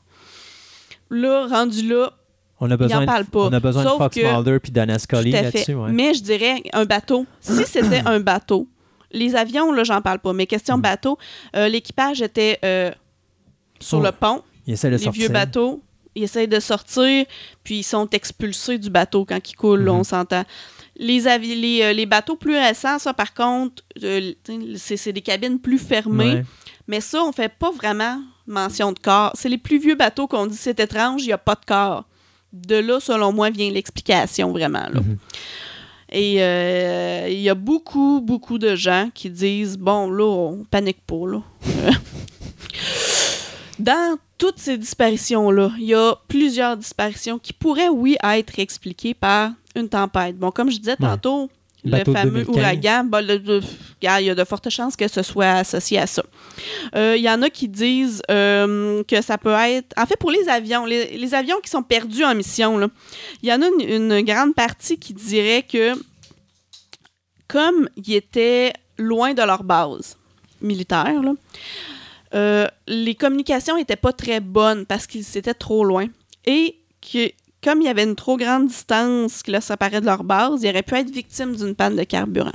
Là, 1.10 1.46
rendu 1.48 1.88
là, 1.88 2.12
On 2.60 2.70
a 2.70 2.76
besoin, 2.76 2.98
en 2.98 3.00
de- 3.02 3.06
parle 3.06 3.24
pas. 3.24 3.46
On 3.46 3.52
a 3.52 3.60
besoin 3.60 3.82
Sauf 3.84 3.94
de 3.98 3.98
Fox 4.04 4.16
Mulder 4.16 4.58
puis 4.60 4.72
Donna 4.72 4.98
Scully 4.98 5.30
Tout 5.30 5.36
là-dessus. 5.36 5.74
ouais. 5.74 5.92
Mais 5.92 6.12
je 6.14 6.22
dirais 6.22 6.62
un 6.72 6.84
bateau. 6.84 7.26
Si 7.40 7.64
c'était 7.64 8.02
un 8.06 8.20
bateau, 8.20 8.68
les 9.12 9.34
avions, 9.36 9.72
là, 9.72 9.84
j'en 9.84 10.00
parle 10.02 10.18
pas. 10.18 10.32
Mais 10.32 10.46
question 10.46 10.76
Mm. 10.78 10.82
bateau, 10.82 11.18
euh, 11.56 11.68
l'équipage 11.68 12.20
était 12.22 12.58
euh, 12.64 12.90
sur 13.80 13.98
Oh, 13.98 14.02
le 14.02 14.12
pont. 14.12 14.42
Il 14.66 14.74
essaie 14.74 14.88
de 14.90 14.96
les 14.96 15.02
sortir. 15.02 15.20
vieux 15.22 15.32
bateaux, 15.32 15.82
ils 16.14 16.24
essayent 16.24 16.48
de 16.48 16.60
sortir, 16.60 17.24
puis 17.64 17.78
ils 17.78 17.82
sont 17.84 18.08
expulsés 18.10 18.76
du 18.78 18.90
bateau 18.90 19.24
quand 19.24 19.38
ils 19.50 19.54
coulent, 19.54 19.84
là, 19.84 19.92
Mhm. 19.92 19.98
on 20.00 20.04
s'entend. 20.04 20.44
Les, 21.00 21.26
avi- 21.28 21.54
les, 21.60 21.82
euh, 21.82 21.92
les 21.92 22.06
bateaux 22.06 22.34
plus 22.36 22.56
récents, 22.56 22.98
ça, 22.98 23.14
par 23.14 23.32
contre, 23.32 23.82
c'est 24.76 25.12
des 25.12 25.20
cabines 25.22 25.58
plus 25.60 25.78
fermées. 25.78 26.34
Ouais. 26.34 26.44
Mais 26.88 27.00
ça, 27.00 27.22
on 27.22 27.32
fait 27.32 27.52
pas 27.52 27.70
vraiment 27.70 28.20
mention 28.46 28.92
de 28.92 28.98
corps. 28.98 29.30
C'est 29.34 29.48
les 29.48 29.58
plus 29.58 29.78
vieux 29.78 29.94
bateaux 29.94 30.26
qu'on 30.26 30.46
dit 30.46 30.56
c'est 30.56 30.80
étrange, 30.80 31.22
il 31.22 31.26
n'y 31.26 31.32
a 31.32 31.38
pas 31.38 31.54
de 31.54 31.64
corps. 31.66 32.04
De 32.52 32.76
là, 32.76 32.98
selon 32.98 33.30
moi, 33.32 33.50
vient 33.50 33.70
l'explication 33.70 34.50
vraiment. 34.52 34.88
là. 34.92 35.00
Mhm. 35.00 35.18
Et 36.10 36.42
euh, 36.42 37.28
il 37.28 37.40
y 37.40 37.48
a 37.50 37.54
beaucoup, 37.54 38.20
beaucoup 38.22 38.58
de 38.58 38.74
gens 38.74 39.10
qui 39.14 39.28
disent 39.30 39.76
bon, 39.76 40.10
là, 40.10 40.24
on 40.24 40.64
panique 40.70 41.04
pas. 41.06 41.26
Là. 41.26 41.42
Dans 43.78 44.18
toutes 44.38 44.58
ces 44.58 44.78
disparitions-là, 44.78 45.70
il 45.78 45.84
y 45.84 45.94
a 45.94 46.14
plusieurs 46.28 46.76
disparitions 46.76 47.38
qui 47.38 47.52
pourraient, 47.52 47.88
oui, 47.88 48.16
être 48.22 48.58
expliquées 48.58 49.14
par 49.14 49.52
une 49.76 49.88
tempête. 49.88 50.36
Bon, 50.36 50.50
comme 50.50 50.70
je 50.70 50.78
disais 50.78 50.96
tantôt, 50.96 51.50
le 51.88 52.04
fameux 52.12 52.44
2015. 52.44 52.56
ouragan, 52.56 53.04
le- 53.22 53.38
le- 53.38 53.60
il 54.02 54.24
y 54.26 54.30
a 54.30 54.34
de 54.34 54.44
fortes 54.44 54.70
chances 54.70 54.94
que 54.96 55.08
ce 55.08 55.22
soit 55.22 55.50
associé 55.54 55.98
à 55.98 56.06
ça. 56.06 56.22
Euh, 56.94 57.14
Il 57.16 57.22
y 57.22 57.28
en 57.30 57.42
a 57.42 57.50
qui 57.50 57.68
disent 57.68 58.22
euh, 58.30 59.02
que 59.04 59.20
ça 59.22 59.38
peut 59.38 59.50
être. 59.52 59.92
En 59.96 60.06
fait, 60.06 60.16
pour 60.16 60.30
les 60.30 60.48
avions, 60.48 60.84
les, 60.84 61.16
les 61.18 61.34
avions 61.34 61.56
qui 61.62 61.70
sont 61.70 61.82
perdus 61.82 62.24
en 62.24 62.34
mission, 62.34 62.78
là, 62.78 62.88
il 63.42 63.48
y 63.48 63.52
en 63.52 63.60
a 63.62 63.66
une, 63.66 63.80
une 64.12 64.20
grande 64.22 64.54
partie 64.54 64.98
qui 64.98 65.14
dirait 65.14 65.62
que, 65.64 65.94
comme 67.48 67.88
ils 67.96 68.14
étaient 68.14 68.72
loin 68.98 69.34
de 69.34 69.42
leur 69.42 69.64
base 69.64 70.16
militaire, 70.60 71.22
là, 71.22 71.32
euh, 72.34 72.66
les 72.86 73.14
communications 73.14 73.76
n'étaient 73.76 73.96
pas 73.96 74.12
très 74.12 74.40
bonnes 74.40 74.84
parce 74.86 75.06
qu'ils 75.06 75.24
étaient 75.36 75.54
trop 75.54 75.84
loin. 75.84 76.06
Et 76.44 76.76
que, 77.00 77.30
comme 77.62 77.80
il 77.80 77.84
y 77.86 77.88
avait 77.88 78.04
une 78.04 78.14
trop 78.14 78.36
grande 78.36 78.68
distance 78.68 79.42
qui 79.42 79.50
leur 79.50 79.62
séparait 79.62 80.00
de 80.00 80.06
leur 80.06 80.24
base, 80.24 80.62
ils 80.62 80.68
auraient 80.70 80.82
pu 80.82 80.94
être 80.94 81.10
victimes 81.10 81.54
d'une 81.56 81.74
panne 81.74 81.96
de 81.96 82.04
carburant. 82.04 82.52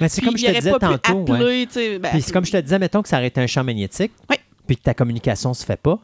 Mais 0.00 0.08
c'est 0.08 0.20
comme 0.22 0.36
je 0.38 0.46
te 0.46 0.52
disais 0.52 0.70
tantôt. 0.70 0.86
ouais. 0.88 1.32
appeler, 1.32 1.66
tu 1.66 1.72
sais, 1.74 1.98
ben, 1.98 2.10
Puis 2.10 2.22
c'est 2.22 2.32
comme 2.32 2.44
je 2.46 2.52
te 2.52 2.56
disais, 2.58 2.78
mettons 2.78 3.02
que 3.02 3.08
ça 3.08 3.16
aurait 3.16 3.26
été 3.26 3.40
un 3.40 3.46
champ 3.48 3.64
magnétique. 3.64 4.12
Oui. 4.30 4.36
Puis 4.66 4.76
que 4.76 4.82
ta 4.82 4.94
communication 4.94 5.54
se 5.54 5.64
fait 5.64 5.76
pas, 5.80 5.98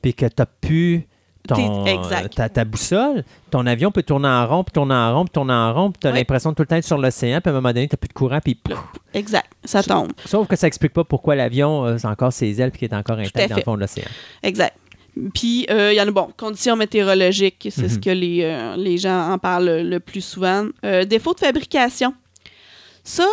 puis 0.00 0.14
que 0.14 0.26
tu 0.26 0.34
n'as 0.38 0.46
plus 0.46 1.08
ton, 1.48 1.84
exact. 1.84 2.36
ta, 2.36 2.48
ta 2.48 2.64
boussole, 2.64 3.22
ton 3.50 3.66
avion 3.66 3.90
peut 3.90 4.02
tourner 4.04 4.28
en 4.28 4.46
rond, 4.46 4.64
puis 4.64 4.72
tourner 4.72 4.94
en 4.94 5.14
rond, 5.14 5.24
puis 5.24 5.32
tourner 5.32 5.52
en 5.52 5.74
rond, 5.74 5.90
puis 5.90 5.98
tu 6.00 6.06
as 6.06 6.10
Oui. 6.12 6.18
l'impression 6.18 6.50
de 6.50 6.54
tout 6.54 6.62
le 6.62 6.66
temps 6.68 6.76
être 6.76 6.84
sur 6.86 6.96
l'océan, 6.96 7.40
puis 7.42 7.50
à 7.50 7.52
un 7.52 7.56
moment 7.56 7.68
donné, 7.70 7.86
tu 7.88 7.94
n'as 7.94 7.98
plus 7.98 8.08
de 8.08 8.12
courant, 8.14 8.38
puis 8.42 8.54
pouf. 8.54 8.78
Exact. 9.12 9.50
Ça 9.64 9.82
tombe. 9.82 10.12
Sauf 10.24 10.46
que 10.46 10.56
ça 10.56 10.68
explique 10.68 10.92
pas 10.94 11.04
pourquoi 11.04 11.34
l'avion 11.34 11.84
a 11.84 11.96
encore 12.06 12.32
ses 12.32 12.62
ailes, 12.62 12.70
puis 12.70 12.78
qu'il 12.78 12.88
est 12.90 12.96
encore 12.96 13.18
intact 13.18 13.50
dans 13.50 13.56
le 13.56 13.62
fond 13.62 13.74
de 13.74 13.80
l'océan. 13.80 14.06
Exact. 14.42 14.74
Puis, 15.32 15.66
euh, 15.70 15.92
il 15.92 15.96
y 15.96 16.00
en 16.00 16.08
a, 16.08 16.10
bon, 16.10 16.28
conditions 16.36 16.76
météorologiques, 16.76 17.68
c'est 17.70 17.88
ce 17.88 17.94
Mhm. 17.94 18.00
que 18.00 18.10
les, 18.10 18.40
euh, 18.42 18.76
les 18.76 18.98
gens 18.98 19.30
en 19.32 19.38
parlent 19.38 19.80
le, 19.82 20.00
plus 20.00 20.20
souvent. 20.24 20.66
Euh, 20.84 21.04
défaut 21.04 21.34
de 21.34 21.38
fabrication. 21.40 22.12
Ça, 23.04 23.26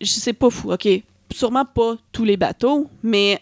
je 0.00 0.06
sais 0.06 0.32
pas 0.32 0.50
fou, 0.50 0.72
OK. 0.72 0.86
Sûrement 1.32 1.64
pas 1.64 1.96
tous 2.12 2.24
les 2.24 2.36
bateaux, 2.36 2.88
mais 3.02 3.40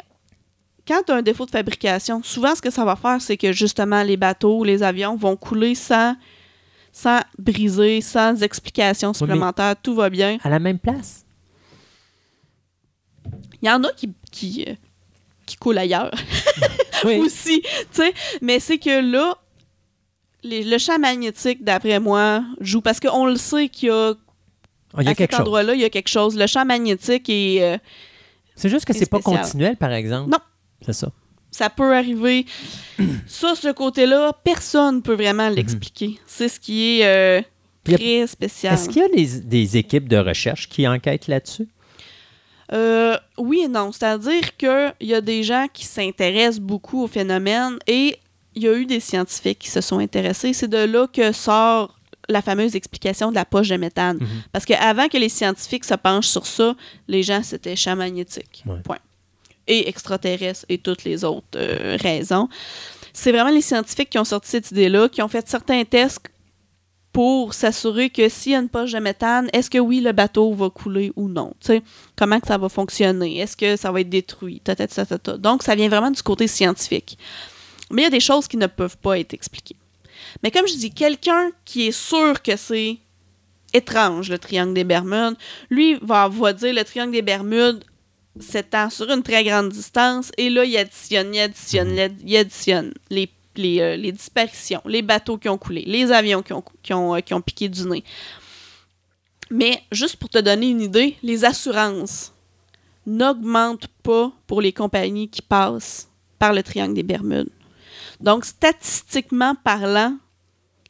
quand 0.89 1.03
tu 1.05 1.13
as 1.13 1.17
un 1.17 1.23
défaut 1.23 1.45
de 1.45 1.51
fabrication, 1.51 2.23
souvent, 2.23 2.55
ce 2.55 2.63
que 2.63 2.71
ça 2.71 2.85
va 2.85 2.97
faire, 2.97 3.21
c'est 3.21 3.37
que 3.37 3.53
justement, 3.53 4.03
les 4.03 4.17
bateaux, 4.17 4.65
les 4.65 4.83
avions 4.83 5.15
vont 5.17 5.37
couler 5.37 5.75
sans, 5.75 6.17
sans 6.93 7.21
briser, 7.39 8.01
sans 8.01 8.43
explication 8.43 9.13
supplémentaire. 9.13 9.75
Tout 9.83 9.95
va 9.95 10.09
bien. 10.09 10.39
À 10.43 10.49
la 10.49 10.59
même 10.59 10.79
place. 10.79 11.25
Il 13.61 13.69
y 13.69 13.71
en 13.71 13.83
a 13.85 13.93
qui, 13.93 14.11
qui, 14.31 14.65
qui 15.53 15.57
coulent 15.59 15.79
ailleurs. 15.79 16.11
Oui. 17.05 17.17
aussi, 17.19 17.63
tu 17.63 17.69
sais. 17.91 18.15
Mais 18.43 18.61
c'est 18.61 18.79
que 18.79 19.01
là, 19.13 19.37
les- 20.45 20.63
le 20.63 20.79
champ 20.79 21.01
magnétique, 21.01 21.65
d'après 21.65 21.99
moi, 21.99 22.45
joue 22.61 22.81
parce 22.81 23.01
qu'on 23.01 23.27
le 23.27 23.35
sait 23.35 23.69
qu'il 23.69 23.89
y 23.89 23.91
a, 23.91 24.13
Ah, 24.95 24.99
Il 25.01 25.07
y 25.07 25.09
a 25.09 25.11
à 25.11 25.15
cet 25.17 25.35
endroit-là, 25.35 25.75
il 25.75 25.81
y 25.81 25.85
a 25.85 25.91
quelque 25.91 26.07
chose. 26.09 26.37
Le 26.37 26.47
champ 26.47 26.65
magnétique 26.65 27.29
est, 27.29 27.61
euh, 27.63 27.77
C'est 28.55 28.69
juste 28.69 28.85
que 28.85 28.93
C'est 28.93 29.11
pas 29.11 29.19
continuel, 29.21 29.77
par 29.77 29.91
exemple? 29.93 30.31
Non. 30.31 30.39
C'est 30.87 30.93
ça. 30.93 31.09
ça 31.51 31.71
peut 31.71 31.93
arriver. 31.97 32.47
ça, 33.27 33.55
ce 33.57 33.73
côté-là, 33.73 34.33
personne 34.45 34.97
ne 34.97 35.01
peut 35.01 35.15
vraiment 35.15 35.49
l'expliquer. 35.49 36.21
C'est 36.29 36.49
ce 36.49 36.61
qui 36.61 37.01
est 37.01 37.07
euh, 37.07 37.41
a- 37.41 37.97
très 37.99 38.27
spécial. 38.29 38.75
Est-ce 38.75 38.89
qu'il 38.89 39.03
y 39.03 39.05
a 39.05 39.41
des 39.41 39.77
équipes 39.77 40.09
de 40.09 40.19
recherche 40.19 40.69
qui 40.69 40.87
enquêtent 40.87 41.27
là-dessus? 41.27 41.67
Euh, 42.73 43.17
oui 43.39 43.63
et 43.65 43.69
non. 43.69 43.93
C'est-à-dire 43.93 44.57
qu'il 44.57 44.95
y 45.01 45.15
a 45.15 45.21
des 45.21 45.43
gens 45.43 45.67
qui 45.73 45.85
s'intéressent 45.85 46.61
beaucoup 46.61 47.03
au 47.03 47.07
phénomène 47.07 47.79
et 47.87 48.19
il 48.55 48.63
y 48.63 48.69
a 48.69 48.75
eu 48.75 48.87
des 48.87 49.01
scientifiques 49.01 49.61
qui 49.61 49.71
se 49.71 49.81
sont 49.81 49.99
intéressés. 49.99 50.53
C'est 50.53 50.69
de 50.69 50.79
là 50.79 51.07
que 51.07 51.33
sort 51.33 51.99
la 52.29 52.43
fameuse 52.43 52.77
explication 52.77 53.31
de 53.31 53.35
la 53.35 53.45
poche 53.45 53.69
de 53.69 53.77
méthane. 53.77 54.19
Mhm. 54.19 54.29
Parce 54.53 54.65
qu'avant 54.65 55.09
que 55.09 55.19
les 55.19 55.29
scientifiques 55.29 55.85
se 55.85 55.95
penchent 55.95 56.29
sur 56.29 56.47
ça, 56.47 56.75
les 57.09 57.23
gens, 57.23 57.43
c'était 57.43 57.77
champ 57.77 57.97
magnétique. 57.97 58.63
Ouais. 58.67 58.81
Point. 58.85 58.99
Et 59.67 59.89
extraterrestres 59.89 60.65
et 60.69 60.79
toutes 60.79 61.05
les 61.05 61.25
autres 61.25 61.47
euh, 61.57 61.97
raisons. 62.01 62.49
C'est 63.13 63.33
vraiment 63.33 63.51
les 63.51 63.61
scientifiques 63.61 64.11
qui 64.11 64.19
ont 64.19 64.25
sorti 64.25 64.51
cette 64.51 64.71
idée-là, 64.71 65.09
qui 65.09 65.23
ont 65.23 65.29
fait 65.29 65.47
certains 65.49 65.85
tests 65.85 66.21
pour 67.13 67.53
s'assurer 67.53 68.09
que 68.09 68.29
s'il 68.29 68.53
y 68.53 68.55
a 68.55 68.59
une 68.59 68.69
poche 68.69 68.93
de 68.93 68.99
méthane, 68.99 69.51
est-ce 69.53 69.69
que 69.69 69.79
oui, 69.79 70.01
le 70.01 70.13
bateau 70.13 70.55
va 70.55 70.71
couler 70.71 71.13
ou 71.15 71.29
non? 71.29 71.53
Comment 72.17 72.41
que 72.41 72.47
ça 72.47 72.57
va 72.57 72.69
fonctionner? 72.69 73.39
Est-ce 73.39 73.57
que 73.57 73.77
ça 73.77 73.93
va 73.93 74.01
être 74.01 74.09
détruit? 74.09 74.61
Ta, 74.65 74.75
ta, 74.75 74.87
ta, 74.87 75.05
ta, 75.05 75.19
ta. 75.19 75.37
Donc, 75.37 75.63
ça 75.63 75.75
vient 75.75 75.89
vraiment 75.89 76.11
du 76.11 76.23
côté 76.23 76.49
scientifique. 76.49 77.19
Mais 77.91 78.03
il 78.03 78.05
y 78.05 78.09
a 78.09 78.11
des 78.11 78.21
choses 78.21 78.49
qui 78.49 78.57
ne 78.57 78.67
peuvent 78.67 78.97
pas 78.97 79.19
être 79.19 79.35
expliquées. 79.35 79.77
Mais 80.43 80.51
comme 80.51 80.67
je 80.67 80.75
dis, 80.75 80.91
quelqu'un 80.91 81.51
qui 81.65 81.89
est 81.89 81.93
sûr 81.93 82.41
que 82.41 82.57
c'est 82.57 82.97
étrange, 83.75 84.31
le 84.31 84.39
triangle 84.39 84.75
des 84.75 84.85
Bermudes, 84.85 85.37
lui 85.71 85.99
va, 86.01 86.29
va 86.29 86.53
dire 86.53 86.75
le 86.75 86.85
triangle 86.85 87.13
des 87.13 87.23
Bermudes 87.23 87.85
s'étend 88.41 88.89
sur 88.89 89.11
une 89.11 89.23
très 89.23 89.45
grande 89.45 89.69
distance 89.69 90.33
et 90.39 90.49
là, 90.49 90.65
il 90.65 90.77
additionne, 90.77 91.35
il 91.35 91.41
additionne, 91.41 92.17
il 92.25 92.37
additionne 92.37 92.95
les, 93.11 93.29
les, 93.57 93.81
euh, 93.81 93.97
les 93.97 94.13
disparitions, 94.13 94.83
les 94.87 95.03
bateaux 95.03 95.39
qui 95.39 95.49
ont 95.49 95.59
coulé, 95.59 95.85
les 95.87 96.11
avions 96.13 96.43
qui 96.43 96.53
ont, 96.53 96.65
qui 96.83 96.93
ont, 96.93 97.15
euh, 97.15 97.21
qui 97.21 97.35
ont 97.35 97.41
piqué 97.41 97.69
du 97.69 97.87
nez. 97.87 98.05
Mais 99.51 99.83
juste 99.93 100.17
pour 100.17 100.29
te 100.29 100.39
donner 100.39 100.71
une 100.71 100.81
idée, 100.81 101.17
les 101.23 101.45
assurances 101.45 102.33
n'augmentent 103.07 103.89
pas 104.03 104.33
pour 104.47 104.63
les 104.63 104.73
compagnies 104.73 105.29
qui 105.29 105.43
passent 105.43 106.09
par 106.39 106.53
le 106.53 106.63
triangle 106.63 106.95
des 106.95 107.03
Bermudes. 107.03 107.51
Donc, 108.21 108.45
statistiquement 108.45 109.55
parlant, 109.55 110.17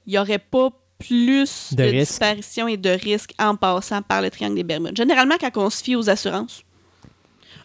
il 0.07 0.13
n'y 0.13 0.19
aurait 0.19 0.39
pas 0.39 0.71
plus 0.99 1.75
De 1.75 1.85
de, 1.85 1.91
disparitions 1.91 2.69
et 2.69 2.77
de 2.77 2.91
risques 2.91 3.35
en 3.39 3.57
passant 3.57 4.03
par 4.03 4.23
le 4.23 4.31
triangle 4.31 4.55
des 4.55 4.63
Bermudes. 4.63 4.97
Généralement, 4.97 5.37
quand 5.41 5.57
on 5.57 5.71
se 5.71 5.83
fie 5.83 5.97
aux 5.97 6.09
assurances, 6.09 6.63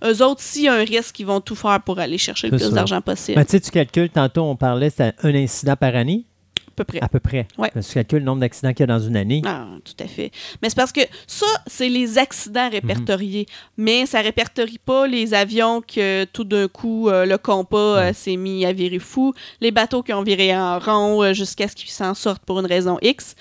eux 0.04 0.24
autres, 0.24 0.42
s'il 0.42 0.64
y 0.64 0.68
a 0.68 0.74
un 0.74 0.84
risque, 0.84 1.20
ils 1.20 1.26
vont 1.26 1.42
tout 1.42 1.56
faire 1.56 1.82
pour 1.82 2.00
aller 2.00 2.18
chercher 2.18 2.50
le 2.50 2.58
plus 2.58 2.72
d'argent 2.72 3.02
possible. 3.02 3.36
Ben, 3.38 3.46
tu 3.46 3.52
sais, 3.52 3.60
tu 3.60 3.72
calcules, 3.72 4.10
tantôt, 4.10 4.44
on 4.44 4.56
parlait, 4.56 4.90
c'était 4.90 5.14
un 5.24 5.36
incident 5.36 5.76
par 5.76 5.96
année, 5.96 6.26
à 6.68 6.72
peu 6.76 6.84
près. 6.84 7.00
à 7.02 7.08
peu 7.08 7.20
près. 7.20 7.48
Ouais. 7.58 7.72
Tu 7.72 7.94
calcules 7.94 8.20
le 8.20 8.26
nombre 8.26 8.42
d'accidents 8.42 8.72
qu'il 8.72 8.82
y 8.82 8.84
a 8.84 8.88
dans 8.88 9.00
une 9.00 9.18
année. 9.18 9.42
Ah, 9.46 9.66
tout 9.84 10.04
à 10.04 10.08
fait. 10.08 10.32
Mais 10.62 10.70
c'est 10.70 10.76
parce 10.76 10.92
que 10.92 11.02
ça, 11.26 11.48
c'est 11.66 11.90
les 11.90 12.18
accidents 12.18 12.70
répertoriés. 12.70 13.48
Mais 13.78 14.06
ça 14.06 14.22
répertorie 14.22 14.78
pas 14.78 15.08
les 15.08 15.34
avions 15.34 15.82
que 15.82 16.26
tout 16.26 16.44
d'un 16.44 16.68
coup, 16.68 17.10
euh, 17.10 17.26
le 17.26 17.38
compas 17.38 17.78
euh, 17.78 18.14
s'est 18.14 18.36
mis 18.36 18.66
à 18.66 18.74
virer 18.74 19.00
fou, 19.00 19.34
les 19.60 19.72
bateaux 19.72 20.04
qui 20.04 20.14
ont 20.14 20.24
viré 20.24 20.56
en 20.56 20.78
rond 20.78 21.24
euh, 21.24 21.34
jusqu'à 21.34 21.68
ce 21.68 21.76
qu'ils 21.76 21.90
s'en 21.90 22.14
sortent 22.14 22.46
pour 22.46 22.60
une 22.60 22.68
raison 22.68 23.00
X. 23.02 23.36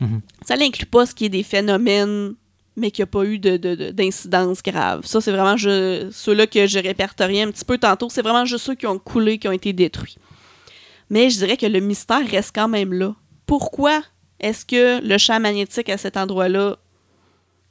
Mhm. 0.00 0.20
Ça 0.44 0.56
n'inclut 0.56 0.86
pas 0.86 1.06
ce 1.06 1.14
qui 1.14 1.26
est 1.26 1.30
des 1.30 1.42
phénomènes, 1.42 2.34
mais 2.76 2.90
qu'il 2.90 3.02
n'y 3.02 3.08
a 3.08 3.10
pas 3.10 3.24
eu 3.24 3.38
de- 3.38 3.56
de- 3.56 3.74
de- 3.74 3.90
d'incidence 3.90 4.62
grave. 4.62 5.06
Ça, 5.06 5.20
c'est 5.20 5.32
vraiment 5.32 5.56
ceux-là 5.56 6.46
que 6.46 6.66
je 6.66 6.78
répertoriais 6.78 7.42
un 7.42 7.50
petit 7.50 7.64
peu 7.64 7.78
tantôt. 7.78 8.08
C'est 8.10 8.22
vraiment 8.22 8.44
juste 8.44 8.64
ceux 8.66 8.74
qui 8.74 8.86
ont 8.86 8.98
coulé, 8.98 9.38
qui 9.38 9.48
ont 9.48 9.52
été 9.52 9.72
détruits. 9.72 10.16
Mais 11.08 11.30
je 11.30 11.38
dirais 11.38 11.56
que 11.56 11.66
le 11.66 11.80
mystère 11.80 12.26
reste 12.28 12.52
quand 12.54 12.68
même 12.68 12.92
là. 12.92 13.14
Pourquoi 13.46 14.02
est-ce 14.40 14.66
que 14.66 15.00
le 15.06 15.16
champ 15.18 15.40
magnétique 15.40 15.88
à 15.88 15.96
cet 15.96 16.16
endroit-là 16.16 16.76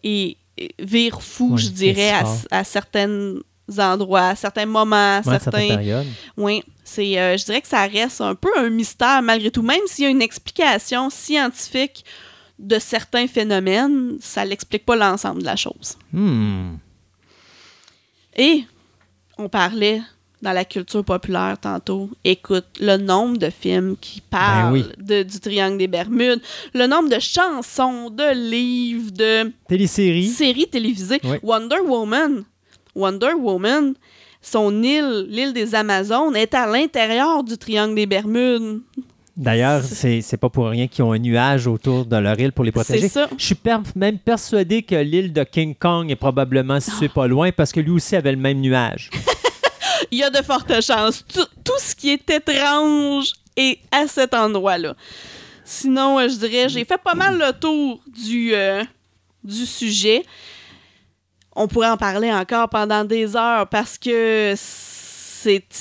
est, 0.03 0.38
est- 0.57 0.72
vire 0.80 1.22
fou, 1.22 1.52
Oui, 1.53 1.61
je 1.61 1.69
dirais, 1.69 2.14
à, 2.49 2.64
certains 2.64 3.36
endroits, 3.77 4.27
à 4.30 4.36
certains 4.36 4.65
moments, 4.65 5.18
à 5.18 5.22
certaines 5.23 5.40
certains... 5.52 5.68
périodes. 5.76 6.07
Oui, 6.38 6.64
c'est, 6.84 7.19
euh, 7.19 7.36
je 7.38 7.45
dirais 7.45 7.61
que 7.61 7.68
ça 7.68 7.86
reste 7.86 8.22
un 8.22 8.36
peu 8.36 8.49
un 8.57 8.69
mystère 8.69 9.22
malgré 9.22 9.52
tout. 9.52 9.61
Même 9.64 9.82
s'il 9.88 10.06
y 10.06 10.07
a 10.07 10.11
une 10.11 10.22
explication 10.22 11.10
scientifique 11.10 12.06
de 12.60 12.80
certains 12.80 13.27
phénomènes, 13.27 14.18
ça 14.22 14.45
l'explique 14.45 14.86
pas 14.86 14.95
l'ensemble 14.95 15.41
de 15.41 15.45
la 15.45 15.56
chose. 15.56 15.98
Hmm. 16.14 16.76
Et 18.38 18.64
on 19.38 19.49
parlait 19.49 20.02
dans 20.41 20.52
la 20.52 20.65
culture 20.65 21.03
populaire 21.03 21.57
tantôt. 21.60 22.10
Écoute, 22.23 22.65
le 22.80 22.98
nombre 22.98 23.38
de 23.38 23.49
films 23.49 23.95
qui 23.99 24.22
parlent 24.22 24.73
oui. 24.73 24.86
de- 24.98 25.23
du 25.23 25.40
triangle 25.40 25.77
des 25.77 25.88
Bermudes, 25.88 26.41
le 26.73 26.86
nombre 26.88 27.10
de 27.10 27.19
chansons, 27.19 28.10
de 28.10 28.34
livres, 28.34 29.11
de 29.11 29.52
séries 30.30 30.68
télévisées. 30.68 31.19
Oui. 31.23 31.38
Wonder 31.41 31.80
Woman. 31.86 32.44
Wonder 32.94 33.34
Woman, 33.34 33.95
son 34.41 34.84
île, 34.84 35.26
l'île 35.30 35.52
des 35.53 35.73
Amazones, 35.76 36.36
est 36.36 36.53
à 36.53 36.68
l'intérieur 36.68 37.44
du 37.44 37.57
triangle 37.57 37.95
des 37.95 38.06
Bermudes. 38.06 38.82
D'ailleurs, 39.38 39.84
c'est 39.84 40.22
c'est 40.22 40.38
pas 40.38 40.49
pour 40.49 40.68
rien 40.70 40.88
qu'ils 40.88 41.03
ont 41.03 41.12
un 41.12 41.20
nuage 41.20 41.68
autour 41.68 42.06
de 42.06 42.16
leur 42.16 42.40
île 42.40 42.53
pour 42.53 42.64
les 42.64 42.72
protéger. 42.72 43.02
C'est 43.02 43.10
ça. 43.10 43.30
Je 43.38 43.45
suis 43.45 43.56
per- 43.56 43.80
même 43.95 44.18
persuadé 44.18 44.82
que 44.82 44.95
l'île 44.95 45.34
de 45.34 45.44
King 45.44 45.76
Kong 45.76 46.10
est 46.10 46.16
probablement 46.16 46.80
située 46.80 47.10
pas 47.10 47.28
loin 47.28 47.52
parce 47.52 47.74
que 47.74 47.82
lui 47.82 47.91
aussi 47.91 48.16
avait 48.16 48.32
le 48.32 48.38
même 48.38 48.62
nuage. 48.62 49.10
Il 50.12 50.20
y 50.20 50.24
a 50.24 50.30
de 50.30 50.41
fortes 50.41 50.82
chances. 50.82 51.26
Tout, 51.28 51.45
tout 51.66 51.74
ce 51.80 51.94
qui 51.95 52.12
est 52.12 52.30
étrange 52.30 53.34
est 53.57 53.80
à 53.91 54.07
cet 54.07 54.34
endroit-là. 54.34 54.95
Sinon, 55.66 56.20
euh, 56.20 56.30
je 56.30 56.36
dirais, 56.36 56.70
j'ai 56.70 56.86
fait 56.86 57.02
pas 57.03 57.16
mal 57.16 57.38
le 57.38 57.52
tour 57.60 57.99
du, 58.07 58.53
euh, 58.53 58.84
du 59.44 59.66
sujet. 59.66 60.24
On 61.56 61.68
pourrait 61.68 61.90
en 61.90 61.98
parler 61.98 62.32
encore 62.32 62.70
pendant 62.70 63.03
des 63.03 63.36
heures 63.36 63.68
parce 63.68 63.98
que 63.98 64.53
c'est 64.56 64.94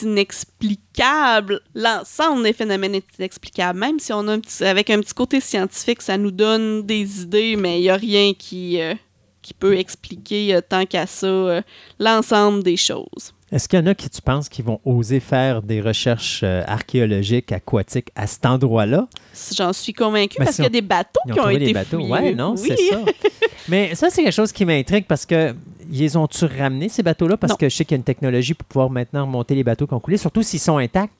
inexplicable. 0.03 1.61
L'ensemble 1.75 2.43
des 2.45 2.53
phénomènes 2.53 2.95
est 2.95 3.05
inexplicable. 3.19 3.79
Même 3.79 3.99
si 3.99 4.13
on 4.13 4.27
a 4.29 4.33
un 4.33 4.41
petit, 4.41 4.65
avec 4.65 4.91
un 4.91 5.01
petit 5.01 5.15
côté 5.15 5.41
scientifique, 5.41 6.03
ça 6.03 6.17
nous 6.19 6.31
donne 6.31 6.83
des 6.83 7.23
idées, 7.23 7.57
mais 7.57 7.79
il 7.79 7.83
n'y 7.83 7.91
a 7.91 7.97
rien 7.97 8.33
qui, 8.39 8.81
euh, 8.81 8.95
qui 9.43 9.55
peut 9.55 9.77
expliquer 9.77 10.55
euh, 10.55 10.61
tant 10.67 10.87
qu'à 10.87 11.07
ça 11.07 11.27
euh, 11.27 11.63
l'ensemble 11.99 12.63
des 12.63 12.77
choses. 12.77 13.33
Est-ce 13.53 13.69
qu'il 13.69 13.79
y 13.79 13.83
en 13.83 13.87
a 13.87 13.95
qui, 13.95 14.11
tu 14.11 14.21
penses, 14.21 14.49
qui 14.49 14.63
vont 14.63 14.81
oser 14.85 15.21
faire 15.21 15.63
des 15.63 15.81
recherches 15.81 16.43
archéologiques, 16.43 17.53
aquatiques 17.53 18.09
à 18.17 18.27
cet 18.27 18.47
endroit-là? 18.47 19.07
J'en 19.55 19.73
suis 19.73 19.93
convaincue 19.93 20.37
Mais 20.41 20.47
parce 20.47 20.57
si 20.57 20.63
qu'il 20.63 20.73
y 20.73 20.77
a 20.77 20.81
des 20.81 20.87
bateaux 20.87 21.21
qui 21.33 21.39
ont 21.39 21.49
été 21.51 21.67
des 21.67 21.73
bateaux. 21.73 22.05
Ouais, 22.05 22.35
non, 22.35 22.55
Oui. 22.59 22.73
c'est 22.77 22.89
ça. 22.89 23.01
Mais 23.69 23.95
ça, 23.95 24.11
c'est 24.11 24.25
quelque 24.25 24.35
chose 24.35 24.51
qui 24.51 24.65
m'intrigue 24.65 25.05
parce 25.07 25.25
que 25.25 25.55
ils 25.93 26.19
ont-tu 26.19 26.45
ramené 26.47 26.89
ces 26.89 27.03
bateaux-là? 27.03 27.37
Parce 27.37 27.53
Non. 27.53 27.57
que 27.57 27.69
je 27.69 27.75
sais 27.77 27.85
qu'il 27.85 27.95
y 27.95 27.99
a 27.99 27.99
une 27.99 28.05
technologie 28.05 28.55
pour 28.55 28.67
pouvoir 28.67 28.91
maintenant 28.91 29.25
remonter 29.27 29.55
les 29.55 29.65
bateaux 29.65 29.87
qui 29.87 29.95
ont 29.95 30.01
coulé, 30.01 30.17
surtout 30.17 30.43
s'ils 30.43 30.61
sont 30.61 30.79
intacts. 30.79 31.15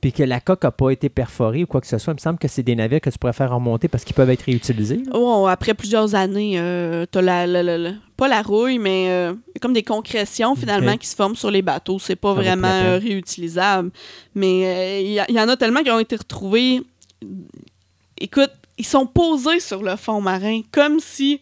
puis 0.00 0.12
que 0.12 0.22
la 0.22 0.38
coque 0.38 0.64
n'a 0.64 0.70
pas 0.70 0.90
été 0.90 1.08
perforée 1.08 1.62
ou 1.62 1.66
quoi 1.66 1.80
que 1.80 1.86
ce 1.86 1.96
soit, 1.96 2.12
il 2.12 2.16
me 2.16 2.20
semble 2.20 2.38
que 2.38 2.46
c'est 2.46 2.62
des 2.62 2.76
navires 2.76 3.00
que 3.00 3.08
tu 3.08 3.18
pourrais 3.18 3.32
faire 3.32 3.50
remonter 3.54 3.88
parce 3.88 4.04
qu'ils 4.04 4.14
peuvent 4.14 4.28
être 4.28 4.42
réutilisés. 4.42 5.00
Oh, 5.14 5.46
après 5.48 5.72
plusieurs 5.72 6.14
années, 6.14 6.58
euh, 6.58 7.06
t'as 7.10 7.22
la, 7.22 7.46
la- 7.46 7.62
la- 7.62 7.78
la- 7.78 7.94
pas 8.14 8.28
la 8.28 8.42
rouille, 8.42 8.78
mais 8.78 9.06
euh, 9.08 9.32
y 9.56 9.60
comme 9.60 9.72
des 9.72 9.82
concrétions 9.82 10.56
finalement 10.56 10.98
qui 10.98 11.06
se 11.06 11.16
forment 11.16 11.36
sur 11.36 11.50
les 11.50 11.62
bateaux. 11.62 11.98
C'est 11.98 12.16
pas 12.16 12.34
Ça 12.34 12.40
vraiment 12.42 12.68
euh, 12.68 12.98
réutilisable. 12.98 13.92
Mais 14.34 14.66
euh, 14.66 15.00
il 15.00 15.12
y, 15.12 15.20
a- 15.20 15.30
y 15.30 15.40
en 15.40 15.48
a 15.48 15.56
tellement 15.56 15.82
qui 15.82 15.90
ont 15.90 15.98
été 15.98 16.16
retrouvés. 16.16 16.82
Écoute, 18.20 18.50
ils 18.78 18.84
sont 18.86 19.06
posés 19.06 19.60
sur 19.60 19.82
le 19.82 19.96
fond 19.96 20.20
marin, 20.20 20.60
comme 20.70 21.00
si. 21.00 21.40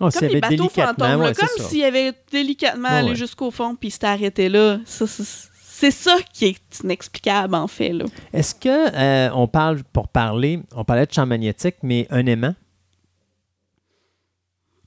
Oh, 0.00 0.08
Comme 0.10 0.28
les 0.28 0.36
avait 0.36 0.56
bateaux 0.56 0.68
fantômes, 0.70 1.20
ouais, 1.20 1.34
comme 1.34 1.66
s'il 1.68 1.84
avait 1.84 2.12
délicatement 2.32 2.88
allé 2.88 3.10
ouais. 3.10 3.14
jusqu'au 3.16 3.50
fond 3.50 3.74
puis 3.74 3.90
s'était 3.90 4.06
arrêté 4.06 4.48
là. 4.48 4.78
Ça, 4.86 5.04
c'est 5.06 5.90
ça 5.90 6.16
qui 6.32 6.46
est 6.46 6.80
inexplicable, 6.82 7.54
en 7.54 7.66
fait. 7.66 7.92
Est-ce 8.32 8.54
que 8.54 8.68
euh, 8.68 9.30
on 9.34 9.46
parle 9.46 9.82
pour 9.92 10.08
parler, 10.08 10.60
on 10.74 10.84
parlait 10.84 11.06
de 11.06 11.12
champ 11.12 11.26
magnétique, 11.26 11.76
mais 11.82 12.06
un 12.10 12.24
aimant? 12.26 12.54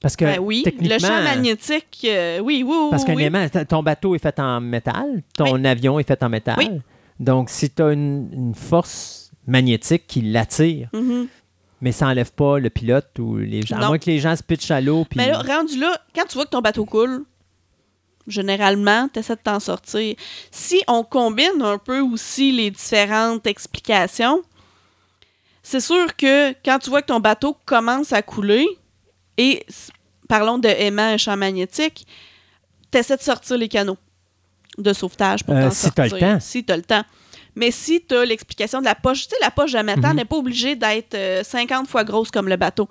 Parce 0.01 0.15
que 0.17 0.25
Ben 0.25 0.39
oui, 0.39 0.63
techniquement, 0.63 0.95
le 0.95 0.99
champ 0.99 1.23
magnétique, 1.23 2.01
euh, 2.05 2.39
oui, 2.39 2.63
oui, 2.67 2.75
oui. 2.77 2.87
Parce 2.91 3.05
qu'un 3.05 3.15
oui. 3.15 3.23
aimant, 3.23 3.47
ton 3.69 3.81
bateau 3.83 4.15
est 4.15 4.19
fait 4.19 4.37
en 4.39 4.59
métal, 4.59 5.23
ton 5.37 5.63
avion 5.63 5.97
est 5.97 6.07
fait 6.07 6.21
en 6.23 6.29
métal. 6.29 6.55
Oui. 6.57 6.69
Donc, 7.19 7.49
si 7.49 7.69
tu 7.69 7.81
as 7.81 7.93
une, 7.93 8.29
une 8.33 8.53
force 8.55 9.31
magnétique 9.47 10.05
qui 10.07 10.21
l'attire, 10.21 10.89
Mhm. 10.93 11.27
Mais 11.83 11.91
ça 11.91 12.05
n'enlève 12.05 12.31
pas 12.31 12.57
le 12.57 12.69
pilote 12.71 13.19
ou 13.19 13.37
les 13.37 13.61
gens. 13.61 13.75
À 13.75 13.81
Non. 13.81 13.87
moins 13.89 13.99
que 13.99 14.05
les 14.07 14.19
gens 14.19 14.35
se 14.35 14.41
pitchent 14.41 14.71
à 14.71 14.81
l'eau. 14.81 15.05
Puis... 15.07 15.17
Mais 15.19 15.27
là, 15.29 15.39
rendu 15.41 15.77
là, 15.79 15.95
quand 16.15 16.25
tu 16.25 16.33
vois 16.35 16.45
que 16.45 16.49
ton 16.51 16.61
bateau 16.61 16.85
coule, 16.85 17.25
généralement, 18.27 19.09
tu 19.13 19.19
essaies 19.19 19.35
de 19.35 19.41
t'en 19.41 19.59
sortir. 19.59 20.15
Si 20.49 20.81
on 20.87 21.03
combine 21.03 21.61
un 21.61 21.77
peu 21.77 21.99
aussi 21.99 22.51
les 22.51 22.71
différentes 22.71 23.45
explications, 23.45 24.41
c'est 25.61 25.81
sûr 25.81 26.15
que 26.15 26.51
quand 26.63 26.79
tu 26.79 26.89
vois 26.89 27.01
que 27.01 27.07
ton 27.07 27.19
bateau 27.19 27.57
commence 27.65 28.13
à 28.13 28.21
couler, 28.21 28.65
et 29.37 29.65
parlons 30.29 30.57
de 30.59 30.67
aimant 30.69 31.09
et 31.09 31.17
champ 31.17 31.35
magnétique, 31.35 32.07
tu 32.91 32.97
essaies 32.97 33.17
de 33.17 33.21
sortir 33.21 33.57
les 33.57 33.67
canaux 33.67 33.97
de 34.77 34.93
sauvetage 34.93 35.43
pour 35.43 35.53
Euh, 35.55 35.65
t'en 35.65 35.71
si 35.71 35.91
t'as 35.91 36.03
le 36.05 36.09
sortir. 36.09 36.27
temps. 36.29 36.39
Si 36.39 36.63
tu 36.63 36.71
as 36.73 36.77
le 36.77 36.83
temps. 36.83 37.03
Mais 37.55 37.71
si 37.71 38.03
tu 38.05 38.15
as 38.15 38.25
l'explication 38.25 38.79
de 38.79 38.85
la 38.85 38.95
poche, 38.95 39.23
tu 39.23 39.29
sais, 39.29 39.35
la 39.41 39.51
poche 39.51 39.73
de 39.73 39.77
Mhm. 39.79 40.15
n'est 40.15 40.25
pas 40.25 40.35
obligée 40.37 40.75
d'être 40.75 41.13
euh, 41.15 41.43
50 41.43 41.87
fois 41.87 42.03
grosse 42.03 42.31
comme 42.31 42.47
le 42.49 42.55
bateau. 42.57 42.87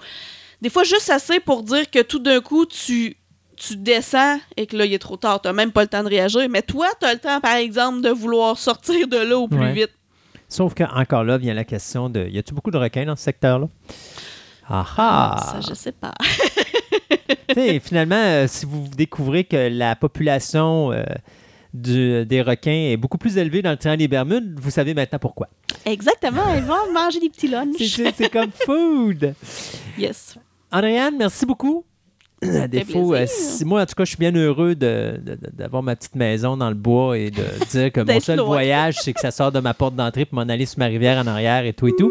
Des 0.61 0.71
fois, 0.71 0.85
juste 0.85 1.11
assez 1.11 1.41
pour 1.41 1.63
dire 1.63 1.91
que 1.91 2.01
tout 2.03 2.21
d'un 2.21 2.41
coup, 2.41 2.65
tu, 2.67 3.17
tu 3.57 3.77
descends 3.77 4.39
et 4.57 4.67
que 4.67 4.77
là, 4.77 4.85
il 4.87 4.93
est 4.93 4.99
trop 4.99 5.17
tard. 5.17 5.41
Tu 5.43 5.49
n'as 5.49 5.53
même 5.53 5.73
pas 5.73 5.83
le 5.83 5.89
temps 5.89 6.03
de 6.05 6.09
réagir. 6.09 6.43
Mais 6.49 6.63
toi, 6.63 6.87
tu 7.01 7.07
as 7.07 7.15
le 7.15 7.19
temps, 7.19 7.41
par 7.41 7.57
exemple, 7.57 8.01
de 8.01 8.11
vouloir 8.11 8.57
sortir 8.59 9.09
de 9.09 9.17
là 9.19 9.37
au 9.39 9.49
plus 9.49 9.59
Ouais. 9.59 9.73
vite. 9.73 9.91
Sauf 10.49 10.75
que 10.75 10.85
encore 10.85 11.25
là 11.25 11.39
vient 11.39 11.55
la 11.55 11.65
question 11.65 12.09
de 12.11 12.21
y 12.29 12.39
a-t-il 12.39 12.55
beaucoup 12.55 12.71
de 12.71 12.77
requins 12.79 13.07
dans 13.07 13.17
ce 13.17 13.23
secteur-là? 13.25 13.69
Ah 14.69 14.87
ah! 14.99 15.53
Ça, 15.61 15.69
je 15.69 15.75
sais 15.75 15.93
pas. 15.93 16.13
Tu 17.49 17.55
sais, 17.61 17.81
finalement, 17.81 18.15
euh, 18.17 18.47
si 18.49 18.65
vous 18.65 18.87
découvrez 18.97 19.45
que 19.45 19.69
la 19.69 19.95
population 19.97 20.91
euh, 20.93 21.03
du- 21.75 22.25
des 22.27 22.43
requins 22.43 22.71
est 22.93 22.97
beaucoup 22.97 23.19
plus 23.19 23.37
élevée 23.39 23.63
dans 23.63 23.71
le 23.71 23.77
triangle 23.77 23.99
des 23.99 24.09
Bermudes, 24.09 24.59
vous 24.61 24.71
savez 24.71 24.95
maintenant 24.95 25.19
pourquoi. 25.19 25.49
Exactement. 25.85 26.55
Ils 26.57 26.63
vont 26.63 26.93
manger 26.93 27.21
des 27.21 27.31
petits 27.31 27.49
lunchs. 27.49 27.77
C'est 28.17 28.31
comme 28.31 28.51
food! 28.67 29.35
Yes. 29.99 30.37
Andréane, 30.71 31.15
merci 31.19 31.45
beaucoup. 31.47 31.85
À 32.43 32.67
défaut, 32.67 33.15
euh, 33.15 33.25
si- 33.29 33.65
moi, 33.65 33.83
en 33.83 33.87
tout 33.87 33.95
cas, 33.95 34.05
je 34.05 34.11
suis 34.11 34.19
bien 34.19 34.35
heureux 34.35 34.75
d'avoir 34.75 35.81
ma 35.83 35.95
petite 35.95 36.17
maison 36.17 36.57
dans 36.57 36.69
le 36.71 36.75
bois 36.75 37.17
et 37.17 37.31
de 37.31 37.43
dire 37.71 37.93
que 37.93 38.01
mon 38.01 38.19
seul 38.19 38.39
loin. 38.39 38.47
voyage, 38.47 38.97
c'est 39.01 39.13
que 39.13 39.21
ça 39.21 39.31
sort 39.31 39.53
de 39.53 39.61
ma 39.61 39.75
porte 39.75 39.95
d'entrée 39.95 40.25
pour 40.25 40.35
m'en 40.37 40.49
aller 40.53 40.67
sur 40.67 40.81
ma 40.81 40.87
rivière 40.87 41.23
en 41.23 41.27
arrière 41.29 41.65
et 41.65 41.73
tout 41.73 41.87
et 41.87 41.95
tout. 41.97 42.11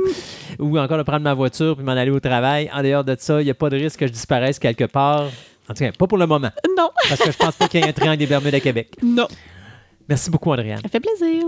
Ou 0.58 0.80
encore 0.80 0.98
de 0.98 1.04
prendre 1.04 1.24
ma 1.24 1.34
voiture 1.34 1.76
puis 1.76 1.84
m'en 1.84 1.92
aller 1.92 2.12
au 2.12 2.22
travail. 2.22 2.70
En 2.74 2.82
dehors 2.82 3.04
de 3.04 3.16
ça, 3.20 3.42
il 3.42 3.46
n'y 3.46 3.52
a 3.52 3.56
pas 3.56 3.70
de 3.70 3.76
risque 3.76 4.00
que 4.00 4.08
je 4.08 4.14
disparaisse 4.14 4.58
quelque 4.58 4.86
part. 4.86 5.26
En 5.70 5.74
tout 5.74 5.84
cas, 5.84 5.92
pas 5.92 6.08
pour 6.08 6.18
le 6.18 6.28
moment. 6.28 6.50
Non. 6.78 6.90
Parce 7.10 7.22
que 7.22 7.32
je 7.32 7.38
pense 7.38 7.56
pas 7.56 7.68
qu'il 7.68 7.82
y 7.82 7.84
ait 7.84 7.90
un 7.90 7.94
triangle 7.94 8.18
des 8.18 8.26
Bermudes 8.28 8.56
à 8.56 8.60
Québec. 8.62 8.96
Non. 9.04 9.28
Merci 10.10 10.30
beaucoup, 10.30 10.52
Andréane. 10.52 10.82
Ça 10.82 10.90
fait 10.90 11.00
plaisir. 11.00 11.46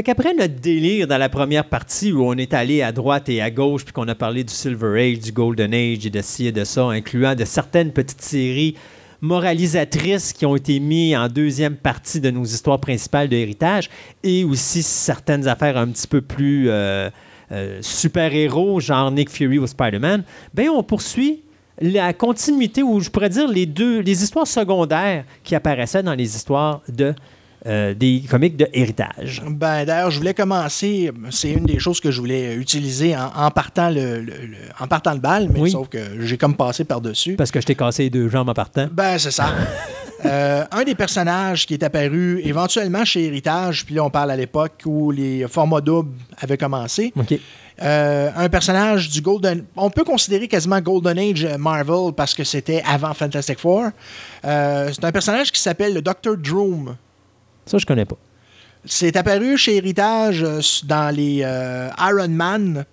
Fait 0.00 0.04
qu'après 0.04 0.32
notre 0.32 0.54
délire 0.54 1.06
dans 1.06 1.18
la 1.18 1.28
première 1.28 1.66
partie 1.66 2.10
où 2.10 2.24
on 2.24 2.32
est 2.32 2.54
allé 2.54 2.80
à 2.80 2.90
droite 2.90 3.28
et 3.28 3.42
à 3.42 3.50
gauche, 3.50 3.84
puis 3.84 3.92
qu'on 3.92 4.08
a 4.08 4.14
parlé 4.14 4.44
du 4.44 4.54
Silver 4.54 4.98
Age, 4.98 5.18
du 5.18 5.30
Golden 5.30 5.74
Age 5.74 6.06
et 6.06 6.08
de 6.08 6.22
ci 6.22 6.46
et 6.46 6.52
de 6.52 6.64
ça, 6.64 6.84
incluant 6.84 7.34
de 7.34 7.44
certaines 7.44 7.92
petites 7.92 8.22
séries 8.22 8.76
moralisatrices 9.20 10.32
qui 10.32 10.46
ont 10.46 10.56
été 10.56 10.80
mises 10.80 11.14
en 11.14 11.28
deuxième 11.28 11.76
partie 11.76 12.18
de 12.18 12.30
nos 12.30 12.44
histoires 12.44 12.80
principales 12.80 13.28
de 13.28 13.36
héritage, 13.36 13.90
et 14.22 14.42
aussi 14.42 14.82
certaines 14.82 15.46
affaires 15.46 15.76
un 15.76 15.88
petit 15.88 16.06
peu 16.06 16.22
plus 16.22 16.70
euh, 16.70 17.10
euh, 17.52 17.78
super-héros, 17.82 18.80
genre 18.80 19.10
Nick 19.10 19.28
Fury 19.28 19.58
ou 19.58 19.66
Spider-Man, 19.66 20.24
ben 20.54 20.70
on 20.70 20.82
poursuit 20.82 21.42
la 21.78 22.14
continuité, 22.14 22.82
ou 22.82 23.00
je 23.00 23.10
pourrais 23.10 23.28
dire 23.28 23.48
les 23.48 23.66
deux, 23.66 24.00
les 24.00 24.22
histoires 24.22 24.46
secondaires 24.46 25.26
qui 25.44 25.54
apparaissaient 25.54 26.02
dans 26.02 26.14
les 26.14 26.36
histoires 26.36 26.80
de 26.88 27.14
euh, 27.66 27.94
des 27.94 28.22
comics 28.28 28.56
de 28.56 28.68
héritage. 28.72 29.42
Ben, 29.46 29.84
D'ailleurs, 29.84 30.10
je 30.10 30.18
voulais 30.18 30.34
commencer, 30.34 31.10
c'est 31.30 31.50
une 31.52 31.66
des 31.66 31.78
choses 31.78 32.00
que 32.00 32.10
je 32.10 32.20
voulais 32.20 32.54
utiliser 32.54 33.16
en, 33.16 33.30
en 33.34 33.50
partant, 33.50 33.90
le, 33.90 34.20
le- 34.20 34.32
le- 34.46 34.56
en 34.80 34.86
partant 34.86 35.12
le 35.12 35.20
bal, 35.20 35.48
mais 35.52 35.60
Oui. 35.60 35.70
sauf 35.70 35.88
que 35.88 35.98
j'ai 36.20 36.38
comme 36.38 36.56
passé 36.56 36.84
par-dessus. 36.84 37.34
Parce 37.36 37.50
que 37.50 37.60
je 37.60 37.66
t'ai 37.66 37.74
cassé 37.74 38.04
les 38.04 38.10
deux 38.10 38.28
jambes 38.28 38.48
en 38.48 38.54
partant. 38.54 38.88
Ben, 38.92 39.18
c'est 39.18 39.30
ça. 39.30 39.52
Euh, 40.26 40.64
un 40.70 40.82
des 40.84 40.94
personnages 40.94 41.64
qui 41.66 41.72
est 41.72 41.82
apparu 41.82 42.42
éventuellement 42.44 43.06
chez 43.06 43.24
Héritage, 43.24 43.86
puis 43.86 43.94
là, 43.94 44.04
on 44.04 44.10
parle 44.10 44.30
à 44.30 44.36
l'époque 44.36 44.82
où 44.84 45.10
les 45.10 45.46
formats 45.48 45.80
doubles 45.80 46.12
avaient 46.38 46.58
commencé. 46.58 47.10
Euh, 47.82 48.30
un 48.36 48.48
personnage 48.50 49.08
du 49.08 49.22
Golden. 49.22 49.64
On 49.76 49.88
peut 49.88 50.04
considérer 50.04 50.46
quasiment 50.46 50.78
Golden 50.82 51.18
Age 51.18 51.46
Marvel 51.58 52.12
parce 52.14 52.34
que 52.34 52.44
c'était 52.44 52.82
avant 52.86 53.14
Fantastic 53.14 53.58
Four. 53.58 53.84
Euh, 54.44 54.90
c'est 54.92 55.02
un 55.06 55.10
personnage 55.12 55.50
qui 55.50 55.58
s'appelle 55.60 55.94
le 55.94 56.02
Dr. 56.02 56.36
Droom. 56.36 56.96
Ça, 57.66 57.78
je 57.78 57.86
connais 57.86 58.04
pas. 58.04 58.16
C'est 58.84 59.16
apparu 59.16 59.56
chez 59.58 59.76
Héritage 59.76 60.42
euh, 60.42 60.60
dans 60.84 61.14
les 61.14 61.40
euh, 61.44 61.88
Iron 61.98 62.28
Man 62.28 62.84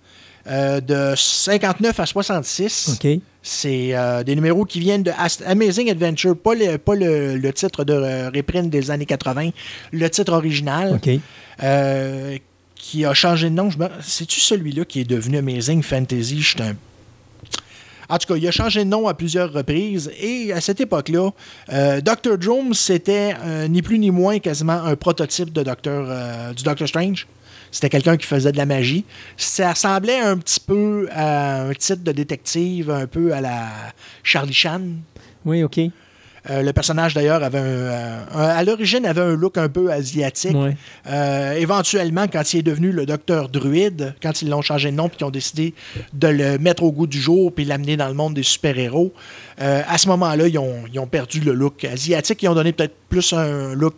euh, 0.46 0.80
de 0.80 1.14
59 1.16 1.98
à 2.00 2.06
66. 2.06 2.98
OK. 3.02 3.20
C'est 3.42 3.94
euh, 3.94 4.22
des 4.22 4.34
numéros 4.34 4.64
qui 4.66 4.80
viennent 4.80 5.02
de 5.02 5.12
Amazing 5.46 5.90
Adventure, 5.90 6.36
pas 6.36 6.54
le, 6.54 6.76
pas 6.76 6.94
le, 6.94 7.36
le 7.36 7.52
titre 7.52 7.84
de 7.84 7.94
reprint 8.36 8.68
des 8.68 8.90
années 8.90 9.06
80, 9.06 9.50
le 9.92 10.10
titre 10.10 10.32
original, 10.32 10.94
OK. 10.96 11.08
qui 12.74 13.04
a 13.04 13.14
changé 13.14 13.48
de 13.48 13.54
nom. 13.54 13.68
Me- 13.78 13.88
C'est-tu 14.02 14.40
celui-là 14.40 14.84
qui 14.84 15.00
est 15.00 15.04
devenu 15.08 15.38
Amazing 15.38 15.82
Fantasy? 15.82 16.40
Je 16.42 16.48
suis 16.48 16.62
un- 16.62 16.76
En 18.08 18.16
tout 18.18 18.32
cas, 18.32 18.36
il 18.38 18.48
a 18.48 18.50
changé 18.50 18.84
de 18.84 18.88
nom 18.88 19.06
à 19.06 19.14
plusieurs 19.14 19.52
reprises. 19.52 20.10
Et 20.20 20.52
à 20.52 20.60
cette 20.60 20.80
époque-là, 20.80 21.30
euh, 21.72 22.00
Dr. 22.00 22.38
Drome, 22.38 22.72
c'était 22.72 23.34
euh, 23.44 23.68
ni 23.68 23.82
plus 23.82 23.98
ni 23.98 24.10
moins 24.10 24.38
quasiment 24.38 24.82
un 24.84 24.96
prototype 24.96 25.52
de 25.52 25.62
Docteur, 25.62 26.06
euh, 26.08 26.52
du 26.54 26.62
Doctor 26.62 26.88
Strange. 26.88 27.26
C'était 27.70 27.90
quelqu'un 27.90 28.16
qui 28.16 28.26
faisait 28.26 28.50
de 28.50 28.56
la 28.56 28.64
magie. 28.64 29.04
Ça 29.36 29.72
ressemblait 29.72 30.18
un 30.18 30.38
petit 30.38 30.60
peu 30.60 31.06
à 31.12 31.64
un 31.64 31.74
titre 31.74 32.02
de 32.02 32.12
détective, 32.12 32.90
un 32.90 33.06
peu 33.06 33.34
à 33.34 33.42
la 33.42 33.68
Charlie 34.22 34.54
Chan. 34.54 34.80
Oui, 35.44 35.62
OK. 35.62 35.78
Euh, 36.50 36.62
le 36.62 36.72
personnage, 36.72 37.14
d'ailleurs, 37.14 37.42
avait 37.42 37.58
un, 37.58 37.62
euh, 37.62 38.20
un- 38.34 38.40
à 38.48 38.64
l'origine 38.64 39.04
avait 39.06 39.20
un 39.20 39.34
look 39.34 39.58
un 39.58 39.68
peu 39.68 39.92
asiatique. 39.92 40.56
Ouais. 40.56 40.76
Euh, 41.08 41.52
éventuellement, 41.54 42.26
quand 42.26 42.54
il 42.54 42.60
est 42.60 42.62
devenu 42.62 42.90
le 42.92 43.04
docteur 43.06 43.48
druide, 43.48 44.14
quand 44.22 44.42
ils 44.42 44.48
l'ont 44.48 44.62
changé 44.62 44.90
de 44.90 44.96
nom 44.96 45.08
puis 45.08 45.18
qu'ils 45.18 45.26
ont 45.26 45.30
décidé 45.30 45.74
de 46.12 46.28
le 46.28 46.58
mettre 46.58 46.82
au 46.82 46.92
goût 46.92 47.06
du 47.06 47.20
jour 47.20 47.52
puis 47.52 47.64
l'amener 47.64 47.96
dans 47.96 48.08
le 48.08 48.14
monde 48.14 48.34
des 48.34 48.42
super-héros, 48.42 49.12
euh, 49.60 49.82
à 49.88 49.98
ce 49.98 50.08
moment-là, 50.08 50.46
ils 50.48 50.58
ont, 50.58 50.76
ils 50.92 50.98
ont 50.98 51.06
perdu 51.06 51.40
le 51.40 51.52
look 51.52 51.84
asiatique. 51.84 52.42
Ils 52.42 52.48
ont 52.48 52.54
donné 52.54 52.72
peut-être 52.72 52.94
plus 53.08 53.32
un 53.32 53.74
look 53.74 53.94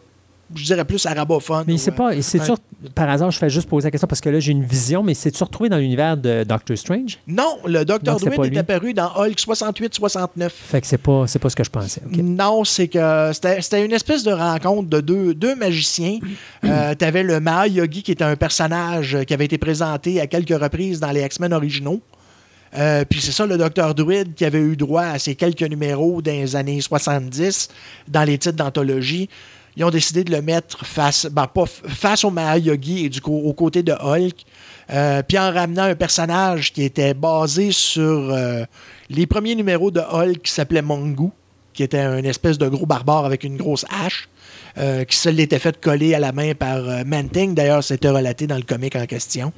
je 0.55 0.65
dirais 0.65 0.85
plus 0.85 1.05
arabophone. 1.07 1.65
Mais 1.67 1.79
c'est 1.79 1.93
euh, 1.93 1.95
pas. 1.95 2.23
C'est 2.23 2.43
sûr, 2.43 2.59
par 2.95 3.09
hasard, 3.09 3.31
je 3.31 3.39
fais 3.39 3.51
juste 3.51 3.69
poser 3.69 3.87
la 3.87 3.91
question 3.91 4.09
parce 4.09 4.21
que 4.21 4.29
là, 4.29 4.41
j'ai 4.41 4.53
une 4.53 4.65
vision, 4.65 5.03
mais 5.03 5.15
c'est-tu 5.15 5.43
retrouvé 5.43 5.69
dans 5.69 5.79
l'univers 5.79 6.17
de 6.17 6.45
Doctor 6.45 6.77
Strange? 6.77 7.19
Non, 7.27 7.59
le 7.67 7.85
Druid 7.85 8.05
pas 8.05 8.45
est 8.45 8.59
apparu 8.59 8.95
dans 8.95 9.11
Hulk 9.17 9.39
68-69. 9.39 10.49
Fait 10.51 10.81
que 10.81 10.87
c'est 10.87 10.99
pas, 10.99 11.27
c'est 11.27 11.39
pas 11.39 11.51
ce 11.51 11.57
que 11.57 11.65
je 11.65 11.71
pensais. 11.71 12.03
Non, 12.11 12.65
c'est 12.65 12.89
que 12.89 13.31
c'était 13.33 13.85
une 13.85 13.93
espèce 13.93 14.25
de 14.25 14.33
rencontre 14.33 14.89
de 14.89 15.01
deux, 15.01 15.35
deux 15.35 15.55
magiciens. 15.55 16.19
Euh, 16.63 16.95
tu 16.99 17.05
avais 17.05 17.23
le 17.23 17.41
Mahayogi, 17.41 18.03
qui 18.03 18.13
était 18.13 18.25
un 18.25 18.37
personnage 18.37 19.17
qui 19.27 19.35
avait 19.35 19.47
été 19.47 19.57
présenté 19.59 20.21
à 20.21 20.27
quelques 20.27 20.61
reprises 20.61 21.01
dans 21.01 21.11
les 21.11 21.23
X-Men 21.23 21.53
originaux. 21.53 22.01
Euh, 22.77 23.05
puis 23.09 23.21
c'est 23.21 23.33
ça, 23.33 23.47
le 23.47 23.59
Docteur 23.59 23.95
Druid, 23.95 24.35
qui 24.35 24.45
avait 24.45 24.61
eu 24.61 24.77
droit 24.77 25.03
à 25.03 25.19
ces 25.19 25.35
quelques 25.35 25.63
numéros 25.63 26.23
dans 26.23 26.33
les 26.33 26.55
années 26.55 26.81
70, 26.81 27.69
dans 28.09 28.25
les 28.25 28.39
titres 28.39 28.57
d'anthologie. 28.57 29.29
Ils 29.77 29.85
ont 29.85 29.91
décidé 29.91 30.25
de 30.25 30.33
le 30.33 30.43
mettre 30.43 30.85
face, 30.85 31.27
ben, 31.31 31.47
pas 31.47 31.63
f- 31.65 31.89
face 31.89 32.25
au 32.25 32.31
Mahayogi 32.31 33.05
et 33.05 33.09
du 33.09 33.21
co- 33.21 33.33
aux 33.45 33.53
côtés 33.55 33.83
de 33.83 33.93
Hulk. 33.93 34.45
Euh, 34.93 35.23
puis 35.27 35.39
en 35.39 35.53
ramenant 35.53 35.85
un 35.85 35.95
personnage 35.95 36.73
qui 36.73 36.83
était 36.83 37.15
basé 37.15 37.71
sur 37.71 38.31
euh, 38.33 38.65
les 39.09 39.27
premiers 39.27 39.55
numéros 39.55 39.91
de 39.93 40.01
Hulk 40.01 40.43
qui 40.43 40.51
s'appelait 40.53 40.83
Mongu, 40.83 41.29
qui 41.73 41.85
était 41.85 42.01
un 42.01 42.25
espèce 42.25 42.59
de 42.59 42.67
gros 42.69 42.87
barbare 42.87 43.25
avec 43.25 43.45
une 43.45 43.57
grosse 43.57 43.87
hache, 44.05 44.29
euh, 44.79 45.05
qui 45.05 45.17
se 45.17 45.29
l'était 45.29 45.61
fait 45.61 45.81
coller 45.81 46.15
à 46.15 46.19
la 46.19 46.33
main 46.33 46.53
par 46.55 46.83
Manting. 47.07 47.55
D'ailleurs, 47.55 47.83
c'était 47.85 48.09
relaté 48.11 48.47
dans 48.49 48.57
le 48.57 48.63
comic 48.63 48.97
en 48.97 49.07
question. 49.07 49.53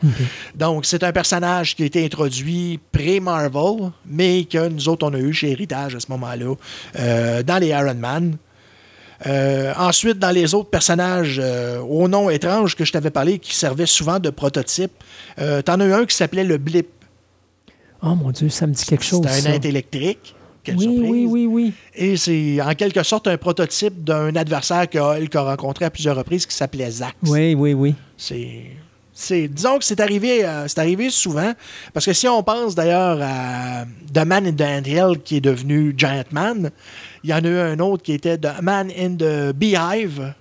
Donc, 0.55 0.84
c'est 0.84 1.02
un 1.02 1.12
personnage 1.12 1.74
qui 1.74 1.82
a 1.84 1.86
été 1.86 2.05
introduit 2.05 2.78
pré-Marvel, 2.92 3.91
mais 4.07 4.44
que 4.44 4.68
nous 4.68 4.89
autres, 4.91 5.07
on 5.07 5.15
a 5.15 5.18
eu 5.18 5.32
chez 5.32 5.50
Héritage 5.50 5.94
à 5.94 6.00
ce 6.00 6.07
moment-là, 6.10 6.55
dans 7.42 7.58
les 7.58 7.68
Iron 7.68 7.94
Man. 7.94 8.36
Euh, 9.26 9.73
ensuite, 9.76 10.18
dans 10.18 10.31
les 10.31 10.55
autres 10.55 10.70
personnages 10.70 11.41
euh, 11.42 11.78
au 11.81 12.09
nom 12.09 12.28
étrange 12.31 12.75
que 12.76 12.84
je 12.84 12.92
t'avais 12.92 13.10
parlé, 13.10 13.39
qui 13.39 13.55
servaient 13.55 13.86
souvent 13.86 14.18
de 14.18 14.31
prototype, 14.31 14.92
euh, 15.39 15.62
t'en 15.62 15.78
as 15.81 15.86
eu 15.86 15.92
un 15.92 16.07
qui 16.07 16.17
s'appelait 16.17 16.44
le 16.44 16.59
Blip. 16.59 16.89
Oh 18.02 18.15
mon 18.15 18.31
Dieu, 18.31 18.49
ça 18.49 18.67
me 18.67 18.73
dit 18.73 18.84
quelque 18.84 19.05
chose. 19.05 19.20
C'était 19.28 19.49
un 19.49 19.52
nain 19.52 19.60
électrique. 19.60 20.34
Quelle 20.65 20.76
Oui, 20.76 20.84
surprise. 20.84 21.10
oui, 21.10 21.26
oui, 21.26 21.47
oui. 21.47 21.73
Et 21.94 22.17
c'est 22.17 22.60
en 22.60 22.75
quelque 22.75 23.02
sorte 23.02 23.26
un 23.26 23.36
prototype 23.36 24.05
d'un 24.05 24.34
adversaire 24.36 24.89
que 24.89 24.99
Hulk 24.99 25.34
a 25.34 25.42
rencontré 25.42 25.84
à 25.84 25.91
plusieurs 25.91 26.17
reprises 26.17 26.47
qui 26.47 26.55
s'appelait 26.55 26.91
Zax. 26.91 27.15
Oui, 27.25 27.55
oui, 27.55 27.75
oui. 27.75 27.94
C'est. 28.17 28.67
C'est, 29.15 29.47
disons 29.47 29.78
que 29.78 29.84
c'est 29.84 30.01
arrivé, 30.01 30.42
euh, 30.42 30.67
c'est 30.68 30.78
arrivé 30.78 31.10
souvent, 31.10 31.52
parce 31.92 32.07
que 32.07 32.15
si 32.15 32.26
on 32.26 32.42
pense 32.42 32.75
d'ailleurs 32.75 33.20
à 33.20 33.84
The 34.12 34.25
Man 34.25 34.47
in 34.47 34.52
the 34.52 34.62
Anthill 34.62 35.20
qui 35.23 35.36
est 35.36 35.41
devenu 35.42 35.92
Giant 35.94 36.25
Man, 36.31 36.70
il 37.25 37.31
y 37.31 37.34
en 37.34 37.39
a 37.44 37.49
eu 37.49 37.59
un 37.59 37.78
autre 37.78 38.02
qui 38.02 38.12
était 38.12 38.39
The 38.39 38.60
Man 38.62 38.91
in 38.99 39.15
the 39.17 39.52
Beehive, 39.55 40.34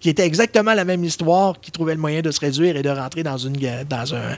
qui 0.00 0.10
était 0.10 0.26
exactement 0.26 0.74
la 0.74 0.84
même 0.84 1.02
histoire, 1.04 1.60
qui 1.60 1.70
trouvait 1.70 1.94
le 1.94 2.00
moyen 2.00 2.20
de 2.20 2.30
se 2.30 2.40
réduire 2.40 2.76
et 2.76 2.82
de 2.82 2.90
rentrer 2.90 3.22
dans 3.22 3.38
une, 3.38 3.56
dans 3.88 4.14
un, 4.14 4.36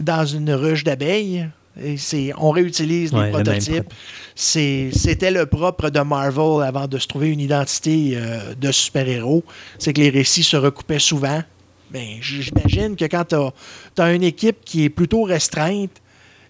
dans 0.00 0.24
une 0.24 0.52
ruche 0.52 0.84
d'abeilles. 0.84 1.48
Et 1.82 1.96
c'est, 1.96 2.32
on 2.38 2.50
réutilise 2.50 3.12
Ouais, 3.12 3.26
les 3.26 3.30
prototypes. 3.32 3.92
C'est- 4.34 4.90
c'était 4.92 5.30
le 5.30 5.46
propre 5.46 5.88
de 5.90 6.00
Marvel 6.00 6.62
avant 6.66 6.86
de 6.86 6.98
se 6.98 7.06
trouver 7.06 7.30
une 7.30 7.40
identité 7.40 8.12
euh, 8.14 8.54
de 8.54 8.70
super-héros. 8.70 9.42
C'est 9.78 9.92
que 9.94 10.00
les 10.00 10.10
récits 10.10 10.42
se 10.44 10.56
recoupaient 10.56 10.98
souvent. 10.98 11.42
Mais 11.90 12.18
j'imagine 12.20 12.94
que 12.96 13.04
quand 13.06 13.24
tu 13.24 14.00
as, 14.02 14.12
une 14.14 14.22
équipe 14.22 14.58
qui 14.64 14.84
est 14.84 14.88
plutôt 14.90 15.22
restreinte, 15.24 15.90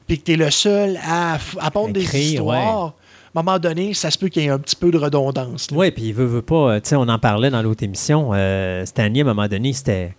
puis 0.07 0.19
que 0.19 0.25
tu 0.25 0.33
es 0.33 0.37
le 0.37 0.51
seul 0.51 0.99
à, 1.05 1.39
à 1.61 1.71
pondre 1.71 1.93
des 1.95 2.05
histoires, 2.33 2.95
à 3.35 3.41
un 3.41 3.43
moment 3.43 3.59
donné, 3.59 3.95
ça 3.95 4.11
se 4.11 4.19
peut 4.19 4.29
qu'il 4.29 4.43
y 4.43 4.47
ait 4.47 4.51
un 4.51 4.59
petit 4.59 4.77
peu 4.77 4.91
de 4.91 4.99
redondance. 4.99 5.69
Oui, 5.73 5.91
puis 5.91 6.05
il 6.09 6.15
veut, 6.15 6.27
veut 6.27 6.43
pas. 6.43 6.75
euh, 6.75 6.81
Tu 6.81 6.91
sais, 6.91 6.97
on 6.97 7.09
en 7.09 7.19
parlait 7.19 7.51
dans 7.51 7.63
l'autre 7.63 7.83
émission. 7.83 8.31
Euh, 8.35 8.85
Stanley, 8.85 9.21
à 9.21 9.23
un 9.23 9.27
moment 9.27 9.49
donné, 9.49 9.73
c'était. 9.73 10.15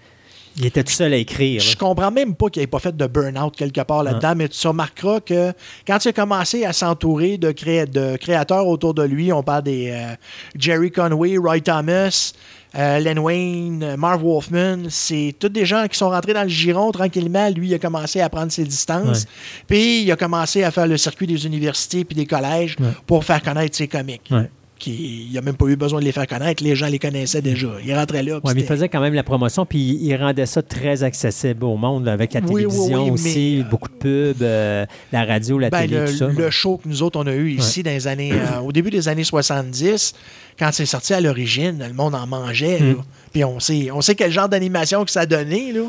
Il 0.56 0.68
était 0.68 0.84
tout 0.84 0.92
seul 0.94 1.12
à 1.14 1.16
écrire. 1.18 1.60
Je 1.62 1.76
comprends 1.76 2.12
même 2.12 2.36
pas 2.36 2.48
qu'il 2.50 2.62
n'ait 2.62 2.68
pas 2.68 2.78
fait 2.78 2.96
de 2.96 3.08
burn-out 3.08 3.56
quelque 3.56 3.82
part 3.82 4.04
là-dedans, 4.04 4.34
mais 4.38 4.48
tu 4.48 4.68
remarqueras 4.68 5.20
que 5.20 5.52
quand 5.88 6.06
il 6.06 6.10
a 6.10 6.14
commencé 6.14 6.64
à 6.64 6.74
s'entourer 6.74 7.40
de 7.40 7.52
créateurs 7.52 8.68
autour 8.68 8.94
de 8.94 9.02
lui, 9.02 9.34
on 9.34 9.42
parle 9.42 9.64
des 9.64 9.90
euh, 9.92 10.14
Jerry 10.56 10.92
Conway, 10.92 11.38
Roy 11.38 11.60
Thomas, 11.62 12.34
euh, 12.76 13.00
Len 13.00 13.20
Wayne, 13.20 13.84
euh, 13.84 13.98
Marv 13.98 14.22
Wolfman, 14.24 14.86
c'est 14.90 15.36
tous 15.40 15.50
des 15.50 15.66
gens 15.66 15.86
qui 15.88 15.98
sont 15.98 16.10
rentrés 16.10 16.34
dans 16.34 16.44
le 16.44 16.50
giron 16.50 16.92
tranquillement. 16.92 17.50
Lui, 17.50 17.68
il 17.70 17.74
a 17.74 17.80
commencé 17.80 18.20
à 18.22 18.30
prendre 18.30 18.52
ses 18.52 18.64
distances, 18.64 19.26
puis 19.68 20.02
il 20.04 20.12
a 20.12 20.16
commencé 20.16 20.64
à 20.64 20.72
faire 20.72 20.88
le 20.88 20.98
circuit 20.98 21.28
des 21.28 21.46
universités 21.46 22.04
puis 22.04 22.16
des 22.16 22.26
collèges 22.26 22.76
Ouais. 22.80 22.88
pour 23.06 23.24
faire 23.24 23.42
connaître 23.42 23.76
ses 23.78 23.88
comics. 23.88 24.22
Ouais. 24.32 24.50
Il 24.92 25.30
n'a 25.34 25.42
même 25.42 25.56
pas 25.56 25.66
eu 25.68 25.76
besoin 25.76 26.00
de 26.00 26.06
les 26.06 26.12
faire 26.12 26.28
connaître, 26.28 26.64
les 26.64 26.76
gens 26.76 26.88
les 26.88 27.00
connaissaient 27.00 27.42
déjà. 27.42 27.68
Il 27.86 27.94
rentrait 27.96 28.24
là. 28.24 28.40
mais 28.44 28.52
il 28.52 28.56
c'était- 28.60 28.66
faisait 28.68 28.90
quand 28.90 29.02
même 29.02 29.14
la 29.14 29.24
promotion, 29.24 29.66
puis 29.66 29.98
il 30.02 30.16
rendait 30.16 30.46
ça 30.46 30.62
très 30.62 31.04
accessible 31.04 31.64
au 31.66 31.76
monde, 31.78 32.08
avec 32.08 32.34
la 32.34 32.42
Oui, 32.42 32.64
télévision 32.64 33.06
oui, 33.06 33.12
aussi, 33.12 33.56
mais, 33.58 33.64
euh, 33.64 33.70
beaucoup 33.70 33.90
de 33.90 33.94
pubs, 34.34 34.42
euh, 34.44 34.86
la 35.12 35.26
radio, 35.26 35.60
la 35.60 35.70
Ben, 35.70 35.82
télé, 35.82 35.98
le, 36.00 36.06
tout 36.08 36.18
ça. 36.18 36.28
le 36.28 36.50
show 36.50 36.78
que 36.84 36.88
nous 36.90 37.04
autres, 37.04 37.20
on 37.20 37.28
a 37.28 37.34
eu 37.34 37.52
ici 37.52 37.84
dans 37.84 37.92
les 37.92 38.08
années, 38.08 38.32
euh, 38.34 38.60
au 38.60 38.72
début 38.72 38.90
des 38.90 39.08
années 39.08 39.24
70, 39.24 40.14
quand 40.60 40.70
c'est 40.72 40.86
sorti 40.86 41.14
à 41.14 41.22
l'origine, 41.22 41.84
le 41.88 41.94
monde 41.94 42.16
en 42.16 42.28
mangeait. 42.28 42.80
Mm. 42.80 42.96
Puis 43.32 43.44
on 43.44 43.60
sait, 43.60 43.90
on 43.92 44.02
sait 44.02 44.16
quel 44.16 44.32
genre 44.32 44.50
d'animation 44.50 45.04
que 45.06 45.12
ça 45.12 45.26
donnait. 45.26 45.72
Là. 45.72 45.82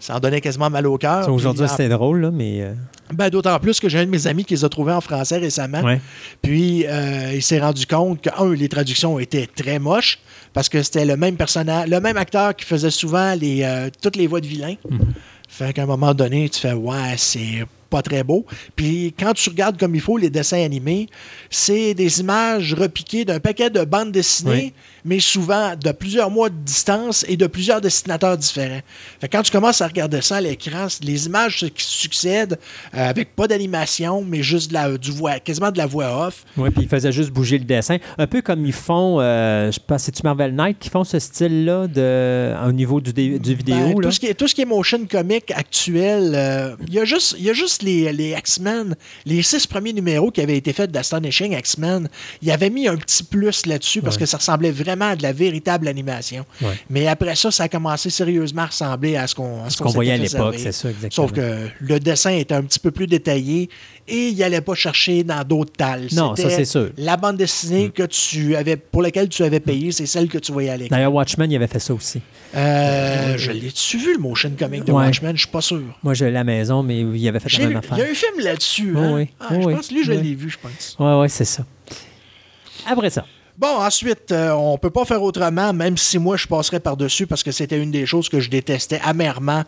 Ça 0.00 0.16
en 0.16 0.20
donnait 0.20 0.40
quasiment 0.40 0.70
mal 0.70 0.86
au 0.86 0.96
cœur. 0.96 1.28
Aujourd'hui, 1.28 1.64
en- 1.64 1.68
c'était 1.68 1.88
drôle, 1.88 2.20
là, 2.20 2.30
mais. 2.30 2.62
euh, 2.62 2.72
ben, 3.12 3.30
D'autant 3.30 3.58
plus 3.58 3.80
que 3.80 3.88
j'ai 3.88 3.98
un 3.98 4.04
de 4.04 4.10
mes 4.10 4.26
amis 4.28 4.44
qui 4.44 4.54
les 4.54 4.64
a 4.64 4.68
trouvés 4.68 4.92
en 4.92 5.00
français 5.00 5.38
récemment. 5.38 5.80
ouais. 5.82 6.00
Puis 6.42 6.84
euh, 6.86 7.32
il 7.34 7.42
s'est 7.42 7.58
rendu 7.58 7.84
compte 7.86 8.20
que, 8.22 8.30
un, 8.38 8.54
les 8.54 8.68
traductions 8.68 9.18
étaient 9.18 9.46
très 9.48 9.78
moches 9.78 10.18
parce 10.52 10.68
que 10.68 10.82
c'était 10.82 11.04
le 11.04 11.16
même 11.16 11.36
personnage, 11.36 11.88
le 11.88 12.00
même 12.00 12.16
acteur 12.16 12.54
qui 12.54 12.64
faisait 12.64 12.90
souvent 12.90 13.34
les, 13.34 13.62
euh, 13.64 13.90
toutes 14.00 14.16
les 14.16 14.26
voix 14.28 14.40
de 14.40 14.46
vilains. 14.46 14.76
Fait 15.48 15.72
qu'à 15.72 15.82
un 15.82 15.86
moment 15.86 16.14
donné, 16.14 16.48
tu 16.48 16.60
fais 16.60 16.72
Ouais, 16.74 17.14
c'est 17.16 17.64
pas 17.90 18.02
très 18.02 18.22
beau. 18.22 18.44
Puis 18.76 19.14
quand 19.18 19.32
tu 19.34 19.48
regardes 19.50 19.78
comme 19.78 19.94
il 19.94 20.00
faut 20.00 20.16
les 20.16 20.30
dessins 20.30 20.62
animés, 20.62 21.08
c'est 21.50 21.94
des 21.94 22.20
images 22.20 22.74
repiquées 22.74 23.24
d'un 23.24 23.40
paquet 23.40 23.70
de 23.70 23.84
bandes 23.84 24.12
dessinées, 24.12 24.50
Oui. 24.50 24.72
mais 25.04 25.20
souvent 25.20 25.74
de 25.76 25.92
plusieurs 25.92 26.30
mois 26.30 26.50
de 26.50 26.54
distance 26.56 27.24
et 27.28 27.36
de 27.36 27.46
plusieurs 27.46 27.80
dessinateurs 27.80 28.36
différents. 28.36 28.80
Fait 29.20 29.28
que 29.28 29.36
quand 29.36 29.42
tu 29.42 29.50
commences 29.52 29.80
à 29.80 29.86
regarder 29.86 30.20
ça 30.20 30.36
à 30.36 30.40
l'écran, 30.40 30.86
les 31.02 31.26
images 31.26 31.60
qui 31.74 31.84
succèdent 31.84 32.58
euh, 32.94 33.08
avec 33.10 33.34
pas 33.34 33.46
d'animation, 33.46 34.22
mais 34.26 34.42
juste 34.42 34.68
de 34.68 34.74
la, 34.74 34.96
du 34.98 35.10
voix, 35.10 35.38
quasiment 35.40 35.70
de 35.70 35.78
la 35.78 35.86
voix 35.86 36.26
off. 36.26 36.44
Oui, 36.56 36.70
puis 36.70 36.82
il 36.82 36.88
faisait 36.88 37.12
juste 37.12 37.30
bouger 37.30 37.58
le 37.58 37.64
dessin. 37.64 37.96
Un 38.18 38.26
peu 38.26 38.42
comme 38.42 38.64
ils 38.66 38.72
font, 38.72 39.18
euh, 39.20 39.70
je 39.72 39.78
pense, 39.84 40.02
c'est-tu 40.02 40.22
Marvel 40.24 40.54
Knight 40.54 40.78
qui 40.78 40.90
font 40.90 41.04
ce 41.04 41.18
style-là 41.18 41.86
de, 41.86 42.54
au 42.68 42.72
niveau 42.72 43.00
du, 43.00 43.12
du 43.12 43.54
vidéo? 43.54 43.76
Ben, 43.76 43.88
là? 43.88 44.00
tout, 44.02 44.10
ce 44.12 44.20
qui 44.20 44.26
est, 44.26 44.34
tout 44.34 44.46
ce 44.48 44.54
qui 44.54 44.62
est 44.62 44.66
motion 44.66 45.06
comic 45.06 45.50
actuel, 45.52 46.32
euh, 46.34 46.76
il 46.86 46.94
y 46.94 46.98
a 46.98 47.04
juste, 47.04 47.36
il 47.38 47.44
y 47.44 47.50
a 47.50 47.52
juste 47.54 47.77
les, 47.82 48.12
les 48.12 48.30
X-Men, 48.32 48.94
les 49.26 49.42
six 49.42 49.66
premiers 49.66 49.92
numéros 49.92 50.30
qui 50.30 50.40
avaient 50.40 50.56
été 50.56 50.72
faits 50.72 50.90
d'Astonishing 50.90 51.52
X-Men, 51.58 52.08
il 52.42 52.50
avait 52.50 52.70
mis 52.70 52.88
un 52.88 52.96
petit 52.96 53.22
plus 53.24 53.66
là-dessus 53.66 54.00
parce 54.02 54.16
Ouais. 54.16 54.20
que 54.20 54.26
ça 54.26 54.36
ressemblait 54.38 54.70
vraiment 54.70 55.10
à 55.10 55.16
de 55.16 55.22
la 55.22 55.32
véritable 55.32 55.88
animation. 55.88 56.44
Ouais. 56.62 56.78
Mais 56.90 57.06
après 57.06 57.34
ça, 57.36 57.50
ça 57.50 57.64
a 57.64 57.68
commencé 57.68 58.10
sérieusement 58.10 58.62
à 58.62 58.66
ressembler 58.66 59.16
à 59.16 59.26
ce 59.26 59.34
qu'on 59.34 59.62
voyait 59.90 60.12
à 60.12 60.16
l'époque, 60.16 60.56
c'est 60.58 60.72
ça, 60.72 60.90
exactement. 60.90 61.28
Sauf 61.28 61.32
que 61.36 61.68
le 61.80 62.00
dessin 62.00 62.30
était 62.30 62.54
un 62.54 62.62
petit 62.62 62.78
peu 62.78 62.90
plus 62.90 63.06
détaillé 63.06 63.68
et 64.08 64.28
il 64.28 64.38
n'allait 64.38 64.60
pas 64.60 64.74
chercher 64.74 65.22
dans 65.24 65.44
d'autres 65.44 65.72
talles. 65.72 66.08
Non, 66.12 66.34
ça, 66.34 66.48
c'est 66.50 66.64
sûr. 66.64 66.90
La 66.96 67.16
bande 67.16 67.36
dessinée 67.36 67.90
que 67.90 68.02
tu 68.04 68.56
avais, 68.56 68.76
pour 68.76 69.02
laquelle 69.02 69.28
tu 69.28 69.42
avais 69.44 69.60
payé, 69.60 69.92
c'est 69.92 70.06
celle 70.06 70.28
que 70.28 70.38
tu 70.38 70.50
voyais 70.52 70.70
à 70.70 70.76
l'écran. 70.76 70.96
D'ailleurs, 70.96 71.12
Watchmen, 71.14 71.50
il 71.50 71.56
avait 71.56 71.66
fait 71.66 71.78
ça 71.78 71.94
aussi. 71.94 72.20
Euh, 72.56 73.34
je 73.36 73.50
l'ai-tu 73.52 73.98
vu, 73.98 74.14
le 74.14 74.18
motion 74.18 74.50
comic 74.58 74.84
de 74.84 74.92
Ouais. 74.92 75.04
Watchmen? 75.04 75.36
Je 75.36 75.42
suis 75.42 75.50
pas 75.50 75.60
sûr. 75.60 75.82
Moi, 76.02 76.14
j'ai 76.14 76.30
la 76.30 76.44
maison, 76.44 76.82
mais 76.82 77.00
il 77.00 77.28
avait 77.28 77.40
fait 77.40 77.52
la 77.52 77.58
même 77.58 77.68
Il 77.68 77.72
y 77.72 77.76
a 77.76 77.78
affaire. 77.94 78.10
un 78.10 78.14
film 78.14 78.40
là-dessus. 78.44 78.92
Oh 78.96 78.98
hein? 78.98 79.12
oui, 79.16 79.28
Ah, 79.38 79.46
oh 79.50 79.54
je 79.60 79.66
oui, 79.66 79.74
pense 79.74 79.88
que 79.88 79.94
lui, 79.94 80.04
je 80.04 80.12
oui. 80.12 80.22
l'ai 80.22 80.34
vu, 80.34 80.48
je 80.50 80.58
pense. 80.60 80.96
Oui, 80.98 81.12
oui, 81.20 81.28
c'est 81.30 81.44
ça. 81.44 81.64
Après 82.86 83.10
ça. 83.10 83.26
Bon, 83.58 83.80
ensuite, 83.80 84.30
euh, 84.30 84.52
on 84.52 84.78
peut 84.78 84.90
pas 84.90 85.04
faire 85.04 85.20
autrement, 85.20 85.72
même 85.72 85.96
si 85.96 86.16
moi, 86.16 86.36
je 86.36 86.46
passerais 86.46 86.78
par-dessus 86.78 87.26
parce 87.26 87.42
que 87.42 87.50
c'était 87.50 87.82
une 87.82 87.90
des 87.90 88.06
choses 88.06 88.28
que 88.28 88.38
je 88.38 88.48
détestais 88.48 89.00
amèrement 89.02 89.64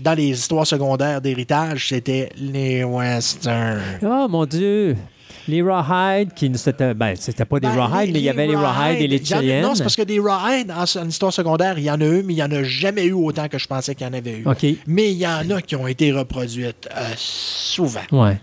dans 0.00 0.14
les 0.14 0.30
histoires 0.30 0.66
secondaires 0.66 1.20
d'héritage. 1.20 1.90
C'était 1.90 2.30
les 2.36 2.82
westerns. 2.82 4.00
Oh 4.02 4.26
mon 4.28 4.44
Dieu! 4.44 4.96
Les 5.46 5.62
Rawhide, 5.62 6.34
qui 6.34 6.50
c'était 6.56 6.94
ben, 6.94 7.14
c'était 7.16 7.44
pas 7.44 7.60
des 7.60 7.68
Ben, 7.68 7.80
Rawhide, 7.80 8.12
mais 8.12 8.18
il 8.18 8.24
y 8.24 8.28
avait 8.28 8.48
les 8.48 8.56
Rawhide 8.56 9.00
et 9.00 9.06
les 9.06 9.24
Cheyennes. 9.24 9.62
Non, 9.62 9.76
c'est 9.76 9.84
parce 9.84 9.96
que 9.96 10.02
des 10.02 10.18
Rawhide, 10.18 10.72
en, 10.72 10.82
en 10.82 11.08
histoire 11.08 11.32
secondaire, 11.32 11.78
il 11.78 11.84
y 11.84 11.90
en 11.92 12.00
a 12.00 12.04
eu, 12.04 12.24
mais 12.24 12.32
il 12.32 12.36
n'y 12.36 12.42
en 12.42 12.50
a 12.50 12.64
jamais 12.64 13.04
eu 13.04 13.12
autant 13.12 13.46
que 13.46 13.56
je 13.56 13.68
pensais 13.68 13.94
qu'il 13.94 14.04
y 14.06 14.10
en 14.10 14.14
avait 14.14 14.38
eu. 14.38 14.46
OK. 14.46 14.66
Mais 14.88 15.12
il 15.12 15.18
y 15.18 15.26
en 15.26 15.48
a 15.50 15.62
qui 15.62 15.76
ont 15.76 15.86
été 15.86 16.10
reproduites 16.10 16.88
euh, 16.94 17.12
souvent. 17.16 18.02
Ouais. 18.10 18.40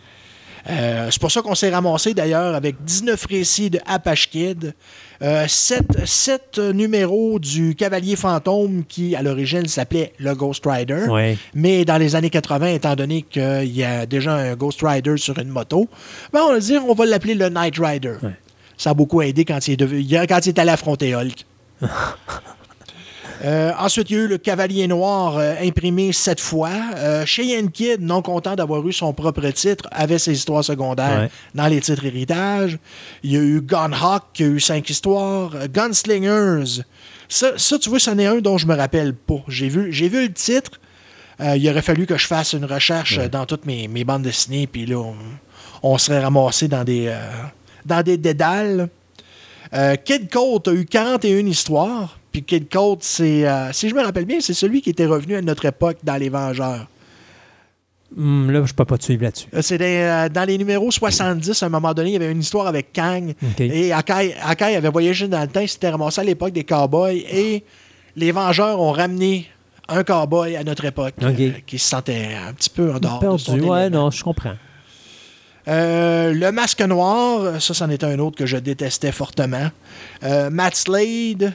Euh, 0.69 1.09
c'est 1.11 1.19
pour 1.21 1.31
ça 1.31 1.41
qu'on 1.41 1.53
s'est 1.55 1.69
ramassé 1.69 2.13
d'ailleurs 2.13 2.55
avec 2.55 2.83
19 2.83 3.23
récits 3.29 3.69
de 3.69 3.79
Apache 3.85 4.29
Kid, 4.29 4.73
7, 5.21 6.59
numéros 6.73 7.39
du 7.39 7.75
Cavalier 7.75 8.15
Fantôme 8.15 8.83
qui 8.87 9.15
à 9.15 9.21
l'origine 9.21 9.67
s'appelait 9.67 10.13
le 10.17 10.33
Ghost 10.35 10.63
Rider. 10.65 11.05
Ouais. 11.09 11.37
Mais 11.53 11.85
dans 11.85 11.97
les 11.97 12.15
années 12.15 12.29
80, 12.29 12.67
étant 12.73 12.95
donné 12.95 13.21
qu'il 13.21 13.65
y 13.71 13.83
a 13.83 14.05
déjà 14.05 14.33
un 14.33 14.55
Ghost 14.55 14.79
Rider 14.81 15.17
sur 15.17 15.37
une 15.39 15.49
moto, 15.49 15.87
ben 16.33 16.41
on 16.47 16.51
va 16.53 16.59
dire 16.59 16.81
on 16.87 16.93
va 16.93 17.05
l'appeler 17.05 17.35
le 17.35 17.49
Night 17.49 17.75
Rider. 17.77 18.15
Ouais. 18.23 18.31
Ça 18.77 18.89
a 18.89 18.93
beaucoup 18.93 19.21
aidé 19.21 19.45
quand 19.45 19.67
il 19.67 19.73
est, 19.73 19.77
devenu- 19.77 20.27
quand 20.27 20.45
il 20.45 20.49
est 20.49 20.59
allé 20.59 20.71
affronter 20.71 21.15
Hulk. 21.15 21.45
Euh, 23.43 23.71
ensuite, 23.77 24.09
il 24.09 24.15
y 24.15 24.19
a 24.19 24.23
eu 24.23 24.27
le 24.27 24.37
Cavalier 24.37 24.87
Noir 24.87 25.37
euh, 25.37 25.55
imprimé 25.61 26.13
sept 26.13 26.39
fois. 26.39 26.69
Euh, 26.95 27.25
Cheyenne 27.25 27.69
Kid, 27.69 28.01
non 28.01 28.21
content 28.21 28.55
d'avoir 28.55 28.87
eu 28.87 28.93
son 28.93 29.13
propre 29.13 29.47
titre, 29.49 29.87
avait 29.91 30.19
ses 30.19 30.33
histoires 30.33 30.63
secondaires 30.63 31.19
Ouais. 31.21 31.29
dans 31.53 31.67
les 31.67 31.81
titres 31.81 32.05
héritage. 32.05 32.77
Il 33.23 33.31
y 33.33 33.37
a 33.37 33.41
eu 33.41 33.61
Gunhawk 33.61 34.23
qui 34.33 34.43
a 34.43 34.47
eu 34.47 34.59
cinq 34.59 34.89
histoires. 34.89 35.51
Gunslingers. 35.71 36.83
Ça, 37.27 37.57
ça, 37.57 37.77
tu 37.79 37.89
vois, 37.89 37.99
c'en 37.99 38.17
est 38.19 38.25
un 38.25 38.37
dont 38.37 38.57
je 38.57 38.67
me 38.67 38.75
rappelle 38.75 39.13
pas. 39.13 39.43
J'ai 39.47 39.67
vu, 39.67 39.91
j'ai 39.91 40.07
vu 40.09 40.27
le 40.27 40.33
titre. 40.33 40.71
Il 41.39 41.69
aurait 41.69 41.81
fallu 41.81 42.05
que 42.05 42.17
je 42.17 42.27
fasse 42.27 42.53
une 42.53 42.63
recherche 42.65 43.19
dans 43.29 43.45
toutes 43.45 43.65
mes, 43.65 43.89
mes 43.89 44.05
bandes 44.05 44.21
dessinées, 44.21 44.67
puis 44.67 44.85
là, 44.85 44.97
on, 44.99 45.15
on 45.83 45.97
serait 45.97 46.19
ramassé 46.21 46.69
dans 46.69 46.85
des, 46.85 47.13
dans 47.85 48.01
des 48.01 48.15
dédales. 48.17 48.87
Kid 50.05 50.29
Colt 50.31 50.67
a 50.69 50.71
eu 50.71 50.85
41 50.85 51.45
histoires. 51.47 52.17
Puis 52.35 52.43
Kid 52.43 52.67
Colt, 52.67 53.01
c'est, 53.01 53.47
euh, 53.47 53.71
si 53.71 53.87
je 53.87 53.95
me 53.95 54.03
rappelle 54.03 54.25
bien, 54.25 54.41
c'est 54.41 54.53
celui 54.53 54.81
qui 54.81 54.89
était 54.89 55.05
revenu 55.05 55.37
à 55.37 55.41
notre 55.41 55.63
époque 55.63 55.99
dans 56.03 56.17
Les 56.17 56.27
Vengeurs. 56.27 56.85
Hum, 58.17 58.51
là, 58.51 58.61
je 58.65 58.73
peux 58.73 58.83
pas 58.83 58.97
te 58.97 59.05
suivre 59.05 59.23
là-dessus. 59.23 59.47
Euh, 59.53 59.61
C'était 59.61 60.01
euh, 60.01 60.27
dans 60.27 60.43
les 60.43 60.57
numéros 60.57 60.91
70, 60.91 61.63
à 61.63 61.65
un 61.65 61.69
moment 61.69 61.93
donné, 61.93 62.09
il 62.09 62.13
y 62.13 62.15
avait 62.17 62.29
une 62.29 62.41
histoire 62.41 62.67
avec 62.67 62.91
Kang. 62.91 63.33
Et 63.57 63.93
Akai, 63.93 64.35
Akai 64.43 64.75
avait 64.75 64.89
voyagé 64.89 65.29
dans 65.29 65.39
le 65.39 65.47
temps, 65.47 65.61
il 65.61 65.69
s'était 65.69 65.87
ramassé 65.87 66.19
à 66.19 66.23
l'époque 66.25 66.51
des 66.51 66.65
cowboys. 66.65 67.23
Et 67.31 67.63
les 68.17 68.33
Vengeurs 68.33 68.81
ont 68.81 68.91
ramené 68.91 69.47
un 69.87 70.03
cowboy 70.03 70.57
à 70.57 70.65
notre 70.65 70.83
époque 70.83 71.13
euh, 71.23 71.51
qui 71.65 71.79
se 71.79 71.87
sentait 71.87 72.31
un 72.45 72.51
petit 72.51 72.69
peu 72.69 72.91
en 72.91 72.99
dehors 72.99 73.19
de 73.21 73.37
son 73.37 73.53
Perdu, 73.53 73.69
ouais, 73.69 73.89
non, 73.89 74.11
je 74.11 74.21
comprends. 74.25 74.55
Euh, 75.69 76.33
le 76.33 76.51
masque 76.51 76.81
noir, 76.81 77.61
ça, 77.61 77.73
c'en 77.73 77.89
était 77.89 78.05
un 78.05 78.19
autre 78.19 78.37
que 78.37 78.45
je 78.45 78.57
détestais 78.57 79.13
fortement. 79.13 79.69
Matt 80.51 80.75
Slade, 80.75 81.53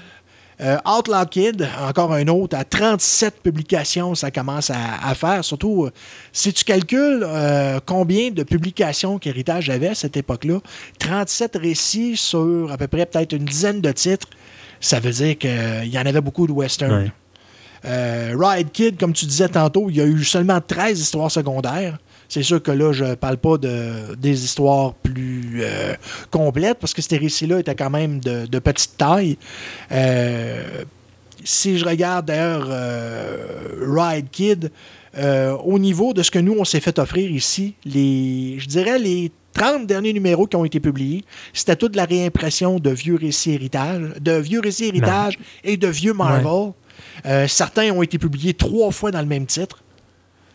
euh, 0.60 0.76
Outlaw 0.86 1.24
Kid, 1.30 1.68
encore 1.80 2.12
un 2.12 2.26
autre, 2.28 2.56
à 2.56 2.64
37 2.64 3.42
publications, 3.42 4.14
ça 4.14 4.30
commence 4.30 4.70
à, 4.70 4.76
à 5.02 5.14
faire. 5.14 5.44
Surtout, 5.44 5.84
euh, 5.84 5.90
si 6.32 6.52
tu 6.52 6.64
calcules 6.64 7.24
euh, 7.24 7.80
combien 7.84 8.30
de 8.30 8.42
publications 8.42 9.18
qu'Héritage 9.18 9.70
avait 9.70 9.88
à 9.88 9.94
cette 9.94 10.16
époque-là, 10.16 10.58
37 10.98 11.56
récits 11.56 12.16
sur 12.16 12.70
à 12.70 12.76
peu 12.76 12.88
près 12.88 13.06
peut-être 13.06 13.32
une 13.32 13.44
dizaine 13.44 13.80
de 13.80 13.92
titres, 13.92 14.28
ça 14.80 15.00
veut 15.00 15.12
dire 15.12 15.38
qu'il 15.38 15.88
y 15.88 15.98
en 15.98 16.06
avait 16.06 16.20
beaucoup 16.20 16.46
de 16.46 16.52
western. 16.52 17.04
Ouais. 17.04 17.12
Euh, 17.84 18.34
Ride 18.38 18.70
Kid, 18.72 18.98
comme 18.98 19.12
tu 19.12 19.26
disais 19.26 19.48
tantôt, 19.48 19.88
il 19.88 19.96
y 19.96 20.00
a 20.00 20.06
eu 20.06 20.24
seulement 20.24 20.60
13 20.60 21.00
histoires 21.00 21.30
secondaires. 21.30 21.98
C'est 22.30 22.44
sûr 22.44 22.62
que 22.62 22.70
là, 22.70 22.92
je 22.92 23.14
parle 23.16 23.38
pas 23.38 23.58
de, 23.58 24.14
des 24.14 24.44
histoires 24.44 24.94
plus 24.94 25.62
euh, 25.62 25.94
complètes 26.30 26.78
parce 26.78 26.94
que 26.94 27.02
ces 27.02 27.18
récits-là 27.18 27.58
étaient 27.58 27.74
quand 27.74 27.90
même 27.90 28.20
de, 28.20 28.46
de 28.46 28.58
petite 28.60 28.96
taille. 28.96 29.36
Euh, 29.90 30.84
si 31.42 31.76
je 31.76 31.84
regarde 31.84 32.26
d'ailleurs 32.26 32.68
euh, 32.70 33.36
Ride 33.82 34.30
Kid, 34.30 34.70
au 35.64 35.78
niveau 35.80 36.14
de 36.14 36.22
ce 36.22 36.30
que 36.30 36.38
nous, 36.38 36.54
on 36.56 36.64
s'est 36.64 36.78
fait 36.78 37.00
offrir 37.00 37.28
ici, 37.32 37.74
les, 37.84 38.60
je 38.60 38.66
dirais 38.66 38.96
les 38.96 39.32
30 39.54 39.88
derniers 39.88 40.12
numéros 40.12 40.46
qui 40.46 40.54
ont 40.54 40.64
été 40.64 40.78
publiés, 40.78 41.24
c'était 41.52 41.74
toute 41.74 41.96
la 41.96 42.04
réimpression 42.04 42.78
de 42.78 42.90
vieux 42.90 43.16
récits 43.16 43.54
héritage, 43.54 44.02
de 44.20 44.32
vieux 44.32 44.60
récits 44.60 44.84
héritage 44.84 45.36
et 45.64 45.76
de 45.76 45.88
vieux 45.88 46.12
Marvel. 46.12 46.72
Euh, 47.26 47.48
certains 47.48 47.90
ont 47.90 48.02
été 48.02 48.18
publiés 48.18 48.54
trois 48.54 48.90
fois 48.90 49.10
dans 49.10 49.20
le 49.20 49.26
même 49.26 49.46
titre. 49.46 49.82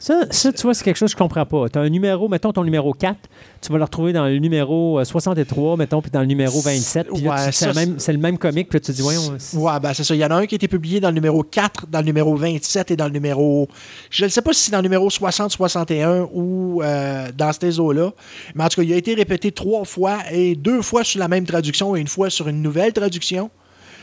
Ça, 0.05 0.21
ça, 0.29 0.53
tu 0.53 0.61
vois, 0.61 0.75
c'est 0.75 0.83
quelque 0.83 0.97
chose 0.97 1.11
que 1.11 1.17
je 1.17 1.23
comprends 1.23 1.47
pas. 1.47 1.67
Tu 1.67 1.79
as 1.79 1.81
un 1.81 1.89
numéro, 1.89 2.29
mettons 2.29 2.53
ton 2.53 2.63
numéro 2.63 2.93
4, 2.93 3.17
tu 3.59 3.71
vas 3.71 3.79
le 3.79 3.85
retrouver 3.85 4.13
dans 4.13 4.27
le 4.27 4.37
numéro 4.37 4.99
euh, 4.99 5.03
63, 5.03 5.77
mettons, 5.77 5.99
puis 5.99 6.11
dans 6.11 6.19
le 6.19 6.27
numéro 6.27 6.61
27. 6.61 7.07
Puis 7.11 7.27
Ouais, 7.27 7.51
c'est 7.51 8.11
le 8.13 8.19
même- 8.19 8.37
comic, 8.37 8.69
puis 8.69 8.79
tu 8.79 8.91
dis, 8.91 9.01
Ouais, 9.01 9.79
ben 9.81 9.93
c'est 9.95 10.03
ça. 10.03 10.13
Il 10.13 10.19
y 10.19 10.25
en 10.25 10.29
a 10.29 10.35
un 10.35 10.45
qui 10.45 10.53
a 10.53 10.57
été 10.57 10.67
publié 10.67 10.99
dans 10.99 11.07
le 11.07 11.15
numéro 11.15 11.41
4, 11.41 11.87
dans 11.87 12.01
le 12.01 12.05
numéro 12.05 12.35
27 12.35 12.91
et 12.91 12.95
dans 12.95 13.05
le 13.05 13.13
numéro. 13.13 13.67
Je 14.11 14.25
ne 14.25 14.29
sais 14.29 14.43
pas 14.43 14.53
si 14.53 14.65
c'est 14.65 14.71
dans 14.71 14.77
le 14.77 14.83
numéro 14.83 15.09
60-61 15.09 16.27
ou 16.31 16.83
euh, 16.83 17.29
dans 17.35 17.51
ces 17.51 17.79
eaux-là. 17.79 18.11
Mais 18.53 18.63
en 18.63 18.67
tout 18.69 18.81
cas, 18.81 18.83
il 18.83 18.93
a 18.93 18.97
été 18.97 19.15
répété 19.15 19.51
trois 19.51 19.85
fois 19.85 20.19
et 20.31 20.53
deux 20.55 20.83
fois 20.83 21.03
sur 21.03 21.19
la 21.19 21.27
même 21.27 21.47
traduction 21.47 21.95
et 21.95 21.99
une 22.01 22.07
fois 22.07 22.29
sur 22.29 22.47
une 22.47 22.61
nouvelle 22.61 22.93
traduction. 22.93 23.49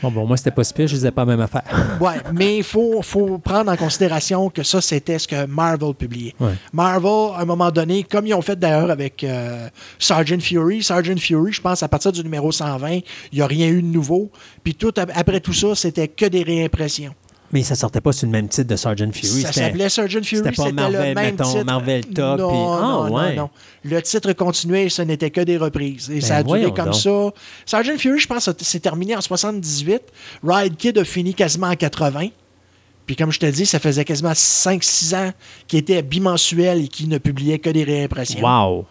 Bon, 0.03 0.11
bon, 0.11 0.27
moi, 0.27 0.37
c'était 0.37 0.51
pas 0.51 0.63
si 0.63 0.73
pire, 0.73 0.85
je 0.87 0.93
disais 0.95 1.09
pas 1.11 1.21
la 1.21 1.25
même 1.27 1.39
affaire. 1.41 1.63
Ouais, 1.99 2.15
mais 2.33 2.57
il 2.57 2.63
faut, 2.63 3.01
faut 3.01 3.37
prendre 3.37 3.71
en 3.71 3.77
considération 3.77 4.49
que 4.49 4.61
ça, 4.63 4.81
c'était 4.81 5.17
ce 5.17 5.27
que 5.27 5.45
Marvel 5.45 5.93
publiait. 5.93 6.33
Ouais. 6.39 6.51
Marvel, 6.73 7.31
à 7.35 7.41
un 7.41 7.45
moment 7.45 7.71
donné, 7.71 8.03
comme 8.03 8.27
ils 8.27 8.33
ont 8.33 8.41
fait 8.41 8.59
d'ailleurs 8.59 8.91
avec 8.91 9.23
euh, 9.23 9.69
Sergeant 9.97 10.39
Fury, 10.39 10.83
Sergeant 10.83 11.15
Fury, 11.17 11.53
je 11.53 11.61
pense 11.61 11.81
à 11.81 11.87
partir 11.87 12.11
du 12.11 12.21
numéro 12.23 12.51
120, 12.51 12.89
il 12.91 13.03
n'y 13.33 13.41
a 13.41 13.47
rien 13.47 13.69
eu 13.69 13.81
de 13.81 13.87
nouveau. 13.87 14.29
Puis 14.63 14.75
tout 14.75 14.91
ap- 14.97 15.11
après 15.15 15.39
tout 15.39 15.53
ça, 15.53 15.73
c'était 15.75 16.07
que 16.09 16.25
des 16.25 16.43
réimpressions. 16.43 17.13
Mais 17.53 17.61
ça 17.63 17.75
sortait 17.75 18.01
pas 18.01 18.11
sur 18.11 18.25
le 18.25 18.31
même 18.31 18.49
titre 18.49 18.67
de 18.67 18.75
Sergeant 18.75 19.11
Fury. 19.11 19.41
ça 19.43 19.53
s'appelait 19.53 19.87
Sergeant 19.87 20.23
Fury, 20.23 20.41
c'était 20.43 20.71
Marvel, 20.73 20.91
le 21.09 21.13
même 21.13 21.15
mettons, 21.35 21.51
titre. 21.51 21.63
Marvel 21.65 22.05
Top, 22.07 22.39
Non, 22.39 22.73
Ah, 22.73 22.81
non, 22.81 23.15
ouais. 23.15 23.35
non, 23.35 23.43
non. 23.43 23.49
Le 23.83 24.01
titre 24.01 24.33
continuait, 24.33 24.89
ce 24.89 25.03
n'était 25.03 25.29
que 25.29 25.41
des 25.41 25.57
reprises. 25.57 26.09
Et 26.09 26.19
ça 26.19 26.37
a 26.37 26.43
duré 26.43 26.73
comme 26.73 26.85
donc. 26.85 26.95
ça. 26.95 27.31
Sergeant 27.65 27.97
Fury, 27.97 28.19
je 28.19 28.27
pense, 28.27 28.49
c'est 28.59 28.79
terminé 28.79 29.15
en 29.15 29.21
78. 29.21 30.01
Ride 30.43 30.75
Kid 30.77 30.97
a 30.97 31.03
fini 31.05 31.33
quasiment 31.35 31.67
en 31.67 31.75
80. 31.75 32.29
Puis 33.05 33.15
comme 33.15 33.31
je 33.31 33.39
te 33.39 33.45
dis, 33.45 33.65
ça 33.65 33.79
faisait 33.79 34.05
quasiment 34.05 34.31
5-6 34.31 35.15
ans 35.15 35.31
qu'il 35.67 35.77
était 35.79 36.01
bimensuel 36.01 36.85
et 36.85 36.87
qu'il 36.87 37.07
ne 37.09 37.17
publiait 37.19 37.59
que 37.59 37.69
des 37.69 37.83
réimpressions. 37.83 38.41
Wow! 38.41 38.85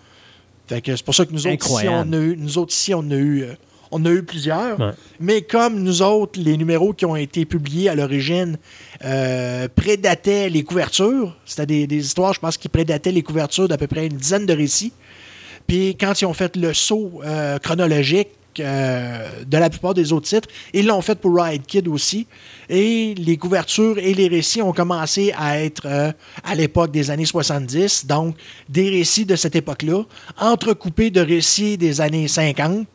Fait 0.68 0.80
que 0.80 0.94
c'est 0.94 1.04
pour 1.04 1.14
ça 1.14 1.24
que 1.26 1.32
nous 1.32 1.46
autres, 1.46 1.66
ici, 1.66 1.88
on 1.88 2.12
a 2.12 2.16
eu, 2.16 2.36
nous 2.38 2.58
autres 2.58 2.72
ici, 2.72 2.94
on 2.94 3.10
a 3.10 3.14
eu, 3.14 3.42
euh, 3.42 3.54
on 3.92 4.04
a 4.04 4.10
eu 4.10 4.22
plusieurs. 4.22 4.80
Ouais. 4.80 4.90
Mais 5.20 5.42
comme 5.42 5.82
nous 5.82 6.02
autres, 6.02 6.40
les 6.40 6.56
numéros 6.56 6.92
qui 6.92 7.04
ont 7.04 7.14
été 7.14 7.44
publiés 7.44 7.88
à 7.88 7.94
l'origine 7.94 8.56
euh, 9.04 9.68
prédataient 9.74 10.48
les 10.48 10.64
couvertures, 10.64 11.36
c'était 11.44 11.66
des, 11.66 11.86
des 11.86 11.98
histoires, 11.98 12.32
je 12.32 12.40
pense, 12.40 12.56
qui 12.56 12.68
prédataient 12.68 13.12
les 13.12 13.22
couvertures 13.22 13.68
d'à 13.68 13.76
peu 13.76 13.86
près 13.86 14.06
une 14.06 14.16
dizaine 14.16 14.46
de 14.46 14.54
récits. 14.54 14.92
Puis 15.66 15.96
quand 15.98 16.20
ils 16.20 16.26
ont 16.26 16.34
fait 16.34 16.56
le 16.56 16.74
saut 16.74 17.20
euh, 17.24 17.58
chronologique 17.58 18.28
euh, 18.60 19.28
de 19.46 19.56
la 19.56 19.70
plupart 19.70 19.94
des 19.94 20.12
autres 20.12 20.28
titres, 20.28 20.48
ils 20.74 20.86
l'ont 20.86 21.00
fait 21.00 21.14
pour 21.14 21.34
Ride 21.36 21.64
Kid 21.66 21.88
aussi. 21.88 22.26
Et 22.68 23.14
les 23.16 23.36
couvertures 23.36 23.98
et 23.98 24.14
les 24.14 24.28
récits 24.28 24.62
ont 24.62 24.72
commencé 24.72 25.32
à 25.36 25.62
être 25.62 25.86
euh, 25.86 26.12
à 26.44 26.54
l'époque 26.54 26.90
des 26.90 27.10
années 27.10 27.24
70, 27.24 28.06
donc 28.06 28.36
des 28.68 28.90
récits 28.90 29.24
de 29.24 29.36
cette 29.36 29.56
époque-là, 29.56 30.02
entrecoupés 30.38 31.10
de 31.10 31.20
récits 31.20 31.78
des 31.78 32.00
années 32.00 32.28
50. 32.28 32.86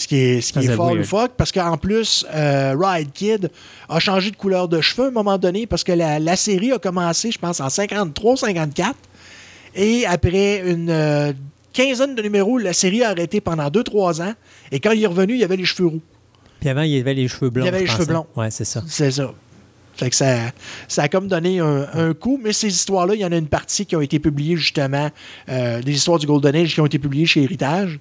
Ce 0.00 0.08
qui 0.08 0.16
est, 0.16 0.40
ce 0.40 0.50
qui 0.54 0.60
Ça, 0.60 0.64
est 0.64 0.68
c'est 0.68 0.76
fort 0.76 0.86
weird. 0.86 0.98
loufoque, 1.00 1.32
parce 1.36 1.52
qu'en 1.52 1.76
plus, 1.76 2.24
euh, 2.34 2.74
Ride 2.78 3.12
Kid 3.12 3.50
a 3.86 3.98
changé 4.00 4.30
de 4.30 4.36
couleur 4.36 4.66
de 4.66 4.80
cheveux 4.80 5.04
à 5.04 5.08
un 5.08 5.10
moment 5.10 5.36
donné, 5.36 5.66
parce 5.66 5.84
que 5.84 5.92
la, 5.92 6.18
la 6.18 6.36
série 6.36 6.72
a 6.72 6.78
commencé, 6.78 7.30
je 7.30 7.38
pense, 7.38 7.60
en 7.60 7.66
53-54. 7.66 8.94
Et 9.74 10.06
après 10.06 10.62
une 10.64 10.88
euh, 10.88 11.34
quinzaine 11.74 12.14
de 12.14 12.22
numéros, 12.22 12.56
la 12.56 12.72
série 12.72 13.02
a 13.04 13.10
arrêté 13.10 13.42
pendant 13.42 13.68
2-3 13.68 14.22
ans. 14.22 14.32
Et 14.72 14.80
quand 14.80 14.92
il 14.92 15.02
est 15.02 15.06
revenu, 15.06 15.34
il 15.34 15.40
y 15.40 15.44
avait 15.44 15.56
les 15.58 15.66
cheveux 15.66 15.88
roux. 15.88 16.00
Puis 16.60 16.70
avant, 16.70 16.80
il 16.80 16.92
y 16.92 16.98
avait 16.98 17.12
les 17.12 17.28
cheveux 17.28 17.50
blonds. 17.50 17.64
Il 17.64 17.66
y 17.66 17.68
avait 17.68 17.80
les 17.80 17.86
cheveux 17.86 18.06
blonds. 18.06 18.26
Ouais, 18.34 18.50
c'est 18.50 18.64
ça. 18.64 18.82
C'est 18.86 19.10
ça. 19.10 19.34
Fait 19.96 20.08
que 20.08 20.16
ça, 20.16 20.36
ça 20.88 21.02
a 21.02 21.08
comme 21.08 21.28
donné 21.28 21.60
un, 21.60 21.86
un 21.92 22.14
coup, 22.14 22.40
mais 22.42 22.54
ces 22.54 22.68
histoires-là, 22.68 23.14
il 23.16 23.20
y 23.20 23.24
en 23.26 23.32
a 23.32 23.36
une 23.36 23.48
partie 23.48 23.84
qui 23.84 23.94
ont 23.96 24.00
été 24.00 24.18
publiées 24.18 24.56
justement, 24.56 25.10
euh, 25.50 25.82
des 25.82 25.92
histoires 25.92 26.18
du 26.18 26.26
Golden 26.26 26.56
Age 26.56 26.72
qui 26.72 26.80
ont 26.80 26.86
été 26.86 26.98
publiées 26.98 27.26
chez 27.26 27.42
Héritage. 27.42 28.00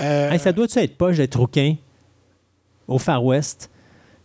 Euh, 0.00 0.30
Hey, 0.30 0.38
ça 0.38 0.52
doit-tu 0.52 0.78
être 0.78 0.96
poche 0.96 1.16
d'être 1.18 1.38
rouquin 1.38 1.74
au 2.88 2.98
Far 2.98 3.24
West? 3.24 3.68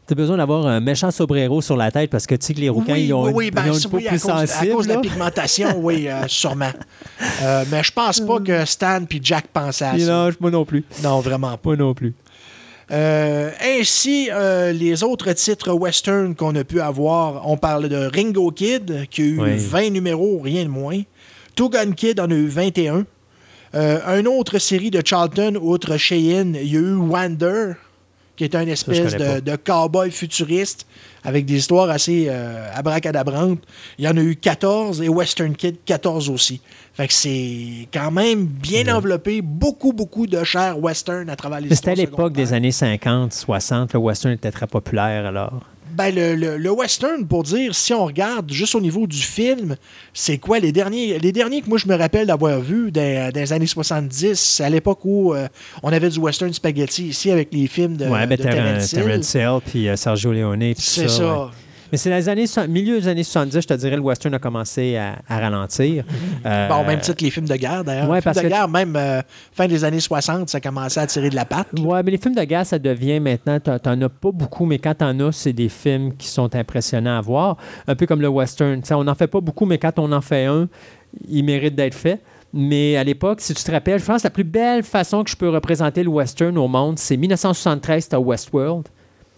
T'as 0.06 0.16
besoin 0.16 0.38
d'avoir 0.38 0.66
un 0.66 0.80
méchant 0.80 1.12
sombrero 1.12 1.62
sur 1.62 1.76
la 1.76 1.92
tête 1.92 2.10
parce 2.10 2.26
que 2.26 2.36
tu 2.36 2.46
sais 2.46 2.54
que 2.54 2.62
les 2.62 2.70
rouquins, 2.70 2.94
oui, 2.94 3.06
ils 3.08 3.14
ont, 3.14 3.24
oui, 3.26 3.30
une- 3.32 3.36
oui, 3.38 3.52
ben, 3.52 3.64
ils 3.66 3.72
ont 3.72 3.78
une 3.78 3.90
peau 3.90 3.98
oui, 3.98 4.08
à 4.08 4.12
plus 4.12 4.22
cause, 4.22 4.32
à 4.32 4.66
cause 4.68 4.88
de 4.88 4.94
la 4.94 5.00
pigmentation, 5.00 5.68
oui, 5.80 6.08
euh, 6.08 6.22
sûrement. 6.28 6.72
Euh, 7.44 7.66
mais 7.70 7.84
je 7.84 7.92
pense 7.92 8.22
pas 8.22 8.40
que 8.40 8.64
Stan 8.64 9.02
puis 9.08 9.20
Jack 9.22 9.48
pensaient 9.48 9.84
à 9.84 10.00
ça. 10.00 10.06
non, 10.06 10.30
moi 10.40 10.50
non 10.52 10.64
plus. 10.64 10.86
Non, 11.04 11.20
vraiment 11.20 11.58
pas. 11.58 11.60
Moi 11.66 11.76
non 11.76 11.94
plus. 11.94 12.14
Euh, 12.90 13.52
ainsi, 13.62 14.30
les 14.74 15.04
autres 15.04 15.34
titres 15.34 15.74
western 15.74 16.34
qu'on 16.36 16.56
a 16.56 16.64
pu 16.64 16.80
avoir, 16.80 17.46
on 17.46 17.58
parle 17.58 17.90
de 17.90 18.10
Ringo 18.16 18.50
Kid, 18.52 19.08
qui 19.10 19.22
a 19.24 19.26
eu 19.26 19.40
Oui. 19.42 19.58
20 19.58 19.90
numéros, 19.90 20.40
rien 20.42 20.64
de 20.64 20.70
moins. 20.70 21.02
Two 21.54 21.68
Gun 21.70 21.92
Kid 21.92 22.22
en 22.22 22.32
a 22.32 22.34
eu 22.34 22.48
21. 22.48 23.06
Euh, 23.76 24.20
une 24.20 24.28
autre 24.28 24.60
série 24.60 24.92
de 24.92 25.02
Charlton, 25.04 25.58
outre 25.62 25.98
Cheyenne, 25.98 26.58
il 26.60 26.74
y 26.74 26.78
a 26.78 26.80
eu 26.80 26.96
Wander, 26.96 27.74
qui 28.36 28.44
est 28.44 28.56
un 28.56 28.68
espèce 28.68 29.16
de, 29.16 29.40
de 29.40 29.56
cowboy 29.56 30.12
futuriste 30.12 30.86
avec 31.24 31.46
des 31.46 31.56
histoires 31.56 31.90
assez 31.90 32.28
euh, 32.30 32.70
abracadabrantes. 32.74 33.60
Il 33.98 34.06
y 34.06 34.08
en 34.08 34.16
a 34.16 34.22
eu 34.22 34.36
14 34.36 35.02
et 35.02 35.10
Western 35.10 35.56
Kid 35.56 35.78
14 35.86 36.30
aussi. 36.30 36.62
Fait 36.94 37.08
que 37.08 37.14
c'est 37.14 37.88
quand 37.92 38.12
même 38.12 38.46
bien 38.46 38.96
enveloppé, 38.96 39.42
beaucoup, 39.42 39.92
beaucoup 39.92 40.28
de 40.28 40.44
chers 40.44 40.80
western 40.80 41.30
à 41.30 41.36
travers 41.36 41.60
les 41.60 41.76
C'était 41.76 41.92
à 41.92 41.96
l'époque 41.96 42.34
des 42.34 42.54
années 42.54 42.72
50, 42.72 43.34
60. 43.34 43.94
Le 43.94 44.00
western 44.00 44.34
était 44.34 44.52
très 44.52 44.68
populaire 44.68 45.26
alors. 45.26 45.62
Ben, 45.98 46.14
le, 46.14 46.35
le- 46.35 46.58
le 46.58 46.69
western, 46.72 47.26
pour 47.27 47.42
dire, 47.42 47.74
si 47.74 47.92
on 47.92 48.06
regarde 48.06 48.51
juste 48.51 48.76
au 48.76 48.80
niveau 48.82 49.08
du 49.08 49.17
film, 49.17 49.76
c'est 50.14 50.38
quoi 50.38 50.59
les 50.59 50.72
derniers, 50.72 51.17
les 51.17 51.32
derniers 51.32 51.61
que 51.64 51.69
moi 51.69 51.80
je 51.80 51.88
me 51.88 51.95
rappelle 51.95 52.27
d'avoir 52.27 52.59
vus 52.61 52.92
dans, 52.92 53.32
dans 53.34 53.40
les 53.40 53.51
années 53.51 53.66
70, 53.66 54.61
à 54.61 54.69
l'époque 54.69 55.00
où 55.06 55.34
euh, 55.34 55.48
on 55.82 55.92
avait 55.92 56.09
du 56.09 56.19
western 56.19 56.53
spaghetti 56.53 57.08
ici 57.08 57.32
avec 57.32 57.50
les 57.51 57.66
films 57.66 57.98
de, 57.98 58.06
ouais, 58.06 58.27
ben, 58.27 58.38
de 58.38 58.43
Terrence 58.43 58.93
Hill. 58.93 59.00
Puis 59.66 59.90
euh, 59.90 59.95
Sergio 59.95 60.32
Leone, 60.34 60.59
tout 60.76 60.82
C'est 60.82 61.08
ça. 61.09 61.17
ça. 61.17 61.40
ouais. 61.40 61.45
Mais 61.91 61.98
c'est 61.98 62.09
les 62.09 62.27
années, 62.30 62.45
milieu 62.67 62.99
des 62.99 63.07
années 63.07 63.24
70, 63.24 63.61
je 63.61 63.67
te 63.67 63.74
dirais, 63.75 63.95
le 63.95 64.01
western 64.01 64.33
a 64.33 64.40
commencé 64.40 64.98
à, 64.98 65.16
à 65.27 65.40
ralentir. 65.40 66.03
Euh, 66.45 66.67
Bon, 66.67 66.83
même 66.83 66.99
titre 66.99 67.24
les 67.24 67.32
films 67.32 67.48
de 67.48 67.56
guerre, 67.56 67.83
d'ailleurs. 67.83 68.09
ouais, 68.09 68.16
les 68.17 68.22
films 68.22 68.33
parce 68.33 68.38
de 68.38 68.41
que- 68.43 68.48
guerre, 68.53 68.67
même 68.67 68.95
euh, 68.95 69.22
fin 69.53 69.67
des 69.67 69.83
années 69.83 69.99
60, 69.99 70.49
ça 70.49 70.59
commençait 70.59 70.99
à 70.99 71.07
tirer 71.07 71.30
de 71.30 71.35
la 71.35 71.45
patte. 71.45 71.67
Ouais, 71.80 72.03
mais 72.03 72.11
les 72.11 72.17
films 72.17 72.35
de 72.35 72.43
guerre, 72.43 72.66
ça 72.66 72.77
devient 72.80 73.19
maintenant, 73.19 73.59
t'en- 73.59 73.80
t'en 73.80 74.01
as 74.01 74.09
pas 74.09 74.32
beaucoup, 74.32 74.66
mais 74.66 74.80
quand 74.80 74.95
t'en 74.95 75.17
as, 75.19 75.32
c'est 75.32 75.53
des 75.53 75.69
films 75.69 76.16
qui 76.17 76.27
sont 76.27 76.53
impressionnants 76.56 77.17
à 77.17 77.22
voir. 77.22 77.57
Un 77.88 77.95
peu 77.95 78.06
comme 78.06 78.22
le 78.22 78.27
western. 78.27 78.82
T'sais, 78.82 78.93
on 78.93 79.03
n'en 79.03 79.16
fait 79.16 79.27
pas 79.27 79.41
beaucoup, 79.41 79.66
mais 79.66 79.77
quand 79.77 79.98
on 79.99 80.11
en 80.11 80.22
fait 80.22 80.45
un, 80.45 80.67
il 81.30 81.43
mérite 81.43 81.75
d'être 81.75 81.95
fait. 81.95 82.19
Mais 82.53 82.95
à 82.98 83.03
l'époque, 83.03 83.41
si 83.41 83.53
tu 83.53 83.61
te 83.64 83.72
rappelles, 83.72 83.99
je 83.99 84.06
pense 84.06 84.22
que 84.22 84.27
la 84.27 84.32
plus 84.32 84.43
belle 84.45 84.82
façon 84.83 85.24
que 85.24 85.30
je 85.30 85.35
peux 85.35 85.49
représenter 85.49 86.01
le 86.03 86.09
western 86.09 86.57
au 86.57 86.67
monde, 86.67 86.98
c'est 86.98 87.17
1973, 87.17 88.07
t'as 88.09 88.17
Westworld, 88.19 88.88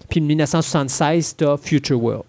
puis 0.10 0.22
1976, 0.22 1.36
t'as 1.38 1.58
Future 1.58 2.02
World. 2.02 2.24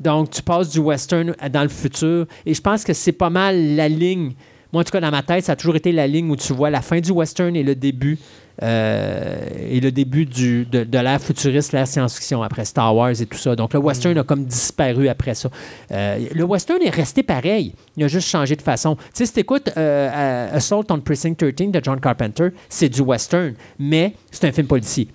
Donc, 0.00 0.30
tu 0.30 0.42
passes 0.42 0.70
du 0.70 0.78
western 0.78 1.34
dans 1.50 1.62
le 1.62 1.68
futur. 1.68 2.26
Et 2.46 2.54
je 2.54 2.60
pense 2.60 2.84
que 2.84 2.92
c'est 2.92 3.12
pas 3.12 3.30
mal 3.30 3.76
la 3.76 3.88
ligne. 3.88 4.32
Moi, 4.72 4.82
en 4.82 4.84
tout 4.84 4.92
cas, 4.92 5.00
dans 5.00 5.10
ma 5.10 5.22
tête, 5.22 5.44
ça 5.44 5.52
a 5.52 5.56
toujours 5.56 5.76
été 5.76 5.92
la 5.92 6.06
ligne 6.06 6.30
où 6.30 6.36
tu 6.36 6.52
vois 6.52 6.68
la 6.68 6.82
fin 6.82 7.00
du 7.00 7.10
western 7.10 7.56
et 7.56 7.62
le 7.62 7.74
début, 7.74 8.18
euh, 8.62 9.38
et 9.70 9.80
le 9.80 9.90
début 9.90 10.26
du, 10.26 10.66
de, 10.66 10.84
de 10.84 10.98
l'ère 10.98 11.22
futuriste, 11.22 11.72
l'ère 11.72 11.86
science-fiction, 11.88 12.42
après 12.42 12.66
Star 12.66 12.94
Wars 12.94 13.18
et 13.18 13.24
tout 13.24 13.38
ça. 13.38 13.56
Donc, 13.56 13.72
le 13.72 13.80
western 13.80 14.18
a 14.18 14.24
comme 14.24 14.44
disparu 14.44 15.08
après 15.08 15.34
ça. 15.34 15.48
Euh, 15.90 16.18
le 16.34 16.44
western 16.44 16.82
est 16.82 16.90
resté 16.90 17.22
pareil. 17.22 17.72
Il 17.96 18.04
a 18.04 18.08
juste 18.08 18.28
changé 18.28 18.56
de 18.56 18.62
façon. 18.62 18.94
Tu 18.96 19.02
sais, 19.14 19.26
si 19.26 19.32
tu 19.32 19.40
écoutes 19.40 19.70
Assault 19.76 20.84
on 20.90 21.00
Precinct 21.00 21.34
13 21.34 21.70
de 21.70 21.80
John 21.82 21.98
Carpenter, 21.98 22.48
c'est 22.68 22.90
du 22.90 23.00
western, 23.00 23.54
mais 23.78 24.12
c'est 24.30 24.46
un 24.46 24.52
film 24.52 24.66
policier. 24.66 25.08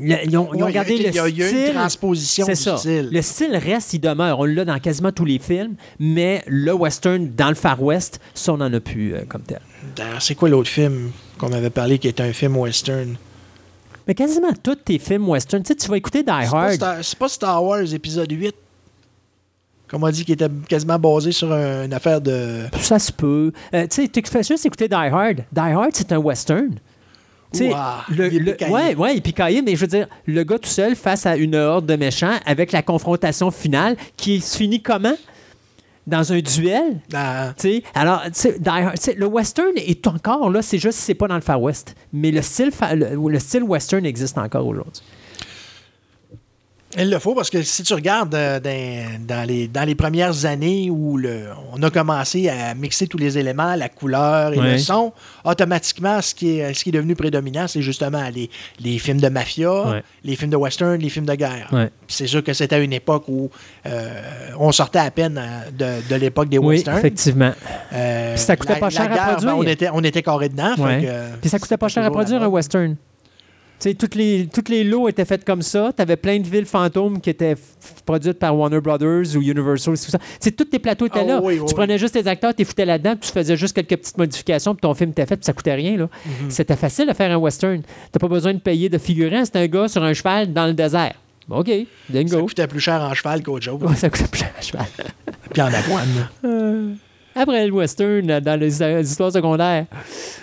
Le- 0.00 0.16
ils 0.24 0.36
ont, 0.36 0.48
ils 0.54 0.62
ont 0.62 0.66
Ouais, 0.66 0.72
il 0.72 0.74
y 0.74 0.78
a 0.78 0.82
regardé 0.82 0.98
le 0.98 1.08
il 1.08 1.14
y 1.14 1.18
a- 1.18 1.24
a 1.24 1.28
une 1.28 1.42
style. 1.42 1.72
transposition 1.74 2.46
du 2.46 2.54
ça. 2.54 2.76
style. 2.76 3.08
Le 3.12 3.22
style 3.22 3.56
reste, 3.56 3.94
il 3.94 4.00
demeure. 4.00 4.38
On 4.40 4.44
l'a 4.44 4.64
dans 4.64 4.78
quasiment 4.78 5.12
tous 5.12 5.24
les 5.24 5.38
films, 5.38 5.74
mais 5.98 6.42
le 6.46 6.72
western 6.72 7.30
dans 7.34 7.48
le 7.48 7.54
Far 7.54 7.82
West, 7.82 8.20
ça, 8.34 8.52
on 8.52 8.58
n'en 8.58 8.72
a 8.72 8.80
plus 8.80 9.14
euh, 9.14 9.20
comme 9.28 9.42
tel. 9.42 9.60
C'est 10.20 10.34
quoi 10.34 10.48
l'autre 10.48 10.68
film 10.70 11.10
qu'on 11.38 11.52
avait 11.52 11.70
parlé 11.70 11.98
qui 11.98 12.08
était 12.08 12.22
un 12.22 12.32
film 12.32 12.56
western? 12.56 13.16
Mais 14.06 14.14
quasiment 14.14 14.52
tous 14.62 14.74
tes 14.76 14.98
films 14.98 15.28
western, 15.28 15.62
tu 15.62 15.68
sais, 15.68 15.74
tu 15.74 15.88
vas 15.88 15.96
écouter 15.96 16.22
Die 16.22 16.30
Hard. 16.30 16.78
C'est 17.02 17.18
pas 17.18 17.28
Star 17.28 17.64
Wars 17.64 17.92
épisode 17.92 18.30
8. 18.30 18.54
Comme 19.88 20.02
on 20.02 20.10
dit, 20.10 20.24
qui 20.24 20.32
était 20.32 20.48
quasiment 20.68 20.98
basé 20.98 21.30
sur 21.32 21.52
un- 21.52 21.84
une 21.84 21.92
affaire 21.92 22.20
de. 22.20 22.62
Ça 22.80 22.98
se 22.98 23.12
peut. 23.12 23.52
Euh, 23.72 23.86
tu 23.88 24.02
sais, 24.02 24.08
tu 24.08 24.20
fais 24.30 24.42
juste 24.42 24.66
écouter 24.66 24.88
Die 24.88 24.94
Hard. 24.94 25.44
Die 25.52 25.60
Hard, 25.60 25.90
c'est 25.94 26.10
un 26.12 26.18
western. 26.18 26.74
Sais, 27.56 27.70
le, 28.08 28.26
il 28.32 28.36
est 28.36 28.38
le- 28.40 28.52
picaillé. 28.52 28.72
ouais, 28.72 29.16
il 29.16 29.22
mais 29.62 29.74
je 29.76 29.80
veux 29.80 29.86
dire, 29.86 30.08
le 30.26 30.42
gars 30.44 30.58
tout 30.58 30.68
seul 30.68 30.94
face 30.96 31.26
à 31.26 31.36
une 31.36 31.54
horde 31.54 31.86
de 31.86 31.96
méchants 31.96 32.34
avec 32.46 32.72
la 32.72 32.82
confrontation 32.82 33.50
finale 33.50 33.96
qui 34.16 34.40
se 34.40 34.56
finit 34.56 34.80
comment? 34.82 35.14
Dans 36.06 36.32
un 36.32 36.38
duel? 36.38 37.00
dans- 37.10 37.52
Tu 37.58 37.62
sais, 37.68 37.82
alors, 37.92 38.22
tu 38.26 38.30
sais, 38.34 38.58
Die 38.60 38.68
Hard- 38.68 38.94
tu 38.94 39.02
sais, 39.02 39.14
le 39.14 39.26
western 39.26 39.72
est 39.74 40.06
encore 40.06 40.50
là, 40.50 40.62
c'est 40.62 40.78
juste 40.78 40.98
c'est 41.00 41.14
pas 41.14 41.26
dans 41.26 41.34
le 41.34 41.40
Far 41.40 41.60
West. 41.60 41.96
Mais 42.12 42.30
le 42.30 42.42
style, 42.42 42.70
le 42.94 43.38
style 43.40 43.64
western 43.64 44.06
existe 44.06 44.38
encore 44.38 44.64
aujourd'hui. 44.66 45.02
Il 46.98 47.10
le 47.10 47.18
faut 47.18 47.34
parce 47.34 47.50
que 47.50 47.62
si 47.62 47.82
tu 47.82 47.92
regardes 47.94 48.34
euh, 48.34 48.60
dans, 48.60 49.26
dans 49.26 49.44
les, 49.46 49.68
dans 49.68 49.82
les 49.84 49.94
premières 49.94 50.46
années 50.46 50.88
où 50.88 51.16
le, 51.18 51.46
on 51.72 51.82
a 51.82 51.90
commencé 51.90 52.48
à 52.48 52.74
mixer 52.74 53.06
tous 53.06 53.18
les 53.18 53.36
éléments, 53.36 53.74
la 53.74 53.88
couleur 53.88 54.52
et 54.54 54.56
le 54.56 54.78
son, 54.78 55.12
automatiquement, 55.44 56.22
ce 56.22 56.34
qui 56.34 56.58
est, 56.58 56.72
ce 56.74 56.82
qui 56.84 56.90
est 56.90 56.92
devenu 56.92 57.14
prédominant, 57.14 57.66
c'est 57.66 57.82
justement 57.82 58.22
les, 58.34 58.48
les 58.80 58.98
films 58.98 59.20
de 59.20 59.28
mafia, 59.28 60.00
les 60.24 60.36
films 60.36 60.50
de 60.50 60.56
western, 60.56 60.94
les 60.96 61.08
films 61.08 61.26
de 61.26 61.34
guerre. 61.34 61.68
C'est 62.08 62.26
sûr 62.28 62.42
que 62.42 62.52
c'était 62.52 62.82
une 62.82 62.92
époque 62.92 63.24
où 63.28 63.50
euh, 63.86 64.50
on 64.58 64.70
sortait 64.72 65.00
à 65.00 65.10
peine 65.10 65.38
euh, 65.38 66.00
de, 66.02 66.08
de 66.08 66.14
l'époque 66.20 66.48
des 66.48 66.58
Oui, 66.58 66.76
westerns. 66.76 66.98
effectivement. 66.98 67.52
Euh, 67.92 68.34
Puis 68.34 68.42
ça 68.42 68.56
coûtait 68.56 68.74
la- 68.74 68.78
pas 68.78 68.90
cher 68.90 69.02
à 69.02 69.08
guerre, 69.08 69.26
produire. 69.32 69.50
ben, 69.52 69.58
on, 69.58 69.62
était, 69.64 69.88
on 69.92 70.04
était 70.04 70.22
carré 70.22 70.48
dedans. 70.48 70.76
fait 70.76 70.82
Ouais. 70.82 71.02
que, 71.02 71.40
Puis 71.40 71.50
ça 71.50 71.58
coûtait 71.58 71.76
pas 71.76 71.88
cher 71.88 72.04
à 72.04 72.10
produire 72.10 72.42
un 72.42 72.46
western. 72.48 72.96
Tu 73.78 73.90
sais, 73.90 73.94
toutes 73.94 74.14
les, 74.14 74.48
toutes 74.52 74.70
les 74.70 74.84
lots 74.84 75.06
étaient 75.08 75.24
faites 75.26 75.44
comme 75.44 75.60
ça. 75.60 75.92
Tu 75.94 76.00
avais 76.00 76.16
plein 76.16 76.38
de 76.38 76.46
villes 76.46 76.64
fantômes 76.64 77.20
qui 77.20 77.28
étaient 77.28 77.56
produites 78.06 78.38
par 78.38 78.56
Warner 78.56 78.80
Brothers 78.80 79.36
ou 79.36 79.42
Universal. 79.42 79.94
Tout 79.98 80.10
ça. 80.10 80.18
Tous 80.56 80.64
tes 80.64 80.78
plateaux 80.78 81.06
étaient 81.06 81.20
Ah 81.20 81.24
là. 81.24 81.40
oui, 81.42 81.56
tu 81.56 81.62
oui, 81.62 81.74
prenais 81.74 81.98
juste 81.98 82.14
tes 82.14 82.26
acteurs, 82.26 82.54
tu 82.54 82.60
les 82.60 82.64
foutais 82.64 82.86
là-dedans, 82.86 83.16
puis 83.16 83.28
tu 83.28 83.32
faisais 83.34 83.54
juste 83.56 83.74
quelques 83.74 84.00
petites 84.00 84.16
modifications, 84.16 84.74
puis 84.74 84.80
ton 84.80 84.94
film 84.94 85.10
était 85.10 85.26
fait, 85.26 85.36
puis 85.36 85.44
ça 85.44 85.52
coûtait 85.52 85.74
rien. 85.74 85.96
là. 85.98 86.08
Mhm. 86.24 86.50
C'était 86.50 86.76
facile 86.76 87.06
de 87.06 87.12
faire 87.12 87.30
un 87.30 87.36
western. 87.36 87.82
Tu 88.12 88.18
pas 88.18 88.28
besoin 88.28 88.54
de 88.54 88.60
payer 88.60 88.88
de 88.88 88.96
figurants. 88.98 89.44
C'est 89.44 89.56
un 89.56 89.66
gars 89.66 89.88
sur 89.88 90.02
un 90.02 90.14
cheval 90.14 90.52
dans 90.54 90.66
le 90.66 90.72
désert. 90.72 91.12
OK, 91.50 91.68
Ça 91.68 91.84
bingo. 92.08 92.46
coûtait 92.46 92.66
plus 92.66 92.80
cher 92.80 93.00
en 93.02 93.12
cheval 93.14 93.42
qu'autre 93.42 93.64
chose. 93.66 93.80
Ouais, 93.82 93.94
ça 93.94 94.08
coûtait 94.10 94.26
plus 94.26 94.40
cher 94.40 94.52
un 94.58 94.62
cheval. 94.62 94.86
Puis 95.52 95.62
en 95.62 95.66
avoine. 95.72 96.28
Après 97.38 97.66
le 97.66 97.72
western, 97.72 98.30
euh, 98.30 98.40
dans 98.40 98.58
les, 98.58 98.82
euh, 98.82 99.00
histoires 99.02 99.30
secondaires. 99.30 99.84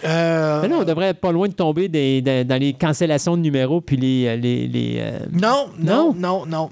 Euh, 0.06 0.62
Mais 0.62 0.68
là, 0.68 0.76
on 0.80 0.84
devrait 0.84 1.08
être 1.08 1.20
pas 1.20 1.32
loin 1.32 1.48
de 1.48 1.54
tomber 1.54 1.88
des- 1.88 2.22
dans, 2.22 2.48
dans 2.48 2.60
les 2.60 2.74
cancellations 2.74 3.36
de 3.36 3.42
numéros 3.42 3.82
puis 3.82 3.98
les. 3.98 4.28
euh, 4.28 4.36
les, 4.36 4.68
les, 4.68 4.98
euh, 5.00 5.20
Non, 5.32 5.68
non, 5.80 6.14
non, 6.18 6.46
non. 6.46 6.70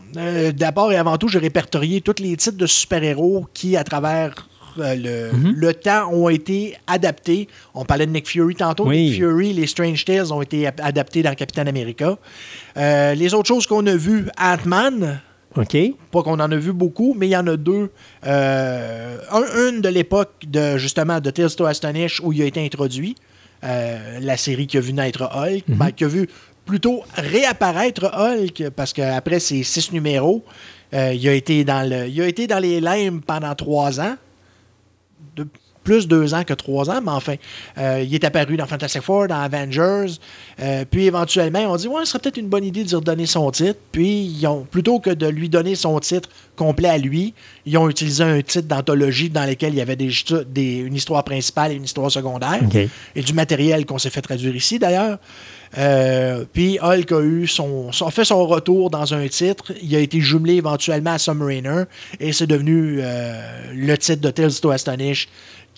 D'abord 0.55 0.91
et 0.91 0.97
avant 0.97 1.17
tout, 1.17 1.27
j'ai 1.27 1.39
répertorié 1.39 2.01
tous 2.01 2.15
les 2.21 2.37
titres 2.37 2.57
de 2.57 2.67
super-héros 2.67 3.47
qui, 3.53 3.75
à 3.75 3.83
travers 3.83 4.47
euh, 4.79 4.95
le, 4.95 5.35
Mhm. 5.37 5.53
le 5.57 5.73
temps, 5.73 6.09
ont 6.13 6.29
été 6.29 6.77
adaptés. 6.87 7.49
On 7.73 7.83
parlait 7.83 8.05
de 8.05 8.11
Nick 8.11 8.29
Fury 8.29 8.55
tantôt. 8.55 8.87
Oui. 8.87 9.09
Nick 9.09 9.15
Fury, 9.17 9.51
les 9.53 9.67
Strange 9.67 10.05
Tales 10.05 10.31
ont 10.31 10.41
été 10.41 10.67
ap- 10.67 10.79
adaptés 10.81 11.23
dans 11.23 11.33
Captain 11.35 11.67
America. 11.67 12.17
Euh, 12.77 13.13
les 13.15 13.33
autres 13.33 13.47
choses 13.49 13.67
qu'on 13.67 13.85
a 13.87 13.95
vues, 13.95 14.27
Ant-Man, 14.39 15.19
OK? 15.55 15.77
pas 16.11 16.23
qu'on 16.23 16.39
en 16.39 16.51
a 16.51 16.55
vu 16.55 16.71
beaucoup, 16.73 17.13
mais 17.17 17.27
il 17.27 17.31
y 17.31 17.37
en 17.37 17.45
a 17.47 17.57
deux. 17.57 17.89
Euh, 18.25 19.17
un- 19.31 19.69
une 19.69 19.81
de 19.81 19.89
l'époque 19.89 20.45
de 20.47 20.77
justement 20.77 21.19
de 21.19 21.29
Tales 21.29 21.53
to 21.55 21.65
Astonish 21.65 22.19
où 22.21 22.31
il 22.31 22.41
a 22.41 22.45
été 22.45 22.63
introduit, 22.65 23.15
euh, 23.63 24.19
la 24.21 24.37
série 24.37 24.65
qui 24.67 24.77
a 24.77 24.81
vu 24.81 24.93
naître 24.93 25.23
Hulk, 25.35 25.63
ben, 25.67 25.91
qui 25.91 26.03
a 26.05 26.07
vu 26.07 26.27
plutôt 26.65 27.03
réapparaître 27.15 28.05
Hulk 28.13 28.69
parce 28.75 28.93
qu'après 28.93 29.39
ces 29.39 29.63
six 29.63 29.91
numéros, 29.91 30.43
euh, 30.93 31.13
il 31.13 31.27
a 31.27 31.33
été 31.33 31.63
dans 31.63 31.87
le, 31.87 32.07
il 32.07 32.21
a 32.21 32.27
été 32.27 32.47
dans 32.47 32.59
les 32.59 32.79
limbes 32.79 33.21
pendant 33.25 33.53
trois 33.55 33.99
ans. 33.99 34.15
De 35.35 35.47
plus 35.83 36.07
deux 36.07 36.33
ans 36.33 36.43
que 36.43 36.53
trois 36.53 36.89
ans, 36.89 37.01
mais 37.03 37.11
enfin, 37.11 37.35
euh, 37.77 38.03
il 38.05 38.13
est 38.13 38.23
apparu 38.23 38.55
dans 38.57 38.67
Fantastic 38.67 39.01
Four, 39.01 39.27
dans 39.27 39.39
Avengers. 39.41 40.13
Euh, 40.61 40.85
puis 40.89 41.05
éventuellement, 41.07 41.59
on 41.71 41.75
dit 41.75 41.87
ouais, 41.87 42.01
ce 42.05 42.11
serait 42.11 42.19
peut-être 42.19 42.37
une 42.37 42.47
bonne 42.49 42.63
idée 42.63 42.83
de 42.83 42.89
lui 42.89 42.95
redonner 42.95 43.25
son 43.25 43.49
titre. 43.51 43.79
Puis 43.91 44.21
ils 44.25 44.45
ont, 44.47 44.61
plutôt 44.69 44.99
que 44.99 45.09
de 45.09 45.27
lui 45.27 45.49
donner 45.49 45.75
son 45.75 45.99
titre 45.99 46.29
complet 46.55 46.89
à 46.89 46.97
lui, 46.97 47.33
ils 47.65 47.77
ont 47.77 47.89
utilisé 47.89 48.23
un 48.23 48.41
titre 48.41 48.67
d'anthologie 48.67 49.29
dans 49.29 49.45
lequel 49.49 49.73
il 49.73 49.77
y 49.77 49.81
avait 49.81 49.95
des, 49.95 50.11
des- 50.47 50.77
une 50.77 50.93
histoire 50.95 51.23
principale 51.23 51.71
et 51.71 51.75
une 51.75 51.85
histoire 51.85 52.11
secondaire. 52.11 52.59
Et 53.15 53.21
du 53.23 53.33
matériel 53.33 53.85
qu'on 53.87 53.97
s'est 53.97 54.09
fait 54.11 54.21
traduire 54.21 54.55
ici 54.55 54.77
d'ailleurs. 54.77 55.17
Euh, 55.77 56.43
puis 56.51 56.77
Hulk 56.81 57.11
a 57.13 57.21
eu 57.21 57.47
son, 57.47 57.91
son- 57.93 58.09
fait 58.11 58.25
son 58.25 58.45
retour 58.45 58.89
dans 58.89 59.13
un 59.13 59.25
titre. 59.29 59.71
Il 59.81 59.95
a 59.95 59.99
été 59.99 60.19
jumelé 60.19 60.55
éventuellement 60.55 61.13
à 61.13 61.17
Submariner 61.17 61.83
et 62.19 62.33
c'est 62.33 62.45
devenu 62.47 62.97
le 63.73 63.95
titre 63.97 64.21
de 64.21 64.29
Tales 64.31 64.53
to 64.61 64.69
Astonish 64.69 65.29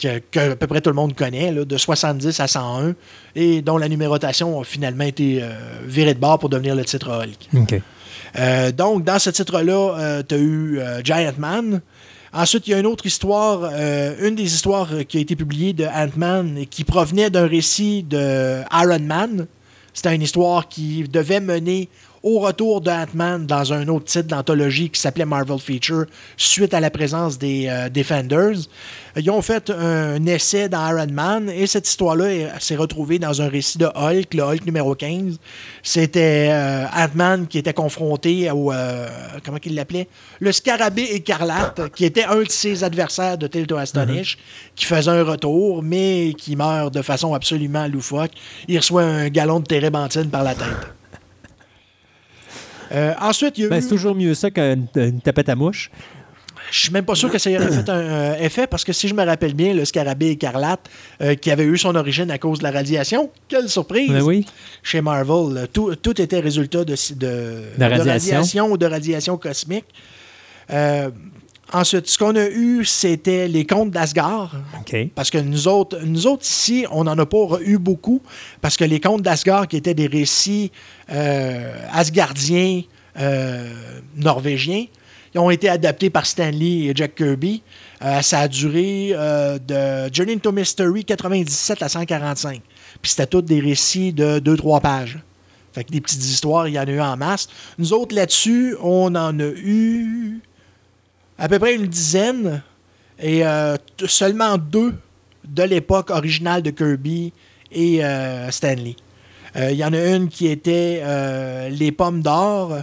que, 0.02 0.20
que 0.32 0.52
à 0.52 0.56
peu 0.56 0.68
près 0.68 0.82
tout 0.82 0.90
le 0.90 0.96
monde 0.96 1.16
connaît, 1.16 1.52
là, 1.52 1.66
de 1.66 1.78
70 1.78 2.40
à 2.40 2.48
101, 2.48 2.96
et 3.36 3.62
dont 3.62 3.78
la 3.78 3.90
numérotation 3.90 4.60
a 4.60 4.64
finalement 4.64 5.06
été 5.06 5.40
euh, 5.42 5.52
virée 5.86 6.14
de 6.14 6.20
bord 6.20 6.40
pour 6.40 6.50
devenir 6.50 6.76
le 6.76 6.86
titre 6.86 7.10
Hulk. 7.10 7.82
Euh, 8.40 8.72
donc, 8.72 9.04
dans 9.04 9.20
ce 9.20 9.30
titre-là, 9.30 10.24
tu 10.28 10.36
as 10.36 10.38
eu 10.38 10.80
euh, 10.80 11.02
Giant 11.04 11.34
Man. 11.38 11.82
Ensuite, 12.36 12.68
il 12.68 12.72
y 12.72 12.74
a 12.74 12.80
une 12.80 12.88
autre 12.88 13.06
histoire, 13.06 13.70
euh, 13.72 14.28
une 14.28 14.34
des 14.34 14.56
histoires 14.56 14.90
euh, 14.92 15.04
qui 15.04 15.20
a 15.20 15.22
été 15.22 15.36
publiée 15.36 15.72
de 15.72 15.86
Ant-Man 15.86 16.58
et 16.58 16.66
qui 16.66 16.84
provenait 16.84 17.30
d'un 17.30 17.46
récit 17.46 18.02
de 18.02 18.62
Iron 18.72 19.00
Man. 19.02 19.46
C'était 19.94 20.16
une 20.16 20.24
histoire 20.24 20.68
qui 20.68 21.04
devait 21.04 21.40
mener 21.40 21.90
au 22.24 22.40
retour 22.40 22.80
de 22.80 22.90
Ant-Man 22.90 23.46
dans 23.46 23.74
un 23.74 23.86
autre 23.90 24.06
titre 24.06 24.30
d'anthologie 24.30 24.90
qui 24.90 25.00
s'appelait 25.00 25.26
Marvel 25.26 25.60
Feature 25.60 26.06
suite 26.38 26.74
à 26.74 26.80
la 26.80 26.90
présence 26.90 27.38
des 27.38 27.68
euh, 27.70 27.90
Defenders. 27.90 28.56
Ils 29.18 29.30
ont 29.30 29.42
fait 29.42 29.70
un 29.70 30.26
essai 30.26 30.70
dans 30.70 30.88
Iron 30.88 31.12
Man 31.12 31.50
et 31.50 31.68
cette 31.68 31.88
histoire-là 31.88 32.34
est- 32.34 32.50
s'est 32.62 32.78
retrouvée 32.78 33.20
dans 33.20 33.42
un 33.42 33.50
récit 33.50 33.78
de 33.78 33.88
Hulk, 33.94 34.34
le 34.34 34.42
Hulk 34.44 34.66
numéro 34.66 34.96
15. 34.96 35.38
C'était 35.84 36.48
euh, 36.50 36.86
Ant-Man 36.96 37.46
qui 37.48 37.58
était 37.58 37.74
confronté 37.74 38.50
au. 38.52 38.72
euh, 38.72 39.08
comment 39.44 39.58
qu'il 39.58 39.76
l'appelait? 39.76 40.08
Le 40.40 40.52
Scarabée 40.54 41.10
écarlate, 41.16 41.92
qui 41.94 42.06
était 42.06 42.24
un 42.24 42.42
de 42.42 42.50
ses 42.50 42.86
adversaires 42.86 43.38
de 43.38 43.48
Tale 43.48 43.68
to 43.68 43.76
Astonish, 43.76 44.38
qui 44.76 44.86
faisait 44.86 45.12
un 45.12 45.24
retour, 45.24 45.84
mais 45.84 46.34
qui 46.38 46.56
meurt 46.56 46.94
de 46.94 47.02
façon 47.02 47.34
absolument 47.34 47.86
loufoque. 47.88 48.32
Il 48.70 48.78
reçoit 48.78 49.04
un 49.04 49.28
galon 49.30 49.60
de 49.60 49.66
térébenthine 49.66 50.30
par 50.30 50.44
la 50.44 50.56
tête. 50.56 50.68
Euh, 52.94 53.14
ensuite, 53.20 53.58
il 53.58 53.64
y 53.64 53.66
a 53.66 53.70
Ben, 53.70 53.80
eu... 53.80 53.82
c'est 53.82 53.90
toujours 53.90 54.16
mieux 54.16 54.34
ça 54.34 54.52
qu'une 54.52 54.88
une 54.96 55.22
tapette 55.22 55.50
à 55.50 55.56
mouche. 55.56 55.90
Je 56.72 56.80
suis 56.80 56.92
même 56.92 57.06
pas 57.06 57.14
sûr 57.16 57.30
que 57.30 57.38
ça 57.38 57.50
aurait 57.52 57.72
fait 57.72 57.90
un 57.90 57.94
euh, 58.00 58.36
effet 58.40 58.68
parce 58.68 58.84
que 58.84 58.94
si 58.94 59.08
je 59.08 59.14
me 59.14 59.24
rappelle 59.24 59.54
bien, 59.54 59.74
le 59.74 59.86
scarabée 59.86 60.30
écarlate, 60.30 60.90
euh, 61.22 61.36
qui 61.36 61.52
avait 61.52 61.66
eu 61.66 61.78
son 61.78 61.94
origine 61.96 62.32
à 62.32 62.38
cause 62.38 62.60
de 62.60 62.64
la 62.64 62.72
radiation, 62.72 63.30
quelle 63.48 63.70
surprise! 63.70 64.10
Ben 64.10 64.22
oui. 64.24 64.46
Chez 64.82 65.02
Marvel, 65.02 65.68
tout, 65.74 65.94
tout 65.96 66.20
était 66.22 66.40
résultat 66.40 66.84
de, 66.86 66.96
de, 67.16 67.64
De 67.78 67.84
radiation. 67.84 68.72
ou 68.72 68.78
de 68.78 68.86
radiation 68.86 69.38
cosmique. 69.38 69.86
Ensuite, 71.74 72.08
ce 72.08 72.20
qu'on 72.20 72.36
a 72.36 72.48
eu, 72.50 72.86
c'était 72.86 73.48
les 73.48 73.66
contes 73.66 73.90
d'Asgard. 73.90 74.56
Parce 75.16 75.32
que 75.32 75.40
nous 75.40 75.68
autres, 75.68 75.98
nous 76.06 76.28
autres 76.28 76.44
ici, 76.44 76.86
on 76.92 77.06
n'en 77.06 77.18
a 77.18 77.26
pas 77.26 77.58
eu 77.66 77.80
beaucoup. 77.80 78.22
Parce 78.62 78.78
que 78.78 78.84
les 78.84 79.00
contes 79.00 79.24
d'Asgard, 79.24 79.68
qui 79.68 79.78
étaient 79.78 79.96
des 79.96 80.06
récits 80.06 80.72
euh, 81.12 81.76
asgardiens 81.92 82.84
euh, 83.20 83.74
norvégiens, 84.16 84.86
ils 85.34 85.40
ont 85.40 85.50
été 85.50 85.68
adaptés 85.68 86.12
par 86.12 86.28
Stanley 86.28 86.86
et 86.86 86.92
Jack 86.94 87.16
Kirby. 87.16 87.64
Euh, 88.04 88.22
ça 88.22 88.42
a 88.42 88.48
duré 88.48 89.14
de 89.68 90.14
Journey 90.14 90.36
into 90.36 90.52
Mystery 90.52 91.04
97 91.04 91.82
à 91.82 91.90
145. 91.90 92.62
Puis 93.02 93.12
c'était 93.12 93.26
tous 93.26 93.42
des 93.42 93.60
récits 93.60 94.14
de 94.14 94.38
2-3 94.38 94.80
pages. 94.80 95.18
Fait 95.72 95.84
que 95.84 95.92
des 95.92 96.02
petites 96.02 96.24
histoires, 96.24 96.68
il 96.68 96.76
y 96.76 96.80
en 96.80 96.84
a 96.84 96.92
eu 96.92 97.02
en 97.02 97.18
masse. 97.18 97.48
Nous 97.80 97.94
autres, 97.94 98.14
là-dessus, 98.14 98.76
on 98.80 99.16
en 99.16 99.40
a 99.40 99.44
eu 99.44 100.40
à 101.38 101.48
peu 101.48 101.60
près 101.60 101.76
une 101.76 101.88
dizaine. 101.88 102.62
Et 103.20 103.46
euh, 103.46 103.76
seulement 104.06 104.58
deux 104.58 104.96
de 105.46 105.64
l'époque 105.64 106.10
originale 106.10 106.62
de 106.62 106.72
Kirby 106.72 107.32
et 107.72 108.04
euh, 108.04 108.50
Stanley. 108.52 108.96
Euh, 109.56 109.72
Il 109.72 109.78
y 109.78 109.86
en 109.86 109.94
a 109.94 110.16
une 110.16 110.30
qui 110.30 110.48
était 110.48 111.04
Les 111.70 111.92
Pommes 111.92 112.22
d'Or. 112.22 112.80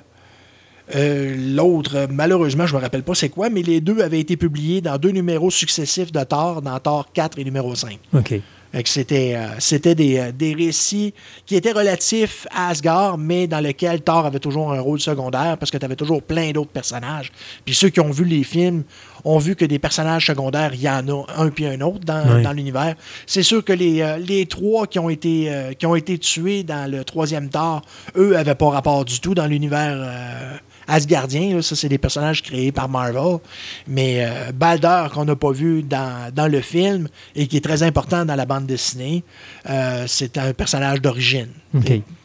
L'autre, 0.94 2.08
malheureusement, 2.10 2.66
je 2.66 2.74
ne 2.74 2.78
me 2.78 2.82
rappelle 2.82 3.02
pas 3.02 3.14
c'est 3.14 3.28
quoi, 3.28 3.48
mais 3.48 3.62
les 3.62 3.80
deux 3.80 4.00
avaient 4.00 4.18
été 4.20 4.36
publiés 4.36 4.80
dans 4.80 4.98
deux 4.98 5.10
numéros 5.10 5.50
successifs 5.50 6.10
de 6.10 6.22
Thor, 6.24 6.62
dans 6.62 6.78
Thor 6.80 7.12
4 7.12 7.38
et 7.38 7.44
numéro 7.44 7.74
5. 7.74 7.98
OK. 8.14 8.40
C'était 8.84 9.34
euh, 9.36 9.94
des, 9.94 10.18
euh, 10.18 10.32
des 10.32 10.54
récits 10.54 11.12
qui 11.44 11.56
étaient 11.56 11.72
relatifs 11.72 12.46
à 12.54 12.68
Asgard, 12.68 13.18
mais 13.18 13.46
dans 13.48 13.58
lesquels 13.60 14.00
Thor 14.02 14.26
avait 14.26 14.38
toujours 14.38 14.72
un 14.72 14.80
rôle 14.80 15.00
secondaire 15.00 15.56
parce 15.58 15.70
que 15.70 15.76
tu 15.78 15.84
avais 15.84 15.96
toujours 15.96 16.22
plein 16.22 16.52
d'autres 16.52 16.70
personnages. 16.70 17.32
Puis 17.64 17.74
ceux 17.74 17.88
qui 17.88 18.00
ont 18.00 18.10
vu 18.10 18.24
les 18.24 18.44
films 18.44 18.84
ont 19.24 19.38
vu 19.38 19.56
que 19.56 19.64
des 19.64 19.78
personnages 19.78 20.26
secondaires, 20.26 20.70
il 20.72 20.80
y 20.82 20.88
en 20.88 21.06
a 21.08 21.24
un 21.36 21.48
puis 21.50 21.66
un 21.66 21.80
autre 21.80 22.00
dans, 22.04 22.36
Oui. 22.36 22.42
dans 22.42 22.52
l'univers. 22.52 22.94
C'est 23.26 23.42
sûr 23.42 23.64
que 23.64 23.72
les, 23.72 24.00
euh, 24.02 24.18
les 24.18 24.46
trois 24.46 24.86
qui 24.86 24.98
ont, 24.98 25.10
été, 25.10 25.50
euh, 25.50 25.72
qui 25.72 25.86
ont 25.86 25.96
été 25.96 26.16
tués 26.18 26.62
dans 26.62 26.90
le 26.90 27.04
troisième 27.04 27.48
Thor, 27.48 27.82
eux, 28.16 28.32
n'avaient 28.32 28.54
pas 28.54 28.70
rapport 28.70 29.04
du 29.04 29.20
tout 29.20 29.34
dans 29.34 29.46
l'univers 29.46 30.60
asgardien. 30.90 31.54
là. 31.56 31.62
Ça, 31.62 31.76
c'est 31.76 31.88
des 31.88 31.98
personnages 31.98 32.42
créés 32.42 32.72
par 32.72 32.88
Marvel. 32.88 33.38
Mais 33.86 34.24
euh, 34.24 34.52
Balder, 34.52 35.06
qu'on 35.12 35.24
n'a 35.24 35.36
pas 35.36 35.52
vu 35.52 35.82
dans, 35.82 36.32
dans 36.34 36.48
le 36.48 36.60
film 36.60 37.08
et 37.34 37.46
qui 37.46 37.56
est 37.56 37.64
très 37.64 37.82
important 37.82 38.24
dans 38.24 38.36
la 38.36 38.46
bande 38.46 38.66
dessinée, 38.66 39.24
euh, 39.68 40.04
c'est 40.06 40.36
un 40.38 40.52
personnage 40.52 41.00
d'origine, 41.00 41.48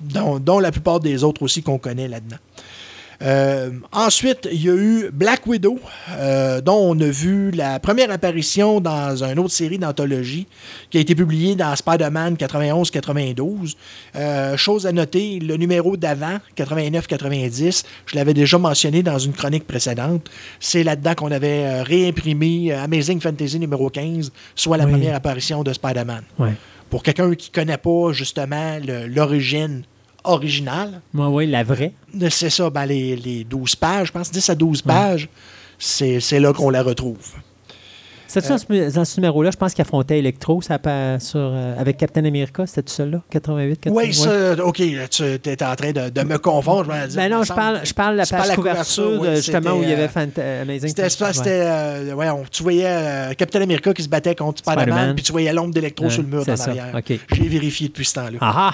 dont, 0.02 0.40
dont 0.40 0.60
la 0.60 0.72
plupart 0.72 1.00
des 1.00 1.24
autres 1.24 1.42
aussi 1.44 1.62
qu'on 1.62 1.78
connaît 1.78 2.08
là-dedans. 2.08 2.38
Euh, 3.22 3.72
ensuite, 3.92 4.48
il 4.52 4.64
y 4.66 4.70
a 4.70 4.74
eu 4.76 5.10
Black 5.12 5.48
Widow, 5.48 5.80
euh, 6.12 6.60
dont 6.62 6.92
on 6.96 7.00
a 7.00 7.06
vu 7.08 7.52
la 7.52 7.80
première 7.80 8.12
apparition 8.12 8.82
dans 8.82 9.24
une 9.24 9.40
autre 9.40 9.54
série 9.54 9.78
d'anthologie 9.78 10.48
qui 10.90 10.98
a 10.98 11.02
été 11.02 11.16
publiée 11.16 11.56
dans 11.56 11.76
Spider-Man 11.76 12.36
91-92. 12.36 13.76
Euh, 14.16 14.58
chose 14.58 14.86
à 14.86 14.92
noter, 14.92 15.40
le 15.40 15.56
numéro 15.58 15.98
d'avant, 15.98 16.40
89-90, 16.58 17.84
je 18.06 18.16
l'avais 18.16 18.34
déjà 18.34 18.58
mentionné 18.58 19.04
dans 19.04 19.18
une 19.20 19.34
chronique 19.34 19.66
précédente. 19.68 20.30
C'est 20.60 20.84
là-dedans 20.84 21.16
qu'on 21.16 21.32
avait 21.32 21.82
réimprimé 21.84 22.72
Amazing 22.74 23.20
Fantasy 23.22 23.60
numéro 23.60 23.90
15, 23.90 24.32
soit 24.56 24.78
la 24.78 24.86
Oui. 24.86 24.92
première 24.92 25.16
apparition 25.16 25.64
de 25.64 25.74
Spider-Man. 25.74 26.24
Pour 26.90 27.02
quelqu'un 27.04 27.34
qui 27.34 27.50
ne 27.50 27.54
connaît 27.56 27.78
pas 27.78 28.12
justement 28.14 28.78
l'origine 29.08 29.84
originale, 30.28 31.02
Moi, 31.14 31.30
oui, 31.30 31.48
la 31.48 31.64
vraie. 31.64 31.94
c'est 32.30 32.50
ça, 32.50 32.70
ben 32.70 32.86
les, 32.86 33.16
les 33.16 33.44
12 33.44 33.76
pages, 33.76 34.08
je 34.08 34.12
pense, 34.12 34.32
10 34.32 34.50
à 34.50 34.56
12 34.56 34.82
pages, 34.82 35.30
c'est 35.80 36.20
c'est 36.20 36.40
là 36.40 36.54
qu'on 36.54 36.70
la 36.70 36.84
retrouve. 36.84 37.34
C'est-tu 38.28 38.50
dans, 38.50 38.58
ce, 38.58 38.94
dans 38.96 39.06
ce 39.06 39.20
numéro-là, 39.22 39.52
je 39.52 39.56
pense 39.56 39.74
qu'il 39.74 39.84
affrontait 39.84 40.18
Electro 40.20 40.62
ça, 40.62 40.78
sur, 41.20 41.40
euh, 41.40 41.80
avec 41.80 41.96
Captain 41.96 42.26
America, 42.26 42.66
c'était 42.66 42.82
tout 42.82 42.92
seul 42.92 43.12
là 43.12 43.22
88, 43.30 43.80
88? 43.82 44.08
Oui, 44.08 44.14
ça, 44.14 44.66
OK, 44.66 44.82
tu 45.10 45.50
es 45.50 45.64
en 45.64 45.76
train 45.76 45.92
de, 45.92 46.10
de 46.10 46.22
me 46.24 46.38
confondre. 46.38 46.92
Dis, 47.08 47.16
Ben 47.16 47.32
non, 47.32 47.44
je 47.44 47.54
parle, 47.54 47.82
je 47.86 47.94
parle 47.94 48.14
de 48.16 48.18
la 48.18 48.26
page 48.26 48.48
la 48.50 48.56
couverture, 48.56 49.04
couverture, 49.20 49.22
oui, 49.22 49.36
justement 49.38 49.74
où 49.78 49.84
il 49.84 49.90
y 49.90 49.92
c'était, 49.92 49.94
avait 49.94 50.04
euh, 50.04 50.08
Fanta- 50.08 50.62
Amazing 50.64 50.90
C'était, 50.90 51.10
Fantasy, 51.10 51.38
c'était, 51.38 51.50
ouais. 51.50 51.66
euh, 51.66 52.14
ouais, 52.14 52.28
tu 52.52 52.64
voyais 52.64 52.86
euh, 52.88 53.34
Captain 53.36 53.62
America 53.62 53.94
qui 53.94 54.04
se 54.04 54.10
battait 54.10 54.36
contre 54.36 54.58
Spider-Man, 54.60 55.16
puis 55.16 55.24
tu 55.24 55.32
voyais 55.32 55.54
l'ombre 55.54 55.74
d'Electro 55.74 56.10
sur 56.10 56.24
le 56.24 56.28
mur 56.28 56.44
en 56.46 56.60
arrière. 56.60 56.96
OK. 56.98 57.18
J'ai 57.32 57.48
vérifié 57.48 57.88
depuis 57.88 58.06
ce 58.06 58.16
temps-là. 58.16 58.38
Ah 58.42 58.54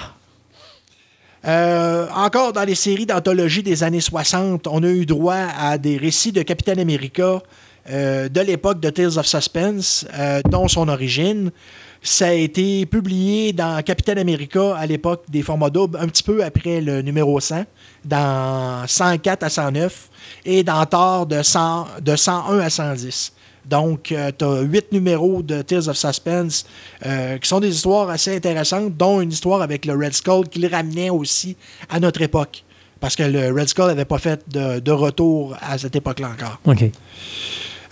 Euh, 1.44 2.06
encore 2.14 2.52
dans 2.52 2.62
les 2.64 2.76
séries 2.76 3.06
d'anthologie 3.06 3.62
des 3.62 3.82
années 3.82 4.00
60, 4.00 4.66
on 4.68 4.82
a 4.82 4.86
eu 4.86 5.06
droit 5.06 5.34
à 5.58 5.76
des 5.76 5.96
récits 5.96 6.30
de 6.30 6.42
Captain 6.42 6.78
America 6.78 7.42
euh, 7.90 8.28
de 8.28 8.40
l'époque 8.40 8.78
de 8.78 8.90
Tales 8.90 9.18
of 9.18 9.26
Suspense, 9.26 10.06
euh, 10.14 10.40
dont 10.48 10.68
son 10.68 10.88
origine. 10.88 11.50
Ça 12.00 12.28
a 12.28 12.32
été 12.32 12.86
publié 12.86 13.52
dans 13.52 13.82
Captain 13.82 14.16
America 14.16 14.76
à 14.76 14.86
l'époque 14.86 15.24
des 15.28 15.42
formats 15.42 15.70
doubles, 15.70 15.98
un 16.00 16.06
petit 16.06 16.22
peu 16.22 16.44
après 16.44 16.80
le 16.80 17.02
numéro 17.02 17.40
100, 17.40 17.64
dans 18.04 18.86
104 18.86 19.42
à 19.42 19.48
109, 19.48 20.10
et 20.44 20.62
dans 20.62 20.84
Thor 20.86 21.26
de, 21.26 21.42
100, 21.42 21.86
de 22.00 22.14
101 22.14 22.58
à 22.58 22.70
110. 22.70 23.32
Donc, 23.68 24.02
tu 24.38 24.44
as 24.44 24.60
huit 24.62 24.90
numéros 24.92 25.42
de 25.42 25.62
Tales 25.62 25.88
of 25.88 25.96
Suspense 25.96 26.66
euh, 27.06 27.38
qui 27.38 27.48
sont 27.48 27.60
des 27.60 27.74
histoires 27.74 28.08
assez 28.10 28.34
intéressantes, 28.36 28.96
dont 28.96 29.20
une 29.20 29.30
histoire 29.32 29.62
avec 29.62 29.84
le 29.86 29.94
Red 29.94 30.12
Skull 30.14 30.48
qui 30.48 30.58
le 30.58 30.68
ramenait 30.68 31.10
aussi 31.10 31.56
à 31.88 32.00
notre 32.00 32.22
époque. 32.22 32.64
Parce 33.00 33.16
que 33.16 33.22
le 33.24 33.52
Red 33.52 33.68
Skull 33.68 33.86
n'avait 33.86 34.04
pas 34.04 34.18
fait 34.18 34.40
de, 34.48 34.78
de 34.78 34.90
retour 34.92 35.56
à 35.60 35.76
cette 35.78 35.96
époque-là 35.96 36.30
encore. 36.30 36.60
OK. 36.66 36.84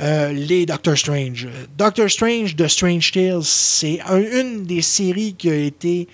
Euh, 0.01 0.33
les 0.33 0.65
Doctor 0.67 0.97
Strange. 0.97 1.47
Doctor 1.77 2.09
Strange 2.11 2.57
de 2.57 2.67
Strange 2.67 3.13
Tales, 3.13 3.43
c'est 3.45 4.01
un- 4.09 4.19
une 4.41 4.65
des 4.65 4.81
séries 4.83 5.35
qui 5.35 5.51
a 5.51 5.55
été 5.57 6.09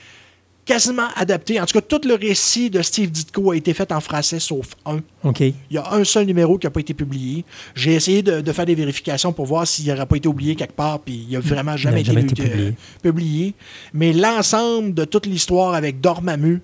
quasiment 0.66 1.08
adaptée. 1.14 1.58
En 1.60 1.64
tout 1.64 1.72
cas, 1.72 1.80
tout 1.80 2.00
le 2.06 2.14
récit 2.14 2.68
de 2.68 2.82
Steve 2.82 3.10
Ditko 3.10 3.52
a 3.52 3.56
été 3.56 3.72
fait 3.72 3.90
en 3.92 4.00
français 4.00 4.40
sauf 4.40 4.66
un. 4.84 4.98
OK. 5.24 5.40
Il 5.40 5.54
y 5.70 5.78
a 5.78 5.92
un 5.94 6.04
seul 6.04 6.26
numéro 6.26 6.58
qui 6.58 6.66
n'a 6.66 6.70
pas 6.70 6.80
été 6.80 6.92
publié. 6.92 7.44
J'ai 7.74 7.94
essayé 7.94 8.22
de, 8.22 8.40
de 8.40 8.52
faire 8.52 8.66
des 8.66 8.74
vérifications 8.74 9.32
pour 9.32 9.46
voir 9.46 9.66
s'il 9.66 9.86
n'aurait 9.86 10.04
pas 10.06 10.16
été 10.16 10.28
oublié 10.28 10.56
quelque 10.56 10.74
part, 10.74 10.98
puis 10.98 11.24
il 11.28 11.32
n'a 11.34 11.40
vraiment 11.40 11.76
jamais, 11.76 12.04
jamais 12.04 12.22
été, 12.22 12.32
été 12.32 12.42
lu- 12.42 12.48
publié. 12.50 12.74
publié. 13.02 13.54
Mais 13.94 14.12
l'ensemble 14.12 14.92
de 14.92 15.04
toute 15.04 15.26
l'histoire 15.26 15.72
avec 15.74 16.00
Dormammu 16.00 16.60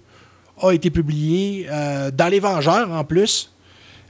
a 0.61 0.73
été 0.73 0.91
publié 0.91 1.67
euh, 1.71 2.11
dans 2.11 2.29
Les 2.29 2.41
Vengeurs 2.41 2.91
en 2.91 3.05
plus. 3.05 3.52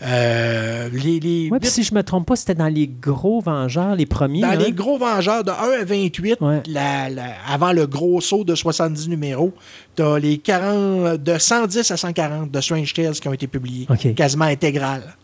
Euh, 0.05 0.89
les, 0.93 1.49
Ouais, 1.51 1.59
si 1.63 1.83
je 1.83 1.95
me 1.95 2.03
trompe 2.03 2.27
pas, 2.27 2.37
c'était 2.37 2.55
dans 2.55 2.69
les 2.69 2.89
gros 2.89 3.41
Vengeurs, 3.41 3.95
les 3.95 4.07
premiers. 4.07 4.41
dans 4.41 4.49
là. 4.49 4.57
les 4.57 4.73
gros 4.73 4.99
Vengeurs 4.99 5.45
de 5.45 5.51
1 5.51 5.55
à 5.81 5.85
28, 5.85 6.41
Ouais. 6.41 6.63
la- 6.67 7.09
la- 7.09 7.35
avant 7.49 7.73
le 7.73 7.87
gros 7.87 8.21
saut 8.21 8.43
de 8.45 8.55
70 8.55 9.09
numéros, 9.09 9.53
tu 9.97 10.03
as 10.03 10.19
les 10.19 10.39
40, 10.39 11.23
de 11.23 11.39
110 11.39 11.91
à 11.91 11.97
140 11.97 12.51
de 12.51 12.61
Strange 12.61 12.93
Tales 12.95 13.13
qui 13.15 13.29
ont 13.29 13.33
été 13.33 13.47
publiés, 13.47 13.87
quasiment 14.17 14.47
intégrales. 14.47 15.15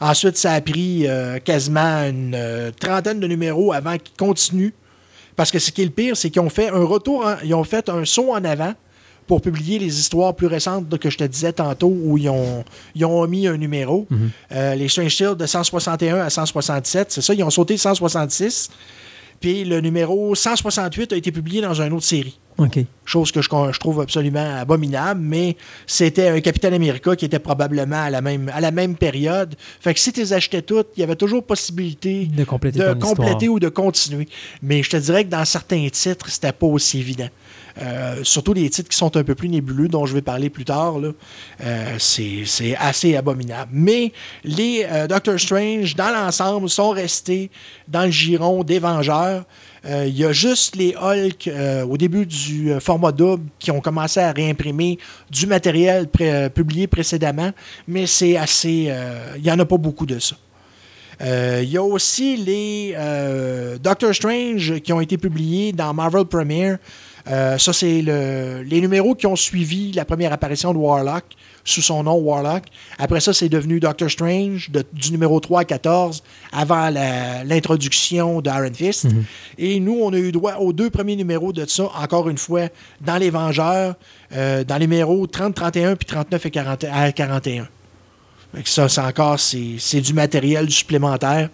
Ensuite, 0.00 0.36
ça 0.36 0.52
a 0.52 0.60
pris 0.60 1.06
euh, 1.06 1.38
quasiment 1.38 2.02
une 2.08 2.34
euh, 2.34 2.70
trentaine 2.78 3.20
de 3.20 3.26
numéros 3.26 3.72
avant 3.72 3.96
qu'ils 3.98 4.16
continuent. 4.16 4.72
Parce 5.36 5.50
que 5.50 5.58
ce 5.58 5.70
qui 5.70 5.82
est 5.82 5.86
le 5.86 5.90
pire, 5.90 6.16
c'est 6.16 6.28
qu'ils 6.30 6.42
ont 6.42 6.50
fait 6.50 6.68
un 6.70 6.84
retour, 6.84 7.24
en- 7.24 7.36
ils 7.44 7.54
ont 7.54 7.64
fait 7.64 7.88
un 7.88 8.04
saut 8.04 8.32
en 8.32 8.44
avant 8.44 8.74
pour 9.26 9.40
publier 9.40 9.78
les 9.78 9.98
histoires 9.98 10.34
plus 10.34 10.46
récentes 10.46 10.98
que 10.98 11.10
je 11.10 11.18
te 11.18 11.24
disais 11.24 11.52
tantôt 11.52 11.92
où 11.92 12.18
ils 12.18 12.28
ont, 12.28 12.64
ils 12.94 13.04
ont 13.04 13.20
omis 13.20 13.46
un 13.46 13.56
numéro. 13.56 14.06
Euh, 14.52 14.74
les 14.74 14.88
Strange 14.88 15.16
Tales 15.16 15.36
de 15.36 15.46
161 15.46 16.18
à 16.18 16.30
167, 16.30 17.12
c'est 17.12 17.20
ça, 17.20 17.34
ils 17.34 17.42
ont 17.42 17.50
sauté 17.50 17.76
166. 17.76 18.70
Puis 19.40 19.64
le 19.64 19.80
numéro 19.80 20.34
168 20.34 21.12
a 21.12 21.16
été 21.16 21.32
publié 21.32 21.60
dans 21.60 21.80
une 21.80 21.92
autre 21.92 22.06
série. 22.06 22.38
OK. 22.58 22.78
Chose 23.04 23.32
que 23.32 23.42
je, 23.42 23.48
je 23.48 23.78
trouve 23.80 24.00
absolument 24.00 24.56
abominable, 24.56 25.20
mais 25.20 25.56
c'était 25.86 26.28
un 26.28 26.40
Capitaine 26.40 26.74
America 26.74 27.16
qui 27.16 27.24
était 27.24 27.40
probablement 27.40 28.04
à 28.04 28.10
la 28.10 28.20
même, 28.20 28.50
à 28.54 28.60
la 28.60 28.70
même 28.70 28.94
période. 28.94 29.56
Fait 29.80 29.94
que 29.94 30.00
si 30.00 30.12
tu 30.12 30.20
les 30.20 30.32
achetais 30.32 30.62
toutes, 30.62 30.88
il 30.96 31.00
y 31.00 31.02
avait 31.02 31.16
toujours 31.16 31.44
possibilité 31.44 32.26
De 32.26 32.44
compléter 32.44 32.78
de 32.78 32.92
compléter 32.92 33.48
ou 33.48 33.58
de 33.58 33.68
continuer. 33.68 34.28
Mais 34.62 34.82
je 34.82 34.90
te 34.90 34.96
dirais 34.96 35.24
que 35.24 35.30
dans 35.30 35.44
certains 35.44 35.88
titres, 35.88 36.28
c'était 36.28 36.52
pas 36.52 36.66
aussi 36.66 37.00
évident. 37.00 37.28
Euh, 37.80 38.22
surtout 38.22 38.52
les 38.52 38.68
titres 38.70 38.88
qui 38.88 38.96
sont 38.96 39.16
un 39.16 39.24
peu 39.24 39.34
plus 39.34 39.48
nébuleux, 39.48 39.88
dont 39.88 40.06
je 40.06 40.14
vais 40.14 40.22
parler 40.22 40.50
plus 40.50 40.64
tard, 40.64 40.96
euh, 41.64 41.96
c'est 41.98 42.76
assez 42.78 43.16
abominable. 43.16 43.70
Mais 43.72 44.12
les 44.44 44.86
euh, 44.88 45.06
Doctor 45.06 45.38
Strange, 45.38 45.96
dans 45.96 46.10
l'ensemble, 46.10 46.68
sont 46.68 46.90
restés 46.90 47.50
dans 47.88 48.04
le 48.04 48.10
giron 48.10 48.62
des 48.64 48.78
Vengeurs. 48.78 49.44
Il 49.84 50.16
y 50.16 50.24
a 50.24 50.30
juste 50.30 50.76
les 50.76 50.94
Hulk 50.94 51.50
au 51.90 51.96
début 51.96 52.24
du 52.24 52.72
format 52.78 53.10
double 53.10 53.46
qui 53.58 53.72
ont 53.72 53.80
commencé 53.80 54.20
à 54.20 54.30
réimprimer 54.30 54.96
du 55.28 55.48
matériel 55.48 56.06
publié 56.54 56.86
précédemment, 56.86 57.50
mais 57.88 58.06
c'est 58.06 58.36
assez. 58.36 58.94
Il 59.34 59.42
n'y 59.42 59.50
en 59.50 59.58
a 59.58 59.64
pas 59.64 59.78
beaucoup 59.78 60.06
de 60.06 60.20
ça. 60.20 60.36
Il 61.20 61.68
y 61.68 61.76
a 61.76 61.82
aussi 61.82 62.36
les 62.36 62.94
Doctor 63.82 64.14
Strange 64.14 64.78
qui 64.78 64.92
ont 64.92 65.00
été 65.00 65.18
publiés 65.18 65.72
dans 65.72 65.92
Marvel 65.92 66.26
Premiere. 66.26 66.78
Euh, 67.28 67.56
ça, 67.58 67.72
c'est 67.72 68.02
le- 68.02 68.62
les 68.62 68.80
numéros 68.80 69.14
qui 69.14 69.26
ont 69.26 69.36
suivi 69.36 69.92
la 69.92 70.04
première 70.04 70.32
apparition 70.32 70.72
de 70.72 70.78
Warlock 70.78 71.24
sous 71.64 71.80
son 71.82 72.02
nom 72.02 72.14
Warlock. 72.16 72.64
Après 72.98 73.20
ça, 73.20 73.32
c'est 73.32 73.48
devenu 73.48 73.78
Doctor 73.78 74.10
Strange 74.10 74.70
de- 74.70 74.84
du 74.92 75.12
numéro 75.12 75.38
3 75.38 75.60
à 75.60 75.64
14 75.64 76.22
avant 76.52 76.90
la- 76.90 77.44
l'introduction 77.44 78.40
d'Iron 78.40 78.74
Fist. 78.74 79.06
Et 79.58 79.78
nous, 79.78 80.00
on 80.02 80.12
a 80.12 80.16
eu 80.18 80.32
droit 80.32 80.54
aux 80.56 80.72
deux 80.72 80.90
premiers 80.90 81.14
numéros 81.14 81.52
de 81.52 81.64
ça, 81.66 81.84
encore 82.02 82.28
une 82.28 82.38
fois, 82.38 82.62
dans 83.00 83.16
Les 83.18 83.30
Vengeurs, 83.30 83.94
euh, 84.34 84.64
dans 84.64 84.74
les 84.78 84.86
numéros 84.88 85.26
30, 85.28 85.54
31 85.54 85.94
puis 85.94 86.06
39 86.06 86.44
et 86.46 86.50
40 86.50 86.84
à 86.92 87.12
41. 87.12 87.68
Fait 88.54 88.62
que 88.64 88.68
ça, 88.68 88.88
c'est 88.88 89.00
encore 89.00 89.38
c'est, 89.38 89.76
c'est 89.78 90.00
du 90.00 90.12
matériel 90.12 90.68
supplémentaire. 90.70 91.48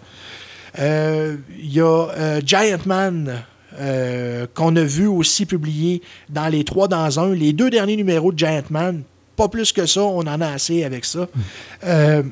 Euh, 0.79 1.37
Il 1.59 1.73
y 1.73 1.81
a 1.81 2.39
Giant 2.43 2.77
Man 2.85 3.43
euh, 3.77 4.47
qu'on 4.53 4.75
a 4.75 4.83
vu 4.83 5.07
aussi 5.07 5.45
publié 5.45 6.01
dans 6.29 6.47
les 6.47 6.63
trois 6.63 6.87
dans 6.87 7.19
un. 7.19 7.33
Les 7.33 7.53
deux 7.53 7.69
derniers 7.69 7.95
numéros 7.95 8.31
de 8.31 8.37
Giant 8.37 8.63
Man, 8.69 9.03
pas 9.35 9.47
plus 9.47 9.71
que 9.71 9.85
ça, 9.85 10.01
on 10.01 10.21
en 10.21 10.41
a 10.41 10.47
assez 10.47 10.83
avec 10.83 11.05
ça. 11.05 11.27
Euh, 11.85 12.23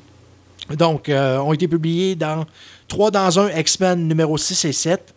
donc, 0.76 1.08
euh, 1.08 1.38
ont 1.38 1.52
été 1.52 1.66
publiés 1.68 2.14
dans 2.14 2.44
3 2.88 3.10
dans 3.10 3.38
1 3.38 3.58
X-Men 3.58 4.06
numéro 4.06 4.36
6 4.36 4.64
et 4.66 4.72
7. 4.72 5.14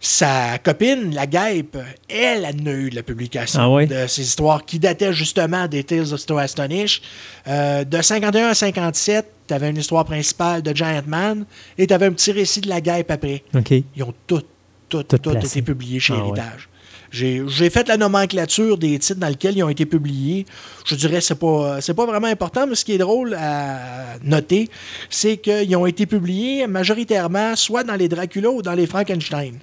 Sa 0.00 0.58
copine, 0.58 1.12
la 1.12 1.26
Guêpe, 1.26 1.76
elle, 2.08 2.54
de 2.54 2.94
la 2.94 3.02
publication 3.02 3.76
Ah 3.80 3.84
de 3.84 4.06
ces 4.06 4.22
histoires 4.22 4.64
qui 4.64 4.78
dataient 4.78 5.12
justement 5.12 5.66
des 5.66 5.82
Tales 5.82 6.12
of 6.14 6.20
Story 6.20 6.44
Astonish. 6.44 7.02
Euh, 7.48 7.82
de 7.84 8.00
51 8.00 8.48
à 8.50 8.54
57, 8.54 9.26
tu 9.48 9.54
avais 9.54 9.70
une 9.70 9.76
histoire 9.78 10.04
principale 10.04 10.62
de 10.62 10.74
Giant 10.74 11.02
Man 11.06 11.44
et 11.76 11.86
tu 11.88 11.94
avais 11.94 12.06
un 12.06 12.12
petit 12.12 12.30
récit 12.30 12.60
de 12.60 12.68
la 12.68 12.80
Guêpe 12.80 13.10
après. 13.10 13.42
OK. 13.56 13.72
Ils 13.96 14.02
ont 14.04 14.14
tout, 14.28 14.42
tout, 14.88 15.02
Tout 15.02 15.36
été 15.36 15.62
publiés 15.62 15.98
chez 15.98 16.14
Ah. 16.16 16.20
Héritage. 16.20 16.68
J'ai 17.10 17.42
j'ai 17.48 17.70
fait 17.70 17.88
la 17.88 17.96
nomenclature 17.96 18.76
des 18.76 18.98
titres 18.98 19.18
dans 19.18 19.28
lesquels 19.28 19.56
ils 19.56 19.62
ont 19.62 19.68
été 19.70 19.86
publiés. 19.86 20.44
Je 20.84 20.94
dirais 20.94 21.14
que 21.18 21.24
c'est 21.24 21.38
pas 21.38 21.80
c'est 21.80 21.94
pas 21.94 22.04
vraiment 22.04 22.26
important, 22.26 22.66
mais 22.66 22.74
ce 22.74 22.84
qui 22.84 22.92
est 22.92 22.98
drôle 22.98 23.34
à 23.34 24.16
noter, 24.22 24.68
c'est 25.08 25.38
qu'ils 25.38 25.74
ont 25.74 25.86
été 25.86 26.04
publiés 26.04 26.66
majoritairement 26.66 27.56
soit 27.56 27.82
dans 27.82 27.94
les 27.96 28.08
Dracula 28.08 28.50
ou 28.50 28.60
dans 28.60 28.74
les 28.74 28.86
Frankenstein. 28.86 29.54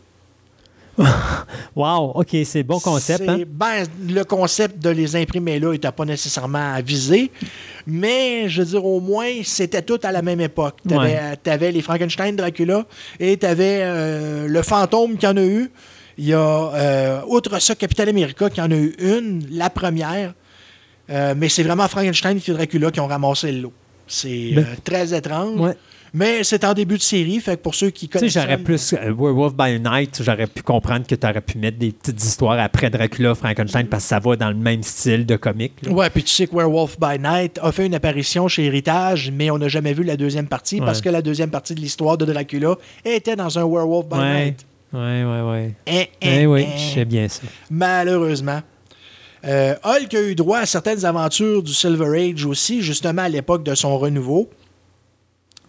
Wow, 1.76 2.12
OK, 2.16 2.30
c'est 2.46 2.64
bon 2.64 2.80
concept. 2.80 3.28
Hein? 3.28 3.40
ben, 3.48 3.84
le 4.08 4.24
concept 4.24 4.80
de 4.82 4.90
les 4.90 5.16
imprimer 5.16 5.60
là 5.60 5.72
n'était 5.74 5.92
pas 5.92 6.06
nécessairement 6.06 6.74
à 6.76 6.82
viser, 6.82 7.32
mais 7.86 8.48
je 8.48 8.62
veux 8.62 8.68
dire, 8.68 8.86
au 8.86 9.02
moins, 9.02 9.30
c'était 9.44 9.82
tout 9.82 10.00
à 10.04 10.12
la 10.14 10.22
même 10.22 10.40
époque. 10.40 10.78
Tu 10.88 10.94
avais, 11.50 11.72
les 11.72 11.82
Frankenstein 11.82 12.36
Dracula 12.36 12.86
et 13.20 13.36
tu 13.38 13.46
avais 13.46 14.48
le 14.48 14.62
fantôme 14.62 15.18
qui 15.18 15.28
en 15.28 15.36
a 15.36 15.44
eu. 15.44 15.70
Il 16.18 16.28
y 16.28 16.34
a, 16.34 16.40
euh, 16.74 17.22
outre 17.28 17.60
ça, 17.62 17.76
Capitaine 17.76 18.08
America 18.08 18.50
qui 18.50 18.62
en 18.62 18.72
a 18.72 18.76
eu 18.76 18.96
une, 19.00 19.46
la 19.52 19.70
première, 19.70 20.34
Euh, 21.08 21.36
mais 21.38 21.50
c'est 21.50 21.62
vraiment 21.62 21.88
Frankenstein 21.88 22.40
et 22.48 22.52
Dracula 22.52 22.90
qui 22.90 23.00
ont 23.00 23.06
ramassé 23.06 23.52
le 23.52 23.62
lot. 23.62 23.74
C'est 24.08 24.54
Ben- 24.56 24.66
euh, 24.66 24.76
très 24.84 25.14
étrange. 25.14 25.60
Ouais. 25.60 25.78
Mais 26.18 26.46
c'est 26.46 26.64
en 26.64 26.74
début 26.74 26.96
de 26.98 27.02
série, 27.02 27.42
fait 27.42 27.58
que 27.58 27.62
pour 27.62 27.76
ceux 27.76 27.90
qui 27.90 28.08
Tu 28.08 28.14
sais, 28.14 28.20
connaissent. 28.20 28.34
j'aurais 28.34 28.58
ça, 28.58 28.64
plus. 28.64 28.94
euh, 28.94 29.14
Werewolf 29.14 29.54
by 29.54 29.80
Night, 29.82 30.22
j'aurais 30.24 30.48
pu 30.48 30.62
comprendre 30.64 31.06
que 31.06 31.14
tu 31.14 31.28
aurais 31.28 31.42
pu 31.42 31.58
mettre 31.58 31.78
des 31.78 31.92
petites 31.92 32.24
histoires 32.24 32.58
après 32.58 32.90
Dracula, 32.90 33.36
Frankenstein, 33.36 33.88
parce 33.88 34.04
que 34.04 34.10
ça 34.10 34.20
va 34.20 34.38
dans 34.38 34.48
le 34.50 34.56
même 34.56 34.82
style 34.82 35.26
de 35.26 35.36
comique. 35.36 35.74
là. 35.86 35.92
Ouais, 35.92 36.10
puis 36.10 36.24
tu 36.24 36.30
sais 36.34 36.48
que 36.48 36.56
Werewolf 36.56 36.98
by 37.00 37.20
Night 37.20 37.60
a 37.62 37.72
fait 37.74 37.86
une 37.86 37.96
apparition 37.96 38.48
chez 38.48 38.64
Héritage, 38.66 39.30
mais 39.34 39.52
on 39.52 39.58
n'a 39.58 39.68
jamais 39.68 39.92
vu 39.94 40.04
la 40.06 40.16
deuxième 40.16 40.48
partie 40.48 40.80
parce 40.80 41.02
que 41.02 41.10
la 41.10 41.22
deuxième 41.22 41.50
partie 41.52 41.76
de 41.76 41.82
l'histoire 41.82 42.18
de 42.18 42.24
Dracula 42.26 42.76
était 43.04 43.36
dans 43.36 43.60
un 43.60 43.66
Werewolf 43.66 44.08
by 44.08 44.16
Ouais. 44.18 44.46
Night. 44.46 44.66
Ouais, 44.94 45.24
ouais, 45.26 45.42
ouais. 45.52 45.74
Hein, 45.90 46.04
Eh 46.22 46.44
hein, 46.44 46.46
oui, 46.46 46.64
hein. 46.64 46.78
je 46.78 46.94
sais 46.94 47.04
bien 47.06 47.28
ça. 47.28 47.42
Malheureusement. 47.70 48.62
Euh, 49.46 49.76
Hulk 49.84 50.14
a 50.14 50.22
eu 50.22 50.34
droit 50.34 50.60
à 50.60 50.66
certaines 50.66 51.04
aventures 51.06 51.62
du 51.62 51.74
Silver 51.74 52.18
Age 52.32 52.46
aussi, 52.46 52.82
justement 52.82 53.24
à 53.24 53.30
l'époque 53.30 53.64
de 53.64 53.76
son 53.76 53.98
renouveau. 54.00 54.50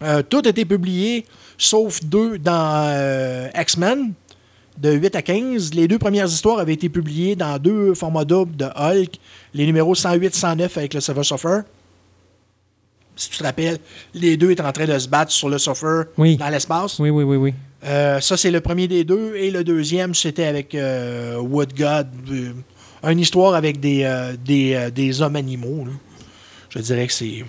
Euh, 0.03 0.21
tout 0.27 0.41
a 0.45 0.49
été 0.49 0.63
publié, 0.65 1.25
sauf 1.57 2.03
deux 2.03 2.37
dans 2.37 2.85
euh, 2.89 3.49
X-Men, 3.59 4.13
de 4.77 4.91
8 4.93 5.15
à 5.15 5.21
15. 5.21 5.73
Les 5.73 5.87
deux 5.87 5.97
premières 5.97 6.27
histoires 6.27 6.59
avaient 6.59 6.73
été 6.73 6.87
publiées 6.89 7.35
dans 7.35 7.57
deux 7.57 7.93
formats 7.95 8.25
doubles 8.25 8.55
de 8.55 8.65
Hulk, 8.75 9.15
les 9.53 9.65
numéros 9.65 9.95
108-109 9.95 10.77
avec 10.77 10.93
le 10.93 10.99
Silver 11.01 11.23
Surfer. 11.23 11.61
Si 13.15 13.31
tu 13.31 13.37
te 13.39 13.43
rappelles, 13.43 13.79
les 14.13 14.37
deux 14.37 14.51
étaient 14.51 14.61
en 14.61 14.71
train 14.71 14.85
de 14.85 14.99
se 14.99 15.07
battre 15.09 15.31
sur 15.31 15.49
le 15.49 15.57
Surfer 15.57 16.03
Oui. 16.17 16.37
dans 16.37 16.49
l'espace. 16.49 16.99
Oui, 16.99 17.09
oui, 17.09 17.23
oui, 17.23 17.35
oui. 17.37 17.53
Euh, 17.83 18.19
ça, 18.19 18.37
c'est 18.37 18.51
le 18.51 18.61
premier 18.61 18.87
des 18.87 19.03
deux. 19.03 19.35
Et 19.35 19.49
le 19.49 19.63
deuxième, 19.63 20.13
c'était 20.13 20.45
avec 20.45 20.77
Wood 21.39 21.73
God. 21.75 22.07
une 23.03 23.19
histoire 23.19 23.55
avec 23.55 23.79
des, 23.79 24.07
des, 24.45 24.89
des 24.93 25.21
hommes 25.21 25.35
animaux. 25.35 25.85
là. 25.85 25.91
Je 26.69 26.79
dirais 26.79 27.07
que 27.07 27.13
c'est 27.13 27.43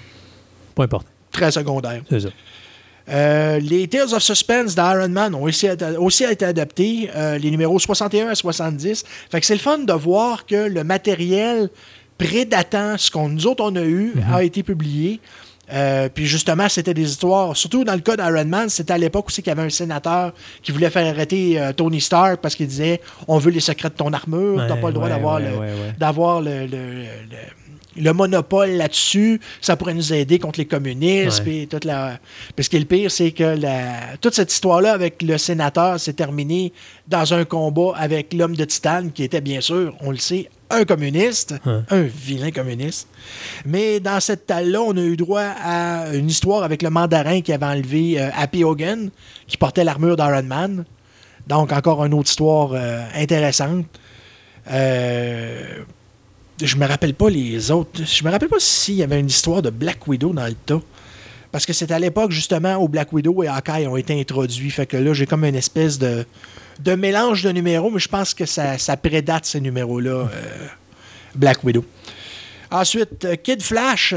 Pas 0.75 0.85
important. 0.85 1.11
Très 1.39 1.51
secondaire. 1.53 2.03
C'est 2.11 2.21
ça. 2.21 2.29
Euh, 3.11 3.59
les 3.61 3.89
Tales 3.89 4.13
of 4.13 4.23
Suspense 4.23 4.75
d'Iron 4.75 5.09
Man 5.09 5.35
ont 5.35 5.45
aussi 5.45 5.67
été, 5.67 5.85
aussi 5.97 6.25
été 6.25 6.45
adaptés, 6.45 7.09
euh, 7.17 7.39
les 7.39 7.51
numéros 7.51 7.79
61 7.79 8.29
à 8.29 8.35
70. 8.35 9.03
Fait 9.31 9.41
que 9.41 9.47
c'est 9.47 9.55
le 9.55 9.61
fun 9.61 9.79
de 9.79 9.93
voir 9.95 10.45
que 10.45 10.69
le 10.69 10.85
matériel 10.85 11.71
prédatant 12.19 12.99
ce 12.99 13.11
qu'on 13.11 13.29
nous 13.31 13.47
autres 13.47 13.65
on 13.65 13.75
a 13.77 13.83
eu 13.83 14.13
a 14.31 14.43
été 14.43 14.63
publié. 14.63 15.21
Euh, 15.73 16.09
puis 16.13 16.27
justement, 16.27 16.67
c'était 16.69 16.95
des 16.95 17.09
histoires, 17.11 17.55
surtout 17.57 17.85
dans 17.85 17.93
le 17.95 18.01
cas 18.01 18.17
d'Iron 18.17 18.45
Man, 18.47 18.69
c'était 18.71 18.95
à 18.95 18.99
l'époque 18.99 19.27
aussi 19.29 19.43
qu'il 19.43 19.51
y 19.51 19.53
avait 19.53 19.63
un 19.67 19.71
sénateur 19.71 20.33
qui 20.63 20.73
voulait 20.73 20.89
faire 20.91 21.07
arrêter 21.07 21.61
euh, 21.61 21.73
Tony 21.75 22.01
Stark 22.01 22.41
parce 22.41 22.55
qu'il 22.55 22.67
disait 22.67 23.01
on 23.27 23.39
veut 23.39 23.51
les 23.51 23.61
secrets 23.61 23.91
de 23.91 23.95
ton 23.95 24.13
armure, 24.13 24.65
t'as 24.67 24.75
Ouais, 24.75 24.81
pas 24.81 24.87
le 24.89 24.93
droit 24.95 25.05
ouais, 25.07 25.11
d'avoir 25.15 25.37
ouais, 25.37 25.43
le, 25.51 25.99
d'avoir 25.99 26.41
le, 26.41 26.67
le- 26.67 26.77
le- 26.77 27.07
le 28.01 28.13
monopole 28.13 28.71
là-dessus. 28.71 29.41
Ça 29.61 29.77
pourrait 29.77 29.95
nous 29.95 30.13
aider 30.13 30.39
contre 30.39 30.59
les 30.59 30.67
communistes. 30.67 31.39
Ouais. 31.41 31.45
Puis 31.45 31.69
toute 31.69 31.85
la... 31.85 32.19
Puis 32.57 32.65
ce 32.65 32.71
qui 32.71 32.77
est 32.77 32.81
le 32.81 32.85
pire, 32.87 33.11
c'est 33.11 33.33
que 33.33 33.45
la... 33.45 34.17
toute 34.21 34.35
cette 34.35 34.53
histoire-là 34.53 34.93
avec 34.93 35.23
le 35.23 35.39
sénateur 35.39 35.99
s'est 36.01 36.13
terminée 36.13 36.73
dans 37.07 37.35
un 37.35 37.45
combat 37.45 37.93
avec 37.97 38.33
l'homme 38.33 38.57
de 38.57 38.65
Titane, 38.65 39.13
qui 39.13 39.25
était 39.25 39.41
bien 39.41 39.61
sûr, 39.61 39.95
on 40.01 40.11
le 40.11 40.17
sait, 40.19 40.49
un 40.71 40.85
communiste, 40.85 41.55
Ouais. 41.65 41.81
un 41.91 42.03
vilain 42.03 42.51
communiste. 42.51 43.09
Mais 43.65 44.01
dans 44.01 44.21
cette 44.21 44.47
talle-là, 44.47 44.83
on 44.83 44.97
a 44.97 45.01
eu 45.01 45.17
droit 45.17 45.41
à 45.65 46.13
une 46.15 46.29
histoire 46.29 46.63
avec 46.63 46.83
le 46.83 46.91
mandarin 46.91 47.41
qui 47.41 47.53
avait 47.53 47.65
enlevé 47.67 48.21
euh, 48.21 48.29
Happy 48.37 48.65
Hogan, 48.65 49.11
qui 49.47 49.57
portait 49.57 49.85
l'armure 49.85 50.17
d'Iron 50.17 50.43
Man. 50.43 50.85
Donc, 51.47 51.73
encore 51.73 52.05
une 52.05 52.13
autre 52.13 52.29
histoire 52.29 52.73
euh, 52.75 53.03
intéressante. 53.15 53.87
Euh, 54.71 55.79
je 56.61 56.77
me 56.77 56.87
rappelle 56.87 57.15
pas 57.15 57.31
les 57.31 57.71
autres. 57.71 58.03
Je 58.05 58.25
me 58.25 58.31
rappelle 58.31 58.49
pas 58.49 58.59
s'il 58.59 58.95
y 58.97 59.03
avait 59.03 59.21
une 59.21 59.29
histoire 59.29 59.63
de 59.63 59.71
Black 59.71 60.07
Widow 60.07 60.33
dans 60.33 60.47
le 60.47 60.55
tas. 60.55 60.81
Parce 61.51 61.65
que 61.65 61.73
c'était 61.73 61.95
à 61.95 61.99
l'époque, 61.99 62.31
justement, 62.31 62.77
où 62.77 62.89
Black 62.89 63.13
Widow 63.13 63.43
et 63.43 63.49
Hawkeye 63.49 63.87
ont 63.87 63.97
été 63.97 64.19
introduits. 64.19 64.71
Fait 64.71 64.87
que 64.87 64.97
là, 64.97 65.15
j'ai 65.15 65.27
comme 65.27 65.45
une 65.45 65.55
espèce 65.55 65.99
de, 65.99 66.27
de 66.81 66.95
mélange 66.95 67.43
de 67.43 67.51
numéros, 67.51 67.91
mais 67.91 68.01
je 68.01 68.09
pense 68.09 68.35
que 68.35 68.45
ça, 68.45 68.77
ça 68.79 68.97
prédate 68.97 69.47
ces 69.47 69.61
numéros-là, 69.61 70.11
euh, 70.11 70.29
Black 71.35 71.65
Widow. 71.65 71.85
Ensuite, 72.71 73.25
euh, 73.25 73.37
Kid 73.37 73.63
Flash, 73.63 74.15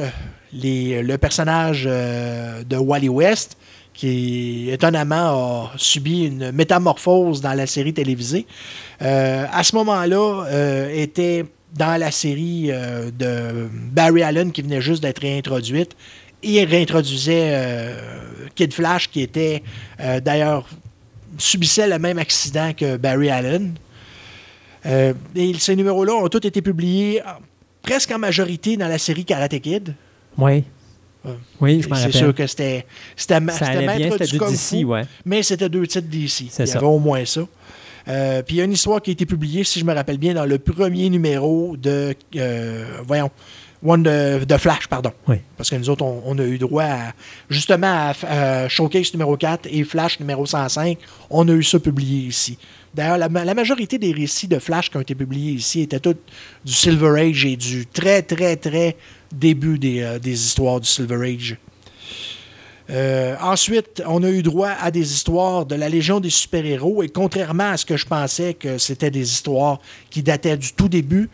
le 0.54 1.16
personnage 1.16 1.86
euh, 1.88 2.64
de 2.64 2.76
Wally 2.76 3.08
West, 3.08 3.58
qui 3.94 4.70
étonnamment 4.70 5.66
a 5.66 5.72
subi 5.78 6.26
une 6.26 6.52
métamorphose 6.52 7.40
dans 7.40 7.54
la 7.54 7.68
série 7.68 7.94
télévisée, 7.94 8.48
à 9.00 9.64
ce 9.64 9.76
moment-là, 9.76 10.46
était 10.94 11.46
dans 11.74 12.00
la 12.00 12.12
série 12.12 12.68
euh, 12.72 13.10
de 13.12 13.70
Barry 13.92 14.24
Allen 14.24 14.52
qui 14.52 14.62
venait 14.62 14.82
juste 14.82 15.02
d'être 15.02 15.22
réintroduite. 15.22 15.96
Il 16.44 16.64
réintroduisait 16.66 17.50
euh, 17.54 17.96
Kid 18.56 18.74
Flash, 18.74 19.10
qui 19.10 19.22
était 19.22 19.64
euh, 20.00 20.20
d'ailleurs 20.20 20.68
subissait 21.38 21.88
le 21.88 21.98
même 22.00 22.18
accident 22.20 22.72
que 22.76 22.98
Barry 22.98 23.30
Allen. 23.30 23.74
Et 25.36 25.54
ces 25.60 25.76
numéros-là 25.76 26.14
ont 26.14 26.28
tous 26.28 26.46
été 26.48 26.62
publiés 26.62 27.22
en- 27.22 27.40
presque 27.84 28.12
en 28.12 28.18
majorité 28.20 28.78
dans 28.78 28.88
la 28.88 28.98
série 28.98 29.24
Karate 29.26 29.60
Kid. 29.60 29.94
Oui. 30.38 30.64
Oui, 31.60 31.82
je 31.84 31.88
m'en 31.88 31.96
C'est 31.96 32.02
rappelle. 32.06 32.14
sûr 32.20 32.34
que 32.36 32.48
c'était 32.48 32.86
c'était 33.16 33.38
c'était 33.52 34.26
du 34.26 34.32
du 34.32 34.38
DC, 34.40 34.84
ouais. 34.88 35.04
mais 35.24 35.44
c'était 35.44 35.70
deux 35.70 35.86
titres 35.86 36.08
d'ici. 36.08 36.48
C'est 36.52 36.64
Il 36.64 36.68
y 36.68 36.72
ça. 36.72 36.80
avait 36.80 36.88
au 36.88 36.98
moins 36.98 37.24
ça. 37.26 37.42
Euh, 38.08 38.42
puis 38.42 38.56
il 38.56 38.58
y 38.60 38.62
a 38.62 38.66
une 38.66 38.74
histoire 38.74 39.02
qui 39.02 39.12
a 39.12 39.14
été 39.14 39.26
publiée, 39.26 39.64
si 39.64 39.80
je 39.80 39.86
me 39.86 39.94
rappelle 39.94 40.18
bien, 40.18 40.34
dans 40.34 40.46
le 40.46 40.58
premier 40.60 41.10
numéro 41.10 41.76
de. 41.78 42.16
euh, 42.36 42.86
voyons. 43.06 43.32
One 43.84 44.04
de, 44.04 44.46
de 44.46 44.58
Flash, 44.58 44.86
pardon. 44.88 45.12
Oui. 45.28 45.38
Parce 45.58 45.72
que 45.72 45.76
nous 45.76 45.90
autres, 45.90 46.04
on, 46.06 46.22
on 46.28 46.38
a 46.38 46.44
eu 46.44 46.60
droit 46.60 46.84
à, 46.84 47.14
justement 47.50 47.88
à, 48.12 48.14
euh, 48.26 48.70
Showcase 48.70 49.12
numéro 49.14 49.36
4 49.36 49.68
et 49.72 49.84
Flash 49.84 50.20
numéro 50.20 50.46
105. 50.46 51.00
On 51.32 51.48
a 51.48 51.52
eu 51.52 51.64
ça 51.64 51.80
publié 51.80 52.28
ici. 52.28 52.60
D'ailleurs, 52.94 53.18
la, 53.18 53.28
ma- 53.28 53.44
la 53.44 53.56
majorité 53.56 53.98
des 53.98 54.12
récits 54.12 54.48
de 54.48 54.60
Flash 54.60 54.92
qui 54.92 54.98
ont 54.98 55.02
été 55.02 55.16
publiés 55.16 55.54
ici 55.54 55.82
étaient 55.82 56.00
tous 56.00 56.16
du 56.64 56.72
Silver 56.72 57.20
Age 57.20 57.44
et 57.46 57.56
du 57.56 57.88
très, 57.88 58.22
très, 58.22 58.56
très 58.56 58.98
début 59.32 59.80
des, 59.80 60.02
euh, 60.04 60.20
des 60.20 60.34
histoires 60.34 60.80
du 60.80 60.88
Silver 60.88 61.28
Age. 61.34 61.58
Euh, 62.92 63.36
ensuite, 63.42 64.04
on 64.06 64.22
a 64.24 64.30
eu 64.30 64.44
droit 64.44 64.72
à 64.82 64.92
des 64.92 65.14
histoires 65.14 65.66
de 65.66 65.76
la 65.76 65.88
Légion 65.88 66.20
des 66.20 66.30
super-héros 66.30 67.04
et 67.04 67.10
contrairement 67.10 67.72
à 67.72 67.78
ce 67.78 67.86
que 67.86 67.96
je 67.96 68.06
pensais 68.06 68.54
que 68.54 68.78
c'était 68.78 69.12
des 69.12 69.32
histoires 69.32 69.80
qui 70.10 70.22
dataient 70.24 70.58
du 70.58 70.74
tout 70.74 70.90
début, 70.90 71.30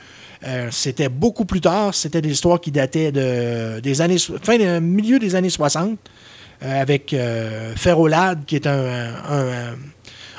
euh, 0.45 0.67
c'était 0.71 1.09
beaucoup 1.09 1.45
plus 1.45 1.61
tard. 1.61 1.93
C'était 1.93 2.21
des 2.21 2.31
histoires 2.31 2.61
qui 2.61 2.71
dataient 2.71 3.11
de, 3.11 3.79
des 3.79 4.01
années, 4.01 4.17
fin 4.19 4.79
milieu 4.79 5.19
des 5.19 5.35
années 5.35 5.49
60 5.49 5.97
euh, 6.63 6.81
avec 6.81 7.13
euh, 7.13 7.73
Ferrolad 7.75 8.45
qui 8.45 8.55
est 8.55 8.67
un, 8.67 9.13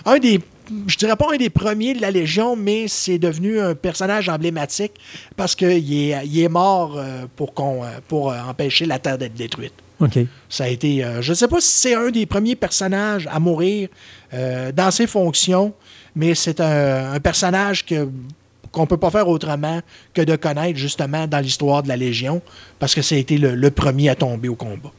un, 0.05 0.19
des 0.19 0.41
je 0.87 0.97
dirais 0.99 1.17
pas 1.17 1.29
un 1.33 1.37
des 1.39 1.49
premiers 1.49 1.95
de 1.95 2.03
la 2.03 2.11
Légion, 2.11 2.55
mais 2.55 2.89
c'est 2.89 3.19
devenu 3.19 3.59
un 3.59 3.75
personnage 3.75 4.29
emblématique 4.29 4.93
parce 5.35 5.55
qu'il 5.55 5.69
est, 5.69 6.27
il 6.27 6.41
est 6.41 6.49
mort 6.49 7.03
pour, 7.37 7.55
qu'on, 7.55 7.81
pour 8.07 8.35
empêcher 8.35 8.85
la 8.85 8.99
Terre 8.99 9.17
d'être 9.17 9.33
détruite. 9.33 9.73
Euh, 10.01 11.23
je 11.23 11.31
ne 11.31 11.35
sais 11.35 11.49
pas 11.49 11.61
si 11.61 11.69
c'est 11.69 11.95
un 11.95 12.11
des 12.11 12.27
premiers 12.27 12.57
personnages 12.57 13.29
à 13.31 13.41
mourir 13.41 13.89
euh, 14.33 14.73
dans 14.73 14.91
ses 14.91 15.07
fonctions, 15.07 15.73
mais 16.15 16.35
c'est 16.35 16.61
un, 16.61 17.19
personnage 17.21 17.85
qu'on 17.85 18.83
ne 18.83 18.87
peut 18.87 18.97
pas 18.97 19.11
faire 19.11 19.29
autrement 19.29 19.81
que 20.15 20.23
de 20.23 20.37
connaître 20.37 20.79
justement 20.79 21.27
dans 21.27 21.41
l'histoire 21.41 21.83
de 21.83 21.89
la 21.89 21.97
Légion, 21.97 22.41
parce 22.79 22.95
que 22.95 23.03
ça 23.03 23.15
a 23.15 23.19
été 23.19 23.39
le, 23.39 23.55
le 23.55 23.71
premier 23.71 24.09
à 24.09 24.15
tomber 24.15 24.49
au 24.49 24.55
combat. 24.55 24.93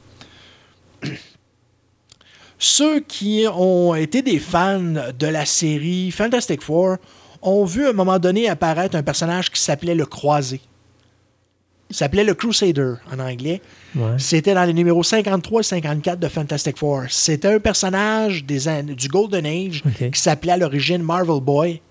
Ceux 2.61 2.99
qui 2.99 3.45
ont 3.53 3.95
été 3.95 4.21
des 4.21 4.37
fans 4.37 4.81
de 5.17 5.27
la 5.27 5.45
série 5.45 6.11
Fantastic 6.11 6.61
Four 6.61 6.97
ont 7.41 7.63
vu 7.63 7.85
à 7.85 7.91
un 7.91 7.93
moment 7.93 8.19
donné 8.19 8.49
apparaître 8.49 8.97
un 8.97 9.03
personnage 9.03 9.49
qui 9.49 9.61
s'appelait 9.61 9.95
le 9.95 10.05
Croisé. 10.05 10.59
Il 11.89 11.95
s'appelait 11.95 12.23
le 12.23 12.35
Crusader 12.35 12.93
en 13.11 13.19
anglais. 13.19 13.61
Ouais. 13.95 14.11
C'était 14.19 14.53
dans 14.53 14.63
les 14.63 14.73
numéros 14.73 15.01
53 15.03 15.61
et 15.61 15.63
54 15.63 16.19
de 16.19 16.27
Fantastic 16.27 16.77
Four. 16.77 17.03
C'était 17.09 17.47
un 17.55 17.59
personnage 17.59 18.43
des 18.45 18.59
du 18.83 19.07
Golden 19.07 19.45
Age 19.45 19.83
qui 20.11 20.19
s'appelait 20.21 20.51
à 20.51 20.57
l'origine 20.57 21.01
Marvel 21.01 21.41
Boy. 21.41 21.81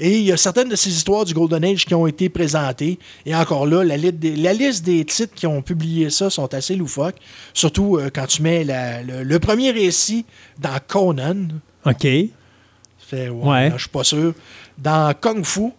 Et 0.00 0.18
il 0.18 0.24
y 0.24 0.32
a 0.32 0.36
certaines 0.36 0.68
de 0.68 0.76
ces 0.76 0.90
histoires 0.90 1.24
du 1.24 1.32
Golden 1.32 1.64
Age 1.64 1.86
qui 1.86 1.94
ont 1.94 2.06
été 2.06 2.28
présentées. 2.28 2.98
Et 3.24 3.34
encore 3.34 3.64
là, 3.64 3.82
la, 3.84 3.96
liste 3.96 4.16
des, 4.16 4.36
la 4.36 4.52
liste 4.52 4.84
des 4.84 5.04
titres 5.04 5.34
qui 5.34 5.46
ont 5.46 5.62
publié 5.62 6.10
ça 6.10 6.28
sont 6.30 6.52
assez 6.52 6.74
loufoques. 6.74 7.14
Surtout 7.54 7.96
euh, 7.96 8.10
quand 8.12 8.26
tu 8.26 8.42
mets 8.42 8.64
la- 8.64 9.02
le, 9.02 9.22
le 9.22 9.38
premier 9.38 9.70
récit 9.70 10.26
dans 10.58 10.76
Conan. 10.86 11.46
OK. 11.86 12.02
Fait, 12.02 13.28
ouais, 13.28 13.30
Ouais. 13.30 13.72
Je 13.76 13.82
suis 13.82 13.88
pas 13.88 14.04
sûr. 14.04 14.34
Dans 14.76 15.14
Kung 15.18 15.44
Fu. 15.44 15.70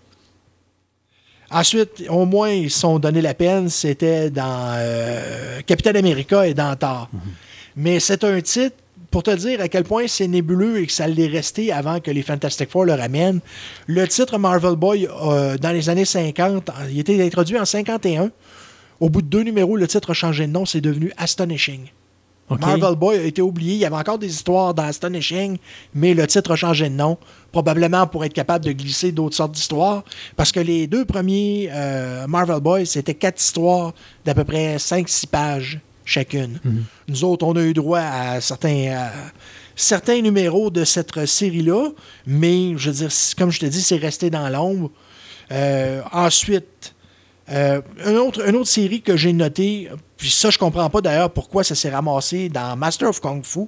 Ensuite, 1.52 2.04
au 2.10 2.26
moins, 2.26 2.50
ils 2.50 2.72
se 2.72 2.80
sont 2.80 3.00
donné 3.00 3.22
la 3.22 3.34
peine. 3.34 3.70
C'était 3.70 4.30
dans 4.30 4.74
euh, 4.76 5.62
Capitaine 5.66 5.98
America 5.98 6.48
et 6.48 6.54
dans 6.54 6.76
Thor. 6.76 7.10
Mais 7.76 8.00
c'est 8.00 8.24
un 8.24 8.42
titre, 8.42 8.76
pour 9.12 9.24
te 9.24 9.32
dire 9.32 9.62
à 9.62 9.68
quel 9.68 9.84
point 9.84 10.06
c'est 10.08 10.28
nébuleux 10.28 10.82
et 10.82 10.88
que 10.88 10.92
ça 10.92 11.08
l'est 11.08 11.28
resté 11.28 11.72
avant 11.72 12.00
que 12.00 12.12
les 12.12 12.22
Fantastic 12.22 12.70
Four 12.70 12.86
le 12.86 12.94
ramènent. 12.94 13.40
Le 13.88 14.08
titre 14.08 14.38
Marvel 14.38 14.76
Boy, 14.76 15.08
euh, 15.08 15.58
dans 15.58 15.72
les 15.72 15.90
années 15.90 16.06
50, 16.06 16.70
il 16.90 17.00
été 17.00 17.22
introduit 17.24 17.60
en 17.60 17.66
51. 17.66 18.32
Au 19.00 19.10
bout 19.10 19.22
de 19.22 19.28
deux 19.28 19.44
numéros, 19.44 19.76
le 19.76 19.88
titre 19.88 20.12
a 20.12 20.14
changé 20.14 20.48
de 20.48 20.52
nom. 20.52 20.66
C'est 20.66 20.82
devenu 20.82 21.12
Astonishing. 21.18 21.88
Marvel 22.50 22.96
Boy 22.96 23.18
a 23.18 23.24
été 23.24 23.42
oublié. 23.42 23.74
Il 23.74 23.80
y 23.80 23.86
avait 23.86 23.96
encore 23.96 24.20
des 24.20 24.30
histoires 24.30 24.74
dans 24.74 24.84
Astonishing, 24.84 25.58
mais 25.94 26.14
le 26.14 26.28
titre 26.28 26.52
a 26.52 26.56
changé 26.56 26.90
de 26.90 26.96
nom. 26.96 27.18
Probablement 27.52 28.06
pour 28.06 28.26
être 28.26 28.34
capable 28.34 28.66
de 28.66 28.72
glisser 28.72 29.12
d'autres 29.12 29.36
sortes 29.36 29.54
d'histoires. 29.54 30.04
Parce 30.36 30.52
que 30.52 30.60
les 30.60 30.88
deux 30.88 31.06
premiers 31.06 31.70
euh, 31.72 32.28
Marvel 32.28 32.60
Boy, 32.60 32.86
c'était 32.86 33.16
quatre 33.16 33.40
histoires 33.40 33.94
d'à 34.26 34.36
peu 34.36 34.44
près 34.44 34.78
5-6 34.78 35.28
pages 35.28 35.80
chacune. 36.06 36.60
Nous 37.08 37.24
autres, 37.24 37.46
on 37.46 37.56
a 37.56 37.62
eu 37.62 37.74
droit 37.74 38.00
à 38.00 38.40
certains, 38.40 38.96
à 38.96 39.12
certains 39.76 40.22
numéros 40.22 40.70
de 40.70 40.84
cette 40.84 41.26
série-là, 41.26 41.90
mais 42.28 42.78
je 42.78 42.92
veux 42.92 42.96
dire, 42.96 43.10
comme 43.38 43.52
je 43.52 43.60
te 43.60 43.66
dis, 43.66 43.82
c'est 43.82 43.98
resté 43.98 44.30
dans 44.30 44.48
l'ombre. 44.50 44.92
Euh, 45.52 46.02
ensuite, 46.12 46.95
euh, 47.52 47.82
une, 48.06 48.18
autre, 48.18 48.48
une 48.48 48.56
autre 48.56 48.70
série 48.70 49.02
que 49.02 49.16
j'ai 49.16 49.32
notée, 49.34 49.90
puis 50.18 50.30
ça, 50.30 50.50
je 50.50 50.58
comprends 50.58 50.90
pas 50.90 51.02
d'ailleurs 51.02 51.30
pourquoi 51.32 51.64
ça 51.64 51.76
s'est 51.76 51.90
ramassé 51.90 52.50
dans 52.50 52.76
Master 52.76 53.10
of 53.10 53.20
Kung 53.20 53.44
Fu, 53.46 53.62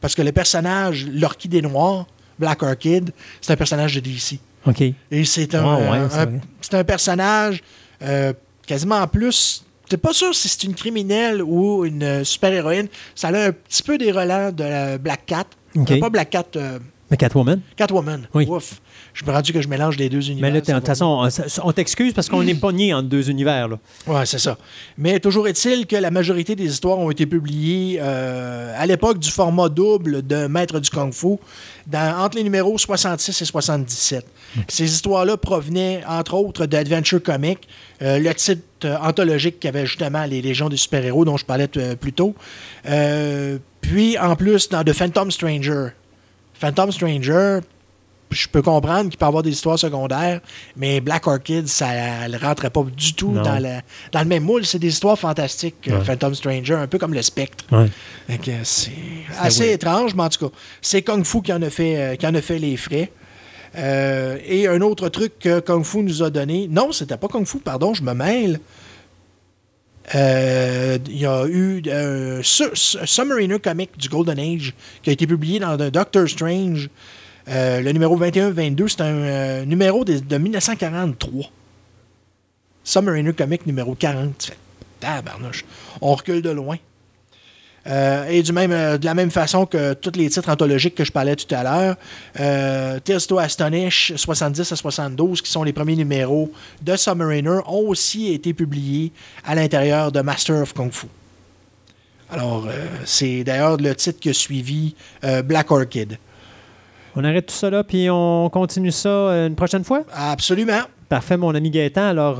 parce 0.00 0.14
que 0.14 0.22
le 0.22 0.32
personnage, 0.32 1.06
l'Orchidée 1.10 1.62
Noire, 1.62 2.06
Black 2.38 2.62
Orchid, 2.62 3.10
c'est 3.40 3.52
un 3.52 3.56
personnage 3.56 3.94
de 3.94 4.00
DC. 4.00 4.38
OK. 4.66 4.80
Et 5.10 5.24
c'est 5.24 5.54
un, 5.54 5.64
ouais, 5.64 5.86
un- 5.98 6.08
c'est 6.10 6.18
un- 6.18 6.24
vrai. 6.26 6.40
c'est 6.60 6.74
un 6.74 6.84
personnage 6.84 7.62
euh, 8.02 8.32
quasiment 8.66 8.96
en 8.96 9.06
plus. 9.08 9.64
T'es 9.88 9.96
pas 9.96 10.12
sûr 10.12 10.34
si 10.34 10.48
c'est 10.48 10.64
une 10.64 10.74
criminelle 10.74 11.42
ou 11.42 11.84
une 11.84 12.24
super-héroïne. 12.24 12.88
Ça 13.14 13.28
a 13.28 13.46
un 13.48 13.52
petit 13.52 13.82
peu 13.82 13.98
des 13.98 14.10
relents 14.12 14.50
de 14.52 14.64
la 14.64 14.98
Black 14.98 15.26
Cat. 15.26 15.44
OK. 15.76 15.90
Euh, 15.90 16.00
Pas 16.00 16.10
Black 16.10 16.30
Cat, 16.30 16.44
Mais 17.12 17.18
Catwoman? 17.18 17.60
Catwoman. 17.76 18.26
Oui. 18.32 18.46
Ouf. 18.48 18.80
Je 19.12 19.22
me 19.26 19.30
rendu 19.32 19.52
que 19.52 19.60
je 19.60 19.68
mélange 19.68 19.98
les 19.98 20.08
deux 20.08 20.30
univers. 20.30 20.48
Mais 20.50 20.54
là, 20.54 20.62
de 20.62 20.72
toute 20.72 20.86
façon, 20.86 21.28
on, 21.62 21.72
t'excuse 21.72 22.14
parce 22.14 22.30
qu'on 22.30 22.42
n'est 22.42 22.54
pas 22.54 22.72
nié 22.72 22.94
entre 22.94 23.10
deux 23.10 23.28
univers. 23.28 23.68
Oui, 24.06 24.16
c'est 24.24 24.38
ça. 24.38 24.56
Mais 24.96 25.20
toujours 25.20 25.46
est-il 25.46 25.86
que 25.86 25.96
la 25.96 26.10
majorité 26.10 26.56
des 26.56 26.64
histoires 26.72 26.98
ont 26.98 27.10
été 27.10 27.26
publiées 27.26 27.98
euh, 28.00 28.74
à 28.78 28.86
l'époque 28.86 29.18
du 29.18 29.30
format 29.30 29.68
double 29.68 30.26
de 30.26 30.46
Maître 30.46 30.80
du 30.80 30.88
Kung 30.88 31.12
Fu, 31.12 31.36
dans- 31.86 32.18
entre 32.18 32.38
les 32.38 32.44
numéros 32.44 32.78
66 32.78 33.42
et 33.42 33.44
77. 33.44 34.26
Ces 34.68 34.84
histoires-là 34.84 35.36
provenaient, 35.36 36.02
entre 36.08 36.32
autres, 36.32 36.64
d'Adventure 36.64 37.22
Comics, 37.22 37.68
euh, 38.00 38.18
le 38.20 38.32
titre 38.32 38.62
euh, 38.86 38.96
anthologique 39.02 39.60
qui 39.60 39.68
avait 39.68 39.84
justement 39.84 40.24
les 40.24 40.40
Légions 40.40 40.70
des 40.70 40.78
super-héros 40.78 41.26
dont 41.26 41.36
je 41.36 41.44
parlais 41.44 41.68
euh, 41.76 41.94
plus 41.94 42.14
tôt. 42.14 42.34
Euh, 42.88 43.58
puis, 43.82 44.16
en 44.18 44.34
plus, 44.34 44.70
dans 44.70 44.82
The 44.82 44.94
Phantom 44.94 45.30
Stranger. 45.30 45.88
Phantom 46.62 46.92
Stranger, 46.92 47.58
je 48.30 48.46
peux 48.46 48.62
comprendre 48.62 49.10
qu'il 49.10 49.18
peut 49.18 49.26
avoir 49.26 49.42
des 49.42 49.50
histoires 49.50 49.78
secondaires, 49.80 50.40
mais 50.76 51.00
Black 51.00 51.26
Orchid, 51.26 51.66
ça 51.66 52.28
ne 52.28 52.38
rentrait 52.38 52.70
pas 52.70 52.84
du 52.96 53.14
tout 53.14 53.32
Non. 53.32 53.42
dans, 53.42 53.58
la- 53.58 53.80
dans 54.12 54.20
le 54.20 54.26
même 54.26 54.44
moule. 54.44 54.64
C'est 54.64 54.78
des 54.78 54.86
histoires 54.88 55.18
fantastiques, 55.18 55.88
Ouais. 55.88 56.00
Phantom 56.04 56.32
Stranger, 56.36 56.74
un 56.74 56.86
peu 56.86 56.98
comme 56.98 57.14
le 57.14 57.22
spectre. 57.22 57.64
Ouais. 57.72 57.90
C'est 58.62 58.92
assez 59.40 59.72
étrange, 59.72 60.14
mais 60.14 60.22
en 60.22 60.28
tout 60.28 60.48
cas, 60.48 60.54
c'est 60.80 61.02
Kung 61.02 61.24
Fu 61.24 61.42
qui 61.42 61.52
en 61.52 61.60
a 61.62 61.68
fait, 61.68 61.96
euh, 61.96 62.14
qui 62.16 62.26
en 62.26 62.34
a 62.34 62.40
fait 62.40 62.58
les 62.60 62.76
frais. 62.76 63.10
Euh, 63.76 64.38
et 64.46 64.68
un 64.68 64.80
autre 64.82 65.08
truc 65.08 65.38
que 65.40 65.58
Kung 65.60 65.82
Fu 65.84 65.98
nous 65.98 66.22
a 66.22 66.30
donné. 66.30 66.68
Non, 66.70 66.92
c'était 66.92 67.16
pas 67.16 67.26
Kung 67.28 67.44
Fu, 67.44 67.58
pardon, 67.58 67.92
je 67.92 68.02
me 68.04 68.12
mêle. 68.14 68.60
Euh, 70.14 70.98
Il 71.06 71.16
y 71.18 71.26
a 71.26 71.44
eu 71.46 71.82
euh, 71.86 72.40
Su- 72.42 72.74
Su- 72.74 72.98
Submariner 73.06 73.58
Comic 73.60 73.96
du 73.96 74.08
Golden 74.08 74.38
Age 74.38 74.74
qui 75.02 75.10
a 75.10 75.12
été 75.12 75.26
publié 75.26 75.58
dans 75.60 75.76
The 75.76 75.90
Doctor 75.90 76.28
Strange. 76.28 76.90
Euh, 77.48 77.80
le 77.80 77.92
numéro 77.92 78.18
21-22, 78.18 78.88
c'est 78.88 79.00
un 79.00 79.06
euh, 79.06 79.64
numéro 79.64 80.04
de, 80.04 80.18
de 80.18 80.38
1943. 80.38 81.44
Submariner 82.84 83.32
Comic 83.32 83.66
numéro 83.66 83.94
40. 83.94 84.36
Tu 84.38 84.48
fais, 84.48 84.56
tabarnouche. 85.00 85.64
On 86.00 86.14
recule 86.14 86.42
de 86.42 86.50
loin. 86.50 86.76
Euh, 87.86 88.28
et 88.28 88.42
du 88.42 88.52
même, 88.52 88.70
euh, 88.72 88.96
de 88.96 89.04
la 89.04 89.14
même 89.14 89.30
façon 89.30 89.66
que 89.66 89.94
tous 89.94 90.16
les 90.16 90.30
titres 90.30 90.48
anthologiques 90.48 90.94
que 90.94 91.04
je 91.04 91.10
parlais 91.10 91.34
tout 91.34 91.52
à 91.52 91.64
l'heure, 91.64 91.96
euh, 92.38 93.00
Tales 93.00 93.26
to 93.26 93.38
Astonish 93.38 94.12
70 94.14 94.72
à 94.72 94.76
72, 94.76 95.42
qui 95.42 95.50
sont 95.50 95.64
les 95.64 95.72
premiers 95.72 95.96
numéros 95.96 96.52
de 96.80 96.96
Submariner, 96.96 97.58
ont 97.66 97.88
aussi 97.88 98.32
été 98.32 98.54
publiés 98.54 99.12
à 99.44 99.54
l'intérieur 99.54 100.12
de 100.12 100.20
Master 100.20 100.62
of 100.62 100.72
Kung 100.74 100.92
Fu. 100.92 101.06
Alors, 102.30 102.66
euh, 102.68 102.86
c'est 103.04 103.42
d'ailleurs 103.44 103.76
le 103.76 103.94
titre 103.94 104.20
qui 104.20 104.30
a 104.30 104.32
suivi 104.32 104.94
Black 105.44 105.70
Orchid. 105.70 106.18
On 107.14 107.24
arrête 107.24 107.46
tout 107.46 107.54
ça 107.54 107.68
là, 107.68 107.84
puis 107.84 108.08
on 108.10 108.48
continue 108.48 108.90
ça 108.92 109.46
une 109.46 109.54
prochaine 109.54 109.84
fois? 109.84 110.02
Absolument. 110.14 110.80
Parfait, 111.10 111.36
mon 111.36 111.54
ami 111.54 111.70
Gaëtan. 111.70 112.06
Alors, 112.06 112.36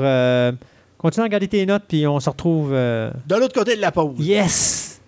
continue 0.97 1.23
à 1.23 1.25
regarder 1.25 1.49
tes 1.49 1.67
notes, 1.67 1.85
puis 1.87 2.07
on 2.07 2.21
se 2.21 2.31
retrouve. 2.31 2.71
De 2.71 3.35
l'autre 3.35 3.53
côté 3.53 3.77
de 3.77 3.83
la 3.83 3.93
pause. 3.93 4.15
Yes! 4.19 5.02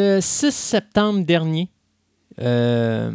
Le 0.00 0.20
6 0.20 0.54
septembre 0.54 1.24
dernier, 1.24 1.68
euh, 2.40 3.10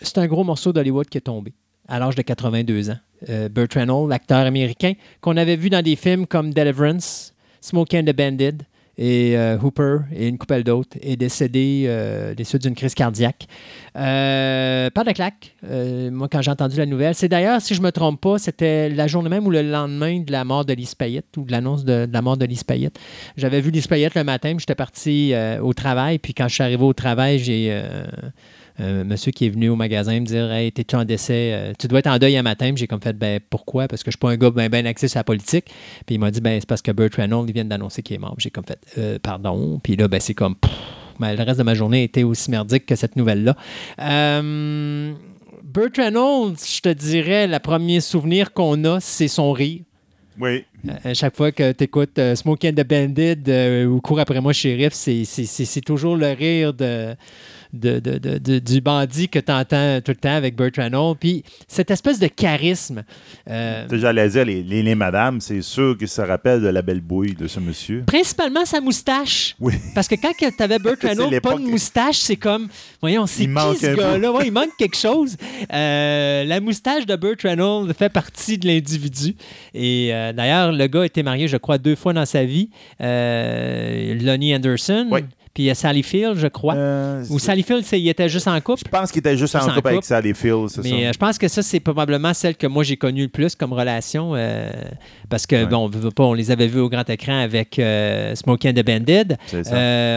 c'est 0.00 0.18
un 0.18 0.26
gros 0.26 0.42
morceau 0.42 0.72
d'Hollywood 0.72 1.06
qui 1.08 1.18
est 1.18 1.20
tombé 1.20 1.54
à 1.86 2.00
l'âge 2.00 2.16
de 2.16 2.22
82 2.22 2.90
ans. 2.90 2.96
Euh, 3.28 3.48
Burt 3.48 3.76
l'acteur 4.08 4.46
américain, 4.46 4.94
qu'on 5.20 5.36
avait 5.36 5.54
vu 5.54 5.70
dans 5.70 5.80
des 5.80 5.94
films 5.94 6.26
comme 6.26 6.52
Deliverance, 6.52 7.34
Smokey 7.60 8.00
and 8.00 8.02
the 8.02 8.16
Bandit 8.16 8.64
et 8.96 9.36
euh, 9.36 9.58
Hooper 9.58 9.98
et 10.14 10.28
une 10.28 10.38
couple 10.38 10.62
d'autres, 10.62 10.96
est 11.00 11.16
décédé 11.16 11.84
euh, 11.86 12.34
des 12.34 12.44
suites 12.44 12.62
d'une 12.62 12.74
crise 12.74 12.94
cardiaque. 12.94 13.46
Euh, 13.96 14.90
pas 14.90 15.04
de 15.04 15.12
claque, 15.12 15.56
moi, 16.10 16.28
quand 16.30 16.42
j'ai 16.42 16.50
entendu 16.50 16.76
la 16.76 16.86
nouvelle. 16.86 17.14
C'est 17.14 17.28
d'ailleurs, 17.28 17.60
si 17.60 17.74
je 17.74 17.80
ne 17.80 17.86
me 17.86 17.92
trompe 17.92 18.20
pas, 18.20 18.38
c'était 18.38 18.88
la 18.88 19.06
journée 19.06 19.28
même 19.28 19.46
ou 19.46 19.50
le 19.50 19.62
lendemain 19.62 20.20
de 20.20 20.32
la 20.32 20.44
mort 20.44 20.64
de 20.64 20.72
Lise 20.72 20.94
Payette 20.94 21.36
ou 21.36 21.44
de 21.44 21.52
l'annonce 21.52 21.84
de, 21.84 22.08
la 22.10 22.22
mort 22.22 22.36
de 22.36 22.44
Lise 22.44 22.64
Payette. 22.64 22.98
J'avais 23.36 23.60
vu 23.60 23.70
Lise 23.70 23.86
Payette 23.86 24.14
le 24.14 24.24
matin, 24.24 24.50
puis 24.50 24.60
j'étais 24.60 24.74
parti 24.74 25.32
au 25.60 25.72
travail. 25.72 26.18
Puis 26.18 26.34
quand 26.34 26.48
je 26.48 26.54
suis 26.54 26.62
arrivé 26.62 26.84
au 26.84 26.92
travail, 26.92 27.38
j'ai 27.38 27.82
euh, 28.80 29.02
un 29.02 29.04
monsieur 29.04 29.30
qui 29.32 29.46
est 29.46 29.50
venu 29.50 29.68
au 29.68 29.76
magasin 29.76 30.18
me 30.20 30.26
dire 30.26 30.50
Hey, 30.52 30.72
t'es-tu 30.72 30.96
en 30.96 31.04
décès? 31.04 31.52
Euh, 31.54 31.72
Tu 31.78 31.86
dois 31.88 32.00
être 32.00 32.08
en 32.08 32.18
deuil 32.18 32.36
un 32.36 32.42
matin. 32.42 32.72
J'ai 32.74 32.86
comme 32.86 33.00
fait 33.00 33.12
Ben 33.16 33.38
pourquoi? 33.50 33.86
Parce 33.88 34.02
que 34.02 34.10
je 34.10 34.16
suis 34.16 34.18
pas 34.18 34.30
un 34.30 34.36
gars 34.36 34.50
bien 34.50 34.68
ben 34.68 34.86
axé 34.86 35.06
sur 35.08 35.18
la 35.18 35.24
politique. 35.24 35.66
Puis 36.06 36.16
il 36.16 36.18
m'a 36.18 36.30
dit 36.30 36.40
Ben 36.40 36.58
c'est 36.60 36.68
parce 36.68 36.82
que 36.82 36.90
Burt 36.90 37.14
Reynolds, 37.14 37.50
vient 37.52 37.64
d'annoncer 37.64 38.02
qu'il 38.02 38.16
est 38.16 38.18
mort. 38.18 38.34
J'ai 38.38 38.50
comme 38.50 38.64
fait 38.64 38.78
Euh, 38.98 39.18
Pardon. 39.22 39.78
Puis 39.82 39.96
là, 39.96 40.08
ben 40.08 40.20
c'est 40.20 40.34
comme. 40.34 40.56
pff, 40.56 40.72
ben, 41.20 41.34
le 41.36 41.42
reste 41.44 41.58
de 41.58 41.64
ma 41.64 41.74
journée 41.74 42.02
était 42.02 42.24
aussi 42.24 42.50
merdique 42.50 42.86
que 42.86 42.96
cette 42.96 43.14
nouvelle-là. 43.16 43.56
Euh, 44.00 45.12
Burt 45.62 45.96
Reynolds, 45.96 46.56
je 46.66 46.80
te 46.80 46.88
dirais, 46.88 47.46
le 47.46 47.58
premier 47.58 48.00
souvenir 48.00 48.52
qu'on 48.52 48.84
a, 48.84 49.00
c'est 49.00 49.28
son 49.28 49.52
rire. 49.52 49.80
Oui. 50.40 50.64
À 50.88 51.08
Euh, 51.08 51.14
chaque 51.14 51.36
fois 51.36 51.52
que 51.52 51.72
tu 51.72 51.84
écoutes 51.84 52.20
Smoking 52.34 52.74
the 52.74 52.86
Bandit 52.86 53.36
euh, 53.48 53.86
ou 53.86 54.00
Cours 54.00 54.18
après 54.20 54.40
moi, 54.40 54.52
shérif, 54.52 54.92
c'est 54.92 55.80
toujours 55.84 56.16
le 56.16 56.32
rire 56.32 56.74
de, 56.74 57.14
de- 57.78 57.98
de- 57.98 58.18
de- 58.18 58.38
de- 58.38 58.58
du 58.58 58.80
bandit 58.80 59.28
que 59.28 59.38
tu 59.38 59.52
entends 59.52 60.00
tout 60.00 60.12
le 60.12 60.16
temps 60.16 60.34
avec 60.34 60.56
Burt 60.56 60.76
Reynolds. 60.76 61.16
Puis 61.18 61.44
cette 61.68 61.90
espèce 61.90 62.18
de 62.18 62.26
charisme. 62.26 63.02
euh, 63.50 63.86
J'allais 63.90 64.28
dire, 64.28 64.44
les, 64.44 64.62
les, 64.62 64.82
les 64.82 64.94
madames, 64.94 65.40
c'est 65.40 65.62
sûr 65.62 65.96
que 65.98 66.06
ça 66.06 66.24
rappelle 66.24 66.60
de 66.62 66.68
la 66.68 66.82
belle 66.82 67.00
bouille 67.00 67.34
de 67.34 67.46
ce 67.46 67.60
monsieur. 67.60 68.02
principalement 68.06 68.64
sa 68.64 68.80
moustache. 68.80 69.54
Oui. 69.60 69.74
Parce 69.94 70.08
que 70.08 70.14
quand 70.14 70.32
tu 70.38 70.62
avais 70.62 70.78
Burt 70.78 70.98
Reynolds, 71.02 71.40
pas 71.40 71.54
de 71.54 71.60
moustache, 71.60 72.16
c'est 72.18 72.36
comme, 72.36 72.68
voyons, 73.00 73.26
c'est 73.26 73.44
qui 73.46 73.52
ce 73.80 73.94
gars-là? 73.96 74.32
Ouais, 74.32 74.46
il 74.46 74.52
manque 74.52 74.76
quelque 74.78 74.96
chose. 74.96 75.36
Euh, 75.72 76.44
la 76.44 76.60
moustache 76.60 77.06
de 77.06 77.16
Burt 77.16 77.40
Reynolds 77.42 77.92
fait 77.94 78.08
partie 78.08 78.58
de 78.58 78.66
l'individu. 78.66 79.34
Et 79.74 80.10
euh, 80.12 80.32
d'ailleurs, 80.32 80.72
le 80.72 80.86
gars 80.86 81.02
a 81.02 81.06
été 81.06 81.22
marié, 81.22 81.48
je 81.48 81.56
crois, 81.56 81.78
deux 81.78 81.96
fois 81.96 82.12
dans 82.12 82.26
sa 82.26 82.44
vie. 82.44 82.70
Euh, 83.00 84.14
Lonnie 84.20 84.54
Anderson, 84.54 85.08
Oui. 85.10 85.20
Puis 85.54 85.70
euh, 85.70 85.74
Sally 85.74 86.02
Field, 86.02 86.36
je 86.36 86.48
crois. 86.48 86.74
Euh, 86.74 87.24
Ou 87.30 87.38
Sally 87.38 87.62
Field, 87.62 87.84
il 87.92 88.08
était 88.08 88.28
juste 88.28 88.48
en 88.48 88.60
couple. 88.60 88.82
Je 88.84 88.90
pense 88.90 89.10
qu'il 89.12 89.20
était 89.20 89.36
juste 89.36 89.54
en 89.54 89.60
en 89.66 89.74
couple 89.74 89.88
avec. 89.88 90.04
Sally 90.04 90.34
Field, 90.34 90.68
c'est 90.68 90.82
Mais 90.82 91.06
euh, 91.06 91.12
je 91.12 91.18
pense 91.18 91.38
que 91.38 91.48
ça, 91.48 91.62
c'est 91.62 91.80
probablement 91.80 92.34
celle 92.34 92.56
que 92.56 92.66
moi 92.66 92.82
j'ai 92.82 92.96
connue 92.96 93.22
le 93.22 93.28
plus 93.28 93.54
comme 93.54 93.72
relation. 93.72 94.32
euh, 94.34 94.70
parce 95.30 95.46
que, 95.46 95.54
Ouais. 95.56 95.66
bon, 95.66 95.90
on, 95.94 96.10
pas, 96.10 96.24
on 96.24 96.34
les 96.34 96.50
avait 96.50 96.66
vus 96.66 96.80
au 96.80 96.88
grand 96.88 97.08
écran 97.08 97.38
avec 97.38 97.80
Smokey 98.34 98.68
and 98.68 98.72
the 98.74 98.84
Bandit. 98.84 99.34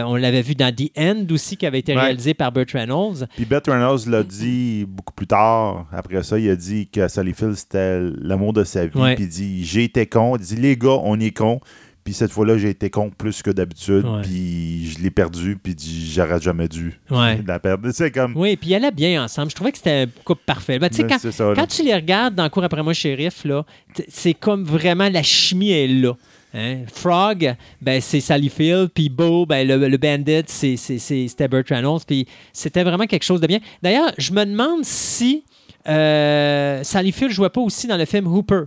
On 0.06 0.16
l'avait 0.16 0.42
vu 0.42 0.54
dans 0.54 0.74
The 0.74 0.90
End 0.98 1.26
aussi, 1.30 1.56
qui 1.56 1.66
avait 1.66 1.78
été 1.78 1.94
Ouais. 1.94 2.00
réalisé 2.02 2.34
par 2.34 2.52
Burt 2.52 2.70
Reynolds. 2.72 3.26
Puis 3.36 3.44
Burt 3.44 3.66
Reynolds 3.66 4.08
l'a 4.08 4.22
dit 4.22 4.84
beaucoup 4.88 5.12
plus 5.14 5.26
tard. 5.26 5.86
Après 5.92 6.22
ça, 6.22 6.38
il 6.38 6.50
a 6.50 6.56
dit 6.56 6.88
que 6.88 7.08
Sally 7.08 7.32
Field, 7.32 7.54
c'était 7.54 8.00
l'amour 8.20 8.52
de 8.52 8.64
sa 8.64 8.86
vie. 8.86 8.90
Puis 9.14 9.24
il 9.24 9.28
dit 9.28 9.64
J'ai 9.64 9.84
été 9.84 10.06
con. 10.06 10.36
Il 10.36 10.44
dit 10.44 10.56
Les 10.56 10.76
gars, 10.76 10.98
on 11.02 11.18
est 11.20 11.30
con. 11.30 11.60
Puis 12.08 12.14
cette 12.14 12.30
fois-là, 12.32 12.56
j'ai 12.56 12.70
été 12.70 12.88
con 12.88 13.10
plus 13.10 13.42
que 13.42 13.50
d'habitude. 13.50 14.06
Ouais. 14.06 14.22
Puis 14.22 14.92
je 14.92 15.02
l'ai 15.02 15.10
perdu. 15.10 15.58
Puis 15.62 15.76
J'aurais 16.10 16.40
jamais 16.40 16.66
dû 16.66 16.98
Ouais. 17.10 17.38
la 17.46 17.58
perdre. 17.58 17.90
C'est 17.92 18.10
comme. 18.10 18.32
Oui, 18.34 18.56
puis 18.56 18.70
ils 18.70 18.76
allaient 18.76 18.90
bien 18.90 19.22
ensemble. 19.22 19.50
Je 19.50 19.54
trouvais 19.54 19.72
que 19.72 19.76
c'était 19.76 20.04
un 20.04 20.06
couple 20.24 20.40
parfait. 20.46 20.78
Ben, 20.78 20.88
Mais 20.90 21.06
quand, 21.06 21.18
c'est 21.20 21.32
ça, 21.32 21.52
quand 21.54 21.66
tu 21.66 21.82
les 21.82 21.94
regardes 21.94 22.34
dans 22.34 22.48
Cours 22.48 22.64
après 22.64 22.82
moi, 22.82 22.94
shérif, 22.94 23.44
là, 23.44 23.66
c'est 24.08 24.32
comme 24.32 24.64
vraiment 24.64 25.10
la 25.10 25.22
chimie 25.22 25.70
est 25.70 25.86
là. 25.86 26.14
Hein? 26.54 26.78
Frog, 26.90 27.54
ben, 27.82 28.00
c'est 28.00 28.20
Sally 28.20 28.48
Field, 28.48 28.88
puis 28.94 29.10
Bo, 29.10 29.44
ben, 29.44 29.68
le, 29.68 29.86
le 29.86 29.96
Bandit, 29.98 30.44
c'était 30.46 31.46
Burt 31.46 31.68
Reynolds, 31.68 32.04
puis 32.06 32.26
c'était 32.54 32.84
vraiment 32.84 33.04
quelque 33.04 33.24
chose 33.24 33.42
de 33.42 33.46
bien. 33.46 33.58
D'ailleurs, 33.82 34.12
je 34.16 34.32
me 34.32 34.46
demande 34.46 34.82
si 34.82 35.44
euh, 35.86 36.82
Sally 36.84 37.12
Field 37.12 37.32
jouait 37.32 37.50
pas 37.50 37.60
aussi 37.60 37.86
dans 37.86 37.98
le 37.98 38.06
film 38.06 38.26
Hooper. 38.26 38.62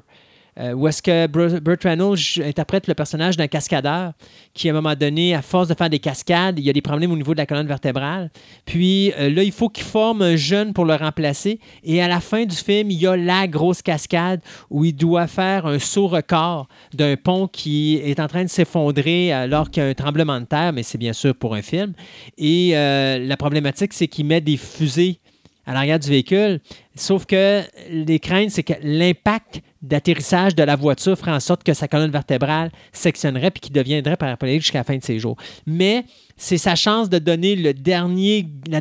Euh, 0.60 0.74
où 0.74 0.86
est-ce 0.88 1.02
que 1.02 1.28
Bur- 1.28 1.62
Burt 1.62 1.82
Reynolds 1.84 2.18
interprète 2.44 2.88
le 2.88 2.94
personnage 2.94 3.38
d'un 3.38 3.48
cascadeur 3.48 4.12
qui, 4.54 4.68
à 4.68 4.72
un 4.72 4.76
moment 4.76 4.96
donné, 4.96 5.34
à 5.34 5.42
force 5.42 5.70
de 5.70 5.74
faire 5.74 5.90
des 5.90 6.00
cascades, 6.00 6.60
il 6.60 6.66
y 6.66 6.70
a 6.70 6.74
des 6.74 6.82
problèmes 6.82 7.12
au 7.12 7.16
niveau 7.16 7.34
de 7.34 7.38
la 7.38 7.46
colonne 7.46 7.68
vertébrale. 7.68 8.30
Puis 8.66 9.14
euh, 9.18 9.30
là, 9.30 9.44
il 9.44 9.54
faut 9.54 9.70
qu'il 9.70 9.86
forme 9.86 10.22
un 10.22 10.36
jeune 10.36 10.74
pour 10.74 10.84
le 10.84 10.96
remplacer. 10.96 11.60
Et 11.86 12.02
à 12.02 12.10
la 12.10 12.20
fin 12.20 12.44
du 12.44 12.56
film, 12.56 12.92
il 12.92 13.00
y 13.00 13.08
a 13.08 13.16
la 13.16 13.48
grosse 13.48 13.82
cascade 13.82 14.42
où 14.70 14.84
il 14.84 14.94
doit 14.94 15.28
faire 15.28 15.66
un 15.66 15.80
saut 15.80 16.08
record 16.08 16.68
d'un 16.94 17.16
pont 17.16 17.48
qui 17.48 17.96
est 18.04 18.20
en 18.20 18.28
train 18.28 18.44
de 18.44 18.50
s'effondrer 18.50 19.32
alors 19.32 19.72
qu'il 19.72 19.84
y 19.84 19.86
a 19.86 19.90
un 19.90 19.94
tremblement 19.94 20.40
de 20.42 20.46
terre, 20.46 20.74
mais 20.74 20.84
c'est 20.84 20.98
bien 20.98 21.14
sûr 21.14 21.34
pour 21.34 21.56
un 21.56 21.62
film. 21.62 21.94
Et 22.38 22.72
euh, 22.74 23.20
la 23.20 23.38
problématique, 23.38 23.94
c'est 23.94 24.10
qu'il 24.10 24.26
met 24.26 24.42
des 24.42 24.58
fusées 24.58 25.20
à 25.66 25.74
l'arrière 25.74 26.00
du 26.00 26.10
véhicule. 26.10 26.60
Sauf 26.96 27.26
que 27.26 27.62
les 27.90 28.20
craintes, 28.20 28.50
c'est 28.50 28.64
que 28.64 28.74
l'impact 28.84 29.62
d'atterrissage 29.82 30.56
de 30.56 30.64
la 30.64 30.76
voiture 30.76 31.18
ferait 31.18 31.32
en 31.32 31.40
sorte 31.40 31.64
que 31.64 31.74
sa 31.74 31.88
colonne 31.88 32.12
vertébrale 32.12 32.72
sectionnerait 32.92 33.52
puis 33.52 33.62
qu'il 33.62 33.74
deviendrait 33.74 34.18
paraplégique 34.18 34.62
jusqu'à 34.62 34.80
la 34.80 34.84
fin 34.84 34.98
de 34.98 35.04
ses 35.04 35.20
jours. 35.20 35.38
Mais 35.66 36.06
c'est 36.38 36.58
sa 36.58 36.76
chance 36.76 37.10
de 37.10 37.20
donner 37.20 37.56
la 37.56 37.74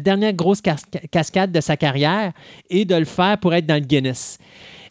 dernière 0.00 0.32
grosse 0.32 0.60
cas- 0.60 0.76
cascade 1.10 1.52
de 1.52 1.60
sa 1.60 1.76
carrière 1.76 2.32
et 2.68 2.84
de 2.84 2.94
le 2.94 3.04
faire 3.04 3.38
pour 3.38 3.54
être 3.54 3.66
dans 3.66 3.74
le 3.74 3.80
Guinness. 3.80 4.38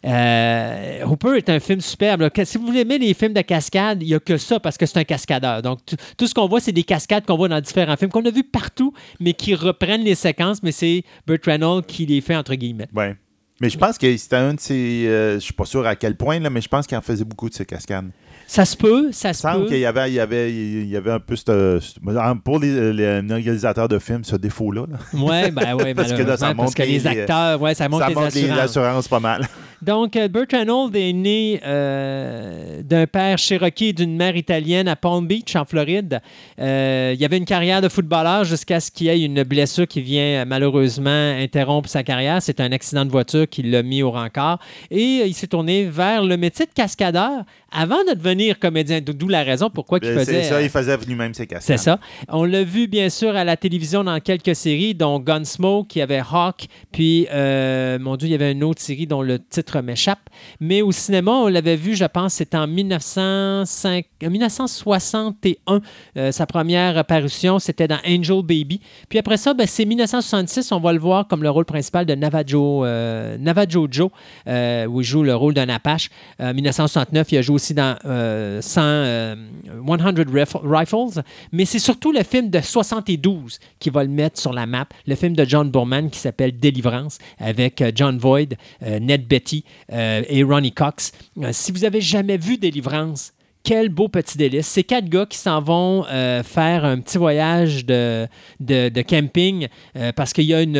Euh, 0.04 1.04
Hooper 1.04 1.36
est 1.36 1.48
un 1.50 1.60
film 1.60 1.80
superbe. 1.80 2.28
Si 2.44 2.58
vous 2.58 2.74
aimer 2.74 2.98
les 2.98 3.12
films 3.12 3.34
de 3.34 3.42
cascade, 3.42 4.02
il 4.02 4.08
n'y 4.08 4.14
a 4.14 4.20
que 4.20 4.38
ça 4.38 4.58
parce 4.58 4.78
que 4.78 4.86
c'est 4.86 4.98
un 4.98 5.04
cascadeur. 5.04 5.60
Donc, 5.62 5.80
tout, 6.16 6.26
ce 6.26 6.34
qu'on 6.34 6.48
voit, 6.48 6.60
c'est 6.60 6.72
des 6.72 6.84
cascades 6.84 7.26
qu'on 7.26 7.36
voit 7.36 7.48
dans 7.48 7.60
différents 7.60 7.96
films, 7.96 8.10
qu'on 8.10 8.24
a 8.24 8.30
vu 8.30 8.42
partout, 8.42 8.94
mais 9.20 9.34
qui 9.34 9.54
reprennent 9.54 10.02
les 10.02 10.14
séquences, 10.14 10.62
mais 10.62 10.72
c'est 10.72 11.02
Burt 11.26 11.44
Reynolds 11.44 11.84
qui 11.86 12.06
les 12.06 12.20
fait 12.20 12.36
entre 12.36 12.54
guillemets. 12.54 12.88
Ouais. 12.94 13.14
Mais 13.60 13.68
je 13.68 13.76
pense 13.78 13.98
que 13.98 14.16
c'était 14.16 14.36
un 14.36 14.54
de 14.54 14.60
ses. 14.60 15.06
euh, 15.06 15.34
je 15.34 15.40
suis 15.40 15.52
pas 15.52 15.66
sûr 15.66 15.86
à 15.86 15.94
quel 15.94 16.16
point, 16.16 16.38
là, 16.40 16.48
mais 16.50 16.60
je 16.62 16.68
pense 16.68 16.86
qu'il 16.86 16.96
en 16.96 17.02
faisait 17.02 17.24
beaucoup 17.24 17.48
de 17.48 17.54
ces 17.54 17.66
cascades. 17.66 18.10
Ça 18.46 18.64
se 18.64 18.76
peut, 18.76 19.12
ça 19.12 19.30
Il 19.30 19.34
se 19.34 19.42
semble 19.42 19.64
peut. 19.64 19.68
qu'il 19.68 19.78
y 19.78 19.86
avait, 19.86 20.10
il 20.10 20.14
y, 20.14 20.18
avait, 20.20 20.50
il 20.52 20.88
y 20.88 20.96
avait 20.96 21.12
un 21.12 21.20
peu 21.20 21.36
ce- 21.36 21.78
ce- 21.80 22.00
pour 22.42 22.58
les, 22.58 22.92
les 22.92 23.20
réalisateurs 23.20 23.86
de 23.86 23.98
films 24.00 24.24
ce 24.24 24.34
défaut-là. 24.36 24.86
là. 24.90 24.98
Ouais, 25.20 25.50
ben 25.52 25.74
ouais, 25.74 25.94
Parce 25.94 26.12
que 26.12 26.22
là, 26.22 26.36
ça 26.36 26.46
malheureusement, 26.46 26.62
parce 26.64 26.74
que 26.74 26.82
les 26.82 26.98
les- 26.98 27.06
acteurs, 27.06 27.60
ouais, 27.62 27.74
ça 27.74 27.88
monte 27.88 28.00
Ça 28.00 28.08
les 28.08 28.14
monte 28.14 28.34
les 28.34 28.40
assurances. 28.50 28.58
assurances 28.60 29.08
pas 29.08 29.20
mal. 29.20 29.46
Donc, 29.82 30.14
euh, 30.16 30.28
Burt 30.28 30.52
Reynolds 30.52 30.94
est 30.94 31.12
né 31.12 31.60
euh, 31.64 32.82
d'un 32.82 33.06
père 33.06 33.38
cherokee 33.38 33.88
et 33.88 33.92
d'une 33.94 34.14
mère 34.14 34.36
italienne 34.36 34.88
à 34.88 34.96
Palm 34.96 35.26
Beach, 35.26 35.56
en 35.56 35.64
Floride. 35.64 36.20
Euh, 36.60 37.14
il 37.18 37.24
avait 37.24 37.38
une 37.38 37.46
carrière 37.46 37.80
de 37.80 37.88
footballeur 37.88 38.44
jusqu'à 38.44 38.80
ce 38.80 38.90
qu'il 38.90 39.06
y 39.06 39.10
ait 39.10 39.24
une 39.24 39.42
blessure 39.42 39.86
qui 39.86 40.02
vient 40.02 40.44
malheureusement 40.44 41.10
interrompre 41.10 41.88
sa 41.88 42.02
carrière. 42.02 42.42
C'est 42.42 42.60
un 42.60 42.72
accident 42.72 43.06
de 43.06 43.10
voiture 43.10 43.48
qui 43.48 43.62
l'a 43.62 43.82
mis 43.82 44.02
au 44.02 44.10
rencard. 44.10 44.58
Et 44.90 45.24
il 45.26 45.34
s'est 45.34 45.46
tourné 45.46 45.84
vers 45.84 46.24
le 46.24 46.36
métier 46.36 46.66
de 46.66 46.72
cascadeur 46.72 47.44
avant 47.72 48.02
de 48.08 48.14
devenir 48.14 48.58
comédien. 48.58 49.00
D'où 49.00 49.28
la 49.28 49.42
raison 49.42 49.70
pourquoi 49.70 49.98
il 50.02 50.08
Euh, 50.08 50.18
faisait... 50.18 50.42
C'est 50.42 50.48
ça, 50.48 50.54
euh, 50.56 50.62
il 50.62 50.68
faisait 50.70 50.96
lui-même 51.06 51.34
ses 51.34 51.46
cascades. 51.46 51.78
c'est 51.78 51.82
ça. 51.82 51.98
On 52.28 52.44
l'a 52.44 52.64
vu, 52.64 52.86
bien 52.88 53.08
sûr, 53.10 53.34
à 53.36 53.44
la 53.44 53.56
télévision 53.56 54.04
dans 54.04 54.18
quelques 54.20 54.54
séries, 54.54 54.94
dont 54.94 55.18
Gunsmoke, 55.20 55.94
il 55.94 55.98
y 55.98 56.02
avait 56.02 56.22
Hawk, 56.32 56.66
puis, 56.92 57.26
euh, 57.32 57.98
mon 57.98 58.16
Dieu, 58.16 58.28
il 58.28 58.32
y 58.32 58.34
avait 58.34 58.52
une 58.52 58.64
autre 58.64 58.80
série 58.80 59.06
dont 59.06 59.22
le 59.22 59.38
titre 59.38 59.80
m'échappe. 59.80 60.20
Mais 60.60 60.82
au 60.82 60.92
cinéma, 60.92 61.32
on 61.32 61.48
l'avait 61.48 61.76
vu, 61.76 61.94
je 61.94 62.04
pense, 62.04 62.34
c'était 62.34 62.56
en 62.56 62.66
1905 62.66 64.06
euh, 64.22 64.30
1961. 64.30 65.80
Euh, 66.16 66.32
sa 66.32 66.46
première 66.46 66.96
apparition, 66.98 67.58
c'était 67.58 67.88
dans 67.88 67.98
Angel 68.06 68.42
Baby. 68.42 68.80
Puis 69.08 69.18
après 69.18 69.36
ça, 69.36 69.54
ben, 69.54 69.66
c'est 69.66 69.84
1966, 69.84 70.72
on 70.72 70.80
va 70.80 70.92
le 70.92 70.98
voir 70.98 71.26
comme 71.26 71.42
le 71.42 71.50
rôle 71.50 71.64
principal 71.64 72.06
de 72.06 72.14
Navajo, 72.14 72.84
euh, 72.84 73.36
Navajo 73.38 73.86
Joe, 73.90 74.10
où 74.46 75.00
il 75.00 75.04
joue 75.04 75.22
le 75.22 75.34
rôle 75.34 75.54
d'un 75.54 75.68
Apache. 75.68 76.10
Euh, 76.40 76.52
1969, 76.52 77.32
il 77.32 77.38
a 77.38 77.42
joué 77.42 77.58
aussi 77.60 77.74
dans 77.74 77.96
euh, 78.06 78.62
100, 78.62 78.80
euh, 78.82 79.34
100 79.86 80.12
Rif- 80.32 80.60
Rifles. 80.64 81.22
Mais 81.52 81.66
c'est 81.66 81.78
surtout 81.78 82.10
le 82.10 82.22
film 82.22 82.48
de 82.48 82.60
72 82.60 83.58
qui 83.78 83.90
va 83.90 84.02
le 84.02 84.08
mettre 84.08 84.40
sur 84.40 84.52
la 84.52 84.64
map. 84.66 84.86
Le 85.06 85.14
film 85.14 85.36
de 85.36 85.44
John 85.44 85.70
Boorman 85.70 86.08
qui 86.08 86.18
s'appelle 86.18 86.56
Délivrance 86.58 87.18
avec 87.38 87.82
euh, 87.82 87.92
John 87.94 88.18
euh, 88.24 88.98
Ned 88.98 89.26
Betty 89.26 89.64
euh, 89.92 90.22
et 90.28 90.42
Ronnie 90.42 90.72
Cox. 90.72 91.12
Euh, 91.42 91.50
si 91.52 91.70
vous 91.70 91.84
avez 91.84 92.00
jamais 92.00 92.38
vu 92.38 92.56
Délivrance, 92.56 93.32
quel 93.62 93.90
beau 93.90 94.08
petit 94.08 94.38
délice. 94.38 94.66
C'est 94.66 94.84
quatre 94.84 95.08
gars 95.08 95.26
qui 95.26 95.36
s'en 95.36 95.60
vont 95.60 96.06
euh, 96.10 96.42
faire 96.42 96.84
un 96.86 96.98
petit 97.00 97.18
voyage 97.18 97.84
de, 97.84 98.26
de, 98.58 99.02
camping 99.02 99.68
euh, 99.96 100.12
parce 100.12 100.32
qu'il 100.32 100.44
y 100.44 100.54
a 100.54 100.62
une. 100.62 100.78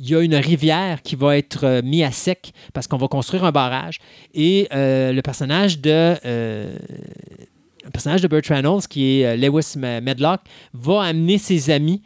Il 0.00 0.08
y 0.08 0.14
a 0.14 0.20
une 0.20 0.34
rivière 0.34 1.02
qui 1.02 1.16
va 1.16 1.36
être 1.36 1.64
euh, 1.64 1.82
mise 1.82 2.04
à 2.04 2.10
sec 2.10 2.52
parce 2.72 2.86
qu'on 2.86 2.96
va 2.96 3.08
construire 3.08 3.44
un 3.44 3.52
barrage. 3.52 3.98
Et 4.34 4.68
euh, 4.72 5.12
le 5.12 5.22
personnage 5.22 5.80
de 5.80 6.14
euh, 6.24 6.76
le 7.84 7.90
personnage 7.90 8.22
de 8.22 8.28
Burt 8.28 8.46
Reynolds, 8.46 8.86
qui 8.88 9.20
est 9.20 9.36
Lewis 9.36 9.74
Medlock, 9.76 10.40
va 10.72 11.02
amener 11.02 11.36
ses 11.36 11.68
amis 11.68 12.00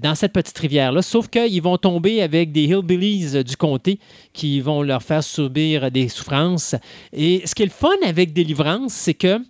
dans 0.00 0.14
cette 0.14 0.32
petite 0.32 0.56
rivière-là. 0.56 1.02
Sauf 1.02 1.26
qu'ils 1.26 1.60
vont 1.60 1.78
tomber 1.78 2.22
avec 2.22 2.52
des 2.52 2.66
hillbillies 2.66 3.42
du 3.42 3.56
comté 3.56 3.98
qui 4.32 4.60
vont 4.60 4.82
leur 4.82 5.02
faire 5.02 5.24
subir 5.24 5.90
des 5.90 6.08
souffrances. 6.08 6.76
Et 7.12 7.42
ce 7.44 7.56
qui 7.56 7.64
est 7.64 7.66
le 7.66 7.72
fun 7.72 7.88
avec 8.04 8.32
Délivrance, 8.32 8.92
c'est 8.92 9.14
que 9.14 9.40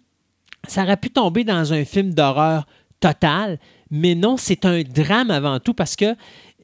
ça 0.66 0.82
aurait 0.82 0.97
pu 0.97 1.10
tomber 1.10 1.44
dans 1.44 1.74
un 1.74 1.84
film 1.84 2.15
d'horreur 2.15 2.66
total, 3.00 3.58
mais 3.90 4.15
non, 4.15 4.36
c'est 4.36 4.65
un 4.65 4.82
drame 4.82 5.31
avant 5.31 5.60
tout 5.60 5.74
parce 5.74 5.97
que 5.97 6.16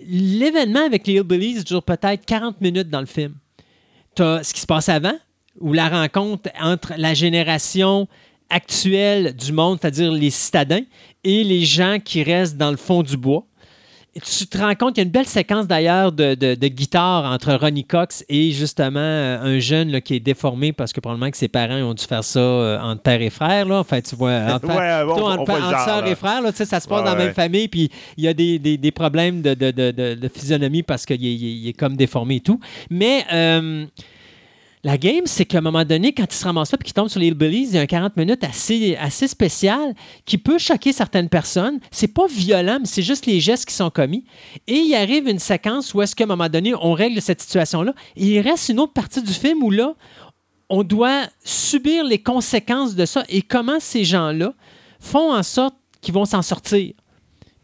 l'événement 0.06 0.84
avec 0.84 1.06
les 1.06 1.14
Hillbillies 1.14 1.64
dure 1.64 1.82
peut-être 1.82 2.24
40 2.24 2.60
minutes 2.60 2.88
dans 2.88 3.00
le 3.00 3.06
film. 3.06 3.34
Tu 4.14 4.22
as 4.22 4.42
ce 4.42 4.52
qui 4.52 4.60
se 4.60 4.66
passe 4.66 4.88
avant, 4.88 5.16
ou 5.60 5.72
la 5.72 5.88
rencontre 5.88 6.50
entre 6.60 6.94
la 6.96 7.14
génération 7.14 8.08
actuelle 8.50 9.34
du 9.34 9.52
monde, 9.52 9.78
c'est-à-dire 9.80 10.12
les 10.12 10.30
citadins, 10.30 10.82
et 11.24 11.44
les 11.44 11.64
gens 11.64 11.98
qui 12.02 12.22
restent 12.22 12.56
dans 12.56 12.70
le 12.70 12.76
fond 12.76 13.02
du 13.02 13.16
bois. 13.16 13.44
Tu 14.14 14.46
te 14.46 14.58
rends 14.58 14.74
compte, 14.74 14.98
il 14.98 15.00
y 15.00 15.02
a 15.02 15.04
une 15.04 15.10
belle 15.10 15.26
séquence 15.26 15.66
d'ailleurs 15.66 16.12
de, 16.12 16.34
de- 16.34 16.54
de 16.54 16.68
guitare 16.68 17.24
entre 17.32 17.54
Ronnie 17.54 17.84
Cox 17.86 18.22
et 18.28 18.50
justement 18.50 19.00
euh, 19.00 19.40
un 19.40 19.58
jeune 19.58 19.90
là, 19.90 20.02
qui 20.02 20.14
est 20.16 20.20
déformé 20.20 20.74
parce 20.74 20.92
que 20.92 21.00
probablement 21.00 21.30
que 21.30 21.36
ses 21.38 21.48
parents 21.48 21.76
ont 21.80 21.94
dû 21.94 22.04
faire 22.04 22.22
ça 22.22 22.38
euh, 22.38 22.78
entre 22.78 23.00
père 23.00 23.22
et 23.22 23.30
frère. 23.30 23.64
Là. 23.64 23.78
Enfin, 23.78 24.02
tu 24.02 24.14
vois, 24.14 24.32
entre, 24.52 24.66
Ouais, 24.76 25.04
bon, 25.06 25.16
genre, 25.16 26.02
là. 26.02 26.10
et 26.10 26.14
là, 26.42 26.50
sais, 26.58 26.64
ça 26.66 26.78
se 26.80 26.86
passe 26.86 26.98
Ouais, 26.98 27.04
dans 27.06 27.16
la 27.16 27.24
même 27.24 27.32
famille, 27.34 27.68
puis 27.68 27.90
il 28.18 28.24
y 28.24 28.28
a 28.28 28.34
des, 28.34 28.58
des- 28.58 28.76
des 28.76 28.90
problèmes 28.90 29.40
de, 29.40 29.54
de- 29.54 30.28
physionomie 30.28 30.82
parce 30.82 31.06
qu'il 31.06 31.24
est, 31.24 31.32
il 31.34 31.44
est- 31.46 31.56
il 31.62 31.68
est 31.68 31.72
comme 31.72 31.96
déformé 31.96 32.36
et 32.36 32.40
tout. 32.40 32.60
Mais 32.90 33.24
euh, 33.32 33.86
la 34.84 34.98
game, 34.98 35.26
c'est 35.26 35.44
qu'à 35.44 35.58
un 35.58 35.60
moment 35.60 35.84
donné, 35.84 36.12
quand 36.12 36.24
il 36.28 36.36
se 36.36 36.44
ramasse 36.44 36.72
là 36.72 36.78
et 36.80 36.84
qu'il 36.84 36.92
tombe 36.92 37.08
sur 37.08 37.20
les 37.20 37.28
Hillbillies, 37.28 37.68
il 37.68 37.74
y 37.74 37.78
a 37.78 37.82
un 37.82 37.86
40 37.86 38.16
minutes 38.16 38.42
assez, 38.42 38.96
assez 38.96 39.28
spécial 39.28 39.94
qui 40.24 40.38
peut 40.38 40.58
choquer 40.58 40.92
certaines 40.92 41.28
personnes. 41.28 41.78
C'est 41.92 42.12
pas 42.12 42.26
violent, 42.26 42.78
mais 42.80 42.86
c'est 42.86 43.02
juste 43.02 43.26
les 43.26 43.38
gestes 43.38 43.66
qui 43.66 43.74
sont 43.74 43.90
commis. 43.90 44.24
Et 44.66 44.78
il 44.78 44.94
arrive 44.96 45.28
une 45.28 45.38
séquence 45.38 45.94
où 45.94 46.02
est-ce 46.02 46.16
qu'à 46.16 46.24
un 46.24 46.26
moment 46.26 46.48
donné, 46.48 46.74
on 46.74 46.94
règle 46.94 47.22
cette 47.22 47.40
situation-là. 47.40 47.94
Et 48.16 48.26
il 48.26 48.40
reste 48.40 48.70
une 48.70 48.80
autre 48.80 48.92
partie 48.92 49.22
du 49.22 49.32
film 49.32 49.62
où 49.62 49.70
là, 49.70 49.94
on 50.68 50.82
doit 50.82 51.26
subir 51.44 52.02
les 52.02 52.20
conséquences 52.20 52.96
de 52.96 53.06
ça 53.06 53.24
et 53.28 53.42
comment 53.42 53.78
ces 53.78 54.04
gens-là 54.04 54.52
font 54.98 55.32
en 55.32 55.44
sorte 55.44 55.76
qu'ils 56.00 56.14
vont 56.14 56.24
s'en 56.24 56.42
sortir. 56.42 56.92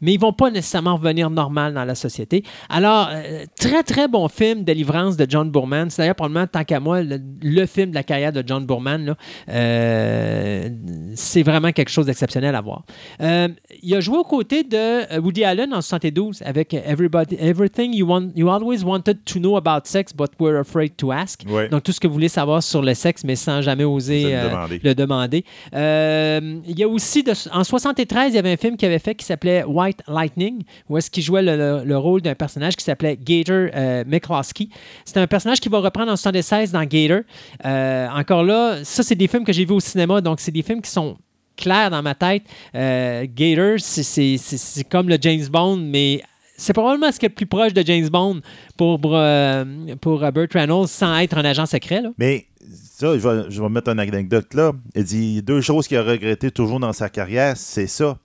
Mais 0.00 0.12
ils 0.14 0.20
vont 0.20 0.32
pas 0.32 0.50
nécessairement 0.50 0.96
revenir 0.96 1.28
normal 1.30 1.74
dans 1.74 1.84
la 1.84 1.94
société. 1.94 2.44
Alors, 2.68 3.08
euh, 3.10 3.44
très, 3.58 3.82
très 3.82 4.06
bon 4.08 4.28
film, 4.28 4.62
Délivrance 4.64 5.16
de 5.16 5.26
John 5.28 5.50
Boorman. 5.50 5.90
C'est 5.90 6.02
d'ailleurs 6.02 6.14
probablement, 6.14 6.46
tant 6.46 6.64
qu'à 6.64 6.78
moi, 6.80 7.02
le, 7.02 7.18
le 7.42 7.66
film 7.66 7.90
de 7.90 7.94
la 7.94 8.02
carrière 8.04 8.32
de 8.32 8.42
John 8.46 8.64
Boorman. 8.64 9.14
Euh, 9.48 10.68
c'est 11.14 11.42
vraiment 11.42 11.72
quelque 11.72 11.90
chose 11.90 12.06
d'exceptionnel 12.06 12.54
à 12.54 12.60
voir. 12.60 12.82
Euh, 13.20 13.48
il 13.82 13.94
a 13.94 14.00
joué 14.00 14.18
aux 14.18 14.24
côtés 14.24 14.62
de 14.64 15.18
Woody 15.20 15.44
Allen 15.44 15.72
en 15.74 15.80
72 15.82 16.42
avec 16.44 16.74
Everybody, 16.74 17.36
Everything 17.40 17.94
you, 17.94 18.06
want, 18.06 18.28
you 18.36 18.48
Always 18.48 18.84
Wanted 18.84 19.24
to 19.24 19.38
Know 19.38 19.56
About 19.56 19.82
Sex, 19.84 20.12
But 20.14 20.30
Were 20.38 20.58
Afraid 20.60 20.96
to 20.96 21.10
Ask. 21.12 21.42
Ouais. 21.48 21.68
Donc, 21.68 21.82
tout 21.82 21.92
ce 21.92 22.00
que 22.00 22.06
vous 22.06 22.14
voulez 22.14 22.28
savoir 22.28 22.62
sur 22.62 22.82
le 22.82 22.94
sexe, 22.94 23.24
mais 23.24 23.36
sans 23.36 23.62
jamais 23.62 23.84
oser 23.84 24.36
le 24.82 24.94
demander. 24.94 25.44
il 25.72 26.78
y 26.78 26.82
a 26.82 26.88
aussi, 26.88 27.22
de- 27.22 27.32
en 27.52 27.64
73, 27.64 28.32
il 28.32 28.36
y 28.36 28.38
avait 28.38 28.52
un 28.52 28.56
film 28.56 28.76
qu'il 28.76 28.86
avait 28.86 28.98
fait 28.98 29.14
qui 29.14 29.24
s'appelait 29.24 29.64
Lightning, 30.06 30.62
où 30.88 30.96
est-ce 30.98 31.10
qu'il 31.10 31.22
jouait 31.22 31.42
le, 31.42 31.56
le- 31.56 31.84
le 31.84 31.96
rôle 31.98 32.20
d'un 32.22 32.34
personnage 32.34 32.76
qui 32.76 32.84
s'appelait 32.84 33.16
Gator 33.16 33.68
euh, 33.74 34.04
McCloskey. 34.06 34.68
C'est 35.04 35.16
un 35.18 35.26
personnage 35.26 35.60
qui 35.60 35.68
va 35.68 35.78
reprendre 35.80 36.12
en 36.12 36.16
76 36.16 36.72
dans 36.72 36.84
Gator. 36.84 37.20
Euh, 37.64 38.08
encore 38.10 38.42
là, 38.44 38.78
ça, 38.84 39.02
c'est 39.02 39.14
des 39.14 39.28
films 39.28 39.44
que 39.44 39.52
j'ai 39.52 39.64
vus 39.64 39.72
au 39.74 39.80
cinéma, 39.80 40.20
donc 40.20 40.40
c'est 40.40 40.52
des 40.52 40.62
films 40.62 40.82
qui 40.82 40.90
sont 40.90 41.16
clairs 41.56 41.90
dans 41.90 42.02
ma 42.02 42.14
tête. 42.14 42.42
Euh, 42.74 43.26
Gator, 43.34 43.76
c'est- 43.78 44.84
comme 44.90 45.08
le 45.08 45.18
James 45.20 45.46
Bond, 45.50 45.76
mais 45.76 46.22
c'est 46.56 46.72
probablement 46.72 47.10
ce 47.12 47.18
qui 47.18 47.26
est 47.26 47.28
le 47.28 47.34
plus 47.34 47.46
proche 47.46 47.72
de 47.72 47.82
James 47.86 48.08
Bond 48.08 48.40
pour, 48.76 49.00
pour 49.00 49.12
euh, 49.14 49.64
Burt 50.02 50.52
Reynolds 50.52 50.88
sans 50.88 51.16
être 51.18 51.36
un 51.38 51.44
agent 51.44 51.66
secret. 51.66 52.02
Mais 52.18 52.46
ça, 52.70 53.16
je 53.16 53.28
vais, 53.28 53.44
je 53.48 53.62
vais 53.62 53.68
mettre 53.68 53.90
une 53.90 54.00
anecdote 54.00 54.52
là. 54.54 54.72
Il 54.96 55.04
dit 55.04 55.42
deux 55.42 55.60
choses 55.60 55.86
qu'il 55.86 55.96
a 55.96 56.02
regrettées 56.02 56.50
toujours 56.50 56.80
dans 56.80 56.92
sa 56.92 57.08
carrière, 57.08 57.56
c'est 57.56 57.86
ça. 57.86 58.18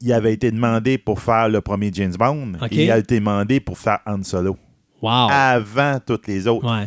Il 0.00 0.12
avait 0.12 0.32
été 0.32 0.50
demandé 0.50 0.98
pour 0.98 1.20
faire 1.20 1.48
le 1.48 1.60
premier 1.60 1.90
James 1.92 2.14
Bond 2.18 2.52
et 2.70 2.84
il 2.84 2.90
a 2.90 2.98
été 2.98 3.18
demandé 3.18 3.60
pour 3.60 3.78
faire 3.78 3.98
Han 4.06 4.22
Solo 4.22 4.56
Wow! 5.00 5.28
avant 5.30 5.98
toutes 6.04 6.26
les 6.28 6.46
autres. 6.46 6.66
Ouais. 6.70 6.86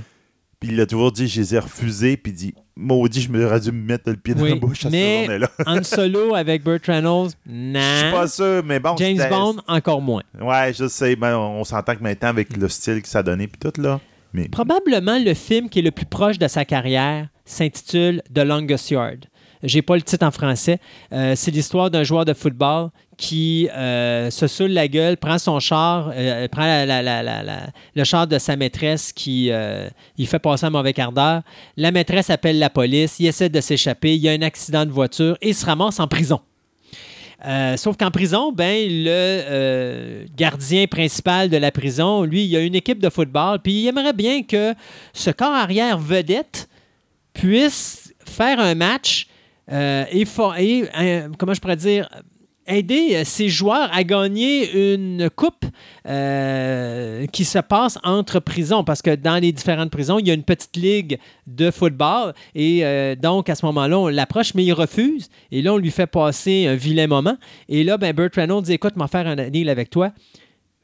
Puis 0.60 0.70
il 0.72 0.80
a 0.80 0.86
toujours 0.86 1.12
dit, 1.12 1.28
je 1.28 1.42
les 1.42 1.56
ai 1.56 1.60
refusés, 1.60 2.16
puis 2.16 2.32
il 2.32 2.36
dit, 2.36 2.54
maudit, 2.78 3.22
je 3.22 3.30
me 3.30 3.60
dû 3.60 3.72
me 3.74 3.84
mettre 3.86 4.10
le 4.10 4.16
pied 4.16 4.34
dans 4.34 4.42
Oui, 4.44 4.52
la 4.52 4.56
bouche 4.56 4.86
à 4.86 4.90
mais- 4.90 5.26
cette 5.26 5.26
journée-là. 5.26 5.50
Han 5.68 5.84
Solo 5.84 6.34
avec 6.34 6.64
Burt 6.64 6.86
Reynolds, 6.86 7.32
Je 7.46 7.52
suis 7.52 7.72
non. 7.74 8.12
pas 8.12 8.28
sûr, 8.28 8.64
mais 8.66 8.80
bon. 8.80 8.96
James 8.98 9.20
Bond, 9.30 9.58
encore 9.68 10.02
moins. 10.02 10.24
Ouais, 10.40 10.74
je 10.74 10.88
sais. 10.88 11.16
Ben, 11.18 11.38
on 11.38 11.64
s'entend 11.66 11.96
que 11.96 12.02
maintenant, 12.04 12.30
avec 12.30 12.56
le 12.56 12.70
style 12.70 13.02
que 13.02 13.08
ça 13.10 13.20
a 13.20 13.24
donné, 13.24 13.48
puis 13.48 13.60
tout, 13.60 13.82
là. 13.82 14.00
Mais 14.34 14.48
Probablement 14.50 15.18
le 15.20 15.34
film 15.34 15.70
qui 15.70 15.80
est 15.80 15.82
le 15.82 15.92
plus 15.92 16.06
proche 16.06 16.40
de 16.40 16.48
sa 16.48 16.66
carrière 16.66 17.28
s'intitule 17.46 18.22
The 18.34 18.40
Longest 18.40 18.92
Yard. 18.92 19.26
J'ai 19.64 19.82
pas 19.82 19.96
le 19.96 20.02
titre 20.02 20.26
en 20.26 20.32
français. 20.32 20.80
Euh, 21.12 21.34
c'est 21.36 21.52
l'histoire 21.52 21.90
d'un 21.90 22.04
joueur 22.04 22.26
de 22.26 22.34
football 22.34 22.90
qui 23.18 23.70
euh, 23.70 24.30
se 24.30 24.48
saoule 24.48 24.72
la 24.72 24.88
gueule, 24.88 25.16
prend 25.16 25.38
son 25.38 25.60
char, 25.60 26.12
euh, 26.14 26.48
prend 26.50 26.86
le 27.96 28.04
char 28.04 28.28
de 28.28 28.38
sa 28.38 28.58
maîtresse 28.58 29.14
qui 29.14 29.52
il 30.18 30.28
fait 30.28 30.40
passer 30.40 30.66
un 30.66 30.70
mauvais 30.70 30.94
quart 30.94 31.12
d'heure. 31.12 31.42
La 31.78 31.92
maîtresse 31.92 32.30
appelle 32.30 32.60
la 32.60 32.70
police, 32.70 33.20
il 33.20 33.28
essaie 33.28 33.50
de 33.50 33.62
s'échapper, 33.62 34.16
il 34.16 34.22
y 34.22 34.30
a 34.30 34.34
un 34.34 34.42
accident 34.42 34.86
de 34.86 34.92
voiture 34.92 35.38
et 35.42 35.50
il 35.50 35.56
se 35.56 35.66
ramasse 35.66 36.00
en 36.00 36.08
prison. 36.08 36.42
Sauf 37.78 37.96
qu'en 37.96 38.12
prison, 38.12 38.52
ben, 38.52 38.88
le 38.90 40.26
gardien 40.36 40.88
principal 40.88 41.50
de 41.50 41.58
la 41.58 41.72
prison, 41.72 42.24
lui, 42.24 42.46
il 42.46 42.56
a 42.56 42.62
une 42.62 42.76
équipe 42.76 43.00
de 43.00 43.10
football, 43.10 43.60
puis 43.62 43.84
il 43.84 43.88
aimerait 43.88 44.14
bien 44.14 44.42
que 44.44 44.74
ce 45.14 45.30
corps 45.30 45.54
arrière 45.54 46.00
vedette 46.00 46.68
puisse 47.34 48.14
faire 48.26 48.60
un 48.60 48.76
match 48.76 49.28
euh, 49.72 50.06
et, 50.12 50.26
euh, 50.98 51.30
comment 51.38 51.54
je 51.54 51.62
pourrais 51.62 51.76
dire, 51.76 52.10
aider 52.68 53.16
euh, 53.16 53.24
ses 53.24 53.50
joueurs 53.50 53.90
à 53.94 54.04
gagner 54.04 54.94
une 54.94 55.30
coupe 55.30 55.66
qui 57.32 57.46
se 57.46 57.60
passe 57.60 57.98
entre 58.04 58.40
prisons. 58.40 58.84
Parce 58.84 59.02
que 59.02 59.16
dans 59.16 59.42
les 59.42 59.52
différentes 59.52 59.92
prisons, 59.92 60.20
il 60.20 60.28
y 60.28 60.32
a 60.32 60.34
une 60.34 60.44
petite 60.44 60.76
ligue 60.78 61.20
de 61.48 61.72
football. 61.72 62.34
Et 62.54 62.84
donc, 63.20 63.50
à 63.50 63.56
ce 63.56 63.66
moment-là, 63.66 63.98
on 63.98 64.08
l'approche, 64.08 64.54
mais 64.54 64.64
il 64.64 64.74
refuse. 64.74 65.30
Et 65.52 65.62
là, 65.62 65.74
on 65.74 65.78
lui 65.78 65.92
fait 65.92 66.08
passer 66.08 66.68
un 66.68 66.76
vilain 66.76 67.08
moment. 67.08 67.38
Et 67.70 67.84
là, 67.84 67.98
ben, 67.98 68.14
Burt 68.14 68.36
Reynolds 68.36 68.64
dit 68.64 68.74
Écoute, 68.74 68.94
va 68.96 69.08
faire 69.08 69.28
un 69.28 69.50
deal 69.50 69.70
avec 69.70 69.90
toi. 69.90 70.12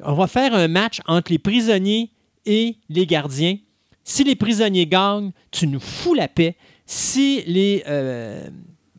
On 0.04 0.14
va 0.14 0.26
faire 0.26 0.56
un 0.56 0.68
match 0.68 1.00
entre 1.08 1.32
les 1.32 1.38
prisonniers 1.38 2.10
et 2.46 2.78
les 2.90 3.06
gardiens. 3.06 3.58
Si 4.04 4.24
les 4.24 4.36
prisonniers 4.36 4.88
gagnent, 4.88 5.32
tu 5.52 5.68
nous 5.68 5.80
fous 5.80 6.16
la 6.16 6.28
paix. 6.28 6.56
Si 6.88 7.44
les, 7.46 7.84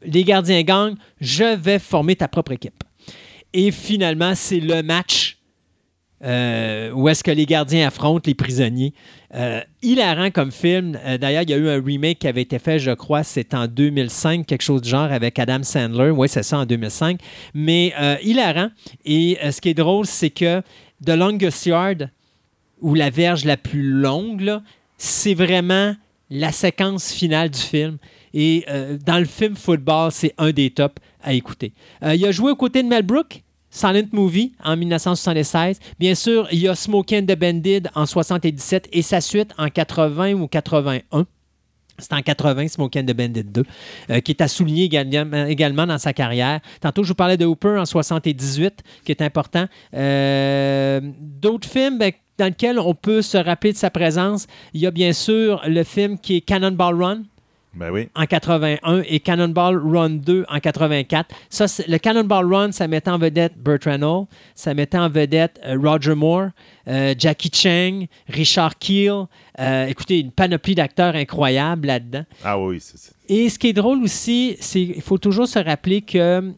les 0.05 0.24
gardiens 0.24 0.62
gagnent, 0.62 0.97
je 1.20 1.56
vais 1.56 1.78
former 1.78 2.16
ta 2.16 2.28
propre 2.28 2.52
équipe. 2.52 2.82
Et 3.52 3.70
finalement, 3.70 4.34
c'est 4.34 4.60
le 4.60 4.82
match 4.82 5.39
euh, 6.24 6.92
où 6.92 7.08
est-ce 7.08 7.24
que 7.24 7.31
les 7.31 7.47
gardiens 7.47 7.89
affrontent 7.89 8.22
les 8.26 8.34
prisonniers. 8.34 8.94
Euh, 9.34 9.60
hilarant 9.82 10.31
comme 10.31 10.52
film. 10.52 10.97
Euh, 11.05 11.18
D'ailleurs, 11.18 11.42
il 11.42 11.50
y 11.50 11.55
a 11.55 11.56
eu 11.56 11.68
un 11.68 11.82
remake 11.82 12.20
qui 12.20 12.28
avait 12.28 12.42
été 12.42 12.58
fait, 12.58 12.78
je 12.78 12.92
crois, 12.92 13.24
c'est 13.24 13.55
en 13.55 13.66
2005, 13.66 14.47
quelque 14.47 14.62
chose 14.62 14.82
du 14.82 14.90
genre, 14.90 15.10
avec 15.10 15.39
Adam 15.39 15.62
Sandler. 15.62 16.10
Oui, 16.10 16.28
c'est 16.28 16.42
ça, 16.42 16.58
en 16.58 16.66
2005. 16.66 17.20
Mais 17.55 17.92
euh, 18.00 18.16
hilarant. 18.22 18.68
Et 19.05 19.39
ce 19.50 19.60
qui 19.60 19.70
est 19.70 19.74
drôle, 19.74 20.06
c'est 20.06 20.31
que 20.31 20.60
The 21.05 21.10
Longest 21.10 21.66
Yard, 21.66 22.10
ou 22.81 22.94
la 22.94 23.10
verge 23.10 23.44
la 23.44 23.56
plus 23.56 23.82
longue, 23.82 24.60
c'est 24.98 25.34
vraiment 25.34 25.94
la 26.31 26.52
séquence 26.52 27.12
finale 27.12 27.50
du 27.50 27.58
film. 27.58 27.98
Et 28.35 28.65
euh, 28.69 28.99
dans 29.05 29.19
le 29.19 29.25
film 29.25 29.57
football, 29.57 30.11
c'est 30.12 30.35
un 30.39 30.51
des 30.51 30.70
tops 30.70 31.02
à 31.23 31.33
écouter. 31.33 31.73
Euh, 32.02 32.15
il 32.15 32.25
a 32.27 32.33
joué 32.33 32.52
aux 32.52 32.57
côtés 32.57 32.83
de 32.83 32.89
Mel 32.89 33.02
Brooks, 33.02 33.43
Silent 33.70 34.09
Movie 34.12 34.52
en 34.62 34.77
1976. 34.77 35.78
Bien 35.99 36.15
sûr, 36.15 36.49
il 36.52 36.67
a 36.69 36.75
Smokey 36.75 37.19
and 37.19 37.27
the 37.27 37.39
Bandit 37.39 37.83
en 37.94 38.07
77 38.07 38.89
et 38.93 39.02
sa 39.02 39.20
suite 39.20 39.52
en 39.59 39.69
80 39.69 40.35
ou 40.35 40.47
81. 40.47 41.27
C'est 41.99 42.15
en 42.15 42.23
80, 42.23 42.69
Smokey 42.69 43.01
and 43.01 43.05
the 43.05 43.15
Bandit 43.15 43.44
2, 43.44 43.65
euh, 44.11 44.20
qui 44.20 44.33
est 44.33 44.41
à 44.41 44.49
souligner 44.49 44.85
également, 44.85 45.86
dans 45.86 45.99
sa 45.99 46.12
carrière. 46.12 46.61
Tantôt, 46.81 47.05
je 47.05 47.09
vous 47.09 47.15
parlais 47.15 47.36
de 47.36 47.44
Hooper 47.44 47.77
en 47.78 47.85
78, 47.85 48.83
qui 49.05 49.12
est 49.12 49.23
important. 49.23 49.67
D'autres 49.93 51.69
films 51.69 51.99
ben, 51.99 52.12
dans 52.39 52.47
lesquels 52.47 52.78
on 52.78 52.94
peut 52.94 53.23
se 53.23 53.36
rappeler 53.36 53.73
de 53.73 53.78
sa 53.78 53.91
présence, 53.91 54.47
il 54.73 54.81
y 54.81 54.86
a 54.86 54.91
bien 54.91 55.12
sûr 55.12 55.62
le 55.67 55.85
film 55.85 56.19
qui 56.19 56.36
est 56.36 56.41
Cannonball 56.41 57.01
Run, 57.01 57.23
Ben 57.75 57.91
oui. 57.91 58.09
en 58.15 58.26
81 58.26 59.02
et 59.07 59.20
Cannonball 59.20 59.78
Run 59.78 60.10
2 60.10 60.44
en 60.49 60.60
84. 60.60 61.34
Ça, 61.49 61.67
le 61.89 61.99
Cannonball 61.99 62.52
Run, 62.52 62.73
ça 62.73 62.86
mettait 62.86 63.10
en 63.10 63.18
vedette 63.18 63.57
Burt 63.57 63.84
Reynolds, 63.84 64.26
ça 64.55 64.75
mettait 64.75 64.99
en 64.99 65.09
vedette 65.09 65.59
euh, 65.65 65.78
Roger 65.83 66.15
Moore, 66.15 66.49
euh, 66.89 67.15
Jackie 67.17 67.51
Chang, 67.52 68.07
Richard 68.28 68.78
Keel. 68.78 69.25
Euh, 69.59 69.86
écoutez, 69.86 70.20
une 70.20 70.33
panoplie 70.33 70.75
d'acteurs 70.75 71.15
incroyables 71.15 71.86
là-dedans. 71.86 72.25
Ah 72.44 72.59
oui, 72.59 72.78
c'est 72.81 72.99
ça. 72.99 73.12
Et 73.28 73.49
ce 73.49 73.59
qui 73.59 73.68
est 73.68 73.73
drôle 73.73 74.02
aussi, 74.02 74.57
c'est 74.60 74.84
qu'il 74.84 75.02
faut 75.02 75.18
toujours 75.18 75.49
se 75.49 75.59
rappeler 75.59 76.02
que 76.02 76.52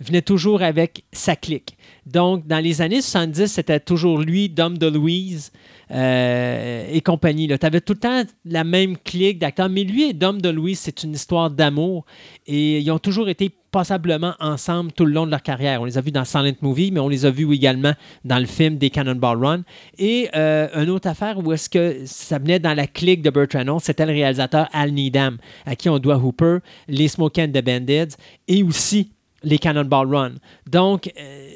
venait 0.00 0.22
toujours 0.22 0.62
avec 0.62 1.04
sa 1.12 1.36
clique. 1.36 1.76
Donc, 2.06 2.46
dans 2.46 2.58
les 2.58 2.82
années 2.82 3.00
70, 3.00 3.46
c'était 3.46 3.80
toujours 3.80 4.18
lui, 4.18 4.48
Dom 4.48 4.76
DeLuise 4.76 5.52
euh, 5.94 6.86
et 6.90 7.00
compagnie. 7.00 7.46
Tu 7.46 7.66
avais 7.66 7.80
tout 7.80 7.92
le 7.92 7.98
temps 8.00 8.22
la 8.44 8.64
même 8.64 8.96
clique 8.98 9.38
d'acteurs, 9.38 9.68
mais 9.68 9.84
lui 9.84 10.10
et 10.10 10.12
Dom 10.12 10.40
DeLuise, 10.40 10.80
c'est 10.80 11.02
une 11.04 11.12
histoire 11.12 11.50
d'amour 11.50 12.04
et 12.46 12.80
ils 12.80 12.90
ont 12.90 12.98
toujours 12.98 13.28
été 13.28 13.50
passablement 13.70 14.34
ensemble 14.38 14.92
tout 14.92 15.04
le 15.04 15.12
long 15.12 15.26
de 15.26 15.30
leur 15.32 15.42
carrière. 15.42 15.82
On 15.82 15.84
les 15.84 15.98
a 15.98 16.00
vus 16.00 16.12
dans 16.12 16.24
Silent 16.24 16.54
Movie, 16.62 16.92
mais 16.92 17.00
on 17.00 17.08
les 17.08 17.26
a 17.26 17.30
vus 17.30 17.52
également 17.52 17.92
dans 18.24 18.38
le 18.38 18.46
film 18.46 18.76
des 18.76 18.90
Cannonball 18.90 19.44
Run. 19.44 19.62
Et 19.98 20.28
euh, 20.36 20.68
une 20.80 20.90
autre 20.90 21.08
affaire 21.08 21.38
où 21.38 21.52
est-ce 21.52 21.68
que 21.68 22.02
ça 22.06 22.38
venait 22.38 22.60
dans 22.60 22.74
la 22.74 22.86
clique 22.86 23.22
de 23.22 23.30
Burt 23.30 23.52
Reynolds, 23.52 23.80
c'était 23.82 24.06
le 24.06 24.12
réalisateur 24.12 24.68
Al 24.72 24.92
Needham, 24.92 25.38
à 25.66 25.74
qui 25.74 25.88
on 25.88 25.98
doit 25.98 26.18
Hooper, 26.18 26.58
les 26.86 27.08
Smoke 27.08 27.40
and 27.40 27.48
the 27.48 27.64
Bandits 27.64 28.14
et 28.46 28.62
aussi 28.62 29.10
les 29.44 29.58
Cannonball 29.58 30.14
Run. 30.14 30.32
Donc, 30.70 31.10
euh, 31.18 31.48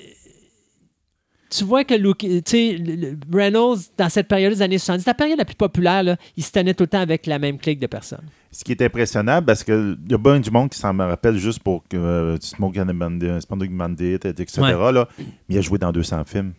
tu 1.50 1.64
vois 1.64 1.84
que 1.84 1.94
Luke, 1.94 2.24
Reynolds, 3.32 3.78
dans 3.96 4.08
cette 4.08 4.28
période 4.28 4.52
des 4.52 4.62
années 4.62 4.78
70, 4.78 5.06
la 5.06 5.14
période 5.14 5.38
la 5.38 5.44
plus 5.44 5.54
populaire, 5.54 6.02
là, 6.02 6.16
il 6.36 6.44
se 6.44 6.52
tenait 6.52 6.74
tout 6.74 6.84
le 6.84 6.88
temps 6.88 7.00
avec 7.00 7.26
la 7.26 7.38
même 7.38 7.58
clique 7.58 7.80
de 7.80 7.86
personnes. 7.86 8.24
Ce 8.50 8.64
qui 8.64 8.72
est 8.72 8.82
impressionnant, 8.82 9.42
parce 9.42 9.62
qu'il 9.62 9.98
y 10.08 10.14
a 10.14 10.18
bien 10.18 10.40
du 10.40 10.50
monde 10.50 10.70
qui 10.70 10.78
s'en 10.78 10.94
me 10.94 11.04
rappelle 11.04 11.36
juste 11.36 11.60
pour 11.60 11.84
que 11.88 11.96
euh, 11.96 12.38
Smoke 12.40 12.78
and 12.78 12.86
the 12.86 12.92
Bandit, 12.92 13.68
Bandit, 13.70 14.14
etc. 14.14 14.60
Ouais. 14.60 14.92
là. 14.92 15.08
Mais 15.18 15.54
il 15.54 15.58
a 15.58 15.60
joué 15.60 15.78
dans 15.78 15.92
200 15.92 16.24
films. 16.24 16.52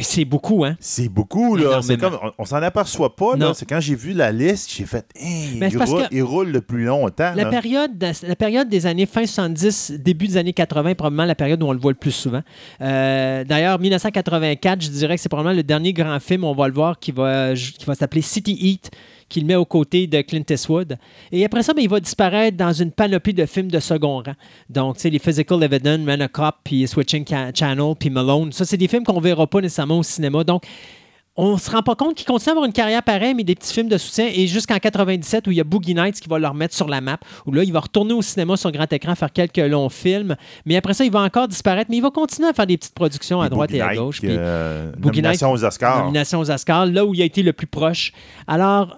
C'est 0.00 0.24
beaucoup, 0.24 0.64
hein? 0.64 0.76
C'est 0.80 1.08
beaucoup, 1.08 1.56
là. 1.56 1.80
C'est 1.82 1.96
comme, 1.96 2.18
on, 2.22 2.30
on 2.38 2.44
s'en 2.44 2.56
aperçoit 2.62 3.14
pas, 3.14 3.32
là. 3.36 3.46
Non. 3.48 3.54
C'est 3.54 3.66
quand 3.66 3.80
j'ai 3.80 3.94
vu 3.94 4.12
la 4.12 4.32
liste, 4.32 4.72
j'ai 4.76 4.84
fait, 4.86 5.06
Hey, 5.14 5.56
Mais 5.58 5.68
il, 5.68 5.78
parce 5.78 5.90
roule, 5.90 6.02
que- 6.08 6.14
il 6.14 6.22
roule 6.22 6.48
le 6.50 6.60
plus 6.60 6.84
longtemps. 6.84 7.32
La 7.34 7.44
là. 7.44 7.50
période, 7.50 7.92
la 8.26 8.36
période 8.36 8.68
des 8.68 8.86
années 8.86 9.06
fin 9.06 9.24
70, 9.24 9.92
début 9.98 10.26
des 10.28 10.36
années 10.36 10.52
80, 10.52 10.90
est 10.90 10.94
probablement 10.94 11.24
la 11.24 11.34
période 11.34 11.62
où 11.62 11.66
on 11.66 11.72
le 11.72 11.78
voit 11.78 11.92
le 11.92 11.98
plus 11.98 12.10
souvent. 12.12 12.42
Euh, 12.80 13.44
D'ailleurs, 13.44 13.78
1984, 13.78 14.82
je 14.82 14.88
dirais 14.90 15.16
que 15.16 15.20
c'est 15.22 15.28
probablement 15.28 15.56
le 15.56 15.62
dernier 15.62 15.92
grand 15.92 16.18
film, 16.20 16.44
on 16.44 16.54
va 16.54 16.68
le 16.68 16.74
voir, 16.74 16.98
qui 16.98 17.12
va, 17.12 17.54
qui 17.54 17.84
va 17.86 17.94
s'appeler 17.94 18.22
City 18.22 18.56
Heat, 18.60 18.90
qu'il 19.28 19.46
met 19.46 19.56
aux 19.56 19.64
côtés 19.64 20.06
de 20.06 20.20
Clint 20.20 20.44
Eastwood. 20.48 20.96
Et 21.32 21.44
après 21.44 21.62
ça, 21.62 21.74
ben, 21.74 21.82
il 21.82 21.88
va 21.88 22.00
disparaître 22.00 22.56
dans 22.56 22.72
une 22.72 22.90
panoplie 22.90 23.34
de 23.34 23.46
films 23.46 23.70
de 23.70 23.80
second 23.80 24.18
rang. 24.18 24.34
Donc, 24.68 24.96
tu 24.96 25.02
sais, 25.02 25.10
les 25.10 25.18
Physical 25.18 25.62
Evidence, 25.62 26.00
Man 26.00 26.22
a 26.22 26.28
Cop, 26.28 26.56
puis 26.64 26.86
Switching 26.86 27.24
Channel, 27.54 27.94
puis 27.98 28.10
Malone. 28.10 28.52
Ça, 28.52 28.64
c'est 28.64 28.76
des 28.76 28.88
films 28.88 29.04
qu'on 29.04 29.20
verra 29.20 29.46
pas 29.46 29.60
nécessairement 29.60 29.98
au 29.98 30.02
cinéma. 30.02 30.44
Donc, 30.44 30.64
on 31.36 31.58
se 31.58 31.68
rend 31.68 31.82
pas 31.82 31.96
compte 31.96 32.14
qu'il 32.14 32.26
continue 32.26 32.50
à 32.50 32.52
avoir 32.52 32.64
une 32.64 32.72
carrière 32.72 33.02
pareille, 33.02 33.34
mais 33.34 33.42
des 33.42 33.56
petits 33.56 33.72
films 33.72 33.88
de 33.88 33.98
soutien. 33.98 34.28
Et 34.32 34.46
jusqu'en 34.46 34.78
97, 34.78 35.48
où 35.48 35.50
il 35.50 35.56
y 35.56 35.60
a 35.60 35.64
Boogie 35.64 35.94
Nights 35.94 36.20
qui 36.20 36.28
va 36.28 36.38
le 36.38 36.46
remettre 36.46 36.74
sur 36.74 36.86
la 36.86 37.00
map, 37.00 37.18
où 37.44 37.52
là, 37.52 37.64
il 37.64 37.72
va 37.72 37.80
retourner 37.80 38.12
au 38.12 38.22
cinéma 38.22 38.56
sur 38.56 38.70
grand 38.70 38.90
écran, 38.92 39.16
faire 39.16 39.32
quelques 39.32 39.58
longs 39.58 39.88
films. 39.88 40.36
Mais 40.64 40.76
après 40.76 40.94
ça, 40.94 41.04
il 41.04 41.10
va 41.10 41.20
encore 41.20 41.48
disparaître, 41.48 41.90
mais 41.90 41.96
il 41.96 42.02
va 42.02 42.10
continuer 42.10 42.48
à 42.48 42.52
faire 42.52 42.68
des 42.68 42.76
petites 42.76 42.94
productions 42.94 43.40
à 43.40 43.46
Puis 43.46 43.50
droite 43.50 43.70
Boogie 43.70 43.80
et 43.80 43.82
à 43.82 43.94
gauche. 43.96 44.20
Puis 44.20 44.28
euh, 44.30 44.92
Boogie 44.96 45.22
nomination 45.22 45.50
aux 45.50 45.64
Oscars. 45.64 46.04
nomination 46.04 46.38
aux 46.38 46.50
Oscars, 46.50 46.86
là 46.86 47.04
où 47.04 47.14
il 47.14 47.22
a 47.22 47.24
été 47.24 47.42
le 47.42 47.52
plus 47.52 47.66
proche. 47.66 48.12
Alors, 48.46 48.96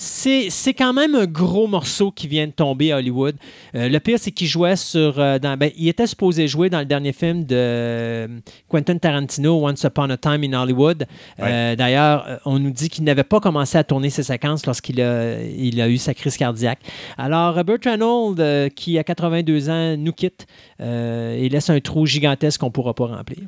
c'est 0.00 0.48
c'est 0.48 0.74
quand 0.74 0.92
même 0.92 1.16
un 1.16 1.26
gros 1.26 1.66
morceau 1.66 2.12
qui 2.12 2.28
vient 2.28 2.46
de 2.46 2.52
tomber 2.52 2.92
à 2.92 2.98
Hollywood. 2.98 3.34
Euh, 3.74 3.88
le 3.88 3.98
pire, 3.98 4.18
c'est 4.20 4.30
qu'il 4.30 4.46
jouait 4.46 4.76
sur. 4.76 5.18
euh, 5.18 5.40
dans, 5.40 5.56
ben, 5.56 5.72
il 5.76 5.88
était 5.88 6.06
supposé 6.06 6.46
jouer 6.46 6.70
dans 6.70 6.78
le 6.78 6.84
dernier 6.84 7.12
film 7.12 7.44
de 7.44 7.56
euh, 7.56 8.28
Quentin 8.68 8.96
Tarantino, 8.96 9.66
Once 9.66 9.82
Upon 9.82 10.08
a 10.10 10.16
Time 10.16 10.44
in 10.44 10.52
Hollywood. 10.52 11.04
Euh, 11.40 11.74
D'ailleurs, 11.74 12.40
on 12.44 12.60
nous 12.60 12.70
dit 12.70 12.88
qu'il 12.88 13.02
n'avait 13.02 13.24
pas 13.24 13.40
commencé 13.40 13.76
à 13.76 13.82
tourner 13.82 14.10
ses 14.10 14.22
séquences 14.22 14.64
lorsqu'il 14.66 15.00
a, 15.00 15.42
il 15.42 15.80
a 15.80 15.88
eu 15.88 15.98
sa 15.98 16.14
crise 16.14 16.36
cardiaque. 16.36 16.78
Alors, 17.16 17.56
Robert 17.56 17.78
Reynolds, 17.84 18.70
qui 18.76 18.98
a 18.98 19.04
82 19.04 19.68
ans, 19.68 19.96
nous 19.96 20.12
quitte 20.12 20.46
et 20.80 21.48
laisse 21.50 21.70
un 21.70 21.80
trou 21.80 22.06
gigantesque 22.06 22.60
qu'on 22.60 22.66
ne 22.66 22.70
pourra 22.72 22.94
pas 22.94 23.06
remplir. 23.06 23.38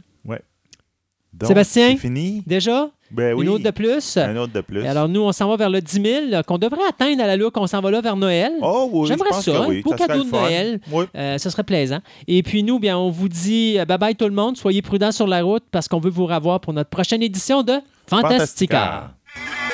Donc, 1.33 1.47
Sébastien? 1.47 1.91
C'est 1.91 1.97
fini? 1.97 2.43
Déjà, 2.47 2.91
Ben 3.11 3.35
oui. 3.35 3.45
une 3.45 3.51
autre 3.51 3.65
de 3.65 3.71
plus? 3.71 4.17
Un 4.17 4.37
autre 4.37 4.53
de 4.53 4.61
plus. 4.61 4.85
Et 4.85 4.87
alors, 4.89 5.09
nous, 5.09 5.21
on 5.21 5.33
s'en 5.33 5.49
va 5.49 5.57
vers 5.57 5.71
le 5.71 5.81
10 5.81 5.93
000, 6.03 6.07
euh, 6.33 6.43
qu'on 6.43 6.59
devrait 6.59 6.87
atteindre 6.89 7.23
à 7.23 7.27
la 7.27 7.37
look. 7.37 7.57
On 7.57 7.67
s'en 7.67 7.81
va 7.81 7.91
là 7.91 8.01
vers 8.01 8.17
Noël. 8.17 8.53
oh 8.63 8.89
oui, 8.93 9.09
J'aimerais 9.09 9.33
ça, 9.33 9.63
un 9.63 9.69
oui. 9.69 9.83
beau 9.83 9.91
Ça 9.91 9.97
cadeau 10.07 10.25
de. 10.25 10.31
Noël. 10.31 10.81
Oui. 10.93 11.05
Euh, 11.17 11.37
ce 11.39 11.51
serait 11.51 11.65
plaisant. 11.65 11.99
Et 12.29 12.43
puis, 12.43 12.63
nous, 12.63 12.79
bien, 12.79 12.97
on 12.99 13.11
vous 13.11 13.29
dit 13.29 13.79
euh, 13.79 13.85
bye-bye 13.85 14.15
tout 14.15 14.27
le 14.27 14.31
monde. 14.35 14.57
Soyez 14.57 14.83
prudents 14.83 15.13
sur 15.13 15.27
la 15.27 15.43
route 15.43 15.65
parce 15.71 15.89
qu'on 15.89 15.99
veut 16.01 16.11
vous 16.11 16.27
revoir 16.27 16.61
pour 16.61 16.73
notre 16.73 16.91
prochaine 16.91 17.23
édition 17.23 17.63
de 17.63 17.75
Fantastica. 18.07 18.31
Fantastica. 18.79 19.70